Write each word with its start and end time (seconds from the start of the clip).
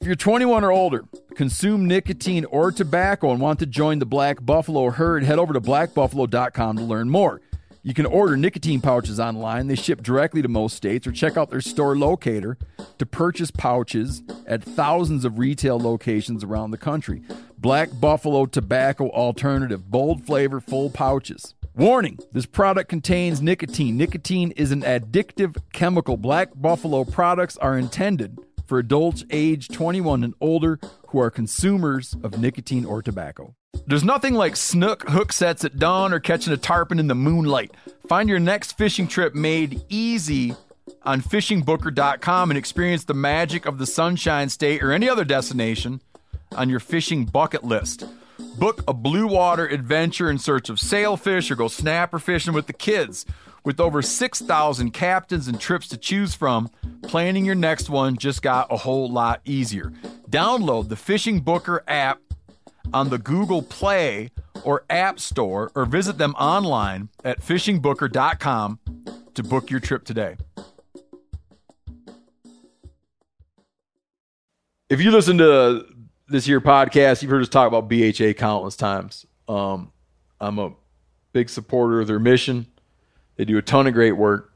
If 0.00 0.06
you're 0.06 0.16
21 0.16 0.64
or 0.64 0.72
older, 0.72 1.04
consume 1.34 1.86
nicotine 1.86 2.46
or 2.46 2.72
tobacco 2.72 3.32
and 3.32 3.38
want 3.38 3.58
to 3.58 3.66
join 3.66 3.98
the 3.98 4.06
Black 4.06 4.38
Buffalo 4.40 4.88
herd, 4.88 5.24
head 5.24 5.38
over 5.38 5.52
to 5.52 5.60
blackbuffalo.com 5.60 6.78
to 6.78 6.82
learn 6.82 7.10
more. 7.10 7.42
You 7.82 7.92
can 7.92 8.06
order 8.06 8.34
nicotine 8.34 8.80
pouches 8.80 9.20
online. 9.20 9.66
They 9.66 9.74
ship 9.74 10.02
directly 10.02 10.40
to 10.40 10.48
most 10.48 10.74
states 10.74 11.06
or 11.06 11.12
check 11.12 11.36
out 11.36 11.50
their 11.50 11.60
store 11.60 11.98
locator 11.98 12.56
to 12.96 13.04
purchase 13.04 13.50
pouches 13.50 14.22
at 14.46 14.64
thousands 14.64 15.26
of 15.26 15.38
retail 15.38 15.78
locations 15.78 16.42
around 16.44 16.70
the 16.70 16.78
country. 16.78 17.20
Black 17.58 17.90
Buffalo 17.92 18.46
Tobacco 18.46 19.10
Alternative, 19.10 19.90
bold 19.90 20.24
flavor, 20.24 20.62
full 20.62 20.88
pouches. 20.88 21.54
Warning 21.74 22.18
this 22.32 22.46
product 22.46 22.88
contains 22.88 23.42
nicotine. 23.42 23.98
Nicotine 23.98 24.52
is 24.52 24.72
an 24.72 24.80
addictive 24.80 25.58
chemical. 25.74 26.16
Black 26.16 26.52
Buffalo 26.54 27.04
products 27.04 27.58
are 27.58 27.76
intended 27.76 28.38
for 28.70 28.78
adults 28.78 29.24
aged 29.30 29.74
21 29.74 30.22
and 30.22 30.32
older 30.40 30.78
who 31.08 31.18
are 31.18 31.28
consumers 31.28 32.14
of 32.22 32.38
nicotine 32.38 32.84
or 32.84 33.02
tobacco. 33.02 33.56
There's 33.84 34.04
nothing 34.04 34.34
like 34.34 34.54
snook 34.54 35.08
hook 35.08 35.32
sets 35.32 35.64
at 35.64 35.76
dawn 35.76 36.12
or 36.12 36.20
catching 36.20 36.52
a 36.52 36.56
tarpon 36.56 37.00
in 37.00 37.08
the 37.08 37.16
moonlight. 37.16 37.72
Find 38.06 38.28
your 38.28 38.38
next 38.38 38.78
fishing 38.78 39.08
trip 39.08 39.34
made 39.34 39.82
easy 39.88 40.54
on 41.02 41.20
fishingbooker.com 41.20 42.50
and 42.52 42.56
experience 42.56 43.02
the 43.02 43.12
magic 43.12 43.66
of 43.66 43.78
the 43.78 43.86
Sunshine 43.86 44.48
State 44.48 44.84
or 44.84 44.92
any 44.92 45.08
other 45.08 45.24
destination 45.24 46.00
on 46.52 46.68
your 46.68 46.78
fishing 46.78 47.24
bucket 47.24 47.64
list. 47.64 48.04
Book 48.56 48.84
a 48.86 48.94
blue 48.94 49.26
water 49.26 49.66
adventure 49.66 50.30
in 50.30 50.38
search 50.38 50.68
of 50.68 50.78
sailfish 50.78 51.50
or 51.50 51.56
go 51.56 51.66
snapper 51.66 52.20
fishing 52.20 52.54
with 52.54 52.68
the 52.68 52.72
kids. 52.72 53.26
With 53.64 53.80
over 53.80 54.00
6,000 54.00 54.90
captains 54.92 55.46
and 55.48 55.60
trips 55.60 55.88
to 55.88 55.96
choose 55.96 56.34
from, 56.34 56.70
planning 57.02 57.44
your 57.44 57.54
next 57.54 57.90
one 57.90 58.16
just 58.16 58.42
got 58.42 58.72
a 58.72 58.78
whole 58.78 59.10
lot 59.10 59.40
easier. 59.44 59.92
Download 60.28 60.88
the 60.88 60.96
Fishing 60.96 61.40
Booker 61.40 61.84
app 61.86 62.20
on 62.92 63.10
the 63.10 63.18
Google 63.18 63.62
Play 63.62 64.30
or 64.64 64.84
App 64.88 65.20
Store 65.20 65.70
or 65.74 65.84
visit 65.84 66.18
them 66.18 66.34
online 66.34 67.08
at 67.24 67.40
fishingbooker.com 67.40 68.78
to 69.34 69.42
book 69.42 69.70
your 69.70 69.80
trip 69.80 70.04
today. 70.04 70.36
If 74.88 75.00
you 75.00 75.12
listen 75.12 75.38
to 75.38 75.86
this 76.28 76.48
year 76.48 76.60
podcast, 76.60 77.22
you've 77.22 77.30
heard 77.30 77.42
us 77.42 77.48
talk 77.48 77.68
about 77.68 77.88
BHA 77.88 78.32
countless 78.32 78.76
times. 78.76 79.26
Um, 79.48 79.92
I'm 80.40 80.58
a 80.58 80.72
big 81.32 81.48
supporter 81.48 82.00
of 82.00 82.06
their 82.06 82.18
mission. 82.18 82.66
They 83.40 83.46
do 83.46 83.56
a 83.56 83.62
ton 83.62 83.86
of 83.86 83.94
great 83.94 84.12
work. 84.12 84.52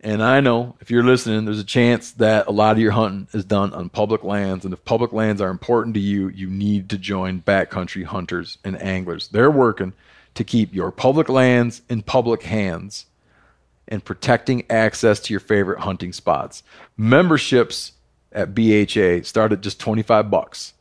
And 0.00 0.22
I 0.22 0.40
know 0.40 0.76
if 0.80 0.90
you're 0.90 1.02
listening, 1.02 1.44
there's 1.44 1.58
a 1.58 1.62
chance 1.62 2.12
that 2.12 2.46
a 2.46 2.50
lot 2.50 2.72
of 2.72 2.78
your 2.78 2.92
hunting 2.92 3.28
is 3.34 3.44
done 3.44 3.74
on 3.74 3.90
public 3.90 4.24
lands. 4.24 4.64
And 4.64 4.72
if 4.72 4.82
public 4.86 5.12
lands 5.12 5.42
are 5.42 5.50
important 5.50 5.92
to 5.96 6.00
you, 6.00 6.28
you 6.30 6.48
need 6.48 6.88
to 6.88 6.96
join 6.96 7.42
backcountry 7.42 8.04
hunters 8.04 8.56
and 8.64 8.80
anglers. 8.80 9.28
They're 9.28 9.50
working 9.50 9.92
to 10.36 10.42
keep 10.42 10.74
your 10.74 10.90
public 10.90 11.28
lands 11.28 11.82
in 11.90 12.00
public 12.00 12.44
hands 12.44 13.04
and 13.86 14.02
protecting 14.02 14.64
access 14.70 15.20
to 15.20 15.34
your 15.34 15.40
favorite 15.40 15.80
hunting 15.80 16.14
spots. 16.14 16.62
Memberships 16.96 17.92
at 18.32 18.54
BHA 18.54 19.24
start 19.24 19.52
at 19.52 19.60
just 19.60 19.78
25 19.78 20.30
bucks. 20.30 20.72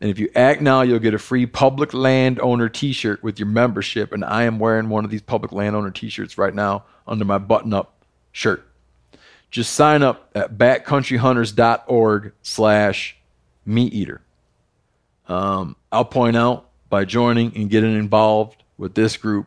And 0.00 0.10
if 0.10 0.18
you 0.18 0.28
act 0.34 0.60
now, 0.60 0.82
you'll 0.82 0.98
get 0.98 1.14
a 1.14 1.18
free 1.18 1.46
public 1.46 1.94
landowner 1.94 2.68
t 2.68 2.92
shirt 2.92 3.22
with 3.22 3.38
your 3.38 3.48
membership. 3.48 4.12
And 4.12 4.24
I 4.24 4.42
am 4.42 4.58
wearing 4.58 4.88
one 4.88 5.04
of 5.04 5.10
these 5.10 5.22
public 5.22 5.52
landowner 5.52 5.90
t 5.90 6.08
shirts 6.08 6.36
right 6.36 6.54
now 6.54 6.84
under 7.06 7.24
my 7.24 7.38
button 7.38 7.72
up 7.72 8.04
shirt. 8.32 8.66
Just 9.50 9.74
sign 9.74 10.02
up 10.02 10.30
at 10.34 10.58
backcountryhunters.org 10.58 12.32
slash 12.42 13.16
meat 13.64 13.94
eater. 13.94 14.20
Um, 15.28 15.76
I'll 15.90 16.04
point 16.04 16.36
out 16.36 16.68
by 16.88 17.04
joining 17.04 17.56
and 17.56 17.70
getting 17.70 17.96
involved 17.96 18.62
with 18.78 18.94
this 18.94 19.16
group, 19.16 19.46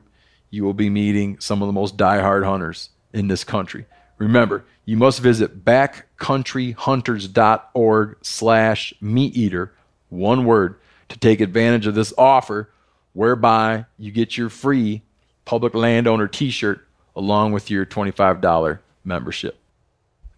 you 0.50 0.64
will 0.64 0.74
be 0.74 0.90
meeting 0.90 1.40
some 1.40 1.62
of 1.62 1.68
the 1.68 1.74
most 1.74 1.96
diehard 1.96 2.44
hunters 2.44 2.90
in 3.14 3.28
this 3.28 3.44
country. 3.44 3.86
Remember, 4.18 4.66
you 4.86 4.98
must 4.98 5.20
visit 5.20 5.64
backcountryhunters.org 5.64 8.18
slash 8.22 8.94
meat 9.00 9.38
eater 9.38 9.72
one 10.10 10.46
word, 10.46 10.76
to 11.10 11.18
take 11.18 11.42
advantage 11.42 11.88
of 11.88 11.96
this 11.96 12.14
offer 12.18 12.70
whereby 13.14 13.86
you 13.98 14.12
get 14.12 14.38
your 14.38 14.50
free 14.50 15.02
public 15.46 15.74
landowner 15.74 16.28
t 16.28 16.52
shirt 16.52 16.86
along 17.16 17.52
with 17.52 17.70
your 17.70 17.86
$25 17.86 18.80
membership. 19.04 19.58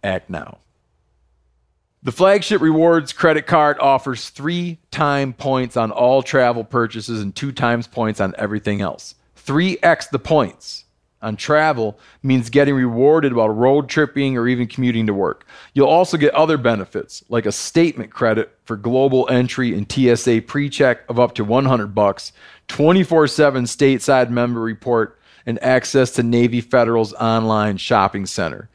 Act 0.03 0.29
now. 0.29 0.57
The 2.03 2.11
flagship 2.11 2.61
rewards 2.61 3.13
credit 3.13 3.45
card 3.45 3.77
offers 3.79 4.29
three 4.29 4.79
time 4.89 5.33
points 5.33 5.77
on 5.77 5.91
all 5.91 6.23
travel 6.23 6.63
purchases 6.63 7.21
and 7.21 7.35
two 7.35 7.51
times 7.51 7.85
points 7.85 8.19
on 8.19 8.33
everything 8.37 8.81
else. 8.81 9.13
3x 9.45 10.09
the 10.09 10.17
points 10.17 10.85
on 11.21 11.35
travel 11.35 11.99
means 12.23 12.49
getting 12.49 12.73
rewarded 12.75 13.33
while 13.33 13.49
road 13.49 13.89
tripping 13.89 14.37
or 14.37 14.47
even 14.47 14.67
commuting 14.67 15.07
to 15.07 15.13
work. 15.13 15.45
You'll 15.73 15.87
also 15.87 16.15
get 16.17 16.33
other 16.33 16.57
benefits 16.57 17.23
like 17.29 17.45
a 17.45 17.51
statement 17.51 18.11
credit 18.11 18.57
for 18.65 18.75
global 18.75 19.29
entry 19.29 19.77
and 19.77 19.91
TSA 19.91 20.41
pre-check 20.47 21.01
of 21.09 21.19
up 21.19 21.35
to 21.35 21.43
100 21.43 21.93
bucks, 21.93 22.31
24/7 22.67 23.65
stateside 23.65 24.29
member 24.29 24.61
report 24.61 25.19
and 25.45 25.61
access 25.63 26.11
to 26.11 26.23
Navy 26.23 26.61
Federal's 26.61 27.13
online 27.13 27.77
shopping 27.77 28.25
center. 28.25 28.69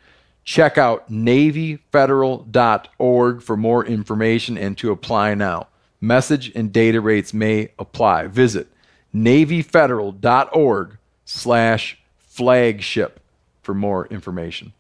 Check 0.45 0.79
out 0.79 1.11
navyfederal.org 1.11 3.43
for 3.43 3.57
more 3.57 3.85
information 3.85 4.57
and 4.57 4.79
to 4.79 4.93
apply 4.93 5.35
now. 5.35 5.67
Message 6.01 6.53
and 6.55 6.73
data 6.73 7.01
rates 7.01 7.35
may 7.35 7.71
apply. 7.79 8.29
Visit 8.29 8.69
navyfederal.org 9.15 10.99
slash 11.25 11.99
flagship 12.37 13.19
for 13.63 13.73
more 13.73 14.07
information. 14.09 14.75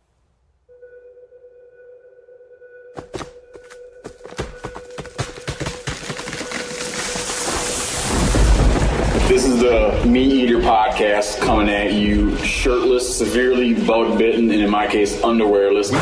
This 9.26 9.46
is 9.46 9.58
the 9.58 9.98
MeatEater 10.04 10.60
podcast 10.60 11.40
coming 11.40 11.70
at 11.70 11.94
you 11.94 12.36
shirtless, 12.36 13.16
severely 13.16 13.72
bug 13.86 14.18
bitten, 14.18 14.50
and 14.50 14.60
in 14.60 14.68
my 14.68 14.86
case, 14.86 15.16
underwearless. 15.22 15.90
The 15.90 15.96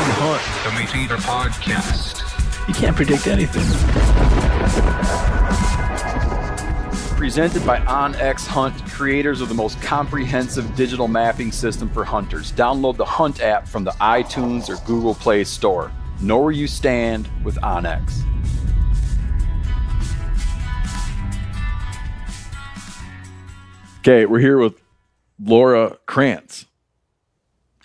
MeatEater 0.71 1.17
Podcast. 1.19 2.67
You 2.67 2.73
can't 2.73 2.97
predict 2.97 3.27
anything. 3.27 3.63
Presented 7.25 7.65
by 7.65 7.79
OnX 7.79 8.45
Hunt, 8.45 8.85
creators 8.85 9.41
of 9.41 9.49
the 9.49 9.55
most 9.55 9.81
comprehensive 9.81 10.75
digital 10.75 11.07
mapping 11.07 11.51
system 11.51 11.89
for 11.89 12.03
hunters. 12.03 12.51
Download 12.51 12.95
the 12.95 13.03
Hunt 13.03 13.41
app 13.41 13.67
from 13.67 13.83
the 13.83 13.89
iTunes 13.93 14.69
or 14.69 14.75
Google 14.85 15.15
Play 15.15 15.43
Store. 15.43 15.91
Know 16.21 16.37
where 16.37 16.51
you 16.51 16.67
stand 16.67 17.27
with 17.43 17.55
OnX. 17.61 18.21
Okay, 24.01 24.27
we're 24.27 24.37
here 24.37 24.59
with 24.59 24.79
Laura 25.43 25.97
Krantz. 26.05 26.67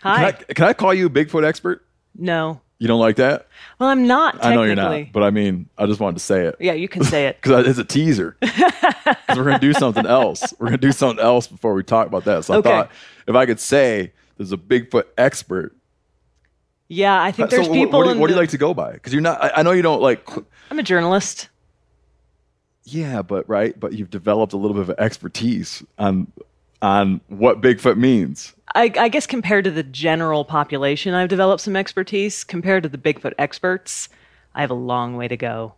Can 0.02 0.16
Hi. 0.16 0.26
I, 0.26 0.32
can 0.32 0.66
I 0.66 0.74
call 0.74 0.92
you 0.92 1.06
a 1.06 1.10
Bigfoot 1.10 1.46
expert? 1.46 1.82
no. 2.14 2.60
You 2.80 2.88
don't 2.88 2.98
like 2.98 3.16
that? 3.16 3.46
Well, 3.78 3.90
I'm 3.90 4.06
not. 4.06 4.42
I 4.42 4.54
know 4.54 4.62
you're 4.62 4.74
not, 4.74 5.12
but 5.12 5.22
I 5.22 5.28
mean, 5.30 5.68
I 5.76 5.84
just 5.84 6.00
wanted 6.00 6.14
to 6.16 6.24
say 6.24 6.46
it. 6.46 6.56
Yeah, 6.58 6.72
you 6.72 6.88
can 6.88 7.04
say 7.04 7.26
it. 7.26 7.36
because 7.42 7.66
it's 7.66 7.78
a 7.78 7.84
teaser. 7.84 8.38
we're 8.42 9.34
going 9.44 9.52
to 9.52 9.58
do 9.58 9.74
something 9.74 10.06
else. 10.06 10.54
We're 10.58 10.68
going 10.68 10.80
to 10.80 10.86
do 10.86 10.90
something 10.92 11.22
else 11.22 11.46
before 11.46 11.74
we 11.74 11.82
talk 11.82 12.06
about 12.06 12.24
that. 12.24 12.46
So 12.46 12.54
Okay. 12.54 12.70
I 12.70 12.72
thought 12.72 12.90
if 13.26 13.34
I 13.36 13.44
could 13.44 13.60
say 13.60 14.12
there's 14.38 14.52
a 14.52 14.56
Bigfoot 14.56 15.04
expert. 15.18 15.76
Yeah, 16.88 17.22
I 17.22 17.32
think 17.32 17.50
there's 17.50 17.68
what- 17.68 17.74
people. 17.74 17.98
What, 17.98 18.06
do, 18.06 18.10
in 18.12 18.18
you- 18.20 18.26
do 18.28 18.32
you 18.32 18.40
like 18.40 18.48
to 18.50 18.58
go 18.58 18.72
by? 18.72 18.92
Because 18.92 19.12
you're 19.12 19.20
not. 19.22 19.44
I, 19.44 19.50
I 19.56 19.62
know 19.62 19.72
you 19.72 19.82
don't 19.82 20.00
like. 20.00 20.26
I'm 20.70 20.78
a 20.78 20.82
journalist. 20.82 21.50
Yeah, 22.84 23.20
but 23.20 23.46
right. 23.46 23.78
But 23.78 23.92
you've 23.92 24.10
developed 24.10 24.54
a 24.54 24.56
little 24.56 24.74
bit 24.74 24.88
of 24.88 24.98
expertise 24.98 25.84
on 25.98 26.32
on 26.80 27.20
what 27.28 27.60
Bigfoot 27.60 27.98
means. 27.98 28.54
I, 28.74 28.92
I 28.98 29.08
guess 29.08 29.26
compared 29.26 29.64
to 29.64 29.70
the 29.70 29.82
general 29.82 30.44
population, 30.44 31.14
I've 31.14 31.28
developed 31.28 31.62
some 31.62 31.76
expertise. 31.76 32.44
Compared 32.44 32.82
to 32.84 32.88
the 32.88 32.98
Bigfoot 32.98 33.32
experts, 33.38 34.08
I 34.54 34.60
have 34.60 34.70
a 34.70 34.74
long 34.74 35.16
way 35.16 35.28
to 35.28 35.36
go. 35.36 35.74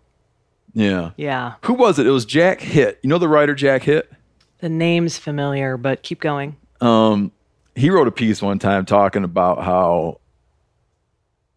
Yeah. 0.74 1.10
Yeah. 1.16 1.54
Who 1.64 1.74
was 1.74 1.98
it? 1.98 2.06
It 2.06 2.10
was 2.10 2.24
Jack 2.24 2.60
Hitt. 2.60 2.98
You 3.02 3.08
know 3.08 3.18
the 3.18 3.28
writer 3.28 3.54
Jack 3.54 3.82
Hitt? 3.82 4.10
The 4.58 4.68
name's 4.68 5.18
familiar, 5.18 5.76
but 5.76 6.02
keep 6.02 6.20
going. 6.20 6.56
Um, 6.80 7.32
he 7.74 7.90
wrote 7.90 8.08
a 8.08 8.12
piece 8.12 8.42
one 8.42 8.58
time 8.58 8.86
talking 8.86 9.24
about 9.24 9.62
how 9.62 10.20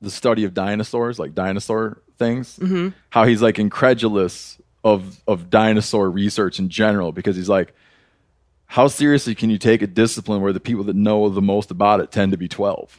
the 0.02 0.12
study 0.12 0.44
of 0.44 0.54
dinosaurs, 0.54 1.20
like 1.20 1.34
dinosaur 1.34 2.02
things, 2.18 2.58
mm-hmm. 2.58 2.90
how 3.10 3.26
he's 3.26 3.42
like 3.42 3.60
incredulous 3.60 4.58
of 4.84 5.22
of 5.28 5.50
dinosaur 5.50 6.10
research 6.10 6.60
in 6.60 6.70
general 6.70 7.12
because 7.12 7.36
he's 7.36 7.50
like, 7.50 7.74
how 8.68 8.88
seriously 8.88 9.36
can 9.36 9.50
you 9.50 9.58
take 9.58 9.82
a 9.82 9.88
discipline 9.88 10.42
where 10.42 10.54
the 10.54 10.60
people 10.60 10.84
that 10.86 10.96
know 10.96 11.30
the 11.30 11.42
most 11.42 11.72
about 11.72 12.00
it 12.00 12.12
tend 12.12 12.32
to 12.32 12.38
be 12.38 12.48
twelve, 12.48 12.98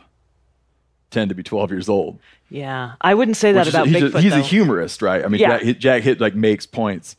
tend 1.10 1.28
to 1.30 1.34
be 1.34 1.42
twelve 1.42 1.70
years 1.70 1.88
old? 1.88 2.18
Yeah. 2.48 2.92
I 3.00 3.14
wouldn't 3.14 3.36
say 3.36 3.52
that 3.52 3.60
Which 3.60 3.68
is- 3.68 3.74
about 3.74 3.88
he's, 3.88 4.02
Bigfoot. 4.02 4.14
a, 4.14 4.20
he's 4.20 4.32
a 4.32 4.40
humorist, 4.40 5.02
right? 5.02 5.24
I 5.24 5.28
mean, 5.28 5.40
Yeah. 5.40 5.58
Jack, 5.58 5.78
Jack 5.78 6.02
Hitt 6.04 6.20
like 6.20 6.34
makes 6.36 6.64
points. 6.66 7.16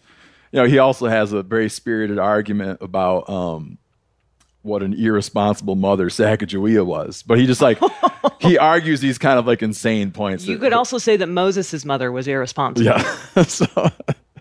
You 0.54 0.62
know, 0.62 0.66
he 0.68 0.78
also 0.80 1.08
has 1.08 1.34
a 1.34 1.44
very 1.44 1.70
spirited 1.70 2.18
argument 2.18 2.80
about 2.82 3.30
um, 3.30 3.78
what 4.62 4.82
an 4.84 4.94
irresponsible 4.94 5.76
mother 5.76 6.08
Sacagawea 6.10 6.86
was. 6.86 7.22
But 7.24 7.38
he 7.40 7.46
just 7.46 7.62
like 7.62 7.78
he 8.40 8.58
argues 8.58 9.02
these 9.02 9.18
kind 9.18 9.38
of 9.38 9.46
like 9.46 9.62
insane 9.62 10.12
points. 10.12 10.46
You 10.46 10.56
that- 10.56 10.62
could 10.62 10.74
also 10.74 10.98
say 10.98 11.18
that 11.18 11.28
Moses' 11.28 11.84
mother 11.84 12.10
was 12.12 12.28
irresponsible. 12.30 12.86
yeah. 12.86 13.44
so, 13.44 13.66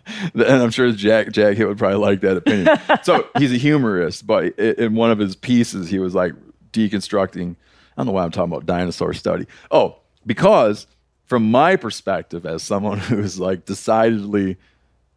and 0.35 0.43
I'm 0.43 0.71
sure 0.71 0.91
Jack 0.93 1.33
Jack 1.33 1.57
Hitt 1.57 1.67
would 1.69 1.79
probably 1.79 1.99
like 1.99 2.21
that 2.21 2.37
opinion. 2.37 2.79
so 3.03 3.29
he's 3.39 3.53
a 3.53 3.57
humorist, 3.57 4.27
but 4.27 4.59
in 4.59 4.95
one 4.95 5.11
of 5.11 5.19
his 5.19 5.37
pieces, 5.37 5.89
he 5.91 5.99
was 5.99 6.15
like 6.15 6.33
deconstructing. 6.73 7.53
I 7.53 8.01
don't 8.01 8.07
know 8.07 8.13
why 8.13 8.25
I'm 8.25 8.31
talking 8.31 8.53
about 8.53 8.67
dinosaur 8.67 9.13
study. 9.15 9.47
Oh, 9.71 9.97
because 10.25 10.87
from 11.25 11.51
my 11.51 11.77
perspective, 11.77 12.47
as 12.47 12.63
someone 12.63 12.99
who's 13.11 13.41
like 13.41 13.65
decidedly 13.65 14.57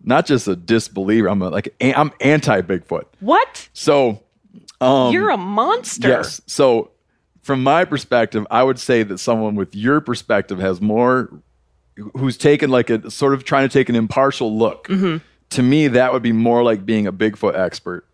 not 0.04 0.26
just 0.26 0.48
a 0.48 0.56
disbeliever, 0.56 1.28
I'm 1.28 1.42
a, 1.42 1.50
like 1.50 1.74
a- 1.82 1.94
I'm 1.94 2.12
anti 2.22 2.62
Bigfoot. 2.62 3.04
What? 3.20 3.70
So 3.74 4.24
You're 4.82 5.30
a 5.30 5.38
monster. 5.38 6.08
Um, 6.08 6.12
Yes. 6.24 6.42
So, 6.48 6.92
from 7.42 7.64
my 7.64 7.84
perspective, 7.84 8.46
I 8.52 8.64
would 8.64 8.80
say 8.80 9.04
that 9.04 9.18
someone 9.18 9.56
with 9.56 9.76
your 9.76 10.02
perspective 10.02 10.60
has 10.60 10.80
more, 10.82 11.30
who's 12.18 12.38
taken 12.38 12.70
like 12.70 12.90
a 12.90 13.10
sort 13.12 13.34
of 13.34 13.44
trying 13.44 13.68
to 13.68 13.74
take 13.74 13.90
an 13.90 13.96
impartial 13.96 14.58
look. 14.58 14.88
To 14.88 15.64
me, 15.64 15.88
that 15.88 16.14
would 16.14 16.22
be 16.22 16.32
more 16.32 16.62
like 16.64 16.86
being 16.86 17.08
a 17.08 17.14
Bigfoot 17.14 17.56
expert 17.58 18.06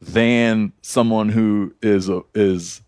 than 0.00 0.72
someone 0.82 1.28
who 1.30 1.74
is 1.80 2.08
a, 2.08 2.22
is 2.34 2.82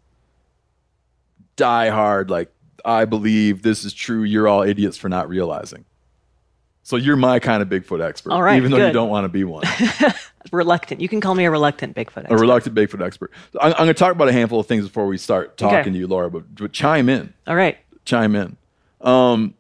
diehard. 1.57 2.31
Like 2.31 2.53
I 2.85 3.05
believe 3.05 3.63
this 3.63 3.85
is 3.85 3.93
true. 3.95 4.23
You're 4.23 4.49
all 4.49 4.63
idiots 4.63 4.97
for 4.97 5.09
not 5.09 5.29
realizing. 5.29 5.85
So 6.83 6.97
you're 6.97 7.17
my 7.17 7.39
kind 7.39 7.63
of 7.63 7.69
Bigfoot 7.71 8.03
expert, 8.07 8.31
All 8.33 8.43
right, 8.43 8.57
even 8.59 8.71
though 8.71 8.87
you 8.87 8.93
don't 8.93 9.09
want 9.09 9.25
to 9.25 9.31
be 9.31 9.43
one. 9.45 9.65
Reluctant. 10.53 11.01
You 11.01 11.09
can 11.09 11.19
call 11.23 11.35
me 11.35 11.47
a 11.47 11.51
reluctant 11.51 11.97
Bigfoot. 11.97 12.29
a 12.29 12.37
reluctant 12.37 12.77
Bigfoot 12.77 13.03
expert. 13.03 13.31
I'm, 13.59 13.71
I'm 13.73 13.77
going 13.79 13.89
to 13.89 13.95
talk 13.95 14.13
about 14.13 14.29
a 14.29 14.33
handful 14.33 14.61
of 14.61 14.67
things 14.67 14.85
before 14.85 15.07
we 15.07 15.17
start 15.17 15.57
talking 15.57 15.79
Okay. 15.79 15.91
to 15.91 15.97
you, 15.97 16.07
Laura. 16.07 16.31
But, 16.31 16.55
but 16.55 16.73
chime 16.75 17.09
in, 17.09 17.33
All 17.47 17.57
right. 17.57 17.79
chime 18.05 18.37
in. 18.37 18.59
Um, 19.01 19.55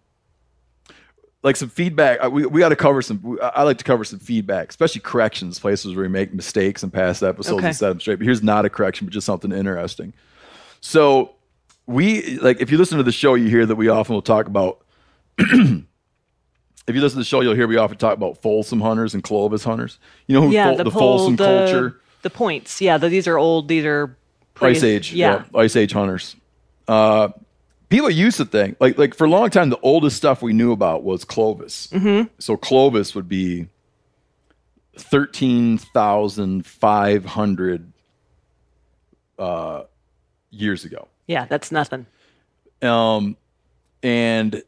like 1.44 1.54
some 1.56 1.68
feedback. 1.68 2.28
We 2.32 2.46
we 2.46 2.58
got 2.60 2.70
to 2.70 2.76
cover 2.76 3.02
some. 3.02 3.38
I 3.40 3.62
like 3.62 3.78
to 3.78 3.84
cover 3.84 4.02
some 4.02 4.18
feedback, 4.18 4.70
especially 4.70 5.02
corrections, 5.02 5.60
places 5.60 5.94
where 5.94 6.02
we 6.02 6.08
make 6.08 6.34
mistakes 6.34 6.82
in 6.82 6.90
past 6.90 7.22
episodes 7.22 7.58
Okay. 7.58 7.66
and 7.68 7.76
set 7.76 7.90
them 7.90 8.00
straight. 8.00 8.16
But 8.18 8.24
here's 8.24 8.42
not 8.42 8.64
a 8.64 8.70
correction, 8.70 9.06
but 9.06 9.12
just 9.12 9.26
something 9.26 9.52
interesting. 9.52 10.14
So 10.80 11.34
we 11.86 12.38
like 12.38 12.60
if 12.60 12.72
you 12.72 12.78
listen 12.78 12.96
to 12.98 13.04
the 13.04 13.12
show, 13.12 13.34
you 13.34 13.48
hear 13.48 13.64
that 13.66 13.76
we 13.76 13.88
often 13.88 14.14
will 14.14 14.22
talk 14.22 14.46
about. 14.46 14.80
if 15.38 15.84
you 16.94 17.00
listen 17.00 17.16
to 17.16 17.20
the 17.20 17.24
show, 17.24 17.40
you'll 17.42 17.54
hear 17.54 17.66
we 17.66 17.76
often 17.76 17.98
talk 17.98 18.14
about 18.16 18.40
Folsom 18.40 18.80
hunters 18.80 19.14
and 19.14 19.22
Clovis 19.22 19.64
hunters. 19.64 19.98
You 20.26 20.34
know 20.34 20.46
who 20.46 20.50
Yeah, 20.52 20.68
Fol- 20.68 20.76
the, 20.78 20.84
the 20.84 20.90
Folsom 20.90 21.36
the, 21.36 21.44
culture. 21.44 22.00
The 22.22 22.30
points. 22.30 22.80
Yeah, 22.80 22.96
the, 22.98 23.08
these 23.08 23.28
are 23.28 23.36
old. 23.36 23.68
These 23.68 23.84
are 23.84 24.16
Ice 24.62 24.82
Age, 24.82 25.12
Yeah. 25.12 25.44
Ice 25.54 25.76
Age 25.76 25.92
hunters. 25.92 26.36
Uh, 26.88 27.28
people 27.94 28.10
used 28.10 28.36
to 28.38 28.44
think 28.44 28.76
like 28.80 28.98
like 28.98 29.14
for 29.14 29.24
a 29.24 29.30
long 29.30 29.50
time 29.50 29.70
the 29.70 29.78
oldest 29.80 30.16
stuff 30.16 30.42
we 30.42 30.52
knew 30.52 30.72
about 30.72 31.04
was 31.04 31.24
Clovis. 31.24 31.86
Mm-hmm. 31.88 32.28
So 32.40 32.56
Clovis 32.56 33.14
would 33.14 33.28
be 33.28 33.68
thirteen 34.98 35.78
thousand 35.78 36.66
five 36.66 37.24
hundred 37.24 37.92
uh, 39.38 39.84
years 40.50 40.84
ago. 40.84 41.08
Yeah, 41.26 41.46
that's 41.46 41.70
nothing. 41.70 42.06
Um, 42.82 43.36
and 44.02 44.62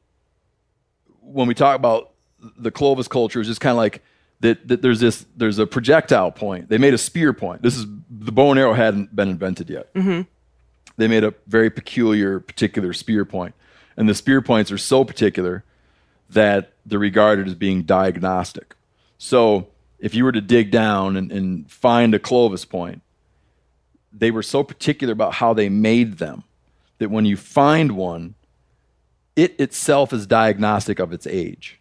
when 1.20 1.48
we 1.48 1.54
talk 1.54 1.76
about 1.76 2.12
the 2.56 2.70
Clovis 2.70 3.08
culture, 3.08 3.40
it's 3.40 3.48
just 3.48 3.60
kind 3.60 3.72
of 3.72 3.78
like 3.78 4.02
that, 4.40 4.68
that. 4.68 4.82
There's 4.82 5.00
this. 5.00 5.26
There's 5.36 5.58
a 5.58 5.66
projectile 5.66 6.30
point. 6.30 6.68
They 6.68 6.78
made 6.78 6.94
a 6.94 6.98
spear 6.98 7.32
point. 7.32 7.62
This 7.62 7.76
is 7.76 7.86
the 8.08 8.32
bow 8.32 8.52
and 8.52 8.60
arrow 8.60 8.72
hadn't 8.72 9.14
been 9.14 9.28
invented 9.28 9.68
yet. 9.68 9.92
Mm-hmm. 9.94 10.22
They 10.96 11.08
made 11.08 11.24
a 11.24 11.34
very 11.46 11.70
peculiar, 11.70 12.40
particular 12.40 12.92
spear 12.92 13.24
point, 13.24 13.54
and 13.96 14.08
the 14.08 14.14
spear 14.14 14.40
points 14.40 14.70
are 14.72 14.78
so 14.78 15.04
particular 15.04 15.64
that 16.30 16.72
they're 16.84 16.98
regarded 16.98 17.46
as 17.46 17.54
being 17.54 17.82
diagnostic. 17.82 18.74
So 19.18 19.68
if 19.98 20.14
you 20.14 20.24
were 20.24 20.32
to 20.32 20.40
dig 20.40 20.70
down 20.70 21.16
and, 21.16 21.30
and 21.30 21.70
find 21.70 22.14
a 22.14 22.18
Clovis 22.18 22.64
point, 22.64 23.02
they 24.12 24.30
were 24.30 24.42
so 24.42 24.62
particular 24.62 25.12
about 25.12 25.34
how 25.34 25.52
they 25.52 25.68
made 25.68 26.18
them 26.18 26.44
that 26.98 27.10
when 27.10 27.24
you 27.24 27.36
find 27.36 27.92
one, 27.92 28.34
it 29.34 29.58
itself 29.60 30.12
is 30.12 30.26
diagnostic 30.26 30.98
of 30.98 31.12
its 31.12 31.26
age. 31.26 31.78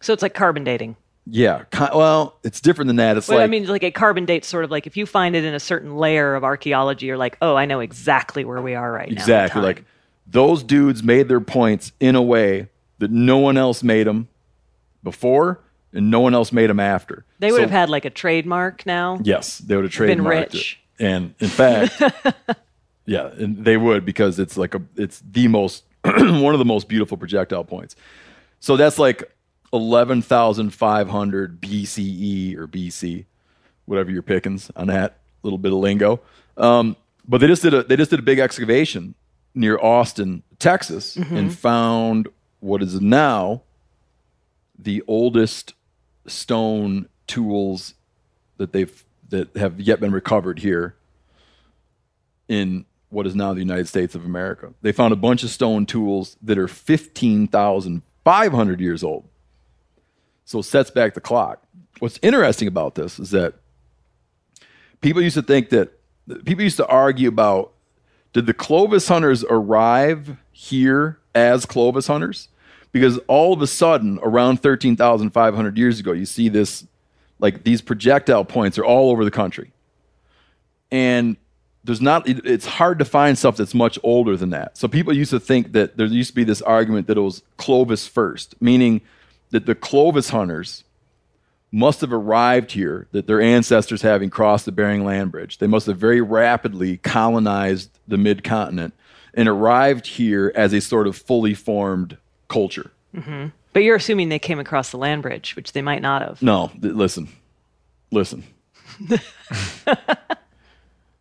So 0.00 0.12
it's 0.12 0.22
like 0.22 0.34
carbon 0.34 0.64
dating. 0.64 0.96
Yeah. 1.26 1.64
Well, 1.94 2.38
it's 2.44 2.60
different 2.60 2.88
than 2.88 2.96
that. 2.96 3.16
It's 3.16 3.28
Well, 3.28 3.38
like 3.38 3.44
I 3.44 3.46
mean, 3.48 3.66
like 3.66 3.82
a 3.82 3.90
carbon 3.90 4.24
date, 4.26 4.44
sort 4.44 4.64
of 4.64 4.70
like 4.70 4.86
if 4.86 4.96
you 4.96 5.06
find 5.06 5.34
it 5.34 5.44
in 5.44 5.54
a 5.54 5.60
certain 5.60 5.96
layer 5.96 6.34
of 6.34 6.44
archaeology, 6.44 7.06
you're 7.06 7.16
like, 7.16 7.38
oh, 7.40 7.54
I 7.56 7.64
know 7.64 7.80
exactly 7.80 8.44
where 8.44 8.60
we 8.60 8.74
are 8.74 8.92
right 8.92 9.08
now. 9.08 9.14
exactly 9.14 9.62
like 9.62 9.84
those 10.26 10.62
dudes 10.62 11.02
made 11.02 11.28
their 11.28 11.40
points 11.40 11.92
in 12.00 12.14
a 12.14 12.22
way 12.22 12.68
that 12.98 13.10
no 13.10 13.38
one 13.38 13.56
else 13.56 13.82
made 13.82 14.06
them 14.06 14.28
before, 15.02 15.60
and 15.92 16.10
no 16.10 16.20
one 16.20 16.34
else 16.34 16.52
made 16.52 16.68
them 16.70 16.80
after. 16.80 17.24
they 17.38 17.50
would 17.52 17.58
So- 17.58 17.62
have 17.62 17.70
had 17.70 17.90
like 17.90 18.04
a 18.04 18.10
trademark 18.10 18.84
now. 18.86 19.18
Yes, 19.22 19.58
they 19.58 19.76
would 19.76 19.84
have 19.84 19.92
trademarked 19.92 20.06
Been 20.08 20.24
rich. 20.24 20.80
it. 20.98 21.04
And 21.04 21.34
in 21.40 21.48
fact, 21.48 22.00
yeah, 23.06 23.28
and 23.38 23.64
they 23.64 23.76
would 23.76 24.04
because 24.04 24.38
it's 24.38 24.56
like 24.56 24.74
a 24.74 24.82
it's 24.96 25.22
the 25.30 25.48
most 25.48 25.84
one 26.04 26.54
of 26.54 26.58
the 26.58 26.64
most 26.64 26.88
beautiful 26.88 27.16
projectile 27.16 27.64
points. 27.64 27.96
So 28.60 28.76
that's 28.76 28.98
like 28.98 29.30
eleven 29.74 30.22
thousand 30.22 30.70
five 30.70 31.10
hundred 31.10 31.60
BCE 31.60 32.56
or 32.56 32.66
BC, 32.66 33.26
whatever 33.84 34.10
your 34.10 34.22
pickings 34.22 34.70
on 34.76 34.86
that 34.86 35.18
little 35.42 35.58
bit 35.58 35.72
of 35.72 35.78
lingo. 35.78 36.20
Um, 36.56 36.96
but 37.26 37.42
they 37.42 37.46
just 37.46 37.62
did 37.62 37.74
a 37.74 37.82
they 37.82 37.96
just 37.96 38.10
did 38.10 38.20
a 38.20 38.22
big 38.22 38.38
excavation 38.38 39.14
near 39.54 39.78
Austin, 39.78 40.42
Texas, 40.58 41.16
and 41.16 41.54
found 41.54 42.28
what 42.60 42.82
is 42.82 42.98
now 43.00 43.62
the 44.78 45.02
oldest 45.06 45.74
stone 46.26 47.08
tools 47.26 47.94
that 48.56 48.72
they've 48.72 49.04
that 49.28 49.54
have 49.56 49.80
yet 49.80 50.00
been 50.00 50.12
recovered 50.12 50.60
here 50.60 50.94
in 52.48 52.84
what 53.08 53.26
is 53.26 53.34
now 53.34 53.52
the 53.52 53.60
United 53.60 53.88
States 53.88 54.14
of 54.14 54.24
America. 54.24 54.72
They 54.82 54.92
found 54.92 55.12
a 55.12 55.16
bunch 55.16 55.42
of 55.42 55.50
stone 55.50 55.86
tools 55.86 56.36
that 56.42 56.58
are 56.58 56.68
15,500 56.68 58.80
years 58.80 59.04
old. 59.04 59.28
So 60.44 60.58
it 60.60 60.64
sets 60.64 60.90
back 60.90 61.14
the 61.14 61.20
clock. 61.20 61.62
What's 62.00 62.18
interesting 62.22 62.68
about 62.68 62.94
this 62.94 63.18
is 63.18 63.30
that 63.30 63.54
people 65.00 65.22
used 65.22 65.36
to 65.36 65.42
think 65.42 65.70
that 65.70 65.92
people 66.44 66.64
used 66.64 66.76
to 66.78 66.86
argue 66.86 67.28
about 67.28 67.72
did 68.32 68.46
the 68.46 68.54
Clovis 68.54 69.06
hunters 69.08 69.44
arrive 69.48 70.36
here 70.50 71.18
as 71.34 71.66
Clovis 71.66 72.08
hunters? 72.08 72.48
Because 72.90 73.18
all 73.28 73.52
of 73.52 73.62
a 73.62 73.66
sudden, 73.66 74.18
around 74.22 74.60
13,500 74.60 75.78
years 75.78 76.00
ago, 76.00 76.12
you 76.12 76.26
see 76.26 76.48
this, 76.48 76.84
like 77.38 77.62
these 77.64 77.80
projectile 77.80 78.44
points 78.44 78.76
are 78.78 78.84
all 78.84 79.10
over 79.10 79.24
the 79.24 79.30
country. 79.30 79.70
And 80.90 81.36
there's 81.84 82.00
not, 82.00 82.28
it- 82.28 82.44
it's 82.46 82.66
hard 82.66 82.98
to 82.98 83.04
find 83.04 83.36
stuff 83.38 83.56
that's 83.56 83.74
much 83.74 83.98
older 84.02 84.36
than 84.36 84.50
that. 84.50 84.76
So 84.76 84.88
people 84.88 85.12
used 85.12 85.30
to 85.30 85.40
think 85.40 85.72
that 85.72 85.96
there 85.96 86.06
used 86.06 86.30
to 86.30 86.36
be 86.36 86.44
this 86.44 86.62
argument 86.62 87.06
that 87.08 87.16
it 87.16 87.20
was 87.20 87.42
Clovis 87.56 88.06
first, 88.06 88.60
meaning 88.60 89.00
that 89.54 89.66
the 89.66 89.74
Clovis 89.76 90.30
hunters 90.30 90.82
must 91.70 92.00
have 92.00 92.12
arrived 92.12 92.72
here, 92.72 93.06
that 93.12 93.28
their 93.28 93.40
ancestors 93.40 94.02
having 94.02 94.28
crossed 94.28 94.64
the 94.64 94.72
Bering 94.72 95.04
Land 95.04 95.30
Bridge, 95.30 95.58
they 95.58 95.68
must 95.68 95.86
have 95.86 95.96
very 95.96 96.20
rapidly 96.20 96.96
colonized 96.96 97.96
the 98.08 98.18
mid 98.18 98.42
continent 98.42 98.94
and 99.32 99.48
arrived 99.48 100.08
here 100.08 100.50
as 100.56 100.72
a 100.72 100.80
sort 100.80 101.06
of 101.06 101.14
fully 101.16 101.54
formed 101.54 102.16
culture. 102.48 102.90
Mm-hmm. 103.14 103.50
But 103.72 103.84
you're 103.84 103.94
assuming 103.94 104.28
they 104.28 104.40
came 104.40 104.58
across 104.58 104.90
the 104.90 104.98
land 104.98 105.22
bridge, 105.22 105.54
which 105.54 105.70
they 105.70 105.82
might 105.82 106.02
not 106.02 106.20
have. 106.20 106.42
No, 106.42 106.72
th- 106.82 106.94
listen, 106.94 107.28
listen. 108.10 108.42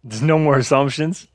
There's 0.04 0.24
no 0.24 0.40
more 0.40 0.58
assumptions. 0.58 1.28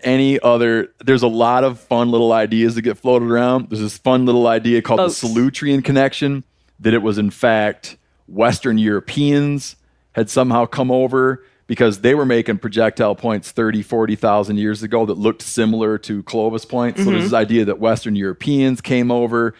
Any 0.00 0.40
other. 0.40 0.92
There's 1.04 1.22
a 1.22 1.28
lot 1.28 1.64
of 1.64 1.78
fun 1.78 2.10
little 2.10 2.32
ideas 2.32 2.74
that 2.76 2.82
get 2.82 2.96
floated 2.98 3.30
around. 3.30 3.68
There's 3.70 3.80
this 3.80 3.98
fun 3.98 4.24
little 4.26 4.46
idea 4.46 4.80
called 4.82 4.98
Boats. 4.98 5.20
the 5.20 5.28
Solutrean 5.28 5.84
connection 5.84 6.44
that 6.80 6.94
it 6.94 7.02
was 7.02 7.18
in 7.18 7.30
fact 7.30 7.96
Western 8.26 8.78
Europeans 8.78 9.76
had 10.12 10.30
somehow 10.30 10.66
come 10.66 10.90
over 10.90 11.44
because 11.66 12.00
they 12.00 12.14
were 12.14 12.24
making 12.24 12.58
projectile 12.58 13.14
points 13.14 13.50
30, 13.50 13.82
40,000 13.82 14.56
years 14.56 14.82
ago 14.82 15.04
that 15.06 15.14
looked 15.18 15.42
similar 15.42 15.98
to 15.98 16.22
Clovis 16.22 16.64
points. 16.64 16.98
So 17.00 17.04
Mm-hmm. 17.06 17.12
there's 17.12 17.24
this 17.24 17.32
idea 17.34 17.64
that 17.66 17.78
Western 17.80 18.14
Europeans 18.16 18.80
came 18.80 19.10
over, 19.10 19.54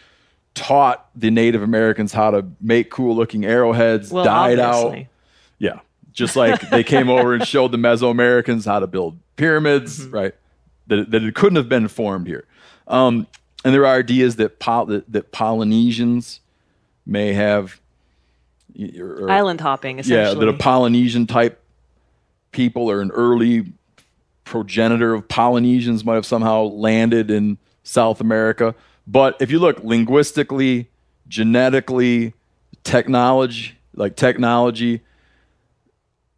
taught 0.55 1.09
the 1.15 1.31
Native 1.31 1.63
Americans 1.63 2.13
how 2.13 2.31
to 2.31 2.47
make 2.61 2.91
cool 2.91 3.15
looking 3.17 3.45
arrowheads, 3.45 4.11
Well, 4.13 4.25
died 4.25 4.59
out. 4.59 4.97
Yeah. 5.59 5.81
Just 6.17 6.35
like 6.35 6.71
they 6.71 6.83
came 6.83 7.11
over 7.11 7.35
and 7.35 7.47
showed 7.47 7.73
the 7.73 7.77
Mesoamericans 7.77 8.65
how 8.65 8.79
to 8.81 8.87
build 8.87 9.19
pyramids, 9.37 10.01
Mm-hmm. 10.01 10.15
right? 10.15 10.35
That, 10.89 11.11
that 11.11 11.23
it 11.23 11.35
couldn't 11.35 11.57
have 11.57 11.69
been 11.69 11.89
formed 11.89 12.27
here. 12.27 12.47
Um, 12.89 13.27
and 13.65 13.75
there 13.75 13.85
are 13.85 13.99
ideas 13.99 14.37
that, 14.37 14.59
Pol- 14.59 14.87
that, 14.87 15.13
that 15.13 15.31
Polynesians 15.31 16.41
may 17.05 17.33
have. 17.35 17.81
or- 18.99 19.25
or- 19.27 19.31
Island 19.31 19.61
hopping, 19.61 19.99
essentially. 19.99 20.35
yeah, 20.35 20.35
that 20.35 20.49
a 20.49 20.57
Polynesian 20.57 21.27
type 21.27 21.63
people 22.53 22.91
or 22.91 23.01
an 23.03 23.11
early 23.11 23.73
progenitor 24.45 25.13
of 25.13 25.29
Polynesians 25.29 26.03
might 26.05 26.15
have 26.15 26.25
somehow 26.27 26.63
landed 26.63 27.31
in 27.31 27.59
South 27.83 28.21
America. 28.23 28.75
But 29.07 29.37
if 29.41 29.51
you 29.51 29.59
look 29.59 29.83
linguistically, 29.85 30.89
genetically, 31.29 32.33
technology, 32.85 33.73
like 33.95 34.17
technology, 34.17 35.03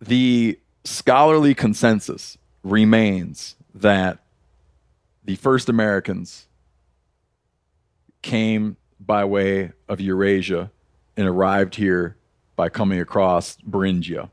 the 0.00 0.58
scholarly 0.84 1.54
consensus 1.54 2.38
remains 2.62 3.56
that 3.74 4.18
the 5.24 5.36
first 5.36 5.68
Americans 5.68 6.46
came 8.22 8.76
by 8.98 9.24
way 9.24 9.72
of 9.88 10.00
Eurasia 10.00 10.70
and 11.16 11.26
arrived 11.26 11.74
here 11.74 12.16
by 12.56 12.68
coming 12.68 13.00
across 13.00 13.56
Beringia. 13.58 14.30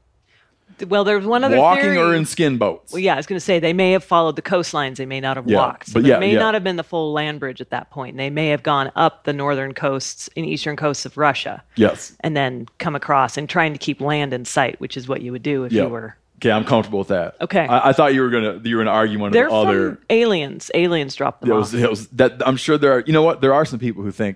Well, 0.88 1.04
there's 1.04 1.26
one 1.26 1.44
other 1.44 1.56
thing. 1.56 1.62
Walking 1.62 1.84
theory. 1.84 1.98
or 1.98 2.14
in 2.16 2.26
skin 2.26 2.58
boats. 2.58 2.92
Well, 2.94 3.00
yeah, 3.02 3.14
I 3.14 3.18
was 3.18 3.26
going 3.26 3.38
to 3.38 3.44
say 3.46 3.60
they 3.60 3.74
may 3.74 3.92
have 3.92 4.04
followed 4.04 4.36
the 4.36 4.42
coastlines. 4.42 4.98
They 4.98 5.06
may 5.06 5.20
not 5.20 5.38
have 5.38 5.48
Yeah, 5.48 5.58
walked. 5.58 5.88
So 5.88 5.94
but 5.96 6.04
yeah, 6.06 6.20
may 6.20 6.34
yeah. 6.34 6.40
not 6.40 6.54
have 6.54 6.64
been 6.64 6.76
the 6.76 6.84
full 6.84 7.14
land 7.14 7.40
bridge 7.40 7.62
at 7.62 7.70
that 7.72 7.90
point. 7.92 8.18
They 8.18 8.30
may 8.30 8.48
have 8.50 8.64
gone 8.64 8.92
up 8.96 9.24
the 9.24 9.34
northern 9.34 9.74
coasts 9.74 10.30
and 10.36 10.46
eastern 10.46 10.76
coasts 10.76 11.06
of 11.06 11.18
Russia 11.18 11.64
Yes. 11.76 12.16
and 12.22 12.36
then 12.36 12.68
come 12.78 12.96
across 12.96 13.38
and 13.38 13.48
trying 13.50 13.74
to 13.74 13.80
keep 13.80 14.02
land 14.02 14.34
in 14.34 14.46
sight, 14.46 14.80
which 14.80 14.98
is 14.98 15.08
what 15.08 15.22
you 15.22 15.32
would 15.32 15.44
do 15.44 15.64
if 15.64 15.72
you 15.72 15.88
were. 15.88 16.16
Okay, 16.40 16.52
I'm 16.52 16.66
comfortable 16.66 17.00
with 17.00 17.08
that. 17.08 17.38
Okay. 17.40 17.66
I, 17.66 17.90
I 17.90 17.94
thought 17.94 18.14
you 18.14 18.22
were 18.22 18.30
gonna 18.30 18.60
you 18.64 18.76
were 18.76 18.84
gonna 18.84 18.96
argue 18.96 19.18
one 19.18 19.30
of 19.30 19.34
the 19.34 19.50
other. 19.50 19.98
aliens. 20.10 20.70
Aliens 20.74 21.16
dropped 21.16 21.42
them 21.42 21.50
It 21.52 21.54
was, 21.56 21.74
it 21.74 21.90
was 21.90 22.08
that 22.10 22.46
I'm 22.46 22.58
sure 22.58 22.78
there 22.78 22.92
are. 22.92 23.00
You 23.08 23.14
know 23.14 23.22
what? 23.22 23.40
There 23.40 23.54
are 23.54 23.64
some 23.64 23.80
people 23.80 24.04
who 24.04 24.12
think 24.12 24.36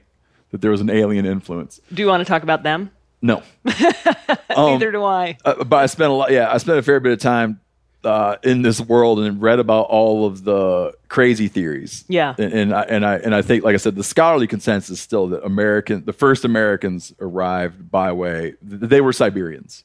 that 0.51 0.61
there 0.61 0.71
was 0.71 0.79
an 0.79 0.89
alien 0.89 1.25
influence. 1.25 1.81
do 1.93 2.01
you 2.01 2.07
want 2.07 2.21
to 2.21 2.25
talk 2.25 2.41
about 2.41 2.63
them? 2.63 2.89
No, 3.21 3.43
Neither 4.49 4.91
do 4.91 5.03
I. 5.03 5.37
uh, 5.43 5.63
but 5.63 5.77
I 5.77 5.85
spent 5.87 6.09
a 6.09 6.13
lot. 6.13 6.31
Yeah, 6.31 6.51
I 6.51 6.57
spent 6.57 6.77
a 6.77 6.81
fair 6.81 6.99
bit 6.99 7.11
of 7.11 7.19
time 7.19 7.59
uh, 8.05 8.37
in 8.43 8.61
this 8.61 8.79
world 8.79 9.19
and 9.19 9.41
read 9.41 9.59
about 9.59 9.87
all 9.87 10.25
of 10.25 10.45
the 10.45 10.93
crazy 11.09 11.49
theories. 11.49 12.05
Yeah. 12.07 12.33
and, 12.37 12.53
and 12.53 12.73
I 12.73 12.81
and 12.83 13.05
I 13.05 13.15
and 13.17 13.35
I 13.35 13.41
think, 13.41 13.63
like 13.65 13.73
I 13.73 13.77
said, 13.77 13.95
the 13.95 14.03
scholarly 14.05 14.47
consensus 14.47 14.91
is 14.91 15.01
still 15.01 15.27
that 15.27 15.43
American, 15.43 16.05
the 16.05 16.13
first 16.13 16.45
Americans 16.45 17.13
arrived 17.19 17.91
by 17.91 18.11
way. 18.13 18.53
They 18.61 19.01
were 19.01 19.11
Siberians, 19.11 19.83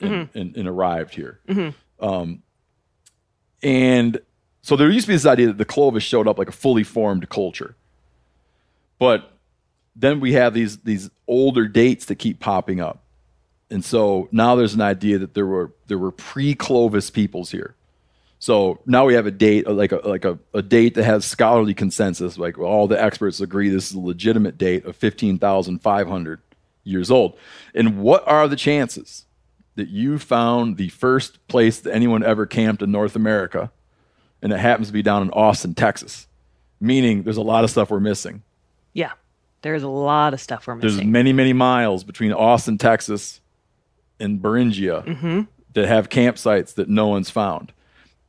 and, 0.00 0.28
and, 0.34 0.56
and 0.56 0.68
arrived 0.68 1.14
here. 1.16 1.40
Um, 1.98 2.42
and 3.62 4.20
so 4.62 4.76
there 4.76 4.88
used 4.90 5.06
to 5.06 5.08
be 5.08 5.14
this 5.16 5.26
idea 5.26 5.48
that 5.48 5.58
the 5.58 5.64
Clovis 5.64 6.04
showed 6.04 6.28
up 6.28 6.38
like 6.38 6.48
a 6.48 6.52
fully 6.52 6.84
formed 6.84 7.28
culture, 7.28 7.74
but 8.98 9.30
then 9.96 10.20
we 10.20 10.32
have 10.32 10.54
these 10.54 10.78
these 10.78 11.10
older 11.26 11.68
dates 11.68 12.06
that 12.06 12.16
keep 12.16 12.40
popping 12.40 12.80
up. 12.80 13.00
And 13.70 13.84
so 13.84 14.28
now 14.30 14.54
there's 14.54 14.74
an 14.74 14.80
idea 14.80 15.18
that 15.18 15.34
there 15.34 15.46
were 15.46 15.72
there 15.86 15.98
were 15.98 16.12
pre-Clovis 16.12 17.10
peoples 17.10 17.50
here. 17.50 17.74
So 18.38 18.80
now 18.84 19.06
we 19.06 19.14
have 19.14 19.26
a 19.26 19.30
date 19.30 19.66
like 19.66 19.92
a 19.92 20.06
like 20.06 20.24
a, 20.24 20.38
a 20.52 20.60
date 20.60 20.94
that 20.94 21.04
has 21.04 21.24
scholarly 21.24 21.72
consensus, 21.72 22.36
like 22.36 22.58
all 22.58 22.86
the 22.86 23.00
experts 23.02 23.40
agree 23.40 23.70
this 23.70 23.90
is 23.90 23.94
a 23.94 24.00
legitimate 24.00 24.58
date 24.58 24.84
of 24.84 24.96
fifteen 24.96 25.38
thousand 25.38 25.78
five 25.78 26.08
hundred 26.08 26.40
years 26.82 27.10
old. 27.10 27.38
And 27.74 28.00
what 28.00 28.26
are 28.28 28.46
the 28.46 28.56
chances 28.56 29.24
that 29.76 29.88
you 29.88 30.18
found 30.18 30.76
the 30.76 30.88
first 30.90 31.46
place 31.48 31.80
that 31.80 31.94
anyone 31.94 32.22
ever 32.22 32.44
camped 32.44 32.82
in 32.82 32.92
North 32.92 33.16
America, 33.16 33.72
and 34.42 34.52
it 34.52 34.58
happens 34.58 34.88
to 34.88 34.92
be 34.92 35.02
down 35.02 35.22
in 35.22 35.30
Austin, 35.30 35.74
Texas? 35.74 36.26
Meaning 36.80 37.22
there's 37.22 37.38
a 37.38 37.42
lot 37.42 37.64
of 37.64 37.70
stuff 37.70 37.90
we're 37.90 37.98
missing. 37.98 38.42
Yeah. 38.92 39.12
There's 39.64 39.82
a 39.82 39.88
lot 39.88 40.34
of 40.34 40.42
stuff 40.42 40.66
we're 40.66 40.74
missing. 40.74 40.96
There's 40.98 41.06
many, 41.06 41.32
many 41.32 41.54
miles 41.54 42.04
between 42.04 42.34
Austin, 42.34 42.76
Texas, 42.76 43.40
and 44.20 44.38
Beringia 44.38 45.02
mm-hmm. 45.06 45.40
that 45.72 45.88
have 45.88 46.10
campsites 46.10 46.74
that 46.74 46.90
no 46.90 47.06
one's 47.08 47.30
found. 47.30 47.72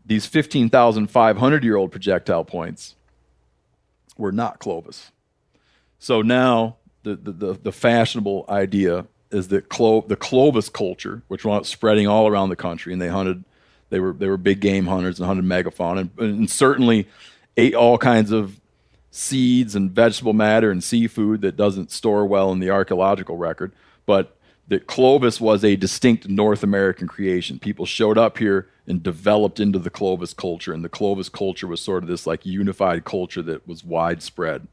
These 0.05 0.27
15,500 0.27 1.63
year 1.65 1.75
old 1.75 1.91
projectile 1.91 2.45
points 2.45 2.95
were 4.17 4.31
not 4.31 4.59
Clovis. 4.59 5.11
So 5.99 6.21
now 6.21 6.77
the, 7.03 7.17
the, 7.17 7.31
the, 7.33 7.53
the 7.63 7.71
fashionable 7.73 8.45
idea 8.47 9.05
is 9.29 9.49
that 9.49 9.67
Clo- 9.67 10.05
the 10.07 10.15
Clovis 10.15 10.69
culture, 10.69 11.21
which 11.27 11.43
was 11.43 11.67
spreading 11.67 12.07
all 12.07 12.27
around 12.27 12.47
the 12.47 12.55
country, 12.55 12.93
and 12.93 13.01
they 13.01 13.09
hunted, 13.09 13.43
they 13.89 13.99
were, 13.99 14.13
they 14.13 14.27
were 14.27 14.37
big 14.37 14.61
game 14.61 14.85
hunters 14.85 15.19
and 15.19 15.27
hunted 15.27 15.43
megafauna, 15.43 15.99
and, 15.99 16.11
and 16.17 16.49
certainly 16.49 17.09
ate 17.57 17.75
all 17.75 17.97
kinds 17.97 18.31
of 18.31 18.61
seeds 19.15 19.75
and 19.75 19.91
vegetable 19.91 20.33
matter 20.33 20.69
and 20.69 20.83
seafood 20.83 21.39
that 21.39 21.55
doesn't 21.55 21.89
store 21.89 22.25
well 22.25 22.51
in 22.51 22.59
the 22.59 22.69
archaeological 22.69 23.37
record, 23.37 23.71
but 24.05 24.35
that 24.67 24.87
Clovis 24.87 25.39
was 25.39 25.63
a 25.63 25.77
distinct 25.77 26.27
North 26.27 26.63
American 26.63 27.07
creation. 27.07 27.57
People 27.57 27.85
showed 27.85 28.17
up 28.17 28.37
here 28.39 28.67
and 28.85 29.01
developed 29.01 29.59
into 29.61 29.79
the 29.79 29.89
Clovis 29.89 30.33
culture, 30.33 30.73
and 30.73 30.83
the 30.83 30.89
Clovis 30.89 31.29
culture 31.29 31.65
was 31.65 31.79
sort 31.79 32.03
of 32.03 32.09
this 32.09 32.27
like 32.27 32.45
unified 32.45 33.05
culture 33.05 33.41
that 33.43 33.65
was 33.65 33.85
widespread. 33.85 34.67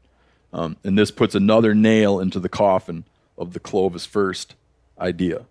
Um, 0.51 0.75
and 0.83 0.97
this 0.97 1.09
puts 1.09 1.35
another 1.35 1.73
nail 1.73 2.19
into 2.19 2.39
the 2.39 2.49
coffin 2.49 3.05
of 3.37 3.53
the 3.53 3.61
Clovis 3.61 4.05
first 4.05 4.55
idea. 4.99 5.45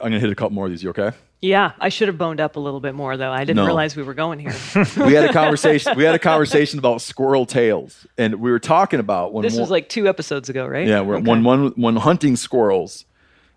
I'm 0.00 0.06
gonna 0.10 0.20
hit 0.20 0.30
a 0.30 0.34
couple 0.34 0.54
more 0.54 0.66
of 0.66 0.70
these. 0.70 0.82
You 0.82 0.90
okay? 0.90 1.12
yeah, 1.40 1.72
I 1.78 1.88
should 1.88 2.08
have 2.08 2.18
boned 2.18 2.40
up 2.40 2.56
a 2.56 2.60
little 2.60 2.80
bit 2.80 2.94
more, 2.94 3.16
though. 3.16 3.30
I 3.32 3.40
didn't 3.40 3.56
No. 3.56 3.64
realize 3.66 3.94
we 3.96 4.02
were 4.02 4.14
going 4.14 4.38
here. 4.40 4.54
we 4.96 5.14
had 5.14 5.24
a 5.30 5.32
conversation. 5.32 5.96
We 5.96 6.04
had 6.04 6.14
a 6.14 6.18
conversation 6.18 6.78
about 6.78 7.00
squirrel 7.00 7.46
tails, 7.46 8.06
and 8.16 8.36
we 8.36 8.50
were 8.50 8.58
talking 8.58 9.00
about 9.00 9.32
when 9.32 9.42
this 9.42 9.54
one- 9.54 9.60
was 9.62 9.70
like 9.70 9.88
two 9.88 10.08
episodes 10.08 10.48
ago, 10.48 10.66
right? 10.66 10.86
Yeah, 10.86 11.00
we're, 11.00 11.16
Okay. 11.16 11.28
when 11.30 11.44
one 11.44 11.68
when 11.76 11.96
hunting 11.96 12.36
squirrels, 12.36 13.04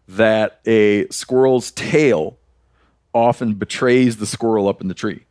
that 0.07 0.59
a 0.65 1.07
squirrel's 1.09 1.71
tail 1.71 2.37
often 3.13 3.53
betrays 3.55 4.17
the 4.17 4.25
squirrel 4.25 4.67
up 4.67 4.81
in 4.81 4.87
the 4.87 4.93
tree. 4.93 5.25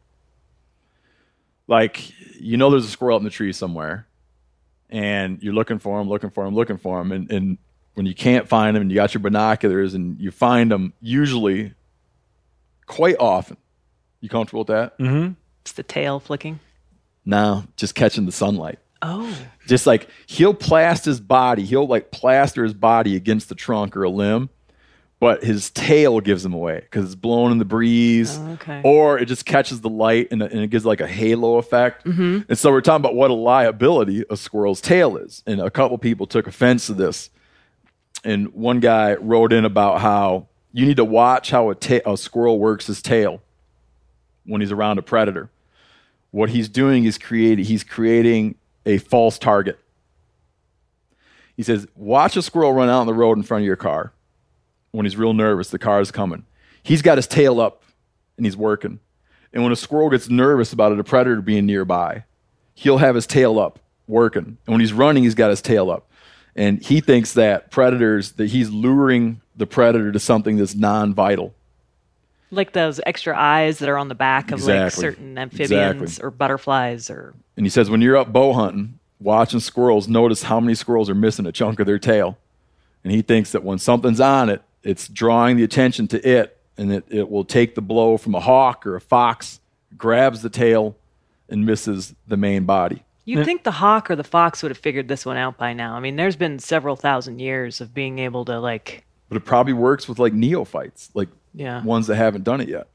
Like 1.66 2.12
you 2.40 2.56
know, 2.56 2.70
there's 2.70 2.84
a 2.84 2.88
squirrel 2.90 3.16
up 3.16 3.20
in 3.20 3.24
the 3.24 3.30
tree 3.30 3.52
somewhere, 3.52 4.06
and 4.88 5.42
you're 5.42 5.54
looking 5.54 5.78
for 5.78 6.00
him, 6.00 6.08
looking 6.08 6.30
for 6.30 6.46
him, 6.46 6.54
looking 6.54 6.78
for 6.78 7.00
him, 7.00 7.12
and, 7.12 7.30
and 7.30 7.58
when 7.94 8.06
you 8.06 8.14
can't 8.14 8.48
find 8.48 8.74
them 8.76 8.82
and 8.82 8.90
you 8.90 8.94
got 8.96 9.12
your 9.14 9.20
binoculars, 9.20 9.94
and 9.94 10.18
you 10.20 10.30
find 10.30 10.70
them 10.70 10.92
usually, 11.00 11.74
quite 12.86 13.16
often, 13.18 13.56
you 14.20 14.28
comfortable 14.28 14.60
with 14.60 14.68
that? 14.68 14.98
Mm-hmm. 14.98 15.32
It's 15.62 15.72
the 15.72 15.82
tail 15.82 16.20
flicking. 16.20 16.60
No, 17.24 17.64
just 17.76 17.94
catching 17.94 18.26
the 18.26 18.32
sunlight. 18.32 18.78
Oh, 19.02 19.34
just 19.66 19.86
like 19.86 20.08
he'll 20.26 20.52
plaster 20.52 21.08
his 21.08 21.20
body 21.20 21.64
he'll 21.64 21.86
like 21.86 22.10
plaster 22.10 22.62
his 22.64 22.74
body 22.74 23.16
against 23.16 23.48
the 23.48 23.54
trunk 23.54 23.96
or 23.96 24.02
a 24.02 24.10
limb 24.10 24.50
but 25.20 25.42
his 25.42 25.70
tail 25.70 26.20
gives 26.20 26.44
him 26.44 26.52
away 26.52 26.80
because 26.80 27.06
it's 27.06 27.14
blowing 27.14 27.50
in 27.50 27.56
the 27.56 27.64
breeze 27.64 28.36
Oh, 28.38 28.50
okay. 28.52 28.82
or 28.84 29.18
it 29.18 29.24
just 29.24 29.46
catches 29.46 29.80
the 29.80 29.88
light 29.88 30.28
and, 30.30 30.42
and 30.42 30.60
it 30.60 30.68
gives 30.68 30.84
like 30.84 31.00
a 31.00 31.06
halo 31.08 31.56
effect 31.56 32.04
and 32.04 32.58
so 32.58 32.70
we're 32.70 32.82
talking 32.82 33.00
about 33.02 33.14
what 33.14 33.30
a 33.30 33.34
liability 33.34 34.22
a 34.28 34.36
squirrel's 34.36 34.82
tail 34.82 35.16
is 35.16 35.42
and 35.46 35.62
a 35.62 35.70
couple 35.70 35.96
people 35.96 36.26
took 36.26 36.46
offense 36.46 36.84
to 36.88 36.92
this 36.92 37.30
and 38.24 38.52
one 38.52 38.80
guy 38.80 39.14
wrote 39.14 39.52
in 39.52 39.64
about 39.64 40.00
how 40.00 40.48
you 40.72 40.86
need 40.86 40.96
to 40.96 41.04
watch 41.04 41.50
how 41.50 41.70
a, 41.70 41.74
ta- 41.74 42.00
a 42.06 42.16
squirrel 42.16 42.58
works 42.58 42.86
his 42.86 43.02
tail 43.02 43.42
when 44.44 44.60
he's 44.60 44.72
around 44.72 44.98
a 44.98 45.02
predator 45.02 45.50
what 46.30 46.50
he's 46.50 46.68
doing 46.68 47.04
is 47.04 47.18
creating 47.18 47.64
he's 47.64 47.84
creating 47.84 48.54
a 48.86 48.98
false 48.98 49.38
target. 49.38 49.78
He 51.56 51.62
says, 51.62 51.86
watch 51.94 52.36
a 52.36 52.42
squirrel 52.42 52.72
run 52.72 52.88
out 52.88 53.00
on 53.00 53.06
the 53.06 53.14
road 53.14 53.36
in 53.36 53.42
front 53.42 53.62
of 53.62 53.66
your 53.66 53.76
car 53.76 54.12
when 54.92 55.06
he's 55.06 55.16
real 55.16 55.34
nervous, 55.34 55.70
the 55.70 55.78
car 55.78 56.00
is 56.00 56.10
coming. 56.10 56.44
He's 56.82 57.02
got 57.02 57.18
his 57.18 57.26
tail 57.26 57.60
up 57.60 57.82
and 58.36 58.46
he's 58.46 58.56
working. 58.56 58.98
And 59.52 59.62
when 59.62 59.72
a 59.72 59.76
squirrel 59.76 60.10
gets 60.10 60.28
nervous 60.28 60.72
about 60.72 60.98
a 60.98 61.04
predator 61.04 61.42
being 61.42 61.66
nearby, 61.66 62.24
he'll 62.74 62.98
have 62.98 63.14
his 63.14 63.26
tail 63.26 63.58
up 63.58 63.78
working. 64.06 64.58
And 64.66 64.72
when 64.72 64.80
he's 64.80 64.92
running, 64.92 65.24
he's 65.24 65.34
got 65.34 65.50
his 65.50 65.60
tail 65.60 65.90
up. 65.90 66.09
And 66.56 66.82
he 66.82 67.00
thinks 67.00 67.34
that 67.34 67.70
predators, 67.70 68.32
that 68.32 68.48
he's 68.48 68.70
luring 68.70 69.40
the 69.56 69.66
predator 69.66 70.12
to 70.12 70.18
something 70.18 70.56
that's 70.56 70.74
non 70.74 71.14
vital. 71.14 71.54
Like 72.50 72.72
those 72.72 73.00
extra 73.06 73.36
eyes 73.38 73.78
that 73.78 73.88
are 73.88 73.96
on 73.96 74.08
the 74.08 74.14
back 74.16 74.50
of 74.50 74.64
like 74.64 74.90
certain 74.90 75.38
amphibians 75.38 76.02
Exactly. 76.02 76.26
or 76.26 76.30
butterflies 76.32 77.08
or 77.08 77.34
And 77.56 77.64
he 77.64 77.70
says, 77.70 77.88
when 77.88 78.00
you're 78.00 78.16
up 78.16 78.32
bow 78.32 78.52
hunting, 78.52 78.98
watching 79.20 79.60
squirrels, 79.60 80.08
notice 80.08 80.42
how 80.42 80.58
many 80.58 80.74
squirrels 80.74 81.08
are 81.08 81.14
missing 81.14 81.46
a 81.46 81.52
chunk 81.52 81.78
of 81.78 81.86
their 81.86 81.98
tail. 81.98 82.38
And 83.04 83.12
he 83.12 83.22
thinks 83.22 83.52
that 83.52 83.62
when 83.62 83.78
something's 83.78 84.20
on 84.20 84.48
it, 84.48 84.62
it's 84.82 85.06
drawing 85.08 85.56
the 85.58 85.62
attention 85.62 86.08
to 86.08 86.28
it, 86.28 86.58
and 86.76 86.92
it, 86.92 87.04
it 87.08 87.30
will 87.30 87.44
take 87.44 87.74
the 87.74 87.82
blow 87.82 88.16
from 88.16 88.34
a 88.34 88.40
hawk 88.40 88.86
or 88.86 88.96
a 88.96 89.00
fox, 89.00 89.60
grabs 89.96 90.42
the 90.42 90.50
tail, 90.50 90.96
and 91.48 91.64
misses 91.64 92.14
the 92.26 92.36
main 92.36 92.64
body. 92.64 93.04
You'd 93.38 93.44
think 93.44 93.62
the 93.64 93.70
hawk 93.70 94.10
or 94.10 94.16
the 94.16 94.24
fox 94.24 94.62
would 94.62 94.70
have 94.70 94.78
figured 94.78 95.08
this 95.08 95.24
one 95.26 95.36
out 95.36 95.56
by 95.56 95.72
now. 95.72 95.94
I 95.94 96.00
mean, 96.00 96.16
there's 96.16 96.36
been 96.36 96.58
several 96.58 96.96
thousand 96.96 97.38
years 97.40 97.80
of 97.80 97.94
being 97.94 98.18
able 98.18 98.44
to 98.46 98.58
like 98.60 99.04
But 99.28 99.36
it 99.36 99.44
probably 99.44 99.72
works 99.72 100.08
with 100.08 100.18
like 100.18 100.32
neophytes, 100.32 101.10
like 101.14 101.28
Yeah. 101.54 101.82
ones 101.84 102.06
that 102.08 102.16
haven't 102.16 102.44
done 102.44 102.60
it 102.60 102.68
yet. 102.68 102.88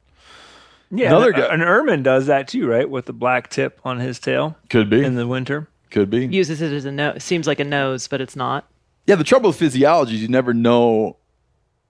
Yeah, 0.92 1.08
Another 1.10 1.32
guy- 1.32 1.54
an 1.54 1.62
ermine 1.62 2.04
does 2.04 2.28
that 2.28 2.48
too, 2.48 2.68
right? 2.68 2.90
With 2.90 3.06
the 3.06 3.14
black 3.14 3.50
tip 3.50 3.80
on 3.84 4.00
his 4.00 4.20
tail 4.20 4.56
Could 4.70 4.90
be. 4.90 5.04
in 5.04 5.16
the 5.16 5.28
winter. 5.28 5.68
Could 5.92 6.10
be. 6.10 6.26
uses 6.28 6.62
it 6.62 6.72
as 6.74 6.86
a 6.86 6.92
nose. 6.92 7.24
Seems 7.24 7.48
like 7.48 7.60
a 7.60 7.64
nose, 7.64 8.08
but 8.08 8.20
it's 8.22 8.36
not. 8.36 8.68
Yeah, 9.08 9.16
the 9.16 9.24
trouble 9.24 9.50
with 9.50 9.58
physiology 9.58 10.16
is 10.16 10.22
you 10.22 10.28
never 10.28 10.54
know 10.54 11.18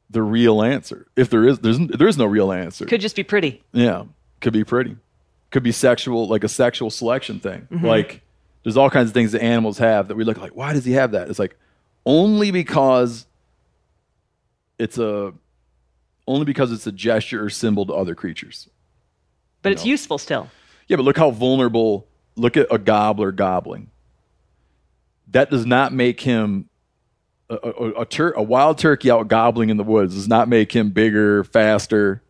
the 0.09 0.21
real 0.21 0.61
answer. 0.61 1.07
If 1.15 1.29
there 1.29 1.47
is, 1.47 1.59
there's 1.59 1.79
there 1.79 2.07
is 2.07 2.17
no 2.17 2.25
real 2.25 2.51
answer. 2.51 2.85
Could 2.85 3.01
just 3.01 3.15
be 3.15 3.23
pretty. 3.23 3.63
Yeah, 3.73 4.03
could 4.41 4.53
be 4.53 4.63
pretty. 4.63 4.97
Could 5.49 5.63
be 5.63 5.71
sexual, 5.71 6.27
like 6.27 6.43
a 6.43 6.47
sexual 6.49 6.89
selection 6.89 7.39
thing. 7.39 7.67
Mm-hmm. 7.71 7.85
Like 7.85 8.21
there's 8.65 8.77
all 8.77 8.89
kinds 8.89 9.09
of 9.09 9.13
things 9.13 9.31
that 9.33 9.43
animals 9.43 9.77
have 9.77 10.07
that 10.07 10.17
we 10.17 10.23
look 10.23 10.39
like. 10.39 10.55
Why 10.55 10.73
does 10.73 10.83
he 10.83 10.93
have 10.93 11.11
that? 11.11 11.29
It's 11.29 11.37
like 11.37 11.55
only 12.03 12.49
because 12.49 13.27
it's 14.79 14.97
a 14.97 15.33
only 16.27 16.45
because 16.45 16.71
it's 16.71 16.87
a 16.87 16.91
gesture 16.91 17.43
or 17.43 17.51
symbol 17.51 17.85
to 17.85 17.93
other 17.93 18.15
creatures. 18.15 18.67
But 19.61 19.71
it's 19.71 19.85
useful 19.85 20.17
still. 20.17 20.49
Yeah, 20.87 20.97
but 20.97 21.03
look 21.03 21.15
how 21.15 21.29
vulnerable. 21.29 22.07
Look 22.35 22.57
at 22.57 22.65
a 22.71 22.79
gobbler 22.79 23.31
gobbling. 23.31 23.91
That 25.27 25.51
does 25.51 25.67
not 25.67 25.93
make 25.93 26.21
him 26.21 26.67
a, 27.51 27.55
a, 27.55 28.01
a, 28.01 28.05
tur- 28.05 28.31
a 28.31 28.41
wild 28.41 28.79
turkey 28.79 29.11
out 29.11 29.27
gobbling 29.27 29.69
in 29.69 29.77
the 29.77 29.83
woods. 29.83 30.15
Does 30.15 30.27
not 30.27 30.49
make 30.49 30.75
him 30.75 30.89
bigger, 30.89 31.43
faster. 31.43 32.23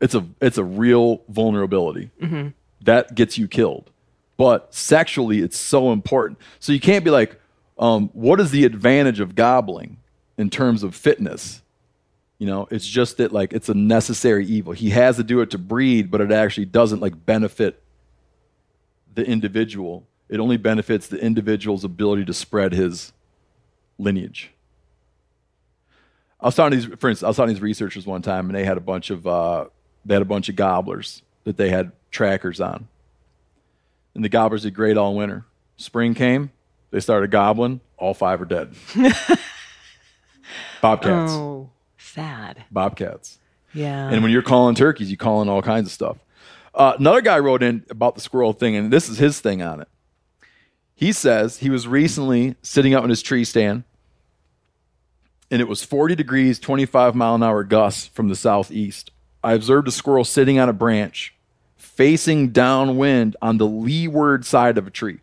It's 0.00 0.14
a 0.14 0.26
it's 0.40 0.56
a 0.56 0.64
real 0.64 1.22
vulnerability 1.28 2.10
mm-hmm. 2.18 2.48
that 2.84 3.14
gets 3.14 3.36
you 3.36 3.48
killed. 3.48 3.90
But 4.38 4.72
sexually, 4.72 5.40
it's 5.40 5.58
so 5.58 5.92
important. 5.92 6.38
So 6.60 6.72
you 6.72 6.80
can't 6.80 7.04
be 7.04 7.10
like, 7.10 7.38
um, 7.78 8.08
what 8.14 8.40
is 8.40 8.50
the 8.50 8.64
advantage 8.64 9.20
of 9.20 9.34
gobbling 9.34 9.98
in 10.38 10.48
terms 10.48 10.82
of 10.82 10.94
fitness? 10.94 11.60
You 12.38 12.46
know, 12.46 12.68
it's 12.70 12.86
just 12.86 13.18
that 13.18 13.32
like 13.32 13.52
it's 13.52 13.68
a 13.68 13.74
necessary 13.74 14.46
evil. 14.46 14.72
He 14.72 14.90
has 14.90 15.16
to 15.16 15.24
do 15.24 15.40
it 15.40 15.50
to 15.50 15.58
breed, 15.58 16.10
but 16.10 16.20
it 16.20 16.30
actually 16.30 16.66
doesn't 16.66 17.00
like 17.00 17.26
benefit 17.26 17.82
the 19.14 19.26
individual. 19.26 20.06
It 20.28 20.38
only 20.38 20.56
benefits 20.56 21.08
the 21.08 21.18
individual's 21.18 21.82
ability 21.82 22.24
to 22.26 22.34
spread 22.34 22.72
his 22.72 23.12
lineage. 23.98 24.52
I 26.40 26.46
was 26.46 26.54
talking 26.54 26.78
to 26.78 26.86
these, 26.86 26.98
for 26.98 27.10
instance, 27.10 27.24
I 27.24 27.28
was 27.28 27.36
talking 27.36 27.48
to 27.48 27.54
these 27.54 27.62
researchers 27.62 28.06
one 28.06 28.22
time, 28.22 28.46
and 28.46 28.54
they 28.54 28.64
had 28.64 28.76
a 28.76 28.80
bunch 28.80 29.10
of 29.10 29.26
uh, 29.26 29.64
they 30.04 30.14
had 30.14 30.22
a 30.22 30.26
bunch 30.26 30.48
of 30.48 30.54
gobblers 30.54 31.22
that 31.42 31.56
they 31.56 31.70
had 31.70 31.90
trackers 32.12 32.60
on, 32.60 32.86
and 34.18 34.24
the 34.24 34.28
gobblers 34.28 34.64
did 34.64 34.74
great 34.74 34.96
all 34.96 35.14
winter. 35.14 35.44
Spring 35.76 36.12
came, 36.12 36.50
they 36.90 36.98
started 36.98 37.30
gobbling. 37.30 37.80
All 37.96 38.14
five 38.14 38.42
are 38.42 38.46
dead. 38.46 38.74
Bobcats. 40.82 41.32
Oh, 41.32 41.70
sad. 41.98 42.64
Bobcats. 42.70 43.38
Yeah. 43.72 44.08
And 44.10 44.24
when 44.24 44.32
you're 44.32 44.42
calling 44.42 44.74
turkeys, 44.74 45.08
you 45.08 45.16
call 45.16 45.40
in 45.42 45.48
all 45.48 45.62
kinds 45.62 45.86
of 45.86 45.92
stuff. 45.92 46.16
Uh, 46.74 46.94
another 46.98 47.20
guy 47.20 47.38
wrote 47.38 47.62
in 47.62 47.84
about 47.90 48.16
the 48.16 48.20
squirrel 48.20 48.52
thing, 48.52 48.74
and 48.74 48.92
this 48.92 49.08
is 49.08 49.18
his 49.18 49.40
thing 49.40 49.62
on 49.62 49.80
it. 49.80 49.88
He 50.96 51.12
says 51.12 51.58
he 51.58 51.70
was 51.70 51.86
recently 51.86 52.56
sitting 52.62 52.92
up 52.92 53.04
in 53.04 53.10
his 53.10 53.22
tree 53.22 53.44
stand, 53.44 53.84
and 55.48 55.60
it 55.60 55.68
was 55.68 55.84
40 55.84 56.16
degrees, 56.16 56.58
25 56.58 57.14
mile 57.14 57.36
an 57.36 57.42
hour 57.44 57.62
gusts 57.62 58.08
from 58.08 58.28
the 58.28 58.34
southeast. 58.34 59.12
I 59.44 59.52
observed 59.52 59.86
a 59.86 59.92
squirrel 59.92 60.24
sitting 60.24 60.58
on 60.58 60.68
a 60.68 60.72
branch, 60.72 61.34
facing 61.78 62.50
downwind 62.50 63.36
on 63.40 63.56
the 63.56 63.66
leeward 63.66 64.44
side 64.44 64.76
of 64.76 64.86
a 64.86 64.90
tree. 64.90 65.20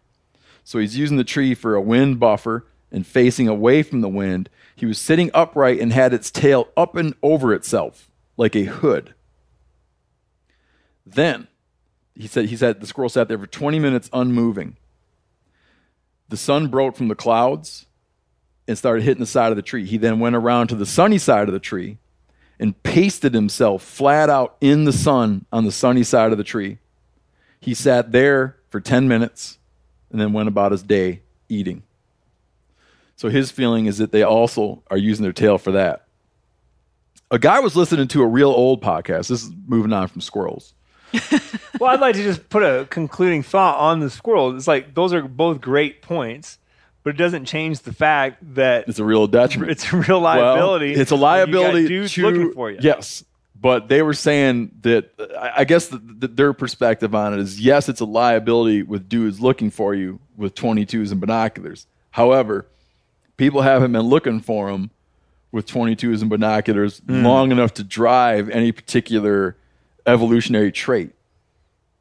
So 0.64 0.80
he's 0.80 0.98
using 0.98 1.18
the 1.18 1.24
tree 1.24 1.54
for 1.54 1.76
a 1.76 1.82
wind 1.82 2.20
buffer 2.20 2.66
and 2.92 3.06
facing 3.06 3.48
away 3.48 3.84
from 3.84 4.02
the 4.02 4.10
wind. 4.10 4.50
He 4.76 4.86
was 4.86 4.98
sitting 4.98 5.30
upright 5.34 5.80
and 5.80 5.94
had 5.94 6.14
its 6.14 6.32
tail 6.32 6.70
up 6.76 6.96
and 6.96 7.14
over 7.22 7.54
itself 7.54 8.10
like 8.38 8.56
a 8.56 8.64
hood. 8.64 9.14
Then 11.06 11.48
he 12.16 12.28
said 12.28 12.46
he 12.46 12.56
said 12.56 12.80
the 12.80 12.88
squirrel 12.88 13.10
sat 13.10 13.28
there 13.28 13.38
for 13.38 13.48
20 13.48 13.78
minutes 13.78 14.10
unmoving. 14.12 14.78
The 16.30 16.38
sun 16.38 16.70
broke 16.70 16.96
from 16.96 17.10
the 17.10 17.16
clouds 17.16 17.86
and 18.68 18.78
started 18.78 19.04
hitting 19.04 19.20
the 19.20 19.28
side 19.28 19.52
of 19.52 19.58
the 19.58 19.62
tree. 19.62 19.86
He 19.86 19.98
then 19.98 20.20
went 20.20 20.36
around 20.36 20.68
to 20.68 20.76
the 20.76 20.86
sunny 20.86 21.20
side 21.20 21.48
of 21.48 21.54
the 21.54 21.60
tree 21.60 22.00
and 22.60 22.82
pasted 22.84 23.34
himself 23.34 23.84
flat 23.84 24.30
out 24.30 24.56
in 24.62 24.86
the 24.86 24.94
sun 24.94 25.46
on 25.52 25.66
the 25.66 25.72
sunny 25.72 26.04
side 26.04 26.32
of 26.32 26.38
the 26.38 26.44
tree. 26.44 26.78
He 27.60 27.74
sat 27.74 28.12
there 28.12 28.58
for 28.70 28.80
10 28.80 29.08
minutes 29.08 29.58
and 30.12 30.20
then 30.20 30.34
went 30.34 30.48
about 30.48 30.72
his 30.72 30.84
day 30.84 31.22
eating. 31.50 31.84
So 33.16 33.30
his 33.30 33.52
feeling 33.52 33.86
is 33.86 33.98
that 33.98 34.12
they 34.12 34.24
also 34.24 34.84
are 34.92 34.98
using 34.98 35.24
their 35.24 35.34
tail 35.34 35.58
for 35.58 35.72
that. 35.72 36.08
A 37.32 37.40
guy 37.40 37.60
was 37.60 37.76
listening 37.76 38.08
to 38.10 38.22
a 38.22 38.28
real 38.28 38.50
old 38.52 38.82
podcast. 38.82 39.28
This 39.30 39.44
is 39.44 39.52
moving 39.68 39.94
on 39.94 40.08
from 40.08 40.22
squirrels. 40.22 40.74
Well, 41.80 41.92
I'd 41.92 42.00
like 42.00 42.16
to 42.16 42.24
just 42.24 42.50
put 42.50 42.64
a 42.64 42.88
concluding 42.90 43.44
thought 43.44 43.78
on 43.78 44.00
the 44.00 44.10
squirrel. 44.10 44.56
It's 44.56 44.68
like 44.68 44.96
those 44.96 45.12
are 45.12 45.22
both 45.22 45.60
great 45.60 46.02
points, 46.02 46.58
but 47.06 47.12
it 47.14 47.18
doesn't 47.18 47.46
change 47.46 47.82
the 47.82 47.94
fact 47.94 48.56
that 48.56 48.90
It's 48.90 48.98
a 49.00 49.06
real 49.06 49.28
detriment. 49.28 49.72
it's 49.72 49.94
a 49.94 49.96
real 49.96 50.20
Well, 50.20 50.22
liability. 50.22 50.94
it's 50.94 51.12
a 51.12 51.16
when 51.16 51.22
you 51.22 51.22
got 51.22 51.62
liability 51.62 51.88
dudes 51.88 52.14
to 52.14 52.22
looking 52.24 52.52
for 52.52 52.72
you. 52.72 52.80
yes, 52.82 53.24
but 53.62 53.88
they 53.88 54.02
were 54.02 54.14
saying 54.16 54.72
that 54.82 55.12
I 55.40 55.64
guess 55.66 55.88
the, 55.88 55.98
the, 56.00 56.28
their 56.28 56.52
perspective 56.54 57.14
on 57.16 57.34
it 57.34 57.40
is 57.40 57.62
yes, 57.62 57.88
it's 57.90 58.02
a 58.02 58.06
liability 58.06 58.82
with 58.84 59.08
dudes 59.08 59.40
looking 59.40 59.70
for 59.70 59.94
you 59.94 60.20
with 60.36 60.56
22s 60.56 61.12
and 61.12 61.22
binoculars. 61.22 61.86
However, 62.12 62.66
people 63.38 63.62
haven't 63.62 63.92
been 63.92 64.02
looking 64.02 64.40
for 64.42 64.72
them 64.72 64.90
with 65.52 65.68
22s 65.68 66.22
and 66.22 66.30
binoculars 66.30 67.00
Hmm. 67.06 67.24
long 67.24 67.52
enough 67.52 67.74
to 67.76 67.84
drive 67.84 68.50
any 68.50 68.72
particular 68.72 69.56
evolutionary 70.08 70.72
trait. 70.72 71.12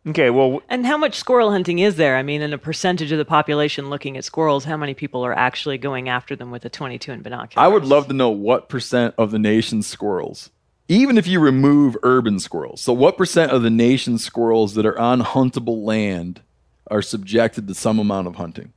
Okay, 0.06 0.28
well, 0.28 0.60
and 0.68 0.84
how 0.84 0.98
much 0.98 1.14
squirrel 1.14 1.50
hunting 1.50 1.78
is 1.78 1.96
there? 1.96 2.16
I 2.16 2.22
mean, 2.22 2.42
in 2.42 2.52
a 2.52 2.58
percentage 2.58 3.10
of 3.10 3.16
the 3.16 3.24
population 3.24 3.88
looking 3.88 4.18
at 4.18 4.24
squirrels, 4.24 4.64
how 4.64 4.76
many 4.76 4.92
people 4.92 5.24
are 5.24 5.32
actually 5.32 5.78
going 5.78 6.10
after 6.10 6.36
them 6.36 6.50
with 6.50 6.64
a 6.66 6.68
22 6.68 7.10
and 7.10 7.22
binoculars? 7.22 7.64
I 7.64 7.68
would 7.68 7.86
love 7.86 8.08
to 8.08 8.12
know 8.14 8.28
what 8.28 8.68
percent 8.68 9.14
of 9.16 9.30
the 9.30 9.38
nation's 9.38 9.86
squirrels, 9.86 10.50
even 10.88 11.16
if 11.16 11.26
you 11.26 11.40
remove 11.40 11.96
urban 12.02 12.38
squirrels, 12.38 12.82
so 12.82 12.92
what 12.92 13.16
percent 13.16 13.50
of 13.50 13.62
the 13.62 13.70
nation's 13.70 14.22
squirrels 14.22 14.74
that 14.74 14.84
are 14.84 14.98
on 14.98 15.22
huntable 15.22 15.82
land 15.84 16.42
are 16.90 17.00
subjected 17.00 17.66
to 17.68 17.74
some 17.74 17.98
amount 17.98 18.26
of 18.26 18.34
hunting? 18.36 18.74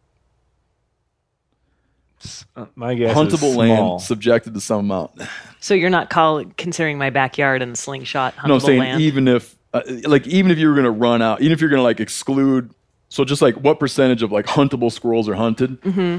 uh, 2.56 2.66
my 2.76 2.96
guess 2.96 3.12
is 3.12 3.18
huntable 3.18 3.54
small. 3.54 3.58
land 3.58 4.02
subjected 4.02 4.54
to 4.54 4.62
some 4.62 4.80
amount. 4.80 5.12
So 5.60 5.74
you're 5.74 5.90
not 5.90 6.10
call, 6.10 6.46
considering 6.58 6.98
my 6.98 7.10
backyard 7.10 7.62
and 7.62 7.74
the 7.74 7.78
slingshot 7.78 8.36
huntable 8.36 8.48
No, 8.48 8.54
I'm 8.56 8.60
saying 8.62 8.80
land? 8.80 9.02
even 9.02 9.28
if, 9.28 9.57
uh, 9.74 9.82
like, 10.06 10.26
even 10.28 10.52
if 10.52 10.58
you 10.58 10.68
were 10.68 10.74
going 10.74 10.86
to 10.86 10.92
run 10.92 11.22
out, 11.22 11.42
even 11.42 11.52
if 11.52 11.62
you're 11.62 11.70
going 11.70 11.80
to 11.80 11.84
like 11.84 12.00
exclude, 12.00 12.72
so 13.10 13.24
just 13.26 13.42
like 13.42 13.56
what 13.56 13.80
percentage 13.80 14.24
of 14.24 14.32
like 14.32 14.46
huntable 14.46 14.92
squirrels 14.92 15.28
are 15.30 15.36
hunted? 15.36 15.82
Mm-hmm. 15.82 16.18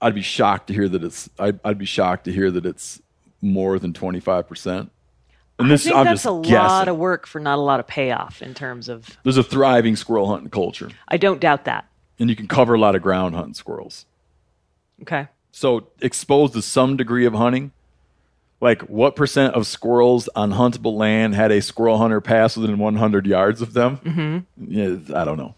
I'd 0.00 0.14
be 0.14 0.22
shocked 0.22 0.68
to 0.68 0.72
hear 0.74 0.88
that 0.88 1.02
it's. 1.02 1.28
I'd, 1.38 1.58
I'd 1.64 1.78
be 1.78 1.84
shocked 1.84 2.24
to 2.24 2.32
hear 2.32 2.50
that 2.50 2.64
it's 2.64 3.02
more 3.42 3.78
than 3.78 3.92
twenty 3.92 4.20
five 4.20 4.46
percent. 4.48 4.90
And 5.58 5.66
I 5.66 5.70
this, 5.70 5.84
think 5.84 5.96
I'm 5.96 6.04
that's 6.04 6.22
just 6.22 6.32
a 6.32 6.40
guessing. 6.40 6.54
lot 6.54 6.86
of 6.88 6.96
work 6.96 7.26
for 7.26 7.40
not 7.40 7.58
a 7.58 7.62
lot 7.62 7.80
of 7.80 7.86
payoff 7.88 8.40
in 8.42 8.54
terms 8.54 8.88
of. 8.88 9.18
There's 9.24 9.38
a 9.38 9.42
thriving 9.42 9.96
squirrel 9.96 10.28
hunting 10.28 10.50
culture, 10.50 10.90
I 11.08 11.16
don't 11.16 11.40
doubt 11.40 11.64
that. 11.64 11.86
and 12.20 12.30
you 12.30 12.36
can 12.36 12.46
cover 12.46 12.74
a 12.74 12.78
lot 12.78 12.94
of 12.94 13.02
ground 13.02 13.34
hunting 13.34 13.54
squirrels. 13.54 14.06
Okay. 15.02 15.26
So 15.50 15.88
exposed 16.00 16.52
to 16.52 16.62
some 16.62 16.96
degree 16.96 17.26
of 17.26 17.34
hunting, 17.34 17.72
like 18.60 18.82
what 18.82 19.16
percent 19.16 19.54
of 19.54 19.66
squirrels 19.66 20.28
on 20.34 20.52
huntable 20.52 20.94
land 20.94 21.34
had 21.34 21.52
a 21.52 21.62
squirrel 21.62 21.98
hunter 21.98 22.20
pass 22.20 22.56
within 22.56 22.78
100 22.78 23.26
yards 23.26 23.62
of 23.62 23.72
them? 23.72 23.98
Mm-hmm. 23.98 24.72
Yeah, 24.72 25.20
I 25.20 25.24
don't 25.24 25.38
know. 25.38 25.54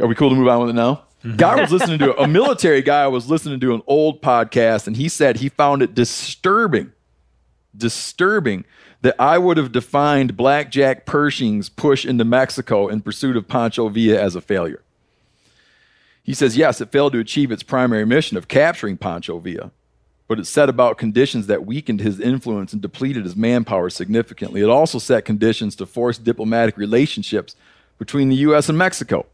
Are 0.00 0.06
we 0.06 0.14
cool 0.14 0.30
to 0.30 0.36
move 0.36 0.48
on 0.48 0.60
with 0.60 0.70
it 0.70 0.74
now? 0.74 1.04
Guy 1.36 1.60
was 1.60 1.70
listening 1.70 1.98
to 1.98 2.18
a 2.18 2.26
military 2.26 2.80
guy 2.80 3.06
was 3.06 3.28
listening 3.28 3.60
to 3.60 3.74
an 3.74 3.82
old 3.86 4.22
podcast, 4.22 4.86
and 4.86 4.96
he 4.96 5.08
said 5.08 5.36
he 5.36 5.50
found 5.50 5.82
it 5.82 5.94
disturbing, 5.94 6.92
disturbing 7.76 8.64
that 9.02 9.16
I 9.18 9.36
would 9.36 9.58
have 9.58 9.72
defined 9.72 10.36
Blackjack 10.36 11.04
Pershing's 11.04 11.68
push 11.68 12.06
into 12.06 12.24
Mexico 12.24 12.88
in 12.88 13.02
pursuit 13.02 13.36
of 13.36 13.48
Pancho 13.48 13.88
Villa 13.88 14.18
as 14.18 14.34
a 14.34 14.40
failure. 14.40 14.82
He 16.22 16.34
says, 16.34 16.56
yes, 16.56 16.80
it 16.80 16.92
failed 16.92 17.12
to 17.14 17.18
achieve 17.18 17.50
its 17.50 17.62
primary 17.62 18.06
mission 18.06 18.36
of 18.36 18.48
capturing 18.48 18.96
Pancho 18.96 19.38
Villa, 19.38 19.72
but 20.30 20.38
it 20.38 20.46
set 20.46 20.68
about 20.68 20.96
conditions 20.96 21.48
that 21.48 21.66
weakened 21.66 21.98
his 21.98 22.20
influence 22.20 22.72
and 22.72 22.80
depleted 22.80 23.24
his 23.24 23.34
manpower 23.34 23.90
significantly. 23.90 24.60
It 24.60 24.68
also 24.68 25.00
set 25.00 25.24
conditions 25.24 25.74
to 25.74 25.86
force 25.86 26.18
diplomatic 26.18 26.76
relationships 26.76 27.56
between 27.98 28.28
the 28.28 28.36
U.S. 28.36 28.68
and 28.68 28.78
Mexico. 28.78 29.26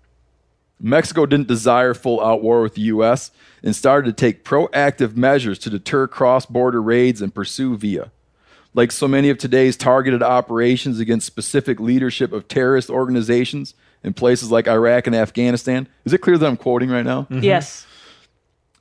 Mexico 0.81 1.27
didn't 1.27 1.49
desire 1.49 1.93
full 1.93 2.19
out 2.19 2.43
war 2.43 2.63
with 2.63 2.77
the 2.77 2.81
U.S. 2.81 3.31
and 3.63 3.77
started 3.77 4.07
to 4.07 4.15
take 4.15 4.43
proactive 4.43 5.17
measures 5.17 5.59
to 5.59 5.69
deter 5.69 6.07
cross 6.07 6.47
border 6.47 6.81
raids 6.81 7.21
and 7.21 7.35
pursue 7.35 7.77
Villa. 7.77 8.11
Like 8.73 8.91
so 8.91 9.07
many 9.07 9.29
of 9.29 9.37
today's 9.37 9.77
targeted 9.77 10.23
operations 10.23 10.99
against 10.99 11.27
specific 11.27 11.79
leadership 11.79 12.33
of 12.33 12.49
terrorist 12.49 12.89
organizations 12.89 13.75
in 14.03 14.15
places 14.15 14.51
like 14.51 14.67
Iraq 14.67 15.07
and 15.07 15.15
Afghanistan. 15.15 15.89
Is 16.07 16.15
it 16.15 16.23
clear 16.23 16.39
that 16.39 16.47
I'm 16.47 16.57
quoting 16.57 16.89
right 16.89 17.05
now? 17.05 17.27
Yes. 17.29 17.87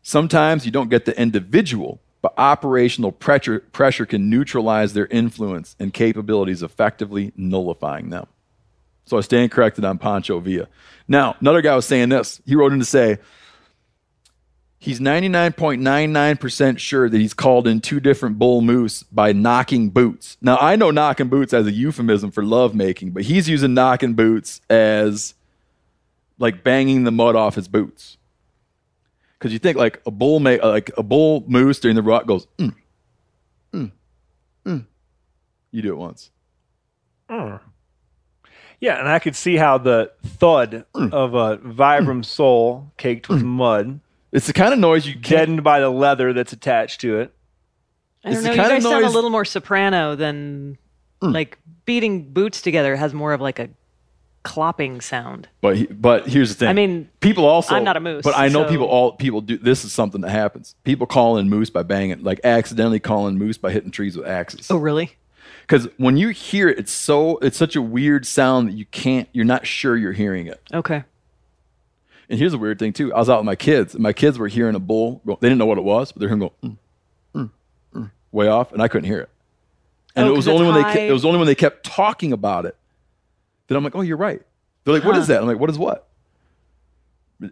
Sometimes 0.01 0.65
you 0.65 0.71
don't 0.71 0.89
get 0.89 1.03
the 1.03 1.19
individual, 1.19 1.99
but 2.25 2.33
operational 2.39 3.11
pressure, 3.11 3.59
pressure 3.71 4.07
can 4.07 4.31
neutralize 4.31 4.93
their 4.93 5.05
influence 5.05 5.75
and 5.79 5.93
capabilities, 5.93 6.63
effectively 6.63 7.31
nullifying 7.35 8.09
them. 8.09 8.25
So 9.05 9.19
I 9.19 9.21
stand 9.21 9.51
corrected 9.51 9.85
on 9.85 9.99
Pancho 9.99 10.39
Villa. 10.39 10.67
Now, 11.07 11.35
another 11.39 11.61
guy 11.61 11.75
was 11.75 11.85
saying 11.85 12.09
this. 12.09 12.41
He 12.43 12.55
wrote 12.55 12.73
in 12.73 12.79
to 12.79 12.85
say 12.85 13.19
he's 14.79 14.99
99.99% 14.99 16.79
sure 16.79 17.07
that 17.07 17.15
he's 17.15 17.35
called 17.35 17.67
in 17.67 17.79
two 17.79 17.99
different 17.99 18.39
bull 18.39 18.61
moose 18.61 19.03
by 19.03 19.31
knocking 19.31 19.91
boots. 19.91 20.37
Now, 20.41 20.57
I 20.57 20.75
know 20.77 20.89
knocking 20.89 21.27
boots 21.27 21.53
as 21.53 21.67
a 21.67 21.71
euphemism 21.71 22.31
for 22.31 22.43
lovemaking, 22.43 23.11
but 23.11 23.21
he's 23.21 23.47
using 23.47 23.75
knocking 23.75 24.15
boots 24.15 24.61
as 24.67 25.35
like 26.39 26.63
banging 26.63 27.03
the 27.03 27.11
mud 27.11 27.35
off 27.35 27.53
his 27.53 27.67
boots. 27.67 28.17
Because 29.45 29.53
you 29.53 29.59
think 29.59 29.77
like 29.77 30.01
a 30.07 30.09
bull, 30.11 30.39
ma- 30.39 30.57
like 30.63 30.89
a 30.97 31.03
bull 31.03 31.43
moose 31.45 31.79
during 31.79 31.93
the 31.95 32.01
rut 32.01 32.25
goes, 32.25 32.47
mm, 32.57 32.73
mm, 33.71 33.91
mm. 34.65 34.85
You 35.69 35.81
do 35.83 35.89
it 35.93 35.97
once. 35.97 36.31
Yeah, 37.29 37.59
and 38.99 39.07
I 39.07 39.19
could 39.19 39.35
see 39.35 39.55
how 39.57 39.77
the 39.77 40.11
thud 40.25 40.85
Mm. 40.95 41.13
of 41.13 41.35
a 41.35 41.57
Vibram 41.57 42.25
sole 42.25 42.91
caked 42.97 43.29
with 43.29 43.43
mud, 43.43 43.99
It's 44.31 44.47
the 44.47 44.53
kind 44.53 44.73
of 44.73 44.79
noise 44.79 45.05
you 45.05 45.13
can't. 45.13 45.25
deadened 45.27 45.63
by 45.63 45.79
the 45.79 45.89
leather 45.91 46.33
that's 46.33 46.51
attached 46.51 47.01
to 47.01 47.19
it. 47.19 47.31
I 48.23 48.29
It's 48.29 48.37
don't 48.37 48.43
the 48.45 48.49
know. 48.49 48.55
You 48.55 48.61
kind 48.69 48.77
of 48.77 48.81
sound 48.83 49.05
a 49.05 49.09
little 49.09 49.29
more 49.29 49.45
soprano 49.45 50.15
than 50.15 50.79
like 51.21 51.59
beating 51.85 52.33
boots 52.33 52.63
together 52.63 52.95
has 52.95 53.13
more 53.13 53.33
of 53.33 53.41
like 53.41 53.59
a 53.59 53.69
clopping 54.45 55.01
sound. 55.03 55.49
But 55.59 55.75
he, 55.77 55.85
but 55.87 56.27
here's 56.29 56.49
the 56.49 56.55
thing. 56.55 56.69
I 56.69 56.73
mean, 56.73 57.09
people 57.19 57.45
also. 57.45 57.75
I'm 57.75 57.83
not 57.83 57.97
a 57.97 57.99
moose, 57.99 58.23
but 58.23 58.37
I 58.37 58.47
know 58.47 58.63
so- 58.63 58.69
people. 58.69 58.85
All 58.87 59.11
people 59.13 59.41
do. 59.41 59.57
This 59.57 59.83
is 59.83 59.91
something 59.91 60.21
that 60.21 60.29
happens. 60.29 60.75
People 60.85 61.07
call 61.07 61.37
in 61.37 61.49
moose 61.49 61.69
by 61.69 61.83
banging, 61.83 62.23
like 62.23 62.39
accidentally 62.43 62.99
calling 62.99 63.37
moose 63.37 63.57
by 63.57 63.71
hitting 63.71 63.91
trees 63.91 64.15
with 64.15 64.27
axes. 64.27 64.69
Oh, 64.71 64.77
really? 64.77 65.11
Because 65.61 65.89
when 65.97 66.15
you 66.15 66.29
hear 66.29 66.69
it, 66.69 66.77
it's 66.77 66.91
so 66.91 67.37
it's 67.39 67.57
such 67.57 67.75
a 67.75 67.81
weird 67.81 68.25
sound 68.25 68.69
that 68.69 68.73
you 68.75 68.85
can't. 68.85 69.27
You're 69.33 69.45
not 69.45 69.65
sure 69.65 69.97
you're 69.97 70.13
hearing 70.13 70.47
it. 70.47 70.61
Okay. 70.73 71.03
And 72.29 72.39
here's 72.39 72.53
a 72.53 72.57
weird 72.57 72.79
thing 72.79 72.93
too. 72.93 73.13
I 73.13 73.19
was 73.19 73.29
out 73.29 73.39
with 73.39 73.45
my 73.45 73.55
kids, 73.55 73.93
and 73.93 74.01
my 74.03 74.13
kids 74.13 74.37
were 74.39 74.47
hearing 74.47 74.75
a 74.75 74.79
bull. 74.79 75.21
Go, 75.25 75.37
they 75.41 75.47
didn't 75.47 75.59
know 75.59 75.65
what 75.65 75.77
it 75.77 75.83
was, 75.83 76.11
but 76.11 76.19
they're 76.19 76.29
hearing 76.29 76.39
go 76.39 76.53
mm, 76.63 76.77
mm, 77.35 77.51
mm, 77.93 78.11
way 78.31 78.47
off, 78.47 78.71
and 78.71 78.81
I 78.81 78.87
couldn't 78.87 79.07
hear 79.09 79.19
it. 79.21 79.29
And 80.15 80.27
Oh, 80.27 80.33
it 80.33 80.35
was 80.35 80.47
only 80.47 80.65
when 80.65 80.75
they 80.75 80.93
ke- 80.93 81.09
it 81.09 81.11
was 81.11 81.25
only 81.25 81.37
when 81.39 81.45
they 81.47 81.55
kept 81.55 81.83
talking 81.85 82.31
about 82.31 82.65
it 82.65 82.75
that 83.67 83.75
I'm 83.75 83.83
like, 83.83 83.95
oh, 83.95 84.01
you're 84.01 84.17
right. 84.17 84.41
They're 84.83 84.93
like, 84.93 85.03
what 85.03 85.15
is 85.17 85.27
Huh. 85.27 85.33
that? 85.33 85.41
I'm 85.41 85.47
like, 85.47 85.59
what 85.59 85.69
is 85.69 85.77
what? 85.77 86.07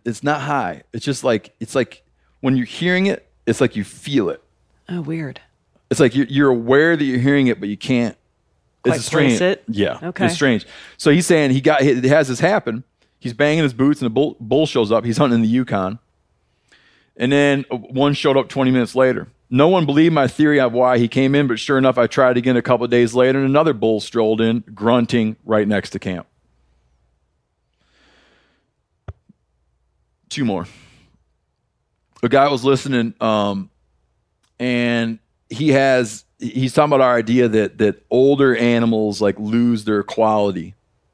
It's 0.06 0.24
not 0.24 0.42
high. 0.42 0.84
It's 0.94 1.04
just 1.04 1.24
like 1.24 1.54
it's 1.60 1.76
like 1.76 2.04
when 2.42 2.56
you're 2.56 2.66
hearing 2.66 3.08
it, 3.08 3.28
it's 3.46 3.60
like 3.60 3.76
you 3.76 3.84
feel 3.84 4.30
it. 4.30 4.42
Oh, 4.90 5.02
weird. 5.02 5.42
It's 5.90 6.00
like 6.00 6.16
you're, 6.16 6.26
you're 6.28 6.50
aware 6.50 6.96
that 6.96 7.04
you're 7.04 7.20
hearing 7.20 7.48
it, 7.48 7.60
but 7.60 7.70
you 7.70 7.78
can't. 7.78 8.16
Quite 8.84 8.96
it's 8.98 9.06
strange. 9.06 9.38
place 9.38 9.42
it? 9.42 9.64
Yeah. 9.68 10.00
Okay. 10.02 10.26
It's 10.26 10.36
strange. 10.36 10.66
So 10.98 11.12
he's 11.12 11.26
saying 11.28 11.52
he 11.52 11.62
got 11.62 11.82
it 11.82 12.04
has 12.06 12.28
this 12.28 12.40
happen. 12.40 12.84
He's 13.20 13.34
banging 13.34 13.64
his 13.64 13.74
boots, 13.74 14.02
and 14.02 14.08
a 14.08 14.10
bull, 14.10 14.36
bull 14.40 14.66
shows 14.66 14.92
up. 14.92 15.06
He's 15.06 15.18
hunting 15.18 15.36
in 15.36 15.42
the 15.42 15.48
Yukon, 15.48 16.00
and 17.16 17.32
then 17.32 17.64
one 17.70 18.14
showed 18.14 18.36
up 18.36 18.50
20 18.50 18.72
minutes 18.72 18.96
later. 18.96 19.28
No 19.54 19.68
one 19.68 19.86
believed 19.86 20.16
my 20.16 20.28
theory 20.28 20.60
of 20.60 20.74
why 20.74 20.98
he 20.98 21.08
came 21.08 21.36
in, 21.36 21.46
but 21.46 21.60
sure 21.60 21.78
enough, 21.78 22.00
I 22.00 22.08
tried 22.08 22.38
again 22.38 22.58
a 22.58 22.62
couple 22.64 22.88
days 22.88 23.14
later, 23.14 23.38
and 23.38 23.48
another 23.48 23.74
bull 23.74 24.00
strolled 24.00 24.42
in, 24.42 24.64
grunting 24.74 25.36
right 25.46 25.68
next 25.68 25.92
to 25.92 26.00
camp. 26.00 26.26
Two 30.30 30.44
more. 30.44 30.66
A 32.24 32.30
guy 32.30 32.50
was 32.50 32.64
listening, 32.66 33.14
um, 33.22 33.70
and 34.58 35.20
he 35.52 35.70
has 35.70 36.26
he's 36.40 36.74
talking 36.74 36.90
about 36.90 37.02
our 37.02 37.16
idea 37.16 37.48
that 37.48 37.78
that 37.78 38.04
older 38.10 38.56
animals 38.56 39.22
like 39.22 39.38
lose 39.38 39.86
their 39.86 40.02
quality, 40.02 40.74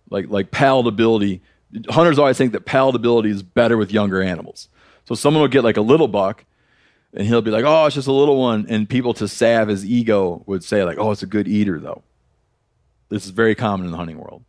like 0.09 0.29
like 0.29 0.49
palatability. 0.49 1.41
Hunters 1.89 2.17
always 2.17 2.37
think 2.37 2.53
that 2.53 2.65
palatability 2.65 3.31
is 3.31 3.43
better 3.43 3.75
with 3.75 3.91
younger 3.91 4.21
animals. 4.21 4.69
So 5.03 5.13
someone 5.13 5.41
will 5.41 5.49
get 5.49 5.65
like 5.65 5.75
a 5.75 5.81
little 5.81 6.07
buck, 6.07 6.45
and 7.13 7.25
he'll 7.27 7.41
be 7.41 7.51
like, 7.51 7.65
"Oh, 7.65 7.85
it's 7.85 7.95
just 7.95 8.07
a 8.07 8.11
little 8.13 8.39
one," 8.39 8.65
and 8.69 8.87
people 8.89 9.13
to 9.15 9.27
salve 9.27 9.67
his 9.69 9.85
ego 9.85 10.43
would 10.45 10.63
say 10.63 10.83
like, 10.83 10.97
"Oh, 10.97 11.11
it's 11.11 11.23
a 11.23 11.27
good 11.27 11.47
eater 11.47 11.79
though." 11.79 12.03
This 13.09 13.25
is 13.25 13.31
very 13.31 13.55
common 13.55 13.85
in 13.87 13.91
the 13.91 13.97
hunting 13.97 14.17
world. 14.19 14.43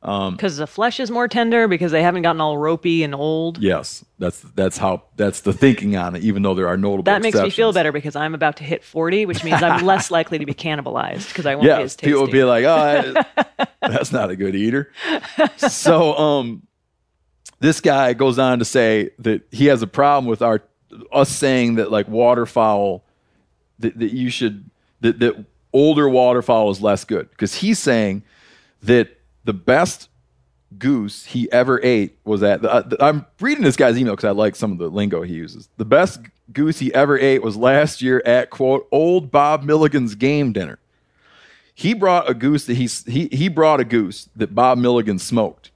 Because 0.00 0.56
the 0.58 0.68
flesh 0.68 1.00
is 1.00 1.10
more 1.10 1.26
tender 1.26 1.66
because 1.66 1.90
they 1.90 2.02
haven't 2.04 2.22
gotten 2.22 2.40
all 2.40 2.56
ropey 2.56 3.02
and 3.02 3.12
old. 3.16 3.58
Yes, 3.58 4.04
that's 4.20 4.40
that's 4.54 4.78
how 4.78 5.02
that's 5.16 5.40
the 5.40 5.52
thinking 5.52 5.96
on 5.96 6.14
it. 6.14 6.22
Even 6.22 6.42
though 6.42 6.54
there 6.54 6.68
are 6.68 6.76
notable 6.76 7.02
That 7.02 7.20
makes 7.20 7.36
me 7.36 7.50
feel 7.50 7.72
better 7.72 7.90
because 7.90 8.14
I'm 8.14 8.32
about 8.32 8.58
to 8.58 8.64
hit 8.64 8.84
40, 8.84 9.26
which 9.26 9.42
means 9.42 9.60
I'm 9.60 9.84
less 9.84 10.10
likely 10.12 10.38
to 10.38 10.46
be 10.46 10.54
cannibalized 10.54 11.26
because 11.28 11.46
I 11.46 11.56
won't 11.56 11.66
be 11.66 11.70
as 11.72 11.78
Yes, 11.80 11.96
tasty. 11.96 12.06
people 12.06 12.22
would 12.22 12.30
be 12.30 12.44
like, 12.44 12.64
"Oh, 12.64 13.12
that- 13.12 13.70
that's 13.80 14.12
not 14.12 14.30
a 14.30 14.36
good 14.36 14.54
eater." 14.54 14.92
so, 15.56 16.16
um, 16.16 16.62
this 17.58 17.80
guy 17.80 18.12
goes 18.12 18.38
on 18.38 18.60
to 18.60 18.64
say 18.64 19.10
that 19.18 19.48
he 19.50 19.66
has 19.66 19.82
a 19.82 19.88
problem 19.88 20.26
with 20.26 20.42
our 20.42 20.62
us 21.12 21.28
saying 21.28 21.76
that 21.76 21.90
like 21.90 22.08
waterfowl 22.08 23.04
that, 23.78 23.98
that 23.98 24.12
you 24.12 24.30
should 24.30 24.68
that, 25.00 25.18
that 25.20 25.44
older 25.72 26.08
waterfowl 26.08 26.70
is 26.70 26.80
less 26.80 27.04
good 27.04 27.30
because 27.30 27.54
he's 27.56 27.78
saying 27.78 28.22
that 28.82 29.18
the 29.44 29.52
best 29.52 30.08
goose 30.76 31.24
he 31.26 31.50
ever 31.50 31.80
ate 31.82 32.18
was 32.24 32.42
at. 32.42 32.64
Uh, 32.64 32.82
I'm 33.00 33.26
reading 33.40 33.64
this 33.64 33.76
guy's 33.76 33.96
email 33.96 34.14
because 34.14 34.28
I 34.28 34.32
like 34.32 34.56
some 34.56 34.72
of 34.72 34.78
the 34.78 34.88
lingo 34.88 35.22
he 35.22 35.34
uses. 35.34 35.68
The 35.76 35.84
best 35.84 36.20
goose 36.52 36.78
he 36.78 36.92
ever 36.92 37.18
ate 37.18 37.42
was 37.42 37.56
last 37.56 38.02
year 38.02 38.22
at 38.26 38.50
quote 38.50 38.86
old 38.90 39.30
Bob 39.30 39.62
Milligan's 39.62 40.14
game 40.14 40.52
dinner. 40.52 40.78
He 41.74 41.94
brought 41.94 42.28
a 42.28 42.34
goose 42.34 42.64
that 42.66 42.74
he 42.74 42.88
he 43.06 43.28
he 43.28 43.48
brought 43.48 43.80
a 43.80 43.84
goose 43.84 44.28
that 44.34 44.54
Bob 44.54 44.78
Milligan 44.78 45.18
smoked, 45.18 45.70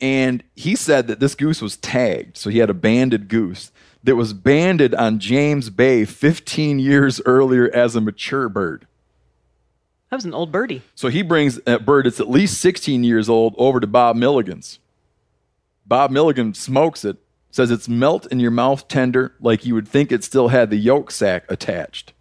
and 0.00 0.42
he 0.56 0.74
said 0.74 1.06
that 1.06 1.20
this 1.20 1.36
goose 1.36 1.62
was 1.62 1.76
tagged, 1.76 2.36
so 2.36 2.50
he 2.50 2.58
had 2.58 2.68
a 2.68 2.74
banded 2.74 3.28
goose 3.28 3.70
that 4.04 4.16
was 4.16 4.32
banded 4.32 4.94
on 4.94 5.18
James 5.18 5.70
Bay 5.70 6.04
15 6.04 6.78
years 6.78 7.20
earlier 7.24 7.70
as 7.72 7.94
a 7.94 8.00
mature 8.00 8.48
bird. 8.48 8.86
That 10.10 10.16
was 10.16 10.24
an 10.24 10.34
old 10.34 10.52
birdie. 10.52 10.82
So 10.94 11.08
he 11.08 11.22
brings 11.22 11.58
a 11.66 11.78
bird 11.78 12.06
that's 12.06 12.20
at 12.20 12.28
least 12.28 12.60
16 12.60 13.04
years 13.04 13.28
old 13.28 13.54
over 13.56 13.80
to 13.80 13.86
Bob 13.86 14.16
Milligan's. 14.16 14.78
Bob 15.86 16.10
Milligan 16.10 16.54
smokes 16.54 17.04
it, 17.04 17.16
says 17.50 17.70
it's 17.70 17.88
melt 17.88 18.26
in 18.26 18.40
your 18.40 18.50
mouth 18.50 18.88
tender 18.88 19.34
like 19.40 19.64
you 19.64 19.74
would 19.74 19.88
think 19.88 20.12
it 20.12 20.24
still 20.24 20.48
had 20.48 20.70
the 20.70 20.76
yolk 20.76 21.10
sac 21.10 21.50
attached. 21.50 22.12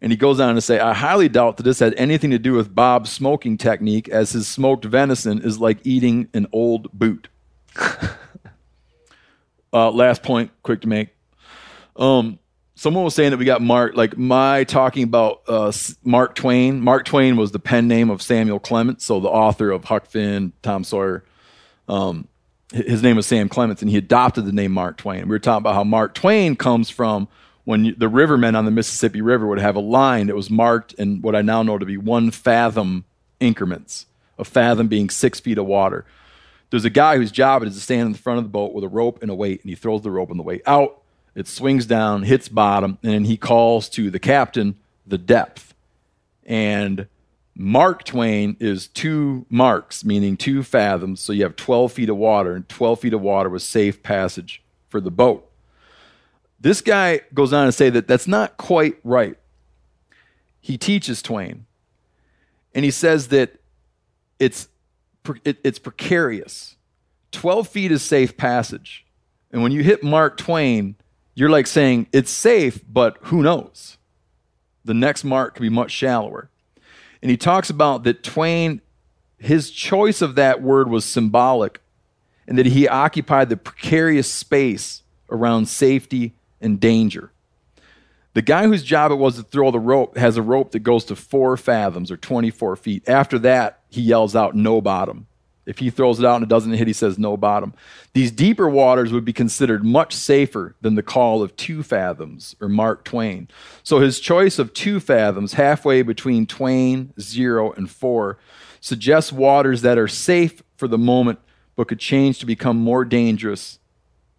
And 0.00 0.12
he 0.12 0.16
goes 0.16 0.38
on 0.38 0.54
to 0.54 0.60
say, 0.60 0.78
I 0.78 0.94
highly 0.94 1.28
doubt 1.28 1.56
that 1.56 1.64
this 1.64 1.80
had 1.80 1.94
anything 1.94 2.30
to 2.30 2.38
do 2.38 2.52
with 2.52 2.74
Bob's 2.74 3.10
smoking 3.10 3.58
technique, 3.58 4.08
as 4.08 4.30
his 4.30 4.46
smoked 4.46 4.84
venison 4.84 5.42
is 5.42 5.58
like 5.58 5.78
eating 5.84 6.28
an 6.32 6.46
old 6.52 6.92
boot. 6.92 7.28
uh, 9.72 9.90
last 9.90 10.22
point, 10.22 10.50
quick 10.62 10.82
to 10.82 10.88
make. 10.88 11.08
Um, 11.96 12.38
someone 12.74 13.04
was 13.04 13.14
saying 13.14 13.30
that 13.30 13.38
we 13.38 13.44
got 13.44 13.60
Mark, 13.60 13.96
like 13.96 14.16
my 14.16 14.64
talking 14.64 15.02
about 15.02 15.42
uh, 15.48 15.72
Mark 16.04 16.34
Twain. 16.34 16.80
Mark 16.80 17.04
Twain 17.04 17.36
was 17.36 17.52
the 17.52 17.58
pen 17.58 17.88
name 17.88 18.10
of 18.10 18.22
Samuel 18.22 18.60
Clemens, 18.60 19.04
so 19.04 19.20
the 19.20 19.28
author 19.28 19.70
of 19.70 19.84
Huck 19.84 20.06
Finn, 20.06 20.52
Tom 20.62 20.84
Sawyer. 20.84 21.24
Um, 21.88 22.28
his 22.72 23.02
name 23.02 23.16
was 23.16 23.26
Sam 23.26 23.48
Clemens, 23.48 23.82
and 23.82 23.90
he 23.90 23.96
adopted 23.96 24.44
the 24.44 24.52
name 24.52 24.72
Mark 24.72 24.98
Twain. 24.98 25.22
We 25.22 25.30
were 25.30 25.38
talking 25.38 25.62
about 25.62 25.74
how 25.74 25.84
Mark 25.84 26.14
Twain 26.14 26.54
comes 26.54 26.90
from 26.90 27.28
when 27.64 27.84
you, 27.84 27.94
the 27.94 28.10
rivermen 28.10 28.56
on 28.56 28.64
the 28.64 28.70
Mississippi 28.70 29.20
River 29.20 29.46
would 29.46 29.58
have 29.58 29.76
a 29.76 29.80
line 29.80 30.28
that 30.28 30.36
was 30.36 30.50
marked 30.50 30.92
in 30.94 31.20
what 31.20 31.34
I 31.34 31.42
now 31.42 31.62
know 31.62 31.78
to 31.78 31.84
be 31.84 31.96
one 31.96 32.30
fathom 32.30 33.04
increments, 33.40 34.06
a 34.38 34.44
fathom 34.44 34.88
being 34.88 35.10
six 35.10 35.40
feet 35.40 35.58
of 35.58 35.66
water. 35.66 36.04
There's 36.70 36.84
a 36.84 36.90
guy 36.90 37.16
whose 37.16 37.32
job 37.32 37.62
it 37.62 37.68
is 37.68 37.74
to 37.74 37.80
stand 37.80 38.06
in 38.06 38.12
the 38.12 38.18
front 38.18 38.38
of 38.38 38.44
the 38.44 38.50
boat 38.50 38.74
with 38.74 38.84
a 38.84 38.88
rope 38.88 39.22
and 39.22 39.30
a 39.30 39.34
weight, 39.34 39.62
and 39.62 39.70
he 39.70 39.76
throws 39.76 40.02
the 40.02 40.10
rope 40.10 40.30
and 40.30 40.38
the 40.38 40.44
weight 40.44 40.62
out. 40.66 41.00
It 41.34 41.46
swings 41.46 41.86
down, 41.86 42.24
hits 42.24 42.48
bottom, 42.48 42.98
and 43.02 43.12
then 43.12 43.24
he 43.24 43.36
calls 43.36 43.88
to 43.90 44.10
the 44.10 44.18
captain 44.18 44.76
the 45.06 45.18
depth. 45.18 45.74
And 46.44 47.06
Mark 47.54 48.04
Twain 48.04 48.56
is 48.60 48.88
two 48.88 49.46
marks, 49.48 50.04
meaning 50.04 50.36
two 50.36 50.62
fathoms. 50.62 51.20
So 51.20 51.32
you 51.32 51.42
have 51.44 51.56
12 51.56 51.92
feet 51.92 52.08
of 52.08 52.16
water, 52.16 52.54
and 52.54 52.68
12 52.68 53.00
feet 53.00 53.14
of 53.14 53.20
water 53.20 53.48
was 53.48 53.64
safe 53.64 54.02
passage 54.02 54.62
for 54.88 55.00
the 55.00 55.10
boat. 55.10 55.48
This 56.60 56.80
guy 56.80 57.20
goes 57.32 57.52
on 57.52 57.66
to 57.66 57.72
say 57.72 57.88
that 57.90 58.08
that's 58.08 58.26
not 58.26 58.56
quite 58.56 58.98
right. 59.04 59.36
He 60.60 60.76
teaches 60.76 61.22
Twain, 61.22 61.66
and 62.74 62.84
he 62.84 62.90
says 62.90 63.28
that 63.28 63.56
it's 64.38 64.68
it, 65.44 65.58
it's 65.64 65.78
precarious. 65.78 66.76
Twelve 67.30 67.68
feet 67.68 67.92
is 67.92 68.02
safe 68.02 68.36
passage, 68.36 69.04
and 69.52 69.62
when 69.62 69.72
you 69.72 69.82
hit 69.82 70.02
Mark 70.02 70.36
Twain, 70.36 70.96
you're 71.34 71.50
like 71.50 71.66
saying 71.66 72.08
it's 72.12 72.30
safe, 72.30 72.80
but 72.88 73.18
who 73.22 73.42
knows? 73.42 73.96
The 74.84 74.94
next 74.94 75.24
mark 75.24 75.54
could 75.54 75.62
be 75.62 75.68
much 75.68 75.90
shallower. 75.90 76.50
And 77.22 77.30
he 77.30 77.36
talks 77.36 77.70
about 77.70 78.04
that 78.04 78.22
Twain, 78.22 78.80
his 79.38 79.70
choice 79.70 80.22
of 80.22 80.34
that 80.36 80.62
word 80.62 80.88
was 80.88 81.04
symbolic, 81.04 81.80
and 82.46 82.58
that 82.58 82.66
he 82.66 82.88
occupied 82.88 83.50
the 83.50 83.56
precarious 83.56 84.30
space 84.30 85.02
around 85.30 85.68
safety 85.68 86.34
and 86.60 86.80
danger. 86.80 87.30
The 88.34 88.42
guy 88.42 88.66
whose 88.66 88.82
job 88.82 89.10
it 89.10 89.16
was 89.16 89.36
to 89.36 89.42
throw 89.42 89.70
the 89.70 89.78
rope 89.78 90.16
has 90.16 90.36
a 90.36 90.42
rope 90.42 90.72
that 90.72 90.80
goes 90.80 91.04
to 91.06 91.16
four 91.16 91.56
fathoms 91.56 92.10
or 92.10 92.16
24 92.16 92.76
feet. 92.76 93.08
After 93.08 93.38
that, 93.40 93.77
he 93.88 94.02
yells 94.02 94.36
out, 94.36 94.54
no 94.54 94.80
bottom. 94.80 95.26
If 95.66 95.80
he 95.80 95.90
throws 95.90 96.18
it 96.18 96.24
out 96.24 96.36
and 96.36 96.44
it 96.44 96.48
doesn't 96.48 96.72
hit, 96.72 96.86
he 96.86 96.94
says, 96.94 97.18
no 97.18 97.36
bottom. 97.36 97.74
These 98.14 98.30
deeper 98.30 98.70
waters 98.70 99.12
would 99.12 99.26
be 99.26 99.34
considered 99.34 99.84
much 99.84 100.14
safer 100.14 100.74
than 100.80 100.94
the 100.94 101.02
call 101.02 101.42
of 101.42 101.54
two 101.56 101.82
fathoms 101.82 102.56
or 102.58 102.70
Mark 102.70 103.04
Twain. 103.04 103.48
So 103.82 104.00
his 104.00 104.18
choice 104.18 104.58
of 104.58 104.72
two 104.72 104.98
fathoms, 104.98 105.52
halfway 105.52 106.00
between 106.00 106.46
Twain, 106.46 107.12
zero, 107.20 107.72
and 107.72 107.90
four, 107.90 108.38
suggests 108.80 109.30
waters 109.30 109.82
that 109.82 109.98
are 109.98 110.08
safe 110.08 110.62
for 110.74 110.88
the 110.88 110.96
moment 110.96 111.38
but 111.76 111.88
could 111.88 112.00
change 112.00 112.38
to 112.38 112.46
become 112.46 112.78
more 112.78 113.04
dangerous 113.04 113.78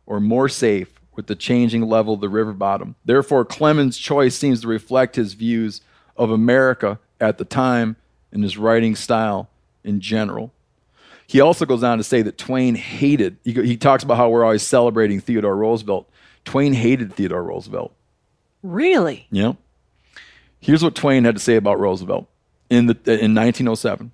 or 0.08 0.20
more 0.20 0.50
safe 0.50 1.00
with 1.16 1.28
the 1.28 1.36
changing 1.36 1.84
level 1.88 2.16
of 2.16 2.22
the 2.22 2.30
river 2.30 2.54
bottom. 2.54 2.96
Therefore, 3.06 3.46
Clemens' 3.46 4.00
choice 4.00 4.36
seems 4.36 4.62
to 4.62 4.68
reflect 4.68 5.16
his 5.16 5.34
views 5.34 5.82
of 6.18 6.32
America 6.32 6.98
at 7.22 7.38
the 7.38 7.46
time 7.46 7.98
and 8.32 8.44
his 8.44 8.58
writing 8.58 8.96
style 8.96 9.50
in 9.84 10.02
general. 10.02 10.52
He 11.28 11.42
also 11.42 11.66
goes 11.66 11.84
on 11.84 12.00
to 12.00 12.04
say 12.04 12.22
that 12.24 12.38
Twain 12.38 12.76
hated, 12.76 13.38
he, 13.44 13.54
he 13.54 13.78
talks 13.78 14.04
about 14.04 14.18
how 14.18 14.30
we're 14.30 14.44
always 14.44 14.64
celebrating 14.64 15.20
Theodore 15.20 15.56
Roosevelt. 15.56 16.10
Twain 16.44 16.74
hated 16.74 17.14
Theodore 17.14 17.44
Roosevelt. 17.44 17.94
Really? 18.64 19.28
Yeah. 19.30 19.54
Here's 20.60 20.84
what 20.84 20.96
Twain 20.96 21.26
had 21.26 21.36
to 21.36 21.42
say 21.42 21.56
about 21.56 21.80
Roosevelt 21.80 22.28
in, 22.70 22.88
the, 22.88 22.96
in 23.06 23.36
1907. 23.36 24.12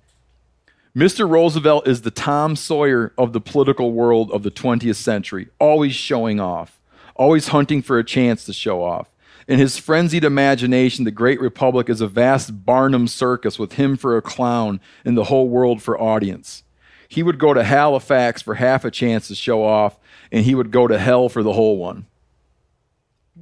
Mr. 0.94 1.28
Roosevelt 1.28 1.86
is 1.86 2.02
the 2.02 2.10
Tom 2.10 2.56
Sawyer 2.56 3.12
of 3.18 3.32
the 3.32 3.40
political 3.40 3.92
world 3.92 4.30
of 4.30 4.42
the 4.42 4.50
20th 4.50 4.96
century, 4.96 5.48
always 5.58 5.94
showing 5.94 6.40
off, 6.40 6.80
always 7.14 7.48
hunting 7.48 7.82
for 7.82 7.98
a 7.98 8.04
chance 8.04 8.44
to 8.44 8.52
show 8.52 8.82
off. 8.82 9.08
In 9.48 9.58
his 9.60 9.78
frenzied 9.78 10.24
imagination, 10.24 11.04
the 11.04 11.10
great 11.12 11.40
republic 11.40 11.88
is 11.88 12.00
a 12.00 12.08
vast 12.08 12.64
Barnum 12.66 13.06
circus 13.06 13.58
with 13.58 13.74
him 13.74 13.96
for 13.96 14.16
a 14.16 14.22
clown 14.22 14.80
and 15.04 15.16
the 15.16 15.24
whole 15.24 15.48
world 15.48 15.80
for 15.82 16.00
audience. 16.00 16.64
He 17.08 17.22
would 17.22 17.38
go 17.38 17.54
to 17.54 17.62
Halifax 17.62 18.42
for 18.42 18.54
half 18.54 18.84
a 18.84 18.90
chance 18.90 19.28
to 19.28 19.36
show 19.36 19.62
off, 19.62 19.98
and 20.32 20.44
he 20.44 20.56
would 20.56 20.72
go 20.72 20.88
to 20.88 20.98
hell 20.98 21.28
for 21.28 21.44
the 21.44 21.52
whole 21.52 21.76
one. 21.78 22.06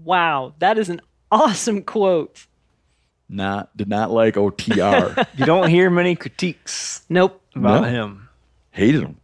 Wow, 0.05 0.55
that 0.59 0.77
is 0.77 0.91
an 0.91 1.01
awesome 1.33 1.83
quote. 1.83 2.47
Not 3.27 3.75
did 3.75 3.89
not 3.89 4.11
like 4.11 4.35
OTR. 4.35 5.27
You 5.39 5.47
don't 5.47 5.71
hear 5.71 5.89
many 5.89 6.15
critiques 6.15 7.03
Nope. 7.09 7.41
about 7.55 7.83
No. 7.83 7.89
him. 7.89 8.29
Hated 8.73 9.01
him. 9.03 9.17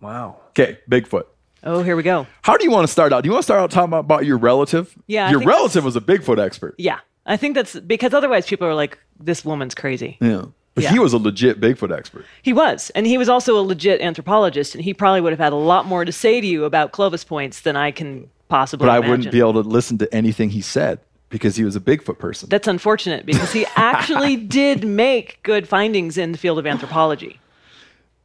Wow. 0.00 0.36
Okay, 0.50 0.78
Bigfoot. 0.90 1.24
Oh, 1.62 1.82
here 1.82 1.96
we 1.96 2.02
go. 2.02 2.26
How 2.42 2.56
do 2.56 2.64
you 2.64 2.70
want 2.70 2.86
to 2.86 2.92
start 2.92 3.12
out? 3.12 3.22
Do 3.22 3.28
you 3.28 3.32
want 3.32 3.42
to 3.42 3.46
start 3.46 3.60
out 3.60 3.70
talking 3.70 3.88
about, 3.90 4.00
about 4.00 4.24
your 4.24 4.38
relative? 4.38 4.96
Yeah, 5.06 5.26
I 5.26 5.30
Your 5.30 5.40
think 5.40 5.50
relative 5.50 5.84
was 5.84 5.96
a 5.96 6.00
Bigfoot 6.00 6.38
expert. 6.38 6.74
Yeah, 6.78 7.00
I 7.26 7.36
think 7.36 7.54
that's 7.54 7.78
because 7.80 8.14
otherwise 8.14 8.46
people 8.46 8.66
are 8.66 8.74
like, 8.74 8.98
"This 9.18 9.44
woman's 9.44 9.74
crazy." 9.74 10.16
Yeah. 10.20 10.44
But 10.74 10.84
Yeah. 10.84 10.92
he 10.92 10.98
was 11.00 11.12
a 11.12 11.18
legit 11.18 11.60
Bigfoot 11.60 11.94
expert. 11.94 12.24
He 12.42 12.52
was, 12.52 12.90
and 12.94 13.04
he 13.06 13.18
was 13.18 13.28
also 13.28 13.58
a 13.58 13.60
legit 13.62 14.00
anthropologist, 14.00 14.74
and 14.74 14.84
he 14.84 14.94
probably 14.94 15.20
would 15.20 15.32
have 15.32 15.40
had 15.40 15.52
a 15.52 15.56
lot 15.56 15.84
more 15.86 16.04
to 16.04 16.12
say 16.12 16.40
to 16.40 16.46
you 16.46 16.64
about 16.64 16.92
Clovis 16.92 17.24
points 17.24 17.60
than 17.60 17.76
I 17.76 17.90
can 17.90 18.30
possibly. 18.48 18.86
But 18.86 18.92
I 18.92 18.96
imagine. 18.98 19.10
wouldn't 19.10 19.32
be 19.32 19.40
able 19.40 19.54
to 19.62 19.68
listen 19.68 19.98
to 19.98 20.14
anything 20.14 20.50
he 20.50 20.60
said 20.62 21.00
because 21.28 21.56
he 21.56 21.64
was 21.64 21.76
a 21.76 21.80
Bigfoot 21.80 22.18
person. 22.18 22.48
That's 22.48 22.68
unfortunate 22.68 23.26
because 23.26 23.52
he 23.52 23.66
actually 23.76 24.36
did 24.60 24.84
make 24.84 25.40
good 25.42 25.68
findings 25.68 26.16
in 26.16 26.32
the 26.32 26.38
field 26.38 26.58
of 26.58 26.66
anthropology. 26.66 27.38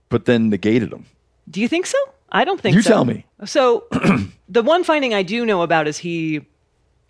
but 0.09 0.25
then 0.25 0.49
negated 0.49 0.93
him. 0.93 1.05
Do 1.49 1.59
you 1.59 1.67
think 1.67 1.85
so? 1.87 1.97
I 2.31 2.43
don't 2.43 2.59
think 2.59 2.75
You 2.75 2.81
so. 2.81 2.89
tell 2.89 3.05
me. 3.05 3.25
So, 3.45 3.85
the 4.49 4.61
one 4.63 4.83
finding 4.83 5.13
I 5.13 5.23
do 5.23 5.45
know 5.45 5.61
about 5.61 5.87
is 5.87 5.97
he. 5.97 6.41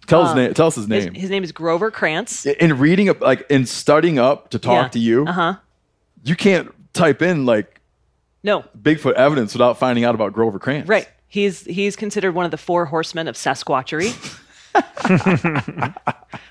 Tell 0.08 0.26
his 0.26 0.36
name. 0.36 0.54
Tell 0.54 0.68
us 0.68 0.76
his 0.76 0.86
Uh, 0.90 0.94
His, 0.94 1.06
name. 1.06 1.14
his 1.16 1.30
name 1.32 1.44
is 1.44 1.52
Grover 1.52 1.90
Krantz. 1.90 2.46
in 2.46 2.78
reading 2.78 3.10
up, 3.10 3.22
like 3.22 3.46
in 3.50 3.66
studying 3.66 4.20
up 4.20 4.50
to 4.52 4.60
talk 4.60 4.84
Yeah. 4.84 4.88
to 4.90 5.00
you, 5.00 5.26
Uh-huh. 5.26 5.56
you 6.24 6.36
can't 6.36 6.72
type 6.94 7.22
in 7.24 7.46
like 7.48 7.82
No, 8.44 8.64
Bigfoot 8.80 9.14
evidence 9.14 9.54
without 9.54 9.80
finding 9.80 10.04
out 10.06 10.14
about 10.14 10.34
Grover 10.34 10.60
Krantz. 10.60 10.88
right. 10.88 11.08
He's 11.28 11.62
he's 11.66 11.96
considered 11.96 12.34
one 12.36 12.46
of 12.46 12.52
the 12.52 12.58
four 12.58 12.86
horsemen 12.86 13.28
of 13.28 13.36
Sasquatchery. 13.36 14.14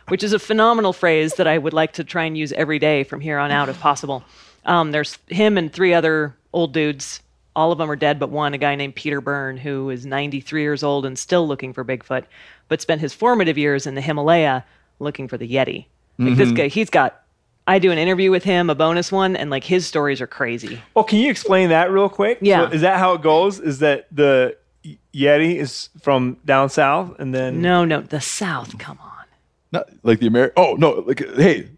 which 0.09 0.23
is 0.23 0.33
a 0.33 0.39
phenomenal 0.39 0.93
phrase 0.93 1.35
that 1.35 1.47
I 1.47 1.59
would 1.59 1.73
like 1.73 1.93
to 1.95 2.05
try 2.05 2.25
and 2.25 2.37
use 2.37 2.53
every 2.53 2.79
day 2.79 3.05
from 3.05 3.21
here 3.21 3.39
on 3.39 3.51
out 3.51 3.69
if 3.69 3.79
possible. 3.81 4.25
Um, 4.65 4.91
there's 4.93 5.19
him 5.29 5.57
and 5.59 5.73
three 5.73 5.95
other 5.95 6.35
old 6.53 6.73
dudes. 6.73 7.21
All 7.57 7.73
of 7.73 7.79
them 7.79 7.91
are 7.91 7.97
dead 7.97 8.19
but 8.19 8.31
one, 8.31 8.55
a 8.55 8.59
guy 8.59 8.75
named 8.75 8.95
Peter 8.95 9.21
Byrne, 9.21 9.57
who 9.57 9.91
is 9.91 10.05
93 10.05 10.63
years 10.63 10.83
old 10.83 11.07
and 11.07 11.19
still 11.19 11.47
looking 11.47 11.73
for 11.73 11.85
Bigfoot, 11.85 12.25
but 12.69 12.81
spent 12.81 13.01
his 13.01 13.15
formative 13.15 13.57
years 13.57 13.87
in 13.87 13.95
the 13.95 14.01
Himalaya 14.01 14.65
looking 14.99 15.29
for 15.29 15.39
the 15.39 15.49
Yeti. 15.49 15.87
Like 16.19 16.37
this 16.37 16.49
mm-hmm. 16.49 16.57
guy, 16.57 16.69
he's 16.69 16.91
got. 16.91 17.21
I 17.67 17.79
do 17.79 17.91
an 17.91 17.97
interview 17.97 18.31
with 18.31 18.45
him, 18.45 18.69
a 18.69 18.75
bonus 18.75 19.11
one, 19.11 19.37
and 19.37 19.51
like 19.51 19.65
his 19.65 19.87
stories 19.87 20.21
are 20.21 20.27
crazy. 20.27 20.81
Well, 20.93 21.05
can 21.05 21.19
you 21.19 21.31
explain 21.31 21.71
that 21.71 21.91
real 21.91 22.11
quick? 22.11 22.39
Yeah. 22.43 22.69
So 22.69 22.75
is 22.75 22.81
that 22.83 22.99
how 22.99 23.15
it 23.15 23.23
goes? 23.23 23.59
Is 23.59 23.79
that 23.79 24.07
the 24.13 24.57
Yeti 25.15 25.57
is 25.57 25.89
from 26.03 26.37
down 26.45 26.69
south, 26.69 27.19
and 27.19 27.35
then 27.35 27.63
No, 27.63 27.85
no, 27.85 28.03
the 28.03 28.21
South. 28.21 28.79
Come 28.79 28.99
on. 29.03 29.11
Not 29.73 29.89
like 30.03 30.21
the 30.21 30.27
American. 30.27 30.55
Oh 30.57 30.75
no! 30.75 31.05
Like 31.07 31.27
hey, 31.37 31.71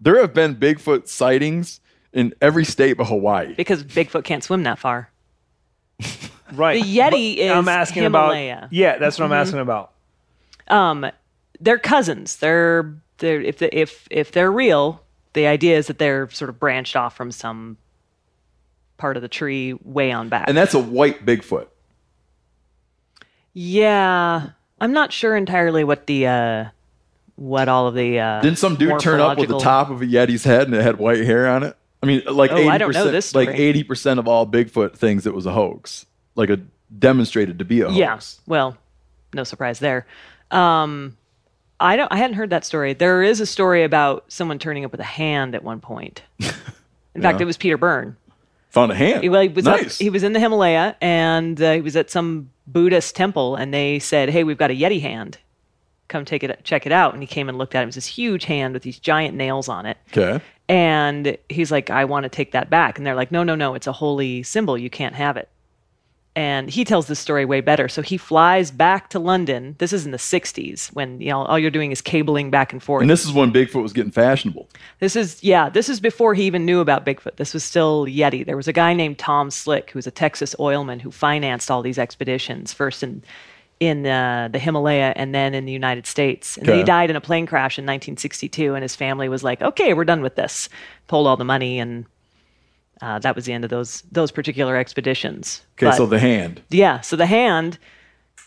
there 0.00 0.18
have 0.20 0.34
been 0.34 0.56
Bigfoot 0.56 1.08
sightings 1.08 1.80
in 2.12 2.32
every 2.40 2.64
state 2.64 2.94
but 2.94 3.04
Hawaii. 3.04 3.54
Because 3.54 3.84
Bigfoot 3.84 4.24
can't 4.24 4.42
swim 4.42 4.62
that 4.64 4.78
far. 4.78 5.10
right? 6.54 6.82
The 6.82 6.98
Yeti 6.98 7.36
But 7.48 7.56
I'm 7.56 7.64
is 7.64 7.68
asking 7.68 8.02
Himalaya. 8.04 8.58
about. 8.58 8.72
Yeah, 8.72 8.98
that's 8.98 9.18
what 9.18 9.26
I'm 9.26 9.32
asking 9.32 9.60
about. 9.60 9.92
Um, 10.68 11.06
they're 11.60 11.78
cousins. 11.78 12.36
They're 12.36 12.94
they're 13.18 13.40
if 13.40 13.58
the, 13.58 13.76
if 13.78 14.06
if 14.10 14.32
they're 14.32 14.50
real, 14.52 15.02
the 15.34 15.46
idea 15.46 15.76
is 15.76 15.86
that 15.88 15.98
they're 15.98 16.28
sort 16.30 16.48
of 16.48 16.58
branched 16.58 16.96
off 16.96 17.16
from 17.16 17.30
some 17.30 17.76
part 18.96 19.16
of 19.16 19.22
the 19.22 19.28
tree 19.28 19.74
way 19.84 20.10
on 20.12 20.28
back. 20.28 20.44
And 20.48 20.56
that's 20.56 20.74
a 20.74 20.78
white 20.78 21.24
Bigfoot. 21.26 21.66
yeah, 23.52 24.50
I'm 24.80 24.92
not 24.92 25.12
sure 25.12 25.36
entirely 25.36 25.84
what 25.84 26.06
the 26.06 26.26
uh, 26.26 26.64
what 27.36 27.68
all 27.68 27.86
of 27.88 27.94
the 27.94 28.18
uh, 28.18 28.40
Didn't 28.40 28.58
some 28.58 28.76
dude 28.76 28.98
turn 29.00 29.20
up 29.20 29.38
with 29.38 29.48
the 29.48 29.54
morphological- 29.54 29.60
top 29.60 29.90
of 29.90 30.02
a 30.02 30.06
Yeti's 30.06 30.44
head 30.44 30.66
and 30.66 30.74
it 30.74 30.82
had 30.82 30.98
white 30.98 31.24
hair 31.24 31.46
on 31.48 31.62
it? 31.62 31.76
I 32.04 32.06
mean, 32.06 32.22
like 32.26 32.52
Oh, 32.52 32.56
eighty 32.56 32.68
I 32.68 32.78
don't 32.78 32.92
know 32.92 33.00
percent. 33.00 33.12
this 33.12 33.34
Like 33.34 33.48
eighty 33.50 33.82
percent 33.84 34.18
of 34.20 34.28
all 34.28 34.46
Bigfoot 34.46 34.96
things, 34.96 35.26
it 35.26 35.34
was 35.34 35.46
a 35.46 35.52
hoax. 35.52 36.06
Like 36.36 36.50
a 36.50 36.60
demonstrated 36.98 37.58
to 37.60 37.64
be 37.64 37.80
a 37.80 37.86
hoax. 37.88 37.96
Yeah. 37.96 38.18
Well, 38.46 38.76
no 39.32 39.44
surprise 39.44 39.78
there. 39.78 40.06
Um, 40.50 41.16
I 41.80 41.96
don't. 41.96 42.10
I 42.12 42.16
hadn't 42.16 42.34
heard 42.36 42.50
that 42.50 42.64
story. 42.64 42.92
There 42.94 43.22
is 43.22 43.40
a 43.40 43.46
story 43.46 43.82
about 43.84 44.24
someone 44.28 44.58
turning 44.58 44.84
up 44.84 44.90
with 44.92 45.00
a 45.00 45.04
hand 45.04 45.54
at 45.54 45.64
one 45.64 45.80
point. 45.80 46.22
In 47.14 47.22
fact, 47.22 47.40
it 47.40 47.44
was 47.44 47.56
Peter 47.56 47.76
Byrne. 47.76 48.16
Found 48.70 48.90
a 48.90 48.94
hand. 48.94 49.22
He, 49.22 49.28
well, 49.28 49.42
he 49.42 49.48
was 49.48 49.66
up- 49.66 49.80
he 49.80 50.10
was 50.10 50.22
in 50.24 50.32
the 50.32 50.40
Himalaya 50.40 50.96
and 51.00 51.60
uh, 51.62 51.72
he 51.74 51.80
was 51.80 51.94
at 51.94 52.10
some 52.10 52.50
Buddhist 52.66 53.14
temple 53.14 53.54
and 53.56 53.72
they 53.72 53.98
said, 54.00 54.28
"Hey, 54.30 54.42
we've 54.44 54.58
got 54.58 54.70
a 54.72 54.74
Yeti 54.74 55.00
hand. 55.00 55.38
Come 56.08 56.24
take 56.24 56.42
it, 56.42 56.60
check 56.64 56.84
it 56.86 56.90
out." 56.92 57.14
And 57.14 57.22
he 57.22 57.26
came 57.28 57.48
and 57.48 57.56
looked 57.56 57.74
at 57.76 57.80
it. 57.80 57.82
It 57.84 57.86
was 57.86 57.94
this 57.94 58.06
huge 58.06 58.44
hand 58.46 58.74
with 58.74 58.82
these 58.82 58.98
giant 58.98 59.36
nails 59.36 59.68
on 59.68 59.86
it. 59.86 59.96
okay. 60.16 60.42
And 60.68 61.36
he's 61.48 61.70
like, 61.70 61.90
"I 61.90 62.04
want 62.04 62.24
to 62.24 62.28
take 62.28 62.52
that 62.52 62.70
back." 62.70 62.96
And 62.98 63.06
they're 63.06 63.14
like, 63.14 63.30
"No, 63.30 63.42
no, 63.42 63.54
no. 63.54 63.74
It's 63.74 63.86
a 63.86 63.92
holy 63.92 64.42
symbol. 64.42 64.78
You 64.78 64.90
can't 64.90 65.14
have 65.14 65.36
it." 65.36 65.48
And 66.36 66.68
he 66.68 66.84
tells 66.84 67.06
this 67.06 67.20
story 67.20 67.44
way 67.44 67.60
better. 67.60 67.86
So 67.86 68.02
he 68.02 68.16
flies 68.16 68.72
back 68.72 69.08
to 69.10 69.20
London. 69.20 69.76
This 69.78 69.92
is 69.92 70.04
in 70.04 70.10
the 70.10 70.18
'60s 70.18 70.88
when 70.88 71.20
you 71.20 71.28
know 71.28 71.44
all 71.44 71.58
you're 71.58 71.70
doing 71.70 71.92
is 71.92 72.00
cabling 72.00 72.50
back 72.50 72.72
and 72.72 72.82
forth. 72.82 73.02
And 73.02 73.10
this 73.10 73.24
is 73.24 73.32
when 73.32 73.52
Bigfoot 73.52 73.82
was 73.82 73.92
getting 73.92 74.10
fashionable. 74.10 74.68
This 74.98 75.14
is 75.14 75.42
yeah, 75.44 75.68
this 75.68 75.88
is 75.88 76.00
before 76.00 76.34
he 76.34 76.44
even 76.44 76.64
knew 76.64 76.80
about 76.80 77.06
Bigfoot. 77.06 77.36
This 77.36 77.54
was 77.54 77.62
still 77.62 78.06
Yeti. 78.06 78.44
There 78.44 78.56
was 78.56 78.66
a 78.66 78.72
guy 78.72 78.94
named 78.94 79.18
Tom 79.18 79.50
Slick 79.50 79.90
who 79.90 79.98
was 79.98 80.06
a 80.06 80.10
Texas 80.10 80.56
oilman 80.58 81.00
who 81.00 81.12
financed 81.12 81.70
all 81.70 81.82
these 81.82 81.98
expeditions 81.98 82.72
first 82.72 83.02
in 83.02 83.22
in 83.80 84.06
uh, 84.06 84.48
the 84.50 84.58
Himalaya 84.58 85.12
and 85.16 85.34
then 85.34 85.54
in 85.54 85.64
the 85.66 85.72
United 85.72 86.06
States. 86.06 86.56
And 86.56 86.66
then 86.66 86.78
he 86.78 86.84
died 86.84 87.10
in 87.10 87.16
a 87.16 87.20
plane 87.20 87.46
crash 87.46 87.78
in 87.78 87.84
1962 87.84 88.74
and 88.74 88.82
his 88.82 88.94
family 88.96 89.28
was 89.28 89.42
like, 89.42 89.60
"Okay, 89.62 89.92
we're 89.94 90.04
done 90.04 90.22
with 90.22 90.36
this." 90.36 90.68
Pulled 91.08 91.26
all 91.26 91.36
the 91.36 91.44
money 91.44 91.78
and 91.78 92.06
uh, 93.02 93.18
that 93.18 93.34
was 93.34 93.44
the 93.44 93.52
end 93.52 93.64
of 93.64 93.70
those 93.70 94.02
those 94.12 94.30
particular 94.30 94.76
expeditions. 94.76 95.62
Okay, 95.76 95.86
But- 95.86 95.96
so 95.96 96.06
the 96.06 96.18
hand. 96.20 96.62
yeah, 96.70 97.00
so 97.00 97.16
the 97.16 97.26
hand, 97.26 97.78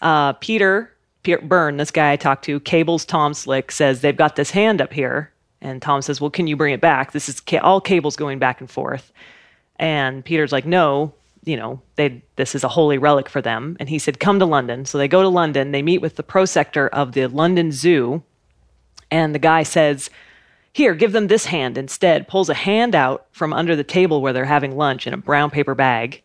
uh, 0.01 0.33
Peter 0.33 0.93
Pierre 1.23 1.39
Byrne, 1.41 1.75
this 1.77 1.91
guy 1.91 2.13
I 2.13 2.15
talked 2.15 2.45
to, 2.45 2.59
cables 2.61 3.03
Tom 3.03 3.33
Slick, 3.33 3.71
says 3.71 3.99
they've 4.01 4.15
got 4.15 4.37
this 4.37 4.51
hand 4.51 4.81
up 4.81 4.93
here. 4.93 5.31
And 5.59 5.81
Tom 5.81 6.01
says, 6.01 6.21
Well, 6.21 6.29
can 6.29 6.47
you 6.47 6.55
bring 6.55 6.73
it 6.73 6.79
back? 6.79 7.11
This 7.11 7.27
is 7.27 7.39
ca- 7.41 7.57
all 7.59 7.81
cables 7.81 8.15
going 8.15 8.39
back 8.39 8.61
and 8.61 8.69
forth. 8.71 9.11
And 9.77 10.23
Peter's 10.23 10.51
like, 10.53 10.65
No, 10.65 11.13
you 11.47 11.55
know, 11.55 11.81
they 11.95 12.21
this 12.35 12.53
is 12.53 12.63
a 12.63 12.69
holy 12.69 12.97
relic 12.97 13.29
for 13.29 13.41
them. 13.41 13.77
And 13.79 13.87
he 13.87 13.99
said, 13.99 14.19
Come 14.19 14.39
to 14.39 14.45
London. 14.45 14.85
So 14.85 14.97
they 14.97 15.07
go 15.07 15.21
to 15.21 15.29
London. 15.29 15.71
They 15.71 15.81
meet 15.81 16.01
with 16.01 16.17
the 16.17 16.23
prosector 16.23 16.89
of 16.89 17.13
the 17.13 17.27
London 17.27 17.71
Zoo. 17.71 18.21
And 19.09 19.33
the 19.33 19.39
guy 19.39 19.63
says, 19.63 20.09
Here, 20.73 20.93
give 20.93 21.13
them 21.13 21.27
this 21.27 21.45
hand 21.45 21.77
instead. 21.77 22.27
Pulls 22.27 22.49
a 22.49 22.53
hand 22.53 22.93
out 22.93 23.27
from 23.31 23.53
under 23.53 23.75
the 23.75 23.83
table 23.83 24.21
where 24.21 24.33
they're 24.33 24.45
having 24.45 24.75
lunch 24.75 25.07
in 25.07 25.13
a 25.13 25.17
brown 25.17 25.49
paper 25.49 25.73
bag. 25.73 26.21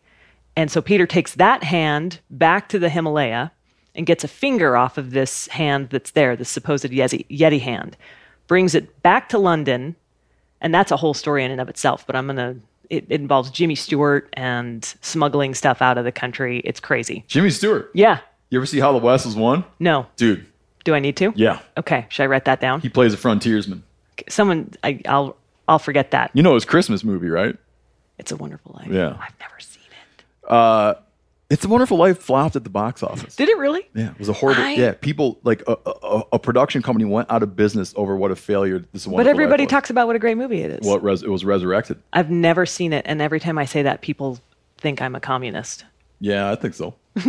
And 0.55 0.69
so 0.69 0.81
Peter 0.81 1.07
takes 1.07 1.35
that 1.35 1.63
hand 1.63 2.19
back 2.29 2.69
to 2.69 2.77
the 2.77 2.89
Himalaya 2.89 3.51
and 3.95 4.05
gets 4.05 4.23
a 4.23 4.27
finger 4.27 4.75
off 4.75 4.97
of 4.97 5.11
this 5.11 5.47
hand 5.47 5.89
that's 5.89 6.11
there, 6.11 6.35
the 6.35 6.45
supposed 6.45 6.85
Yeti, 6.85 7.25
Yeti 7.27 7.61
hand, 7.61 7.95
brings 8.47 8.75
it 8.75 9.01
back 9.01 9.29
to 9.29 9.37
London. 9.37 9.95
And 10.61 10.73
that's 10.73 10.91
a 10.91 10.97
whole 10.97 11.13
story 11.13 11.43
in 11.43 11.51
and 11.51 11.61
of 11.61 11.69
itself, 11.69 12.05
but 12.05 12.15
I'm 12.15 12.27
going 12.27 12.37
to. 12.37 12.59
It, 12.93 13.09
involves 13.09 13.49
Jimmy 13.49 13.75
Stewart 13.75 14.29
and 14.33 14.83
smuggling 15.01 15.53
stuff 15.55 15.81
out 15.81 15.97
of 15.97 16.05
the 16.05 16.11
country. 16.11 16.59
It's 16.63 16.79
crazy. 16.79 17.23
Jimmy 17.27 17.49
Stewart. 17.49 17.89
Yeah. 17.93 18.19
You 18.49 18.59
ever 18.59 18.65
see 18.65 18.79
How 18.79 18.91
the 18.91 18.99
West 18.99 19.25
Was 19.25 19.35
Won? 19.35 19.63
No. 19.79 20.05
Dude. 20.15 20.45
Do 20.83 20.93
I 20.93 20.99
need 20.99 21.17
to? 21.17 21.33
Yeah. 21.35 21.59
Okay. 21.77 22.05
Should 22.09 22.23
I 22.23 22.27
write 22.27 22.45
that 22.45 22.61
down? 22.61 22.81
He 22.81 22.89
plays 22.89 23.13
a 23.13 23.17
frontiersman. 23.17 23.83
Someone, 24.29 24.73
I, 24.83 25.01
I'll, 25.07 25.35
I'll 25.67 25.79
forget 25.79 26.11
that. 26.11 26.29
You 26.33 26.43
know 26.43 26.53
his 26.53 26.65
Christmas 26.65 27.03
movie, 27.03 27.29
right? 27.29 27.55
It's 28.19 28.31
a 28.31 28.35
Wonderful 28.35 28.75
Life. 28.75 28.91
Yeah. 28.91 29.17
I've 29.19 29.39
never 29.39 29.59
seen 29.59 29.83
it. 29.83 30.51
Uh, 30.51 30.93
It's 31.49 31.65
a 31.65 31.67
Wonderful 31.67 31.97
Life 31.97 32.19
flopped 32.19 32.55
at 32.55 32.63
the 32.63 32.69
box 32.69 33.03
office. 33.03 33.35
Did 33.35 33.47
it 33.49 33.57
really? 33.57 33.87
Yeah, 33.93 34.11
it 34.11 34.19
was 34.19 34.29
a 34.29 34.33
horrible. 34.33 34.63
I- 34.63 34.71
yeah, 34.73 34.93
people 34.93 35.39
like 35.43 35.61
a, 35.67 35.77
a, 35.85 36.21
a 36.33 36.39
production 36.39 36.81
company 36.81 37.05
went 37.05 37.29
out 37.29 37.43
of 37.43 37.55
business 37.55 37.93
over 37.95 38.15
what 38.17 38.31
a 38.31 38.35
failure 38.35 38.79
this. 38.79 39.01
Is 39.03 39.07
a 39.07 39.09
But 39.11 39.27
everybody 39.27 39.63
Life 39.63 39.67
was. 39.67 39.71
talks 39.71 39.89
about 39.91 40.07
what 40.07 40.15
a 40.15 40.19
great 40.19 40.37
movie 40.37 40.61
it 40.61 40.71
is. 40.71 40.79
Well, 40.87 40.95
it, 40.95 41.03
res- 41.03 41.21
it 41.21 41.29
was 41.29 41.45
resurrected. 41.45 41.99
I've 42.11 42.31
never 42.31 42.65
seen 42.65 42.91
it, 42.93 43.05
and 43.07 43.21
every 43.21 43.39
time 43.39 43.57
I 43.59 43.65
say 43.65 43.83
that, 43.83 44.01
people 44.01 44.39
think 44.79 45.01
I'm 45.01 45.15
a 45.15 45.19
communist. 45.19 45.85
Yeah, 46.19 46.49
I 46.51 46.55
think 46.55 46.73
so. 46.73 46.95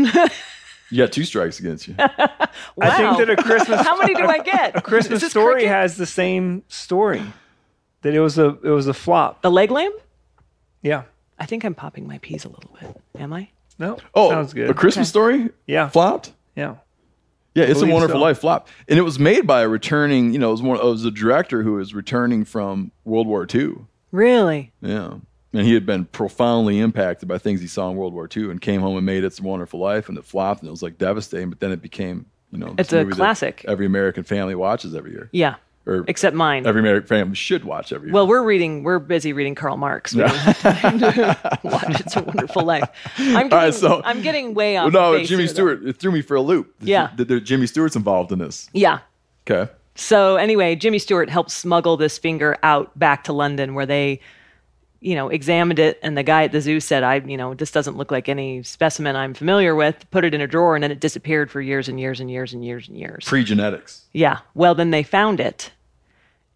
you 0.91 0.97
got 0.97 1.13
two 1.13 1.25
strikes 1.25 1.59
against 1.59 1.89
you. 1.89 1.95
I 1.99 2.97
think 2.97 3.19
that 3.19 3.29
a 3.31 3.37
Christmas 3.37 3.81
How 3.83 3.99
many 3.99 4.15
do 4.15 4.25
I 4.27 4.39
get? 4.39 4.77
a 4.77 4.81
Christmas 4.81 5.23
story 5.29 5.55
cricket? 5.55 5.69
has 5.71 5.97
the 5.97 6.07
same 6.07 6.63
story. 6.69 7.23
That 8.03 8.15
it 8.15 8.21
was 8.21 8.39
a 8.39 8.57
it 8.63 8.71
was 8.71 8.87
a 8.87 8.95
flop. 8.95 9.43
the 9.43 9.51
leg 9.51 9.71
lamp. 9.71 9.95
Yeah. 10.83 11.03
I 11.39 11.47
think 11.47 11.65
I'm 11.65 11.75
popping 11.75 12.07
my 12.07 12.19
peas 12.19 12.45
a 12.45 12.49
little 12.49 12.71
bit. 12.81 12.97
Am 13.19 13.33
I? 13.33 13.49
No. 13.79 13.99
Oh, 14.15 14.31
sounds 14.31 14.53
good. 14.53 14.71
A 14.71 14.75
Christmas 14.75 15.09
story 15.09 15.51
Yeah. 15.67 15.89
flopped. 15.89 16.33
yeah. 16.55 16.77
Yeah, 17.55 17.65
it's 17.65 17.81
a 17.83 17.87
Wonderful 17.87 18.17
so. 18.19 18.21
Life 18.23 18.39
flop, 18.41 18.67
and 18.89 18.99
it 18.99 19.03
was 19.03 19.21
made 19.21 19.47
by 19.47 19.63
a 19.63 19.69
returning. 19.69 20.33
You 20.33 20.41
know, 20.41 20.49
it 20.49 20.53
was 20.53 20.63
one. 20.63 20.77
It 20.77 20.85
was 20.85 21.05
a 21.05 21.11
director 21.13 21.63
who 21.63 21.75
was 21.75 21.95
returning 21.95 22.45
from 22.45 22.91
World 23.05 23.29
War 23.29 23.47
II. 23.53 23.77
Really? 24.11 24.73
Yeah. 24.81 25.15
And 25.53 25.63
he 25.65 25.73
had 25.75 25.87
been 25.87 26.07
profoundly 26.07 26.81
impacted 26.81 27.29
by 27.29 27.39
things 27.39 27.61
he 27.61 27.69
saw 27.69 27.89
in 27.91 27.97
World 27.97 28.13
War 28.13 28.29
II 28.37 28.51
and 28.51 28.61
came 28.61 28.81
home 28.81 28.97
and 28.97 29.07
made 29.07 29.23
It's 29.23 29.39
a 29.39 29.43
Wonderful 29.45 29.79
Life 29.79 30.09
and 30.09 30.19
it 30.19 30.25
flopped 30.25 30.63
and 30.63 30.69
it 30.69 30.73
was 30.73 30.83
like 30.83 30.99
devastating, 30.99 31.49
but 31.49 31.61
then 31.61 31.71
it 31.71 31.81
became, 31.81 32.27
you 32.51 32.59
know, 32.59 32.75
It's 32.77 32.93
a 32.93 33.05
classic. 33.05 33.65
Every 33.69 33.87
American 33.87 34.25
family 34.25 34.57
watches 34.57 34.97
every 34.97 35.13
year. 35.13 35.29
Yeah. 35.31 35.55
Or 35.87 36.05
Except 36.09 36.35
mine. 36.35 36.67
every 36.67 36.81
American 36.81 37.07
family 37.07 37.35
should 37.35 37.65
watch 37.65 37.93
every 37.93 38.11
well, 38.11 38.27
we're 38.27 38.43
reading. 38.43 38.85
We're 38.85 38.99
busy 38.99 39.35
reading 39.35 39.55
Karl 39.55 39.77
Marx. 39.77 40.15
We 40.15 40.23
don't 40.23 40.31
have 40.35 40.59
time 40.81 40.99
to 40.99 41.59
watch 41.63 42.01
It's 42.01 42.17
a 42.17 42.23
Wonderful 42.23 42.63
Life. 42.65 42.89
I'm 43.19 43.49
getting, 43.49 43.51
right, 43.51 43.75
so- 43.75 44.01
I'm 44.03 44.23
getting 44.23 44.55
way 44.55 44.79
off. 44.79 44.93
no, 44.95 45.13
base 45.13 45.29
Jimmy 45.29 45.43
here, 45.43 45.49
though. 45.49 45.53
Stewart, 45.55 45.85
it 45.87 45.97
threw 45.99 46.11
me 46.11 46.23
for 46.23 46.37
a 46.37 46.41
loop. 46.41 46.75
Yeah. 46.81 47.11
That 47.17 47.29
there- 47.29 47.39
Jimmy 47.41 47.67
Stewart's 47.67 47.97
involved 47.97 48.33
in 48.33 48.39
this. 48.39 48.71
Yeah. 48.73 49.01
Okay. 49.47 49.71
So 49.95 50.37
anyway, 50.37 50.75
Jimmy 50.75 50.99
Stewart 50.99 51.29
helped 51.29 51.51
smuggle 51.51 51.97
this 51.99 52.17
finger 52.17 52.57
out 52.63 52.99
back 52.99 53.25
to 53.25 53.33
London 53.35 53.75
where 53.75 53.85
they, 53.87 54.21
you 55.01 55.15
know, 55.15 55.29
examined 55.29 55.79
it 55.79 56.01
and 56.03 56.17
the 56.17 56.23
guy 56.23 56.45
at 56.45 56.53
the 56.53 56.63
zoo 56.63 56.81
said, 56.81 57.03
I, 57.03 57.17
you 57.17 57.37
know, 57.37 57.53
this 57.53 57.71
doesn't 57.71 57.97
look 57.99 58.11
like 58.11 58.29
any 58.31 58.63
specimen 58.63 59.17
I'm 59.17 59.35
familiar 59.35 59.75
with, 59.75 60.11
put 60.11 60.25
it 60.25 60.33
in 60.33 60.41
a 60.41 60.47
drawer 60.47 60.75
and 60.77 60.83
then 60.83 60.91
it 60.91 60.99
disappeared 60.99 61.51
for 61.51 61.61
years 61.61 61.91
and 61.91 62.01
years 62.01 62.21
and 62.21 62.31
years 62.31 62.55
and 62.55 62.65
years 62.65 62.89
and 62.89 62.97
years. 62.97 63.25
Pre 63.27 63.45
genetics. 63.45 64.07
Yeah. 64.13 64.39
Well, 64.55 64.75
then 64.75 64.91
they 64.91 65.03
found 65.03 65.41
it 65.41 65.71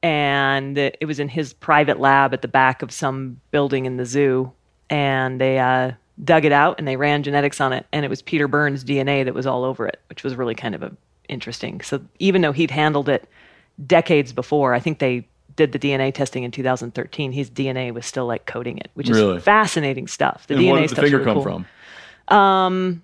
and 0.03 0.79
it 0.79 1.07
was 1.07 1.19
in 1.19 1.29
his 1.29 1.53
private 1.53 1.99
lab 1.99 2.33
at 2.33 2.43
the 2.43 2.49
back 2.49 2.83
of 2.83 2.93
some 2.93 3.41
building 3.51 3.85
in 3.87 3.97
the 3.97 4.05
zoo 4.07 4.53
and 4.91 5.41
they 5.41 5.59
uh, 5.59 5.93
dug 6.25 6.45
it 6.45 6.53
out 6.53 6.79
and 6.79 6.87
they 6.87 6.97
ran 6.97 7.23
genetics 7.23 7.61
on 7.61 7.73
it 7.73 7.87
and 7.93 8.05
it 8.05 8.09
was 8.09 8.23
Peter 8.23 8.47
Byrne's 8.49 8.85
DNA 8.85 9.25
that 9.25 9.35
was 9.35 9.47
all 9.47 9.65
over 9.65 9.87
it, 9.87 10.01
which 10.09 10.23
was 10.23 10.37
really 10.37 10.55
kind 10.55 10.75
of 10.75 10.83
a, 10.83 10.93
interesting. 11.29 11.81
So 11.81 12.01
even 12.19 12.43
though 12.43 12.53
he'd 12.53 12.71
handled 12.71 13.09
it 13.09 13.29
decades 13.87 14.33
before, 14.33 14.73
I 14.75 14.81
think 14.81 14.99
they 14.99 15.27
did 15.57 15.73
the 15.73 15.79
DNA 15.79 16.15
testing 16.15 16.45
in 16.45 16.51
2013. 16.53 17.33
His 17.33 17.51
DNA 17.51 17.93
was 17.93 18.07
still 18.07 18.27
like 18.27 18.47
coding 18.47 18.79
it, 18.79 18.91
which 18.95 19.11
is 19.11 19.17
Really? 19.17 19.41
fascinating 19.41 20.07
stuff. 20.07 20.47
The 20.47 20.55
and 20.55 20.63
DNA 20.63 20.73
where 20.73 20.81
did 20.83 20.91
the 20.91 20.97
finger 20.97 21.19
really 21.19 21.25
come 21.25 21.35
cool. 21.35 21.43
from? 21.43 23.03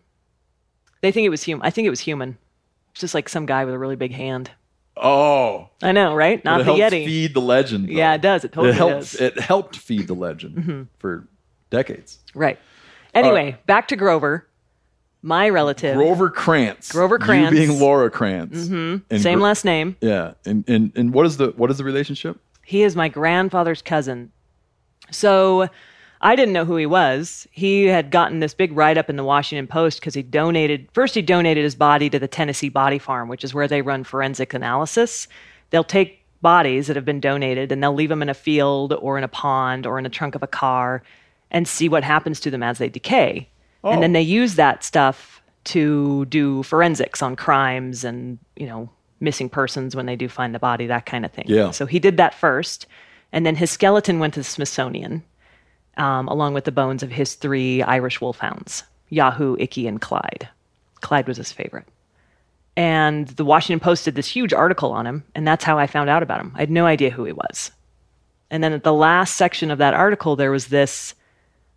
They 1.01 1.13
think 1.13 1.27
it 1.27 1.31
was 1.31 1.43
human. 1.43 1.67
I 1.67 1.71
think 1.71 1.87
it 1.87 1.91
was 1.91 2.01
human. 2.01 2.39
It's 2.93 3.01
just 3.01 3.15
like 3.15 3.29
some 3.29 3.45
guy 3.45 3.65
with 3.65 3.75
a 3.75 3.79
really 3.79 3.97
big 3.97 4.13
hand. 4.13 4.51
Oh. 4.97 5.71
I 5.83 5.93
know, 5.93 6.15
right? 6.15 6.45
Not 6.45 6.61
it 6.61 6.65
the 6.65 6.75
helps 6.75 6.95
Yeti. 6.95 7.05
feed 7.05 7.35
the 7.35 7.41
legend. 7.41 7.89
though. 7.89 7.93
Yeah, 7.93 8.15
it 8.15 8.21
does. 8.21 8.45
It 8.45 8.53
totally 8.53 8.71
it 8.71 8.77
helps. 8.77 9.13
does. 9.13 9.21
Mm-hmm. 9.31 9.39
It 9.39 9.41
helped 9.43 9.77
feed 9.77 10.07
the 10.07 10.15
legend 10.15 10.89
for 10.99 11.27
decades. 11.71 12.19
Right. 12.35 12.59
Anyway, 13.13 13.57
back 13.67 13.89
to 13.89 13.97
Grover, 13.97 14.47
my 15.23 15.49
relative. 15.49 15.97
Grover 15.97 16.31
Krantz. 16.31 16.91
Grover 16.93 17.17
You 17.17 17.25
Krantz. 17.25 17.51
being 17.53 17.79
Laura 17.81 18.11
Krantz. 18.11 18.67
Mm-hmm. 18.67 19.17
Same 19.19 19.41
last 19.41 19.65
name. 19.65 19.97
Yeah, 20.01 20.35
and 20.45 20.69
and 20.69 20.93
and 20.97 21.13
what 21.15 21.27
is 21.27 21.37
the 21.37 21.49
what 21.57 21.71
is 21.71 21.79
the 21.79 21.85
relationship? 21.85 22.39
He 22.65 22.83
is 22.83 22.97
my 22.97 23.09
grandfather's 23.09 23.83
cousin. 23.83 24.33
So 25.11 25.69
I 26.25 26.37
didn't 26.37 26.55
know 26.55 26.65
who 26.65 26.77
he 26.77 26.87
was. 26.87 27.47
He 27.53 27.85
had 27.85 28.11
gotten 28.11 28.41
this 28.41 28.55
big 28.55 28.73
write 28.73 28.97
up 28.97 29.11
in 29.11 29.17
the 29.17 29.25
Washington 29.25 29.67
Post 29.67 30.01
because 30.01 30.15
he 30.15 30.23
donated, 30.23 30.89
first, 30.95 31.15
he 31.15 31.21
donated 31.21 31.63
his 31.63 31.75
body 31.75 32.09
to 32.09 32.19
the 32.19 32.27
Tennessee 32.27 32.71
Body 32.71 32.99
Farm, 32.99 33.29
which 33.29 33.45
is 33.45 33.53
where 33.53 33.69
they 33.69 33.83
run 33.83 34.05
forensic 34.05 34.55
analysis. 34.55 35.29
They'll 35.69 35.85
take 35.85 36.25
bodies 36.41 36.87
that 36.87 36.97
have 36.97 37.05
been 37.05 37.21
donated 37.21 37.71
and 37.71 37.83
they'll 37.83 37.95
leave 37.95 38.09
them 38.09 38.23
in 38.23 38.31
a 38.31 38.35
field 38.35 38.95
or 38.95 39.19
in 39.19 39.25
a 39.25 39.29
pond 39.29 39.87
or 39.87 39.99
in 39.99 40.07
a 40.07 40.11
trunk 40.11 40.35
of 40.35 40.43
a 40.43 40.47
car 40.47 41.03
and 41.51 41.69
see 41.69 41.91
what 41.91 42.03
happens 42.03 42.41
to 42.41 42.51
them 42.51 42.63
as 42.63 42.79
they 42.79 42.89
decay. 42.89 43.49
And 43.83 44.03
then 44.03 44.13
oh. 44.13 44.15
they 44.15 44.23
use 44.23 44.55
that 44.55 44.83
stuff 44.83 45.43
to 45.65 46.25
do 46.27 46.63
forensics 46.63 47.21
on 47.21 47.37
crimes 47.37 48.03
and, 48.03 48.39
you 48.57 48.67
know, 48.67 48.89
missing 49.21 49.51
persons 49.51 49.95
when 49.95 50.07
they 50.07 50.17
do 50.17 50.29
find 50.29 50.55
the 50.55 50.59
body, 50.59 50.87
that 50.87 51.05
kind 51.05 51.27
of 51.27 51.33
thing. 51.33 51.45
Yeah. 51.49 51.71
So 51.71 51.85
he 51.85 51.99
did 51.99 52.17
that 52.17 52.33
first. 52.33 52.87
And 53.31 53.45
then 53.45 53.57
his 53.57 53.71
skeleton 53.71 54.19
went 54.21 54.35
to 54.35 54.41
the 54.41 54.45
Smithsonian, 54.45 55.23
um, 55.97 56.29
along 56.29 56.55
with 56.55 56.65
the 56.65 56.73
bones 56.73 57.03
of 57.03 57.11
his 57.11 57.35
three 57.35 57.83
Irish 57.83 58.21
wolfhounds, 58.21 58.85
Yahoo, 59.11 59.57
Icky, 59.59 59.87
and 59.87 60.01
Clyde. 60.01 60.49
Clyde 61.01 61.29
was 61.29 61.37
his 61.37 61.53
favorite. 61.53 61.87
And 62.77 63.29
the 63.29 63.45
Washington 63.45 63.81
Post 63.81 64.05
did 64.05 64.17
this 64.17 64.29
huge 64.29 64.53
article 64.53 64.93
on 64.93 65.07
him, 65.07 65.25
and 65.35 65.47
that's 65.47 65.65
how 65.65 65.79
I 65.79 65.87
found 65.87 66.11
out 66.11 66.23
about 66.23 66.41
him. 66.41 66.53
I 66.57 66.61
had 66.61 66.71
no 66.71 66.87
idea 66.87 67.11
who 67.11 67.25
he 67.25 67.33
was. 67.33 67.71
And 68.51 68.63
then 68.63 68.73
at 68.73 68.83
the 68.83 68.93
last 68.93 69.37
section 69.37 69.71
of 69.71 69.79
that 69.79 69.95
article, 69.95 70.37
there 70.37 70.51
was 70.51 70.67
this 70.67 71.15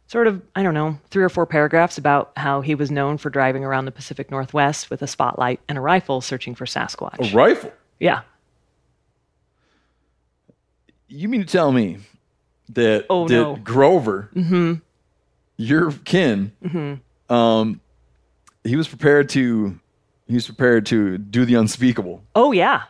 sort 0.07 0.27
of, 0.27 0.41
I 0.55 0.63
don't 0.63 0.73
know, 0.73 0.97
three 1.09 1.23
or 1.23 1.29
four 1.29 1.45
paragraphs 1.45 1.97
about 1.97 2.31
how 2.37 2.61
he 2.61 2.75
was 2.75 2.89
known 2.89 3.17
for 3.17 3.29
driving 3.29 3.63
around 3.63 3.85
the 3.85 3.91
Pacific 3.91 4.31
Northwest 4.31 4.89
with 4.89 5.01
a 5.01 5.07
spotlight 5.07 5.59
and 5.67 5.77
a 5.77 5.81
rifle 5.81 6.21
searching 6.21 6.55
for 6.55 6.65
Sasquatch. 6.65 7.31
A 7.31 7.35
rifle. 7.35 7.71
yeah. 7.99 8.21
You 11.09 11.29
mean 11.29 11.41
to 11.41 11.47
tell 11.47 11.71
me 11.71 11.97
that 12.69 13.05
Oh, 13.09 13.27
that 13.27 13.33
no. 13.33 13.55
Grover, 13.57 14.29
your 15.57 15.91
kin, 16.05 16.51
um, 17.29 17.81
he 18.63 18.75
was 18.75 18.87
prepared 18.87 19.29
to 19.29 19.79
he 20.27 20.33
was 20.33 20.45
prepared 20.45 20.85
to 20.87 21.17
do 21.17 21.45
the 21.45 21.55
unspeakable. 21.55 22.23
Oh 22.35 22.51
yeah, 22.51 22.83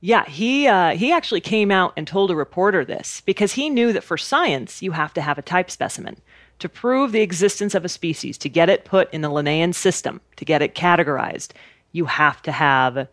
yeah. 0.00 0.24
He 0.26 0.66
uh, 0.66 0.90
he 0.94 1.12
actually 1.12 1.40
came 1.40 1.70
out 1.70 1.92
and 1.96 2.06
told 2.06 2.30
a 2.30 2.36
reporter 2.36 2.84
this 2.84 3.22
because 3.22 3.52
he 3.54 3.70
knew 3.70 3.92
that 3.92 4.04
for 4.04 4.18
science 4.18 4.82
you 4.82 4.92
have 4.92 5.14
to 5.14 5.20
have 5.22 5.38
a 5.38 5.42
type 5.42 5.70
specimen 5.70 6.16
to 6.58 6.68
prove 6.68 7.12
the 7.12 7.22
existence 7.22 7.74
of 7.74 7.84
a 7.84 7.88
species 7.88 8.36
to 8.36 8.48
get 8.48 8.68
it 8.68 8.84
put 8.84 9.12
in 9.14 9.22
the 9.22 9.30
Linnaean 9.30 9.72
system 9.72 10.20
to 10.36 10.44
get 10.44 10.60
it 10.60 10.74
categorized. 10.74 11.52
You 11.92 12.04
have 12.04 12.42
to 12.42 12.52
have, 12.52 13.08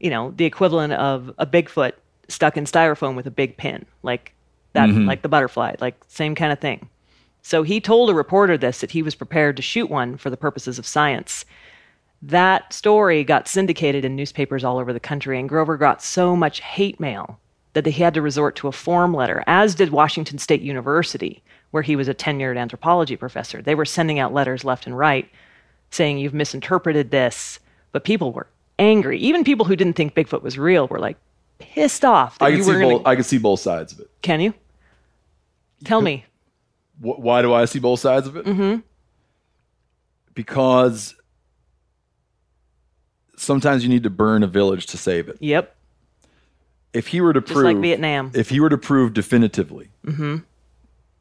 you 0.00 0.08
know, 0.10 0.32
the 0.34 0.46
equivalent 0.46 0.94
of 0.94 1.32
a 1.38 1.46
Bigfoot 1.46 1.92
stuck 2.28 2.56
in 2.56 2.64
styrofoam 2.64 3.14
with 3.14 3.26
a 3.26 3.30
big 3.30 3.56
pin, 3.58 3.84
like 4.02 4.32
that, 4.76 4.88
mm-hmm. 4.88 5.06
like 5.06 5.22
the 5.22 5.28
butterfly, 5.28 5.74
like 5.80 5.96
same 6.08 6.34
kind 6.34 6.52
of 6.52 6.60
thing. 6.60 6.88
So 7.42 7.62
he 7.62 7.80
told 7.80 8.10
a 8.10 8.14
reporter 8.14 8.56
this 8.56 8.80
that 8.80 8.90
he 8.90 9.02
was 9.02 9.14
prepared 9.14 9.56
to 9.56 9.62
shoot 9.62 9.90
one 9.90 10.16
for 10.16 10.30
the 10.30 10.36
purposes 10.36 10.78
of 10.78 10.86
science 10.86 11.44
that 12.22 12.72
story 12.72 13.24
got 13.24 13.48
syndicated 13.48 14.04
in 14.04 14.16
newspapers 14.16 14.64
all 14.64 14.78
over 14.78 14.92
the 14.92 15.00
country, 15.00 15.38
and 15.38 15.48
Grover 15.48 15.76
got 15.76 16.02
so 16.02 16.34
much 16.34 16.60
hate 16.60 16.98
mail 16.98 17.38
that 17.74 17.86
he 17.86 18.02
had 18.02 18.14
to 18.14 18.22
resort 18.22 18.56
to 18.56 18.68
a 18.68 18.72
form 18.72 19.12
letter, 19.14 19.44
as 19.46 19.74
did 19.74 19.90
Washington 19.90 20.38
State 20.38 20.62
University, 20.62 21.42
where 21.72 21.82
he 21.82 21.94
was 21.94 22.08
a 22.08 22.14
tenured 22.14 22.58
anthropology 22.58 23.16
professor. 23.16 23.60
They 23.60 23.74
were 23.74 23.84
sending 23.84 24.18
out 24.18 24.32
letters 24.32 24.64
left 24.64 24.86
and 24.86 24.96
right 24.96 25.28
saying, 25.90 26.18
You've 26.18 26.34
misinterpreted 26.34 27.10
this. 27.10 27.60
But 27.92 28.04
people 28.04 28.32
were 28.32 28.46
angry. 28.78 29.18
Even 29.18 29.44
people 29.44 29.66
who 29.66 29.76
didn't 29.76 29.94
think 29.94 30.14
Bigfoot 30.14 30.42
was 30.42 30.58
real 30.58 30.88
were 30.88 30.98
like 30.98 31.16
pissed 31.58 32.04
off. 32.04 32.38
That 32.38 32.46
I 32.46 32.50
can 32.52 32.62
see 32.62 32.72
were 32.72 32.80
gonna, 32.80 32.98
both. 32.98 33.06
I 33.06 33.14
can 33.14 33.24
see 33.24 33.38
both 33.38 33.60
sides 33.60 33.92
of 33.92 34.00
it. 34.00 34.10
Can 34.22 34.40
you? 34.40 34.54
Tell 35.84 36.00
me. 36.00 36.24
Why 37.00 37.42
do 37.42 37.52
I 37.52 37.66
see 37.66 37.78
both 37.78 38.00
sides 38.00 38.26
of 38.26 38.36
it? 38.36 38.46
Mm-hmm. 38.46 38.80
Because 40.34 41.14
sometimes 43.36 43.82
you 43.82 43.88
need 43.88 44.02
to 44.04 44.10
burn 44.10 44.42
a 44.42 44.46
village 44.46 44.86
to 44.86 44.96
save 44.98 45.28
it. 45.28 45.36
Yep. 45.40 45.74
If 46.92 47.08
he 47.08 47.20
were 47.20 47.32
to 47.32 47.40
Just 47.40 47.52
prove, 47.52 47.64
like 47.64 47.76
Vietnam. 47.78 48.30
if 48.34 48.48
he 48.48 48.60
were 48.60 48.70
to 48.70 48.78
prove 48.78 49.12
definitively 49.12 49.90
Mm-hmm. 50.06 50.36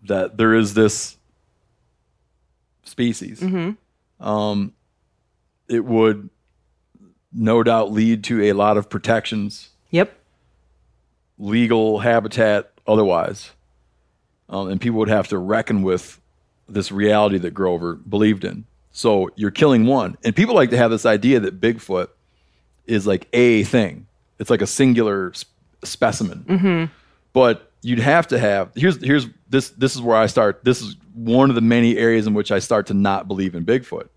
that 0.03 0.37
there 0.37 0.53
is 0.55 0.73
this 0.73 1.17
species, 2.83 3.41
Mm-hmm. 3.41 4.25
um, 4.25 4.73
it 5.67 5.83
would 5.83 6.29
no 7.33 7.63
doubt 7.63 7.91
lead 7.91 8.23
to 8.25 8.43
a 8.43 8.53
lot 8.53 8.77
of 8.77 8.89
protections, 8.89 9.71
Yep. 9.91 10.17
legal 11.37 11.99
habitat, 11.99 12.71
otherwise, 12.87 13.51
um, 14.49 14.69
and 14.69 14.79
people 14.79 14.99
would 14.99 15.09
have 15.09 15.27
to 15.29 15.37
reckon 15.37 15.81
with 15.81 16.19
this 16.67 16.91
reality 16.91 17.37
that 17.39 17.51
Grover 17.51 17.95
believed 17.95 18.43
in. 18.43 18.65
So 18.91 19.29
you're 19.35 19.51
killing 19.51 19.85
one, 19.85 20.17
and 20.23 20.35
people 20.35 20.55
like 20.55 20.69
to 20.69 20.77
have 20.77 20.91
this 20.91 21.05
idea 21.05 21.39
that 21.41 21.59
Bigfoot 21.59 22.07
is 22.87 23.05
like 23.05 23.27
a 23.33 23.63
thing. 23.63 24.07
It's 24.39 24.49
like 24.49 24.61
a 24.61 24.67
singular 24.67 25.33
sp- 25.35 25.51
specimen. 25.83 26.89
But 27.33 27.71
you'd 27.81 27.99
have 27.99 28.27
to 28.27 28.39
have 28.39 28.71
here's 28.75 29.03
here's 29.03 29.27
this 29.49 29.69
this 29.71 29.95
is 29.95 30.01
where 30.01 30.17
I 30.17 30.27
start. 30.27 30.63
This 30.63 30.81
is 30.81 30.95
one 31.13 31.49
of 31.49 31.55
the 31.55 31.61
many 31.61 31.97
areas 31.97 32.25
in 32.27 32.33
which 32.33 32.51
I 32.51 32.59
start 32.59 32.87
to 32.87 32.93
not 32.93 33.27
believe 33.27 33.53
in 33.55 33.65
Bigfoot. 33.65 34.07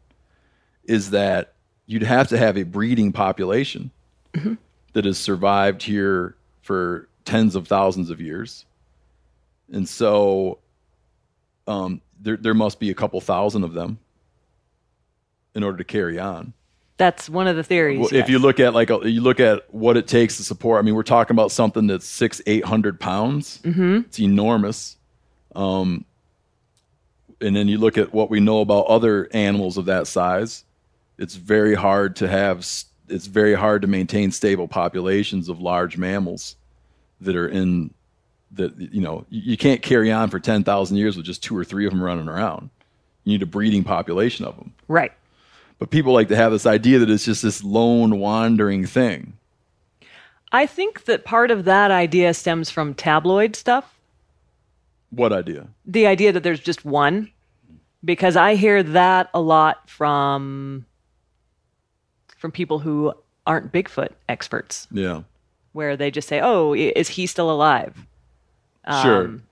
Is 0.84 1.10
that 1.10 1.54
you'd 1.86 2.02
have 2.02 2.28
to 2.28 2.38
have 2.38 2.56
a 2.56 2.62
breeding 2.62 3.12
population 3.12 3.90
that 4.92 5.04
has 5.04 5.18
survived 5.18 5.82
here 5.82 6.36
for 6.62 7.08
tens 7.24 7.56
of 7.56 7.66
thousands 7.66 8.10
of 8.10 8.20
years, 8.20 8.64
and 9.72 9.88
so 9.88 10.58
um, 11.66 12.00
there 12.20 12.36
there 12.36 12.54
must 12.54 12.80
be 12.80 12.90
a 12.90 12.94
couple 12.94 13.20
thousand 13.20 13.64
of 13.64 13.74
them 13.74 13.98
in 15.54 15.62
order 15.62 15.78
to 15.78 15.84
carry 15.84 16.18
on. 16.18 16.52
That's 16.96 17.28
one 17.30 17.46
of 17.46 17.54
the 17.54 17.62
theories. 17.62 18.00
Well, 18.00 18.10
If 18.12 18.28
you 18.28 18.40
look 18.40 18.58
at 18.58 18.74
like 18.74 18.90
a, 18.90 18.98
you 19.08 19.20
look 19.20 19.38
at 19.38 19.72
what 19.72 19.96
it 19.96 20.08
takes 20.08 20.36
to 20.38 20.44
support, 20.44 20.80
I 20.80 20.82
mean, 20.82 20.96
we're 20.96 21.04
talking 21.04 21.34
about 21.34 21.52
something 21.52 21.86
that's 21.86 22.06
six, 22.06 22.42
eight 22.46 22.64
hundred 22.64 22.98
pounds. 22.98 23.60
Mm-hmm. 23.62 23.98
It's 24.06 24.18
enormous. 24.18 24.96
Um, 25.54 26.04
and 27.40 27.54
then 27.54 27.68
you 27.68 27.78
look 27.78 27.98
at 27.98 28.12
what 28.12 28.30
we 28.30 28.40
know 28.40 28.60
about 28.60 28.86
other 28.86 29.28
animals 29.32 29.76
of 29.76 29.84
that 29.84 30.08
size. 30.08 30.64
It's 31.18 31.36
very 31.36 31.74
hard 31.74 32.16
to 32.16 32.26
have. 32.28 32.58
It's 33.08 33.26
very 33.26 33.54
hard 33.54 33.82
to 33.82 33.88
maintain 33.88 34.32
stable 34.32 34.66
populations 34.66 35.48
of 35.48 35.60
large 35.60 35.96
mammals 35.96 36.56
that 37.20 37.36
are 37.36 37.48
in 37.48 37.94
that. 38.53 38.78
You 38.78 39.01
know, 39.01 39.24
you 39.30 39.57
can't 39.57 39.82
carry 39.82 40.11
on 40.12 40.30
for 40.30 40.38
ten 40.40 40.64
thousand 40.64 40.96
years 40.96 41.16
with 41.16 41.26
just 41.26 41.42
two 41.42 41.57
or 41.57 41.64
three 41.64 41.86
of 41.86 41.92
them 41.92 42.03
running 42.03 42.28
around. 42.28 42.70
You 43.24 43.32
need 43.32 43.42
a 43.42 43.46
breeding 43.46 43.84
population 43.84 44.44
of 44.44 44.57
them. 44.57 44.72
right. 44.88 45.12
But 45.78 45.90
people 45.90 46.12
like 46.12 46.26
to 46.28 46.34
have 46.36 46.51
this 46.51 46.66
idea 46.66 46.99
that 46.99 47.09
it's 47.09 47.24
just 47.24 47.40
this 47.42 47.62
lone 47.62 48.18
wandering 48.18 48.84
thing. 48.84 49.34
I 50.51 50.66
think 50.66 51.05
that 51.05 51.24
part 51.24 51.53
of 51.53 51.66
that 51.66 51.92
idea 51.92 52.34
stems 52.34 52.68
from 52.68 52.94
tabloid 52.94 53.55
stuff. 53.55 53.94
What 55.11 55.32
idea? 55.32 55.68
The 55.86 56.07
idea 56.09 56.32
that 56.32 56.42
there's 56.42 56.59
just 56.59 56.84
one, 56.84 57.30
because 58.05 58.34
I 58.34 58.57
hear 58.57 58.82
that 58.82 59.30
a 59.32 59.40
lot 59.40 59.88
from 59.88 60.84
from 62.36 62.51
people 62.51 62.80
who 62.80 63.12
aren't 63.46 63.72
Bigfoot 63.72 64.11
experts, 64.28 64.86
Yeah. 64.90 65.22
where 65.72 65.96
they 65.96 66.11
just 66.11 66.28
say, 66.28 66.40
"Oh, 66.40 66.74
is 66.74 67.11
he 67.11 67.26
still 67.26 67.51
alive?" 67.51 68.05
Sure. 69.02 69.24
Um, 69.24 69.42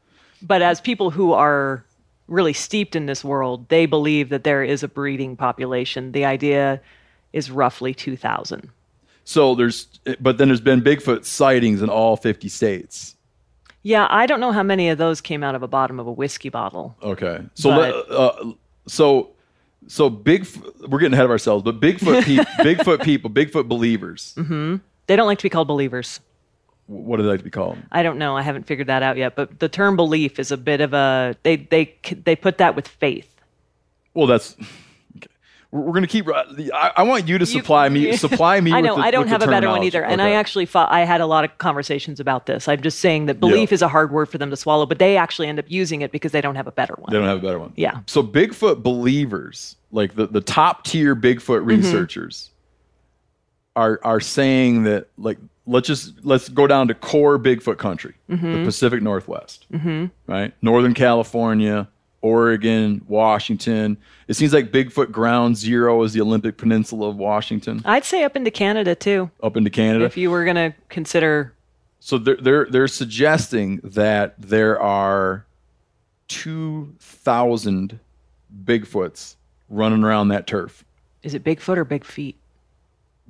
But 0.42 0.62
as 0.62 0.80
people 0.80 1.10
who 1.10 1.32
are 1.32 1.84
really 2.28 2.52
steeped 2.52 2.94
in 2.96 3.06
this 3.06 3.24
world, 3.24 3.68
they 3.68 3.86
believe 3.86 4.28
that 4.30 4.44
there 4.44 4.62
is 4.62 4.82
a 4.82 4.88
breeding 4.88 5.36
population. 5.36 6.12
The 6.12 6.24
idea 6.24 6.80
is 7.32 7.50
roughly 7.50 7.94
2,000. 7.94 8.68
So 9.24 9.54
there's, 9.54 9.86
but 10.20 10.38
then 10.38 10.48
there's 10.48 10.60
been 10.60 10.82
Bigfoot 10.82 11.24
sightings 11.24 11.82
in 11.82 11.88
all 11.88 12.16
50 12.16 12.48
states. 12.48 13.16
Yeah, 13.82 14.06
I 14.10 14.26
don't 14.26 14.40
know 14.40 14.52
how 14.52 14.62
many 14.64 14.88
of 14.88 14.98
those 14.98 15.20
came 15.20 15.42
out 15.44 15.54
of 15.54 15.60
the 15.60 15.68
bottom 15.68 16.00
of 16.00 16.06
a 16.06 16.12
whiskey 16.12 16.48
bottle. 16.48 16.96
Okay. 17.02 17.40
So, 17.54 17.70
But- 17.70 18.10
uh, 18.10 18.52
so, 18.88 19.30
so 19.88 20.10
big, 20.10 20.46
we're 20.88 20.98
getting 20.98 21.12
ahead 21.14 21.24
of 21.24 21.30
ourselves, 21.30 21.62
but 21.64 21.80
Bigfoot, 21.80 22.24
peop 22.24 22.40
Bigfoot 22.58 23.02
people, 23.04 23.30
Bigfoot 23.30 23.68
believers, 23.68 24.34
They 24.36 25.14
don't 25.16 25.26
like 25.26 25.38
to 25.38 25.42
be 25.44 25.50
called 25.50 25.68
believers. 25.68 26.18
What 26.86 27.16
do 27.16 27.22
they 27.24 27.28
like 27.30 27.40
to 27.40 27.44
be 27.44 27.50
called? 27.50 27.78
I 27.92 28.02
don't 28.02 28.18
know. 28.18 28.36
I 28.36 28.42
haven't 28.42 28.66
figured 28.66 28.86
that 28.88 29.02
out 29.02 29.16
yet. 29.16 29.34
But 29.36 29.58
the 29.58 29.68
term 29.68 29.96
belief 29.96 30.38
is 30.38 30.50
a 30.52 30.56
bit 30.56 30.80
of 30.80 30.92
a 30.94 31.34
they 31.42 31.56
they 31.56 31.94
they 32.24 32.36
put 32.36 32.58
that 32.58 32.76
with 32.76 32.86
faith. 32.88 33.28
Well, 34.14 34.26
that's, 34.26 34.56
okay. 35.18 35.26
we're, 35.70 35.92
going 35.92 36.00
to 36.00 36.06
keep, 36.08 36.26
I, 36.26 36.92
I 36.96 37.02
want 37.02 37.28
you 37.28 37.36
to 37.36 37.44
supply 37.44 37.86
me, 37.90 38.16
supply 38.16 38.58
me 38.62 38.72
I 38.72 38.76
with 38.76 38.84
know 38.86 38.96
the- 38.96 39.02
I 39.02 39.10
don't 39.10 39.28
have 39.28 39.42
a 39.42 39.46
better 39.46 39.68
one 39.68 39.82
either, 39.82 40.02
and 40.02 40.22
I 40.22 40.30
actually 40.32 40.64
fought, 40.64 40.90
I 40.90 41.00
had 41.04 41.20
a 41.20 41.26
lot 41.26 41.44
of 41.44 41.58
conversations 41.58 42.18
about 42.18 42.46
this. 42.46 42.66
I'm 42.66 42.80
just 42.80 43.00
saying 43.00 43.26
that 43.26 43.40
belief 43.40 43.70
Yeah. 43.70 43.74
is 43.74 43.82
a 43.82 43.88
hard 43.88 44.10
word 44.10 44.30
for 44.30 44.38
them 44.38 44.48
to 44.48 44.56
swallow, 44.56 44.86
but 44.86 44.98
they 44.98 45.18
actually 45.18 45.48
end 45.48 45.58
up 45.58 45.66
using 45.68 46.00
it 46.00 46.12
because 46.12 46.32
they 46.32 46.40
don't 46.40 46.54
have 46.56 46.66
a 46.66 46.72
better 46.72 46.94
one. 46.94 47.12
They 47.12 47.18
don't 47.18 47.26
have 47.28 47.36
a 47.40 47.42
better 47.46 47.58
one. 47.58 47.74
Yeah. 47.76 48.00
So 48.06 48.22
Bigfoot 48.22 48.82
believers, 48.82 49.76
like 49.92 50.14
the, 50.14 50.26
the 50.26 50.40
top 50.40 50.84
tier 50.84 51.14
Bigfoot 51.14 51.58
Mm-hmm. 51.58 51.66
researchers, 51.68 52.50
are 53.74 54.00
are 54.02 54.20
saying 54.20 54.84
that 54.84 55.08
like 55.18 55.36
let's 55.66 55.86
just 55.88 56.14
let's 56.24 56.48
go 56.48 56.66
down 56.66 56.88
to 56.88 56.94
core 56.94 57.38
Bigfoot 57.38 57.78
country, 57.78 58.14
Mm-hmm. 58.30 58.52
the 58.52 58.64
Pacific 58.64 59.02
Northwest, 59.02 59.66
right? 60.26 60.52
Northern 60.62 60.94
California, 60.94 61.88
Oregon, 62.22 63.04
Washington. 63.08 63.96
It 64.28 64.34
seems 64.34 64.52
like 64.52 64.72
Bigfoot 64.72 65.10
ground 65.12 65.56
zero 65.56 66.02
is 66.02 66.12
the 66.12 66.20
Olympic 66.20 66.56
Peninsula 66.56 67.08
of 67.08 67.16
Washington, 67.16 67.82
I'd 67.84 68.04
say 68.04 68.24
up 68.24 68.36
into 68.36 68.50
Canada 68.50 68.94
too, 68.94 69.30
up 69.42 69.56
into 69.56 69.70
Canada. 69.70 70.04
if 70.04 70.16
you 70.16 70.30
were 70.30 70.44
going 70.44 70.56
to 70.56 70.74
consider. 70.88 71.52
So 72.00 72.18
they're 72.18 72.36
they're 72.36 72.66
they're 72.70 72.88
suggesting 72.88 73.80
that 73.82 74.34
there 74.38 74.80
are 74.80 75.44
two 76.28 76.94
thousand 77.00 77.98
Bigfoots 78.64 79.34
running 79.68 80.04
around 80.04 80.28
that 80.28 80.46
turf. 80.46 80.84
Is 81.22 81.34
it 81.34 81.42
Bigfoot 81.42 81.76
or 81.76 81.84
Big 81.84 82.04
Feet? 82.04 82.36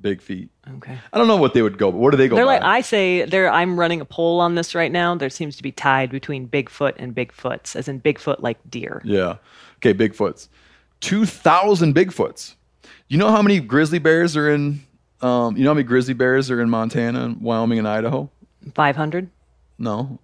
Big 0.00 0.20
feet. 0.20 0.50
Okay. 0.76 0.98
I 1.12 1.18
don't 1.18 1.26
know 1.26 1.36
what 1.36 1.54
they 1.54 1.62
would 1.62 1.78
go, 1.78 1.90
but 1.90 1.98
what 1.98 2.10
do 2.10 2.16
they 2.16 2.28
go 2.28 2.36
They're 2.36 2.44
by? 2.44 2.54
like 2.58 2.62
I 2.62 2.80
say. 2.82 3.24
There, 3.24 3.50
I'm 3.50 3.78
running 3.80 4.00
a 4.00 4.04
poll 4.04 4.40
on 4.40 4.54
this 4.54 4.74
right 4.74 4.92
now. 4.92 5.14
There 5.14 5.30
seems 5.30 5.56
to 5.56 5.62
be 5.62 5.72
tied 5.72 6.10
between 6.10 6.48
Bigfoot 6.48 6.94
and 6.98 7.14
Bigfoots, 7.14 7.74
as 7.74 7.88
in 7.88 8.00
Bigfoot 8.00 8.40
like 8.40 8.58
deer. 8.70 9.00
yeah. 9.04 9.36
Okay, 9.78 9.94
Bigfoots. 9.94 10.48
Two 11.00 11.24
thousand 11.26 11.94
Bigfoots. 11.94 12.54
You 13.08 13.18
know 13.18 13.30
how 13.30 13.42
many 13.42 13.60
grizzly 13.60 13.98
bears 13.98 14.36
are 14.36 14.50
in? 14.50 14.80
Um, 15.22 15.56
you 15.56 15.64
know 15.64 15.70
how 15.70 15.74
many 15.74 15.84
grizzly 15.84 16.14
bears 16.14 16.50
are 16.50 16.60
in 16.60 16.68
Montana, 16.70 17.24
and 17.24 17.40
Wyoming, 17.40 17.78
and 17.78 17.88
Idaho? 17.88 18.30
Five 18.74 18.96
hundred. 18.96 19.30
No, 19.78 20.18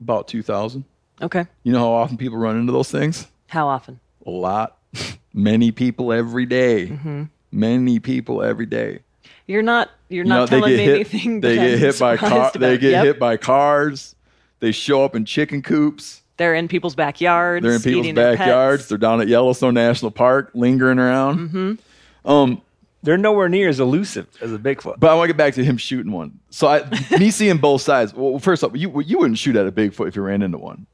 about 0.00 0.28
two 0.28 0.42
thousand. 0.42 0.84
Okay. 1.20 1.46
You 1.64 1.72
know 1.72 1.80
how 1.80 1.90
often 1.92 2.16
people 2.16 2.38
run 2.38 2.56
into 2.58 2.72
those 2.72 2.90
things? 2.90 3.26
How 3.48 3.68
often? 3.68 4.00
A 4.26 4.30
lot. 4.30 4.78
Many 5.34 5.70
people 5.72 6.12
every 6.12 6.46
day. 6.46 6.88
Mm-hmm. 6.88 7.24
Many 7.50 7.98
people 7.98 8.42
every 8.42 8.66
day. 8.66 9.00
You're 9.48 9.62
not. 9.62 9.90
You're 10.08 10.24
You 10.24 10.28
know, 10.30 10.38
not 10.40 10.48
telling 10.48 10.70
me 10.76 10.76
hit. 10.84 10.94
anything. 10.94 11.40
They 11.40 11.56
that 11.56 11.62
get 11.64 11.72
I'm 11.74 11.78
hit 11.80 11.98
by 11.98 12.14
surprised 12.16 12.52
car. 12.52 12.60
They 12.60 12.78
get 12.78 12.90
Yep. 12.92 13.04
hit 13.04 13.18
by 13.18 13.36
cars. 13.36 14.14
They 14.60 14.70
show 14.72 15.04
up 15.04 15.16
in 15.16 15.24
chicken 15.24 15.62
coops. 15.62 16.22
They're 16.36 16.54
in 16.54 16.68
people's 16.68 16.94
backyards. 16.94 17.64
They're 17.64 17.72
in 17.74 17.82
people's 17.82 18.12
backyards. 18.12 18.88
They're 18.88 18.96
down 18.98 19.20
at 19.20 19.26
Yellowstone 19.26 19.74
National 19.74 20.12
Park, 20.12 20.50
lingering 20.54 20.98
around. 21.00 21.48
Mm-hmm. 21.50 22.30
Um, 22.30 22.62
They're 23.02 23.18
nowhere 23.18 23.48
near 23.48 23.68
as 23.68 23.80
elusive 23.80 24.28
as 24.40 24.52
a 24.52 24.58
Bigfoot. 24.58 25.00
but 25.00 25.10
I 25.10 25.14
want 25.14 25.24
to 25.28 25.32
get 25.32 25.36
back 25.36 25.54
to 25.54 25.64
him 25.64 25.76
shooting 25.76 26.12
one. 26.12 26.38
So 26.50 26.68
I, 26.68 26.84
me 27.18 27.30
seeing 27.30 27.56
both 27.58 27.82
sides. 27.82 28.14
Well, 28.14 28.38
first 28.38 28.62
off, 28.62 28.72
you 28.74 29.00
you 29.02 29.18
wouldn't 29.18 29.38
shoot 29.38 29.56
at 29.56 29.66
a 29.66 29.72
Bigfoot 29.72 30.08
if 30.08 30.16
you 30.16 30.22
ran 30.22 30.42
into 30.42 30.58
one. 30.58 30.86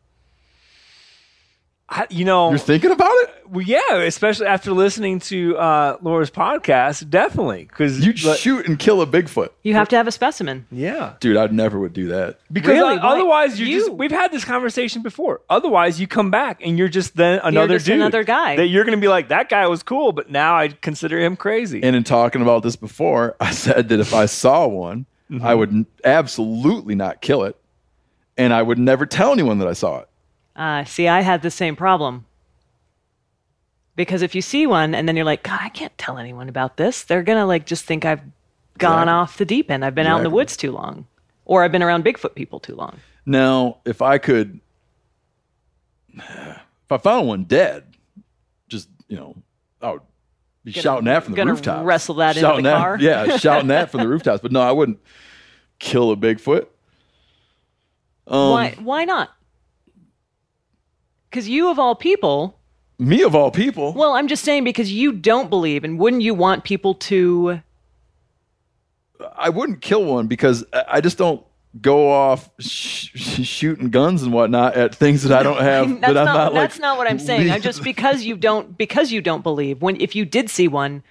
I, 1.96 2.08
you 2.10 2.24
know, 2.24 2.50
You're 2.50 2.58
thinking 2.58 2.90
about 2.90 3.12
it. 3.22 3.30
well, 3.48 3.62
yeah, 3.64 3.78
especially 4.02 4.46
after 4.46 4.72
listening 4.72 5.20
to 5.20 5.56
uh, 5.56 5.96
Laura's 6.02 6.28
podcast, 6.30 7.08
definitely 7.08 7.66
because 7.66 8.04
You'd 8.04 8.18
shoot 8.18 8.66
and 8.66 8.76
kill 8.80 9.00
a 9.00 9.06
Bigfoot, 9.06 9.50
You 9.62 9.74
have 9.74 9.88
to 9.90 9.96
have 9.96 10.08
a 10.08 10.10
specimen. 10.10 10.66
yeah, 10.72 11.14
dude. 11.20 11.36
I'd 11.36 11.52
never 11.52 11.78
would 11.78 11.92
do 11.92 12.08
that. 12.08 12.40
because 12.52 12.70
Really? 12.70 12.94
o- 12.94 12.96
Why- 12.96 13.02
otherwise 13.14 13.60
you're 13.60 13.68
you- 13.68 13.78
just. 13.78 13.92
We've 13.92 14.10
had 14.10 14.32
this 14.32 14.44
conversation 14.44 15.02
before. 15.02 15.40
Otherwise, 15.48 16.00
you 16.00 16.08
come 16.08 16.32
back 16.32 16.60
and 16.64 16.76
you're 16.76 16.88
just 16.88 17.14
then 17.16 17.38
another 17.44 17.76
just 17.76 17.86
dude, 17.86 17.94
another 17.94 18.24
guy. 18.24 18.56
that 18.56 18.66
you're 18.66 18.84
going 18.84 18.98
to 18.98 19.00
be 19.00 19.06
like 19.06 19.28
that 19.28 19.48
guy 19.48 19.68
was 19.68 19.84
cool, 19.84 20.10
but 20.10 20.28
now 20.28 20.56
I 20.56 20.68
consider 20.70 21.20
him 21.20 21.36
crazy. 21.36 21.80
And 21.84 21.94
in 21.94 22.02
talking 22.02 22.42
about 22.42 22.64
this 22.64 22.74
before, 22.74 23.36
I 23.38 23.50
said 23.52 23.88
that 23.90 24.00
if 24.00 24.12
I 24.12 24.26
saw 24.26 24.66
one, 24.66 25.06
Mm-hmm. 25.30 25.46
I 25.46 25.54
would 25.54 25.86
absolutely 26.04 26.94
not 26.94 27.22
kill 27.22 27.44
it, 27.44 27.56
and 28.36 28.52
I 28.52 28.60
would 28.60 28.78
never 28.78 29.06
tell 29.06 29.32
anyone 29.32 29.58
that 29.60 29.68
I 29.68 29.72
saw 29.72 30.00
it. 30.00 30.08
Uh, 30.56 30.84
see, 30.84 31.08
I 31.08 31.22
had 31.22 31.42
the 31.42 31.50
same 31.50 31.76
problem. 31.76 32.26
Because 33.96 34.22
if 34.22 34.34
you 34.34 34.42
see 34.42 34.66
one 34.66 34.94
and 34.94 35.08
then 35.08 35.16
you're 35.16 35.24
like, 35.24 35.42
God, 35.44 35.60
I 35.62 35.68
can't 35.68 35.96
tell 35.98 36.18
anyone 36.18 36.48
about 36.48 36.76
this, 36.76 37.02
they're 37.04 37.22
gonna 37.22 37.46
like 37.46 37.64
just 37.64 37.84
think 37.84 38.04
I've 38.04 38.22
gone 38.78 39.08
off 39.08 39.38
the 39.38 39.44
deep 39.44 39.70
end. 39.70 39.84
I've 39.84 39.94
been 39.94 40.06
out 40.06 40.18
in 40.18 40.24
the 40.24 40.30
woods 40.30 40.56
too 40.56 40.72
long, 40.72 41.06
or 41.44 41.62
I've 41.62 41.70
been 41.70 41.82
around 41.82 42.04
Bigfoot 42.04 42.34
people 42.34 42.58
too 42.58 42.74
long. 42.74 42.98
Now, 43.24 43.78
if 43.84 44.02
I 44.02 44.18
could, 44.18 44.60
if 46.16 46.90
I 46.90 46.98
found 46.98 47.28
one 47.28 47.44
dead, 47.44 47.84
just 48.68 48.88
you 49.06 49.16
know, 49.16 49.36
I 49.80 49.92
would 49.92 50.02
be 50.64 50.72
shouting 50.72 51.04
that 51.04 51.22
from 51.22 51.34
the 51.34 51.36
gonna 51.36 51.52
rooftops. 51.52 51.84
wrestle 51.84 52.16
that 52.16 52.36
into 52.36 52.48
the 52.56 52.62
that, 52.62 52.78
car? 52.78 52.98
Yeah, 53.00 53.36
shouting 53.36 53.68
that 53.68 53.90
from 53.90 54.00
the 54.00 54.08
rooftops. 54.08 54.42
But 54.42 54.50
no, 54.50 54.60
I 54.60 54.72
wouldn't 54.72 54.98
kill 55.78 56.10
a 56.10 56.16
Bigfoot. 56.16 56.66
Um, 58.26 58.50
why? 58.50 58.76
Why 58.80 59.04
not? 59.04 59.30
Because 61.34 61.48
you, 61.48 61.68
of 61.68 61.80
all 61.80 61.96
people, 61.96 62.60
Me 62.96 63.22
of 63.22 63.34
all 63.34 63.50
people. 63.50 63.92
well, 63.92 64.12
I'm 64.12 64.28
just 64.28 64.44
saying 64.44 64.62
because 64.62 64.92
you 64.92 65.10
don't 65.10 65.50
believe, 65.50 65.82
and 65.82 65.98
wouldn't 65.98 66.22
you 66.22 66.32
want 66.32 66.62
people 66.62 66.94
to? 67.10 67.60
I 69.34 69.48
wouldn't 69.48 69.80
kill 69.80 70.04
one 70.04 70.28
because 70.28 70.64
I 70.72 71.00
just 71.00 71.18
don't 71.18 71.44
go 71.82 72.08
off 72.08 72.48
sh- 72.60 73.08
sh- 73.16 73.44
shooting 73.44 73.90
guns 73.90 74.22
and 74.22 74.32
whatnot 74.32 74.76
at 74.76 74.94
things 74.94 75.24
that 75.24 75.36
I 75.36 75.42
don't 75.42 75.60
have. 75.60 75.88
That's 75.88 76.00
that 76.02 76.18
I'm 76.18 76.24
not, 76.24 76.34
not, 76.34 76.54
like, 76.54 76.70
that's 76.70 76.78
not 76.78 76.98
what 76.98 77.10
I'm 77.10 77.18
saying. 77.18 77.50
I'm 77.50 77.62
just 77.62 77.82
because 77.92 78.22
you 78.22 78.36
don't 78.36 78.78
because 78.78 79.10
you 79.10 79.20
don't 79.20 79.42
believe 79.42 79.82
when 79.82 80.00
if 80.00 80.14
you 80.14 80.24
did 80.24 80.48
see 80.48 80.68
one 80.68 81.02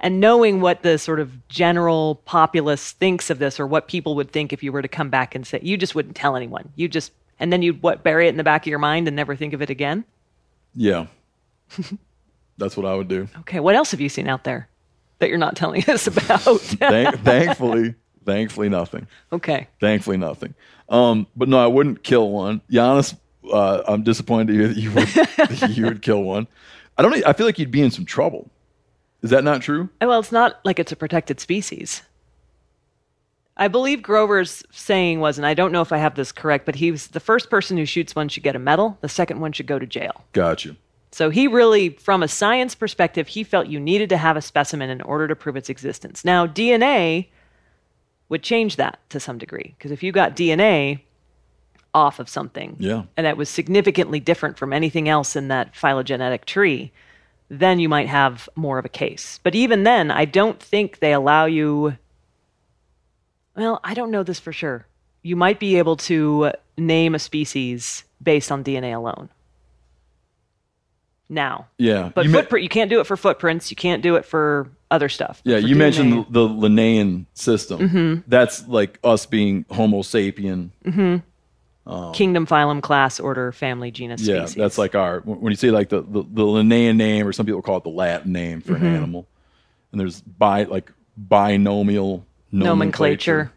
and 0.00 0.18
knowing 0.18 0.62
what 0.62 0.80
the 0.82 0.96
sort 0.96 1.20
of 1.20 1.46
general 1.48 2.22
populace 2.24 2.92
thinks 2.92 3.28
of 3.28 3.38
this 3.38 3.60
or 3.60 3.66
what 3.66 3.86
people 3.86 4.14
would 4.14 4.30
think 4.30 4.54
if 4.54 4.62
you 4.62 4.72
were 4.72 4.80
to 4.80 4.88
come 4.88 5.10
back 5.10 5.34
and 5.34 5.46
say 5.46 5.60
you 5.62 5.76
just 5.76 5.94
wouldn't 5.94 6.16
tell 6.16 6.36
anyone. 6.36 6.72
You 6.74 6.88
just 6.88 7.12
and 7.40 7.52
then 7.52 7.62
you'd 7.62 7.82
what 7.82 8.02
bury 8.02 8.26
it 8.26 8.30
in 8.30 8.36
the 8.36 8.44
back 8.44 8.62
of 8.62 8.66
your 8.68 8.78
mind 8.78 9.06
and 9.08 9.16
never 9.16 9.36
think 9.36 9.52
of 9.54 9.62
it 9.62 9.70
again. 9.70 10.04
Yeah, 10.74 11.06
that's 12.58 12.76
what 12.76 12.86
I 12.86 12.94
would 12.94 13.08
do. 13.08 13.28
Okay, 13.40 13.60
what 13.60 13.74
else 13.74 13.90
have 13.92 14.00
you 14.00 14.08
seen 14.08 14.28
out 14.28 14.44
there 14.44 14.68
that 15.18 15.28
you're 15.28 15.38
not 15.38 15.56
telling 15.56 15.82
us 15.88 16.06
about? 16.06 16.40
Thank- 16.60 17.20
thankfully, 17.22 17.94
thankfully, 18.24 18.68
nothing. 18.68 19.06
okay. 19.32 19.68
Thankfully, 19.80 20.16
nothing. 20.16 20.54
Um, 20.88 21.26
but 21.36 21.48
no, 21.48 21.58
I 21.62 21.66
wouldn't 21.66 22.02
kill 22.02 22.30
one. 22.30 22.60
Janis, 22.70 23.14
uh, 23.52 23.82
I'm 23.86 24.02
disappointed 24.02 24.48
to 24.48 24.52
hear 24.54 24.68
that 24.68 24.76
you 24.76 24.92
would 24.92 25.08
that 25.08 25.70
you 25.76 25.84
would 25.84 26.02
kill 26.02 26.22
one. 26.22 26.46
I 26.96 27.02
don't. 27.02 27.24
I 27.26 27.32
feel 27.32 27.46
like 27.46 27.58
you'd 27.58 27.70
be 27.70 27.82
in 27.82 27.90
some 27.90 28.04
trouble. 28.04 28.50
Is 29.22 29.30
that 29.30 29.42
not 29.44 29.62
true? 29.62 29.88
Well, 30.00 30.20
it's 30.20 30.32
not 30.32 30.60
like 30.64 30.78
it's 30.78 30.92
a 30.92 30.96
protected 30.96 31.40
species. 31.40 32.02
I 33.58 33.66
believe 33.68 34.02
Grover's 34.02 34.62
saying 34.70 35.18
was, 35.20 35.36
and 35.36 35.46
I 35.46 35.54
don't 35.54 35.72
know 35.72 35.82
if 35.82 35.92
I 35.92 35.98
have 35.98 36.14
this 36.14 36.30
correct, 36.30 36.64
but 36.64 36.76
he 36.76 36.90
was 36.92 37.08
the 37.08 37.20
first 37.20 37.50
person 37.50 37.76
who 37.76 37.84
shoots 37.84 38.14
one 38.14 38.28
should 38.28 38.44
get 38.44 38.54
a 38.54 38.58
medal. 38.60 38.96
The 39.00 39.08
second 39.08 39.40
one 39.40 39.52
should 39.52 39.66
go 39.66 39.78
to 39.78 39.86
jail. 39.86 40.24
Got 40.32 40.64
you. 40.64 40.76
So 41.10 41.30
he 41.30 41.48
really, 41.48 41.88
from 41.90 42.22
a 42.22 42.28
science 42.28 42.74
perspective, 42.74 43.28
he 43.28 43.42
felt 43.42 43.66
you 43.66 43.80
needed 43.80 44.08
to 44.10 44.16
have 44.16 44.36
a 44.36 44.42
specimen 44.42 44.90
in 44.90 45.00
order 45.02 45.26
to 45.26 45.34
prove 45.34 45.56
its 45.56 45.68
existence. 45.70 46.24
Now, 46.24 46.46
DNA 46.46 47.28
would 48.28 48.42
change 48.42 48.76
that 48.76 48.98
to 49.10 49.18
some 49.18 49.38
degree, 49.38 49.74
because 49.76 49.90
if 49.90 50.02
you 50.02 50.12
got 50.12 50.36
DNA 50.36 51.00
off 51.94 52.20
of 52.20 52.28
something, 52.28 52.76
Yeah. 52.78 53.04
and 53.16 53.26
that 53.26 53.36
was 53.38 53.48
significantly 53.48 54.20
different 54.20 54.58
from 54.58 54.72
anything 54.72 55.08
else 55.08 55.34
in 55.34 55.48
that 55.48 55.74
phylogenetic 55.74 56.44
tree, 56.44 56.92
then 57.48 57.80
you 57.80 57.88
might 57.88 58.08
have 58.08 58.48
more 58.54 58.78
of 58.78 58.84
a 58.84 58.90
case. 58.90 59.40
But 59.42 59.54
even 59.54 59.82
then, 59.84 60.10
I 60.10 60.26
don't 60.26 60.62
think 60.62 60.98
they 60.98 61.12
allow 61.14 61.46
you. 61.46 61.96
Well, 63.58 63.80
I 63.84 63.92
don't 63.94 64.10
know 64.10 64.22
this 64.22 64.38
for 64.40 64.52
sure. 64.52 64.86
You 65.22 65.36
might 65.36 65.58
be 65.60 65.76
able 65.78 65.96
to 65.96 66.52
name 66.78 67.14
a 67.14 67.18
species 67.18 68.04
based 68.22 68.50
on 68.52 68.62
DNA 68.64 68.94
alone. 68.96 69.28
Now, 71.28 71.66
Yeah. 71.76 72.10
but 72.14 72.24
you 72.24 72.30
me- 72.30 72.38
footprint, 72.38 72.62
you 72.62 72.68
can't 72.70 72.88
do 72.88 73.00
it 73.00 73.06
for 73.06 73.16
footprints. 73.16 73.70
You 73.70 73.76
can't 73.76 74.02
do 74.02 74.16
it 74.16 74.24
for 74.24 74.70
other 74.90 75.10
stuff. 75.10 75.42
yeah, 75.44 75.58
you 75.58 75.76
mentioned 75.76 76.12
DNA. 76.12 76.32
the, 76.32 76.46
the 76.48 76.54
Linnaean 76.54 77.26
system. 77.34 77.80
Mm-hmm. 77.80 78.20
That's 78.28 78.66
like 78.66 78.98
us 79.04 79.26
being 79.26 79.66
Homo 79.70 80.00
sapien. 80.00 80.70
kingdom, 82.14 82.46
phylum, 82.46 82.80
class, 82.80 83.20
order, 83.20 83.52
family, 83.52 83.90
genus, 83.90 84.22
Yeah, 84.22 84.40
species. 84.46 84.54
that's 84.54 84.78
like 84.78 84.94
our 84.94 85.20
when 85.20 85.50
you 85.52 85.56
say 85.56 85.70
like 85.70 85.90
the, 85.90 86.00
the, 86.00 86.22
the 86.32 86.44
Linnaean 86.44 86.96
name, 86.96 87.26
or 87.26 87.32
some 87.32 87.44
people 87.44 87.60
call 87.60 87.76
it 87.76 87.84
the 87.84 87.90
Latin 87.90 88.32
name 88.32 88.62
Mm-hmm. 88.62 88.72
for 88.72 88.78
an 88.78 88.86
animal. 88.86 89.26
And 89.92 90.00
there's 90.00 90.22
bi 90.22 90.62
like 90.64 90.90
binomial 91.18 92.24
nomenclature. 92.52 93.32
nomenclature. 93.32 93.52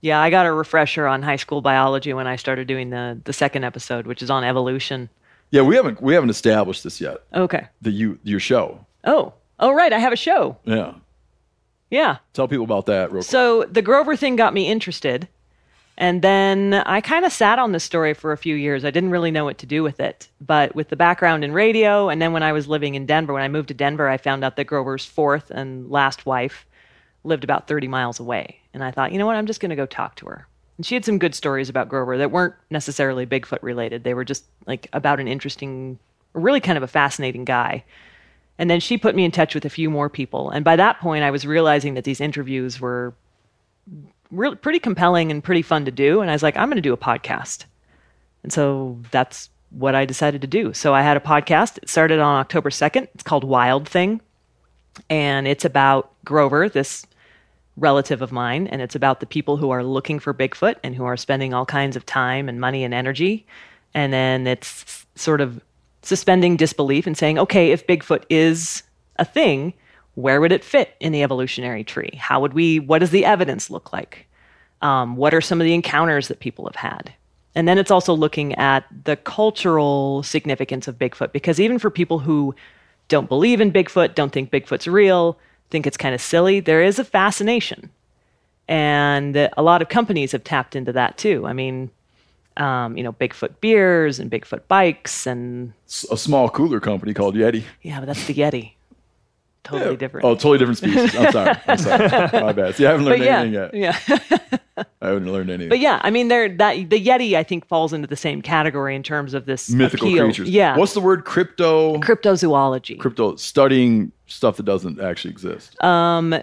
Yeah, 0.00 0.20
I 0.20 0.28
got 0.30 0.44
a 0.46 0.52
refresher 0.52 1.06
on 1.06 1.22
high 1.22 1.36
school 1.36 1.62
biology 1.62 2.12
when 2.12 2.26
I 2.26 2.36
started 2.36 2.66
doing 2.68 2.90
the 2.90 3.18
the 3.24 3.32
second 3.32 3.64
episode, 3.64 4.06
which 4.06 4.22
is 4.22 4.30
on 4.30 4.44
evolution. 4.44 5.08
Yeah, 5.50 5.62
we 5.62 5.76
haven't 5.76 6.02
we 6.02 6.14
haven't 6.14 6.30
established 6.30 6.84
this 6.84 7.00
yet. 7.00 7.18
Okay. 7.34 7.66
The 7.82 7.90
you 7.90 8.18
your 8.22 8.40
show. 8.40 8.84
Oh, 9.04 9.32
oh, 9.60 9.72
right. 9.72 9.92
I 9.92 9.98
have 9.98 10.12
a 10.12 10.16
show. 10.16 10.56
Yeah, 10.64 10.94
Yeah. 11.90 12.16
tell 12.32 12.48
people 12.48 12.64
about 12.64 12.86
that 12.86 13.12
real 13.12 13.20
quick. 13.22 13.30
So 13.30 13.64
the 13.64 13.82
Grover 13.82 14.16
thing 14.16 14.36
got 14.36 14.52
me 14.54 14.68
interested. 14.68 15.28
And 15.96 16.22
then 16.22 16.74
I 16.74 17.00
kind 17.00 17.24
of 17.24 17.30
sat 17.32 17.58
on 17.60 17.70
this 17.70 17.84
story 17.84 18.14
for 18.14 18.32
a 18.32 18.36
few 18.36 18.56
years. 18.56 18.84
I 18.84 18.90
didn't 18.90 19.10
really 19.10 19.30
know 19.30 19.44
what 19.44 19.58
to 19.58 19.66
do 19.66 19.82
with 19.84 20.00
it. 20.00 20.26
But 20.40 20.74
with 20.74 20.88
the 20.88 20.96
background 20.96 21.44
in 21.44 21.52
radio, 21.52 22.08
and 22.08 22.20
then 22.20 22.32
when 22.32 22.42
I 22.42 22.52
was 22.52 22.66
living 22.66 22.96
in 22.96 23.06
Denver, 23.06 23.32
when 23.32 23.44
I 23.44 23.48
moved 23.48 23.68
to 23.68 23.74
Denver, 23.74 24.08
I 24.08 24.16
found 24.16 24.42
out 24.42 24.56
that 24.56 24.64
Grover's 24.64 25.04
fourth 25.06 25.52
and 25.52 25.88
last 25.90 26.26
wife 26.26 26.66
lived 27.24 27.44
about 27.44 27.66
30 27.66 27.88
miles 27.88 28.20
away. 28.20 28.60
And 28.72 28.84
I 28.84 28.90
thought, 28.90 29.12
you 29.12 29.18
know 29.18 29.26
what? 29.26 29.36
I'm 29.36 29.46
just 29.46 29.60
going 29.60 29.70
to 29.70 29.76
go 29.76 29.86
talk 29.86 30.16
to 30.16 30.26
her. 30.26 30.46
And 30.76 30.84
she 30.84 30.94
had 30.94 31.04
some 31.04 31.18
good 31.18 31.34
stories 31.34 31.68
about 31.68 31.88
Grover 31.88 32.18
that 32.18 32.30
weren't 32.30 32.54
necessarily 32.70 33.26
Bigfoot 33.26 33.62
related. 33.62 34.04
They 34.04 34.14
were 34.14 34.24
just 34.24 34.44
like 34.66 34.88
about 34.92 35.20
an 35.20 35.28
interesting, 35.28 35.98
really 36.32 36.60
kind 36.60 36.76
of 36.76 36.82
a 36.82 36.88
fascinating 36.88 37.44
guy. 37.44 37.84
And 38.58 38.70
then 38.70 38.80
she 38.80 38.98
put 38.98 39.14
me 39.14 39.24
in 39.24 39.30
touch 39.30 39.54
with 39.54 39.64
a 39.64 39.70
few 39.70 39.90
more 39.90 40.08
people. 40.08 40.50
And 40.50 40.64
by 40.64 40.76
that 40.76 41.00
point, 41.00 41.24
I 41.24 41.30
was 41.30 41.46
realizing 41.46 41.94
that 41.94 42.04
these 42.04 42.20
interviews 42.20 42.80
were 42.80 43.14
really 44.30 44.56
pretty 44.56 44.78
compelling 44.78 45.30
and 45.30 45.42
pretty 45.42 45.62
fun 45.62 45.84
to 45.84 45.90
do. 45.90 46.20
And 46.20 46.30
I 46.30 46.34
was 46.34 46.42
like, 46.42 46.56
I'm 46.56 46.68
going 46.68 46.76
to 46.76 46.82
do 46.82 46.92
a 46.92 46.96
podcast. 46.96 47.64
And 48.42 48.52
so 48.52 48.98
that's 49.10 49.48
what 49.70 49.94
I 49.94 50.04
decided 50.04 50.40
to 50.42 50.46
do. 50.46 50.72
So 50.72 50.94
I 50.94 51.02
had 51.02 51.16
a 51.16 51.20
podcast. 51.20 51.78
It 51.78 51.88
started 51.88 52.20
on 52.20 52.36
October 52.36 52.70
2nd. 52.70 53.08
It's 53.14 53.22
called 53.22 53.44
Wild 53.44 53.88
Thing. 53.88 54.20
And 55.10 55.48
it's 55.48 55.64
about 55.64 56.12
Grover, 56.24 56.68
this 56.68 57.06
relative 57.76 58.22
of 58.22 58.32
mine. 58.32 58.66
And 58.68 58.80
it's 58.80 58.94
about 58.94 59.20
the 59.20 59.26
people 59.26 59.56
who 59.56 59.70
are 59.70 59.82
looking 59.82 60.20
for 60.20 60.32
Bigfoot 60.32 60.76
and 60.84 60.94
who 60.94 61.04
are 61.04 61.16
spending 61.16 61.52
all 61.52 61.66
kinds 61.66 61.96
of 61.96 62.06
time 62.06 62.48
and 62.48 62.60
money 62.60 62.84
and 62.84 62.94
energy. 62.94 63.46
And 63.94 64.12
then 64.12 64.46
it's 64.46 65.06
sort 65.14 65.40
of 65.40 65.60
suspending 66.02 66.56
disbelief 66.56 67.06
and 67.06 67.16
saying, 67.16 67.38
okay, 67.38 67.72
if 67.72 67.86
Bigfoot 67.86 68.24
is 68.28 68.82
a 69.16 69.24
thing, 69.24 69.72
where 70.14 70.40
would 70.40 70.52
it 70.52 70.62
fit 70.62 70.94
in 71.00 71.12
the 71.12 71.22
evolutionary 71.22 71.82
tree? 71.82 72.10
How 72.16 72.40
would 72.40 72.52
we, 72.52 72.78
what 72.78 73.00
does 73.00 73.10
the 73.10 73.24
evidence 73.24 73.70
look 73.70 73.92
like? 73.92 74.26
Um, 74.82 75.16
what 75.16 75.34
are 75.34 75.40
some 75.40 75.60
of 75.60 75.64
the 75.64 75.74
encounters 75.74 76.28
that 76.28 76.40
people 76.40 76.66
have 76.66 76.76
had? 76.76 77.12
And 77.56 77.66
then 77.66 77.78
it's 77.78 77.90
also 77.90 78.14
looking 78.14 78.54
at 78.56 78.84
the 79.04 79.16
cultural 79.16 80.22
significance 80.22 80.88
of 80.88 80.98
Bigfoot, 80.98 81.32
because 81.32 81.58
even 81.58 81.78
for 81.78 81.90
people 81.90 82.18
who 82.18 82.54
don't 83.08 83.28
believe 83.28 83.60
in 83.60 83.72
Bigfoot, 83.72 84.14
don't 84.14 84.32
think 84.32 84.50
Bigfoot's 84.50 84.86
real, 84.86 85.38
think 85.70 85.86
it's 85.86 85.96
kind 85.96 86.14
of 86.14 86.20
silly, 86.20 86.60
there 86.60 86.82
is 86.82 86.98
a 86.98 87.04
fascination. 87.04 87.90
And 88.68 89.36
a 89.36 89.62
lot 89.62 89.82
of 89.82 89.88
companies 89.88 90.32
have 90.32 90.44
tapped 90.44 90.74
into 90.74 90.92
that 90.92 91.18
too. 91.18 91.46
I 91.46 91.52
mean, 91.52 91.90
um, 92.56 92.96
you 92.96 93.02
know, 93.02 93.12
Bigfoot 93.12 93.60
beers 93.60 94.18
and 94.18 94.30
Bigfoot 94.30 94.62
bikes, 94.68 95.26
and 95.26 95.72
a 96.10 96.16
small 96.16 96.48
cooler 96.48 96.80
company 96.80 97.12
called 97.12 97.34
Yeti. 97.34 97.64
yeah, 97.82 97.98
but 98.00 98.06
that's 98.06 98.26
the 98.26 98.34
Yeti. 98.34 98.72
Totally 99.64 99.96
different. 99.96 100.26
Oh, 100.26 100.34
totally 100.34 100.58
different 100.58 100.78
species. 100.78 101.16
I'm 101.16 101.32
sorry. 101.32 101.56
I'm 101.66 101.78
sorry. 101.78 102.42
My 102.42 102.52
bad. 102.52 102.74
See, 102.74 102.86
I 102.86 102.90
haven't 102.90 103.06
learned 103.06 103.24
yeah, 103.24 103.40
anything 103.40 103.54
yet. 103.54 103.74
yeah. 103.74 104.18
I 105.00 105.08
haven't 105.08 105.32
learned 105.32 105.50
anything. 105.50 105.70
But 105.70 105.78
yeah, 105.78 106.00
I 106.02 106.10
mean, 106.10 106.28
they're 106.28 106.48
that 106.56 106.90
the 106.90 107.02
Yeti 107.02 107.34
I 107.34 107.42
think 107.42 107.66
falls 107.66 107.92
into 107.92 108.06
the 108.06 108.16
same 108.16 108.42
category 108.42 108.94
in 108.94 109.02
terms 109.02 109.32
of 109.32 109.46
this 109.46 109.70
Mythical 109.70 110.08
appeal. 110.08 110.24
creatures. 110.24 110.50
Yeah, 110.50 110.76
What's 110.76 110.94
the 110.94 111.00
word? 111.00 111.24
Crypto. 111.24 111.98
cryptozoology? 111.98 112.98
crypto 112.98 113.36
studying 113.36 114.12
stuff 114.26 114.56
that 114.58 114.64
doesn't 114.64 115.00
actually 115.00 115.30
exist. 115.30 115.82
Um, 115.82 116.34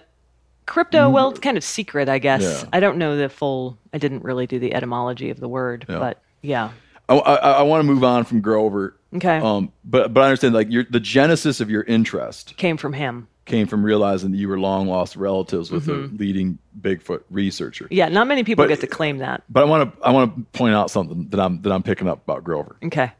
crypto, 0.65 1.09
well, 1.09 1.30
it's 1.30 1.39
kind 1.39 1.57
of 1.57 1.63
secret, 1.63 2.09
I 2.09 2.19
guess. 2.19 2.41
Yeah. 2.41 2.69
I 2.74 2.80
don't 2.80 2.97
know 2.97 3.17
the 3.17 3.30
full. 3.30 3.78
I 3.93 3.97
didn't 3.97 4.24
really 4.24 4.47
do 4.47 4.57
the 4.57 4.74
etymology 4.74 5.30
of 5.30 5.39
the 5.39 5.49
word, 5.49 5.86
Yeah. 5.88 5.99
but 5.99 6.22
yeah. 6.41 6.72
I, 7.09 7.15
I, 7.17 7.61
want 7.63 7.82
to 7.82 7.84
move 7.84 8.05
on 8.05 8.24
from 8.24 8.39
Grover. 8.39 8.95
Okay. 9.16 9.38
Um, 9.39 9.72
but 9.84 10.14
but 10.14 10.22
I 10.22 10.26
understand 10.28 10.53
like 10.53 10.70
your 10.72 10.86
the 10.89 10.99
genesis 10.99 11.59
of 11.59 11.70
your 11.70 11.84
interest 11.84 12.55
Came 12.57 12.78
from 12.78 12.93
him. 12.93 13.28
came 13.45 13.68
from 13.68 13.84
realizing 13.84 14.32
that 14.32 14.38
you 14.38 14.47
were 14.47 14.59
long 14.59 14.88
lost 14.88 15.16
relatives 15.18 15.70
with 15.72 15.88
Mm-hmm. 15.88 16.16
a 16.16 16.18
leading 16.18 16.57
Bigfoot 16.80 17.24
researcher. 17.30 17.88
Yeah, 17.91 18.07
not 18.07 18.28
many 18.28 18.43
people 18.43 18.64
But- 18.64 18.70
get 18.70 18.80
to 18.82 18.88
claim 18.88 19.18
that. 19.18 19.43
But 19.49 19.64
I 19.64 19.66
want 19.66 19.93
to 19.99 20.05
I 20.05 20.12
want 20.12 20.36
to 20.36 20.57
point 20.57 20.76
out 20.76 20.89
something 20.91 21.28
that 21.30 21.39
I'm 21.39 21.62
that 21.64 21.72
I'm 21.74 21.84
picking 21.84 22.07
up 22.07 22.24
about 22.24 22.43
Grover. 22.45 22.78
Okay. 22.86 23.12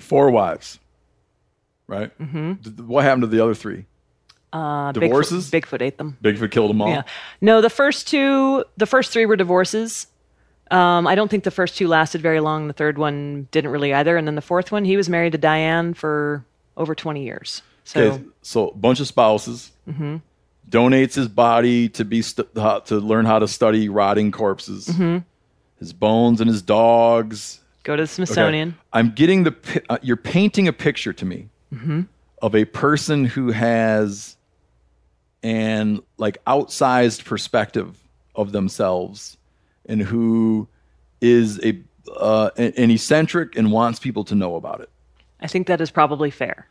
Four 0.00 0.30
wives, 0.30 0.78
right? 1.88 2.16
Mm-hmm. 2.18 2.86
What 2.86 3.02
happened 3.04 3.22
to 3.22 3.26
the 3.26 3.42
other 3.42 3.54
three? 3.54 3.86
Uh, 4.52 4.92
Divorces? 4.92 5.50
Bigfoot, 5.50 5.62
Bigfoot 5.78 5.82
ate 5.82 5.98
them. 5.98 6.16
Bigfoot 6.22 6.50
killed 6.52 6.70
them 6.70 6.80
all. 6.80 6.88
Yeah. 6.88 7.02
No, 7.40 7.60
the 7.60 7.68
first 7.68 8.06
two, 8.08 8.64
the 8.76 8.86
first 8.86 9.12
three 9.12 9.26
were 9.26 9.36
divorces. 9.36 10.06
Um, 10.70 11.06
I 11.06 11.14
don't 11.14 11.28
think 11.30 11.44
the 11.44 11.50
first 11.50 11.76
two 11.76 11.88
lasted 11.88 12.20
very 12.20 12.40
long. 12.40 12.66
The 12.68 12.72
third 12.74 12.98
one 12.98 13.48
didn't 13.50 13.70
really 13.70 13.92
either. 13.94 14.16
And 14.16 14.26
then 14.26 14.34
the 14.34 14.42
fourth 14.42 14.70
one, 14.72 14.84
he 14.84 14.96
was 14.96 15.08
married 15.08 15.32
to 15.32 15.38
Diane 15.38 15.94
for 15.94 16.44
over 16.76 16.94
20 16.94 17.22
years. 17.24 17.62
So, 17.84 18.00
Okay, 18.02 18.24
so 18.42 18.68
a 18.68 18.74
bunch 18.76 19.00
of 19.00 19.06
spouses. 19.06 19.72
donates 20.68 21.14
his 21.14 21.28
body 21.28 21.88
to 21.90 22.04
be 22.04 22.20
st- 22.22 22.54
to 22.54 22.96
learn 22.98 23.24
how 23.24 23.38
to 23.38 23.48
study 23.48 23.88
rotting 23.88 24.30
corpses. 24.30 24.86
Mm-hmm. 24.88 25.18
His 25.78 25.92
bones 25.94 26.40
and 26.42 26.48
his 26.50 26.60
dogs. 26.60 27.60
Go 27.84 27.96
to 27.96 28.02
the 28.02 28.04
Okay. 28.04 28.12
Smithsonian. 28.12 28.76
I'm 28.92 29.12
getting 29.12 29.44
the. 29.44 29.54
Uh, 29.88 29.96
you're 30.02 30.16
painting 30.16 30.68
a 30.68 30.72
picture 30.72 31.12
to 31.14 31.24
me 31.24 31.48
Mm-hmm. 31.74 32.02
of 32.42 32.54
a 32.54 32.64
person 32.66 33.24
who 33.24 33.52
has 33.52 34.36
an 35.42 36.02
like 36.18 36.42
outsized 36.46 37.24
perspective 37.24 37.96
of 38.34 38.52
themselves 38.52 39.37
and 39.88 40.02
who 40.02 40.68
is 41.20 41.58
a 41.64 41.80
uh, 42.16 42.50
an 42.56 42.72
an 42.76 42.90
eccentric 42.90 43.56
and 43.56 43.72
wants 43.72 43.98
people 43.98 44.24
to 44.24 44.34
know 44.34 44.54
about 44.56 44.80
it, 44.80 44.90
I 45.40 45.46
think 45.46 45.66
that 45.66 45.80
is 45.80 45.90
probably 45.90 46.30
fair. 46.30 46.66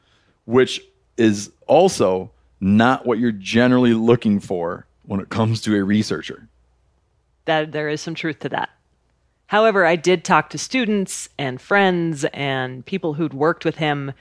which 0.46 0.82
is 1.18 1.52
also 1.68 2.32
not 2.62 3.06
what 3.06 3.20
you're 3.20 3.32
generally 3.32 3.94
looking 3.94 4.40
for 4.40 4.86
when 5.04 5.20
it 5.20 5.30
comes 5.30 5.62
to 5.62 5.76
a 5.76 5.84
researcher. 5.84 6.48
that 7.46 7.72
there 7.72 7.90
is 7.90 8.02
some 8.02 8.16
truth 8.16 8.40
to 8.40 8.50
that. 8.50 8.70
However, 9.48 9.86
I 9.86 9.96
did 9.96 10.24
talk 10.26 10.50
to 10.50 10.58
students 10.58 11.30
and 11.38 11.62
friends 11.62 12.26
and 12.34 12.86
people 12.86 13.14
who'd 13.14 13.34
worked 13.34 13.64
with 13.64 13.78
him, 13.78 14.12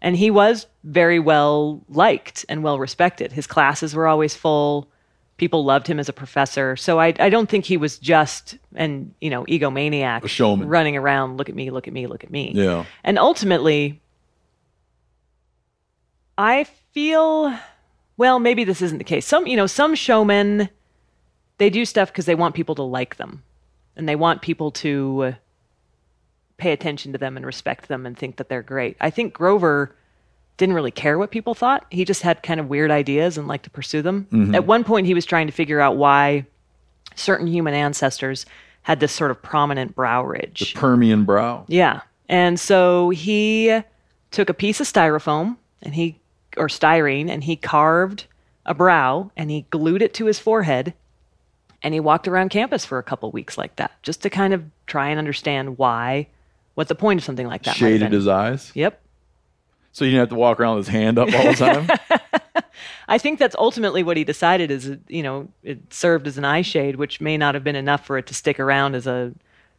and 0.00 0.16
he 0.16 0.30
was 0.30 0.66
very 0.84 1.18
well 1.18 1.82
liked 1.88 2.44
and 2.48 2.62
well 2.62 2.78
respected. 2.78 3.32
His 3.32 3.46
classes 3.48 3.94
were 3.94 4.06
always 4.06 4.34
full. 4.36 4.88
People 5.36 5.64
loved 5.64 5.86
him 5.86 5.98
as 6.00 6.08
a 6.08 6.12
professor. 6.14 6.76
So 6.76 6.98
I, 6.98 7.12
I 7.18 7.28
don't 7.28 7.48
think 7.48 7.66
he 7.66 7.76
was 7.76 7.98
just 7.98 8.56
an 8.74 9.14
you 9.20 9.28
know 9.30 9.44
egomaniac 9.44 10.24
A 10.24 10.28
showman. 10.28 10.68
running 10.68 10.96
around. 10.96 11.36
Look 11.36 11.48
at 11.48 11.54
me! 11.54 11.70
Look 11.70 11.86
at 11.86 11.92
me! 11.92 12.06
Look 12.06 12.24
at 12.24 12.30
me! 12.30 12.52
Yeah. 12.54 12.84
And 13.04 13.18
ultimately, 13.18 14.00
I 16.38 16.64
feel 16.92 17.54
well. 18.16 18.38
Maybe 18.38 18.64
this 18.64 18.82
isn't 18.82 18.98
the 18.98 19.04
case. 19.04 19.26
Some 19.26 19.46
you 19.46 19.56
know 19.56 19.66
some 19.66 19.94
showmen 19.94 20.68
they 21.58 21.70
do 21.70 21.84
stuff 21.84 22.08
because 22.12 22.26
they 22.26 22.34
want 22.34 22.54
people 22.54 22.74
to 22.74 22.82
like 22.82 23.16
them 23.16 23.42
and 23.96 24.06
they 24.08 24.16
want 24.16 24.42
people 24.42 24.70
to 24.70 25.34
pay 26.58 26.72
attention 26.72 27.12
to 27.12 27.18
them 27.18 27.36
and 27.36 27.44
respect 27.46 27.88
them 27.88 28.04
and 28.06 28.16
think 28.16 28.36
that 28.36 28.48
they're 28.48 28.62
great. 28.62 28.96
I 29.00 29.10
think 29.10 29.32
Grover 29.32 29.94
didn't 30.56 30.74
really 30.74 30.90
care 30.90 31.18
what 31.18 31.30
people 31.30 31.54
thought. 31.54 31.84
He 31.90 32.04
just 32.04 32.22
had 32.22 32.42
kind 32.42 32.58
of 32.60 32.68
weird 32.68 32.90
ideas 32.90 33.36
and 33.36 33.46
liked 33.46 33.64
to 33.64 33.70
pursue 33.70 34.02
them. 34.02 34.26
Mhm. 34.32 34.54
At 34.54 34.66
one 34.66 34.84
point, 34.84 35.06
he 35.06 35.14
was 35.14 35.26
trying 35.26 35.46
to 35.46 35.52
figure 35.52 35.80
out 35.80 35.96
why 35.96 36.46
certain 37.14 37.46
human 37.46 37.74
ancestors 37.74 38.46
had 38.82 39.00
this 39.00 39.12
sort 39.12 39.30
of 39.30 39.42
prominent 39.42 39.94
brow 39.94 40.22
ridge. 40.24 40.72
The 40.72 40.78
Permian 40.78 41.24
brow. 41.24 41.64
Yeah. 41.68 42.00
And 42.28 42.58
so 42.58 43.10
he 43.10 43.80
took 44.30 44.48
a 44.48 44.54
piece 44.54 44.80
of 44.80 44.86
styrofoam 44.86 45.56
and 45.82 45.94
he 45.94 46.18
or 46.56 46.68
styrene 46.68 47.28
and 47.28 47.44
he 47.44 47.56
carved 47.56 48.26
a 48.64 48.74
brow 48.74 49.30
and 49.36 49.50
he 49.50 49.66
glued 49.70 50.02
it 50.02 50.14
to 50.14 50.24
his 50.26 50.38
forehead 50.38 50.94
and 51.82 51.92
he 51.94 52.00
walked 52.00 52.26
around 52.26 52.48
campus 52.48 52.84
for 52.84 52.98
a 52.98 53.02
couple 53.02 53.30
weeks 53.30 53.58
like 53.58 53.76
that 53.76 53.92
just 54.02 54.22
to 54.22 54.30
kind 54.30 54.54
of 54.54 54.64
try 54.86 55.08
and 55.08 55.18
understand 55.18 55.78
why 55.78 56.26
what 56.74 56.88
the 56.88 56.94
point 56.94 57.20
of 57.20 57.24
something 57.24 57.46
like 57.46 57.62
that 57.64 57.76
Shaded 57.76 58.12
his 58.12 58.26
eyes. 58.28 58.72
Yep. 58.74 59.00
So 59.96 60.04
you 60.04 60.10
didn't 60.10 60.20
have 60.20 60.28
to 60.28 60.34
walk 60.34 60.60
around 60.60 60.76
with 60.76 60.88
his 60.88 60.92
hand 60.92 61.18
up 61.18 61.32
all 61.32 61.42
the 61.42 61.54
time. 61.54 61.88
I 63.08 63.16
think 63.16 63.38
that's 63.38 63.56
ultimately 63.58 64.02
what 64.02 64.18
he 64.18 64.24
decided 64.24 64.70
is 64.70 64.94
you 65.08 65.22
know 65.22 65.48
it 65.62 65.90
served 65.90 66.26
as 66.26 66.36
an 66.36 66.44
eye 66.44 66.60
shade 66.60 66.96
which 66.96 67.18
may 67.18 67.38
not 67.38 67.54
have 67.54 67.64
been 67.64 67.76
enough 67.76 68.04
for 68.04 68.18
it 68.18 68.26
to 68.26 68.34
stick 68.34 68.60
around 68.60 68.94
as 68.94 69.06
a 69.06 69.32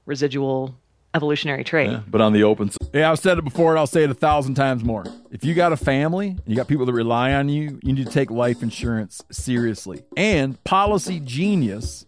residual 0.07 0.74
evolutionary 1.13 1.63
trait. 1.63 1.99
but 2.07 2.20
on 2.20 2.34
the 2.34 2.41
open 2.41 2.72
side. 2.72 2.89
Yeah, 2.95 3.11
I've 3.11 3.20
said 3.20 3.38
it 3.38 3.43
before 3.43 3.74
and 3.74 3.80
I'll 3.80 3.86
say 3.86 4.05
it 4.05 4.09
a 4.09 4.15
thousand 4.15 4.55
times 4.55 4.84
more. 4.84 5.05
If 5.30 5.45
you 5.45 5.53
got 5.53 5.72
a 5.72 5.78
family 5.78 6.30
and 6.30 6.41
you 6.47 6.55
got 6.55 6.68
people 6.68 6.88
that 6.88 6.93
rely 6.93 7.34
on 7.34 7.47
you, 7.47 7.80
you 7.84 7.93
need 7.93 8.03
to 8.03 8.11
take 8.11 8.32
life 8.32 8.63
insurance 8.63 9.24
seriously. 9.32 10.01
And 10.15 10.57
Policygenius 10.63 12.07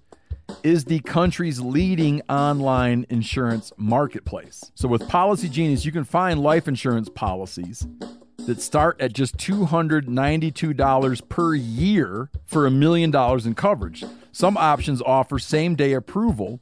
is 0.63 0.85
the 0.85 0.99
country's 0.99 1.59
leading 1.59 2.21
online 2.29 3.05
insurance 3.09 3.71
marketplace. 3.77 4.71
So 4.75 4.87
with 4.87 5.03
Policygenius, 5.03 5.85
you 5.85 5.91
can 5.91 6.03
find 6.03 6.41
life 6.41 6.67
insurance 6.67 7.09
policies 7.09 7.87
that 8.45 8.61
start 8.61 8.99
at 8.99 9.13
just 9.13 9.37
$292 9.37 11.29
per 11.29 11.55
year 11.55 12.29
for 12.45 12.65
a 12.65 12.71
million 12.71 13.11
dollars 13.11 13.45
in 13.45 13.53
coverage. 13.53 14.03
Some 14.31 14.57
options 14.57 15.01
offer 15.01 15.37
same 15.39 15.75
day 15.75 15.93
approval 15.93 16.59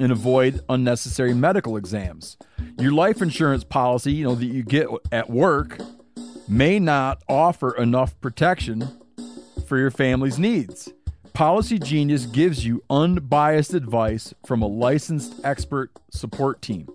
and 0.00 0.12
avoid 0.12 0.60
unnecessary 0.68 1.34
medical 1.34 1.76
exams. 1.76 2.36
Your 2.78 2.92
life 2.92 3.22
insurance 3.22 3.64
policy, 3.64 4.12
you 4.12 4.24
know, 4.24 4.34
that 4.34 4.46
you 4.46 4.62
get 4.62 4.88
at 5.12 5.30
work 5.30 5.78
may 6.48 6.78
not 6.78 7.22
offer 7.28 7.74
enough 7.76 8.20
protection 8.20 8.88
for 9.66 9.78
your 9.78 9.90
family's 9.90 10.38
needs. 10.38 10.92
Policygenius 11.34 12.30
gives 12.30 12.64
you 12.64 12.84
unbiased 12.88 13.74
advice 13.74 14.32
from 14.46 14.62
a 14.62 14.68
licensed 14.68 15.34
expert 15.42 15.90
support 16.08 16.62
team. 16.62 16.88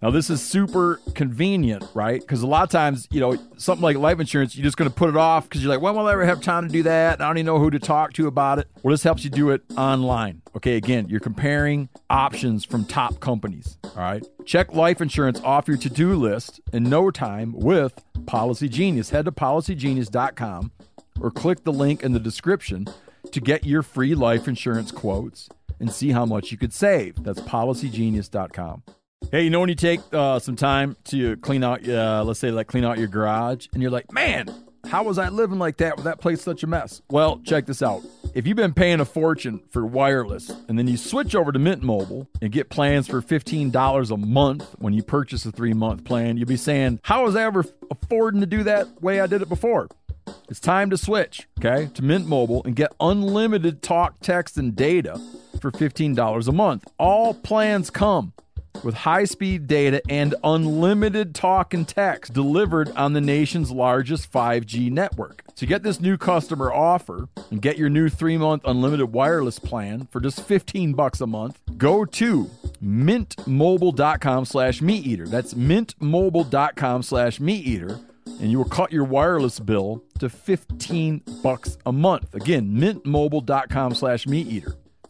Now, 0.00 0.12
this 0.12 0.30
is 0.30 0.40
super 0.40 1.00
convenient, 1.14 1.84
right? 1.92 2.20
Because 2.20 2.42
a 2.42 2.46
lot 2.46 2.62
of 2.62 2.70
times, 2.70 3.08
you 3.10 3.18
know, 3.18 3.36
something 3.56 3.82
like 3.82 3.96
life 3.96 4.20
insurance, 4.20 4.54
you're 4.54 4.62
just 4.62 4.76
going 4.76 4.88
to 4.88 4.94
put 4.94 5.08
it 5.08 5.16
off 5.16 5.48
because 5.48 5.64
you're 5.64 5.68
like, 5.68 5.80
when 5.80 5.96
will 5.96 6.06
I 6.06 6.12
ever 6.12 6.24
have 6.24 6.40
time 6.40 6.68
to 6.68 6.72
do 6.72 6.84
that? 6.84 7.20
I 7.20 7.26
don't 7.26 7.38
even 7.38 7.46
know 7.46 7.58
who 7.58 7.70
to 7.70 7.80
talk 7.80 8.12
to 8.14 8.28
about 8.28 8.60
it. 8.60 8.68
Well, 8.84 8.92
this 8.92 9.02
helps 9.02 9.24
you 9.24 9.30
do 9.30 9.50
it 9.50 9.62
online. 9.76 10.42
Okay, 10.56 10.76
again, 10.76 11.08
you're 11.08 11.18
comparing 11.18 11.88
options 12.08 12.64
from 12.64 12.84
top 12.84 13.18
companies. 13.18 13.78
All 13.82 13.90
right. 13.96 14.24
Check 14.46 14.72
life 14.74 15.00
insurance 15.00 15.40
off 15.40 15.66
your 15.66 15.76
to 15.78 15.90
do 15.90 16.14
list 16.14 16.60
in 16.72 16.84
no 16.84 17.10
time 17.10 17.52
with 17.52 18.00
Policygenius. 18.26 19.10
Head 19.10 19.24
to 19.24 19.32
policygenius.com 19.32 20.70
or 21.20 21.30
click 21.32 21.64
the 21.64 21.72
link 21.72 22.04
in 22.04 22.12
the 22.12 22.20
description 22.20 22.86
to 23.30 23.40
get 23.40 23.64
your 23.64 23.82
free 23.82 24.14
life 24.14 24.48
insurance 24.48 24.90
quotes 24.90 25.48
and 25.80 25.92
see 25.92 26.10
how 26.10 26.26
much 26.26 26.50
you 26.50 26.58
could 26.58 26.72
save. 26.72 27.22
That's 27.22 27.40
policygenius.com. 27.40 28.82
Hey, 29.30 29.44
you 29.44 29.50
know 29.50 29.60
when 29.60 29.68
you 29.68 29.74
take 29.74 30.00
uh, 30.12 30.38
some 30.38 30.56
time 30.56 30.96
to 31.04 31.36
clean 31.38 31.64
out, 31.64 31.88
uh, 31.88 32.22
let's 32.24 32.40
say, 32.40 32.50
like 32.50 32.66
clean 32.66 32.84
out 32.84 32.98
your 32.98 33.08
garage, 33.08 33.66
and 33.72 33.80
you're 33.80 33.90
like, 33.90 34.12
man, 34.12 34.46
how 34.86 35.04
was 35.04 35.18
I 35.18 35.28
living 35.28 35.58
like 35.58 35.78
that 35.78 35.96
with 35.96 36.04
that 36.04 36.20
place 36.20 36.42
such 36.42 36.62
a 36.62 36.66
mess? 36.66 37.02
Well, 37.10 37.40
check 37.44 37.66
this 37.66 37.82
out. 37.82 38.02
If 38.34 38.46
you've 38.46 38.56
been 38.56 38.74
paying 38.74 39.00
a 39.00 39.04
fortune 39.04 39.60
for 39.70 39.84
wireless 39.84 40.50
and 40.68 40.78
then 40.78 40.88
you 40.88 40.96
switch 40.96 41.34
over 41.34 41.52
to 41.52 41.58
Mint 41.58 41.82
Mobile 41.82 42.28
and 42.40 42.50
get 42.50 42.70
plans 42.70 43.06
for 43.06 43.20
$15 43.20 44.10
a 44.10 44.16
month 44.16 44.74
when 44.78 44.94
you 44.94 45.02
purchase 45.02 45.44
a 45.44 45.52
three 45.52 45.74
month 45.74 46.04
plan, 46.04 46.36
you'll 46.36 46.48
be 46.48 46.56
saying, 46.56 47.00
How 47.04 47.24
was 47.24 47.36
I 47.36 47.44
ever 47.44 47.64
affording 47.90 48.40
to 48.40 48.46
do 48.46 48.62
that 48.64 49.02
way 49.02 49.20
I 49.20 49.26
did 49.26 49.42
it 49.42 49.48
before? 49.48 49.88
It's 50.48 50.60
time 50.60 50.90
to 50.90 50.96
switch, 50.96 51.48
okay, 51.58 51.90
to 51.94 52.02
Mint 52.02 52.26
Mobile 52.26 52.62
and 52.64 52.76
get 52.76 52.92
unlimited 53.00 53.82
talk, 53.82 54.20
text, 54.20 54.58
and 54.58 54.74
data 54.76 55.20
for 55.60 55.70
$15 55.70 56.48
a 56.48 56.52
month. 56.52 56.88
All 56.98 57.34
plans 57.34 57.90
come 57.90 58.32
with 58.82 58.94
high 58.94 59.24
speed 59.24 59.66
data 59.66 60.02
and 60.08 60.34
unlimited 60.42 61.34
talk 61.34 61.74
and 61.74 61.86
text 61.86 62.32
delivered 62.32 62.90
on 62.90 63.12
the 63.12 63.20
nation's 63.20 63.70
largest 63.70 64.30
5G 64.30 64.90
network. 64.90 65.44
To 65.56 65.66
get 65.66 65.82
this 65.82 66.00
new 66.00 66.16
customer 66.16 66.72
offer 66.72 67.28
and 67.50 67.62
get 67.62 67.78
your 67.78 67.90
new 67.90 68.08
3-month 68.08 68.62
unlimited 68.64 69.12
wireless 69.12 69.58
plan 69.58 70.08
for 70.10 70.20
just 70.20 70.42
15 70.42 70.94
bucks 70.94 71.20
a 71.20 71.26
month, 71.26 71.60
go 71.76 72.04
to 72.04 72.50
mintmobile.com 72.82 74.44
slash 74.44 74.80
meateater. 74.80 75.28
That's 75.28 75.54
mintmobile.com 75.54 77.02
slash 77.02 77.38
meateater 77.38 78.00
and 78.26 78.50
you 78.50 78.58
will 78.58 78.64
cut 78.64 78.92
your 78.92 79.04
wireless 79.04 79.60
bill 79.60 80.02
to 80.18 80.28
15 80.28 81.22
bucks 81.42 81.78
a 81.86 81.92
month. 81.92 82.34
Again, 82.34 82.72
mintmobile.com 82.72 83.94
slash 83.94 84.26
meateater. 84.26 84.76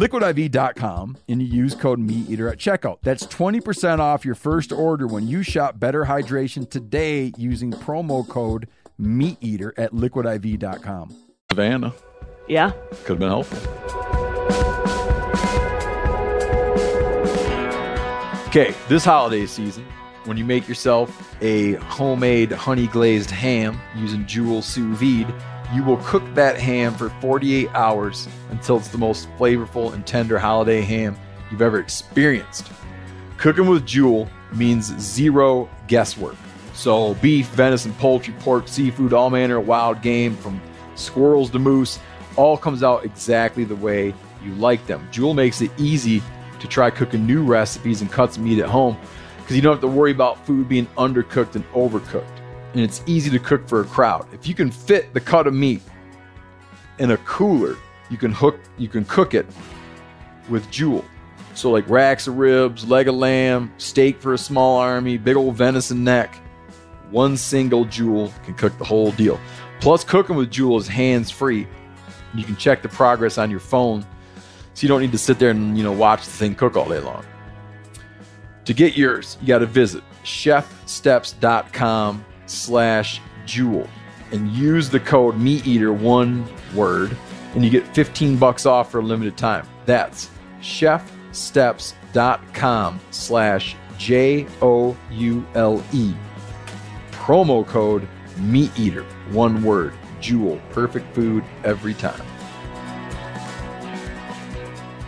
liquidiv.com 0.00 1.16
and 1.28 1.42
you 1.42 1.48
use 1.48 1.74
code 1.74 1.98
MeatEater 2.00 2.50
at 2.50 2.58
checkout. 2.58 2.98
That's 3.02 3.26
20% 3.26 3.98
off 3.98 4.24
your 4.24 4.34
first 4.34 4.72
order 4.72 5.06
when 5.06 5.28
you 5.28 5.42
shop 5.42 5.78
Better 5.78 6.04
Hydration 6.06 6.68
today 6.68 7.32
using 7.36 7.70
promo 7.70 8.26
code 8.26 8.66
MeatEater 9.00 9.72
at 9.76 9.92
liquidiv.com. 9.92 11.14
Savannah 11.50 11.92
Yeah. 12.48 12.70
could 13.04 13.08
have 13.08 13.18
been 13.18 13.28
helpful. 13.28 13.58
Okay, 18.48 18.74
this 18.88 19.04
holiday 19.04 19.46
season, 19.46 19.84
when 20.24 20.36
you 20.36 20.44
make 20.44 20.66
yourself 20.68 21.36
a 21.40 21.74
homemade 21.74 22.50
honey 22.50 22.88
glazed 22.88 23.30
ham 23.30 23.80
using 23.94 24.26
Joule 24.26 24.60
sous 24.62 24.96
vide, 24.98 25.32
you 25.72 25.84
will 25.84 25.98
cook 25.98 26.22
that 26.34 26.58
ham 26.58 26.94
for 26.94 27.10
48 27.20 27.68
hours 27.74 28.28
until 28.50 28.76
it's 28.76 28.88
the 28.88 28.98
most 28.98 29.28
flavorful 29.38 29.92
and 29.94 30.06
tender 30.06 30.38
holiday 30.38 30.80
ham 30.80 31.16
you've 31.50 31.62
ever 31.62 31.78
experienced. 31.78 32.70
Cooking 33.36 33.66
with 33.66 33.86
Joule 33.86 34.28
means 34.52 34.86
zero 34.98 35.68
guesswork. 35.86 36.36
So, 36.74 37.14
beef, 37.14 37.46
venison, 37.48 37.92
poultry, 37.94 38.34
pork, 38.40 38.66
seafood, 38.66 39.12
all 39.12 39.30
manner 39.30 39.58
of 39.58 39.66
wild 39.66 40.02
game, 40.02 40.36
from 40.36 40.60
squirrels 40.94 41.50
to 41.50 41.58
moose, 41.58 41.98
all 42.36 42.56
comes 42.56 42.82
out 42.82 43.04
exactly 43.04 43.64
the 43.64 43.76
way 43.76 44.14
you 44.42 44.54
like 44.54 44.86
them. 44.86 45.06
Joule 45.10 45.34
makes 45.34 45.60
it 45.60 45.70
easy 45.78 46.22
to 46.58 46.68
try 46.68 46.90
cooking 46.90 47.26
new 47.26 47.44
recipes 47.44 48.00
and 48.00 48.10
cuts 48.10 48.36
of 48.36 48.42
meat 48.42 48.58
at 48.58 48.68
home 48.68 48.96
because 49.38 49.56
you 49.56 49.62
don't 49.62 49.72
have 49.72 49.80
to 49.80 49.88
worry 49.88 50.10
about 50.10 50.44
food 50.46 50.68
being 50.68 50.86
undercooked 50.98 51.54
and 51.54 51.64
overcooked. 51.72 52.39
And 52.72 52.82
it's 52.82 53.02
easy 53.06 53.30
to 53.30 53.38
cook 53.38 53.68
for 53.68 53.80
a 53.80 53.84
crowd. 53.84 54.26
If 54.32 54.46
you 54.46 54.54
can 54.54 54.70
fit 54.70 55.12
the 55.12 55.20
cut 55.20 55.46
of 55.46 55.54
meat 55.54 55.82
in 56.98 57.10
a 57.10 57.16
cooler, 57.18 57.76
you 58.10 58.16
can 58.16 58.32
hook 58.32 58.58
you 58.78 58.88
can 58.88 59.04
cook 59.04 59.34
it 59.34 59.46
with 60.48 60.70
Joule. 60.70 61.04
So 61.54 61.70
like 61.70 61.88
racks 61.88 62.26
of 62.26 62.38
ribs, 62.38 62.88
leg 62.88 63.08
of 63.08 63.16
lamb, 63.16 63.72
steak 63.78 64.20
for 64.20 64.34
a 64.34 64.38
small 64.38 64.78
army, 64.78 65.18
big 65.18 65.36
old 65.36 65.56
venison 65.56 66.04
neck. 66.04 66.36
One 67.10 67.36
single 67.36 67.84
Joule 67.84 68.32
can 68.44 68.54
cook 68.54 68.78
the 68.78 68.84
whole 68.84 69.10
deal. 69.12 69.40
Plus, 69.80 70.04
cooking 70.04 70.36
with 70.36 70.50
Joule 70.50 70.78
is 70.78 70.86
hands 70.86 71.30
free. 71.30 71.66
You 72.34 72.44
can 72.44 72.56
check 72.56 72.82
the 72.82 72.88
progress 72.88 73.38
on 73.38 73.50
your 73.50 73.60
phone, 73.60 74.06
so 74.74 74.82
you 74.82 74.88
don't 74.88 75.00
need 75.00 75.12
to 75.12 75.18
sit 75.18 75.40
there 75.40 75.50
and 75.50 75.76
you 75.76 75.82
know 75.82 75.92
watch 75.92 76.24
the 76.24 76.30
thing 76.30 76.54
cook 76.54 76.76
all 76.76 76.88
day 76.88 77.00
long. 77.00 77.24
To 78.66 78.74
get 78.74 78.96
yours, 78.96 79.36
you 79.40 79.48
got 79.48 79.58
to 79.58 79.66
visit 79.66 80.04
chefsteps.com 80.22 82.24
slash 82.50 83.22
Joule 83.46 83.88
and 84.32 84.50
use 84.50 84.90
the 84.90 85.00
code 85.00 85.36
MeatEater 85.36 85.96
one 85.96 86.46
word 86.74 87.16
and 87.54 87.64
you 87.64 87.70
get 87.70 87.86
15 87.94 88.36
bucks 88.36 88.66
off 88.66 88.90
for 88.90 88.98
a 89.00 89.02
limited 89.02 89.36
time. 89.36 89.66
That's 89.86 90.28
chefsteps.com 90.60 93.00
slash 93.10 93.76
J-O-U-L-E. 93.98 94.94
Promo 97.12 97.66
code 97.66 98.08
MeatEater, 98.36 99.04
one 99.32 99.62
word, 99.62 99.94
Joule, 100.20 100.60
perfect 100.70 101.14
food 101.14 101.44
every 101.64 101.94
time. 101.94 102.22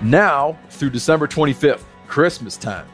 Now 0.03 0.59
through 0.71 0.91
December 0.91 1.29
25th, 1.29 1.85
Christmas 2.07 2.57
time, 2.57 2.87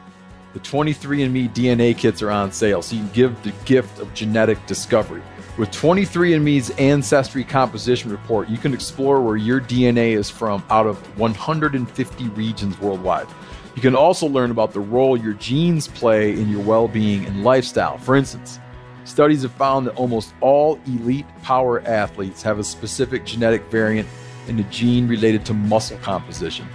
the 0.53 0.59
23andMe 0.59 1.53
DNA 1.53 1.95
kits 1.95 2.21
are 2.21 2.31
on 2.31 2.51
sale, 2.51 2.81
so 2.81 2.95
you 2.95 3.03
can 3.03 3.11
give 3.11 3.43
the 3.43 3.53
gift 3.65 3.99
of 3.99 4.11
genetic 4.13 4.63
discovery. 4.65 5.21
With 5.57 5.69
23andMe's 5.71 6.71
Ancestry 6.71 7.43
Composition 7.43 8.09
Report, 8.09 8.49
you 8.49 8.57
can 8.57 8.73
explore 8.73 9.21
where 9.21 9.35
your 9.35 9.59
DNA 9.61 10.17
is 10.17 10.29
from 10.29 10.63
out 10.69 10.87
of 10.87 10.97
150 11.19 12.27
regions 12.29 12.79
worldwide. 12.79 13.27
You 13.75 13.81
can 13.81 13.95
also 13.95 14.25
learn 14.25 14.51
about 14.51 14.73
the 14.73 14.79
role 14.79 15.15
your 15.15 15.33
genes 15.33 15.87
play 15.87 16.31
in 16.31 16.49
your 16.49 16.61
well 16.61 16.87
being 16.87 17.25
and 17.25 17.43
lifestyle. 17.43 17.97
For 17.97 18.15
instance, 18.15 18.59
studies 19.03 19.43
have 19.43 19.51
found 19.51 19.85
that 19.87 19.95
almost 19.95 20.33
all 20.41 20.79
elite 20.87 21.27
power 21.43 21.81
athletes 21.81 22.41
have 22.41 22.57
a 22.57 22.63
specific 22.63 23.25
genetic 23.25 23.63
variant 23.65 24.07
in 24.47 24.59
a 24.59 24.63
gene 24.63 25.07
related 25.07 25.45
to 25.45 25.53
muscle 25.53 25.97
composition. 25.99 26.67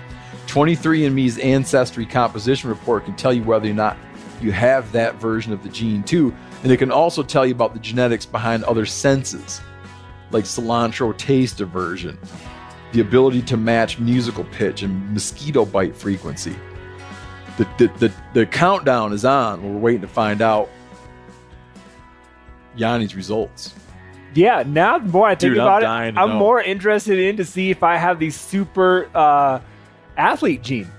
23andMe's 0.46 1.38
Ancestry 1.38 2.06
Composition 2.06 2.70
Report 2.70 3.04
can 3.04 3.16
tell 3.16 3.32
you 3.32 3.42
whether 3.42 3.68
or 3.68 3.74
not 3.74 3.96
you 4.40 4.52
have 4.52 4.90
that 4.92 5.16
version 5.16 5.52
of 5.52 5.62
the 5.62 5.68
gene 5.68 6.02
too, 6.02 6.34
and 6.62 6.72
it 6.72 6.76
can 6.78 6.90
also 6.90 7.22
tell 7.22 7.46
you 7.46 7.54
about 7.54 7.72
the 7.72 7.80
genetics 7.80 8.26
behind 8.26 8.64
other 8.64 8.86
senses, 8.86 9.60
like 10.30 10.44
cilantro 10.44 11.16
taste 11.16 11.60
aversion, 11.60 12.18
the 12.92 13.00
ability 13.00 13.42
to 13.42 13.56
match 13.56 13.98
musical 13.98 14.44
pitch 14.44 14.82
and 14.82 15.12
mosquito 15.12 15.64
bite 15.64 15.96
frequency. 15.96 16.56
The, 17.56 17.68
the, 17.78 17.86
the, 17.98 18.12
the 18.32 18.46
countdown 18.46 19.12
is 19.12 19.24
on. 19.24 19.62
We're 19.62 19.80
waiting 19.80 20.00
to 20.02 20.08
find 20.08 20.42
out 20.42 20.68
Yanni's 22.76 23.14
results. 23.14 23.74
Yeah, 24.34 24.64
now 24.66 24.98
the 24.98 25.08
more 25.08 25.28
I 25.28 25.36
think 25.36 25.54
Dude, 25.54 25.58
I'm 25.58 25.66
about 25.66 25.82
it, 25.82 26.18
I'm 26.18 26.30
know. 26.30 26.38
more 26.38 26.60
interested 26.60 27.18
in 27.18 27.36
to 27.36 27.44
see 27.44 27.70
if 27.70 27.84
I 27.84 27.96
have 27.96 28.18
these 28.18 28.34
super 28.34 29.08
uh, 29.14 29.60
athlete 30.16 30.62
gene. 30.62 30.90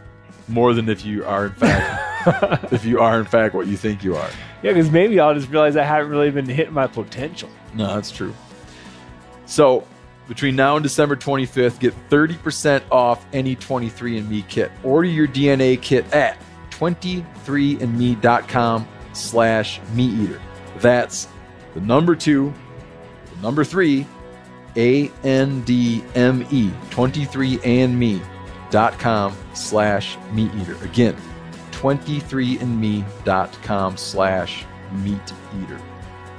More 0.48 0.74
than 0.74 0.90
if 0.90 1.06
you 1.06 1.26
are 1.26 1.48
in 1.48 1.54
fact 1.54 2.06
if 2.74 2.86
you 2.86 3.00
are 3.00 3.20
in 3.20 3.26
fact 3.26 3.56
what 3.56 3.68
you 3.68 3.78
think 3.78 4.04
you 4.04 4.16
are. 4.16 4.30
Yeah, 4.62 4.74
because 4.74 4.92
maybe 4.92 5.20
I'll 5.20 5.36
just 5.36 5.50
realize 5.50 5.78
I 5.78 5.84
haven't 5.84 6.12
really 6.12 6.32
been 6.32 6.46
hitting 6.46 6.74
my 6.74 6.88
potential. 6.88 7.50
No, 7.74 7.94
that's 7.94 8.12
true. 8.12 8.34
So 9.46 9.86
between 10.28 10.56
now 10.56 10.76
and 10.76 10.84
December 10.84 11.16
25th, 11.16 11.80
get 11.80 11.94
30% 12.10 12.82
off 12.92 13.26
any 13.32 13.56
23andMe 13.56 14.48
kit. 14.48 14.72
Order 14.84 15.08
your 15.08 15.28
DNA 15.28 15.80
kit 15.82 16.12
at 16.14 16.38
23andme.com 16.72 18.88
slash 19.14 19.80
meat 19.94 20.14
eater. 20.14 20.42
That's 20.80 21.28
the 21.74 21.80
number 21.82 22.16
two, 22.16 22.54
the 23.36 23.42
number 23.42 23.64
three, 23.64 24.08
A-N-D-M-E, 24.76 26.72
23andme.com 28.76 29.36
slash 29.54 30.18
meateater. 30.34 30.82
Again, 30.84 31.16
23andme.com 31.72 33.98
slash 33.98 34.66
meateater. 34.96 35.82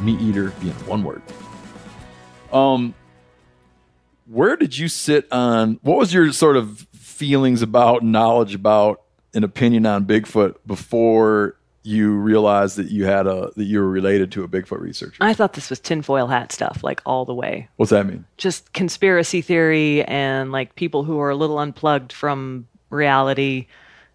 Meat 0.01 0.20
eater 0.20 0.51
being 0.61 0.74
one 0.87 1.03
word. 1.03 1.22
Um, 2.53 2.95
where 4.26 4.57
did 4.57 4.76
you 4.76 4.89
sit 4.89 5.32
on? 5.32 5.78
What 5.82 5.97
was 5.97 6.12
your 6.12 6.30
sort 6.32 6.59
of 6.59 6.87
feelings 6.95 7.62
about, 7.62 8.05
knowledge 8.05 8.55
about, 8.55 9.01
an 9.34 9.43
opinion 9.45 9.87
on 9.87 10.05
Bigfoot 10.05 10.57
before 10.66 11.56
you 11.87 12.14
realized 12.16 12.76
that 12.76 12.91
you 12.91 13.05
had 13.07 13.26
a 13.26 13.51
that 13.57 13.64
you 13.64 13.78
were 13.78 13.89
related 13.89 14.32
to 14.32 14.43
a 14.45 14.49
Bigfoot 14.49 14.80
researcher? 14.80 15.16
I 15.20 15.32
thought 15.32 15.53
this 15.53 15.70
was 15.70 15.78
tinfoil 15.78 16.26
hat 16.26 16.53
stuff, 16.53 16.82
like 16.82 17.01
all 17.07 17.24
the 17.24 17.34
way. 17.34 17.68
What's 17.76 17.91
that 17.91 18.07
mean? 18.07 18.24
Just 18.37 18.72
conspiracy 18.72 19.41
theory 19.43 20.03
and 20.05 20.53
like 20.53 20.74
people 20.74 21.05
who 21.05 21.18
are 21.20 21.30
a 21.30 21.37
little 21.37 21.59
unplugged 21.59 22.12
from 22.12 22.66
reality. 22.91 23.66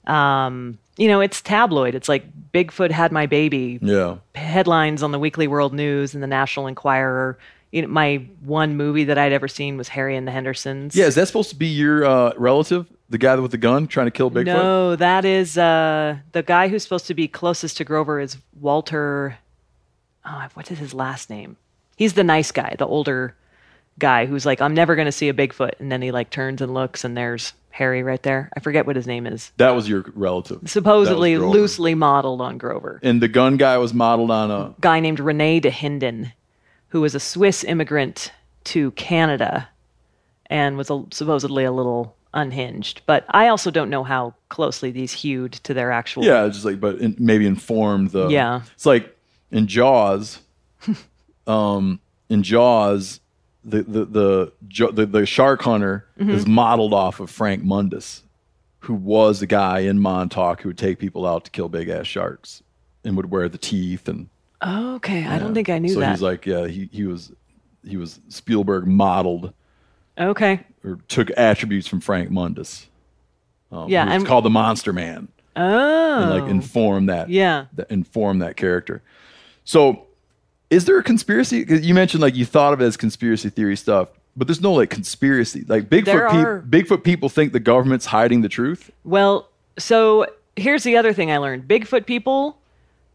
Um, 0.07 0.78
you 0.97 1.07
know, 1.07 1.22
it's 1.22 1.41
tabloid. 1.41 1.95
It's 1.95 2.09
like 2.09 2.26
Bigfoot 2.53 2.91
had 2.91 3.11
my 3.11 3.26
baby. 3.26 3.80
Yeah, 3.82 4.17
Headlines 4.36 5.01
on 5.03 5.11
the 5.11 5.19
Weekly 5.19 5.47
World 5.47 5.74
News 5.74 6.13
and 6.13 6.22
the 6.22 6.28
National 6.28 6.67
Enquirer. 6.67 7.38
You 7.72 7.84
know, 7.84 7.88
my 7.88 8.17
one 8.43 8.76
movie 8.76 9.05
that 9.05 9.17
I'd 9.17 9.32
ever 9.32 9.47
seen 9.47 9.78
was 9.78 9.88
Harry 9.88 10.17
and 10.17 10.28
the 10.28 10.32
Hendersons. 10.32 10.93
yeah. 10.93 11.05
Is 11.05 11.15
that 11.15 11.28
supposed 11.28 11.49
to 11.51 11.55
be 11.55 11.67
your 11.67 12.03
uh, 12.03 12.34
relative, 12.36 12.86
the 13.12 13.18
guy 13.18 13.36
with 13.36 13.51
the 13.51 13.57
gun 13.57 13.88
trying 13.88 14.07
to 14.07 14.12
kill 14.12 14.32
Bigfoot? 14.32 14.45
No, 14.45 14.95
that 14.95 15.26
is 15.26 15.57
uh, 15.57 16.18
the 16.32 16.41
guy 16.43 16.70
who's 16.70 16.84
supposed 16.84 17.07
to 17.07 17.14
be 17.14 17.28
closest 17.28 17.78
to 17.78 17.84
Grover 17.84 18.20
is 18.20 18.38
Walter. 18.59 19.38
Oh, 20.26 20.47
what 20.53 20.72
is 20.72 20.80
his 20.80 20.93
last 20.93 21.30
name? 21.30 21.57
He's 21.97 22.14
the 22.14 22.24
nice 22.24 22.51
guy, 22.51 22.76
the 22.80 22.88
older 22.88 23.36
guy 23.99 24.26
who's 24.26 24.45
like, 24.45 24.62
I'm 24.62 24.74
never 24.74 24.95
going 24.95 25.05
to 25.07 25.12
see 25.12 25.30
a 25.30 25.34
Bigfoot. 25.34 25.74
And 25.80 25.91
then 25.91 26.01
he 26.01 26.12
like 26.12 26.30
turns 26.30 26.62
and 26.62 26.74
looks, 26.74 27.03
and 27.03 27.16
there's 27.16 27.53
Harry 27.72 28.01
right 28.01 28.22
there. 28.24 28.49
I 28.55 28.59
forget 28.62 28.86
what 28.88 28.95
his 28.95 29.07
name 29.07 29.28
is. 29.28 29.51
That 29.57 29.72
was 29.72 29.88
your 29.89 30.05
relative. 30.16 30.62
Supposedly 30.66 31.34
That 31.36 31.41
was 31.41 31.45
Grover. 31.47 31.59
loosely 31.59 31.95
modeled 31.95 32.41
on 32.41 32.57
Grover. 32.57 32.99
And 33.03 33.22
the 33.22 33.28
gun 33.28 33.57
guy 33.57 33.78
was 33.78 33.93
modeled 33.93 34.32
on 34.32 34.49
a. 34.51 34.74
guy 34.80 34.99
named 34.99 35.20
Rene 35.20 35.62
Dahinden, 35.62 36.32
who 36.89 37.01
was 37.01 37.14
a 37.14 37.20
Swiss 37.20 37.64
immigrant 37.64 38.32
to 38.66 38.91
Canada 38.91 39.70
and 40.47 40.78
was 40.78 40.89
a, 40.89 41.03
supposedly 41.12 41.64
a 41.64 41.72
little 41.72 42.16
unhinged. 42.34 43.02
But 43.06 43.26
I 43.30 43.48
also 43.48 43.72
don't 43.72 43.90
know 43.90 44.04
how 44.04 44.34
closely 44.50 44.92
these 44.92 45.12
hewed 45.12 45.54
to 45.54 45.74
their 45.74 45.92
actual. 45.92 46.24
Yeah, 46.24 46.48
just 46.48 46.66
like, 46.66 46.80
but 46.80 47.00
in, 47.00 47.16
maybe 47.20 47.46
informed 47.46 48.12
the. 48.12 48.28
Yeah. 48.30 48.62
It's 48.74 48.86
like 48.86 49.16
in 49.52 49.68
Jaws. 49.68 50.40
um, 51.48 52.00
in 52.30 52.44
Jaws, 52.44 53.20
the 53.64 53.84
the 53.84 54.06
the 54.06 54.92
the, 54.92 55.06
the 55.06 55.26
shark 55.26 55.62
hunter 55.62 56.06
Mm-hmm. 56.20 56.30
is 56.32 56.46
modeled 56.46 56.94
off 56.94 57.20
of 57.20 57.32
Frank 57.32 57.64
Mundus, 57.64 58.22
who 58.82 58.94
was 58.94 59.40
the 59.40 59.48
guy 59.48 59.80
in 59.80 60.00
Montauk 60.00 60.62
who 60.62 60.70
would 60.70 60.78
take 60.78 61.00
people 61.00 61.26
out 61.26 61.46
to 61.46 61.52
kill 61.52 61.68
big 61.68 61.90
ass 61.90 62.06
sharks, 62.06 62.62
and 63.04 63.18
would 63.18 63.32
wear 63.32 63.50
the 63.50 63.58
teeth 63.58 64.08
and. 64.08 64.30
Okay, 64.64 65.26
I 65.26 65.40
don't 65.40 65.56
think 65.56 65.70
I 65.70 65.80
knew 65.80 65.90
so 65.90 66.00
that. 66.02 66.12
he's 66.12 66.22
like, 66.22 66.46
yeah, 66.46 66.68
he 66.68 66.88
he 66.92 67.06
was 67.06 67.32
he 67.84 67.98
was 67.98 68.20
Spielberg 68.30 68.86
modeled 68.86 69.52
okay. 70.18 70.62
or 70.84 70.97
took 71.07 71.30
attributes 71.38 71.88
from 71.88 71.99
Frank 72.01 72.30
Mundus. 72.32 72.88
Um, 73.72 73.88
Yeah, 73.89 74.14
it's 74.16 74.24
called 74.26 74.45
the 74.45 74.49
Monster 74.49 74.91
Man. 74.93 75.28
Oh. 75.55 76.22
and 76.22 76.30
like 76.32 76.49
inform 76.49 77.07
that 77.07 77.30
Yeah. 77.30 77.66
that 77.74 77.91
inform 77.91 78.39
that 78.39 78.55
character 78.55 79.01
so 79.66 80.03
is 80.70 80.86
there 80.86 80.97
a 80.97 81.03
conspiracy 81.03 81.66
'cause 81.66 81.82
you 81.82 81.93
mentioned 81.93 82.22
like 82.22 82.36
you 82.38 82.45
thought 82.45 82.72
of 82.72 82.80
it 82.82 82.86
as 82.86 82.95
conspiracy 82.95 83.49
theory 83.49 83.76
stuff 83.76 84.07
but 84.38 84.47
there's 84.47 84.62
no 84.62 84.72
like 84.72 84.89
conspiracy 84.89 85.66
like 85.68 85.89
bigfoot 85.89 86.22
are- 86.32 86.62
people 86.62 86.95
bigfoot 86.97 87.03
people 87.03 87.28
think 87.28 87.51
the 87.51 87.59
government's 87.59 88.05
hiding 88.05 88.39
the 88.41 88.47
truth 88.47 88.91
Well, 89.03 89.49
so 89.78 90.26
here's 90.55 90.84
the 90.84 90.95
other 90.95 91.12
thing 91.12 91.30
I 91.32 91.38
learned 91.38 91.68
Bigfoot 91.68 92.05
people, 92.05 92.57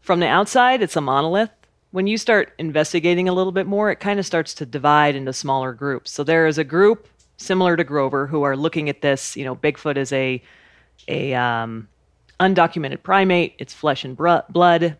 from 0.01 0.19
the 0.19 0.27
outside, 0.27 0.83
it's 0.83 0.95
a 0.95 1.01
monolith. 1.01 1.49
When 1.91 2.07
you 2.07 2.17
start 2.17 2.53
investigating 2.57 3.29
a 3.29 3.33
little 3.33 3.51
bit 3.51 3.65
more, 3.65 3.89
it 3.89 3.99
kind 3.99 4.19
of 4.19 4.25
starts 4.25 4.53
to 4.55 4.65
divide 4.65 5.15
into 5.15 5.31
smaller 5.31 5.73
groups. 5.73 6.11
So 6.11 6.23
there 6.23 6.45
is 6.45 6.57
a 6.57 6.63
group 6.63 7.07
similar 7.37 7.77
to 7.77 7.83
Grover 7.83 8.27
who 8.27 8.43
are 8.43 8.57
looking 8.57 8.89
at 8.89 9.01
this. 9.01 9.37
You 9.37 9.45
know, 9.45 9.55
Bigfoot 9.55 9.97
is 9.97 10.11
a 10.11 10.41
a 11.07 11.33
um, 11.33 11.87
undocumented 12.39 13.03
primate. 13.03 13.55
It's 13.59 13.73
flesh 13.73 14.03
and 14.03 14.17
bru- 14.17 14.41
blood. 14.49 14.97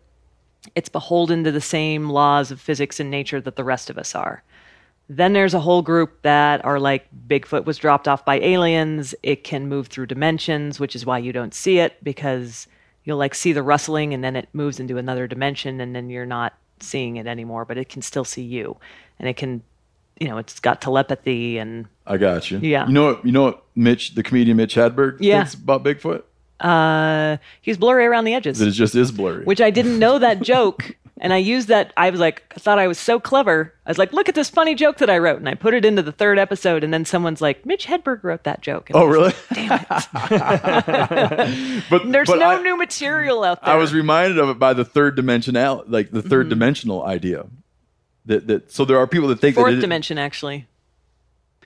It's 0.74 0.88
beholden 0.88 1.44
to 1.44 1.52
the 1.52 1.60
same 1.60 2.08
laws 2.10 2.50
of 2.50 2.60
physics 2.60 3.00
and 3.00 3.10
nature 3.10 3.40
that 3.40 3.56
the 3.56 3.64
rest 3.64 3.90
of 3.90 3.98
us 3.98 4.14
are. 4.14 4.42
Then 5.08 5.32
there's 5.32 5.54
a 5.54 5.60
whole 5.60 5.82
group 5.82 6.22
that 6.22 6.64
are 6.64 6.78
like 6.78 7.06
Bigfoot 7.28 7.64
was 7.64 7.78
dropped 7.78 8.08
off 8.08 8.24
by 8.24 8.38
aliens. 8.40 9.14
It 9.22 9.44
can 9.44 9.68
move 9.68 9.88
through 9.88 10.06
dimensions, 10.06 10.78
which 10.78 10.94
is 10.94 11.06
why 11.06 11.18
you 11.18 11.32
don't 11.32 11.54
see 11.54 11.78
it 11.78 12.02
because 12.02 12.66
you'll 13.04 13.18
like 13.18 13.34
see 13.34 13.52
the 13.52 13.62
rustling 13.62 14.12
and 14.12 14.22
then 14.22 14.36
it 14.36 14.48
moves 14.52 14.78
into 14.78 14.98
another 14.98 15.26
dimension 15.26 15.80
and 15.80 15.94
then 15.94 16.10
you're 16.10 16.26
not 16.26 16.54
seeing 16.82 17.16
it 17.16 17.26
anymore, 17.26 17.64
but 17.64 17.78
it 17.78 17.88
can 17.88 18.02
still 18.02 18.24
see 18.24 18.42
you. 18.42 18.76
And 19.18 19.28
it 19.28 19.36
can, 19.36 19.62
you 20.20 20.28
know, 20.28 20.38
it's 20.38 20.58
got 20.60 20.80
telepathy 20.80 21.58
and 21.58 21.86
i 22.06 22.16
got 22.16 22.50
you 22.50 22.58
Yeah. 22.58 22.86
you 22.86 22.92
know 22.92 23.04
what 23.06 23.24
you 23.26 23.30
know 23.32 23.42
what 23.44 23.62
mitch 23.76 24.14
the 24.14 24.22
comedian 24.22 24.56
mitch 24.56 24.74
hedberg 24.74 25.18
Yeah. 25.20 25.38
thinks 25.44 25.54
about 25.54 25.84
bigfoot 25.84 26.22
uh 26.60 27.36
he's 27.60 27.76
blurry 27.76 28.04
around 28.06 28.24
the 28.24 28.34
edges. 28.34 28.60
it 28.60 28.70
just 28.72 28.94
is 28.94 29.12
blurry 29.12 29.44
which 29.44 29.60
I 29.60 29.70
didn't 29.70 29.98
know 29.98 30.18
that 30.18 30.40
joke. 30.52 30.96
And 31.20 31.32
I 31.32 31.38
used 31.38 31.68
that. 31.68 31.92
I 31.96 32.10
was 32.10 32.20
like, 32.20 32.44
I 32.56 32.60
thought 32.60 32.78
I 32.78 32.86
was 32.86 32.98
so 32.98 33.18
clever. 33.18 33.74
I 33.84 33.90
was 33.90 33.98
like, 33.98 34.12
look 34.12 34.28
at 34.28 34.34
this 34.34 34.50
funny 34.50 34.74
joke 34.74 34.98
that 34.98 35.10
I 35.10 35.18
wrote. 35.18 35.38
And 35.38 35.48
I 35.48 35.54
put 35.54 35.74
it 35.74 35.84
into 35.84 36.02
the 36.02 36.12
third 36.12 36.38
episode. 36.38 36.84
And 36.84 36.92
then 36.94 37.04
someone's 37.04 37.40
like, 37.40 37.66
Mitch 37.66 37.86
Hedberg 37.86 38.22
wrote 38.22 38.44
that 38.44 38.60
joke. 38.60 38.90
And 38.90 38.96
oh 38.96 39.04
really 39.04 39.32
Damn 39.52 39.72
it. 39.72 39.88
but 41.90 42.10
There's 42.10 42.28
but 42.28 42.38
no 42.38 42.50
I, 42.50 42.62
new 42.62 42.76
material 42.76 43.44
out 43.44 43.64
there. 43.64 43.74
I 43.74 43.76
was 43.76 43.92
reminded 43.92 44.38
of 44.38 44.48
it 44.48 44.58
by 44.58 44.74
the 44.74 44.84
third 44.84 45.16
dimensional 45.16 45.84
like 45.86 46.10
the 46.10 46.22
3rd 46.22 46.38
Mm-hmm. 46.42 46.48
dimensional 46.50 47.04
idea 47.04 47.46
that 48.26 48.46
that 48.46 48.72
so 48.72 48.84
there 48.84 48.98
are 48.98 49.06
people 49.06 49.28
that 49.28 49.40
think 49.40 49.56
Fourth 49.56 49.72
that 49.72 49.78
it, 49.78 49.80
dimension, 49.80 50.18
actually. 50.18 50.66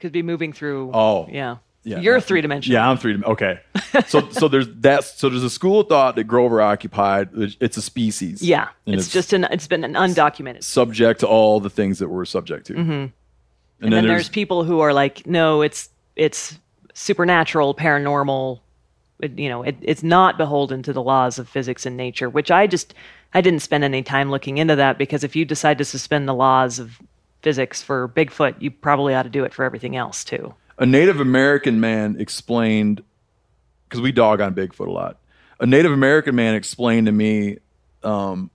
Could 0.00 0.12
be 0.12 0.22
moving 0.22 0.52
through. 0.52 0.90
Oh. 0.92 1.28
Yeah. 1.30 1.58
Yeah, 1.84 1.98
You're 1.98 2.20
three 2.20 2.40
dimensional. 2.40 2.74
Yeah, 2.74 2.88
I'm 2.88 2.96
three 2.96 3.12
dimensional. 3.12 3.32
Okay, 3.32 3.60
so 4.06 4.28
so 4.30 4.46
there's 4.46 4.68
that. 4.82 5.02
So 5.04 5.28
there's 5.28 5.42
a 5.42 5.50
school 5.50 5.80
of 5.80 5.88
thought 5.88 6.14
that 6.14 6.24
Grover 6.24 6.62
occupied. 6.62 7.30
It's 7.34 7.76
a 7.76 7.82
species. 7.82 8.40
Yeah. 8.40 8.68
and 8.86 8.94
It's, 8.96 9.08
just 9.08 9.32
an, 9.32 9.44
it's 9.50 9.66
been 9.66 9.82
an 9.82 9.94
undocumented. 9.94 10.62
subject 10.62 11.20
to 11.20 11.26
all 11.26 11.58
the 11.58 11.70
things 11.70 11.98
that 11.98 12.08
we're 12.08 12.24
subject 12.24 12.66
to. 12.68 12.74
Mm-hmm. 12.74 12.90
And, 12.92 13.12
And 13.80 13.92
then 13.92 14.06
there's 14.06 14.28
people 14.28 14.62
who 14.62 14.78
are 14.78 14.92
like, 14.92 15.26
no, 15.26 15.62
it's, 15.62 15.88
it's 16.14 16.56
supernatural, 16.94 17.74
paranormal. 17.74 18.60
It, 19.20 19.36
you 19.36 19.48
know, 19.48 19.64
it, 19.64 19.76
it's 19.82 20.04
not 20.04 20.38
beholden 20.38 20.84
to 20.84 20.92
the 20.92 21.02
laws 21.02 21.38
of 21.40 21.48
physics 21.48 21.84
and 21.84 21.96
nature, 21.96 22.30
which 22.30 22.52
I 22.52 22.68
just, 22.68 22.94
I 23.34 23.40
didn't 23.40 23.60
spend 23.60 23.82
any 23.82 24.04
time 24.04 24.30
looking 24.30 24.58
into 24.58 24.76
that 24.76 24.98
because 24.98 25.24
if 25.24 25.34
you 25.34 25.44
decide 25.44 25.78
to 25.78 25.84
suspend 25.84 26.28
the 26.28 26.34
laws 26.34 26.78
of 26.78 27.00
physics 27.42 27.82
for 27.82 28.08
Bigfoot, 28.08 28.60
you 28.60 28.70
probably 28.70 29.14
ought 29.14 29.24
to 29.24 29.28
do 29.28 29.42
it 29.42 29.52
for 29.52 29.64
everything 29.64 29.96
else 29.96 30.22
too. 30.22 30.54
A 30.82 30.86
Native 30.86 31.20
American 31.20 31.78
man 31.78 32.16
explained 32.18 33.04
because 33.88 34.00
we 34.00 34.10
dog 34.10 34.40
on 34.40 34.52
Bigfoot 34.52 34.88
a 34.88 34.90
lot. 34.90 35.18
A 35.60 35.66
Native 35.66 35.92
American 35.92 36.34
man 36.34 36.56
explained 36.56 37.06
to 37.06 37.12
me, 37.12 37.58
um, 38.02 38.50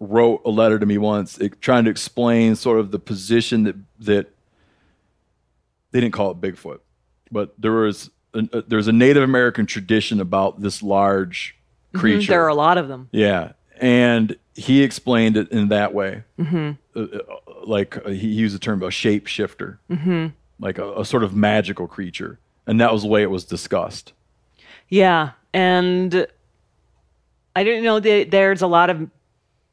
wrote 0.00 0.40
a 0.46 0.50
letter 0.50 0.78
to 0.78 0.86
me 0.86 0.96
once, 0.96 1.36
it, 1.36 1.60
trying 1.60 1.84
to 1.84 1.90
explain 1.90 2.56
sort 2.56 2.80
of 2.80 2.90
the 2.90 2.98
position 2.98 3.64
that 3.64 3.76
that 4.00 4.30
they 5.90 6.00
didn't 6.00 6.14
call 6.14 6.30
it 6.30 6.40
Bigfoot, 6.40 6.78
but 7.30 7.54
there 7.58 7.72
was 7.72 8.08
a, 8.32 8.48
a, 8.54 8.62
there's 8.62 8.88
a 8.88 8.92
Native 8.92 9.22
American 9.22 9.66
tradition 9.66 10.22
about 10.22 10.62
this 10.62 10.82
large 10.82 11.54
creature. 11.94 12.32
There 12.32 12.44
are 12.44 12.48
a 12.48 12.54
lot 12.54 12.78
of 12.78 12.88
them. 12.88 13.10
Yeah, 13.12 13.52
and 13.78 14.34
he 14.54 14.82
explained 14.82 15.36
it 15.36 15.52
in 15.52 15.68
that 15.68 15.92
way, 15.92 16.24
mm-hmm. 16.38 16.70
uh, 16.96 17.02
uh, 17.02 17.66
like 17.66 17.98
uh, 17.98 18.08
he 18.08 18.28
used 18.28 18.54
the 18.54 18.58
term 18.58 18.82
a 18.82 18.86
shapeshifter, 18.86 19.76
mm-hmm. 19.90 20.28
Like 20.62 20.78
a, 20.78 21.00
a 21.00 21.04
sort 21.04 21.22
of 21.24 21.34
magical 21.34 21.86
creature, 21.86 22.38
and 22.66 22.80
that 22.80 22.92
was 22.92 23.02
the 23.02 23.08
way 23.08 23.22
it 23.22 23.30
was 23.30 23.44
discussed. 23.44 24.12
Yeah, 24.88 25.30
and 25.52 26.26
I 27.54 27.64
didn't 27.64 27.84
know 27.84 28.00
that 28.00 28.30
there's 28.30 28.62
a 28.62 28.66
lot 28.66 28.88
of 28.88 29.10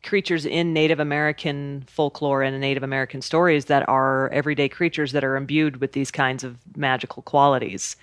creatures 0.04 0.46
in 0.46 0.74
Native 0.74 1.00
American 1.00 1.84
folklore 1.88 2.42
and 2.42 2.60
Native 2.60 2.84
American 2.84 3.22
stories 3.22 3.66
that 3.66 3.88
are 3.88 4.30
everyday 4.30 4.70
creatures 4.70 5.12
that 5.12 5.24
are 5.24 5.36
imbued 5.36 5.78
with 5.78 5.92
these 5.92 6.10
kinds 6.10 6.44
of 6.44 6.58
magical 6.76 7.22
qualities. 7.24 7.96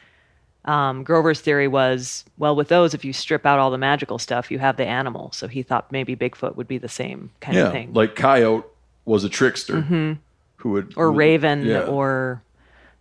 Um, 0.66 1.04
Grover's 1.04 1.40
theory 1.40 1.68
was, 1.68 2.24
well, 2.38 2.54
with 2.54 2.68
those, 2.68 2.92
if 2.92 3.04
you 3.04 3.12
strip 3.12 3.46
out 3.46 3.58
all 3.58 3.70
the 3.70 3.78
magical 3.78 4.18
stuff, 4.18 4.50
you 4.50 4.58
have 4.58 4.76
the 4.76 4.84
animal. 4.84 5.30
So 5.32 5.48
he 5.48 5.62
thought 5.62 5.90
maybe 5.92 6.16
Bigfoot 6.16 6.56
would 6.56 6.68
be 6.68 6.76
the 6.78 6.88
same 6.88 7.30
kind 7.40 7.56
yeah, 7.56 7.66
of 7.66 7.72
thing, 7.72 7.94
like 7.94 8.14
Coyote 8.14 8.66
was 9.04 9.24
a 9.24 9.28
trickster 9.28 9.80
who 9.80 10.18
would 10.64 10.92
or 10.96 11.12
who- 11.12 11.18
Raven, 11.18 11.64
yeah. 11.64 11.82
or 11.84 12.42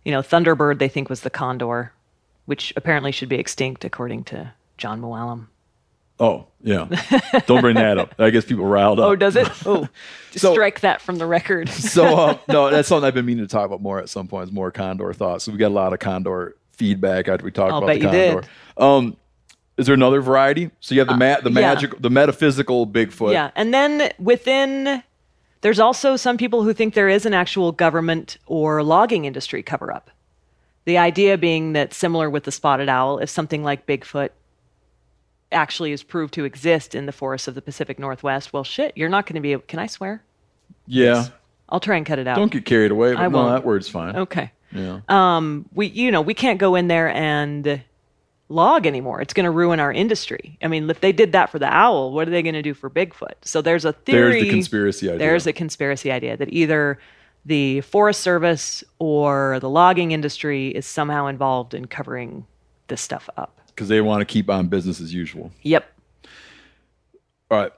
you 0.06 0.12
know, 0.12 0.22
Thunderbird. 0.22 0.78
They 0.78 0.88
think 0.88 1.10
was 1.10 1.22
the 1.22 1.30
condor, 1.30 1.92
which 2.44 2.72
apparently 2.76 3.10
should 3.10 3.28
be 3.28 3.36
extinct 3.36 3.84
according 3.84 4.22
to 4.24 4.52
John 4.78 5.00
Mooallem. 5.00 5.48
oh 6.20 6.46
yeah, 6.62 6.86
don't 7.46 7.60
bring 7.60 7.74
that 7.74 7.98
up. 7.98 8.14
I 8.18 8.30
guess 8.30 8.44
people 8.44 8.64
riled 8.66 9.00
up. 9.00 9.06
Oh, 9.06 9.16
does 9.16 9.34
it? 9.36 9.48
Oh, 9.66 9.88
So- 10.36 10.52
strike 10.52 10.80
that 10.80 11.00
from 11.02 11.16
the 11.18 11.26
record. 11.26 11.68
so 11.96 12.04
uh, 12.04 12.38
no, 12.48 12.70
that's 12.70 12.86
something 12.88 13.04
I've 13.06 13.14
been 13.14 13.26
meaning 13.26 13.44
to 13.46 13.50
talk 13.50 13.66
about 13.66 13.82
more 13.82 13.98
at 13.98 14.08
some 14.08 14.28
point. 14.28 14.48
Is 14.48 14.52
more 14.52 14.70
Condor 14.70 15.12
thoughts. 15.12 15.44
So 15.44 15.50
we 15.52 15.58
got 15.58 15.68
a 15.68 15.74
lot 15.74 15.92
of 15.92 15.98
Condor 15.98 16.56
feedback 16.72 17.26
after 17.28 17.44
we 17.44 17.50
talked 17.50 17.72
I'll 17.72 17.78
about 17.78 17.94
the 17.98 18.00
you 18.00 18.10
did. 18.10 18.32
Condor. 18.32 18.48
Um, 18.76 19.16
is 19.76 19.86
there 19.86 19.94
another 19.94 20.20
variety? 20.20 20.70
So 20.80 20.94
you 20.94 21.00
have 21.00 21.08
the 21.08 21.16
ma- 21.16 21.40
the 21.40 21.50
yeah. 21.50 21.74
magic, 21.74 22.00
the 22.00 22.10
metaphysical 22.10 22.86
Bigfoot. 22.86 23.32
yeah, 23.32 23.50
and 23.56 23.74
then 23.74 24.10
within, 24.18 25.02
there's 25.60 25.80
also 25.80 26.16
some 26.16 26.36
people 26.36 26.62
who 26.62 26.72
think 26.72 26.94
there 26.94 27.08
is 27.08 27.26
an 27.26 27.34
actual 27.34 27.72
government 27.72 28.38
or 28.46 28.82
logging 28.82 29.24
industry 29.24 29.62
cover 29.62 29.92
up. 29.92 30.10
The 30.84 30.98
idea 30.98 31.36
being 31.36 31.72
that 31.72 31.92
similar 31.92 32.30
with 32.30 32.44
the 32.44 32.52
spotted 32.52 32.88
owl, 32.88 33.18
if 33.18 33.28
something 33.28 33.64
like 33.64 33.86
Bigfoot 33.86 34.30
actually 35.50 35.92
is 35.92 36.02
proved 36.02 36.34
to 36.34 36.44
exist 36.44 36.94
in 36.94 37.06
the 37.06 37.12
forests 37.12 37.48
of 37.48 37.54
the 37.54 37.62
Pacific 37.62 37.98
Northwest, 37.98 38.52
well, 38.52 38.64
shit, 38.64 38.92
you're 38.96 39.08
not 39.08 39.26
going 39.26 39.34
to 39.34 39.40
be 39.40 39.52
able. 39.52 39.62
Can 39.62 39.78
I 39.78 39.86
swear? 39.86 40.22
yeah. 40.86 41.26
I'll 41.68 41.80
try 41.80 41.96
and 41.96 42.06
cut 42.06 42.20
it 42.20 42.28
out. 42.28 42.36
Don't 42.36 42.52
get 42.52 42.64
carried 42.64 42.92
away. 42.92 43.12
But 43.14 43.20
I 43.22 43.26
no, 43.26 43.38
won't. 43.38 43.50
that 43.56 43.66
word's 43.66 43.88
fine. 43.88 44.14
Okay. 44.14 44.52
Yeah. 44.72 45.00
um, 45.08 45.68
we 45.74 45.88
you 45.88 46.12
know 46.12 46.20
we 46.20 46.32
can't 46.32 46.60
go 46.60 46.76
in 46.76 46.86
there 46.86 47.08
and 47.08 47.82
log 48.48 48.86
anymore. 48.86 49.20
It's 49.20 49.34
going 49.34 49.44
to 49.44 49.50
ruin 49.50 49.80
our 49.80 49.92
industry. 49.92 50.58
I 50.62 50.68
mean, 50.68 50.88
if 50.88 51.00
they 51.00 51.12
did 51.12 51.32
that 51.32 51.50
for 51.50 51.58
the 51.58 51.72
owl, 51.72 52.12
what 52.12 52.28
are 52.28 52.30
they 52.30 52.42
going 52.42 52.54
to 52.54 52.62
do 52.62 52.74
for 52.74 52.88
Bigfoot? 52.88 53.34
So 53.42 53.60
there's 53.60 53.84
a 53.84 53.92
theory. 53.92 54.32
There's 54.32 54.42
the 54.44 54.50
conspiracy 54.50 55.08
idea. 55.08 55.18
There's 55.18 55.46
a 55.46 55.52
conspiracy 55.52 56.12
idea 56.12 56.36
that 56.36 56.52
either 56.52 56.98
the 57.44 57.80
Forest 57.82 58.20
Service 58.20 58.84
or 58.98 59.58
the 59.60 59.68
logging 59.70 60.12
industry 60.12 60.68
is 60.68 60.86
somehow 60.86 61.26
involved 61.26 61.74
in 61.74 61.86
covering 61.86 62.46
this 62.88 63.00
stuff 63.00 63.28
up. 63.36 63.60
because 63.68 63.88
they 63.88 64.00
want 64.00 64.20
to 64.20 64.24
keep 64.24 64.48
on 64.48 64.68
business 64.68 65.00
as 65.00 65.12
usual. 65.12 65.52
Yep. 65.62 65.92
All 67.50 67.58
right. 67.58 67.72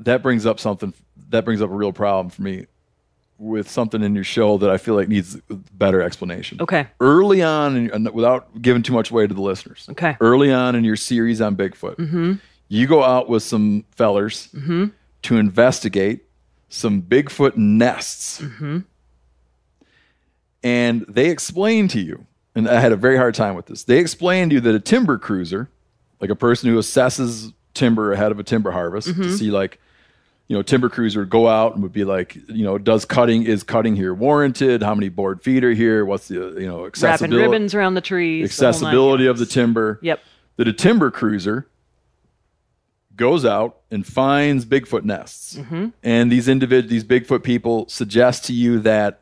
That 0.00 0.22
brings 0.22 0.46
up 0.46 0.60
something. 0.60 0.92
That 1.30 1.44
brings 1.44 1.62
up 1.62 1.70
a 1.70 1.74
real 1.74 1.92
problem 1.92 2.30
for 2.30 2.42
me 2.42 2.66
with 3.38 3.70
something 3.70 4.02
in 4.02 4.14
your 4.16 4.24
show 4.24 4.58
that 4.58 4.68
I 4.68 4.78
feel 4.78 4.96
like 4.96 5.08
needs 5.08 5.36
better 5.72 6.02
explanation. 6.02 6.60
Okay. 6.60 6.88
Early 7.00 7.42
on, 7.42 7.76
in, 7.76 7.90
and 7.92 8.10
without 8.10 8.60
giving 8.60 8.82
too 8.82 8.92
much 8.92 9.10
away 9.10 9.26
to 9.26 9.32
the 9.32 9.40
listeners. 9.40 9.86
Okay. 9.90 10.16
Early 10.20 10.52
on 10.52 10.74
in 10.74 10.82
your 10.82 10.96
series 10.96 11.40
on 11.40 11.56
Bigfoot, 11.56 11.96
mm-hmm. 11.96 12.32
you 12.66 12.86
go 12.88 13.04
out 13.04 13.28
with 13.28 13.44
some 13.44 13.84
fellers 13.92 14.48
mm-hmm. 14.48 14.86
to 15.22 15.36
investigate 15.36 16.24
some 16.68 17.00
Bigfoot 17.00 17.56
nests. 17.56 18.40
Mm-hmm. 18.40 18.78
And 20.64 21.06
they 21.08 21.30
explain 21.30 21.86
to 21.88 22.00
you, 22.00 22.26
and 22.56 22.68
I 22.68 22.80
had 22.80 22.90
a 22.90 22.96
very 22.96 23.16
hard 23.16 23.36
time 23.36 23.54
with 23.54 23.66
this. 23.66 23.84
They 23.84 23.98
explained 23.98 24.50
to 24.50 24.56
you 24.56 24.60
that 24.62 24.74
a 24.74 24.80
timber 24.80 25.16
cruiser, 25.16 25.70
like 26.20 26.30
a 26.30 26.36
person 26.36 26.68
who 26.68 26.78
assesses 26.78 27.52
timber 27.72 28.12
ahead 28.12 28.32
of 28.32 28.40
a 28.40 28.42
timber 28.42 28.72
harvest 28.72 29.08
Mm-hmm. 29.08 29.22
to 29.22 29.36
see 29.36 29.52
like, 29.52 29.80
you 30.48 30.56
know, 30.56 30.62
timber 30.62 30.88
cruiser 30.88 31.20
would 31.20 31.30
go 31.30 31.46
out 31.46 31.74
and 31.74 31.82
would 31.82 31.92
be 31.92 32.04
like, 32.04 32.34
you 32.48 32.64
know, 32.64 32.78
does 32.78 33.04
cutting 33.04 33.42
is 33.44 33.62
cutting 33.62 33.94
here 33.94 34.14
warranted? 34.14 34.82
How 34.82 34.94
many 34.94 35.08
board 35.10 35.42
feet 35.42 35.62
are 35.62 35.72
here? 35.74 36.04
What's 36.04 36.28
the 36.28 36.56
you 36.58 36.66
know 36.66 36.90
Wrapping 37.00 37.30
ribbons 37.32 37.74
around 37.74 37.94
the 37.94 38.00
trees. 38.00 38.40
the 38.40 38.44
accessibility 38.66 39.26
of 39.26 39.38
the 39.38 39.46
timber? 39.46 39.98
Yep. 40.02 40.20
That 40.56 40.66
a 40.66 40.72
timber 40.72 41.10
cruiser 41.10 41.68
goes 43.14 43.44
out 43.44 43.78
and 43.90 44.06
finds 44.06 44.64
Bigfoot 44.64 45.04
nests, 45.04 45.56
Mm-hmm. 45.56 45.86
and 46.02 46.30
these 46.32 46.46
individ 46.48 46.88
these 46.88 47.04
Bigfoot 47.04 47.42
people 47.42 47.88
suggest 47.88 48.44
to 48.46 48.52
you 48.52 48.78
that 48.80 49.20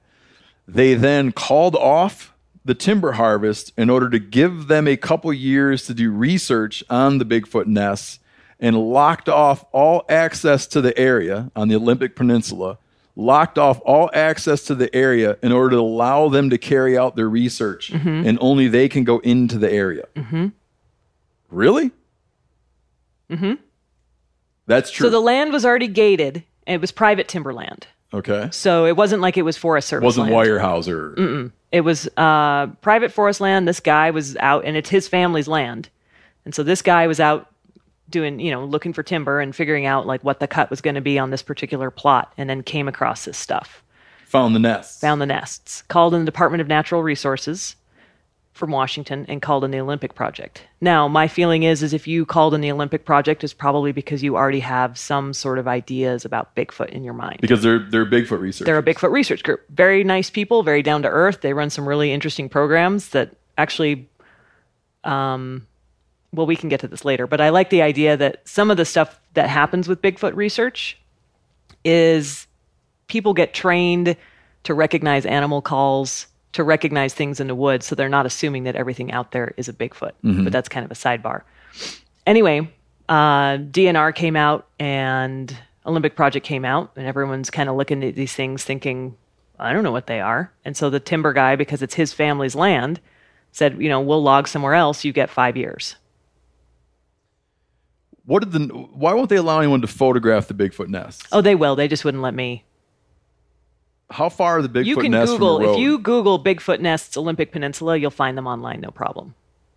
they 0.68 0.94
then 0.94 1.32
called 1.32 1.74
off 1.76 2.32
the 2.64 2.74
timber 2.74 3.12
harvest 3.12 3.72
in 3.76 3.88
order 3.90 4.10
to 4.10 4.18
give 4.18 4.66
them 4.66 4.86
a 4.88 4.96
couple 4.96 5.32
years 5.32 5.86
to 5.86 5.94
do 5.94 6.10
research 6.10 6.82
on 6.90 7.18
the 7.18 7.24
Bigfoot 7.24 7.66
nests 7.66 8.18
and 8.60 8.76
locked 8.76 9.28
off 9.28 9.64
all 9.72 10.04
access 10.08 10.66
to 10.68 10.80
the 10.80 10.96
area 10.98 11.50
on 11.54 11.68
the 11.68 11.74
Olympic 11.76 12.16
Peninsula, 12.16 12.78
locked 13.14 13.58
off 13.58 13.80
all 13.84 14.10
access 14.14 14.62
to 14.64 14.74
the 14.74 14.94
area 14.94 15.36
in 15.42 15.52
order 15.52 15.70
to 15.76 15.80
allow 15.80 16.28
them 16.28 16.50
to 16.50 16.58
carry 16.58 16.96
out 16.98 17.16
their 17.16 17.28
research, 17.28 17.90
and 17.90 18.38
only 18.40 18.68
they 18.68 18.88
can 18.88 19.04
go 19.04 19.18
into 19.20 19.58
the 19.58 19.70
area. 19.70 20.04
Mm-hmm. 20.14 20.48
Really? 21.50 21.90
Mm-hmm. 23.30 23.54
That's 24.66 24.90
true. 24.90 25.06
So 25.06 25.10
the 25.10 25.20
land 25.20 25.52
was 25.52 25.64
already 25.64 25.88
gated. 25.88 26.42
and 26.66 26.74
It 26.74 26.80
was 26.80 26.90
private 26.92 27.28
timberland. 27.28 27.86
okay. 28.12 28.48
So 28.52 28.86
it 28.86 28.96
wasn't 28.96 29.22
like 29.22 29.36
it 29.36 29.42
was 29.42 29.56
Forest 29.56 29.88
Service. 29.88 30.04
Wasn't 30.04 30.30
land. 30.30 30.48
Weyerhaeuser. 30.48 31.50
It 31.72 31.80
was 31.82 32.08
uh, 32.16 32.68
private 32.80 33.12
forest 33.12 33.40
land. 33.40 33.66
This 33.68 33.80
guy 33.80 34.10
was 34.12 34.36
out, 34.38 34.64
and 34.64 34.76
it's 34.76 34.88
his 34.88 35.08
family's 35.08 35.48
land. 35.48 35.88
And 36.44 36.54
so 36.54 36.62
this 36.62 36.80
guy 36.80 37.06
was 37.06 37.18
out 37.20 37.50
doing, 38.10 38.40
you 38.40 38.50
know, 38.50 38.64
looking 38.64 38.92
for 38.92 39.02
timber 39.02 39.40
and 39.40 39.54
figuring 39.54 39.86
out 39.86 40.06
like 40.06 40.22
what 40.22 40.40
the 40.40 40.46
cut 40.46 40.70
was 40.70 40.80
going 40.80 40.94
to 40.94 41.00
be 41.00 41.18
on 41.18 41.30
this 41.30 41.42
particular 41.42 41.90
plot, 41.90 42.32
and 42.36 42.48
then 42.48 42.62
came 42.62 42.88
across 42.88 43.24
this 43.24 43.38
stuff. 43.38 43.82
Found 44.26 44.54
the 44.54 44.60
nests. 44.60 45.00
Found 45.00 45.20
the 45.20 45.26
nests. 45.26 45.82
Called 45.82 46.14
in 46.14 46.20
the 46.20 46.26
Department 46.26 46.60
of 46.60 46.66
Natural 46.66 47.02
Resources 47.02 47.76
from 48.56 48.70
Washington 48.70 49.26
and 49.28 49.42
called 49.42 49.64
in 49.64 49.70
the 49.70 49.78
Olympic 49.78 50.14
Project. 50.14 50.62
Now, 50.80 51.08
my 51.08 51.28
feeling 51.28 51.62
is, 51.62 51.82
is 51.82 51.92
if 51.92 52.08
you 52.08 52.24
called 52.24 52.54
in 52.54 52.62
the 52.62 52.72
Olympic 52.72 53.04
Project, 53.04 53.44
is 53.44 53.52
probably 53.52 53.92
because 53.92 54.22
you 54.22 54.34
already 54.34 54.60
have 54.60 54.98
some 54.98 55.34
sort 55.34 55.58
of 55.58 55.68
ideas 55.68 56.24
about 56.24 56.56
Bigfoot 56.56 56.88
in 56.88 57.04
your 57.04 57.12
mind. 57.12 57.40
because 57.40 57.62
they're 57.62 57.78
they're 57.78 58.06
Bigfoot 58.06 58.40
research. 58.40 58.66
They're 58.66 58.78
a 58.78 58.82
Bigfoot 58.82 59.12
research 59.12 59.42
group. 59.42 59.62
Very 59.68 60.02
nice 60.04 60.30
people, 60.30 60.62
very 60.62 60.82
down 60.82 61.02
to 61.02 61.08
earth. 61.08 61.42
They 61.42 61.52
run 61.52 61.70
some 61.70 61.86
really 61.86 62.12
interesting 62.12 62.48
programs 62.48 63.10
that 63.10 63.36
actually, 63.58 64.08
um, 65.04 65.66
well, 66.32 66.46
we 66.46 66.56
can 66.56 66.68
get 66.68 66.80
to 66.80 66.88
this 66.88 67.04
later, 67.04 67.26
but 67.26 67.40
I 67.40 67.50
like 67.50 67.70
the 67.70 67.82
idea 67.82 68.16
that 68.16 68.46
some 68.46 68.70
of 68.70 68.76
the 68.76 68.84
stuff 68.84 69.18
that 69.34 69.48
happens 69.48 69.88
with 69.88 70.02
Bigfoot 70.02 70.34
research 70.34 70.98
is 71.84 72.46
people 73.08 73.32
get 73.34 73.54
trained 73.54 74.16
to 74.64 74.74
recognize 74.74 75.24
animal 75.24 75.62
calls, 75.62 76.26
to 76.52 76.64
recognize 76.64 77.14
things 77.14 77.38
in 77.40 77.46
the 77.46 77.54
woods, 77.54 77.86
so 77.86 77.94
they're 77.94 78.08
not 78.08 78.26
assuming 78.26 78.64
that 78.64 78.76
everything 78.76 79.12
out 79.12 79.32
there 79.32 79.54
is 79.56 79.68
a 79.68 79.72
Bigfoot. 79.72 80.12
But 80.44 80.52
that's 80.52 80.68
kind 80.68 80.84
of 80.84 80.90
a 80.90 80.94
sidebar. 80.94 81.42
Anyway, 82.26 82.68
uh, 83.08 83.58
DNR 83.58 84.14
came 84.14 84.34
out 84.36 84.66
and 84.80 85.56
Olympic 85.86 86.16
Project 86.16 86.44
came 86.44 86.64
out, 86.64 86.90
and 86.96 87.06
everyone's 87.06 87.50
kind 87.50 87.68
of 87.68 87.76
looking 87.76 88.02
at 88.02 88.16
these 88.16 88.34
things 88.34 88.64
thinking, 88.64 89.16
I 89.58 89.72
don't 89.72 89.84
know 89.84 89.92
what 89.92 90.08
they 90.08 90.20
are. 90.20 90.52
And 90.64 90.76
so 90.76 90.90
the 90.90 90.98
timber 91.00 91.32
guy, 91.32 91.54
because 91.56 91.82
it's 91.82 91.94
his 91.94 92.12
family's 92.12 92.56
land, 92.56 93.00
said, 93.52 93.80
you 93.80 93.88
know, 93.88 94.00
we'll 94.00 94.22
log 94.22 94.48
somewhere 94.48 94.74
else. 94.74 95.04
You 95.04 95.12
get 95.12 95.30
five 95.30 95.56
years. 95.56 95.94
What 98.26 98.42
did 98.42 98.52
the? 98.52 98.74
Why 98.74 99.14
won't 99.14 99.28
they 99.30 99.36
allow 99.36 99.58
anyone 99.60 99.80
to 99.82 99.86
photograph 99.86 100.48
the 100.48 100.54
Bigfoot 100.54 100.88
nests? 100.88 101.24
Oh, 101.32 101.40
they 101.40 101.54
will. 101.54 101.76
They 101.76 101.88
just 101.88 102.04
wouldn't 102.04 102.22
let 102.22 102.34
me. 102.34 102.64
How 104.10 104.28
far 104.28 104.58
are 104.58 104.62
the 104.62 104.68
Bigfoot 104.68 104.74
nests? 104.74 104.88
You 104.88 104.96
can 104.96 105.10
nests 105.12 105.32
Google 105.32 105.56
from 105.56 105.62
the 105.62 105.68
road? 105.68 105.74
if 105.74 105.80
you 105.80 105.98
Google 105.98 106.42
Bigfoot 106.42 106.80
nests 106.80 107.16
Olympic 107.16 107.50
Peninsula, 107.52 107.96
you'll 107.96 108.10
find 108.10 108.36
them 108.38 108.46
online, 108.46 108.80
no 108.80 108.90
problem. 108.90 109.34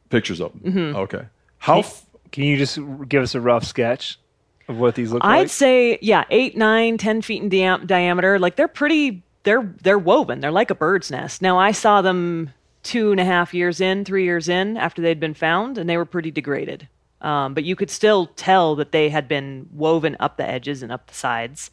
pictures 0.09 0.39
of 0.39 0.51
them. 0.61 0.71
Mm-hmm. 0.73 0.95
Okay. 0.97 1.23
How? 1.59 1.79
F- 1.79 2.05
Can 2.31 2.43
you 2.43 2.57
just 2.57 2.77
give 3.07 3.23
us 3.23 3.33
a 3.35 3.41
rough 3.41 3.63
sketch 3.65 4.19
of 4.67 4.77
what 4.79 4.95
these 4.95 5.11
look 5.11 5.23
like? 5.23 5.31
I'd 5.41 5.49
say, 5.49 5.97
yeah, 6.01 6.25
eight, 6.29 6.55
nine, 6.57 6.97
ten 6.97 7.21
feet 7.21 7.41
in 7.41 7.49
dia- 7.49 7.81
diameter. 7.85 8.37
Like 8.39 8.55
they're 8.55 8.67
pretty. 8.67 9.23
They're 9.43 9.73
they're 9.81 9.97
woven. 9.99 10.41
They're 10.41 10.51
like 10.51 10.69
a 10.69 10.75
bird's 10.75 11.09
nest. 11.09 11.41
Now 11.41 11.57
I 11.57 11.71
saw 11.71 12.01
them 12.01 12.51
two 12.83 13.11
and 13.11 13.19
a 13.19 13.25
half 13.25 13.53
years 13.53 13.81
in, 13.81 14.05
three 14.05 14.25
years 14.25 14.47
in 14.49 14.77
after 14.77 15.01
they'd 15.01 15.19
been 15.19 15.33
found, 15.33 15.77
and 15.77 15.89
they 15.89 15.97
were 15.97 16.05
pretty 16.05 16.29
degraded. 16.29 16.87
Um, 17.21 17.53
but 17.53 17.63
you 17.63 17.75
could 17.75 17.89
still 17.89 18.27
tell 18.27 18.75
that 18.77 18.91
they 18.91 19.09
had 19.09 19.27
been 19.27 19.67
woven 19.73 20.15
up 20.19 20.37
the 20.37 20.47
edges 20.47 20.81
and 20.81 20.91
up 20.91 21.07
the 21.07 21.13
sides. 21.13 21.69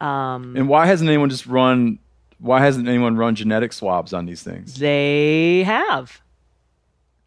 and 0.00 0.68
why 0.68 0.86
hasn't 0.86 1.08
anyone 1.08 1.28
just 1.28 1.46
run? 1.46 1.98
Why 2.38 2.60
hasn't 2.60 2.88
anyone 2.88 3.16
run 3.16 3.34
genetic 3.34 3.72
swabs 3.72 4.12
on 4.12 4.24
these 4.26 4.42
things? 4.42 4.74
They 4.74 5.64
have. 5.64 6.20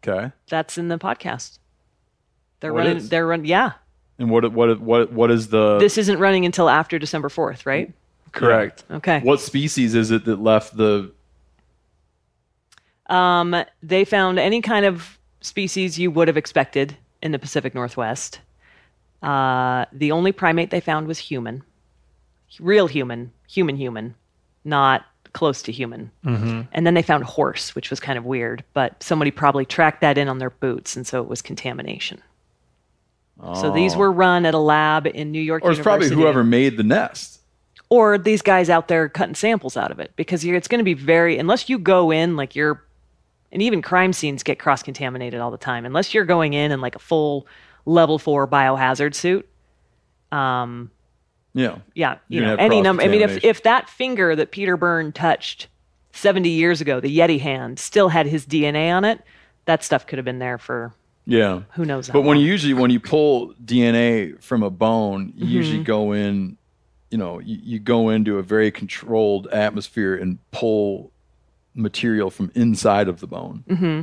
Okay. 0.06 0.32
That's 0.48 0.78
in 0.78 0.88
the 0.88 0.98
podcast. 0.98 1.58
They're 2.60 2.70
it 2.70 2.74
running. 2.74 2.96
is? 2.96 3.08
They're 3.08 3.26
run. 3.26 3.44
Yeah. 3.44 3.72
And 4.18 4.30
what 4.30 4.52
what 4.52 4.80
what 4.80 5.12
what 5.12 5.30
is 5.30 5.48
the 5.48 5.78
This 5.78 5.98
isn't 5.98 6.18
running 6.18 6.44
until 6.44 6.68
after 6.68 6.98
December 6.98 7.28
fourth, 7.28 7.66
right? 7.66 7.92
Correct. 8.32 8.84
Okay. 8.90 9.20
what 9.20 9.40
species 9.40 9.94
is 9.94 10.10
it 10.10 10.24
that 10.24 10.40
left 10.40 10.76
the? 10.76 11.12
Um, 13.06 13.54
they 13.82 14.04
found 14.04 14.38
any 14.38 14.62
kind 14.62 14.86
of 14.86 15.18
species 15.40 15.98
you 15.98 16.10
would 16.10 16.28
have 16.28 16.36
expected 16.36 16.96
in 17.22 17.32
the 17.32 17.38
Pacific 17.38 17.74
Northwest. 17.74 18.40
Uh, 19.22 19.84
the 19.92 20.10
only 20.12 20.32
primate 20.32 20.70
they 20.70 20.80
found 20.80 21.06
was 21.06 21.18
human, 21.18 21.62
real 22.60 22.86
human, 22.88 23.32
human 23.48 23.76
human, 23.76 24.14
not 24.64 25.04
close 25.32 25.62
to 25.62 25.72
human. 25.72 26.10
And 26.24 26.86
then 26.86 26.94
they 26.94 27.02
found 27.02 27.24
horse, 27.24 27.74
which 27.74 27.88
was 27.88 28.00
kind 28.00 28.18
of 28.18 28.24
weird, 28.24 28.64
but 28.74 29.02
somebody 29.02 29.30
probably 29.30 29.64
tracked 29.64 30.00
that 30.02 30.18
in 30.18 30.28
on 30.28 30.38
their 30.38 30.50
boots, 30.50 30.96
and 30.96 31.06
so 31.06 31.22
it 31.22 31.28
was 31.28 31.40
contamination. 31.40 32.20
So 33.54 33.72
these 33.72 33.96
were 33.96 34.12
run 34.12 34.44
at 34.46 34.54
a 34.54 34.58
lab 34.58 35.06
in 35.06 35.32
New 35.32 35.40
York 35.40 35.62
Oh. 35.64 35.68
Or 35.68 35.72
it's 35.72 35.80
probably 35.80 36.08
whoever 36.10 36.44
made 36.44 36.76
the 36.76 36.82
nest. 36.84 37.40
or 37.90 38.16
these 38.18 38.40
guys 38.42 38.70
out 38.70 38.86
there 38.88 39.08
cutting 39.08 39.34
samples 39.34 39.76
out 39.76 39.90
of 39.90 39.98
it 39.98 40.12
because 40.16 40.44
you're, 40.44 40.54
it's 40.56 40.68
going 40.68 40.78
to 40.78 40.84
be 40.84 40.94
very 40.94 41.38
unless 41.38 41.68
you 41.68 41.78
go 41.78 42.10
in 42.12 42.36
like 42.36 42.54
you're 42.54 42.84
and 43.52 43.62
even 43.62 43.82
crime 43.82 44.12
scenes 44.12 44.42
get 44.42 44.58
cross 44.58 44.82
contaminated 44.82 45.40
all 45.40 45.50
the 45.50 45.58
time 45.58 45.84
unless 45.84 46.12
you're 46.14 46.24
going 46.24 46.54
in 46.54 46.72
in 46.72 46.80
like 46.80 46.96
a 46.96 46.98
full 46.98 47.46
level 47.84 48.18
4 48.18 48.46
biohazard 48.48 49.14
suit 49.14 49.48
um 50.30 50.90
Yeah. 51.54 51.78
yeah 51.94 52.18
you 52.28 52.40
You're 52.40 52.46
know 52.48 52.54
any 52.56 52.80
number 52.80 53.02
i 53.02 53.08
mean 53.08 53.20
if 53.22 53.44
if 53.44 53.62
that 53.64 53.88
finger 53.88 54.34
that 54.36 54.50
peter 54.50 54.76
byrne 54.76 55.12
touched 55.12 55.68
70 56.12 56.48
years 56.48 56.80
ago 56.80 57.00
the 57.00 57.14
yeti 57.18 57.40
hand 57.40 57.78
still 57.78 58.08
had 58.08 58.26
his 58.26 58.46
dna 58.46 58.92
on 58.96 59.04
it 59.04 59.20
that 59.66 59.84
stuff 59.84 60.06
could 60.06 60.18
have 60.18 60.24
been 60.24 60.38
there 60.38 60.58
for 60.58 60.92
Yeah. 61.26 61.62
who 61.74 61.84
knows 61.84 62.08
But 62.08 62.22
when 62.22 62.36
long. 62.36 62.44
you 62.44 62.50
usually 62.50 62.74
when 62.74 62.90
you 62.90 62.98
pull 63.00 63.54
DNA 63.64 64.42
from 64.42 64.62
a 64.64 64.70
bone, 64.70 65.32
you 65.36 65.44
Mm-hmm. 65.44 65.54
usually 65.54 65.84
go 65.84 66.10
in, 66.12 66.56
you 67.12 67.18
know, 67.18 67.38
you, 67.38 67.58
you 67.62 67.78
go 67.78 68.08
into 68.08 68.38
a 68.38 68.42
very 68.42 68.72
controlled 68.72 69.46
atmosphere 69.52 70.16
and 70.16 70.38
pull 70.50 71.11
material 71.74 72.30
from 72.30 72.50
inside 72.54 73.08
of 73.08 73.20
the 73.20 73.26
bone, 73.26 73.64
Mm-hmm. 73.68 74.00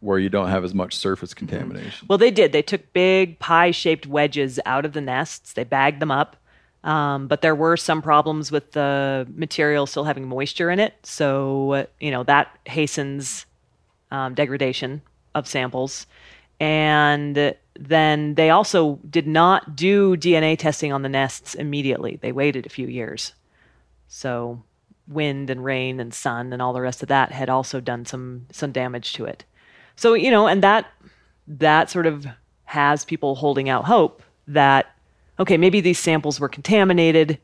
where 0.00 0.18
you 0.18 0.28
don't 0.28 0.48
have 0.48 0.64
as 0.64 0.74
much 0.74 0.96
surface 0.96 1.34
contamination. 1.34 2.06
Well, 2.08 2.18
they 2.18 2.30
did. 2.30 2.52
They 2.52 2.62
took 2.62 2.92
big 2.92 3.38
pie 3.38 3.70
shaped 3.70 4.06
wedges 4.06 4.58
out 4.66 4.84
of 4.84 4.92
the 4.92 5.00
nests, 5.00 5.52
they 5.52 5.64
bagged 5.64 6.00
them 6.00 6.10
up. 6.10 6.36
Um, 6.84 7.28
but 7.28 7.42
there 7.42 7.54
were 7.54 7.76
some 7.76 8.02
problems 8.02 8.50
with 8.50 8.72
the 8.72 9.24
material 9.36 9.86
still 9.86 10.02
having 10.02 10.26
moisture 10.26 10.68
in 10.68 10.80
it. 10.80 10.94
So, 11.04 11.72
uh, 11.72 11.86
you 12.00 12.10
know, 12.10 12.24
that 12.24 12.58
hastens 12.66 13.46
um, 14.10 14.34
degradation 14.34 15.00
of 15.36 15.46
samples. 15.46 16.06
And 16.58 17.54
then 17.78 18.34
they 18.34 18.50
also 18.50 18.98
did 19.08 19.28
not 19.28 19.76
do 19.76 20.16
DNA 20.16 20.58
testing 20.58 20.92
on 20.92 21.02
the 21.02 21.08
nests 21.08 21.54
immediately. 21.54 22.18
They 22.20 22.32
waited 22.32 22.66
a 22.66 22.68
few 22.68 22.88
years. 22.88 23.32
So, 24.08 24.62
wind 25.14 25.50
and 25.50 25.64
rain 25.64 26.00
and 26.00 26.12
sun 26.12 26.52
and 26.52 26.60
all 26.62 26.72
the 26.72 26.80
rest 26.80 27.02
of 27.02 27.08
that 27.08 27.32
had 27.32 27.48
also 27.48 27.80
done 27.80 28.04
some 28.04 28.46
some 28.50 28.72
damage 28.72 29.12
to 29.14 29.24
it. 29.24 29.44
So, 29.96 30.14
you 30.14 30.30
know, 30.30 30.46
and 30.46 30.62
that 30.62 30.86
that 31.46 31.90
sort 31.90 32.06
of 32.06 32.26
has 32.64 33.04
people 33.04 33.34
holding 33.34 33.68
out 33.68 33.84
hope 33.84 34.22
that 34.46 34.94
okay, 35.38 35.56
maybe 35.56 35.80
these 35.80 35.98
samples 35.98 36.38
were 36.38 36.48
contaminated 36.48 37.38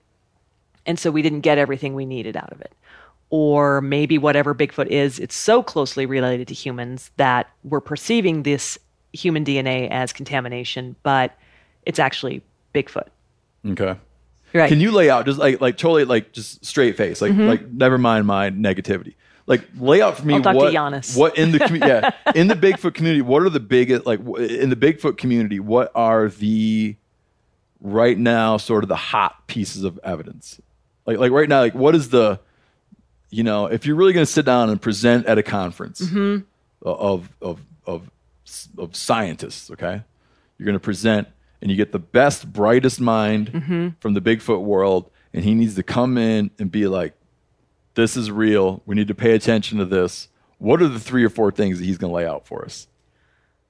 and 0.87 0.99
so 0.99 1.11
we 1.11 1.23
didn't 1.23 1.41
get 1.41 1.59
everything 1.59 1.95
we 1.95 2.07
needed 2.07 2.37
out 2.37 2.51
of 2.51 2.61
it. 2.62 2.73
Or 3.31 3.83
maybe 3.83 4.16
whatever 4.16 4.55
Bigfoot 4.55 4.87
is, 4.87 5.19
it's 5.19 5.37
so 5.37 5.62
closely 5.62 6.07
related 6.07 6.49
to 6.49 6.55
humans 6.55 7.11
that 7.19 7.51
we're 7.62 7.83
perceiving 7.83 8.43
this 8.43 8.79
human 9.12 9.45
DNA 9.45 9.91
as 9.91 10.14
contamination, 10.14 10.97
but 11.03 11.37
it's 11.85 11.99
actually 11.99 12.43
Bigfoot. 12.75 13.09
Okay. 13.66 13.97
Right. 14.55 14.68
Can 14.68 14.80
you 14.80 14.90
lay 14.92 15.11
out 15.11 15.26
just 15.26 15.38
like 15.38 15.61
like 15.61 15.76
totally 15.76 16.05
like 16.05 16.32
just 16.32 16.64
straight 16.64 16.96
face, 16.96 17.20
like 17.20 17.32
Mm-hmm. 17.32 17.46
like 17.49 17.68
never 17.70 17.99
mind 17.99 18.26
my 18.26 18.51
negativity. 18.51 19.14
like 19.46 19.62
lay 19.78 20.01
out 20.03 20.16
for 20.18 20.26
me 20.26 20.40
talk 20.42 20.55
what 20.57 20.72
what 21.16 21.36
in 21.38 21.53
the 21.53 21.59
commu- 21.59 21.86
yeah 21.86 22.11
in 22.34 22.49
the 22.49 22.55
Bigfoot 22.55 22.94
community 22.94 23.22
what 23.22 23.42
are 23.42 23.51
the 23.51 23.61
biggest 23.61 24.07
like 24.07 24.20
in 24.20 24.70
the 24.70 24.76
Bigfoot 24.76 25.16
community 25.18 25.61
what 25.61 25.90
are 25.94 26.28
the 26.28 26.96
right 27.80 28.18
now 28.18 28.57
sort 28.57 28.82
of 28.84 28.88
the 28.88 28.96
hot 28.96 29.46
pieces 29.46 29.84
of 29.84 29.99
evidence 30.03 30.61
like 31.07 31.18
like 31.18 31.30
right 31.30 31.49
now 31.49 31.61
like 31.61 31.74
what 31.74 31.94
is 31.94 32.09
the 32.11 32.40
you 33.30 33.42
know 33.42 33.66
if 33.66 33.86
you're 33.86 33.96
really 33.96 34.12
going 34.12 34.26
to 34.26 34.32
sit 34.32 34.44
down 34.44 34.68
and 34.70 34.80
present 34.82 35.26
at 35.26 35.38
a 35.38 35.42
conference 35.42 36.01
Mm-hmm. 36.01 36.44
of 36.82 37.28
of 37.40 37.61
of 37.86 38.11
of 38.78 38.96
scientists 38.96 39.70
okay 39.70 40.03
you're 40.59 40.64
going 40.66 40.74
to 40.74 40.80
present 40.80 41.28
and 41.61 41.71
you 41.71 41.77
get 41.77 41.93
the 41.93 41.99
best 41.99 42.53
brightest 42.53 43.01
mind 43.01 43.53
Mm-hmm. 43.53 43.89
from 44.01 44.15
the 44.15 44.21
Bigfoot 44.21 44.63
world 44.63 45.11
and 45.35 45.45
he 45.45 45.55
needs 45.55 45.75
to 45.77 45.83
come 45.83 46.17
in 46.19 46.51
and 46.59 46.71
be 46.71 46.87
like 46.87 47.15
this 47.95 48.17
is 48.17 48.31
real. 48.31 48.81
We 48.87 48.95
need 48.95 49.09
to 49.09 49.15
pay 49.15 49.33
attention 49.35 49.79
to 49.79 49.85
this. 49.85 50.29
What 50.59 50.81
are 50.83 50.89
the 50.89 51.01
three 51.01 51.25
or 51.25 51.31
four 51.31 51.51
things 51.51 51.79
that 51.79 51.85
he's 51.85 51.99
going 51.99 52.11
to 52.11 52.15
lay 52.15 52.27
out 52.27 52.47
for 52.47 52.65
us? 52.65 52.87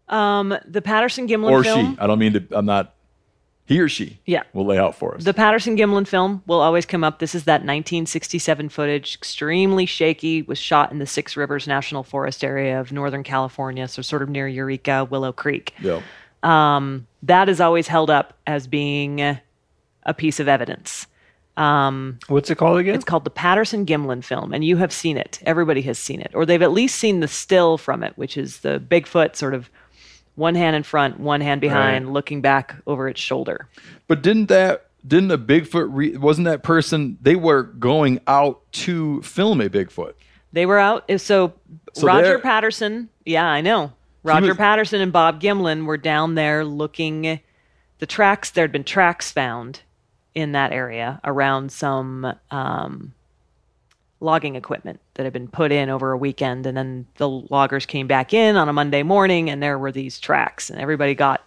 Um, 0.08 0.56
the 0.66 0.82
Patterson 0.82 1.26
Gimlin 1.28 1.50
Or 1.50 1.62
film. 1.64 1.94
she. 1.94 2.00
I 2.00 2.06
don't 2.06 2.18
mean 2.18 2.32
to, 2.34 2.44
I'm 2.52 2.64
not, 2.66 2.94
he 3.66 3.78
or 3.80 3.88
she 3.88 4.18
Yeah. 4.24 4.42
will 4.54 4.64
lay 4.64 4.78
out 4.78 4.94
for 4.94 5.14
us. 5.14 5.24
The 5.24 5.34
Patterson 5.34 5.76
Gimlin 5.76 6.06
film 6.06 6.42
will 6.46 6.60
always 6.60 6.86
come 6.86 7.04
up. 7.04 7.18
This 7.18 7.34
is 7.34 7.44
that 7.44 7.60
1967 7.62 8.68
footage, 8.70 9.14
extremely 9.16 9.84
shaky, 9.84 10.42
was 10.42 10.58
shot 10.58 10.92
in 10.92 10.98
the 10.98 11.06
Six 11.06 11.36
Rivers 11.36 11.66
National 11.66 12.02
Forest 12.02 12.42
area 12.42 12.80
of 12.80 12.92
Northern 12.92 13.22
California, 13.22 13.86
so 13.88 14.00
sort 14.00 14.22
of 14.22 14.28
near 14.30 14.48
Eureka, 14.48 15.04
Willow 15.10 15.32
Creek. 15.32 15.74
yeah. 15.80 16.00
That 16.42 17.48
is 17.48 17.60
always 17.60 17.88
held 17.88 18.10
up 18.10 18.34
as 18.46 18.66
being 18.66 19.20
a 19.20 20.14
piece 20.16 20.40
of 20.40 20.48
evidence. 20.48 21.06
Um, 21.56 22.18
What's 22.28 22.50
it 22.50 22.54
called 22.56 22.78
again? 22.78 22.94
It's 22.94 23.04
called 23.04 23.24
the 23.24 23.30
Patterson 23.30 23.84
Gimlin 23.84 24.22
film, 24.22 24.54
and 24.54 24.64
you 24.64 24.76
have 24.76 24.92
seen 24.92 25.16
it. 25.16 25.40
Everybody 25.44 25.82
has 25.82 25.98
seen 25.98 26.20
it, 26.20 26.30
or 26.34 26.46
they've 26.46 26.62
at 26.62 26.70
least 26.70 26.94
seen 26.96 27.18
the 27.20 27.26
still 27.26 27.76
from 27.78 28.04
it, 28.04 28.12
which 28.16 28.36
is 28.36 28.60
the 28.60 28.78
Bigfoot 28.78 29.34
sort 29.34 29.54
of 29.54 29.68
one 30.36 30.54
hand 30.54 30.76
in 30.76 30.84
front, 30.84 31.18
one 31.18 31.40
hand 31.40 31.60
behind, 31.60 32.06
Right. 32.06 32.12
looking 32.12 32.40
back 32.40 32.76
over 32.86 33.08
its 33.08 33.20
shoulder. 33.20 33.66
But 34.06 34.22
didn't 34.22 34.46
that, 34.46 34.86
didn't 35.04 35.32
a 35.32 35.38
Bigfoot, 35.38 35.88
re, 35.90 36.16
wasn't 36.16 36.44
that 36.44 36.62
person, 36.62 37.18
they 37.20 37.34
were 37.34 37.64
going 37.64 38.20
out 38.28 38.60
to 38.74 39.20
film 39.22 39.60
a 39.60 39.68
Bigfoot. 39.68 40.12
They 40.52 40.64
were 40.64 40.78
out. 40.78 41.10
So, 41.20 41.54
So 41.92 42.06
Roger 42.06 42.38
Patterson, 42.38 43.08
yeah, 43.26 43.46
I 43.46 43.60
know. 43.62 43.92
Roger 44.28 44.48
was- 44.48 44.56
Patterson 44.56 45.00
and 45.00 45.12
Bob 45.12 45.40
Gimlin 45.40 45.84
were 45.86 45.96
down 45.96 46.34
there 46.34 46.64
looking. 46.64 47.40
The 47.98 48.06
tracks, 48.06 48.50
there 48.50 48.62
had 48.64 48.72
been 48.72 48.84
tracks 48.84 49.30
found 49.32 49.82
in 50.34 50.52
that 50.52 50.72
area 50.72 51.20
around 51.24 51.72
some 51.72 52.32
um, 52.50 53.12
logging 54.20 54.54
equipment 54.54 55.00
that 55.14 55.24
had 55.24 55.32
been 55.32 55.48
put 55.48 55.72
in 55.72 55.88
over 55.90 56.12
a 56.12 56.16
weekend. 56.18 56.64
And 56.66 56.76
then 56.76 57.06
the 57.16 57.28
loggers 57.28 57.86
came 57.86 58.06
back 58.06 58.32
in 58.32 58.56
on 58.56 58.68
a 58.68 58.72
Monday 58.72 59.02
morning 59.02 59.50
and 59.50 59.60
there 59.62 59.78
were 59.78 59.90
these 59.90 60.20
tracks, 60.20 60.70
and 60.70 60.80
everybody 60.80 61.14
got 61.14 61.42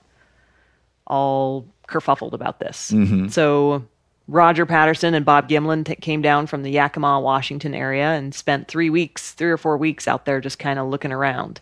all 1.08 1.66
kerfuffled 1.88 2.34
about 2.34 2.60
this. 2.60 2.92
So 3.30 3.86
Roger 4.28 4.66
Patterson 4.66 5.14
and 5.14 5.26
Bob 5.26 5.50
Gimlin 5.50 5.86
t- 5.86 5.96
came 5.96 6.22
down 6.22 6.48
from 6.48 6.64
the 6.64 6.72
Yakima, 6.72 7.20
Washington 7.20 7.74
area 7.74 8.08
and 8.12 8.34
spent 8.34 8.68
three 8.68 8.90
weeks, 8.90 9.32
three 9.34 9.52
or 9.52 9.58
four 9.58 9.78
weeks 9.78 10.08
out 10.08 10.26
there 10.26 10.40
just 10.40 10.60
kind 10.60 10.80
of 10.80 10.88
looking 10.88 11.12
around. 11.12 11.60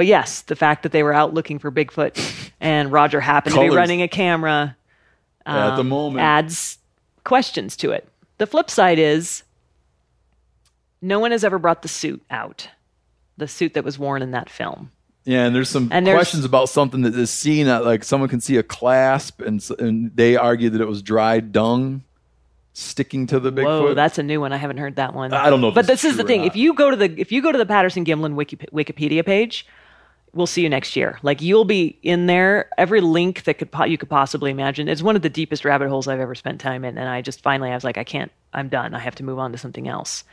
But 0.00 0.06
yes, 0.06 0.40
the 0.40 0.56
fact 0.56 0.82
that 0.84 0.92
they 0.92 1.02
were 1.02 1.12
out 1.12 1.34
looking 1.34 1.58
for 1.58 1.70
Bigfoot 1.70 2.16
and 2.58 2.90
Roger 2.90 3.20
happened 3.20 3.54
to 3.54 3.60
be 3.60 3.66
Colors. 3.66 3.76
running 3.76 4.00
a 4.00 4.08
camera 4.08 4.74
At 5.44 5.74
the 5.76 5.82
um, 5.82 5.90
moment. 5.90 6.22
adds 6.24 6.78
questions 7.22 7.76
to 7.76 7.90
it. 7.90 8.08
The 8.38 8.46
flip 8.46 8.70
side 8.70 8.98
is 8.98 9.42
no 11.02 11.18
one 11.18 11.32
has 11.32 11.44
ever 11.44 11.58
brought 11.58 11.82
the 11.82 11.88
suit 11.88 12.22
out, 12.30 12.68
the 13.36 13.46
suit 13.46 13.74
that 13.74 13.84
was 13.84 13.98
worn 13.98 14.22
in 14.22 14.30
that 14.30 14.48
film. 14.48 14.90
Yeah, 15.26 15.44
and 15.44 15.54
there's 15.54 15.68
some 15.68 15.90
And 15.92 16.06
there's- 16.06 16.16
questions 16.16 16.46
about 16.46 16.70
something 16.70 17.02
that 17.02 17.14
is 17.14 17.30
seen 17.30 17.68
at 17.68 17.84
like 17.84 18.02
someone 18.02 18.30
can 18.30 18.40
see 18.40 18.56
a 18.56 18.62
clasp, 18.62 19.42
and 19.42 19.60
s- 19.60 19.68
and 19.68 20.12
they 20.16 20.34
argue 20.34 20.70
that 20.70 20.80
it 20.80 20.88
was 20.88 21.02
dried 21.02 21.52
dung 21.52 22.04
sticking 22.72 23.26
to 23.26 23.38
the 23.38 23.52
Bigfoot. 23.52 23.64
Whoa, 23.64 23.92
that's 23.94 24.16
a 24.16 24.22
new 24.22 24.40
one. 24.40 24.54
I 24.54 24.56
haven't 24.56 24.78
heard 24.78 24.96
that 24.96 25.12
one. 25.12 25.34
I 25.34 25.50
don't 25.50 25.60
know 25.60 25.68
if 25.68 25.74
but 25.74 25.86
this 25.86 26.00
this 26.00 26.12
is 26.12 26.16
the 26.16 26.24
or 26.24 26.26
thing. 26.26 26.40
not. 26.40 26.46
If 26.46 26.56
you 26.56 26.72
go 26.72 26.88
to 26.90 26.96
the 26.96 27.20
if 27.20 27.30
you 27.32 27.42
go 27.42 27.52
to 27.52 27.58
the 27.58 27.66
Patterson 27.66 28.06
Gimlin 28.06 28.32
Wiki, 28.34 28.56
Wikipedia 28.72 29.22
page, 29.26 29.66
we'll 30.32 30.46
see 30.46 30.62
you 30.62 30.68
next 30.68 30.96
year. 30.96 31.18
Like 31.22 31.42
you'll 31.42 31.64
be 31.64 31.98
in 32.02 32.26
there. 32.26 32.68
Every 32.78 33.00
link 33.00 33.44
that 33.44 33.54
could 33.54 33.70
po- 33.70 33.84
you 33.84 33.98
could 33.98 34.08
possibly 34.10 34.50
imagine. 34.50 34.88
It's 34.88 35.02
one 35.02 35.16
of 35.16 35.22
the 35.22 35.28
deepest 35.30 35.64
rabbit 35.64 35.88
holes 35.88 36.08
I've 36.08 36.20
ever 36.20 36.34
spent 36.34 36.60
time 36.60 36.84
in. 36.84 36.96
And 36.98 37.08
I 37.08 37.22
just 37.22 37.42
finally 37.42 37.70
I 37.70 37.74
was 37.74 37.84
like, 37.84 37.98
I 37.98 38.04
can't. 38.04 38.30
I'm 38.52 38.68
done. 38.68 38.94
I 38.94 38.98
have 38.98 39.14
to 39.16 39.24
move 39.24 39.38
on 39.38 39.52
to 39.52 39.58
something 39.58 39.88
else. 39.88 40.24